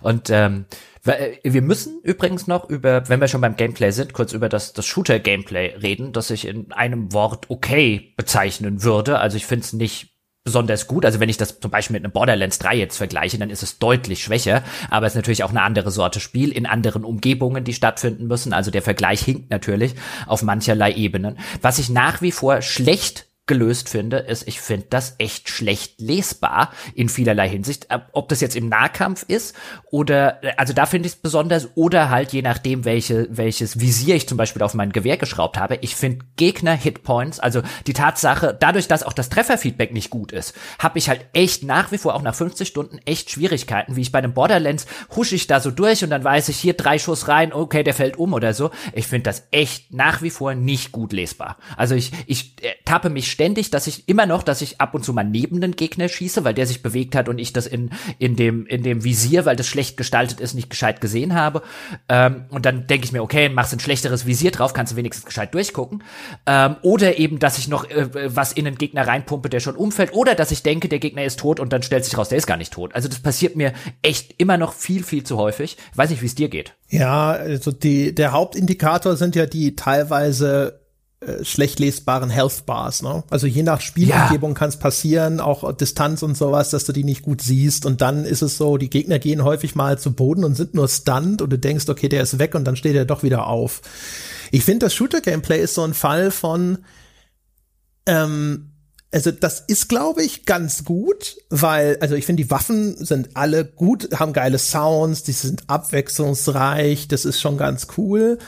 Und 0.00 0.30
ähm, 0.30 0.64
äh, 1.04 1.36
wir 1.42 1.62
müssen 1.62 2.00
übrigens 2.02 2.46
noch 2.46 2.68
über, 2.68 3.08
wenn 3.08 3.20
wir 3.20 3.28
schon 3.28 3.40
beim 3.40 3.56
Gameplay 3.56 3.90
sind, 3.90 4.12
kurz 4.12 4.32
über 4.32 4.48
das, 4.48 4.72
das 4.72 4.86
Shooter-Gameplay 4.86 5.76
reden, 5.76 6.12
das 6.12 6.30
ich 6.30 6.46
in 6.46 6.72
einem 6.72 7.12
Wort 7.12 7.50
okay 7.50 8.14
bezeichnen 8.16 8.82
würde. 8.82 9.18
Also 9.18 9.36
ich 9.36 9.46
finde 9.46 9.64
es 9.64 9.72
nicht 9.72 10.17
besonders 10.44 10.86
gut. 10.86 11.04
Also 11.04 11.20
wenn 11.20 11.28
ich 11.28 11.36
das 11.36 11.60
zum 11.60 11.70
Beispiel 11.70 11.94
mit 11.94 12.04
einem 12.04 12.12
Borderlands 12.12 12.58
3 12.58 12.76
jetzt 12.76 12.96
vergleiche, 12.96 13.38
dann 13.38 13.50
ist 13.50 13.62
es 13.62 13.78
deutlich 13.78 14.22
schwächer. 14.22 14.62
Aber 14.90 15.06
es 15.06 15.12
ist 15.12 15.16
natürlich 15.16 15.44
auch 15.44 15.50
eine 15.50 15.62
andere 15.62 15.90
Sorte 15.90 16.20
Spiel 16.20 16.52
in 16.52 16.66
anderen 16.66 17.04
Umgebungen, 17.04 17.64
die 17.64 17.74
stattfinden 17.74 18.26
müssen. 18.26 18.52
Also 18.52 18.70
der 18.70 18.82
Vergleich 18.82 19.20
hinkt 19.20 19.50
natürlich 19.50 19.94
auf 20.26 20.42
mancherlei 20.42 20.92
Ebenen. 20.92 21.38
Was 21.60 21.78
ich 21.78 21.90
nach 21.90 22.22
wie 22.22 22.32
vor 22.32 22.62
schlecht 22.62 23.27
gelöst 23.48 23.88
finde, 23.88 24.18
ist, 24.18 24.46
ich 24.46 24.60
finde 24.60 24.86
das 24.90 25.16
echt 25.18 25.48
schlecht 25.48 26.00
lesbar 26.00 26.72
in 26.94 27.08
vielerlei 27.08 27.48
Hinsicht. 27.48 27.88
Ob 28.12 28.28
das 28.28 28.40
jetzt 28.40 28.54
im 28.54 28.68
Nahkampf 28.68 29.24
ist 29.26 29.56
oder, 29.90 30.40
also 30.56 30.72
da 30.72 30.86
finde 30.86 31.08
ich 31.08 31.14
es 31.14 31.20
besonders 31.20 31.70
oder 31.74 32.10
halt 32.10 32.32
je 32.32 32.42
nachdem, 32.42 32.84
welche, 32.84 33.26
welches 33.30 33.80
Visier 33.80 34.14
ich 34.14 34.28
zum 34.28 34.38
Beispiel 34.38 34.62
auf 34.62 34.74
mein 34.74 34.92
Gewehr 34.92 35.16
geschraubt 35.16 35.58
habe. 35.58 35.78
Ich 35.80 35.96
finde 35.96 36.24
Gegner-Hitpoints, 36.36 37.40
also 37.40 37.62
die 37.86 37.92
Tatsache, 37.92 38.56
dadurch, 38.58 38.86
dass 38.86 39.02
auch 39.02 39.12
das 39.12 39.30
Trefferfeedback 39.30 39.92
nicht 39.92 40.10
gut 40.10 40.30
ist, 40.30 40.54
habe 40.78 40.98
ich 40.98 41.08
halt 41.08 41.24
echt 41.32 41.64
nach 41.64 41.90
wie 41.90 41.98
vor, 41.98 42.14
auch 42.14 42.22
nach 42.22 42.34
50 42.34 42.68
Stunden, 42.68 42.98
echt 43.04 43.30
Schwierigkeiten, 43.30 43.96
wie 43.96 44.02
ich 44.02 44.12
bei 44.12 44.18
einem 44.18 44.34
Borderlands 44.34 44.86
husche 45.16 45.34
ich 45.34 45.46
da 45.46 45.60
so 45.60 45.70
durch 45.70 46.04
und 46.04 46.10
dann 46.10 46.22
weiß 46.22 46.48
ich 46.50 46.58
hier 46.58 46.74
drei 46.74 46.98
Schuss 46.98 47.28
rein, 47.28 47.52
okay, 47.52 47.82
der 47.82 47.94
fällt 47.94 48.18
um 48.18 48.34
oder 48.34 48.54
so. 48.54 48.70
Ich 48.92 49.06
finde 49.06 49.24
das 49.24 49.48
echt 49.50 49.92
nach 49.92 50.22
wie 50.22 50.30
vor 50.30 50.54
nicht 50.54 50.92
gut 50.92 51.12
lesbar. 51.12 51.56
Also 51.76 51.94
ich, 51.94 52.12
ich 52.26 52.62
äh, 52.62 52.74
tappe 52.84 53.10
mich 53.10 53.30
ständig, 53.38 53.70
dass 53.70 53.86
ich 53.86 54.08
immer 54.08 54.26
noch, 54.26 54.42
dass 54.42 54.62
ich 54.62 54.80
ab 54.80 54.94
und 54.94 55.04
zu 55.04 55.12
mal 55.12 55.22
neben 55.22 55.60
den 55.60 55.76
Gegner 55.76 56.08
schieße, 56.08 56.42
weil 56.42 56.54
der 56.54 56.66
sich 56.66 56.82
bewegt 56.82 57.14
hat 57.14 57.28
und 57.28 57.38
ich 57.38 57.52
das 57.52 57.68
in, 57.68 57.90
in 58.18 58.34
dem, 58.34 58.66
in 58.66 58.82
dem 58.82 59.04
Visier, 59.04 59.44
weil 59.46 59.54
das 59.54 59.68
schlecht 59.68 59.96
gestaltet 59.96 60.40
ist, 60.40 60.54
nicht 60.54 60.68
gescheit 60.68 61.00
gesehen 61.00 61.36
habe. 61.36 61.62
Ähm, 62.08 62.46
und 62.48 62.66
dann 62.66 62.88
denke 62.88 63.04
ich 63.04 63.12
mir, 63.12 63.22
okay, 63.22 63.48
machst 63.48 63.72
ein 63.72 63.78
schlechteres 63.78 64.26
Visier 64.26 64.50
drauf, 64.50 64.72
kannst 64.72 64.92
du 64.92 64.96
wenigstens 64.96 65.24
gescheit 65.24 65.54
durchgucken. 65.54 66.02
Ähm, 66.46 66.78
oder 66.82 67.20
eben, 67.20 67.38
dass 67.38 67.58
ich 67.58 67.68
noch 67.68 67.88
äh, 67.88 68.08
was 68.34 68.50
in 68.50 68.64
den 68.64 68.74
Gegner 68.74 69.06
reinpumpe, 69.06 69.48
der 69.48 69.60
schon 69.60 69.76
umfällt. 69.76 70.14
Oder 70.14 70.34
dass 70.34 70.50
ich 70.50 70.64
denke, 70.64 70.88
der 70.88 70.98
Gegner 70.98 71.22
ist 71.22 71.38
tot 71.38 71.60
und 71.60 71.72
dann 71.72 71.84
stellt 71.84 72.04
sich 72.04 72.18
raus, 72.18 72.30
der 72.30 72.38
ist 72.38 72.48
gar 72.48 72.56
nicht 72.56 72.72
tot. 72.72 72.92
Also 72.96 73.06
das 73.06 73.20
passiert 73.20 73.54
mir 73.54 73.72
echt 74.02 74.34
immer 74.38 74.56
noch 74.56 74.72
viel, 74.72 75.04
viel 75.04 75.22
zu 75.22 75.36
häufig. 75.36 75.76
Ich 75.92 75.96
weiß 75.96 76.10
nicht, 76.10 76.22
wie 76.22 76.26
es 76.26 76.34
dir 76.34 76.48
geht. 76.48 76.74
Ja, 76.88 77.30
also 77.30 77.70
die, 77.70 78.16
der 78.16 78.32
Hauptindikator 78.32 79.14
sind 79.14 79.36
ja 79.36 79.46
die 79.46 79.76
teilweise 79.76 80.87
äh, 81.20 81.44
schlecht 81.44 81.80
lesbaren 81.80 82.30
Health 82.30 82.64
Bars. 82.64 83.02
Ne? 83.02 83.24
Also 83.28 83.46
je 83.46 83.64
nach 83.64 83.80
Spielumgebung 83.80 84.52
ja. 84.52 84.54
kann 84.56 84.68
es 84.68 84.76
passieren, 84.76 85.40
auch 85.40 85.72
Distanz 85.72 86.22
und 86.22 86.36
sowas, 86.36 86.70
dass 86.70 86.84
du 86.84 86.92
die 86.92 87.04
nicht 87.04 87.22
gut 87.22 87.40
siehst. 87.40 87.86
Und 87.86 88.00
dann 88.00 88.24
ist 88.24 88.42
es 88.42 88.56
so, 88.56 88.76
die 88.76 88.90
Gegner 88.90 89.18
gehen 89.18 89.42
häufig 89.42 89.74
mal 89.74 89.98
zu 89.98 90.12
Boden 90.12 90.44
und 90.44 90.56
sind 90.56 90.74
nur 90.74 90.88
stunned 90.88 91.42
und 91.42 91.50
du 91.50 91.58
denkst, 91.58 91.88
okay, 91.88 92.08
der 92.08 92.22
ist 92.22 92.38
weg 92.38 92.54
und 92.54 92.64
dann 92.64 92.76
steht 92.76 92.94
er 92.94 93.04
doch 93.04 93.24
wieder 93.24 93.48
auf. 93.48 93.82
Ich 94.52 94.64
finde, 94.64 94.86
das 94.86 94.94
Shooter-Gameplay 94.94 95.60
ist 95.60 95.74
so 95.74 95.82
ein 95.82 95.94
Fall 95.94 96.30
von 96.30 96.78
ähm, 98.06 98.70
also 99.10 99.30
das 99.30 99.60
ist, 99.60 99.88
glaube 99.88 100.22
ich, 100.22 100.44
ganz 100.44 100.84
gut, 100.84 101.38
weil, 101.48 101.96
also 102.00 102.14
ich 102.14 102.26
finde, 102.26 102.42
die 102.42 102.50
Waffen 102.50 103.02
sind 103.02 103.30
alle 103.34 103.64
gut, 103.64 104.10
haben 104.18 104.34
geile 104.34 104.58
Sounds, 104.58 105.22
die 105.22 105.32
sind 105.32 105.64
abwechslungsreich, 105.68 107.08
das 107.08 107.24
ist 107.24 107.40
schon 107.40 107.56
ganz 107.56 107.86
cool. 107.96 108.38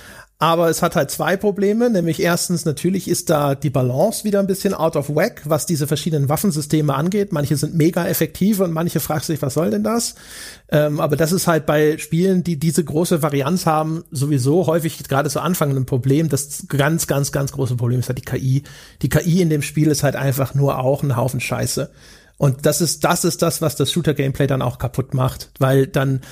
Aber 0.43 0.71
es 0.71 0.81
hat 0.81 0.97
halt 0.97 1.11
zwei 1.11 1.37
Probleme, 1.37 1.91
nämlich 1.91 2.23
erstens 2.23 2.65
natürlich 2.65 3.09
ist 3.09 3.29
da 3.29 3.55
die 3.55 3.69
Balance 3.69 4.25
wieder 4.25 4.41
ein 4.41 4.47
bisschen 4.47 4.73
out 4.73 4.97
of 4.97 5.15
whack, 5.15 5.43
was 5.45 5.67
diese 5.67 5.87
verschiedenen 5.87 6.31
Waffensysteme 6.31 6.95
angeht. 6.95 7.31
Manche 7.31 7.59
sind 7.59 7.75
mega 7.75 8.07
effektiv 8.09 8.59
und 8.61 8.73
manche 8.73 9.01
fragen 9.01 9.23
sich, 9.23 9.43
was 9.43 9.53
soll 9.53 9.71
denn 9.71 9.85
das? 9.85 10.15
Ähm, 10.71 10.99
aber 10.99 11.17
das 11.17 11.33
ist 11.33 11.47
halt 11.47 11.67
bei 11.67 11.99
Spielen, 11.99 12.43
die 12.43 12.59
diese 12.59 12.83
große 12.83 13.23
Varianz 13.23 13.67
haben, 13.67 14.03
sowieso 14.11 14.67
häufig 14.67 15.07
gerade 15.07 15.29
zu 15.29 15.41
Anfang 15.41 15.77
ein 15.77 15.85
Problem. 15.85 16.31
Das 16.31 16.65
ganz, 16.69 17.07
ganz, 17.07 17.33
ganz 17.33 17.53
große 17.53 17.77
Problem 17.77 18.01
ist 18.01 18.09
halt 18.09 18.19
die 18.19 18.23
KI. 18.23 18.63
Die 19.03 19.11
KI 19.11 19.43
in 19.43 19.51
dem 19.51 19.61
Spiel 19.61 19.89
ist 19.89 20.03
halt 20.03 20.17
einfach 20.17 20.55
nur 20.55 20.79
auch 20.79 21.03
ein 21.03 21.19
Haufen 21.19 21.41
Scheiße. 21.41 21.91
Und 22.39 22.65
das 22.65 22.81
ist, 22.81 23.05
das 23.05 23.27
ist 23.27 23.43
das, 23.43 23.61
was 23.61 23.77
das 23.77 23.93
Shooter-Gameplay 23.93 24.47
dann 24.47 24.63
auch 24.63 24.79
kaputt 24.79 25.13
macht, 25.13 25.51
weil 25.59 25.87
dann 25.87 26.23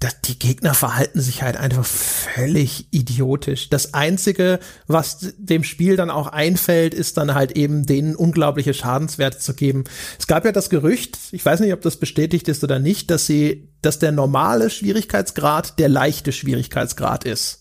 das, 0.00 0.22
die 0.22 0.38
Gegner 0.38 0.72
verhalten 0.72 1.20
sich 1.20 1.42
halt 1.42 1.58
einfach 1.58 1.84
völlig 1.84 2.86
idiotisch. 2.90 3.68
Das 3.68 3.92
einzige, 3.92 4.58
was 4.86 5.34
dem 5.36 5.62
Spiel 5.62 5.96
dann 5.96 6.10
auch 6.10 6.26
einfällt, 6.26 6.94
ist 6.94 7.18
dann 7.18 7.34
halt 7.34 7.52
eben 7.52 7.84
denen 7.84 8.16
unglaubliche 8.16 8.72
Schadenswerte 8.72 9.38
zu 9.38 9.52
geben. 9.52 9.84
Es 10.18 10.26
gab 10.26 10.46
ja 10.46 10.52
das 10.52 10.70
Gerücht, 10.70 11.18
ich 11.32 11.44
weiß 11.44 11.60
nicht, 11.60 11.74
ob 11.74 11.82
das 11.82 11.98
bestätigt 11.98 12.48
ist 12.48 12.64
oder 12.64 12.78
nicht, 12.78 13.10
dass 13.10 13.26
sie, 13.26 13.68
dass 13.82 13.98
der 13.98 14.12
normale 14.12 14.70
Schwierigkeitsgrad 14.70 15.78
der 15.78 15.90
leichte 15.90 16.32
Schwierigkeitsgrad 16.32 17.24
ist. 17.24 17.59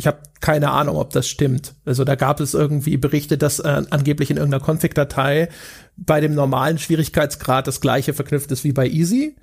Ich 0.00 0.06
habe 0.06 0.20
keine 0.40 0.70
Ahnung, 0.70 0.96
ob 0.96 1.10
das 1.10 1.28
stimmt. 1.28 1.74
Also 1.84 2.04
da 2.04 2.14
gab 2.14 2.40
es 2.40 2.54
irgendwie 2.54 2.96
Berichte, 2.96 3.36
dass 3.36 3.58
äh, 3.58 3.82
angeblich 3.90 4.30
in 4.30 4.38
irgendeiner 4.38 4.64
Config-Datei 4.64 5.50
bei 5.98 6.22
dem 6.22 6.34
normalen 6.34 6.78
Schwierigkeitsgrad 6.78 7.66
das 7.66 7.82
gleiche 7.82 8.14
verknüpft 8.14 8.50
ist 8.50 8.64
wie 8.64 8.72
bei 8.72 8.88
Easy. 8.88 9.36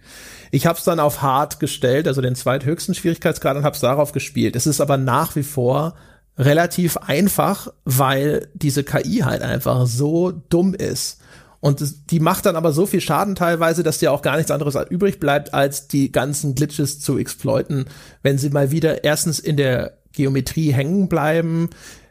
Ich 0.49 0.65
habe 0.65 0.79
es 0.79 0.84
dann 0.84 0.99
auf 0.99 1.21
Hard 1.21 1.59
gestellt, 1.59 2.07
also 2.07 2.21
den 2.21 2.34
zweithöchsten 2.34 2.95
Schwierigkeitsgrad 2.95 3.55
und 3.55 3.65
habe 3.65 3.75
es 3.75 3.81
darauf 3.81 4.13
gespielt. 4.13 4.55
Es 4.55 4.65
ist 4.65 4.81
aber 4.81 4.97
nach 4.97 5.35
wie 5.35 5.43
vor 5.43 5.93
relativ 6.39 6.97
einfach, 6.97 7.71
weil 7.85 8.49
diese 8.55 8.84
KI 8.84 9.19
halt 9.19 9.43
einfach 9.43 9.85
so 9.85 10.31
dumm 10.31 10.73
ist. 10.73 11.21
Und 11.59 12.09
die 12.09 12.19
macht 12.19 12.47
dann 12.47 12.55
aber 12.55 12.71
so 12.71 12.88
viel 12.88 13.01
Schaden 13.01 13.35
teilweise, 13.35 13.84
dass 13.84 13.99
dir 13.99 14.11
auch 14.11 14.23
gar 14.23 14.38
nichts 14.38 14.49
anderes 14.49 14.75
übrig 14.89 15.19
bleibt, 15.19 15.53
als 15.53 15.88
die 15.88 16.11
ganzen 16.11 16.55
Glitches 16.55 16.99
zu 16.99 17.19
exploiten, 17.19 17.85
wenn 18.23 18.39
sie 18.39 18.49
mal 18.49 18.71
wieder 18.71 19.03
erstens 19.03 19.38
in 19.38 19.57
der 19.57 19.97
Geometrie 20.18 20.73
hängen 20.73 21.07
bleiben, 21.07 21.69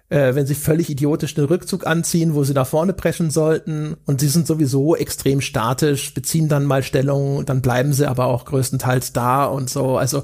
äh, 0.08 0.34
wenn 0.34 0.46
sie 0.46 0.54
völlig 0.54 0.88
idiotisch 0.88 1.34
den 1.34 1.44
Rückzug 1.44 1.86
anziehen, 1.86 2.34
wo 2.34 2.44
sie 2.44 2.54
nach 2.54 2.66
vorne 2.66 2.92
preschen 2.92 3.30
sollten 3.30 3.96
und 4.06 4.20
sie 4.20 4.28
sind 4.28 4.46
sowieso 4.46 4.96
extrem 4.96 5.40
statisch, 5.40 6.14
beziehen 6.14 6.48
dann 6.48 6.64
mal 6.64 6.82
Stellung, 6.82 7.44
dann 7.44 7.60
bleiben 7.60 7.92
sie 7.92 8.08
aber 8.08 8.26
auch 8.26 8.44
größtenteils 8.44 9.12
da 9.12 9.44
und 9.44 9.68
so. 9.68 9.98
Also 9.98 10.22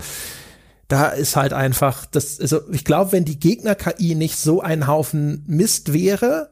da 0.89 1.09
ist 1.09 1.37
halt 1.37 1.53
einfach 1.53 2.07
das, 2.07 2.39
also 2.41 2.61
ich 2.71 2.85
glaube, 2.85 3.13
wenn 3.13 3.25
die 3.25 3.41
Gegner-KI 3.41 4.15
nicht 4.15 4.37
so 4.37 4.61
ein 4.61 4.87
Haufen 4.87 5.43
Mist 5.47 5.93
wäre, 5.93 6.51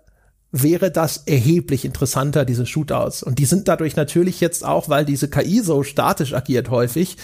wäre 0.52 0.90
das 0.90 1.18
erheblich 1.26 1.84
interessanter, 1.84 2.44
diese 2.44 2.66
Shootouts. 2.66 3.22
Und 3.22 3.38
die 3.38 3.44
sind 3.44 3.68
dadurch 3.68 3.96
natürlich 3.96 4.40
jetzt 4.40 4.64
auch, 4.64 4.88
weil 4.88 5.04
diese 5.04 5.28
KI 5.28 5.60
so 5.60 5.82
statisch 5.84 6.34
agiert 6.34 6.70
häufig, 6.70 7.16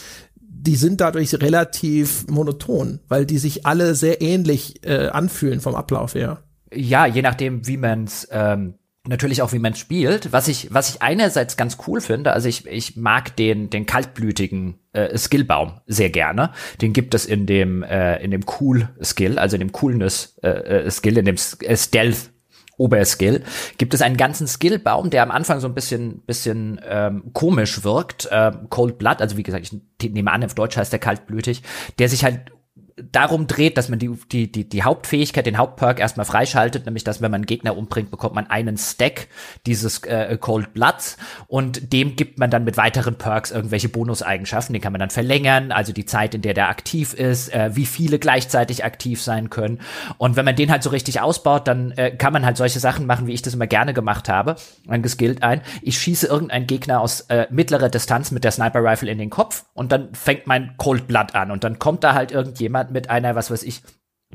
die 0.66 0.76
sind 0.76 1.00
dadurch 1.00 1.34
relativ 1.34 2.26
monoton, 2.28 3.00
weil 3.08 3.24
die 3.24 3.38
sich 3.38 3.66
alle 3.66 3.94
sehr 3.94 4.20
ähnlich 4.20 4.84
äh, 4.84 5.08
anfühlen 5.08 5.60
vom 5.60 5.74
Ablauf 5.74 6.14
her. 6.14 6.42
Ja, 6.74 7.06
je 7.06 7.22
nachdem, 7.22 7.66
wie 7.66 7.76
man's 7.76 8.26
ähm, 8.30 8.74
natürlich 9.08 9.42
auch 9.42 9.52
wie 9.52 9.58
man 9.58 9.74
spielt. 9.74 10.32
Was 10.32 10.48
ich 10.48 10.68
was 10.72 10.90
ich 10.90 11.02
einerseits 11.02 11.56
ganz 11.56 11.78
cool 11.86 12.00
finde, 12.00 12.32
also 12.32 12.48
ich 12.48 12.66
ich 12.66 12.96
mag 12.96 13.36
den 13.36 13.70
den 13.70 13.86
kaltblütigen 13.86 14.78
äh, 14.92 15.16
Skillbaum 15.16 15.80
sehr 15.86 16.10
gerne. 16.10 16.50
Den 16.80 16.92
gibt 16.92 17.14
es 17.14 17.26
in 17.26 17.46
dem 17.46 17.82
äh, 17.82 18.22
in 18.22 18.30
dem 18.30 18.44
Cool 18.60 18.88
Skill, 19.02 19.38
also 19.38 19.56
in 19.56 19.60
dem 19.60 19.72
Coolness 19.72 20.36
äh, 20.42 20.88
äh 20.88 21.08
in 21.08 21.24
dem 21.24 21.36
äh, 21.60 21.76
Stealth 21.76 22.30
Oberskill, 22.76 23.42
gibt 23.78 23.94
es 23.94 24.02
einen 24.02 24.16
ganzen 24.16 24.46
Skillbaum, 24.46 25.10
der 25.10 25.22
am 25.22 25.30
Anfang 25.30 25.60
so 25.60 25.68
ein 25.68 25.74
bisschen, 25.74 26.20
bisschen 26.20 26.80
ähm, 26.86 27.30
komisch 27.32 27.84
wirkt. 27.84 28.28
Ähm, 28.30 28.68
Cold 28.68 28.98
Blood, 28.98 29.20
also 29.20 29.36
wie 29.36 29.42
gesagt, 29.42 29.72
ich 30.00 30.10
nehme 30.10 30.30
an, 30.30 30.44
auf 30.44 30.54
Deutsch 30.54 30.76
heißt 30.76 30.92
der 30.92 31.00
kaltblütig, 31.00 31.62
der 31.98 32.08
sich 32.08 32.24
halt 32.24 32.52
darum 32.96 33.46
dreht, 33.46 33.76
dass 33.76 33.90
man 33.90 33.98
die, 33.98 34.10
die, 34.32 34.50
die, 34.50 34.68
die 34.68 34.82
Hauptfähigkeit, 34.82 35.44
den 35.44 35.58
Hauptperk 35.58 36.00
erstmal 36.00 36.24
freischaltet, 36.24 36.86
nämlich 36.86 37.04
dass 37.04 37.20
wenn 37.20 37.30
man 37.30 37.40
einen 37.40 37.46
Gegner 37.46 37.76
umbringt, 37.76 38.10
bekommt 38.10 38.34
man 38.34 38.48
einen 38.48 38.78
Stack 38.78 39.28
dieses 39.66 40.02
äh, 40.04 40.38
Cold 40.40 40.72
Bloods 40.72 41.18
und 41.46 41.92
dem 41.92 42.16
gibt 42.16 42.38
man 42.38 42.50
dann 42.50 42.64
mit 42.64 42.78
weiteren 42.78 43.16
Perks 43.16 43.50
irgendwelche 43.50 43.90
Bonuseigenschaften, 43.90 44.72
den 44.72 44.80
kann 44.80 44.92
man 44.92 45.00
dann 45.00 45.10
verlängern, 45.10 45.72
also 45.72 45.92
die 45.92 46.06
Zeit, 46.06 46.34
in 46.34 46.40
der 46.40 46.54
der 46.54 46.70
aktiv 46.70 47.12
ist, 47.12 47.52
äh, 47.52 47.76
wie 47.76 47.84
viele 47.84 48.18
gleichzeitig 48.18 48.82
aktiv 48.82 49.20
sein 49.20 49.50
können. 49.50 49.80
Und 50.16 50.36
wenn 50.36 50.46
man 50.46 50.56
den 50.56 50.70
halt 50.70 50.82
so 50.82 50.88
richtig 50.88 51.20
ausbaut, 51.20 51.68
dann 51.68 51.90
äh, 51.92 52.12
kann 52.12 52.32
man 52.32 52.46
halt 52.46 52.56
solche 52.56 52.80
Sachen 52.80 53.04
machen, 53.04 53.26
wie 53.26 53.34
ich 53.34 53.42
das 53.42 53.52
immer 53.52 53.66
gerne 53.66 53.92
gemacht 53.92 54.30
habe, 54.30 54.56
man 54.86 55.02
geskillt 55.02 55.42
ein, 55.42 55.60
ich 55.82 55.98
schieße 55.98 56.26
irgendeinen 56.26 56.66
Gegner 56.66 57.00
aus 57.00 57.22
äh, 57.22 57.46
mittlerer 57.50 57.90
Distanz 57.90 58.30
mit 58.30 58.42
der 58.42 58.52
Sniper 58.52 58.82
Rifle 58.82 59.10
in 59.10 59.18
den 59.18 59.28
Kopf 59.28 59.66
und 59.74 59.92
dann 59.92 60.14
fängt 60.14 60.46
mein 60.46 60.74
Cold 60.78 61.06
Blood 61.06 61.34
an 61.34 61.50
und 61.50 61.62
dann 61.62 61.78
kommt 61.78 62.02
da 62.02 62.14
halt 62.14 62.32
irgendjemand 62.32 62.85
jemand 62.86 62.90
mit 62.92 63.10
einer, 63.10 63.34
was 63.34 63.50
weiß 63.50 63.62
ich, 63.62 63.82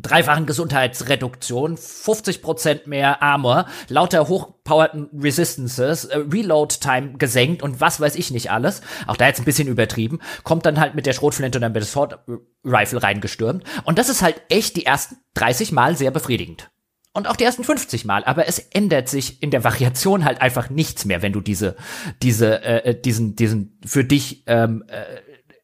dreifachen 0.02 0.46
Gesundheitsreduktion, 0.46 1.76
50% 1.76 2.88
mehr 2.88 3.22
Armor, 3.22 3.66
lauter 3.90 4.28
hochpowerten 4.28 5.10
Resistances, 5.14 6.06
äh, 6.06 6.18
Reload 6.18 6.76
Time 6.80 7.18
gesenkt 7.18 7.62
und 7.62 7.82
was 7.82 8.00
weiß 8.00 8.16
ich 8.16 8.32
nicht 8.32 8.52
alles. 8.52 8.82
Auch 9.06 9.18
da 9.18 9.28
jetzt 9.28 9.40
ein 9.40 9.46
bisschen 9.46 9.68
übertrieben. 9.68 10.20
Kommt 10.44 10.66
dann 10.66 10.80
halt 10.80 10.96
mit 10.96 11.06
der 11.06 11.14
Schrotflinte 11.14 11.58
und 11.58 11.62
dann 11.62 11.74
mit 11.74 11.82
der 11.82 11.88
Sword 11.88 12.20
Rifle 12.64 13.04
reingestürmt. 13.04 13.64
Und 13.84 14.00
das 14.00 14.08
ist 14.08 14.22
halt 14.22 14.42
echt 14.50 14.78
die 14.78 14.86
ersten 14.86 15.18
30 15.34 15.74
Mal 15.74 15.98
sehr 15.98 16.12
befriedigend. 16.12 16.72
Und 17.14 17.28
auch 17.28 17.36
die 17.36 17.44
ersten 17.44 17.66
50 17.66 18.06
Mal, 18.06 18.24
aber 18.24 18.48
es 18.48 18.60
ändert 18.60 19.10
sich 19.10 19.44
in 19.44 19.52
der 19.52 19.66
Variation 19.66 20.24
halt 20.24 20.42
einfach 20.42 20.70
nichts 20.70 21.04
mehr, 21.04 21.22
wenn 21.22 21.34
du 21.34 21.42
diese, 21.42 21.76
diese, 22.24 22.64
äh, 22.64 22.92
äh 22.92 23.02
diesen, 23.02 23.36
diesen 23.36 23.78
für 23.86 24.06
dich 24.06 24.44
ähm, 24.48 24.86
äh, 24.88 25.04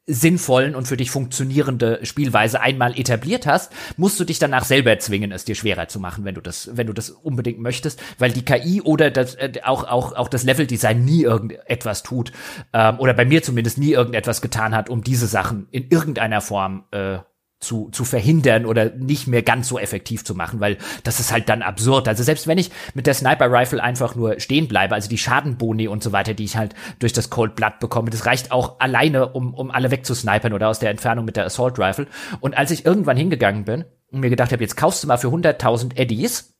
sinnvollen 0.08 0.74
und 0.74 0.88
für 0.88 0.96
dich 0.96 1.10
funktionierende 1.10 2.00
Spielweise 2.02 2.60
einmal 2.60 2.98
etabliert 2.98 3.46
hast, 3.46 3.72
musst 3.96 4.18
du 4.18 4.24
dich 4.24 4.38
danach 4.38 4.64
selber 4.64 4.98
zwingen, 4.98 5.30
es 5.30 5.44
dir 5.44 5.54
schwerer 5.54 5.86
zu 5.88 6.00
machen, 6.00 6.24
wenn 6.24 6.34
du 6.34 6.40
das, 6.40 6.70
wenn 6.72 6.86
du 6.86 6.94
das 6.94 7.10
unbedingt 7.10 7.60
möchtest, 7.60 8.00
weil 8.18 8.32
die 8.32 8.44
KI 8.44 8.80
oder 8.80 9.10
das, 9.10 9.34
äh, 9.34 9.52
auch, 9.64 9.84
auch, 9.84 10.14
auch 10.14 10.28
das 10.28 10.44
Leveldesign 10.44 11.04
nie 11.04 11.22
irgendetwas 11.22 12.02
tut, 12.02 12.32
ähm, 12.72 12.98
oder 12.98 13.12
bei 13.12 13.26
mir 13.26 13.42
zumindest 13.42 13.78
nie 13.78 13.92
irgendetwas 13.92 14.40
getan 14.40 14.74
hat, 14.74 14.88
um 14.88 15.04
diese 15.04 15.26
Sachen 15.26 15.68
in 15.70 15.88
irgendeiner 15.90 16.40
Form 16.40 16.84
äh, 16.90 17.18
zu, 17.60 17.88
zu 17.90 18.04
verhindern 18.04 18.66
oder 18.66 18.90
nicht 18.90 19.26
mehr 19.26 19.42
ganz 19.42 19.68
so 19.68 19.78
effektiv 19.78 20.24
zu 20.24 20.34
machen, 20.34 20.60
weil 20.60 20.78
das 21.02 21.18
ist 21.18 21.32
halt 21.32 21.48
dann 21.48 21.62
absurd. 21.62 22.06
Also 22.06 22.22
selbst 22.22 22.46
wenn 22.46 22.58
ich 22.58 22.70
mit 22.94 23.06
der 23.06 23.14
Sniper 23.14 23.50
Rifle 23.50 23.82
einfach 23.82 24.14
nur 24.14 24.38
stehen 24.38 24.68
bleibe, 24.68 24.94
also 24.94 25.08
die 25.08 25.18
Schadenboni 25.18 25.88
und 25.88 26.02
so 26.02 26.12
weiter, 26.12 26.34
die 26.34 26.44
ich 26.44 26.56
halt 26.56 26.74
durch 27.00 27.12
das 27.12 27.30
Cold 27.30 27.56
Blood 27.56 27.80
bekomme, 27.80 28.10
das 28.10 28.26
reicht 28.26 28.52
auch 28.52 28.78
alleine, 28.78 29.28
um, 29.28 29.54
um 29.54 29.70
alle 29.70 29.90
wegzusnipern 29.90 30.52
oder 30.52 30.68
aus 30.68 30.78
der 30.78 30.90
Entfernung 30.90 31.24
mit 31.24 31.36
der 31.36 31.46
Assault 31.46 31.78
Rifle. 31.78 32.06
Und 32.40 32.56
als 32.56 32.70
ich 32.70 32.86
irgendwann 32.86 33.16
hingegangen 33.16 33.64
bin 33.64 33.84
und 34.10 34.20
mir 34.20 34.30
gedacht 34.30 34.52
habe, 34.52 34.62
jetzt 34.62 34.76
kaufst 34.76 35.02
du 35.02 35.08
mal 35.08 35.18
für 35.18 35.28
100.000 35.28 35.96
Eddies, 35.96 36.57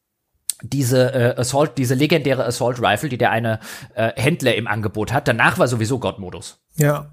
diese 0.63 1.13
äh, 1.15 1.41
Assault, 1.41 1.79
diese 1.79 1.95
legendäre 1.95 2.45
Assault 2.45 2.81
Rifle, 2.81 3.09
die 3.09 3.19
der 3.19 3.31
eine 3.31 3.61
äh, 3.95 4.13
Händler 4.17 4.55
im 4.55 4.67
Angebot 4.67 5.13
hat. 5.13 5.29
Danach 5.29 5.59
war 5.59 5.69
sowieso 5.69 5.99
Gott-Modus. 5.99 6.59
Ja. 6.77 7.13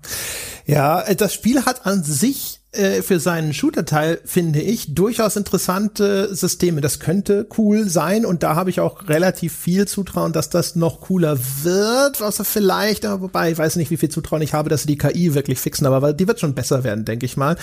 Ja, 0.66 1.04
das 1.14 1.34
Spiel 1.34 1.64
hat 1.66 1.86
an 1.86 2.04
sich 2.04 2.60
äh, 2.72 3.02
für 3.04 3.20
seinen 3.20 3.54
Shooter-Teil, 3.54 4.20
finde 4.26 4.62
ich, 4.62 4.96
durchaus 4.96 5.36
interessante 5.36 6.34
Systeme. 6.34 6.82
Das 6.82 7.00
könnte 7.00 7.48
cool 7.58 7.88
sein 7.88 8.26
und 8.26 8.44
da 8.44 8.56
habe 8.56 8.70
ich 8.70 8.80
auch 8.80 9.08
relativ 9.08 9.56
viel 9.56 9.88
Zutrauen, 9.88 10.34
dass 10.34 10.50
das 10.50 10.76
noch 10.76 11.02
cooler 11.02 11.38
wird, 11.64 12.22
außer 12.22 12.44
vielleicht, 12.44 13.06
wobei 13.06 13.52
ich 13.52 13.58
weiß 13.58 13.76
nicht, 13.76 13.92
wie 13.92 13.98
viel 13.98 14.10
Zutrauen 14.10 14.42
ich 14.42 14.54
habe, 14.54 14.70
dass 14.70 14.82
sie 14.82 14.88
die 14.88 14.98
KI 14.98 15.36
wirklich 15.36 15.60
fixen, 15.60 15.86
aber 15.86 16.14
die 16.14 16.28
wird 16.28 16.40
schon 16.40 16.56
besser 16.56 16.84
werden, 16.84 17.06
denke 17.06 17.26
ich 17.26 17.38
mal. 17.38 17.58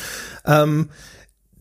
Ähm, 0.46 0.88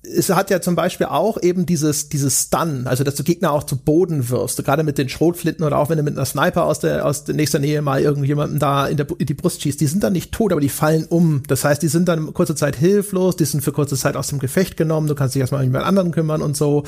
es 0.04 0.30
hat 0.30 0.50
ja 0.50 0.62
zum 0.62 0.76
Beispiel 0.76 1.08
auch 1.08 1.42
eben 1.42 1.66
dieses, 1.66 2.10
dieses 2.10 2.44
Stun, 2.44 2.88
also 2.88 3.04
dass 3.04 3.16
du 3.16 3.24
Gegner 3.24 3.52
auch 3.52 3.64
zu 3.64 3.78
Boden 3.78 4.30
wirfst, 4.30 4.64
gerade 4.64 4.84
mit 4.84 4.98
den 4.98 5.10
Schrotflinten 5.10 5.64
oder 5.64 5.78
auch 5.78 5.90
wenn 5.90 5.98
du 5.98 6.04
mit 6.04 6.18
einer 6.18 6.26
Sniper 6.26 6.66
aus 6.66 6.80
der, 6.80 7.06
aus 7.06 7.24
der 7.24 7.36
nächster 7.36 7.60
Nähe 7.60 7.82
mal 7.82 8.02
irgendjemanden 8.02 8.58
da 8.58 8.88
in, 8.88 8.98
der, 8.98 9.08
in 9.20 9.28
die 9.28 9.34
Brust 9.36 9.62
schießt, 9.62 9.80
die 9.80 9.88
sind 9.88 10.04
dann 10.04 10.14
nicht 10.14 10.32
tot, 10.32 10.52
aber 10.52 10.62
die 10.62 10.70
fallen 10.70 11.06
um. 11.06 11.44
Das 11.48 11.64
heißt, 11.64 11.84
die 11.84 11.88
sind 11.88 12.08
dann 12.08 12.34
kurze 12.34 12.56
Zeit 12.56 12.76
hilflos, 12.76 13.36
die 13.36 13.46
sind 13.46 13.64
für 13.64 13.72
kurze 13.72 13.96
Zeit 13.96 14.16
aus 14.16 14.28
dem 14.28 14.40
Gefecht 14.40 14.76
genommen, 14.76 15.08
du 15.08 15.16
kannst 15.16 15.36
dich 15.36 15.42
erstmal 15.42 15.62
um 15.62 15.68
jemand 15.68 15.86
anderen 15.86 16.12
kümmern 16.12 16.42
und 16.42 16.58
so. 16.58 16.84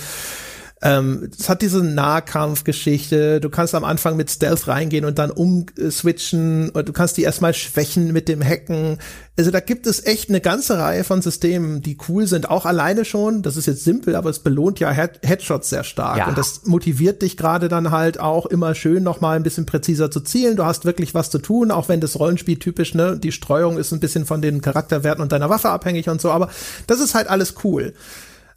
Ähm, 0.85 1.29
es 1.39 1.47
hat 1.47 1.61
diese 1.61 1.81
Nahkampfgeschichte. 1.81 3.39
Du 3.39 3.49
kannst 3.49 3.73
am 3.73 3.85
Anfang 3.85 4.17
mit 4.17 4.29
Stealth 4.29 4.67
reingehen 4.67 5.05
und 5.05 5.17
dann 5.17 5.31
umswitchen. 5.31 6.69
Und 6.71 6.89
du 6.89 6.91
kannst 6.91 7.15
die 7.15 7.23
erstmal 7.23 7.53
schwächen 7.53 8.11
mit 8.11 8.27
dem 8.27 8.43
Hacken. 8.43 8.97
Also 9.37 9.49
da 9.49 9.61
gibt 9.61 9.87
es 9.87 10.05
echt 10.05 10.27
eine 10.27 10.41
ganze 10.41 10.77
Reihe 10.77 11.05
von 11.05 11.21
Systemen, 11.21 11.81
die 11.81 11.97
cool 12.09 12.27
sind. 12.27 12.49
Auch 12.49 12.65
alleine 12.65 13.05
schon. 13.05 13.43
Das 13.43 13.55
ist 13.55 13.65
jetzt 13.65 13.85
simpel, 13.85 14.17
aber 14.17 14.29
es 14.29 14.39
belohnt 14.39 14.81
ja 14.81 14.91
Head 14.91 15.21
Headshots 15.23 15.69
sehr 15.69 15.85
stark. 15.85 16.17
Ja. 16.17 16.27
Und 16.27 16.37
das 16.37 16.65
motiviert 16.65 17.21
dich 17.21 17.37
gerade 17.37 17.69
dann 17.69 17.91
halt 17.91 18.19
auch 18.19 18.45
immer 18.45 18.75
schön 18.75 19.03
noch 19.03 19.21
mal 19.21 19.37
ein 19.37 19.43
bisschen 19.43 19.65
präziser 19.65 20.11
zu 20.11 20.19
zielen. 20.19 20.57
Du 20.57 20.65
hast 20.65 20.83
wirklich 20.83 21.13
was 21.13 21.29
zu 21.29 21.39
tun, 21.39 21.71
auch 21.71 21.87
wenn 21.87 22.01
das 22.01 22.19
Rollenspiel 22.19 22.59
typisch, 22.59 22.93
ne, 22.93 23.17
die 23.17 23.31
Streuung 23.31 23.77
ist 23.77 23.93
ein 23.93 24.01
bisschen 24.01 24.25
von 24.25 24.41
den 24.41 24.61
Charakterwerten 24.61 25.23
und 25.23 25.31
deiner 25.31 25.49
Waffe 25.49 25.69
abhängig 25.69 26.09
und 26.09 26.19
so. 26.19 26.29
Aber 26.29 26.49
das 26.87 26.99
ist 26.99 27.15
halt 27.15 27.29
alles 27.29 27.55
cool. 27.63 27.93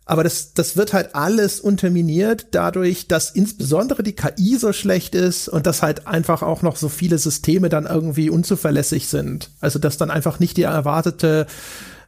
Aber 0.09 0.23
das, 0.23 0.55
das 0.55 0.77
wird 0.77 0.93
halt 0.93 1.17
alles 1.17 1.59
unterminiert 1.59 2.47
dadurch, 2.53 3.09
dass 3.09 3.31
insbesondere 3.31 4.05
die 4.05 4.15
KI 4.15 4.57
so 4.57 4.73
schlecht 4.73 5.17
ist 5.17 5.49
und 5.49 5.67
dass 5.67 5.83
halt 5.83 6.07
einfach 6.07 6.43
auch 6.43 6.63
noch 6.63 6.77
so 6.77 6.89
viele 6.89 7.19
Systeme 7.19 7.69
dann 7.69 7.87
irgendwie 7.87 8.31
unzuverlässig 8.31 9.09
sind. 9.09 9.51
Also 9.61 9.81
dass 9.81 9.97
dann 9.97 10.13
einfach 10.13 10.39
nicht 10.39 10.57
die 10.57 10.63
erwartete 10.63 11.47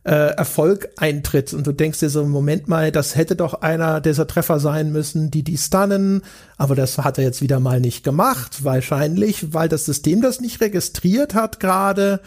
äh, 0.05 0.33
Erfolg 0.37 0.91
eintritt 0.97 1.53
und 1.53 1.66
du 1.66 1.73
denkst 1.73 1.99
dir 1.99 2.09
so, 2.09 2.25
Moment 2.25 2.69
mal, 2.69 2.93
das 2.93 3.16
hätte 3.16 3.35
doch 3.35 3.62
einer 3.62 4.01
dieser 4.01 4.29
Treffer 4.29 4.61
sein 4.61 4.93
müssen, 4.93 5.33
die 5.33 5.43
die 5.43 5.59
stunnen, 5.59 6.23
aber 6.57 6.77
das 6.77 6.99
hat 6.99 7.19
er 7.19 7.25
jetzt 7.25 7.43
wieder 7.43 7.59
mal 7.59 7.81
nicht 7.81 8.05
gemacht, 8.05 8.65
wahrscheinlich, 8.65 9.53
weil 9.53 9.69
das 9.69 9.85
System 9.85 10.23
das 10.23 10.41
nicht 10.41 10.61
registriert 10.61 11.35
hat 11.35 11.59
gerade. 11.59 12.20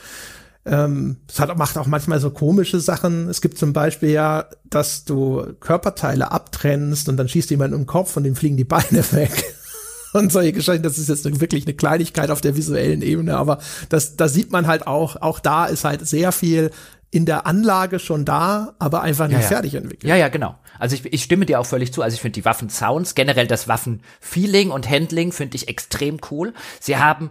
Ähm, 0.65 1.17
es 1.27 1.39
hat, 1.39 1.55
macht 1.57 1.77
auch 1.77 1.88
manchmal 1.88 2.19
so 2.19 2.29
komische 2.29 2.79
Sachen. 2.79 3.27
Es 3.29 3.41
gibt 3.41 3.57
zum 3.57 3.73
Beispiel 3.73 4.09
ja, 4.09 4.45
dass 4.69 5.05
du 5.05 5.55
Körperteile 5.59 6.31
abtrennst 6.31 7.09
und 7.09 7.17
dann 7.17 7.27
schießt 7.27 7.49
jemand 7.49 7.73
im 7.73 7.88
Kopf 7.88 8.15
und 8.15 8.23
dem 8.23 8.35
fliegen 8.35 8.57
die 8.57 8.63
Beine 8.63 9.03
weg. 9.11 9.43
und 10.13 10.31
solche 10.31 10.53
Geschichten, 10.53 10.83
das 10.83 10.97
ist 10.97 11.09
jetzt 11.09 11.41
wirklich 11.41 11.65
eine 11.65 11.73
Kleinigkeit 11.73 12.29
auf 12.29 12.41
der 12.41 12.55
visuellen 12.55 13.01
Ebene, 13.01 13.38
aber 13.38 13.59
das, 13.89 14.17
da 14.17 14.27
sieht 14.27 14.51
man 14.51 14.67
halt 14.67 14.85
auch, 14.85 15.15
auch 15.15 15.39
da 15.39 15.65
ist 15.65 15.83
halt 15.83 16.07
sehr 16.07 16.31
viel 16.31 16.71
in 17.11 17.25
der 17.25 17.45
Anlage 17.45 17.99
schon 17.99 18.23
da, 18.23 18.73
aber 18.79 19.01
einfach 19.01 19.27
nicht 19.27 19.35
ja, 19.35 19.41
ja. 19.41 19.47
fertig 19.47 19.75
entwickelt. 19.75 20.09
Ja, 20.09 20.15
ja, 20.15 20.29
genau. 20.29 20.55
Also 20.79 20.95
ich, 20.95 21.11
ich 21.11 21.23
stimme 21.23 21.45
dir 21.45 21.59
auch 21.59 21.65
völlig 21.65 21.91
zu. 21.91 22.01
Also 22.01 22.15
ich 22.15 22.21
finde 22.21 22.39
die 22.39 22.45
Waffen-Sounds, 22.45 23.15
generell 23.15 23.47
das 23.47 23.67
Waffen-Feeling 23.67 24.71
und 24.71 24.89
Handling 24.89 25.33
finde 25.33 25.57
ich 25.57 25.67
extrem 25.67 26.19
cool. 26.31 26.53
Sie 26.79 26.95
haben 26.95 27.29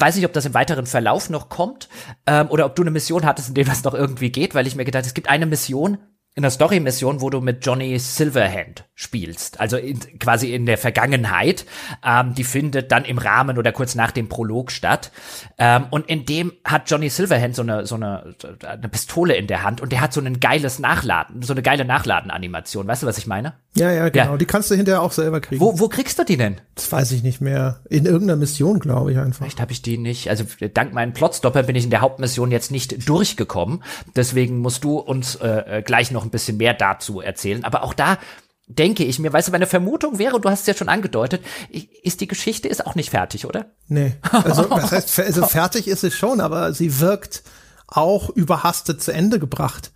weiß 0.00 0.16
nicht, 0.16 0.24
ob 0.24 0.32
das 0.32 0.46
im 0.46 0.54
weiteren 0.54 0.86
Verlauf 0.86 1.30
noch 1.30 1.48
kommt 1.48 1.88
ähm, 2.26 2.48
oder 2.50 2.66
ob 2.66 2.76
du 2.76 2.82
eine 2.82 2.90
Mission 2.90 3.24
hattest, 3.24 3.48
in 3.48 3.54
der 3.54 3.64
das 3.64 3.84
noch 3.84 3.94
irgendwie 3.94 4.30
geht, 4.30 4.54
weil 4.54 4.66
ich 4.66 4.76
mir 4.76 4.84
gedacht, 4.84 5.06
es 5.06 5.14
gibt 5.14 5.28
eine 5.28 5.46
Mission, 5.46 5.98
in 6.34 6.42
der 6.42 6.50
Story-Mission, 6.50 7.20
wo 7.20 7.28
du 7.28 7.42
mit 7.42 7.64
Johnny 7.64 7.98
Silverhand 7.98 8.84
spielst, 8.94 9.60
also 9.60 9.76
in, 9.76 9.98
quasi 10.18 10.54
in 10.54 10.64
der 10.64 10.78
Vergangenheit, 10.78 11.66
ähm, 12.02 12.34
die 12.34 12.44
findet 12.44 12.90
dann 12.90 13.04
im 13.04 13.18
Rahmen 13.18 13.58
oder 13.58 13.70
kurz 13.72 13.94
nach 13.94 14.12
dem 14.12 14.30
Prolog 14.30 14.70
statt. 14.70 15.12
Ähm, 15.58 15.86
und 15.90 16.08
in 16.08 16.24
dem 16.24 16.52
hat 16.64 16.90
Johnny 16.90 17.10
Silverhand 17.10 17.54
so 17.54 17.62
eine, 17.62 17.84
so 17.84 17.96
eine, 17.96 18.34
eine 18.66 18.88
Pistole 18.88 19.34
in 19.34 19.46
der 19.46 19.62
Hand 19.62 19.82
und 19.82 19.92
der 19.92 20.00
hat 20.00 20.14
so 20.14 20.22
ein 20.22 20.40
geiles 20.40 20.78
Nachladen, 20.78 21.42
so 21.42 21.52
eine 21.52 21.60
geile 21.60 21.84
Nachladen-Animation. 21.84 22.86
Weißt 22.86 23.02
du, 23.02 23.06
was 23.06 23.18
ich 23.18 23.26
meine? 23.26 23.52
Ja, 23.74 23.90
ja, 23.90 24.08
genau. 24.08 24.32
Ja. 24.32 24.36
Die 24.36 24.46
kannst 24.46 24.70
du 24.70 24.74
hinterher 24.74 25.02
auch 25.02 25.12
selber 25.12 25.40
kriegen. 25.40 25.60
Wo, 25.60 25.78
wo 25.78 25.88
kriegst 25.88 26.18
du 26.18 26.24
die 26.24 26.36
denn? 26.36 26.60
Das 26.74 26.90
weiß 26.90 27.12
ich 27.12 27.22
nicht 27.22 27.40
mehr. 27.40 27.80
In 27.90 28.06
irgendeiner 28.06 28.36
Mission, 28.36 28.78
glaube 28.78 29.12
ich 29.12 29.18
einfach. 29.18 29.38
Vielleicht 29.38 29.60
habe 29.60 29.72
ich 29.72 29.82
die 29.82 29.98
nicht. 29.98 30.30
Also 30.30 30.44
dank 30.72 30.94
meinen 30.94 31.12
Plotstopper 31.12 31.62
bin 31.62 31.76
ich 31.76 31.84
in 31.84 31.90
der 31.90 32.00
Hauptmission 32.00 32.50
jetzt 32.50 32.70
nicht 32.70 33.08
durchgekommen. 33.08 33.82
Deswegen 34.16 34.58
musst 34.58 34.84
du 34.84 34.98
uns 34.98 35.36
äh, 35.36 35.82
gleich 35.84 36.10
noch 36.10 36.21
noch 36.22 36.26
ein 36.26 36.30
bisschen 36.30 36.56
mehr 36.56 36.74
dazu 36.74 37.20
erzählen. 37.20 37.64
Aber 37.64 37.82
auch 37.82 37.94
da 37.94 38.18
denke 38.66 39.04
ich 39.04 39.18
mir, 39.18 39.32
weißt 39.32 39.48
du, 39.48 39.52
meine 39.52 39.66
Vermutung 39.66 40.18
wäre, 40.18 40.40
du 40.40 40.48
hast 40.48 40.60
es 40.60 40.66
ja 40.66 40.74
schon 40.74 40.88
angedeutet, 40.88 41.44
ist 42.02 42.20
die 42.20 42.28
Geschichte 42.28 42.68
ist 42.68 42.86
auch 42.86 42.94
nicht 42.94 43.10
fertig, 43.10 43.44
oder? 43.44 43.66
Nee. 43.88 44.14
Also, 44.30 44.64
das 44.64 44.92
heißt, 44.92 45.20
also 45.20 45.46
fertig 45.46 45.88
ist 45.88 46.04
es 46.04 46.14
schon, 46.14 46.40
aber 46.40 46.72
sie 46.72 47.00
wirkt 47.00 47.42
auch 47.86 48.30
überhastet 48.30 49.02
zu 49.02 49.12
Ende 49.12 49.38
gebracht. 49.38 49.90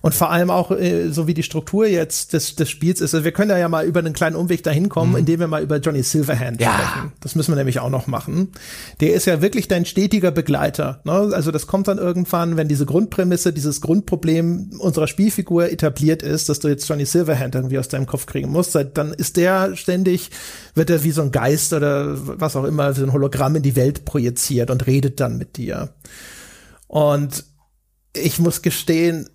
Und 0.00 0.14
vor 0.14 0.30
allem 0.30 0.50
auch, 0.50 0.70
äh, 0.70 1.10
so 1.10 1.26
wie 1.26 1.34
die 1.34 1.42
Struktur 1.42 1.86
jetzt 1.86 2.32
des, 2.32 2.56
des 2.56 2.70
Spiels 2.70 3.00
ist. 3.00 3.14
Also 3.14 3.24
wir 3.24 3.32
können 3.32 3.48
da 3.48 3.58
ja 3.58 3.68
mal 3.68 3.84
über 3.84 4.00
einen 4.00 4.12
kleinen 4.12 4.36
Umweg 4.36 4.62
dahin 4.62 4.88
kommen, 4.88 5.12
mhm. 5.12 5.18
indem 5.18 5.40
wir 5.40 5.48
mal 5.48 5.62
über 5.62 5.78
Johnny 5.78 6.02
Silverhand 6.02 6.60
ja. 6.60 6.72
sprechen. 6.72 7.12
Das 7.20 7.34
müssen 7.34 7.52
wir 7.52 7.56
nämlich 7.56 7.80
auch 7.80 7.90
noch 7.90 8.06
machen. 8.06 8.52
Der 9.00 9.14
ist 9.14 9.26
ja 9.26 9.42
wirklich 9.42 9.68
dein 9.68 9.84
stetiger 9.84 10.30
Begleiter. 10.30 11.00
Ne? 11.04 11.30
Also 11.32 11.50
das 11.50 11.66
kommt 11.66 11.88
dann 11.88 11.98
irgendwann, 11.98 12.56
wenn 12.56 12.68
diese 12.68 12.86
Grundprämisse, 12.86 13.52
dieses 13.52 13.80
Grundproblem 13.80 14.70
unserer 14.78 15.06
Spielfigur 15.06 15.70
etabliert 15.70 16.22
ist, 16.22 16.48
dass 16.48 16.60
du 16.60 16.68
jetzt 16.68 16.88
Johnny 16.88 17.04
Silverhand 17.04 17.54
irgendwie 17.54 17.78
aus 17.78 17.88
deinem 17.88 18.06
Kopf 18.06 18.26
kriegen 18.26 18.50
musst, 18.50 18.78
dann 18.94 19.12
ist 19.12 19.36
der 19.36 19.76
ständig, 19.76 20.30
wird 20.74 20.90
er 20.90 21.02
wie 21.04 21.10
so 21.10 21.22
ein 21.22 21.32
Geist 21.32 21.72
oder 21.72 22.16
was 22.18 22.56
auch 22.56 22.64
immer, 22.64 22.94
wie 22.94 23.00
so 23.00 23.06
ein 23.06 23.12
Hologramm 23.12 23.56
in 23.56 23.62
die 23.62 23.76
Welt 23.76 24.04
projiziert 24.04 24.70
und 24.70 24.86
redet 24.86 25.20
dann 25.20 25.38
mit 25.38 25.56
dir. 25.56 25.94
Und 26.86 27.44
ich 28.14 28.38
muss 28.38 28.62
gestehen, 28.62 29.28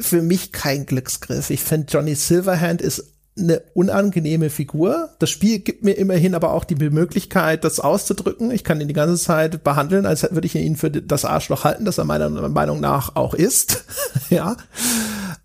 für 0.00 0.22
mich 0.22 0.52
kein 0.52 0.86
Glücksgriff. 0.86 1.50
Ich 1.50 1.62
finde, 1.62 1.88
Johnny 1.90 2.14
Silverhand 2.14 2.80
ist 2.82 3.12
eine 3.38 3.62
unangenehme 3.74 4.48
Figur. 4.48 5.10
Das 5.18 5.30
Spiel 5.30 5.58
gibt 5.58 5.84
mir 5.84 5.92
immerhin 5.92 6.34
aber 6.34 6.52
auch 6.52 6.64
die 6.64 6.74
Möglichkeit, 6.74 7.64
das 7.64 7.80
auszudrücken. 7.80 8.50
Ich 8.50 8.64
kann 8.64 8.80
ihn 8.80 8.88
die 8.88 8.94
ganze 8.94 9.22
Zeit 9.22 9.62
behandeln, 9.62 10.06
als 10.06 10.22
würde 10.22 10.46
ich 10.46 10.54
ihn 10.54 10.76
für 10.76 10.90
das 10.90 11.24
Arschloch 11.24 11.64
halten, 11.64 11.84
das 11.84 11.98
er 11.98 12.04
meiner 12.04 12.30
Meinung 12.48 12.80
nach 12.80 13.14
auch 13.14 13.34
ist. 13.34 13.84
ja. 14.30 14.56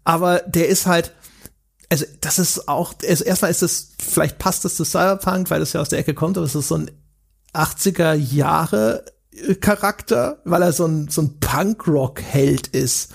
Aber 0.03 0.39
der 0.39 0.69
ist 0.69 0.85
halt, 0.85 1.11
also 1.89 2.05
das 2.21 2.39
ist 2.39 2.69
auch, 2.69 2.93
also 3.07 3.25
erstmal 3.25 3.51
ist 3.51 3.61
es, 3.61 3.91
vielleicht 3.99 4.39
passt 4.39 4.63
es 4.63 4.75
zu 4.75 4.85
Cyberpunk, 4.85 5.49
weil 5.49 5.59
das 5.59 5.73
ja 5.73 5.81
aus 5.81 5.89
der 5.89 5.99
Ecke 5.99 6.13
kommt, 6.13 6.37
aber 6.37 6.45
es 6.45 6.55
ist 6.55 6.69
so 6.69 6.77
ein 6.77 6.91
80er 7.53 8.13
Jahre 8.13 9.03
Charakter, 9.59 10.41
weil 10.45 10.61
er 10.61 10.71
so 10.71 10.85
ein, 10.85 11.09
so 11.09 11.21
ein 11.23 11.39
Punkrock-Held 11.39 12.67
ist. 12.67 13.11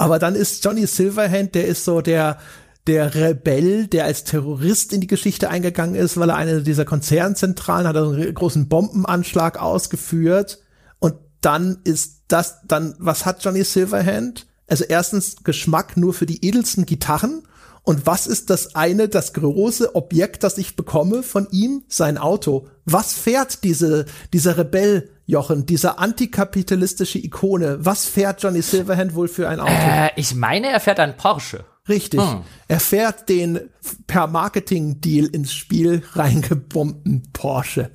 Aber 0.00 0.18
dann 0.18 0.34
ist 0.34 0.64
Johnny 0.64 0.86
Silverhand, 0.86 1.54
der 1.54 1.66
ist 1.66 1.84
so 1.84 2.00
der, 2.00 2.38
der 2.86 3.14
Rebell, 3.14 3.86
der 3.86 4.06
als 4.06 4.24
Terrorist 4.24 4.94
in 4.94 5.02
die 5.02 5.06
Geschichte 5.06 5.50
eingegangen 5.50 5.94
ist, 5.94 6.16
weil 6.16 6.30
er 6.30 6.36
eine 6.36 6.62
dieser 6.62 6.86
Konzernzentralen 6.86 7.86
hat 7.86 7.98
einen 7.98 8.32
großen 8.32 8.66
Bombenanschlag 8.66 9.60
ausgeführt. 9.60 10.62
Und 11.00 11.16
dann 11.42 11.80
ist 11.84 12.22
das, 12.28 12.62
dann, 12.66 12.94
was 12.98 13.26
hat 13.26 13.44
Johnny 13.44 13.62
Silverhand? 13.62 14.46
Also 14.66 14.84
erstens 14.88 15.44
Geschmack 15.44 15.98
nur 15.98 16.14
für 16.14 16.24
die 16.24 16.46
edelsten 16.46 16.86
Gitarren. 16.86 17.42
Und 17.82 18.06
was 18.06 18.26
ist 18.26 18.50
das 18.50 18.74
eine, 18.74 19.08
das 19.08 19.32
große 19.32 19.94
Objekt, 19.94 20.42
das 20.44 20.58
ich 20.58 20.76
bekomme 20.76 21.22
von 21.22 21.48
ihm? 21.50 21.84
Sein 21.88 22.18
Auto. 22.18 22.68
Was 22.84 23.12
fährt 23.14 23.64
diese, 23.64 24.04
dieser 24.32 24.58
Rebell 24.58 25.10
Jochen, 25.26 25.64
diese 25.64 25.98
antikapitalistische 25.98 27.18
Ikone, 27.18 27.78
was 27.80 28.04
fährt 28.04 28.42
Johnny 28.42 28.62
Silverhand 28.62 29.14
wohl 29.14 29.28
für 29.28 29.48
ein 29.48 29.60
Auto? 29.60 29.72
Äh, 29.72 30.10
ich 30.16 30.34
meine, 30.34 30.68
er 30.68 30.80
fährt 30.80 30.98
einen 30.98 31.16
Porsche. 31.16 31.64
Richtig. 31.88 32.20
Hm. 32.20 32.42
Er 32.68 32.80
fährt 32.80 33.28
den 33.28 33.70
per 34.06 34.26
Marketing-Deal 34.26 35.26
ins 35.26 35.52
Spiel 35.52 36.02
reingebombten 36.12 37.30
Porsche. 37.32 37.90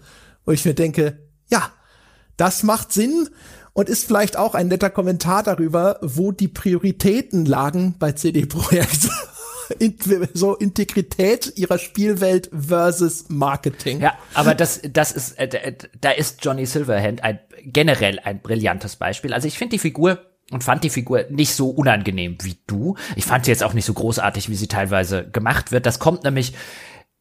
Wo 0.46 0.52
ich 0.52 0.66
mir 0.66 0.74
denke, 0.74 1.20
ja, 1.50 1.72
das 2.38 2.64
macht 2.64 2.92
Sinn 2.92 3.30
und 3.74 3.90
ist 3.90 4.06
vielleicht 4.06 4.38
auch 4.38 4.56
ein 4.56 4.70
netter 4.70 4.90
Kommentar 4.90 5.44
darüber, 5.44 6.00
wo 6.02 6.32
die 6.32 6.48
Prioritäten 6.48 7.46
lagen 7.46 7.96
bei 8.00 8.14
CD 8.14 8.46
Projekt 8.46 9.10
so 10.34 10.56
Integrität 10.56 11.54
ihrer 11.56 11.78
Spielwelt 11.78 12.50
versus 12.54 13.26
Marketing. 13.30 14.02
Ja, 14.02 14.18
aber 14.34 14.56
das, 14.56 14.82
das 14.84 15.12
ist, 15.12 15.38
äh, 15.40 15.74
da 16.00 16.12
ist 16.12 16.44
Johnny 16.44 16.66
Silverhand 16.66 17.24
ein, 17.24 17.40
generell 17.64 18.20
ein 18.20 18.40
brillantes 18.42 18.96
Beispiel. 18.96 19.34
Also 19.34 19.48
ich 19.48 19.58
finde 19.58 19.76
die 19.76 19.80
Figur 19.80 20.20
und 20.52 20.64
fand 20.64 20.84
die 20.84 20.90
Figur 20.90 21.26
nicht 21.30 21.56
so 21.56 21.70
unangenehm 21.70 22.38
wie 22.44 22.58
du. 22.68 22.96
Ich 23.16 23.26
fand 23.26 23.46
sie 23.46 23.52
jetzt 23.52 23.64
auch 23.64 23.74
nicht 23.74 23.86
so 23.86 23.94
großartig, 23.94 24.50
wie 24.50 24.56
sie 24.56 24.68
teilweise 24.68 25.28
gemacht 25.30 25.72
wird. 25.72 25.86
Das 25.86 26.00
kommt 26.00 26.24
nämlich 26.24 26.54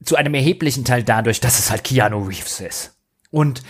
zu 0.05 0.17
einem 0.17 0.35
erheblichen 0.35 0.85
Teil 0.85 1.03
dadurch, 1.03 1.41
dass 1.41 1.59
es 1.59 1.71
halt 1.71 1.85
Keanu 1.85 2.23
Reeves 2.23 2.61
ist. 2.61 2.97
Und 3.31 3.63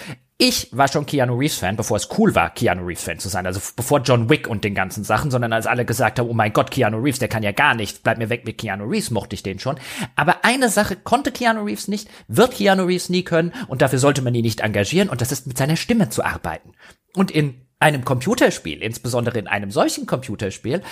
ich 0.47 0.69
war 0.73 0.89
schon 0.89 1.07
Keanu 1.07 1.39
Reeves 1.39 1.57
Fan, 1.57 1.75
bevor 1.75 1.97
es 1.97 2.11
cool 2.19 2.35
war, 2.35 2.51
Keanu 2.51 2.85
Reeves 2.85 3.03
Fan 3.03 3.19
zu 3.19 3.31
sein. 3.31 3.47
Also 3.47 3.61
bevor 3.77 4.01
John 4.01 4.29
Wick 4.29 4.47
und 4.47 4.63
den 4.63 4.75
ganzen 4.75 5.03
Sachen, 5.03 5.31
sondern 5.31 5.55
als 5.55 5.67
alle 5.67 5.87
gesagt 5.87 6.19
haben, 6.19 6.29
oh 6.29 6.35
mein 6.35 6.53
Gott, 6.53 6.71
Keanu 6.71 6.99
Reeves, 6.99 7.19
der 7.19 7.29
kann 7.29 7.43
ja 7.43 7.53
gar 7.53 7.75
nichts, 7.75 8.01
bleib 8.01 8.19
mir 8.19 8.29
weg 8.29 8.45
mit 8.45 8.59
Keanu 8.59 8.85
Reeves, 8.85 9.11
mochte 9.11 9.33
ich 9.35 9.43
den 9.43 9.59
schon. 9.59 9.77
Aber 10.17 10.45
eine 10.45 10.69
Sache 10.69 10.97
konnte 10.97 11.33
Keanu 11.33 11.63
Reeves 11.63 11.89
nicht, 11.89 12.11
wird 12.29 12.53
Keanu 12.53 12.85
Reeves 12.85 13.09
nie 13.09 13.23
können 13.23 13.55
und 13.69 13.81
dafür 13.81 13.99
sollte 13.99 14.21
man 14.21 14.35
ihn 14.35 14.45
nicht 14.45 14.61
engagieren 14.61 15.09
und 15.09 15.23
das 15.23 15.33
ist 15.33 15.47
mit 15.47 15.57
seiner 15.57 15.77
Stimme 15.77 16.11
zu 16.11 16.23
arbeiten. 16.23 16.73
Und 17.17 17.31
in 17.31 17.63
einem 17.81 18.05
Computerspiel, 18.05 18.83
insbesondere 18.83 19.39
in 19.39 19.47
einem 19.47 19.71
solchen 19.71 20.05
Computerspiel, 20.05 20.83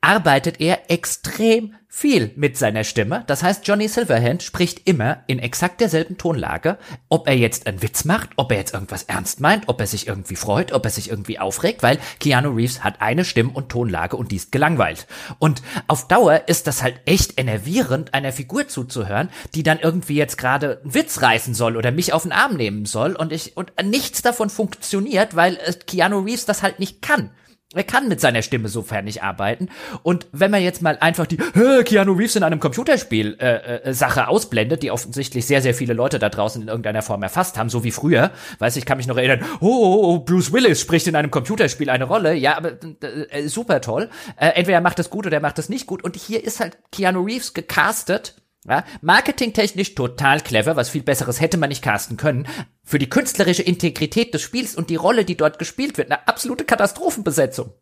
arbeitet 0.00 0.60
er 0.60 0.88
extrem 0.88 1.74
viel 1.92 2.30
mit 2.36 2.56
seiner 2.56 2.84
Stimme. 2.84 3.24
Das 3.26 3.42
heißt, 3.42 3.66
Johnny 3.66 3.88
Silverhand 3.88 4.44
spricht 4.44 4.86
immer 4.86 5.24
in 5.26 5.40
exakt 5.40 5.80
derselben 5.80 6.16
Tonlage, 6.16 6.78
ob 7.08 7.26
er 7.26 7.36
jetzt 7.36 7.66
einen 7.66 7.82
Witz 7.82 8.04
macht, 8.04 8.30
ob 8.36 8.52
er 8.52 8.58
jetzt 8.58 8.72
irgendwas 8.72 9.02
ernst 9.02 9.40
meint, 9.40 9.64
ob 9.66 9.80
er 9.80 9.88
sich 9.88 10.06
irgendwie 10.06 10.36
freut, 10.36 10.72
ob 10.72 10.84
er 10.84 10.92
sich 10.92 11.10
irgendwie 11.10 11.40
aufregt, 11.40 11.82
weil 11.82 11.98
Keanu 12.20 12.50
Reeves 12.50 12.84
hat 12.84 13.02
eine 13.02 13.24
Stimm- 13.24 13.50
und 13.50 13.70
Tonlage 13.70 14.16
und 14.16 14.30
die 14.30 14.36
ist 14.36 14.52
gelangweilt. 14.52 15.08
Und 15.40 15.62
auf 15.88 16.06
Dauer 16.06 16.42
ist 16.46 16.68
das 16.68 16.80
halt 16.84 17.00
echt 17.06 17.40
enervierend, 17.40 18.14
einer 18.14 18.32
Figur 18.32 18.68
zuzuhören, 18.68 19.28
die 19.56 19.64
dann 19.64 19.80
irgendwie 19.80 20.14
jetzt 20.14 20.38
gerade 20.38 20.80
einen 20.82 20.94
Witz 20.94 21.20
reißen 21.22 21.54
soll 21.54 21.76
oder 21.76 21.90
mich 21.90 22.12
auf 22.12 22.22
den 22.22 22.32
Arm 22.32 22.56
nehmen 22.56 22.86
soll 22.86 23.16
und 23.16 23.32
ich, 23.32 23.56
und 23.56 23.72
nichts 23.82 24.22
davon 24.22 24.48
funktioniert, 24.48 25.34
weil 25.34 25.56
Keanu 25.88 26.20
Reeves 26.20 26.46
das 26.46 26.62
halt 26.62 26.78
nicht 26.78 27.02
kann. 27.02 27.30
Er 27.72 27.84
kann 27.84 28.08
mit 28.08 28.20
seiner 28.20 28.42
Stimme 28.42 28.68
sofern 28.68 29.04
nicht 29.04 29.22
arbeiten. 29.22 29.68
Und 30.02 30.26
wenn 30.32 30.50
man 30.50 30.60
jetzt 30.60 30.82
mal 30.82 30.98
einfach 30.98 31.26
die 31.26 31.36
Keanu 31.36 32.14
Reeves 32.14 32.34
in 32.34 32.42
einem 32.42 32.58
Computerspiel 32.58 33.36
äh, 33.38 33.76
äh, 33.76 33.94
Sache 33.94 34.26
ausblendet, 34.26 34.82
die 34.82 34.90
offensichtlich 34.90 35.46
sehr, 35.46 35.62
sehr 35.62 35.72
viele 35.72 35.94
Leute 35.94 36.18
da 36.18 36.30
draußen 36.30 36.60
in 36.60 36.66
irgendeiner 36.66 37.02
Form 37.02 37.22
erfasst 37.22 37.58
haben, 37.58 37.68
so 37.68 37.84
wie 37.84 37.92
früher, 37.92 38.32
weiß 38.58 38.74
ich, 38.74 38.86
kann 38.86 38.96
mich 38.96 39.06
noch 39.06 39.16
erinnern, 39.16 39.44
oh, 39.60 39.68
oh, 39.68 40.00
oh 40.02 40.18
Bruce 40.18 40.52
Willis 40.52 40.80
spricht 40.80 41.06
in 41.06 41.14
einem 41.14 41.30
Computerspiel 41.30 41.90
eine 41.90 42.06
Rolle. 42.06 42.34
Ja, 42.34 42.56
aber 42.56 42.72
äh, 43.02 43.22
äh, 43.30 43.46
super 43.46 43.80
toll. 43.80 44.10
Äh, 44.36 44.48
entweder 44.48 44.78
er 44.78 44.82
macht 44.82 44.98
das 44.98 45.08
gut 45.08 45.26
oder 45.26 45.36
er 45.36 45.42
macht 45.42 45.58
das 45.58 45.68
nicht 45.68 45.86
gut. 45.86 46.02
Und 46.02 46.16
hier 46.16 46.42
ist 46.42 46.58
halt 46.58 46.76
Keanu 46.90 47.22
Reeves 47.22 47.54
gecastet 47.54 48.34
ja, 48.68 48.84
marketingtechnisch 49.00 49.94
total 49.94 50.40
clever, 50.40 50.76
was 50.76 50.90
viel 50.90 51.02
besseres 51.02 51.40
hätte 51.40 51.56
man 51.56 51.70
nicht 51.70 51.82
casten 51.82 52.18
können. 52.18 52.46
Für 52.84 52.98
die 52.98 53.08
künstlerische 53.08 53.62
Integrität 53.62 54.34
des 54.34 54.42
Spiels 54.42 54.74
und 54.74 54.90
die 54.90 54.96
Rolle, 54.96 55.24
die 55.24 55.36
dort 55.36 55.58
gespielt 55.58 55.96
wird, 55.96 56.10
eine 56.10 56.28
absolute 56.28 56.64
Katastrophenbesetzung. 56.64 57.72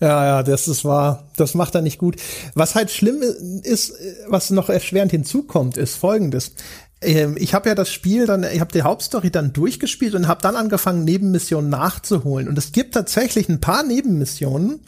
Ja, 0.00 0.26
ja, 0.26 0.42
das 0.42 0.68
ist 0.68 0.84
wahr. 0.84 1.30
Das 1.36 1.54
macht 1.54 1.74
er 1.74 1.82
nicht 1.82 1.98
gut. 1.98 2.16
Was 2.54 2.74
halt 2.74 2.90
schlimm 2.90 3.22
ist, 3.62 3.94
was 4.28 4.50
noch 4.50 4.68
erschwerend 4.68 5.12
hinzukommt, 5.12 5.78
ist 5.78 5.94
folgendes. 5.94 6.52
Ähm, 7.00 7.36
ich 7.38 7.54
habe 7.54 7.70
ja 7.70 7.74
das 7.74 7.90
Spiel 7.90 8.26
dann, 8.26 8.42
ich 8.42 8.60
habe 8.60 8.72
die 8.72 8.82
Hauptstory 8.82 9.30
dann 9.30 9.54
durchgespielt 9.54 10.14
und 10.14 10.28
habe 10.28 10.42
dann 10.42 10.56
angefangen, 10.56 11.04
Nebenmissionen 11.04 11.70
nachzuholen. 11.70 12.48
Und 12.48 12.58
es 12.58 12.72
gibt 12.72 12.92
tatsächlich 12.92 13.48
ein 13.48 13.60
paar 13.60 13.84
Nebenmissionen, 13.84 14.80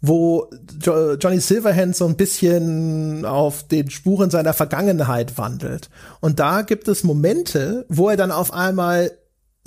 wo 0.00 0.50
jo 0.82 1.14
Johnny 1.14 1.40
Silverhand 1.40 1.96
so 1.96 2.06
ein 2.06 2.16
bisschen 2.16 3.24
auf 3.24 3.66
den 3.66 3.90
Spuren 3.90 4.30
seiner 4.30 4.52
Vergangenheit 4.52 5.38
wandelt. 5.38 5.90
Und 6.20 6.38
da 6.38 6.62
gibt 6.62 6.88
es 6.88 7.04
Momente, 7.04 7.86
wo 7.88 8.08
er 8.10 8.16
dann 8.16 8.30
auf 8.30 8.52
einmal 8.52 9.12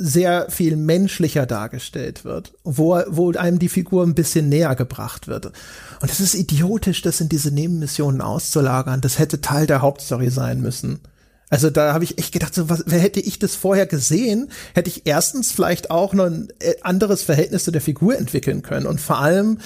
sehr 0.01 0.49
viel 0.49 0.77
menschlicher 0.77 1.45
dargestellt 1.45 2.23
wird, 2.23 2.53
wo, 2.63 3.01
wo 3.07 3.33
einem 3.33 3.59
die 3.59 3.67
Figur 3.67 4.03
ein 4.03 4.15
bisschen 4.15 4.47
näher 4.47 4.75
gebracht 4.75 5.27
wird. 5.27 5.47
Und 5.47 6.09
es 6.09 6.21
ist 6.21 6.35
idiotisch, 6.35 7.01
das 7.01 7.19
in 7.19 7.27
diese 7.27 7.51
Nebenmissionen 7.51 8.21
auszulagern. 8.21 9.01
Das 9.01 9.19
hätte 9.19 9.41
Teil 9.41 9.67
der 9.67 9.81
Hauptstory 9.81 10.29
sein 10.29 10.61
müssen. 10.61 11.01
Also 11.49 11.69
da 11.69 11.93
habe 11.93 12.05
ich 12.05 12.17
echt 12.17 12.31
gedacht, 12.31 12.53
so 12.53 12.69
was, 12.69 12.85
hätte 12.87 13.19
ich 13.19 13.39
das 13.39 13.55
vorher 13.55 13.87
gesehen, 13.87 14.49
hätte 14.73 14.89
ich 14.89 15.05
erstens 15.05 15.51
vielleicht 15.51 15.91
auch 15.91 16.13
noch 16.13 16.27
ein 16.27 16.47
äh, 16.59 16.75
anderes 16.81 17.23
Verhältnis 17.23 17.65
zu 17.65 17.71
der 17.71 17.81
Figur 17.81 18.17
entwickeln 18.17 18.61
können 18.61 18.85
und 18.85 19.01
vor 19.01 19.19
allem 19.19 19.57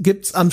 gibt's 0.00 0.34
am 0.34 0.50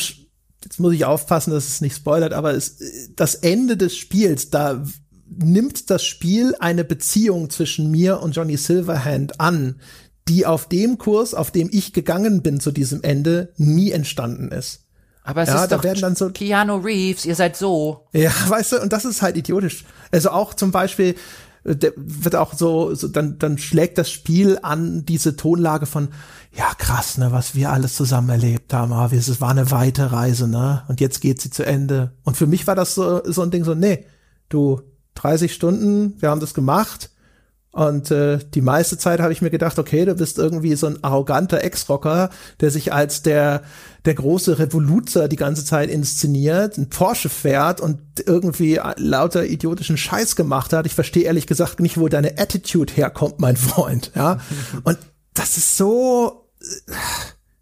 jetzt 0.63 0.79
muss 0.79 0.93
ich 0.93 1.05
aufpassen, 1.05 1.51
dass 1.51 1.67
es 1.67 1.81
nicht 1.81 1.95
spoilert, 1.95 2.33
aber 2.33 2.53
es, 2.53 2.77
das 3.15 3.35
Ende 3.35 3.77
des 3.77 3.97
Spiels, 3.97 4.49
da 4.49 4.83
nimmt 5.27 5.89
das 5.89 6.05
Spiel 6.05 6.55
eine 6.59 6.83
Beziehung 6.83 7.49
zwischen 7.49 7.91
mir 7.91 8.21
und 8.21 8.35
Johnny 8.35 8.57
Silverhand 8.57 9.39
an, 9.39 9.79
die 10.27 10.45
auf 10.45 10.69
dem 10.69 10.97
Kurs, 10.97 11.33
auf 11.33 11.51
dem 11.51 11.69
ich 11.71 11.91
gegangen 11.91 12.41
bin 12.41 12.59
zu 12.59 12.71
diesem 12.71 13.03
Ende, 13.03 13.51
nie 13.57 13.91
entstanden 13.91 14.51
ist. 14.51 14.85
Aber 15.23 15.41
es 15.41 15.49
ja, 15.49 15.63
ist 15.63 15.71
da 15.71 15.77
doch 15.77 15.83
werden 15.83 16.01
dann 16.01 16.15
so 16.15 16.29
Keanu 16.29 16.77
Reeves, 16.77 17.25
ihr 17.25 17.35
seid 17.35 17.55
so. 17.55 18.07
Ja, 18.13 18.31
weißt 18.47 18.73
du, 18.73 18.81
und 18.81 18.93
das 18.93 19.05
ist 19.05 19.21
halt 19.21 19.37
idiotisch. 19.37 19.85
Also 20.11 20.29
auch 20.31 20.53
zum 20.53 20.71
Beispiel, 20.71 21.15
der 21.63 21.93
wird 21.95 22.35
auch 22.35 22.53
so, 22.53 22.93
so 22.93 23.07
dann, 23.07 23.39
dann 23.39 23.57
schlägt 23.57 23.97
das 23.97 24.11
Spiel 24.11 24.59
an 24.61 25.05
diese 25.05 25.35
Tonlage 25.35 25.85
von, 25.85 26.09
ja 26.51 26.73
krass, 26.77 27.17
ne, 27.17 27.31
was 27.31 27.55
wir 27.55 27.71
alles 27.71 27.95
zusammen 27.95 28.29
erlebt 28.29 28.73
haben, 28.73 28.91
aber 28.91 29.13
es 29.13 29.41
war 29.41 29.49
eine 29.49 29.71
weite 29.71 30.11
Reise, 30.11 30.47
ne, 30.47 30.83
und 30.87 30.99
jetzt 30.99 31.21
geht 31.21 31.41
sie 31.41 31.49
zu 31.49 31.65
Ende. 31.65 32.11
Und 32.23 32.37
für 32.37 32.47
mich 32.47 32.67
war 32.67 32.75
das 32.75 32.95
so, 32.95 33.21
so 33.23 33.41
ein 33.41 33.51
Ding 33.51 33.63
so, 33.63 33.75
nee, 33.75 34.05
du, 34.49 34.81
30 35.15 35.53
Stunden, 35.53 36.15
wir 36.19 36.29
haben 36.29 36.41
das 36.41 36.53
gemacht, 36.53 37.11
und 37.73 38.11
äh, 38.11 38.37
die 38.53 38.61
meiste 38.61 38.99
Zeit 38.99 39.19
habe 39.19 39.33
ich 39.33 39.41
mir 39.41 39.49
gedacht, 39.49 39.79
okay, 39.79 40.05
du 40.05 40.13
bist 40.13 40.37
irgendwie 40.37 40.75
so 40.75 40.85
ein 40.85 41.03
arroganter 41.03 41.63
Ex-Rocker, 41.63 42.29
der 42.61 42.69
sich 42.69 42.93
als 42.93 43.23
der 43.23 43.63
der 44.05 44.13
große 44.13 44.59
Revoluzer 44.59 45.27
die 45.27 45.37
ganze 45.37 45.65
Zeit 45.65 45.89
inszeniert, 45.89 46.77
ein 46.77 46.89
Porsche 46.89 47.29
fährt 47.29 47.81
und 47.81 47.99
irgendwie 48.23 48.79
lauter 48.97 49.47
idiotischen 49.47 49.97
Scheiß 49.97 50.35
gemacht 50.35 50.71
hat. 50.71 50.85
Ich 50.85 50.93
verstehe 50.93 51.23
ehrlich 51.23 51.47
gesagt 51.47 51.79
nicht, 51.79 51.97
wo 51.97 52.09
deine 52.09 52.37
Attitude 52.37 52.93
herkommt, 52.93 53.39
mein 53.39 53.57
Freund. 53.57 54.11
Ja, 54.13 54.39
und 54.83 54.99
das 55.33 55.57
ist 55.57 55.75
so. 55.75 56.51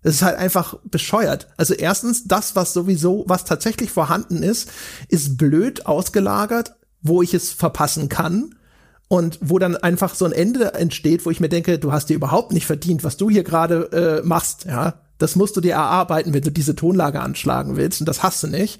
Es 0.03 0.15
ist 0.15 0.23
halt 0.23 0.37
einfach 0.37 0.75
bescheuert. 0.83 1.47
Also 1.55 1.73
erstens, 1.73 2.25
das, 2.25 2.55
was 2.57 2.73
sowieso, 2.73 3.23
was 3.27 3.45
tatsächlich 3.45 3.91
vorhanden 3.91 4.43
ist, 4.43 4.69
ist 5.07 5.37
blöd 5.37 5.85
ausgelagert, 5.85 6.73
wo 7.01 7.21
ich 7.21 7.33
es 7.33 7.51
verpassen 7.51 8.09
kann 8.09 8.55
und 9.11 9.39
wo 9.41 9.59
dann 9.59 9.75
einfach 9.75 10.15
so 10.15 10.23
ein 10.23 10.31
Ende 10.31 10.73
entsteht, 10.73 11.25
wo 11.25 11.31
ich 11.31 11.41
mir 11.41 11.49
denke, 11.49 11.77
du 11.77 11.91
hast 11.91 12.07
dir 12.07 12.15
überhaupt 12.15 12.53
nicht 12.53 12.65
verdient, 12.65 13.03
was 13.03 13.17
du 13.17 13.29
hier 13.29 13.43
gerade 13.43 14.21
äh, 14.21 14.25
machst, 14.25 14.63
ja. 14.63 15.01
Das 15.17 15.35
musst 15.35 15.57
du 15.57 15.59
dir 15.59 15.73
erarbeiten, 15.73 16.33
wenn 16.33 16.43
du 16.43 16.49
diese 16.49 16.77
Tonlage 16.77 17.19
anschlagen 17.19 17.75
willst 17.75 17.99
und 17.99 18.07
das 18.07 18.23
hast 18.23 18.41
du 18.41 18.47
nicht. 18.47 18.79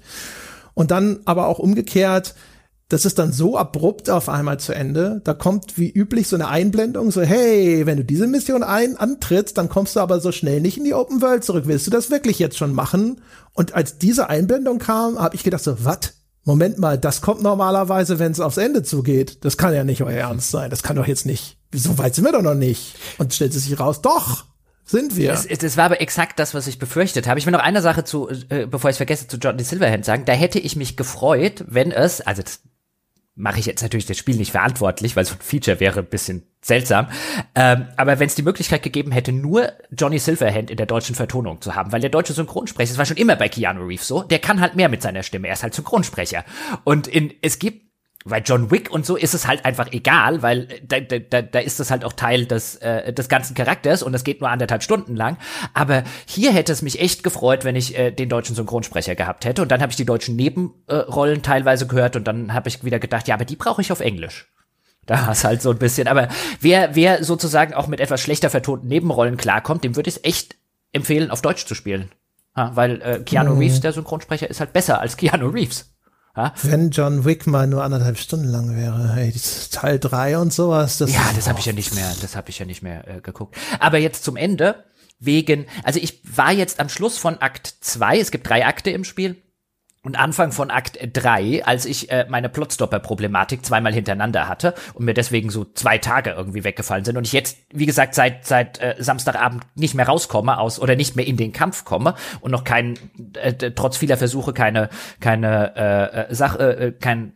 Und 0.72 0.90
dann 0.90 1.20
aber 1.26 1.48
auch 1.48 1.58
umgekehrt, 1.58 2.34
das 2.88 3.04
ist 3.04 3.18
dann 3.18 3.30
so 3.30 3.58
abrupt 3.58 4.08
auf 4.08 4.30
einmal 4.30 4.58
zu 4.58 4.74
Ende. 4.74 5.20
Da 5.22 5.34
kommt 5.34 5.76
wie 5.76 5.90
üblich 5.90 6.28
so 6.28 6.36
eine 6.36 6.48
Einblendung, 6.48 7.10
so 7.10 7.20
hey, 7.20 7.84
wenn 7.84 7.98
du 7.98 8.04
diese 8.04 8.26
Mission 8.26 8.62
ein 8.62 8.96
antrittst, 8.96 9.58
dann 9.58 9.68
kommst 9.68 9.96
du 9.96 10.00
aber 10.00 10.18
so 10.18 10.32
schnell 10.32 10.62
nicht 10.62 10.78
in 10.78 10.84
die 10.84 10.94
Open 10.94 11.20
World 11.20 11.44
zurück. 11.44 11.64
Willst 11.66 11.86
du 11.86 11.90
das 11.90 12.10
wirklich 12.10 12.38
jetzt 12.38 12.56
schon 12.56 12.72
machen? 12.72 13.20
Und 13.52 13.74
als 13.74 13.98
diese 13.98 14.30
Einblendung 14.30 14.78
kam, 14.78 15.18
habe 15.18 15.36
ich 15.36 15.44
gedacht 15.44 15.62
so, 15.62 15.84
was? 15.84 16.21
Moment 16.44 16.78
mal, 16.78 16.98
das 16.98 17.20
kommt 17.20 17.42
normalerweise, 17.42 18.18
wenn 18.18 18.32
es 18.32 18.40
aufs 18.40 18.56
Ende 18.56 18.82
zugeht. 18.82 19.44
Das 19.44 19.56
kann 19.56 19.74
ja 19.74 19.84
nicht 19.84 20.02
euer 20.02 20.18
Ernst 20.18 20.50
sein. 20.50 20.70
Das 20.70 20.82
kann 20.82 20.96
doch 20.96 21.06
jetzt 21.06 21.24
nicht. 21.24 21.58
So 21.72 21.98
weit 21.98 22.14
sind 22.14 22.24
wir 22.24 22.32
doch 22.32 22.42
noch 22.42 22.54
nicht. 22.54 22.96
Und 23.18 23.32
stellt 23.32 23.54
es 23.54 23.64
sich 23.64 23.78
raus, 23.78 24.02
doch, 24.02 24.44
sind 24.84 25.16
wir. 25.16 25.32
Es, 25.32 25.46
es, 25.46 25.76
war 25.76 25.84
aber 25.84 26.00
exakt 26.00 26.38
das, 26.38 26.54
was 26.54 26.66
ich 26.66 26.78
befürchtet 26.78 27.28
habe. 27.28 27.38
Ich 27.38 27.46
will 27.46 27.52
noch 27.52 27.60
eine 27.60 27.80
Sache 27.80 28.02
zu, 28.02 28.28
äh, 28.48 28.66
bevor 28.66 28.90
ich 28.90 28.94
es 28.94 28.98
vergesse, 28.98 29.28
zu 29.28 29.36
Johnny 29.36 29.62
Silverhand 29.62 30.04
sagen. 30.04 30.24
Da 30.24 30.32
hätte 30.32 30.58
ich 30.58 30.74
mich 30.74 30.96
gefreut, 30.96 31.64
wenn 31.68 31.92
es, 31.92 32.20
also 32.20 32.42
das 32.42 32.60
mache 33.34 33.60
ich 33.60 33.66
jetzt 33.66 33.82
natürlich 33.82 34.06
das 34.06 34.18
Spiel 34.18 34.36
nicht 34.36 34.52
verantwortlich, 34.52 35.16
weil 35.16 35.24
so 35.24 35.34
ein 35.34 35.40
Feature 35.40 35.80
wäre 35.80 36.00
ein 36.00 36.06
bisschen 36.06 36.42
seltsam. 36.60 37.08
Ähm, 37.54 37.88
aber 37.96 38.18
wenn 38.18 38.26
es 38.26 38.34
die 38.34 38.42
Möglichkeit 38.42 38.82
gegeben 38.82 39.10
hätte, 39.10 39.32
nur 39.32 39.72
Johnny 39.90 40.18
Silverhand 40.18 40.70
in 40.70 40.76
der 40.76 40.86
deutschen 40.86 41.14
Vertonung 41.14 41.60
zu 41.60 41.74
haben, 41.74 41.92
weil 41.92 42.00
der 42.00 42.10
deutsche 42.10 42.34
Synchronsprecher, 42.34 42.90
das 42.90 42.98
war 42.98 43.06
schon 43.06 43.16
immer 43.16 43.36
bei 43.36 43.48
Keanu 43.48 43.84
Reeves 43.86 44.06
so, 44.06 44.22
der 44.22 44.38
kann 44.38 44.60
halt 44.60 44.76
mehr 44.76 44.88
mit 44.88 45.02
seiner 45.02 45.22
Stimme, 45.22 45.48
er 45.48 45.54
ist 45.54 45.62
halt 45.62 45.74
Synchronsprecher. 45.74 46.44
Und 46.84 47.08
in, 47.08 47.32
es 47.40 47.58
gibt 47.58 47.91
bei 48.24 48.38
John 48.38 48.70
Wick 48.70 48.90
und 48.90 49.04
so 49.04 49.16
ist 49.16 49.34
es 49.34 49.46
halt 49.46 49.64
einfach 49.64 49.90
egal, 49.92 50.42
weil 50.42 50.68
da, 50.82 51.00
da, 51.00 51.42
da 51.42 51.58
ist 51.58 51.80
das 51.80 51.90
halt 51.90 52.04
auch 52.04 52.12
Teil 52.12 52.46
des, 52.46 52.76
äh, 52.76 53.12
des 53.12 53.28
ganzen 53.28 53.54
Charakters 53.54 54.02
und 54.02 54.14
es 54.14 54.24
geht 54.24 54.40
nur 54.40 54.50
anderthalb 54.50 54.82
Stunden 54.82 55.16
lang. 55.16 55.36
Aber 55.74 56.04
hier 56.26 56.52
hätte 56.52 56.72
es 56.72 56.82
mich 56.82 57.00
echt 57.00 57.24
gefreut, 57.24 57.64
wenn 57.64 57.76
ich 57.76 57.98
äh, 57.98 58.10
den 58.10 58.28
deutschen 58.28 58.54
Synchronsprecher 58.54 59.14
gehabt 59.14 59.44
hätte. 59.44 59.62
Und 59.62 59.70
dann 59.70 59.80
habe 59.80 59.90
ich 59.90 59.96
die 59.96 60.04
deutschen 60.04 60.36
Nebenrollen 60.36 61.38
äh, 61.38 61.42
teilweise 61.42 61.86
gehört 61.86 62.16
und 62.16 62.26
dann 62.26 62.52
habe 62.52 62.68
ich 62.68 62.84
wieder 62.84 62.98
gedacht, 62.98 63.28
ja, 63.28 63.34
aber 63.34 63.44
die 63.44 63.56
brauche 63.56 63.80
ich 63.80 63.92
auf 63.92 64.00
Englisch. 64.00 64.48
Da 65.06 65.32
ist 65.32 65.44
halt 65.44 65.62
so 65.62 65.70
ein 65.70 65.78
bisschen. 65.78 66.06
Aber 66.06 66.28
wer, 66.60 66.94
wer 66.94 67.24
sozusagen 67.24 67.74
auch 67.74 67.88
mit 67.88 68.00
etwas 68.00 68.20
schlechter 68.20 68.50
vertonten 68.50 68.86
Nebenrollen 68.86 69.36
klarkommt, 69.36 69.84
dem 69.84 69.96
würde 69.96 70.08
ich 70.08 70.16
es 70.16 70.24
echt 70.24 70.56
empfehlen, 70.92 71.30
auf 71.30 71.42
Deutsch 71.42 71.66
zu 71.66 71.74
spielen. 71.74 72.10
Ja, 72.56 72.76
weil 72.76 73.00
äh, 73.02 73.18
Keanu 73.20 73.54
mhm. 73.54 73.60
Reeves, 73.60 73.80
der 73.80 73.92
Synchronsprecher, 73.92 74.48
ist 74.48 74.60
halt 74.60 74.72
besser 74.72 75.00
als 75.00 75.16
Keanu 75.16 75.48
Reeves. 75.48 75.91
Ja? 76.36 76.54
Wenn 76.62 76.90
John 76.90 77.24
Wick 77.24 77.46
mal 77.46 77.66
nur 77.66 77.82
anderthalb 77.82 78.18
Stunden 78.18 78.48
lang 78.48 78.74
wäre, 78.76 79.12
hey, 79.14 79.32
Teil 79.70 79.98
drei 79.98 80.38
und 80.38 80.52
sowas. 80.52 80.98
Das 80.98 81.12
ja, 81.12 81.20
das 81.34 81.48
habe 81.48 81.58
ich 81.60 81.66
ja 81.66 81.72
nicht 81.72 81.94
mehr, 81.94 82.10
das 82.20 82.36
habe 82.36 82.50
ich 82.50 82.58
ja 82.58 82.64
nicht 82.64 82.82
mehr 82.82 83.06
äh, 83.06 83.20
geguckt. 83.20 83.56
Aber 83.80 83.98
jetzt 83.98 84.24
zum 84.24 84.36
Ende 84.36 84.84
wegen, 85.18 85.66
also 85.84 86.00
ich 86.00 86.20
war 86.24 86.52
jetzt 86.52 86.80
am 86.80 86.88
Schluss 86.88 87.18
von 87.18 87.38
Akt 87.38 87.74
zwei. 87.80 88.18
Es 88.18 88.30
gibt 88.30 88.48
drei 88.48 88.66
Akte 88.66 88.90
im 88.90 89.04
Spiel. 89.04 89.36
Und 90.04 90.18
Anfang 90.18 90.50
von 90.50 90.72
Akt 90.72 90.98
3, 91.12 91.64
als 91.64 91.84
ich 91.84 92.10
äh, 92.10 92.26
meine 92.28 92.48
Plotstopper-Problematik 92.48 93.64
zweimal 93.64 93.94
hintereinander 93.94 94.48
hatte 94.48 94.74
und 94.94 95.04
mir 95.04 95.14
deswegen 95.14 95.48
so 95.48 95.64
zwei 95.64 95.98
Tage 95.98 96.30
irgendwie 96.30 96.64
weggefallen 96.64 97.04
sind 97.04 97.16
und 97.16 97.24
ich 97.24 97.32
jetzt, 97.32 97.58
wie 97.72 97.86
gesagt, 97.86 98.16
seit 98.16 98.44
seit 98.44 98.80
äh, 98.80 98.96
Samstagabend 98.98 99.64
nicht 99.76 99.94
mehr 99.94 100.08
rauskomme 100.08 100.58
aus 100.58 100.80
oder 100.80 100.96
nicht 100.96 101.14
mehr 101.14 101.24
in 101.24 101.36
den 101.36 101.52
Kampf 101.52 101.84
komme 101.84 102.16
und 102.40 102.50
noch 102.50 102.64
kein, 102.64 102.98
äh, 103.34 103.52
trotz 103.52 103.96
vieler 103.96 104.16
Versuche 104.16 104.52
keine 104.52 104.88
keine 105.20 105.76
äh, 105.76 106.32
äh 106.32 106.34
Sache, 106.34 106.76
äh, 106.76 106.92
kein 106.92 107.34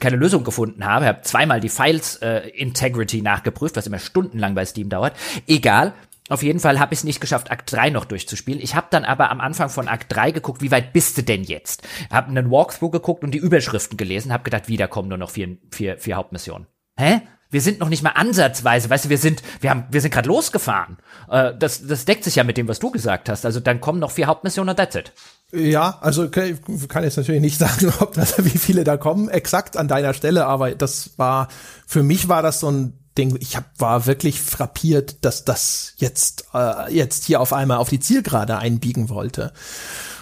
keine 0.00 0.16
Lösung 0.16 0.42
gefunden 0.42 0.84
habe. 0.84 1.06
Habe 1.06 1.22
zweimal 1.22 1.60
die 1.60 1.68
Files 1.68 2.16
äh, 2.16 2.48
Integrity 2.48 3.22
nachgeprüft, 3.22 3.76
was 3.76 3.86
immer 3.86 4.00
stundenlang 4.00 4.56
bei 4.56 4.64
Steam 4.64 4.88
dauert. 4.88 5.14
Egal, 5.46 5.92
auf 6.32 6.42
jeden 6.42 6.60
Fall 6.60 6.80
habe 6.80 6.94
ich 6.94 7.00
es 7.00 7.04
nicht 7.04 7.20
geschafft, 7.20 7.50
Akt 7.50 7.72
3 7.72 7.90
noch 7.90 8.04
durchzuspielen. 8.04 8.60
Ich 8.60 8.74
habe 8.74 8.86
dann 8.90 9.04
aber 9.04 9.30
am 9.30 9.40
Anfang 9.40 9.68
von 9.68 9.88
Akt 9.88 10.14
3 10.14 10.30
geguckt, 10.30 10.62
wie 10.62 10.70
weit 10.70 10.92
bist 10.92 11.18
du 11.18 11.22
denn 11.22 11.44
jetzt? 11.44 11.82
Habe 12.10 12.28
einen 12.28 12.50
Walkthrough 12.50 12.90
geguckt 12.90 13.22
und 13.22 13.32
die 13.32 13.38
Überschriften 13.38 13.96
gelesen, 13.96 14.32
habe 14.32 14.44
gedacht, 14.44 14.68
wieder 14.68 14.88
kommen 14.88 15.08
nur 15.08 15.18
noch 15.18 15.30
vier, 15.30 15.58
vier, 15.70 15.98
vier 15.98 16.16
Hauptmissionen. 16.16 16.66
Hä? 16.96 17.22
Wir 17.50 17.60
sind 17.60 17.80
noch 17.80 17.90
nicht 17.90 18.02
mal 18.02 18.12
ansatzweise, 18.12 18.88
weißt 18.88 19.04
du, 19.04 19.08
wir 19.10 19.18
sind, 19.18 19.42
wir 19.60 19.68
haben, 19.68 19.84
wir 19.90 20.00
sind 20.00 20.10
gerade 20.10 20.26
losgefahren. 20.26 20.96
Äh, 21.30 21.52
das, 21.58 21.86
das 21.86 22.06
deckt 22.06 22.24
sich 22.24 22.36
ja 22.36 22.44
mit 22.44 22.56
dem, 22.56 22.66
was 22.66 22.78
du 22.78 22.90
gesagt 22.90 23.28
hast. 23.28 23.44
Also 23.44 23.60
dann 23.60 23.82
kommen 23.82 23.98
noch 23.98 24.10
vier 24.10 24.26
Hauptmissionen 24.26 24.70
und 24.70 24.76
that's 24.76 24.96
it. 24.96 25.12
Ja, 25.52 25.98
also 26.00 26.30
kann, 26.30 26.56
jetzt 27.04 27.18
natürlich 27.18 27.42
nicht 27.42 27.58
sagen, 27.60 27.92
ob 28.00 28.14
das, 28.14 28.42
wie 28.42 28.58
viele 28.58 28.84
da 28.84 28.96
kommen, 28.96 29.28
exakt 29.28 29.76
an 29.76 29.86
deiner 29.86 30.14
Stelle, 30.14 30.46
aber 30.46 30.74
das 30.74 31.18
war, 31.18 31.48
für 31.86 32.02
mich 32.02 32.30
war 32.30 32.40
das 32.40 32.60
so 32.60 32.70
ein 32.70 33.01
Ding. 33.16 33.36
Ich 33.40 33.56
hab, 33.56 33.64
war 33.78 34.06
wirklich 34.06 34.40
frappiert, 34.40 35.24
dass 35.24 35.44
das 35.44 35.94
jetzt, 35.96 36.46
äh, 36.54 36.92
jetzt 36.92 37.24
hier 37.24 37.40
auf 37.40 37.52
einmal 37.52 37.78
auf 37.78 37.88
die 37.88 38.00
Zielgerade 38.00 38.58
einbiegen 38.58 39.08
wollte. 39.08 39.52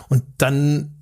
Und 0.08 0.24
dann 0.38 0.96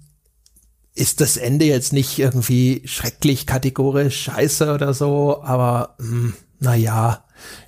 ist 0.95 1.21
das 1.21 1.37
Ende 1.37 1.65
jetzt 1.65 1.93
nicht 1.93 2.19
irgendwie 2.19 2.83
schrecklich 2.85 3.47
kategorisch 3.47 4.21
scheiße 4.25 4.73
oder 4.75 4.93
so, 4.95 5.43
aber 5.43 5.95
mh, 5.99 6.09
hm, 6.09 6.35
naja, 6.61 7.25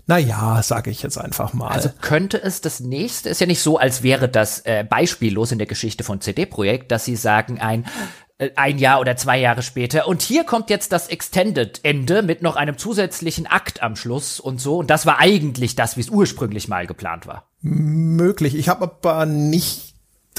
naja, 0.07 0.61
sage 0.65 0.91
ich 0.91 1.03
jetzt 1.03 1.17
einfach 1.17 1.53
mal. 1.53 1.69
Also 1.69 1.91
könnte 2.01 2.43
es 2.43 2.61
das 2.61 2.81
nächste, 2.81 3.29
ist 3.29 3.41
ja 3.41 3.47
nicht 3.47 3.63
so, 3.63 3.79
als 3.79 4.03
wäre 4.03 4.29
das 4.29 4.61
äh, 4.61 4.85
beispiellos 4.89 5.53
in 5.53 5.59
der 5.59 5.69
Geschichte 5.69 6.03
von 6.03 6.21
CD-Projekt, 6.21 6.91
dass 6.91 7.05
sie 7.05 7.15
sagen, 7.15 7.61
ein 7.61 7.87
ein 8.57 8.79
Jahr 8.79 9.01
oder 9.01 9.17
zwei 9.17 9.39
Jahre 9.39 9.63
später. 9.63 10.09
Und 10.09 10.23
hier 10.23 10.45
kommt 10.45 10.71
jetzt 10.71 10.93
das 10.93 11.09
Extended-Ende 11.09 12.23
mit 12.23 12.43
noch 12.43 12.57
einem 12.57 12.79
zusätzlichen 12.79 13.47
Akt 13.47 13.83
am 13.83 13.97
Schluss 13.97 14.41
und 14.41 14.61
so. 14.61 14.79
Und 14.79 14.91
das 14.91 15.07
war 15.07 15.19
eigentlich 15.19 15.77
das, 15.77 15.97
wie 15.97 16.01
es 16.01 16.09
ursprünglich 16.09 16.69
mal 16.69 16.87
geplant 16.87 17.27
war. 17.27 17.49
Möglich. 17.61 18.55
Ich 18.55 18.69
habe 18.69 18.85
aber 18.85 19.27
nicht 19.27 19.90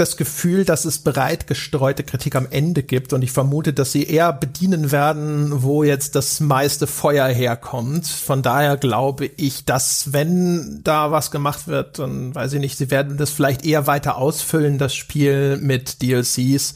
das 0.01 0.17
Gefühl, 0.17 0.65
dass 0.65 0.83
es 0.83 0.97
breit 0.97 1.45
gestreute 1.45 2.03
Kritik 2.03 2.35
am 2.35 2.47
Ende 2.49 2.81
gibt 2.81 3.13
und 3.13 3.21
ich 3.21 3.31
vermute, 3.31 3.71
dass 3.71 3.91
sie 3.91 4.03
eher 4.03 4.33
bedienen 4.33 4.91
werden, 4.91 5.61
wo 5.61 5.83
jetzt 5.83 6.15
das 6.15 6.39
meiste 6.39 6.87
Feuer 6.87 7.27
herkommt. 7.27 8.07
Von 8.07 8.41
daher 8.41 8.77
glaube 8.77 9.27
ich, 9.37 9.63
dass 9.63 10.11
wenn 10.11 10.81
da 10.83 11.11
was 11.11 11.29
gemacht 11.29 11.67
wird, 11.67 11.99
dann 11.99 12.33
weiß 12.33 12.53
ich 12.53 12.59
nicht, 12.59 12.79
sie 12.79 12.89
werden 12.89 13.17
das 13.17 13.29
vielleicht 13.29 13.63
eher 13.63 13.85
weiter 13.85 14.17
ausfüllen, 14.17 14.79
das 14.79 14.95
Spiel 14.95 15.57
mit 15.57 16.01
DLCs. 16.01 16.73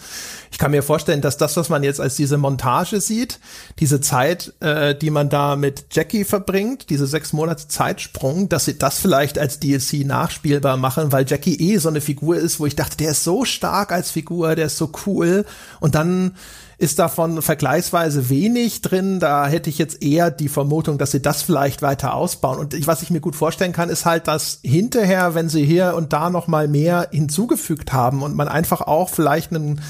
Ich 0.52 0.60
kann 0.60 0.72
mir 0.72 0.84
vorstellen, 0.84 1.22
dass 1.22 1.36
das, 1.36 1.58
was 1.58 1.68
man 1.68 1.84
jetzt 1.84 2.00
als 2.00 2.16
diese 2.16 2.38
Montage 2.38 3.02
sieht, 3.02 3.40
diese 3.80 4.00
Zeit, 4.02 4.54
äh, 4.62 4.96
die 4.96 5.10
man 5.10 5.30
da 5.30 5.56
mit 5.56 5.88
Jackie 5.92 6.24
verbringt, 6.24 6.90
diese 6.90 7.08
sechs 7.08 7.34
Monate 7.34 7.68
Zeitsprung, 7.68 8.50
dass 8.50 8.66
sie 8.66 8.78
das 8.78 9.00
vielleicht 9.00 9.40
als 9.40 9.60
DLC 9.60 10.06
nachspielbar 10.06 10.78
machen, 10.78 11.12
weil 11.12 11.26
Jackie 11.28 11.56
eh 11.56 11.78
so 11.78 11.90
eine 11.90 12.02
Figur 12.02 12.38
ist, 12.38 12.60
wo 12.60 12.68
ich 12.68 12.76
dachte, 12.76 12.98
der 12.98 13.15
ist 13.18 13.24
so 13.24 13.46
stark 13.46 13.92
als 13.92 14.12
Figur, 14.12 14.56
der 14.56 14.68
ist 14.68 14.78
so 14.78 14.92
cool 15.06 15.46
und 15.80 15.96
dann 15.96 16.36
ist 16.78 17.00
davon 17.00 17.42
vergleichsweise 17.42 18.30
wenig 18.30 18.82
drin. 18.82 19.20
Da 19.20 19.48
hätte 19.48 19.70
ich 19.70 19.78
jetzt 19.78 20.04
eher 20.04 20.30
die 20.30 20.50
Vermutung, 20.50 20.98
dass 20.98 21.12
sie 21.12 21.22
das 21.22 21.42
vielleicht 21.42 21.82
weiter 21.82 22.14
ausbauen. 22.14 22.60
Und 22.60 22.88
was 22.88 23.02
ich 23.02 23.10
mir 23.10 23.22
gut 23.22 23.36
vorstellen 23.36 23.72
kann, 23.72 23.90
ist 23.90 24.06
halt, 24.06 24.28
dass 24.28 24.60
hinterher, 24.62 25.36
wenn 25.36 25.48
sie 25.48 25.66
hier 25.66 25.96
und 25.96 26.12
da 26.12 26.30
noch 26.30 26.48
mal 26.48 26.68
mehr 26.68 27.08
hinzugefügt 27.12 27.94
haben 27.94 28.22
und 28.24 28.36
man 28.36 28.50
einfach 28.50 28.82
auch 28.82 29.10
vielleicht 29.10 29.54
einen 29.54 29.82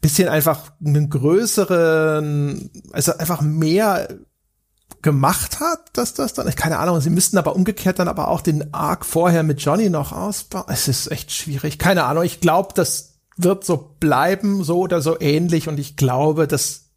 bisschen 0.00 0.28
einfach 0.28 0.72
einen 0.82 1.10
größeren, 1.10 2.70
also 2.92 3.12
einfach 3.18 3.42
mehr 3.42 4.08
gemacht 5.02 5.60
hat, 5.60 5.80
dass 5.94 6.14
das 6.14 6.34
dann, 6.34 6.52
keine 6.54 6.78
Ahnung, 6.78 7.00
sie 7.00 7.10
müssten 7.10 7.38
aber 7.38 7.56
umgekehrt 7.56 7.98
dann 7.98 8.08
aber 8.08 8.28
auch 8.28 8.40
den 8.40 8.74
Arc 8.74 9.04
vorher 9.06 9.42
mit 9.42 9.60
Johnny 9.60 9.90
noch 9.90 10.12
ausbauen. 10.12 10.64
Es 10.68 10.88
ist 10.88 11.10
echt 11.10 11.32
schwierig. 11.32 11.78
Keine 11.78 12.04
Ahnung. 12.04 12.24
Ich 12.24 12.40
glaube, 12.40 12.74
das 12.74 13.14
wird 13.36 13.64
so 13.64 13.94
bleiben, 13.98 14.64
so 14.64 14.78
oder 14.78 15.00
so 15.00 15.18
ähnlich 15.20 15.68
und 15.68 15.78
ich 15.78 15.96
glaube, 15.96 16.46
das 16.46 16.90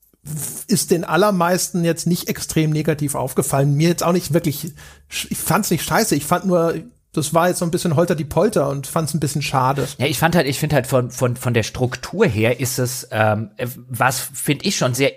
ist 0.67 0.91
den 0.91 1.03
allermeisten 1.03 1.83
jetzt 1.83 2.07
nicht 2.07 2.29
extrem 2.29 2.71
negativ 2.71 3.15
aufgefallen. 3.15 3.75
Mir 3.75 3.89
jetzt 3.89 4.03
auch 4.03 4.13
nicht 4.13 4.33
wirklich, 4.33 4.73
ich 5.09 5.37
fand's 5.37 5.69
nicht 5.69 5.83
scheiße. 5.83 6.15
Ich 6.15 6.25
fand 6.25 6.45
nur, 6.45 6.75
das 7.11 7.33
war 7.33 7.49
jetzt 7.49 7.59
so 7.59 7.65
ein 7.65 7.71
bisschen 7.71 7.95
holter 7.95 8.15
die 8.15 8.25
Polter 8.25 8.69
und 8.69 8.87
fand 8.87 9.09
es 9.09 9.13
ein 9.13 9.19
bisschen 9.19 9.41
schade. 9.41 9.87
Ja, 9.97 10.05
ich 10.05 10.17
fand 10.17 10.35
halt, 10.35 10.47
ich 10.47 10.59
finde 10.59 10.75
halt 10.75 10.87
von, 10.87 11.11
von, 11.11 11.35
von 11.35 11.53
der 11.53 11.63
Struktur 11.63 12.25
her 12.25 12.59
ist 12.59 12.79
es, 12.79 13.07
ähm, 13.11 13.51
was 13.89 14.19
finde 14.19 14.65
ich 14.65 14.77
schon 14.77 14.93
sehr 14.93 15.11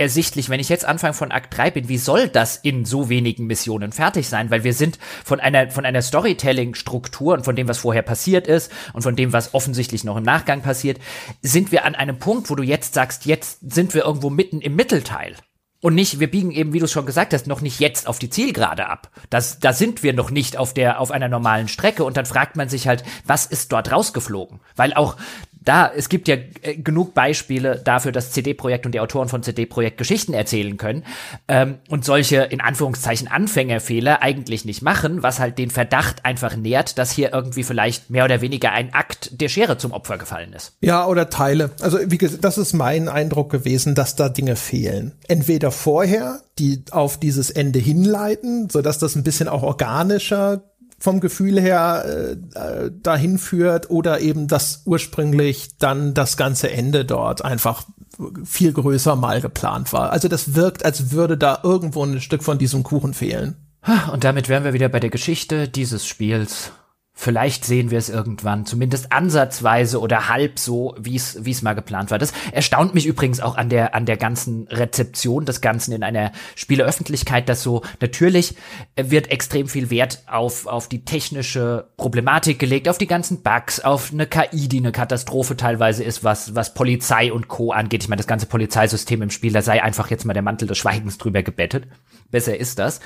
ersichtlich, 0.00 0.48
wenn 0.48 0.60
ich 0.60 0.68
jetzt 0.68 0.84
Anfang 0.84 1.12
von 1.12 1.30
Akt 1.30 1.56
3 1.56 1.70
bin, 1.70 1.88
wie 1.88 1.98
soll 1.98 2.28
das 2.28 2.56
in 2.56 2.84
so 2.84 3.08
wenigen 3.08 3.46
Missionen 3.46 3.92
fertig 3.92 4.28
sein? 4.28 4.50
Weil 4.50 4.64
wir 4.64 4.72
sind 4.72 4.98
von 5.24 5.38
einer, 5.38 5.70
von 5.70 5.84
einer 5.84 6.02
Storytelling-Struktur 6.02 7.34
und 7.34 7.44
von 7.44 7.54
dem, 7.54 7.68
was 7.68 7.78
vorher 7.78 8.02
passiert 8.02 8.46
ist 8.46 8.72
und 8.92 9.02
von 9.02 9.14
dem, 9.14 9.32
was 9.32 9.54
offensichtlich 9.54 10.02
noch 10.02 10.16
im 10.16 10.24
Nachgang 10.24 10.62
passiert, 10.62 10.98
sind 11.42 11.70
wir 11.70 11.84
an 11.84 11.94
einem 11.94 12.18
Punkt, 12.18 12.50
wo 12.50 12.54
du 12.54 12.62
jetzt 12.62 12.94
sagst, 12.94 13.26
jetzt 13.26 13.58
sind 13.60 13.94
wir 13.94 14.04
irgendwo 14.04 14.30
mitten 14.30 14.60
im 14.60 14.74
Mittelteil. 14.74 15.36
Und 15.82 15.94
nicht, 15.94 16.20
wir 16.20 16.30
biegen 16.30 16.50
eben, 16.50 16.74
wie 16.74 16.78
du 16.78 16.86
schon 16.86 17.06
gesagt 17.06 17.32
hast, 17.32 17.46
noch 17.46 17.62
nicht 17.62 17.80
jetzt 17.80 18.06
auf 18.06 18.18
die 18.18 18.28
Zielgerade 18.28 18.86
ab. 18.86 19.10
Das, 19.30 19.60
da 19.60 19.72
sind 19.72 20.02
wir 20.02 20.12
noch 20.12 20.30
nicht 20.30 20.58
auf 20.58 20.74
der, 20.74 21.00
auf 21.00 21.10
einer 21.10 21.28
normalen 21.28 21.68
Strecke. 21.68 22.04
Und 22.04 22.18
dann 22.18 22.26
fragt 22.26 22.56
man 22.56 22.68
sich 22.68 22.86
halt, 22.86 23.02
was 23.24 23.46
ist 23.46 23.72
dort 23.72 23.90
rausgeflogen? 23.90 24.60
Weil 24.76 24.92
auch 24.92 25.16
da, 25.62 25.90
es 25.94 26.08
gibt 26.08 26.28
ja 26.28 26.36
äh, 26.62 26.76
genug 26.76 27.14
Beispiele 27.14 27.76
dafür, 27.76 28.12
dass 28.12 28.32
CD-Projekt 28.32 28.86
und 28.86 28.92
die 28.92 29.00
Autoren 29.00 29.28
von 29.28 29.42
CD-Projekt 29.42 29.98
Geschichten 29.98 30.32
erzählen 30.32 30.76
können 30.76 31.04
ähm, 31.48 31.78
und 31.88 32.04
solche 32.04 32.36
in 32.42 32.60
Anführungszeichen 32.60 33.28
Anfängerfehler 33.28 34.22
eigentlich 34.22 34.64
nicht 34.64 34.82
machen, 34.82 35.22
was 35.22 35.38
halt 35.38 35.58
den 35.58 35.70
Verdacht 35.70 36.24
einfach 36.24 36.56
nährt, 36.56 36.98
dass 36.98 37.10
hier 37.10 37.32
irgendwie 37.32 37.62
vielleicht 37.62 38.10
mehr 38.10 38.24
oder 38.24 38.40
weniger 38.40 38.72
ein 38.72 38.94
Akt 38.94 39.40
der 39.40 39.48
Schere 39.48 39.76
zum 39.76 39.92
Opfer 39.92 40.18
gefallen 40.18 40.52
ist. 40.52 40.72
Ja, 40.80 41.06
oder 41.06 41.28
Teile. 41.28 41.70
Also 41.80 41.98
wie 42.06 42.18
gesagt, 42.18 42.42
das 42.44 42.56
ist 42.56 42.72
mein 42.72 43.08
Eindruck 43.08 43.50
gewesen, 43.50 43.94
dass 43.94 44.16
da 44.16 44.28
Dinge 44.28 44.56
fehlen. 44.56 45.12
Entweder 45.28 45.70
vorher, 45.70 46.40
die 46.58 46.84
auf 46.90 47.18
dieses 47.18 47.50
Ende 47.50 47.78
hinleiten, 47.78 48.68
so 48.70 48.80
dass 48.80 48.98
das 48.98 49.14
ein 49.14 49.24
bisschen 49.24 49.48
auch 49.48 49.62
organischer 49.62 50.62
vom 51.00 51.20
Gefühl 51.20 51.58
her 51.58 52.04
äh, 52.06 52.32
äh, 52.58 52.90
dahin 53.02 53.38
führt 53.38 53.90
oder 53.90 54.20
eben 54.20 54.46
das 54.46 54.82
ursprünglich 54.84 55.78
dann 55.78 56.12
das 56.14 56.36
ganze 56.36 56.70
Ende 56.70 57.06
dort 57.06 57.42
einfach 57.42 57.84
viel 58.44 58.72
größer 58.72 59.16
mal 59.16 59.40
geplant 59.40 59.94
war. 59.94 60.10
Also 60.10 60.28
das 60.28 60.54
wirkt, 60.54 60.84
als 60.84 61.10
würde 61.10 61.38
da 61.38 61.60
irgendwo 61.62 62.04
ein 62.04 62.20
Stück 62.20 62.42
von 62.42 62.58
diesem 62.58 62.82
Kuchen 62.82 63.14
fehlen. 63.14 63.56
Und 64.12 64.24
damit 64.24 64.50
wären 64.50 64.62
wir 64.62 64.74
wieder 64.74 64.90
bei 64.90 65.00
der 65.00 65.08
Geschichte 65.08 65.66
dieses 65.68 66.06
Spiels. 66.06 66.72
Vielleicht 67.22 67.66
sehen 67.66 67.90
wir 67.90 67.98
es 67.98 68.08
irgendwann, 68.08 68.64
zumindest 68.64 69.12
ansatzweise 69.12 70.00
oder 70.00 70.30
halb 70.30 70.58
so, 70.58 70.96
wie 70.98 71.16
es 71.16 71.44
wie 71.44 71.50
es 71.50 71.60
mal 71.60 71.74
geplant 71.74 72.10
war. 72.10 72.18
Das 72.18 72.32
erstaunt 72.50 72.94
mich 72.94 73.04
übrigens 73.04 73.40
auch 73.40 73.58
an 73.58 73.68
der 73.68 73.94
an 73.94 74.06
der 74.06 74.16
ganzen 74.16 74.66
Rezeption 74.68 75.44
des 75.44 75.60
Ganzen 75.60 75.92
in 75.92 76.02
einer 76.02 76.32
Spieleöffentlichkeit, 76.54 77.50
dass 77.50 77.62
so 77.62 77.82
natürlich 78.00 78.54
wird 78.96 79.30
extrem 79.30 79.68
viel 79.68 79.90
Wert 79.90 80.22
auf 80.28 80.66
auf 80.66 80.88
die 80.88 81.04
technische 81.04 81.90
Problematik 81.98 82.58
gelegt, 82.58 82.88
auf 82.88 82.96
die 82.96 83.06
ganzen 83.06 83.42
Bugs, 83.42 83.80
auf 83.80 84.14
eine 84.14 84.26
KI, 84.26 84.68
die 84.68 84.78
eine 84.78 84.90
Katastrophe 84.90 85.58
teilweise 85.58 86.02
ist, 86.02 86.24
was 86.24 86.54
was 86.54 86.72
Polizei 86.72 87.34
und 87.34 87.48
Co 87.48 87.72
angeht. 87.72 88.02
Ich 88.02 88.08
meine, 88.08 88.20
das 88.20 88.28
ganze 88.28 88.46
Polizeisystem 88.46 89.20
im 89.20 89.30
Spiel, 89.30 89.52
da 89.52 89.60
sei 89.60 89.82
einfach 89.82 90.08
jetzt 90.08 90.24
mal 90.24 90.32
der 90.32 90.42
Mantel 90.42 90.68
des 90.68 90.78
Schweigens 90.78 91.18
drüber 91.18 91.42
gebettet. 91.42 91.86
Besser 92.30 92.56
ist 92.56 92.78
das. 92.78 93.00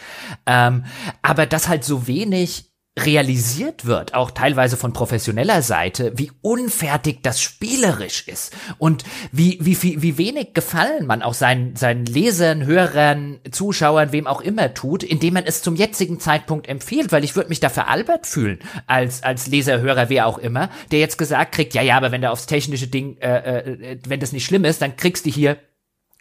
Ähm, 0.47 0.85
aber 1.23 1.47
dass 1.47 1.67
halt 1.67 1.83
so 1.83 2.07
wenig 2.07 2.74
realisiert 2.97 3.87
wird, 3.87 4.15
auch 4.15 4.31
teilweise 4.31 4.77
von 4.77 4.93
professioneller 4.93 5.63
Seite, 5.63 6.13
wie 6.17 6.31
unfertig 6.43 7.23
das 7.23 7.41
spielerisch 7.41 8.29
ist 8.29 8.55
und 8.79 9.03
wie, 9.33 9.59
wie, 9.61 9.83
wie, 9.83 10.01
wie 10.01 10.17
wenig 10.17 10.55
Gefallen 10.55 11.07
man 11.07 11.23
auch 11.23 11.35
seinen, 11.35 11.75
seinen 11.75 12.07
Lesern, 12.07 12.65
Hörern, 12.67 13.41
Zuschauern, 13.51 14.13
wem 14.13 14.29
auch 14.29 14.41
immer 14.41 14.75
tut, 14.75 15.03
indem 15.03 15.35
man 15.35 15.45
es 15.45 15.61
zum 15.61 15.75
jetzigen 15.75 16.21
Zeitpunkt 16.21 16.69
empfiehlt, 16.69 17.11
weil 17.11 17.25
ich 17.25 17.35
würde 17.35 17.49
mich 17.49 17.59
da 17.59 17.69
veralbert 17.69 18.29
fühlen, 18.29 18.61
als, 18.87 19.25
als 19.25 19.49
Leser, 19.49 19.81
Hörer, 19.81 20.09
wer 20.09 20.29
auch 20.29 20.39
immer, 20.39 20.71
der 20.93 21.01
jetzt 21.01 21.19
gesagt 21.19 21.53
kriegt, 21.53 21.75
ja, 21.75 21.83
ja, 21.83 21.97
aber 21.97 22.13
wenn 22.13 22.23
da 22.23 22.31
aufs 22.31 22.47
technische 22.47 22.87
Ding, 22.87 23.17
äh, 23.19 23.59
äh, 23.59 23.99
wenn 24.07 24.21
das 24.21 24.31
nicht 24.31 24.45
schlimm 24.45 24.65
ist, 24.65 24.81
dann 24.83 24.97
kriegst 24.97 25.27
du 25.27 25.31
hier 25.31 25.57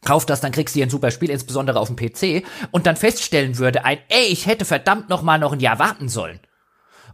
Kauf 0.06 0.26
das, 0.26 0.42
dann 0.42 0.52
kriegst 0.52 0.76
du 0.76 0.80
hier 0.80 0.88
ein 0.88 0.90
super 0.90 1.12
Spiel, 1.12 1.30
insbesondere 1.30 1.80
auf 1.80 1.88
dem 1.88 1.96
PC, 1.96 2.46
und 2.72 2.86
dann 2.88 2.98
feststellen 2.98 3.58
würde 3.58 3.86
ein, 3.86 4.00
ey, 4.10 4.26
ich 4.26 4.48
hätte 4.48 4.66
verdammt 4.66 5.08
noch 5.08 5.22
mal 5.22 5.38
noch 5.38 5.54
ein 5.54 5.62
Jahr 5.62 5.80
warten 5.80 6.10
sollen 6.10 6.42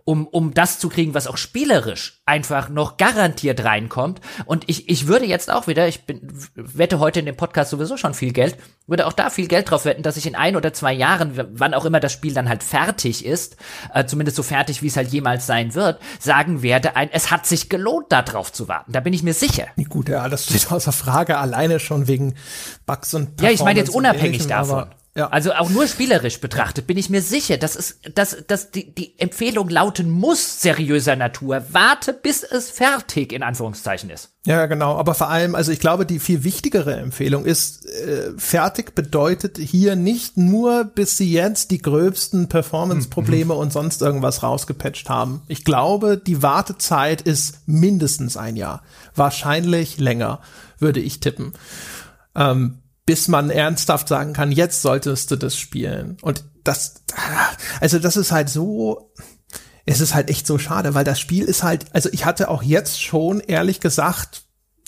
um, 0.10 0.26
um 0.26 0.56
das 0.56 0.80
zu 0.80 0.90
kriegen, 0.90 1.14
was 1.14 1.28
auch 1.28 1.38
spielerisch 1.38 2.24
einfach 2.26 2.70
noch 2.70 2.98
garantiert 2.98 3.64
reinkommt. 3.64 4.22
Und 4.46 4.64
ich, 4.68 4.90
ich 4.90 5.06
würde 5.06 5.28
jetzt 5.28 5.52
auch 5.52 5.68
wieder, 5.68 5.88
ich 5.88 6.08
bin, 6.08 6.34
wette 6.56 6.98
heute 6.98 7.20
in 7.20 7.28
dem 7.28 7.38
Podcast 7.38 7.70
sowieso 7.70 7.96
schon 7.96 8.16
viel 8.16 8.34
Geld, 8.34 8.58
würde 8.88 9.06
auch 9.06 9.14
da 9.14 9.30
viel 9.30 9.48
Geld 9.48 9.70
drauf 9.70 9.86
wetten, 9.86 10.02
dass 10.02 10.18
ich 10.18 10.26
in 10.26 10.34
ein 10.34 10.56
oder 10.56 10.74
zwei 10.74 10.94
Jahren, 10.94 11.40
wann 11.52 11.76
auch 11.76 11.86
immer 11.86 12.00
das 12.00 12.12
Spiel 12.12 12.34
dann 12.34 12.50
halt 12.50 12.64
fertig 12.64 13.24
ist, 13.24 13.58
äh, 13.94 14.04
zumindest 14.06 14.38
so 14.38 14.42
fertig, 14.42 14.82
wie 14.82 14.88
es 14.88 14.98
halt 14.98 15.10
jemals 15.10 15.46
sein 15.46 15.76
wird, 15.76 16.02
sagen 16.18 16.64
werde, 16.64 16.96
ein, 16.96 17.12
es 17.12 17.30
hat 17.30 17.46
sich 17.46 17.70
gelohnt, 17.70 18.08
da 18.10 18.24
drauf 18.24 18.52
zu 18.52 18.68
warten. 18.68 18.92
Da 18.92 19.02
bin 19.02 19.14
ich 19.14 19.22
mir 19.22 19.36
sicher. 19.36 19.68
Gut, 19.90 20.10
ja, 20.10 20.28
das 20.28 20.46
steht 20.46 20.72
außer 20.72 20.92
Frage, 20.92 21.38
alleine 21.38 21.80
schon 21.80 22.08
wegen 22.08 22.34
Bugs 22.88 23.14
und 23.14 23.40
Ja, 23.42 23.52
ich 23.52 23.64
meine 23.64 23.78
jetzt 23.78 23.94
unabhängig 23.94 24.48
davon. 24.48 24.88
Ja. 25.16 25.28
Also 25.30 25.54
auch 25.54 25.70
nur 25.70 25.88
spielerisch 25.88 26.40
betrachtet 26.40 26.86
bin 26.86 26.98
ich 26.98 27.10
mir 27.10 27.22
sicher, 27.22 27.58
dass 27.58 27.76
es, 27.76 28.00
dass, 28.14 28.38
dass 28.48 28.70
die, 28.70 28.94
die 28.94 29.20
Empfehlung 29.20 29.68
lauten 29.68 30.10
muss, 30.10 30.62
seriöser 30.62 31.16
Natur. 31.16 31.64
Warte, 31.72 32.14
bis 32.14 32.44
es 32.44 32.70
fertig 32.70 33.34
in 33.34 33.42
Anführungszeichen 33.42 34.12
ist. 34.12 34.30
Ja, 34.46 34.68
genau. 34.68 34.96
Aber 34.98 35.16
vor 35.16 35.30
allem, 35.30 35.56
also 35.56 35.72
ich 35.72 35.80
glaube, 35.80 36.06
die 36.06 36.20
viel 36.20 36.44
wichtigere 36.44 36.96
Empfehlung 36.96 37.46
ist, 37.46 37.88
äh, 37.88 38.32
fertig 38.38 38.94
bedeutet 38.94 39.58
hier 39.58 39.96
nicht 39.96 40.38
nur, 40.38 40.86
bis 40.86 41.18
sie 41.18 41.32
jetzt 41.32 41.72
die 41.72 41.80
gröbsten 41.80 42.48
Performance-Probleme 42.48 43.56
mhm. 43.56 43.60
und 43.60 43.74
sonst 43.74 44.04
irgendwas 44.04 44.44
rausgepatcht 44.44 45.10
haben. 45.10 45.42
Ich 45.48 45.66
glaube, 45.66 46.18
die 46.18 46.44
Wartezeit 46.44 47.24
ist 47.24 47.68
mindestens 47.68 48.38
ein 48.38 48.56
Jahr. 48.56 48.84
Wahrscheinlich 49.16 49.98
länger, 49.98 50.40
würde 50.78 51.00
ich 51.00 51.20
tippen. 51.20 51.54
Ähm, 52.36 52.80
bis 53.10 53.28
man 53.28 53.50
ernsthaft 53.50 54.08
sagen 54.08 54.34
kann, 54.34 54.52
jetzt 54.52 54.84
solltest 54.84 55.32
du 55.32 55.36
das 55.36 55.58
spielen. 55.58 56.18
Und 56.22 56.46
das, 56.64 57.02
also 57.82 57.98
das 57.98 58.16
ist 58.18 58.32
halt 58.32 58.50
so, 58.50 59.12
es 59.88 60.00
ist 60.00 60.14
halt 60.14 60.30
echt 60.30 60.46
so 60.46 60.60
schade, 60.60 60.94
weil 60.94 61.06
das 61.06 61.20
Spiel 61.20 61.46
ist 61.46 61.64
halt, 61.64 61.88
also 61.92 62.10
ich 62.12 62.26
hatte 62.26 62.50
auch 62.50 62.62
jetzt 62.62 63.02
schon, 63.02 63.40
ehrlich 63.40 63.80
gesagt, 63.80 64.44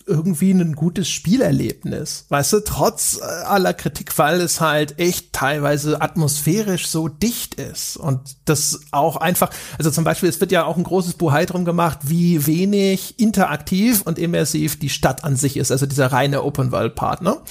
irgendwie 0.05 0.51
ein 0.51 0.73
gutes 0.73 1.09
Spielerlebnis. 1.09 2.27
Weißt 2.29 2.53
du, 2.53 2.59
trotz 2.59 3.17
äh, 3.19 3.23
aller 3.23 3.73
Kritik, 3.73 4.15
weil 4.19 4.39
es 4.41 4.61
halt 4.61 4.99
echt 4.99 5.33
teilweise 5.33 5.99
atmosphärisch 5.99 6.89
so 6.89 7.07
dicht 7.07 7.55
ist 7.55 7.97
und 7.97 8.37
das 8.45 8.81
auch 8.91 9.15
einfach, 9.15 9.49
also 9.79 9.89
zum 9.89 10.03
Beispiel, 10.03 10.29
es 10.29 10.39
wird 10.39 10.51
ja 10.51 10.65
auch 10.65 10.77
ein 10.77 10.83
großes 10.83 11.15
Buhai 11.15 11.47
drum 11.47 11.65
gemacht, 11.65 11.97
wie 12.03 12.45
wenig 12.45 13.19
interaktiv 13.19 14.03
und 14.03 14.19
immersiv 14.19 14.77
die 14.77 14.89
Stadt 14.89 15.23
an 15.23 15.37
sich 15.37 15.57
ist, 15.57 15.71
also 15.71 15.87
dieser 15.87 16.11
reine 16.11 16.43
Open-World-Partner. 16.43 17.41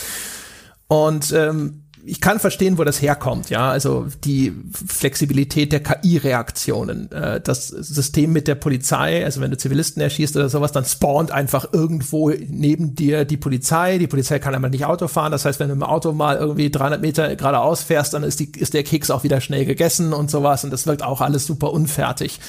Und 0.91 1.33
ähm, 1.33 1.85
ich 2.05 2.21
kann 2.21 2.41
verstehen, 2.41 2.79
wo 2.79 2.83
das 2.83 3.01
herkommt, 3.01 3.49
ja, 3.49 3.71
also 3.71 4.09
die 4.25 4.53
Flexibilität 4.89 5.71
der 5.71 5.81
KI-Reaktionen, 5.81 7.13
äh, 7.13 7.41
das 7.41 7.69
System 7.69 8.33
mit 8.33 8.49
der 8.49 8.57
Polizei, 8.57 9.25
also 9.25 9.41
wenn 9.41 9.53
du 9.53 9.57
Zivilisten 9.57 10.03
erschießt 10.03 10.35
oder 10.35 10.49
sowas, 10.49 10.73
dann 10.73 10.85
spawnt 10.85 11.31
einfach 11.31 11.73
irgendwo 11.73 12.31
neben 12.31 12.97
dir 12.97 13.25
die 13.25 13.37
Polizei, 13.37 13.99
die 13.99 14.09
Polizei 14.09 14.41
kann 14.41 14.57
aber 14.57 14.69
nicht 14.69 14.85
Auto 14.85 15.07
fahren, 15.07 15.31
das 15.31 15.45
heißt, 15.45 15.61
wenn 15.61 15.69
du 15.69 15.75
im 15.75 15.85
Auto 15.85 16.11
mal 16.11 16.39
irgendwie 16.39 16.73
300 16.73 17.01
Meter 17.01 17.37
geradeaus 17.37 17.85
fährst, 17.85 18.15
dann 18.15 18.25
ist, 18.25 18.41
die, 18.41 18.51
ist 18.51 18.75
der 18.75 18.83
Keks 18.83 19.13
auch 19.13 19.23
wieder 19.23 19.41
schnell 19.41 19.65
gegessen 19.65 20.13
und 20.13 20.29
sowas. 20.29 20.65
Und 20.65 20.73
das 20.73 20.89
wirkt 20.89 21.05
auch 21.05 21.21
alles 21.21 21.47
super 21.47 21.73
unfertig. 21.73 22.41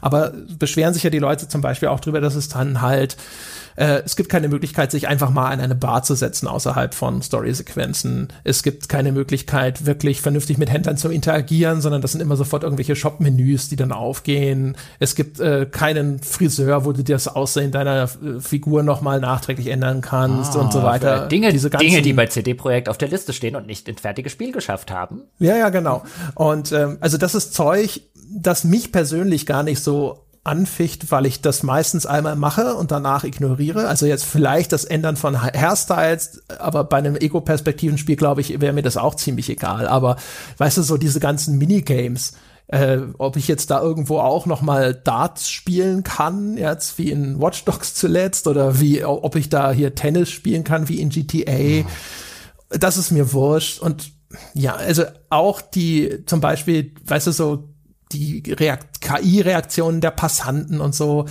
Aber 0.00 0.32
beschweren 0.58 0.94
sich 0.94 1.04
ja 1.04 1.10
die 1.10 1.20
Leute 1.20 1.46
zum 1.46 1.60
Beispiel 1.60 1.88
auch 1.90 2.00
drüber, 2.00 2.20
dass 2.20 2.34
es 2.34 2.48
dann 2.48 2.80
halt 2.80 3.16
äh, 3.76 4.02
es 4.04 4.16
gibt 4.16 4.28
keine 4.28 4.48
Möglichkeit, 4.48 4.90
sich 4.90 5.08
einfach 5.08 5.30
mal 5.30 5.52
in 5.52 5.60
eine 5.60 5.74
Bar 5.74 6.02
zu 6.02 6.14
setzen 6.14 6.46
außerhalb 6.48 6.94
von 6.94 7.22
Story-Sequenzen. 7.22 8.28
Es 8.44 8.62
gibt 8.62 8.88
keine 8.88 9.12
Möglichkeit, 9.12 9.86
wirklich 9.86 10.20
vernünftig 10.20 10.58
mit 10.58 10.70
Händlern 10.70 10.96
zu 10.96 11.08
interagieren, 11.08 11.80
sondern 11.80 12.02
das 12.02 12.12
sind 12.12 12.20
immer 12.20 12.36
sofort 12.36 12.62
irgendwelche 12.62 12.96
Shop-Menüs, 12.96 13.68
die 13.68 13.76
dann 13.76 13.92
aufgehen. 13.92 14.76
Es 14.98 15.14
gibt 15.14 15.40
äh, 15.40 15.66
keinen 15.66 16.20
Friseur, 16.20 16.84
wo 16.84 16.92
du 16.92 17.02
dir 17.02 17.14
das 17.14 17.28
Aussehen 17.28 17.72
deiner 17.72 18.04
äh, 18.04 18.40
Figur 18.40 18.82
nochmal 18.82 19.20
nachträglich 19.20 19.68
ändern 19.68 20.00
kannst 20.00 20.56
ah, 20.56 20.60
und 20.60 20.72
so 20.72 20.80
ah, 20.80 20.84
weiter. 20.84 21.28
Dinge, 21.28 21.52
Diese 21.52 21.70
ganzen, 21.70 21.86
Dinge, 21.86 22.02
die 22.02 22.12
bei 22.12 22.26
CD-Projekt 22.26 22.88
auf 22.88 22.98
der 22.98 23.08
Liste 23.08 23.32
stehen 23.32 23.56
und 23.56 23.66
nicht 23.66 23.88
ins 23.88 24.00
fertige 24.00 24.30
Spiel 24.30 24.52
geschafft 24.52 24.90
haben. 24.90 25.22
Ja, 25.38 25.56
ja, 25.56 25.68
genau. 25.70 26.02
Und 26.34 26.72
ähm, 26.72 26.98
also 27.00 27.18
das 27.18 27.34
ist 27.34 27.54
Zeug, 27.54 28.00
das 28.34 28.64
mich 28.64 28.92
persönlich 28.92 29.46
gar 29.46 29.62
nicht 29.62 29.80
so 29.80 30.23
anficht, 30.44 31.10
weil 31.10 31.24
ich 31.24 31.40
das 31.40 31.62
meistens 31.62 32.04
einmal 32.04 32.36
mache 32.36 32.74
und 32.74 32.90
danach 32.90 33.24
ignoriere. 33.24 33.88
Also 33.88 34.04
jetzt 34.04 34.26
vielleicht 34.26 34.72
das 34.72 34.84
Ändern 34.84 35.16
von 35.16 35.42
Hairstyles, 35.42 36.42
aber 36.58 36.84
bei 36.84 36.98
einem 36.98 37.16
Ego-Perspektiven-Spiel, 37.16 38.16
glaube 38.16 38.42
ich, 38.42 38.60
wäre 38.60 38.74
mir 38.74 38.82
das 38.82 38.98
auch 38.98 39.14
ziemlich 39.14 39.48
egal. 39.48 39.88
Aber 39.88 40.16
weißt 40.58 40.76
du, 40.76 40.82
so 40.82 40.98
diese 40.98 41.18
ganzen 41.18 41.56
Minigames, 41.56 42.34
äh, 42.66 42.98
ob 43.16 43.36
ich 43.36 43.48
jetzt 43.48 43.70
da 43.70 43.80
irgendwo 43.80 44.18
auch 44.18 44.44
noch 44.44 44.60
mal 44.60 44.94
Darts 44.94 45.50
spielen 45.50 46.02
kann, 46.02 46.58
jetzt 46.58 46.98
wie 46.98 47.10
in 47.10 47.40
Watch 47.40 47.64
Dogs 47.64 47.94
zuletzt, 47.94 48.46
oder 48.46 48.80
wie, 48.80 49.02
ob 49.02 49.36
ich 49.36 49.48
da 49.48 49.72
hier 49.72 49.94
Tennis 49.94 50.30
spielen 50.30 50.62
kann, 50.62 50.90
wie 50.90 51.00
in 51.00 51.08
GTA, 51.08 51.88
das 52.68 52.98
ist 52.98 53.10
mir 53.10 53.32
wurscht. 53.32 53.80
Und 53.80 54.12
ja, 54.52 54.74
also 54.74 55.04
auch 55.30 55.62
die, 55.62 56.24
zum 56.26 56.40
Beispiel, 56.40 56.92
weißt 57.06 57.28
du, 57.28 57.32
so 57.32 57.73
die 58.12 58.42
KI-Reaktionen 58.42 60.00
der 60.00 60.10
Passanten 60.10 60.80
und 60.80 60.94
so. 60.94 61.26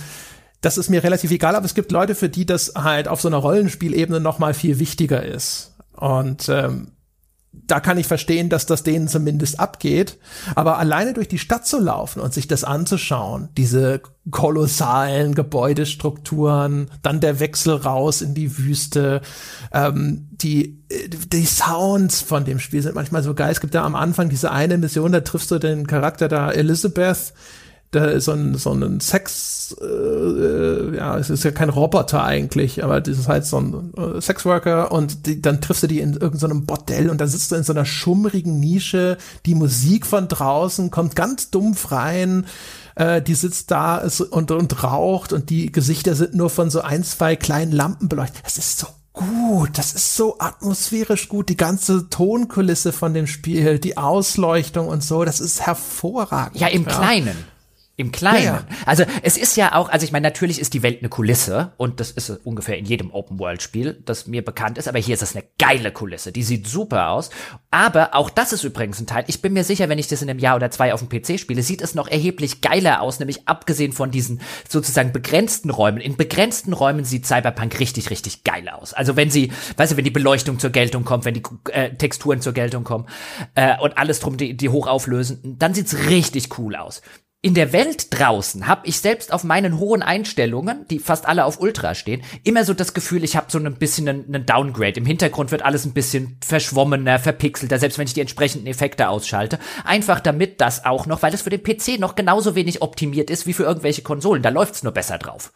Das 0.60 0.78
ist 0.78 0.88
mir 0.88 1.04
relativ 1.04 1.30
egal, 1.30 1.56
aber 1.56 1.66
es 1.66 1.74
gibt 1.74 1.92
Leute, 1.92 2.14
für 2.14 2.28
die 2.28 2.46
das 2.46 2.72
halt 2.74 3.08
auf 3.08 3.20
so 3.20 3.28
einer 3.28 3.36
Rollenspielebene 3.36 4.20
noch 4.20 4.38
mal 4.38 4.54
viel 4.54 4.78
wichtiger 4.78 5.22
ist. 5.22 5.74
Und 5.92 6.48
ähm, 6.48 6.92
da 7.66 7.80
kann 7.80 7.98
ich 7.98 8.06
verstehen, 8.06 8.48
dass 8.48 8.66
das 8.66 8.82
denen 8.82 9.08
zumindest 9.08 9.58
abgeht. 9.58 10.18
Aber 10.54 10.78
alleine 10.78 11.14
durch 11.14 11.28
die 11.28 11.38
Stadt 11.38 11.66
zu 11.66 11.80
laufen 11.80 12.20
und 12.20 12.34
sich 12.34 12.46
das 12.46 12.64
anzuschauen, 12.64 13.48
diese 13.56 14.00
kolossalen 14.30 15.34
Gebäudestrukturen, 15.34 16.90
dann 17.02 17.20
der 17.20 17.40
Wechsel 17.40 17.74
raus 17.74 18.22
in 18.22 18.34
die 18.34 18.58
Wüste, 18.58 19.20
ähm, 19.72 20.28
die, 20.30 20.82
die 21.32 21.46
Sounds 21.46 22.20
von 22.20 22.44
dem 22.44 22.58
Spiel 22.58 22.82
sind 22.82 22.94
manchmal 22.94 23.22
so 23.22 23.34
geil. 23.34 23.52
Es 23.52 23.60
gibt 23.60 23.74
ja 23.74 23.84
am 23.84 23.94
Anfang 23.94 24.28
diese 24.28 24.50
eine 24.50 24.78
Mission, 24.78 25.12
da 25.12 25.20
triffst 25.20 25.50
du 25.50 25.58
den 25.58 25.86
Charakter 25.86 26.28
da 26.28 26.50
Elizabeth, 26.50 27.32
da 27.90 28.06
ist 28.06 28.24
so 28.24 28.32
ein, 28.32 28.56
so 28.56 28.72
ein 28.72 29.00
Sex, 29.00 29.76
äh, 29.80 29.84
äh, 29.84 30.96
ja, 30.96 31.16
es 31.16 31.30
ist 31.30 31.44
ja 31.44 31.52
kein 31.52 31.68
Roboter 31.68 32.24
eigentlich, 32.24 32.82
aber 32.82 33.00
das 33.00 33.18
ist 33.18 33.28
halt 33.28 33.46
so 33.46 33.58
ein 33.58 33.92
äh, 33.96 34.20
Sexworker 34.20 34.90
und 34.92 35.26
die, 35.26 35.40
dann 35.40 35.60
triffst 35.60 35.84
du 35.84 35.86
die 35.86 36.00
in 36.00 36.14
irgendeinem 36.14 36.58
so 36.58 36.66
Bordell 36.66 37.08
und 37.08 37.20
dann 37.20 37.28
sitzt 37.28 37.52
du 37.52 37.56
in 37.56 37.62
so 37.62 37.72
einer 37.72 37.84
schummrigen 37.84 38.58
Nische, 38.58 39.16
die 39.46 39.54
Musik 39.54 40.06
von 40.06 40.28
draußen 40.28 40.90
kommt 40.90 41.14
ganz 41.14 41.50
dumpf 41.50 41.92
rein, 41.92 42.46
äh, 42.96 43.22
die 43.22 43.34
sitzt 43.34 43.70
da 43.70 44.02
und, 44.30 44.50
und 44.50 44.82
raucht 44.82 45.32
und 45.32 45.50
die 45.50 45.70
Gesichter 45.70 46.14
sind 46.14 46.34
nur 46.34 46.50
von 46.50 46.70
so 46.70 46.80
ein, 46.80 47.04
zwei 47.04 47.36
kleinen 47.36 47.72
Lampen 47.72 48.08
beleuchtet. 48.08 48.42
Es 48.44 48.58
ist 48.58 48.78
so 48.80 48.88
gut, 49.12 49.78
das 49.78 49.94
ist 49.94 50.16
so 50.16 50.36
atmosphärisch 50.40 51.28
gut, 51.28 51.48
die 51.48 51.56
ganze 51.56 52.10
Tonkulisse 52.10 52.92
von 52.92 53.14
dem 53.14 53.26
Spiel, 53.26 53.78
die 53.78 53.96
Ausleuchtung 53.96 54.88
und 54.88 55.02
so, 55.02 55.24
das 55.24 55.40
ist 55.40 55.64
hervorragend. 55.64 56.60
Ja, 56.60 56.66
im 56.66 56.82
ja. 56.82 56.90
Kleinen. 56.90 57.53
Im 57.96 58.10
Kleinen. 58.10 58.44
Ja, 58.44 58.54
ja. 58.54 58.66
Also 58.86 59.04
es 59.22 59.36
ist 59.36 59.56
ja 59.56 59.76
auch, 59.76 59.88
also 59.88 60.04
ich 60.04 60.10
meine, 60.10 60.24
natürlich 60.24 60.60
ist 60.60 60.74
die 60.74 60.82
Welt 60.82 60.98
eine 60.98 61.08
Kulisse 61.08 61.74
und 61.76 62.00
das 62.00 62.10
ist 62.10 62.28
ungefähr 62.42 62.76
in 62.76 62.86
jedem 62.86 63.12
Open-World-Spiel, 63.12 64.02
das 64.04 64.26
mir 64.26 64.44
bekannt 64.44 64.78
ist, 64.78 64.88
aber 64.88 64.98
hier 64.98 65.14
ist 65.14 65.22
es 65.22 65.36
eine 65.36 65.44
geile 65.58 65.92
Kulisse, 65.92 66.32
die 66.32 66.42
sieht 66.42 66.66
super 66.66 67.10
aus. 67.10 67.30
Aber 67.70 68.16
auch 68.16 68.30
das 68.30 68.52
ist 68.52 68.64
übrigens 68.64 69.00
ein 69.00 69.06
Teil, 69.06 69.22
ich 69.28 69.42
bin 69.42 69.52
mir 69.52 69.62
sicher, 69.62 69.88
wenn 69.88 70.00
ich 70.00 70.08
das 70.08 70.22
in 70.22 70.30
einem 70.30 70.40
Jahr 70.40 70.56
oder 70.56 70.72
zwei 70.72 70.92
auf 70.92 71.06
dem 71.06 71.08
PC 71.08 71.38
spiele, 71.38 71.62
sieht 71.62 71.82
es 71.82 71.94
noch 71.94 72.08
erheblich 72.08 72.62
geiler 72.62 73.00
aus, 73.00 73.20
nämlich 73.20 73.46
abgesehen 73.46 73.92
von 73.92 74.10
diesen 74.10 74.40
sozusagen 74.68 75.12
begrenzten 75.12 75.70
Räumen. 75.70 76.00
In 76.00 76.16
begrenzten 76.16 76.72
Räumen 76.72 77.04
sieht 77.04 77.26
Cyberpunk 77.26 77.78
richtig, 77.78 78.10
richtig 78.10 78.42
geil 78.42 78.68
aus. 78.70 78.92
Also 78.92 79.14
wenn 79.14 79.30
sie, 79.30 79.52
weißt 79.76 79.92
du, 79.92 79.96
wenn 79.96 80.04
die 80.04 80.10
Beleuchtung 80.10 80.58
zur 80.58 80.70
Geltung 80.70 81.04
kommt, 81.04 81.24
wenn 81.26 81.34
die 81.34 81.42
äh, 81.70 81.94
Texturen 81.94 82.40
zur 82.40 82.54
Geltung 82.54 82.82
kommen 82.82 83.06
äh, 83.54 83.78
und 83.80 83.98
alles 83.98 84.18
drum, 84.18 84.36
die, 84.36 84.56
die 84.56 84.68
hoch 84.68 84.88
auflösen, 84.88 85.56
dann 85.60 85.74
sieht's 85.74 86.08
richtig 86.08 86.58
cool 86.58 86.74
aus 86.74 87.00
in 87.44 87.52
der 87.52 87.74
Welt 87.74 88.06
draußen 88.18 88.66
habe 88.66 88.86
ich 88.86 89.00
selbst 89.00 89.30
auf 89.30 89.44
meinen 89.44 89.78
hohen 89.78 90.02
Einstellungen, 90.02 90.88
die 90.88 90.98
fast 90.98 91.26
alle 91.26 91.44
auf 91.44 91.60
Ultra 91.60 91.94
stehen, 91.94 92.22
immer 92.42 92.64
so 92.64 92.72
das 92.72 92.94
Gefühl, 92.94 93.22
ich 93.22 93.36
habe 93.36 93.48
so 93.50 93.58
ein 93.58 93.74
bisschen 93.74 94.08
einen, 94.08 94.24
einen, 94.34 94.46
Downgrade. 94.46 94.98
Im 94.98 95.04
Hintergrund 95.04 95.50
wird 95.50 95.60
alles 95.60 95.84
ein 95.84 95.92
bisschen 95.92 96.38
verschwommener, 96.42 97.18
verpixelter, 97.18 97.78
selbst 97.78 97.98
wenn 97.98 98.06
ich 98.06 98.14
die 98.14 98.22
entsprechenden 98.22 98.66
Effekte 98.66 99.10
ausschalte. 99.10 99.58
Einfach 99.84 100.20
damit 100.20 100.62
das 100.62 100.86
auch 100.86 101.04
noch, 101.04 101.20
weil 101.20 101.34
es 101.34 101.42
für 101.42 101.50
den 101.50 101.62
PC 101.62 102.00
noch 102.00 102.14
genauso 102.14 102.54
wenig 102.54 102.80
optimiert 102.80 103.28
ist 103.28 103.46
wie 103.46 103.52
für 103.52 103.64
irgendwelche 103.64 104.00
Konsolen. 104.00 104.42
Da 104.42 104.48
läuft's 104.48 104.82
nur 104.82 104.94
besser 104.94 105.18
drauf. 105.18 105.52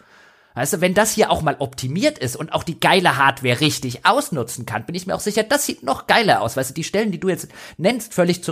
Weißt 0.58 0.74
du, 0.74 0.80
wenn 0.82 0.92
das 0.92 1.12
hier 1.12 1.30
auch 1.30 1.40
mal 1.40 1.56
optimiert 1.58 2.18
ist 2.18 2.36
und 2.36 2.52
auch 2.52 2.64
die 2.64 2.80
geile 2.80 3.16
Hardware 3.16 3.60
richtig 3.60 4.04
ausnutzen 4.04 4.66
kann, 4.66 4.84
bin 4.84 4.94
ich 4.94 5.06
mir 5.06 5.14
auch 5.14 5.20
sicher, 5.20 5.42
das 5.42 5.64
sieht 5.64 5.84
noch 5.84 6.06
geiler 6.06 6.42
aus. 6.42 6.56
Weißt 6.56 6.70
du, 6.70 6.74
die 6.74 6.84
Stellen, 6.84 7.12
die 7.12 7.20
du 7.20 7.28
jetzt 7.28 7.48
nennst, 7.76 8.12
völlig 8.12 8.42
zu 8.42 8.50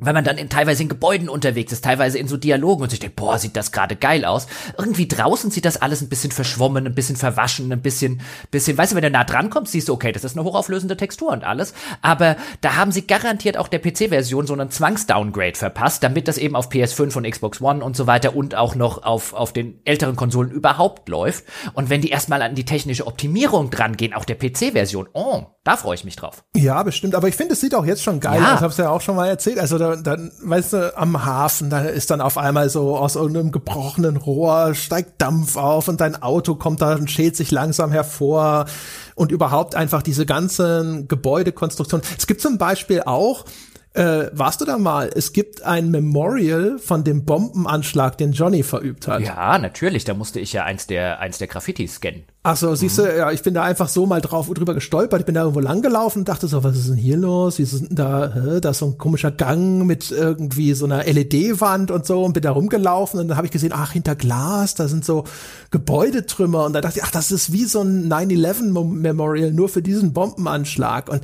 Wenn 0.00 0.14
man 0.14 0.24
dann 0.24 0.38
in, 0.38 0.48
teilweise 0.48 0.82
in 0.82 0.88
Gebäuden 0.88 1.28
unterwegs 1.28 1.72
ist, 1.72 1.84
teilweise 1.84 2.18
in 2.18 2.28
so 2.28 2.36
Dialogen 2.36 2.82
und 2.82 2.90
sich 2.90 3.00
denkt, 3.00 3.16
boah, 3.16 3.38
sieht 3.38 3.56
das 3.56 3.72
gerade 3.72 3.96
geil 3.96 4.24
aus. 4.24 4.46
Irgendwie 4.78 5.06
draußen 5.06 5.50
sieht 5.50 5.64
das 5.64 5.80
alles 5.80 6.00
ein 6.00 6.08
bisschen 6.08 6.32
verschwommen, 6.32 6.86
ein 6.86 6.94
bisschen 6.94 7.16
verwaschen, 7.16 7.72
ein 7.72 7.82
bisschen, 7.82 8.20
bisschen, 8.50 8.76
weißt 8.76 8.92
du, 8.92 8.96
wenn 8.96 9.02
du 9.02 9.10
nah 9.10 9.24
dran 9.24 9.50
kommst, 9.50 9.72
siehst 9.72 9.88
du, 9.88 9.92
okay, 9.92 10.12
das 10.12 10.24
ist 10.24 10.36
eine 10.36 10.44
hochauflösende 10.44 10.96
Textur 10.96 11.30
und 11.30 11.44
alles. 11.44 11.74
Aber 12.02 12.36
da 12.60 12.76
haben 12.76 12.92
sie 12.92 13.06
garantiert 13.06 13.56
auch 13.56 13.68
der 13.68 13.80
PC-Version 13.80 14.46
so 14.46 14.54
einen 14.54 14.70
Zwangsdowngrade 14.70 15.56
verpasst, 15.56 16.02
damit 16.02 16.28
das 16.28 16.38
eben 16.38 16.56
auf 16.56 16.70
PS5 16.70 17.16
und 17.16 17.30
Xbox 17.30 17.60
One 17.60 17.84
und 17.84 17.96
so 17.96 18.06
weiter 18.06 18.34
und 18.34 18.54
auch 18.54 18.74
noch 18.74 19.02
auf, 19.02 19.34
auf 19.34 19.52
den 19.52 19.80
älteren 19.84 20.16
Konsolen 20.16 20.50
überhaupt 20.50 21.08
läuft. 21.08 21.44
Und 21.74 21.90
wenn 21.90 22.00
die 22.00 22.10
erstmal 22.10 22.42
an 22.42 22.54
die 22.54 22.64
technische 22.64 23.06
Optimierung 23.06 23.70
dran 23.70 23.96
gehen, 23.96 24.14
auch 24.14 24.24
der 24.24 24.36
PC-Version, 24.36 25.08
oh, 25.12 25.44
da 25.64 25.76
freue 25.76 25.94
ich 25.94 26.04
mich 26.04 26.16
drauf. 26.16 26.42
Ja, 26.56 26.82
bestimmt. 26.82 27.14
Aber 27.14 27.28
ich 27.28 27.36
finde, 27.36 27.52
es 27.52 27.60
sieht 27.60 27.74
auch 27.74 27.84
jetzt 27.84 28.02
schon 28.02 28.18
geil 28.18 28.40
ja. 28.40 28.48
aus. 28.48 28.54
Ich 28.56 28.62
habe 28.62 28.72
es 28.72 28.76
ja 28.78 28.90
auch 28.90 29.00
schon 29.00 29.16
mal 29.16 29.28
erzählt. 29.28 29.58
Also 29.58 29.76
da, 29.76 29.89
dann, 29.96 30.30
weißt 30.42 30.72
du, 30.72 30.98
am 30.98 31.24
Hafen, 31.24 31.70
da 31.70 31.80
ist 31.80 32.10
dann 32.10 32.20
auf 32.20 32.38
einmal 32.38 32.68
so 32.70 32.96
aus 32.96 33.16
irgendeinem 33.16 33.52
gebrochenen 33.52 34.16
Rohr 34.16 34.74
steigt 34.74 35.20
Dampf 35.20 35.56
auf 35.56 35.88
und 35.88 36.00
dein 36.00 36.22
Auto 36.22 36.54
kommt 36.54 36.82
da 36.82 36.94
und 36.94 37.10
schält 37.10 37.36
sich 37.36 37.50
langsam 37.50 37.90
hervor 37.92 38.66
und 39.14 39.32
überhaupt 39.32 39.74
einfach 39.74 40.02
diese 40.02 40.26
ganzen 40.26 41.08
Gebäudekonstruktionen. 41.08 42.04
Es 42.16 42.26
gibt 42.26 42.40
zum 42.40 42.58
Beispiel 42.58 43.02
auch 43.02 43.44
äh, 43.92 44.30
warst 44.32 44.60
du 44.60 44.64
da 44.64 44.78
mal? 44.78 45.10
Es 45.12 45.32
gibt 45.32 45.62
ein 45.62 45.90
Memorial 45.90 46.78
von 46.78 47.02
dem 47.02 47.24
Bombenanschlag, 47.24 48.16
den 48.18 48.32
Johnny 48.32 48.62
verübt 48.62 49.08
hat. 49.08 49.20
Ja, 49.22 49.58
natürlich. 49.58 50.04
Da 50.04 50.14
musste 50.14 50.38
ich 50.38 50.52
ja 50.52 50.64
eins 50.64 50.86
der, 50.86 51.18
eins 51.18 51.38
der 51.38 51.48
Graffitis 51.48 51.96
scannen. 51.96 52.22
Ach 52.42 52.56
so, 52.56 52.74
siehst 52.74 52.96
du, 52.96 53.02
ja, 53.02 53.30
ich 53.32 53.42
bin 53.42 53.52
da 53.52 53.64
einfach 53.64 53.90
so 53.90 54.06
mal 54.06 54.22
drauf 54.22 54.48
drüber 54.48 54.72
gestolpert. 54.72 55.20
Ich 55.20 55.26
bin 55.26 55.34
da 55.34 55.42
irgendwo 55.42 55.60
langgelaufen 55.60 56.20
und 56.20 56.28
dachte 56.30 56.48
so, 56.48 56.64
was 56.64 56.74
ist 56.74 56.88
denn 56.88 56.96
hier 56.96 57.18
los? 57.18 57.58
Wie 57.58 57.64
ist 57.64 57.78
denn 57.78 57.94
da, 57.94 58.32
hä, 58.32 58.60
da 58.62 58.70
ist 58.70 58.78
so 58.78 58.86
ein 58.86 58.96
komischer 58.96 59.30
Gang 59.30 59.84
mit 59.84 60.10
irgendwie 60.10 60.72
so 60.72 60.86
einer 60.86 61.04
LED-Wand 61.04 61.90
und 61.90 62.06
so 62.06 62.24
und 62.24 62.32
bin 62.32 62.42
da 62.42 62.52
rumgelaufen 62.52 63.20
und 63.20 63.28
dann 63.28 63.36
habe 63.36 63.46
ich 63.46 63.52
gesehen, 63.52 63.72
ach, 63.74 63.92
hinter 63.92 64.16
Glas, 64.16 64.74
da 64.74 64.88
sind 64.88 65.04
so 65.04 65.24
Gebäudetrümmer 65.70 66.64
und 66.64 66.72
da 66.72 66.80
dachte 66.80 67.00
ich, 67.00 67.04
ach, 67.04 67.10
das 67.10 67.30
ist 67.30 67.52
wie 67.52 67.66
so 67.66 67.82
ein 67.82 68.10
9-11 68.10 68.84
Memorial 68.84 69.52
nur 69.52 69.68
für 69.68 69.82
diesen 69.82 70.14
Bombenanschlag 70.14 71.10
und 71.10 71.22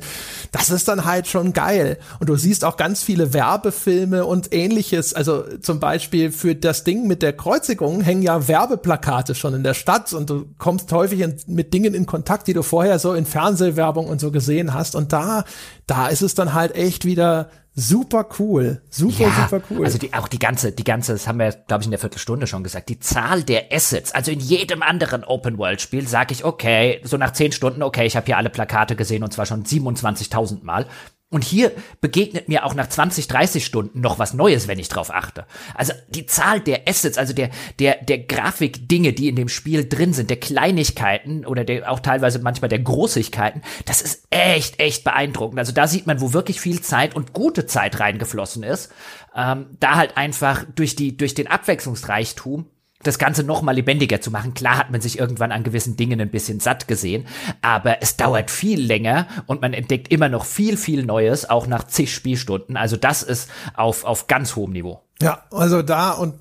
das 0.51 0.69
ist 0.69 0.87
dann 0.87 1.05
halt 1.05 1.25
schon 1.25 1.51
geil. 1.51 1.97
Und 2.19 2.29
du 2.29 2.35
siehst 2.35 2.63
auch 2.63 2.77
ganz 2.77 3.01
viele 3.01 3.33
Werbefilme 3.33 4.23
und 4.23 4.53
ähnliches. 4.53 5.15
Also 5.15 5.45
zum 5.61 5.79
Beispiel 5.79 6.31
für 6.31 6.53
das 6.53 6.83
Ding 6.83 7.07
mit 7.07 7.23
der 7.23 7.33
Kreuzigung 7.33 8.01
hängen 8.01 8.21
ja 8.21 8.47
Werbeplakate 8.47 9.33
schon 9.33 9.55
in 9.55 9.63
der 9.63 9.73
Stadt 9.73 10.13
und 10.13 10.29
du 10.29 10.45
kommst 10.59 10.91
häufig 10.91 11.06
in, 11.15 11.35
mit 11.47 11.73
Dingen 11.73 11.93
in 11.93 12.05
Kontakt, 12.05 12.47
die 12.47 12.53
du 12.53 12.63
vorher 12.63 12.99
so 12.99 13.13
in 13.13 13.25
Fernsehwerbung 13.25 14.07
und 14.07 14.19
so 14.19 14.31
gesehen 14.31 14.73
hast. 14.73 14.95
Und 14.95 15.13
da, 15.13 15.45
da 15.85 16.07
ist 16.07 16.21
es 16.21 16.35
dann 16.35 16.53
halt 16.53 16.75
echt 16.75 17.05
wieder 17.05 17.49
super 17.77 18.27
cool. 18.39 18.81
Super, 18.89 19.27
ja, 19.27 19.47
super 19.49 19.65
cool. 19.69 19.85
Also 19.85 19.99
die, 19.99 20.13
auch 20.13 20.27
die 20.27 20.39
ganze, 20.39 20.71
die 20.71 20.83
ganze, 20.83 21.13
das 21.13 21.27
haben 21.27 21.39
wir, 21.39 21.51
glaube 21.51 21.83
ich, 21.83 21.87
in 21.87 21.91
der 21.91 21.99
Viertelstunde 21.99 22.47
schon 22.47 22.63
gesagt, 22.63 22.89
die 22.89 22.99
Zahl 22.99 23.43
der 23.43 23.71
Assets, 23.71 24.13
also 24.13 24.31
in 24.31 24.39
jedem 24.39 24.81
anderen 24.81 25.23
Open-World-Spiel 25.23 26.07
sage 26.07 26.33
ich, 26.33 26.43
okay, 26.43 26.99
so 27.03 27.17
nach 27.17 27.33
zehn 27.33 27.51
Stunden, 27.51 27.83
okay, 27.83 28.05
ich 28.05 28.15
habe 28.15 28.25
hier 28.25 28.37
alle 28.37 28.49
Plakate 28.49 28.95
gesehen 28.95 29.23
und 29.23 29.31
zwar 29.31 29.45
schon 29.45 29.63
27.000 29.63 30.63
Mal. 30.63 30.87
Und 31.29 31.43
hier 31.43 31.73
begegnet 31.99 32.47
mir 32.47 32.65
auch 32.65 32.73
nach 32.73 32.87
20, 32.87 33.27
30 33.27 33.65
Stunden 33.65 33.99
noch 33.99 34.17
was 34.17 34.33
Neues, 34.33 34.69
wenn 34.69 34.79
ich 34.79 34.87
drauf 34.87 35.13
achte. 35.13 35.45
Also 35.75 35.91
die 36.07 36.25
Zahl 36.25 36.61
der 36.61 36.87
Assets, 36.87 37.17
also 37.17 37.33
der, 37.33 37.49
der, 37.79 38.01
der 38.01 38.19
Grafikdinge, 38.19 39.11
die 39.11 39.27
in 39.27 39.35
dem 39.35 39.49
Spiel 39.49 39.89
drin 39.89 40.13
sind, 40.13 40.29
der 40.29 40.39
Kleinigkeiten 40.39 41.45
oder 41.45 41.65
der, 41.65 41.91
auch 41.91 41.99
teilweise 41.99 42.39
manchmal 42.39 42.69
der 42.69 42.79
Großigkeiten, 42.79 43.61
das 43.83 44.01
ist 44.01 44.25
echt, 44.29 44.79
echt 44.79 45.03
beeindruckend. 45.03 45.59
Also 45.59 45.73
da 45.73 45.85
sieht 45.87 46.07
man, 46.07 46.21
wo 46.21 46.31
wirklich 46.31 46.61
viel 46.61 46.79
Zeit 46.79 47.13
und 47.13 47.33
gute 47.33 47.65
Zeit 47.65 47.99
reingeflossen 47.99 48.63
ist. 48.63 48.93
Ähm, 49.35 49.75
da 49.81 49.95
halt 49.95 50.15
einfach 50.15 50.63
durch 50.75 50.95
die, 50.95 51.17
durch 51.17 51.33
den 51.33 51.47
Abwechslungsreichtum 51.47 52.69
das 53.07 53.17
Ganze 53.17 53.43
noch 53.43 53.61
mal 53.61 53.73
lebendiger 53.73 54.21
zu 54.21 54.31
machen. 54.31 54.53
Klar 54.53 54.77
hat 54.77 54.91
man 54.91 55.01
sich 55.01 55.17
irgendwann 55.17 55.51
an 55.51 55.63
gewissen 55.63 55.95
Dingen 55.95 56.21
ein 56.21 56.29
bisschen 56.29 56.59
satt 56.59 56.87
gesehen, 56.87 57.27
aber 57.61 58.01
es 58.01 58.17
dauert 58.17 58.51
viel 58.51 58.79
länger 58.81 59.27
und 59.47 59.61
man 59.61 59.73
entdeckt 59.73 60.11
immer 60.11 60.29
noch 60.29 60.45
viel, 60.45 60.77
viel 60.77 61.03
Neues, 61.03 61.49
auch 61.49 61.67
nach 61.67 61.87
zig 61.87 62.13
Spielstunden. 62.13 62.77
Also 62.77 62.97
das 62.97 63.23
ist 63.23 63.49
auf, 63.75 64.03
auf 64.03 64.27
ganz 64.27 64.55
hohem 64.55 64.73
Niveau. 64.73 65.01
Ja, 65.21 65.43
also 65.51 65.81
da 65.81 66.11
und 66.11 66.35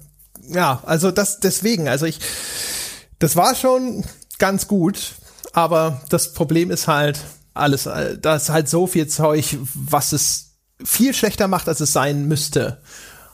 ja, 0.48 0.82
also 0.84 1.10
das 1.10 1.40
deswegen, 1.40 1.88
also 1.88 2.06
ich, 2.06 2.20
das 3.18 3.36
war 3.36 3.54
schon 3.54 4.04
ganz 4.38 4.68
gut, 4.68 5.14
aber 5.52 6.02
das 6.10 6.34
Problem 6.34 6.70
ist 6.70 6.88
halt 6.88 7.20
alles, 7.54 7.84
da 7.84 8.36
ist 8.36 8.50
halt 8.50 8.68
so 8.68 8.86
viel 8.86 9.06
Zeug, 9.06 9.56
was 9.74 10.12
es 10.12 10.56
viel 10.84 11.14
schlechter 11.14 11.48
macht, 11.48 11.68
als 11.68 11.80
es 11.80 11.92
sein 11.92 12.28
müsste. 12.28 12.82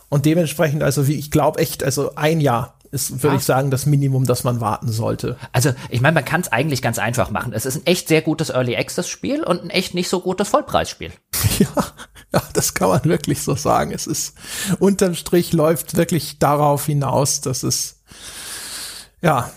Und 0.08 0.26
dementsprechend, 0.26 0.82
also 0.82 1.08
wie 1.08 1.14
ich 1.14 1.30
glaube 1.30 1.58
echt, 1.60 1.82
also 1.82 2.14
ein 2.14 2.40
Jahr 2.40 2.78
ist, 2.92 3.22
würde 3.22 3.36
ich 3.36 3.44
sagen, 3.44 3.70
das 3.70 3.86
Minimum, 3.86 4.26
das 4.26 4.44
man 4.44 4.60
warten 4.60 4.88
sollte. 4.88 5.36
Also, 5.52 5.72
ich 5.88 6.00
meine, 6.00 6.14
man 6.14 6.24
kann 6.24 6.42
es 6.42 6.52
eigentlich 6.52 6.82
ganz 6.82 6.98
einfach 6.98 7.30
machen. 7.30 7.52
Es 7.52 7.66
ist 7.66 7.76
ein 7.76 7.86
echt 7.86 8.06
sehr 8.06 8.22
gutes 8.22 8.50
Early 8.50 8.76
Access 8.76 9.08
Spiel 9.08 9.42
und 9.42 9.64
ein 9.64 9.70
echt 9.70 9.94
nicht 9.94 10.08
so 10.08 10.20
gutes 10.20 10.48
Vollpreisspiel. 10.48 11.10
Ja, 11.58 11.84
ja, 12.32 12.42
das 12.54 12.72
kann 12.72 12.88
man 12.88 13.04
wirklich 13.04 13.42
so 13.42 13.54
sagen. 13.54 13.92
Es 13.92 14.06
ist 14.06 14.34
unterm 14.78 15.14
Strich 15.14 15.52
läuft 15.52 15.96
wirklich 15.96 16.38
darauf 16.38 16.86
hinaus, 16.86 17.40
dass 17.42 17.62
es 17.62 18.02
ja, 19.20 19.50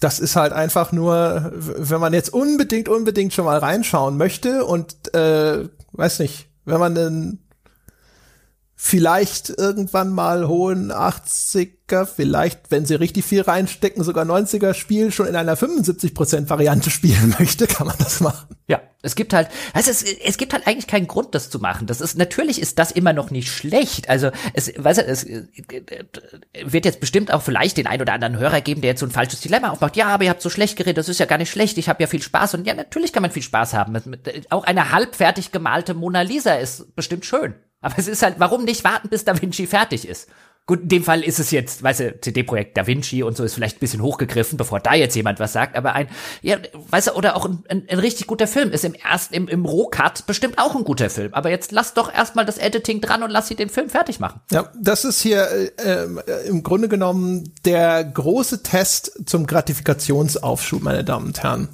das 0.00 0.18
ist 0.18 0.34
halt 0.34 0.52
einfach 0.52 0.92
nur, 0.92 1.52
wenn 1.54 2.00
man 2.00 2.12
jetzt 2.12 2.32
unbedingt, 2.32 2.88
unbedingt 2.88 3.32
schon 3.32 3.44
mal 3.44 3.58
reinschauen 3.58 4.16
möchte 4.16 4.64
und 4.64 5.14
äh, 5.14 5.68
weiß 5.92 6.18
nicht, 6.18 6.48
wenn 6.64 6.80
man 6.80 6.94
dann 6.94 7.38
vielleicht 8.84 9.48
irgendwann 9.48 10.10
mal 10.10 10.48
hohen 10.48 10.90
80er, 10.90 12.04
vielleicht, 12.04 12.72
wenn 12.72 12.84
sie 12.84 12.96
richtig 12.96 13.24
viel 13.24 13.42
reinstecken, 13.42 14.02
sogar 14.02 14.24
90er 14.24 14.74
Spiel 14.74 15.12
schon 15.12 15.28
in 15.28 15.36
einer 15.36 15.56
75% 15.56 16.50
Variante 16.50 16.90
spielen 16.90 17.32
möchte, 17.38 17.68
kann 17.68 17.86
man 17.86 17.96
das 18.00 18.18
machen. 18.18 18.56
Ja, 18.66 18.80
es 19.02 19.14
gibt 19.14 19.34
halt, 19.34 19.48
also 19.72 19.88
es, 19.88 20.02
es 20.02 20.36
gibt 20.36 20.52
halt 20.52 20.66
eigentlich 20.66 20.88
keinen 20.88 21.06
Grund, 21.06 21.32
das 21.36 21.48
zu 21.48 21.60
machen. 21.60 21.86
Das 21.86 22.00
ist, 22.00 22.18
natürlich 22.18 22.60
ist 22.60 22.76
das 22.80 22.90
immer 22.90 23.12
noch 23.12 23.30
nicht 23.30 23.52
schlecht. 23.52 24.10
Also, 24.10 24.32
es, 24.52 24.72
weißt 24.76 24.98
du, 24.98 25.04
es 25.04 25.26
wird 25.26 26.84
jetzt 26.84 26.98
bestimmt 26.98 27.32
auch 27.32 27.42
vielleicht 27.42 27.76
den 27.76 27.86
ein 27.86 28.00
oder 28.00 28.14
anderen 28.14 28.36
Hörer 28.36 28.62
geben, 28.62 28.80
der 28.80 28.90
jetzt 28.90 29.00
so 29.00 29.06
ein 29.06 29.12
falsches 29.12 29.40
Dilemma 29.40 29.70
aufmacht. 29.70 29.96
Ja, 29.96 30.08
aber 30.08 30.24
ihr 30.24 30.30
habt 30.30 30.42
so 30.42 30.50
schlecht 30.50 30.76
geredet, 30.76 30.98
das 30.98 31.08
ist 31.08 31.20
ja 31.20 31.26
gar 31.26 31.38
nicht 31.38 31.52
schlecht, 31.52 31.78
ich 31.78 31.88
habe 31.88 32.02
ja 32.02 32.08
viel 32.08 32.22
Spaß. 32.22 32.54
Und 32.54 32.66
ja, 32.66 32.74
natürlich 32.74 33.12
kann 33.12 33.22
man 33.22 33.30
viel 33.30 33.42
Spaß 33.42 33.74
haben. 33.74 33.96
Auch 34.50 34.64
eine 34.64 34.90
halbfertig 34.90 35.52
gemalte 35.52 35.94
Mona 35.94 36.22
Lisa 36.22 36.54
ist 36.54 36.96
bestimmt 36.96 37.24
schön. 37.24 37.54
Aber 37.82 37.94
es 37.98 38.08
ist 38.08 38.22
halt, 38.22 38.36
warum 38.38 38.64
nicht 38.64 38.84
warten, 38.84 39.08
bis 39.08 39.24
Da 39.24 39.40
Vinci 39.40 39.66
fertig 39.66 40.08
ist? 40.08 40.28
Gut, 40.64 40.82
in 40.82 40.88
dem 40.88 41.02
Fall 41.02 41.24
ist 41.24 41.40
es 41.40 41.50
jetzt, 41.50 41.82
weißt 41.82 42.00
du, 42.00 42.20
CD-Projekt 42.20 42.76
Da 42.76 42.86
Vinci 42.86 43.24
und 43.24 43.36
so 43.36 43.42
ist 43.42 43.54
vielleicht 43.54 43.78
ein 43.78 43.80
bisschen 43.80 44.00
hochgegriffen, 44.00 44.56
bevor 44.56 44.78
da 44.78 44.94
jetzt 44.94 45.16
jemand 45.16 45.40
was 45.40 45.52
sagt, 45.52 45.76
aber 45.76 45.94
ein, 45.94 46.06
ja, 46.40 46.56
weißt 46.88 47.08
du, 47.08 47.12
oder 47.14 47.34
auch 47.34 47.46
ein, 47.46 47.64
ein, 47.68 47.84
ein 47.88 47.98
richtig 47.98 48.28
guter 48.28 48.46
Film 48.46 48.70
ist 48.70 48.84
im 48.84 48.94
ersten, 48.94 49.34
im, 49.34 49.48
im 49.48 49.64
Rohcut 49.64 50.24
bestimmt 50.26 50.58
auch 50.58 50.76
ein 50.76 50.84
guter 50.84 51.10
Film. 51.10 51.34
Aber 51.34 51.50
jetzt 51.50 51.72
lass 51.72 51.94
doch 51.94 52.14
erstmal 52.14 52.46
das 52.46 52.58
Editing 52.58 53.00
dran 53.00 53.24
und 53.24 53.30
lass 53.30 53.48
sie 53.48 53.56
den 53.56 53.70
Film 53.70 53.90
fertig 53.90 54.20
machen. 54.20 54.40
Ja, 54.52 54.70
das 54.80 55.04
ist 55.04 55.20
hier 55.20 55.48
äh, 55.78 56.06
im 56.46 56.62
Grunde 56.62 56.88
genommen 56.88 57.52
der 57.64 58.04
große 58.04 58.62
Test 58.62 59.20
zum 59.26 59.48
Gratifikationsaufschub, 59.48 60.80
meine 60.80 61.02
Damen 61.02 61.26
und 61.26 61.42
Herren. 61.42 61.70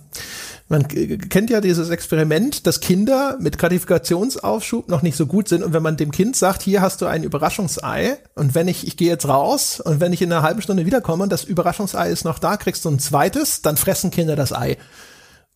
Man 0.70 0.86
kennt 0.86 1.48
ja 1.48 1.62
dieses 1.62 1.88
Experiment, 1.88 2.66
dass 2.66 2.80
Kinder 2.80 3.38
mit 3.40 3.56
Gratifikationsaufschub 3.56 4.88
noch 4.88 5.00
nicht 5.00 5.16
so 5.16 5.26
gut 5.26 5.48
sind. 5.48 5.62
Und 5.62 5.72
wenn 5.72 5.82
man 5.82 5.96
dem 5.96 6.10
Kind 6.10 6.36
sagt, 6.36 6.60
hier 6.62 6.82
hast 6.82 7.00
du 7.00 7.06
ein 7.06 7.22
Überraschungsei 7.22 8.18
und 8.34 8.54
wenn 8.54 8.68
ich, 8.68 8.86
ich 8.86 8.98
gehe 8.98 9.08
jetzt 9.08 9.26
raus 9.26 9.80
und 9.80 10.00
wenn 10.00 10.12
ich 10.12 10.20
in 10.20 10.30
einer 10.30 10.42
halben 10.42 10.60
Stunde 10.60 10.84
wiederkomme 10.84 11.22
und 11.22 11.32
das 11.32 11.44
Überraschungsei 11.44 12.10
ist 12.10 12.24
noch 12.24 12.38
da, 12.38 12.58
kriegst 12.58 12.84
du 12.84 12.90
ein 12.90 12.98
zweites, 12.98 13.62
dann 13.62 13.78
fressen 13.78 14.10
Kinder 14.10 14.36
das 14.36 14.52
Ei. 14.52 14.76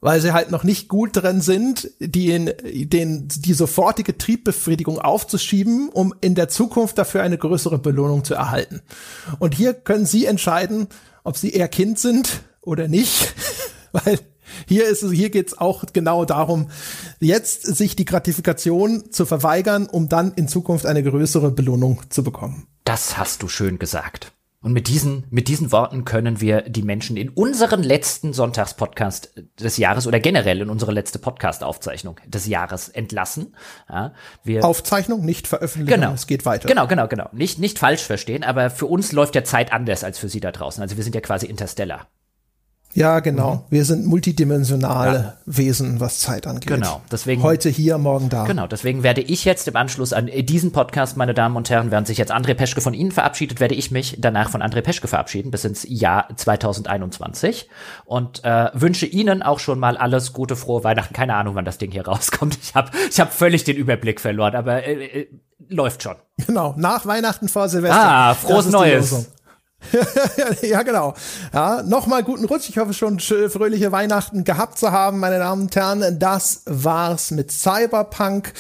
Weil 0.00 0.23
sie 0.23 0.32
halt 0.32 0.50
noch 0.50 0.65
nicht 0.65 0.89
gut 0.89 1.10
drin 1.12 1.42
sind, 1.42 1.91
die, 2.00 2.31
in, 2.31 2.50
den, 2.89 3.28
die 3.28 3.52
sofortige 3.52 4.16
Triebbefriedigung 4.16 4.99
aufzuschieben, 4.99 5.91
um 5.91 6.15
in 6.23 6.34
der 6.34 6.49
Zukunft 6.49 6.97
dafür 6.97 7.23
eine 7.23 7.36
größere 7.36 7.78
Belohnung 7.78 8.24
zu 8.24 8.32
erhalten. 8.32 8.81
Und 9.39 9.55
hier 9.55 9.74
können 9.74 10.07
Sie 10.07 10.24
entscheiden, 10.24 10.89
ob 11.23 11.36
Sie 11.36 11.50
eher 11.50 11.68
Kind 11.68 11.99
sind 11.99 12.41
oder 12.62 12.89
nicht, 12.89 13.34
weil 13.92 14.18
hier 14.66 14.89
ist 14.89 15.02
es, 15.02 15.12
hier 15.12 15.31
geht's 15.31 15.56
auch 15.56 15.84
genau 15.92 16.24
darum, 16.24 16.68
jetzt 17.20 17.62
sich 17.62 17.97
die 17.97 18.05
Gratifikation 18.05 19.10
zu 19.10 19.26
verweigern, 19.26 19.86
um 19.86 20.08
dann 20.08 20.32
in 20.34 20.48
Zukunft 20.48 20.86
eine 20.86 21.02
größere 21.02 21.50
Belohnung 21.50 22.02
zu 22.08 22.22
bekommen. 22.24 22.66
Das 22.84 23.16
hast 23.18 23.42
du 23.42 23.48
schön 23.48 23.78
gesagt. 23.78 24.32
Und 24.62 24.72
mit 24.72 24.86
diesen, 24.86 25.24
mit 25.31 25.48
diesen 25.48 25.72
Worten 25.72 26.05
können 26.05 26.40
wir 26.40 26.62
die 26.62 26.82
Menschen 26.82 27.16
in 27.16 27.31
unseren 27.31 27.82
letzten 27.82 28.32
Sonntagspodcast 28.32 29.32
des 29.58 29.76
Jahres 29.76 30.06
oder 30.06 30.20
generell 30.20 30.60
in 30.60 30.70
unsere 30.70 30.92
letzte 30.92 31.18
Podcast-Aufzeichnung 31.18 32.20
des 32.28 32.47
Jahres 32.47 32.89
entlassen. 32.89 33.56
Ja, 33.89 34.14
wir 34.44 34.64
Aufzeichnung, 34.64 35.24
nicht 35.24 35.48
veröffentlichen, 35.48 36.00
genau. 36.00 36.12
es 36.12 36.28
geht 36.28 36.47
weiter. 36.47 36.68
Genau, 36.68 36.86
genau, 36.86 37.08
genau. 37.08 37.28
Nicht, 37.32 37.58
nicht 37.58 37.81
falsch 37.81 38.02
verstehen, 38.02 38.44
aber 38.44 38.70
für 38.70 38.86
uns 38.86 39.10
läuft 39.10 39.34
ja 39.34 39.42
Zeit 39.42 39.72
anders 39.72 40.05
als 40.05 40.18
für 40.18 40.28
Sie 40.28 40.40
da 40.40 40.52
draußen. 40.52 40.81
Also 40.81 40.97
wir 40.97 41.02
sind 41.02 41.16
ja 41.16 41.20
quasi 41.20 41.47
Interstellar. 41.47 42.06
Ja, 42.94 43.20
genau. 43.20 43.54
Mhm. 43.54 43.60
Wir 43.70 43.84
sind 43.84 44.06
multidimensionale 44.06 45.16
ja. 45.18 45.34
Wesen, 45.46 46.00
was 46.00 46.18
Zeit 46.20 46.46
angeht. 46.46 46.66
Genau. 46.66 47.00
Deswegen 47.10 47.42
heute 47.42 47.68
hier, 47.68 47.98
morgen 47.98 48.28
da. 48.28 48.44
Genau. 48.44 48.66
Deswegen 48.66 49.02
werde 49.02 49.22
ich 49.22 49.44
jetzt 49.44 49.66
im 49.68 49.76
Anschluss 49.76 50.12
an 50.12 50.26
diesen 50.26 50.72
Podcast, 50.72 51.16
meine 51.16 51.34
Damen 51.34 51.56
und 51.56 51.70
Herren, 51.70 51.90
während 51.90 52.06
sich 52.06 52.18
jetzt 52.18 52.32
André 52.32 52.54
Peschke 52.54 52.80
von 52.80 52.94
Ihnen 52.94 53.12
verabschiedet, 53.12 53.60
werde 53.60 53.74
ich 53.74 53.90
mich 53.90 54.16
danach 54.20 54.50
von 54.50 54.62
André 54.62 54.82
Peschke 54.82 55.08
verabschieden 55.08 55.50
bis 55.50 55.64
ins 55.64 55.86
Jahr 55.88 56.28
2021 56.36 57.68
und 58.04 58.44
äh, 58.44 58.70
wünsche 58.74 59.06
Ihnen 59.06 59.42
auch 59.42 59.58
schon 59.58 59.78
mal 59.78 59.96
alles 59.96 60.32
Gute, 60.32 60.56
frohe 60.56 60.84
Weihnachten. 60.84 61.14
Keine 61.14 61.34
Ahnung, 61.34 61.54
wann 61.54 61.64
das 61.64 61.78
Ding 61.78 61.90
hier 61.90 62.06
rauskommt. 62.06 62.58
Ich 62.62 62.74
habe 62.74 62.90
ich 63.10 63.20
hab 63.20 63.32
völlig 63.32 63.64
den 63.64 63.76
Überblick 63.76 64.20
verloren, 64.20 64.54
aber 64.54 64.84
äh, 64.84 65.20
äh, 65.20 65.28
läuft 65.68 66.02
schon. 66.02 66.16
Genau. 66.46 66.74
Nach 66.76 67.06
Weihnachten 67.06 67.48
vor 67.48 67.68
Silvester. 67.68 68.00
Ah, 68.00 68.34
frohes 68.34 68.68
Neues. 68.70 69.30
ja, 70.62 70.83
genau. 70.83 71.15
Ja, 71.52 71.83
nochmal 71.83 72.23
guten 72.23 72.44
Rutsch. 72.44 72.69
Ich 72.69 72.78
hoffe 72.78 72.94
schon 72.94 73.20
fröhliche 73.20 73.93
Weihnachten 73.93 74.44
gehabt 74.44 74.78
zu 74.78 74.93
haben, 74.93 75.19
meine 75.19 75.39
Damen 75.39 75.62
und 75.62 75.77
Herren. 75.77 76.19
Das 76.19 76.62
war's 76.67 77.31
mit 77.31 77.51
Cyberpunk. 77.51 78.52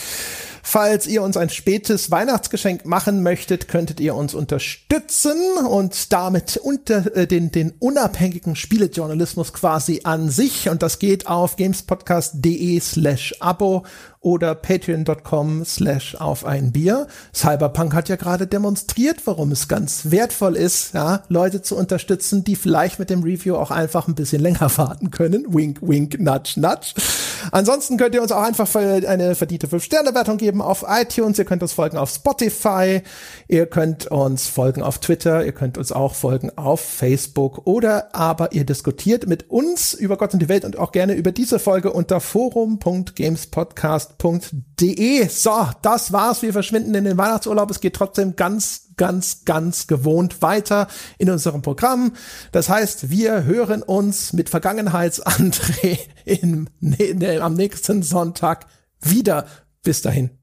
Falls 0.64 1.08
ihr 1.08 1.22
uns 1.22 1.36
ein 1.36 1.50
spätes 1.50 2.12
Weihnachtsgeschenk 2.12 2.86
machen 2.86 3.22
möchtet, 3.24 3.66
könntet 3.66 3.98
ihr 3.98 4.14
uns 4.14 4.32
unterstützen 4.32 5.36
und 5.68 6.12
damit 6.12 6.56
unter 6.56 7.14
äh, 7.16 7.26
den, 7.26 7.50
den 7.50 7.72
unabhängigen 7.80 8.54
Spielejournalismus 8.54 9.52
quasi 9.52 10.02
an 10.04 10.30
sich. 10.30 10.68
Und 10.68 10.82
das 10.82 11.00
geht 11.00 11.26
auf 11.26 11.56
gamespodcast.de 11.56 12.78
slash 12.78 13.34
Abo 13.40 13.84
oder 14.22 14.54
patreon.com 14.54 15.64
slash 15.64 16.14
auf 16.14 16.46
ein 16.46 16.72
Bier. 16.72 17.08
Cyberpunk 17.34 17.92
hat 17.92 18.08
ja 18.08 18.16
gerade 18.16 18.46
demonstriert, 18.46 19.26
warum 19.26 19.52
es 19.52 19.68
ganz 19.68 20.10
wertvoll 20.10 20.56
ist, 20.56 20.94
ja, 20.94 21.24
Leute 21.28 21.60
zu 21.60 21.76
unterstützen, 21.76 22.44
die 22.44 22.56
vielleicht 22.56 22.98
mit 22.98 23.10
dem 23.10 23.22
Review 23.22 23.56
auch 23.56 23.70
einfach 23.70 24.08
ein 24.08 24.14
bisschen 24.14 24.40
länger 24.40 24.70
warten 24.78 25.10
können. 25.10 25.52
Wink, 25.52 25.78
wink, 25.82 26.20
nudge, 26.20 26.54
nudge. 26.56 26.94
Ansonsten 27.50 27.96
könnt 27.96 28.14
ihr 28.14 28.22
uns 28.22 28.30
auch 28.30 28.42
einfach 28.42 28.72
eine 28.74 29.34
verdiente 29.34 29.66
5-Sterne-Wertung 29.66 30.36
geben 30.36 30.62
auf 30.62 30.84
iTunes. 30.88 31.38
Ihr 31.38 31.44
könnt 31.44 31.62
uns 31.62 31.72
folgen 31.72 31.96
auf 31.96 32.10
Spotify. 32.10 33.02
Ihr 33.48 33.66
könnt 33.66 34.06
uns 34.06 34.46
folgen 34.46 34.82
auf 34.82 34.98
Twitter. 34.98 35.44
Ihr 35.44 35.52
könnt 35.52 35.76
uns 35.76 35.90
auch 35.90 36.14
folgen 36.14 36.56
auf 36.56 36.80
Facebook. 36.80 37.66
Oder 37.66 38.14
aber 38.14 38.52
ihr 38.52 38.64
diskutiert 38.64 39.26
mit 39.26 39.50
uns 39.50 39.94
über 39.94 40.16
Gott 40.16 40.32
und 40.32 40.40
die 40.40 40.48
Welt 40.48 40.64
und 40.64 40.78
auch 40.78 40.92
gerne 40.92 41.14
über 41.14 41.32
diese 41.32 41.58
Folge 41.58 41.92
unter 41.92 42.20
forum.gamespodcast.de. 44.18 45.28
So, 45.28 45.68
das 45.82 46.12
war's. 46.12 46.42
Wir 46.42 46.52
verschwinden 46.52 46.94
in 46.94 47.04
den 47.04 47.18
Weihnachtsurlaub. 47.18 47.70
Es 47.70 47.80
geht 47.80 47.94
trotzdem 47.94 48.36
ganz, 48.36 48.92
ganz, 48.96 49.44
ganz 49.44 49.86
gewohnt 49.86 50.42
weiter 50.42 50.88
in 51.18 51.30
unserem 51.30 51.62
Programm. 51.62 52.12
Das 52.52 52.68
heißt, 52.68 53.10
wir 53.10 53.44
hören 53.44 53.82
uns 53.82 54.32
mit 54.32 54.50
Vergangenheitsandré 54.50 55.98
im, 56.24 56.68
am 57.40 57.54
nächsten 57.54 58.02
Sonntag 58.02 58.66
wieder. 59.00 59.46
Bis 59.82 60.02
dahin. 60.02 60.41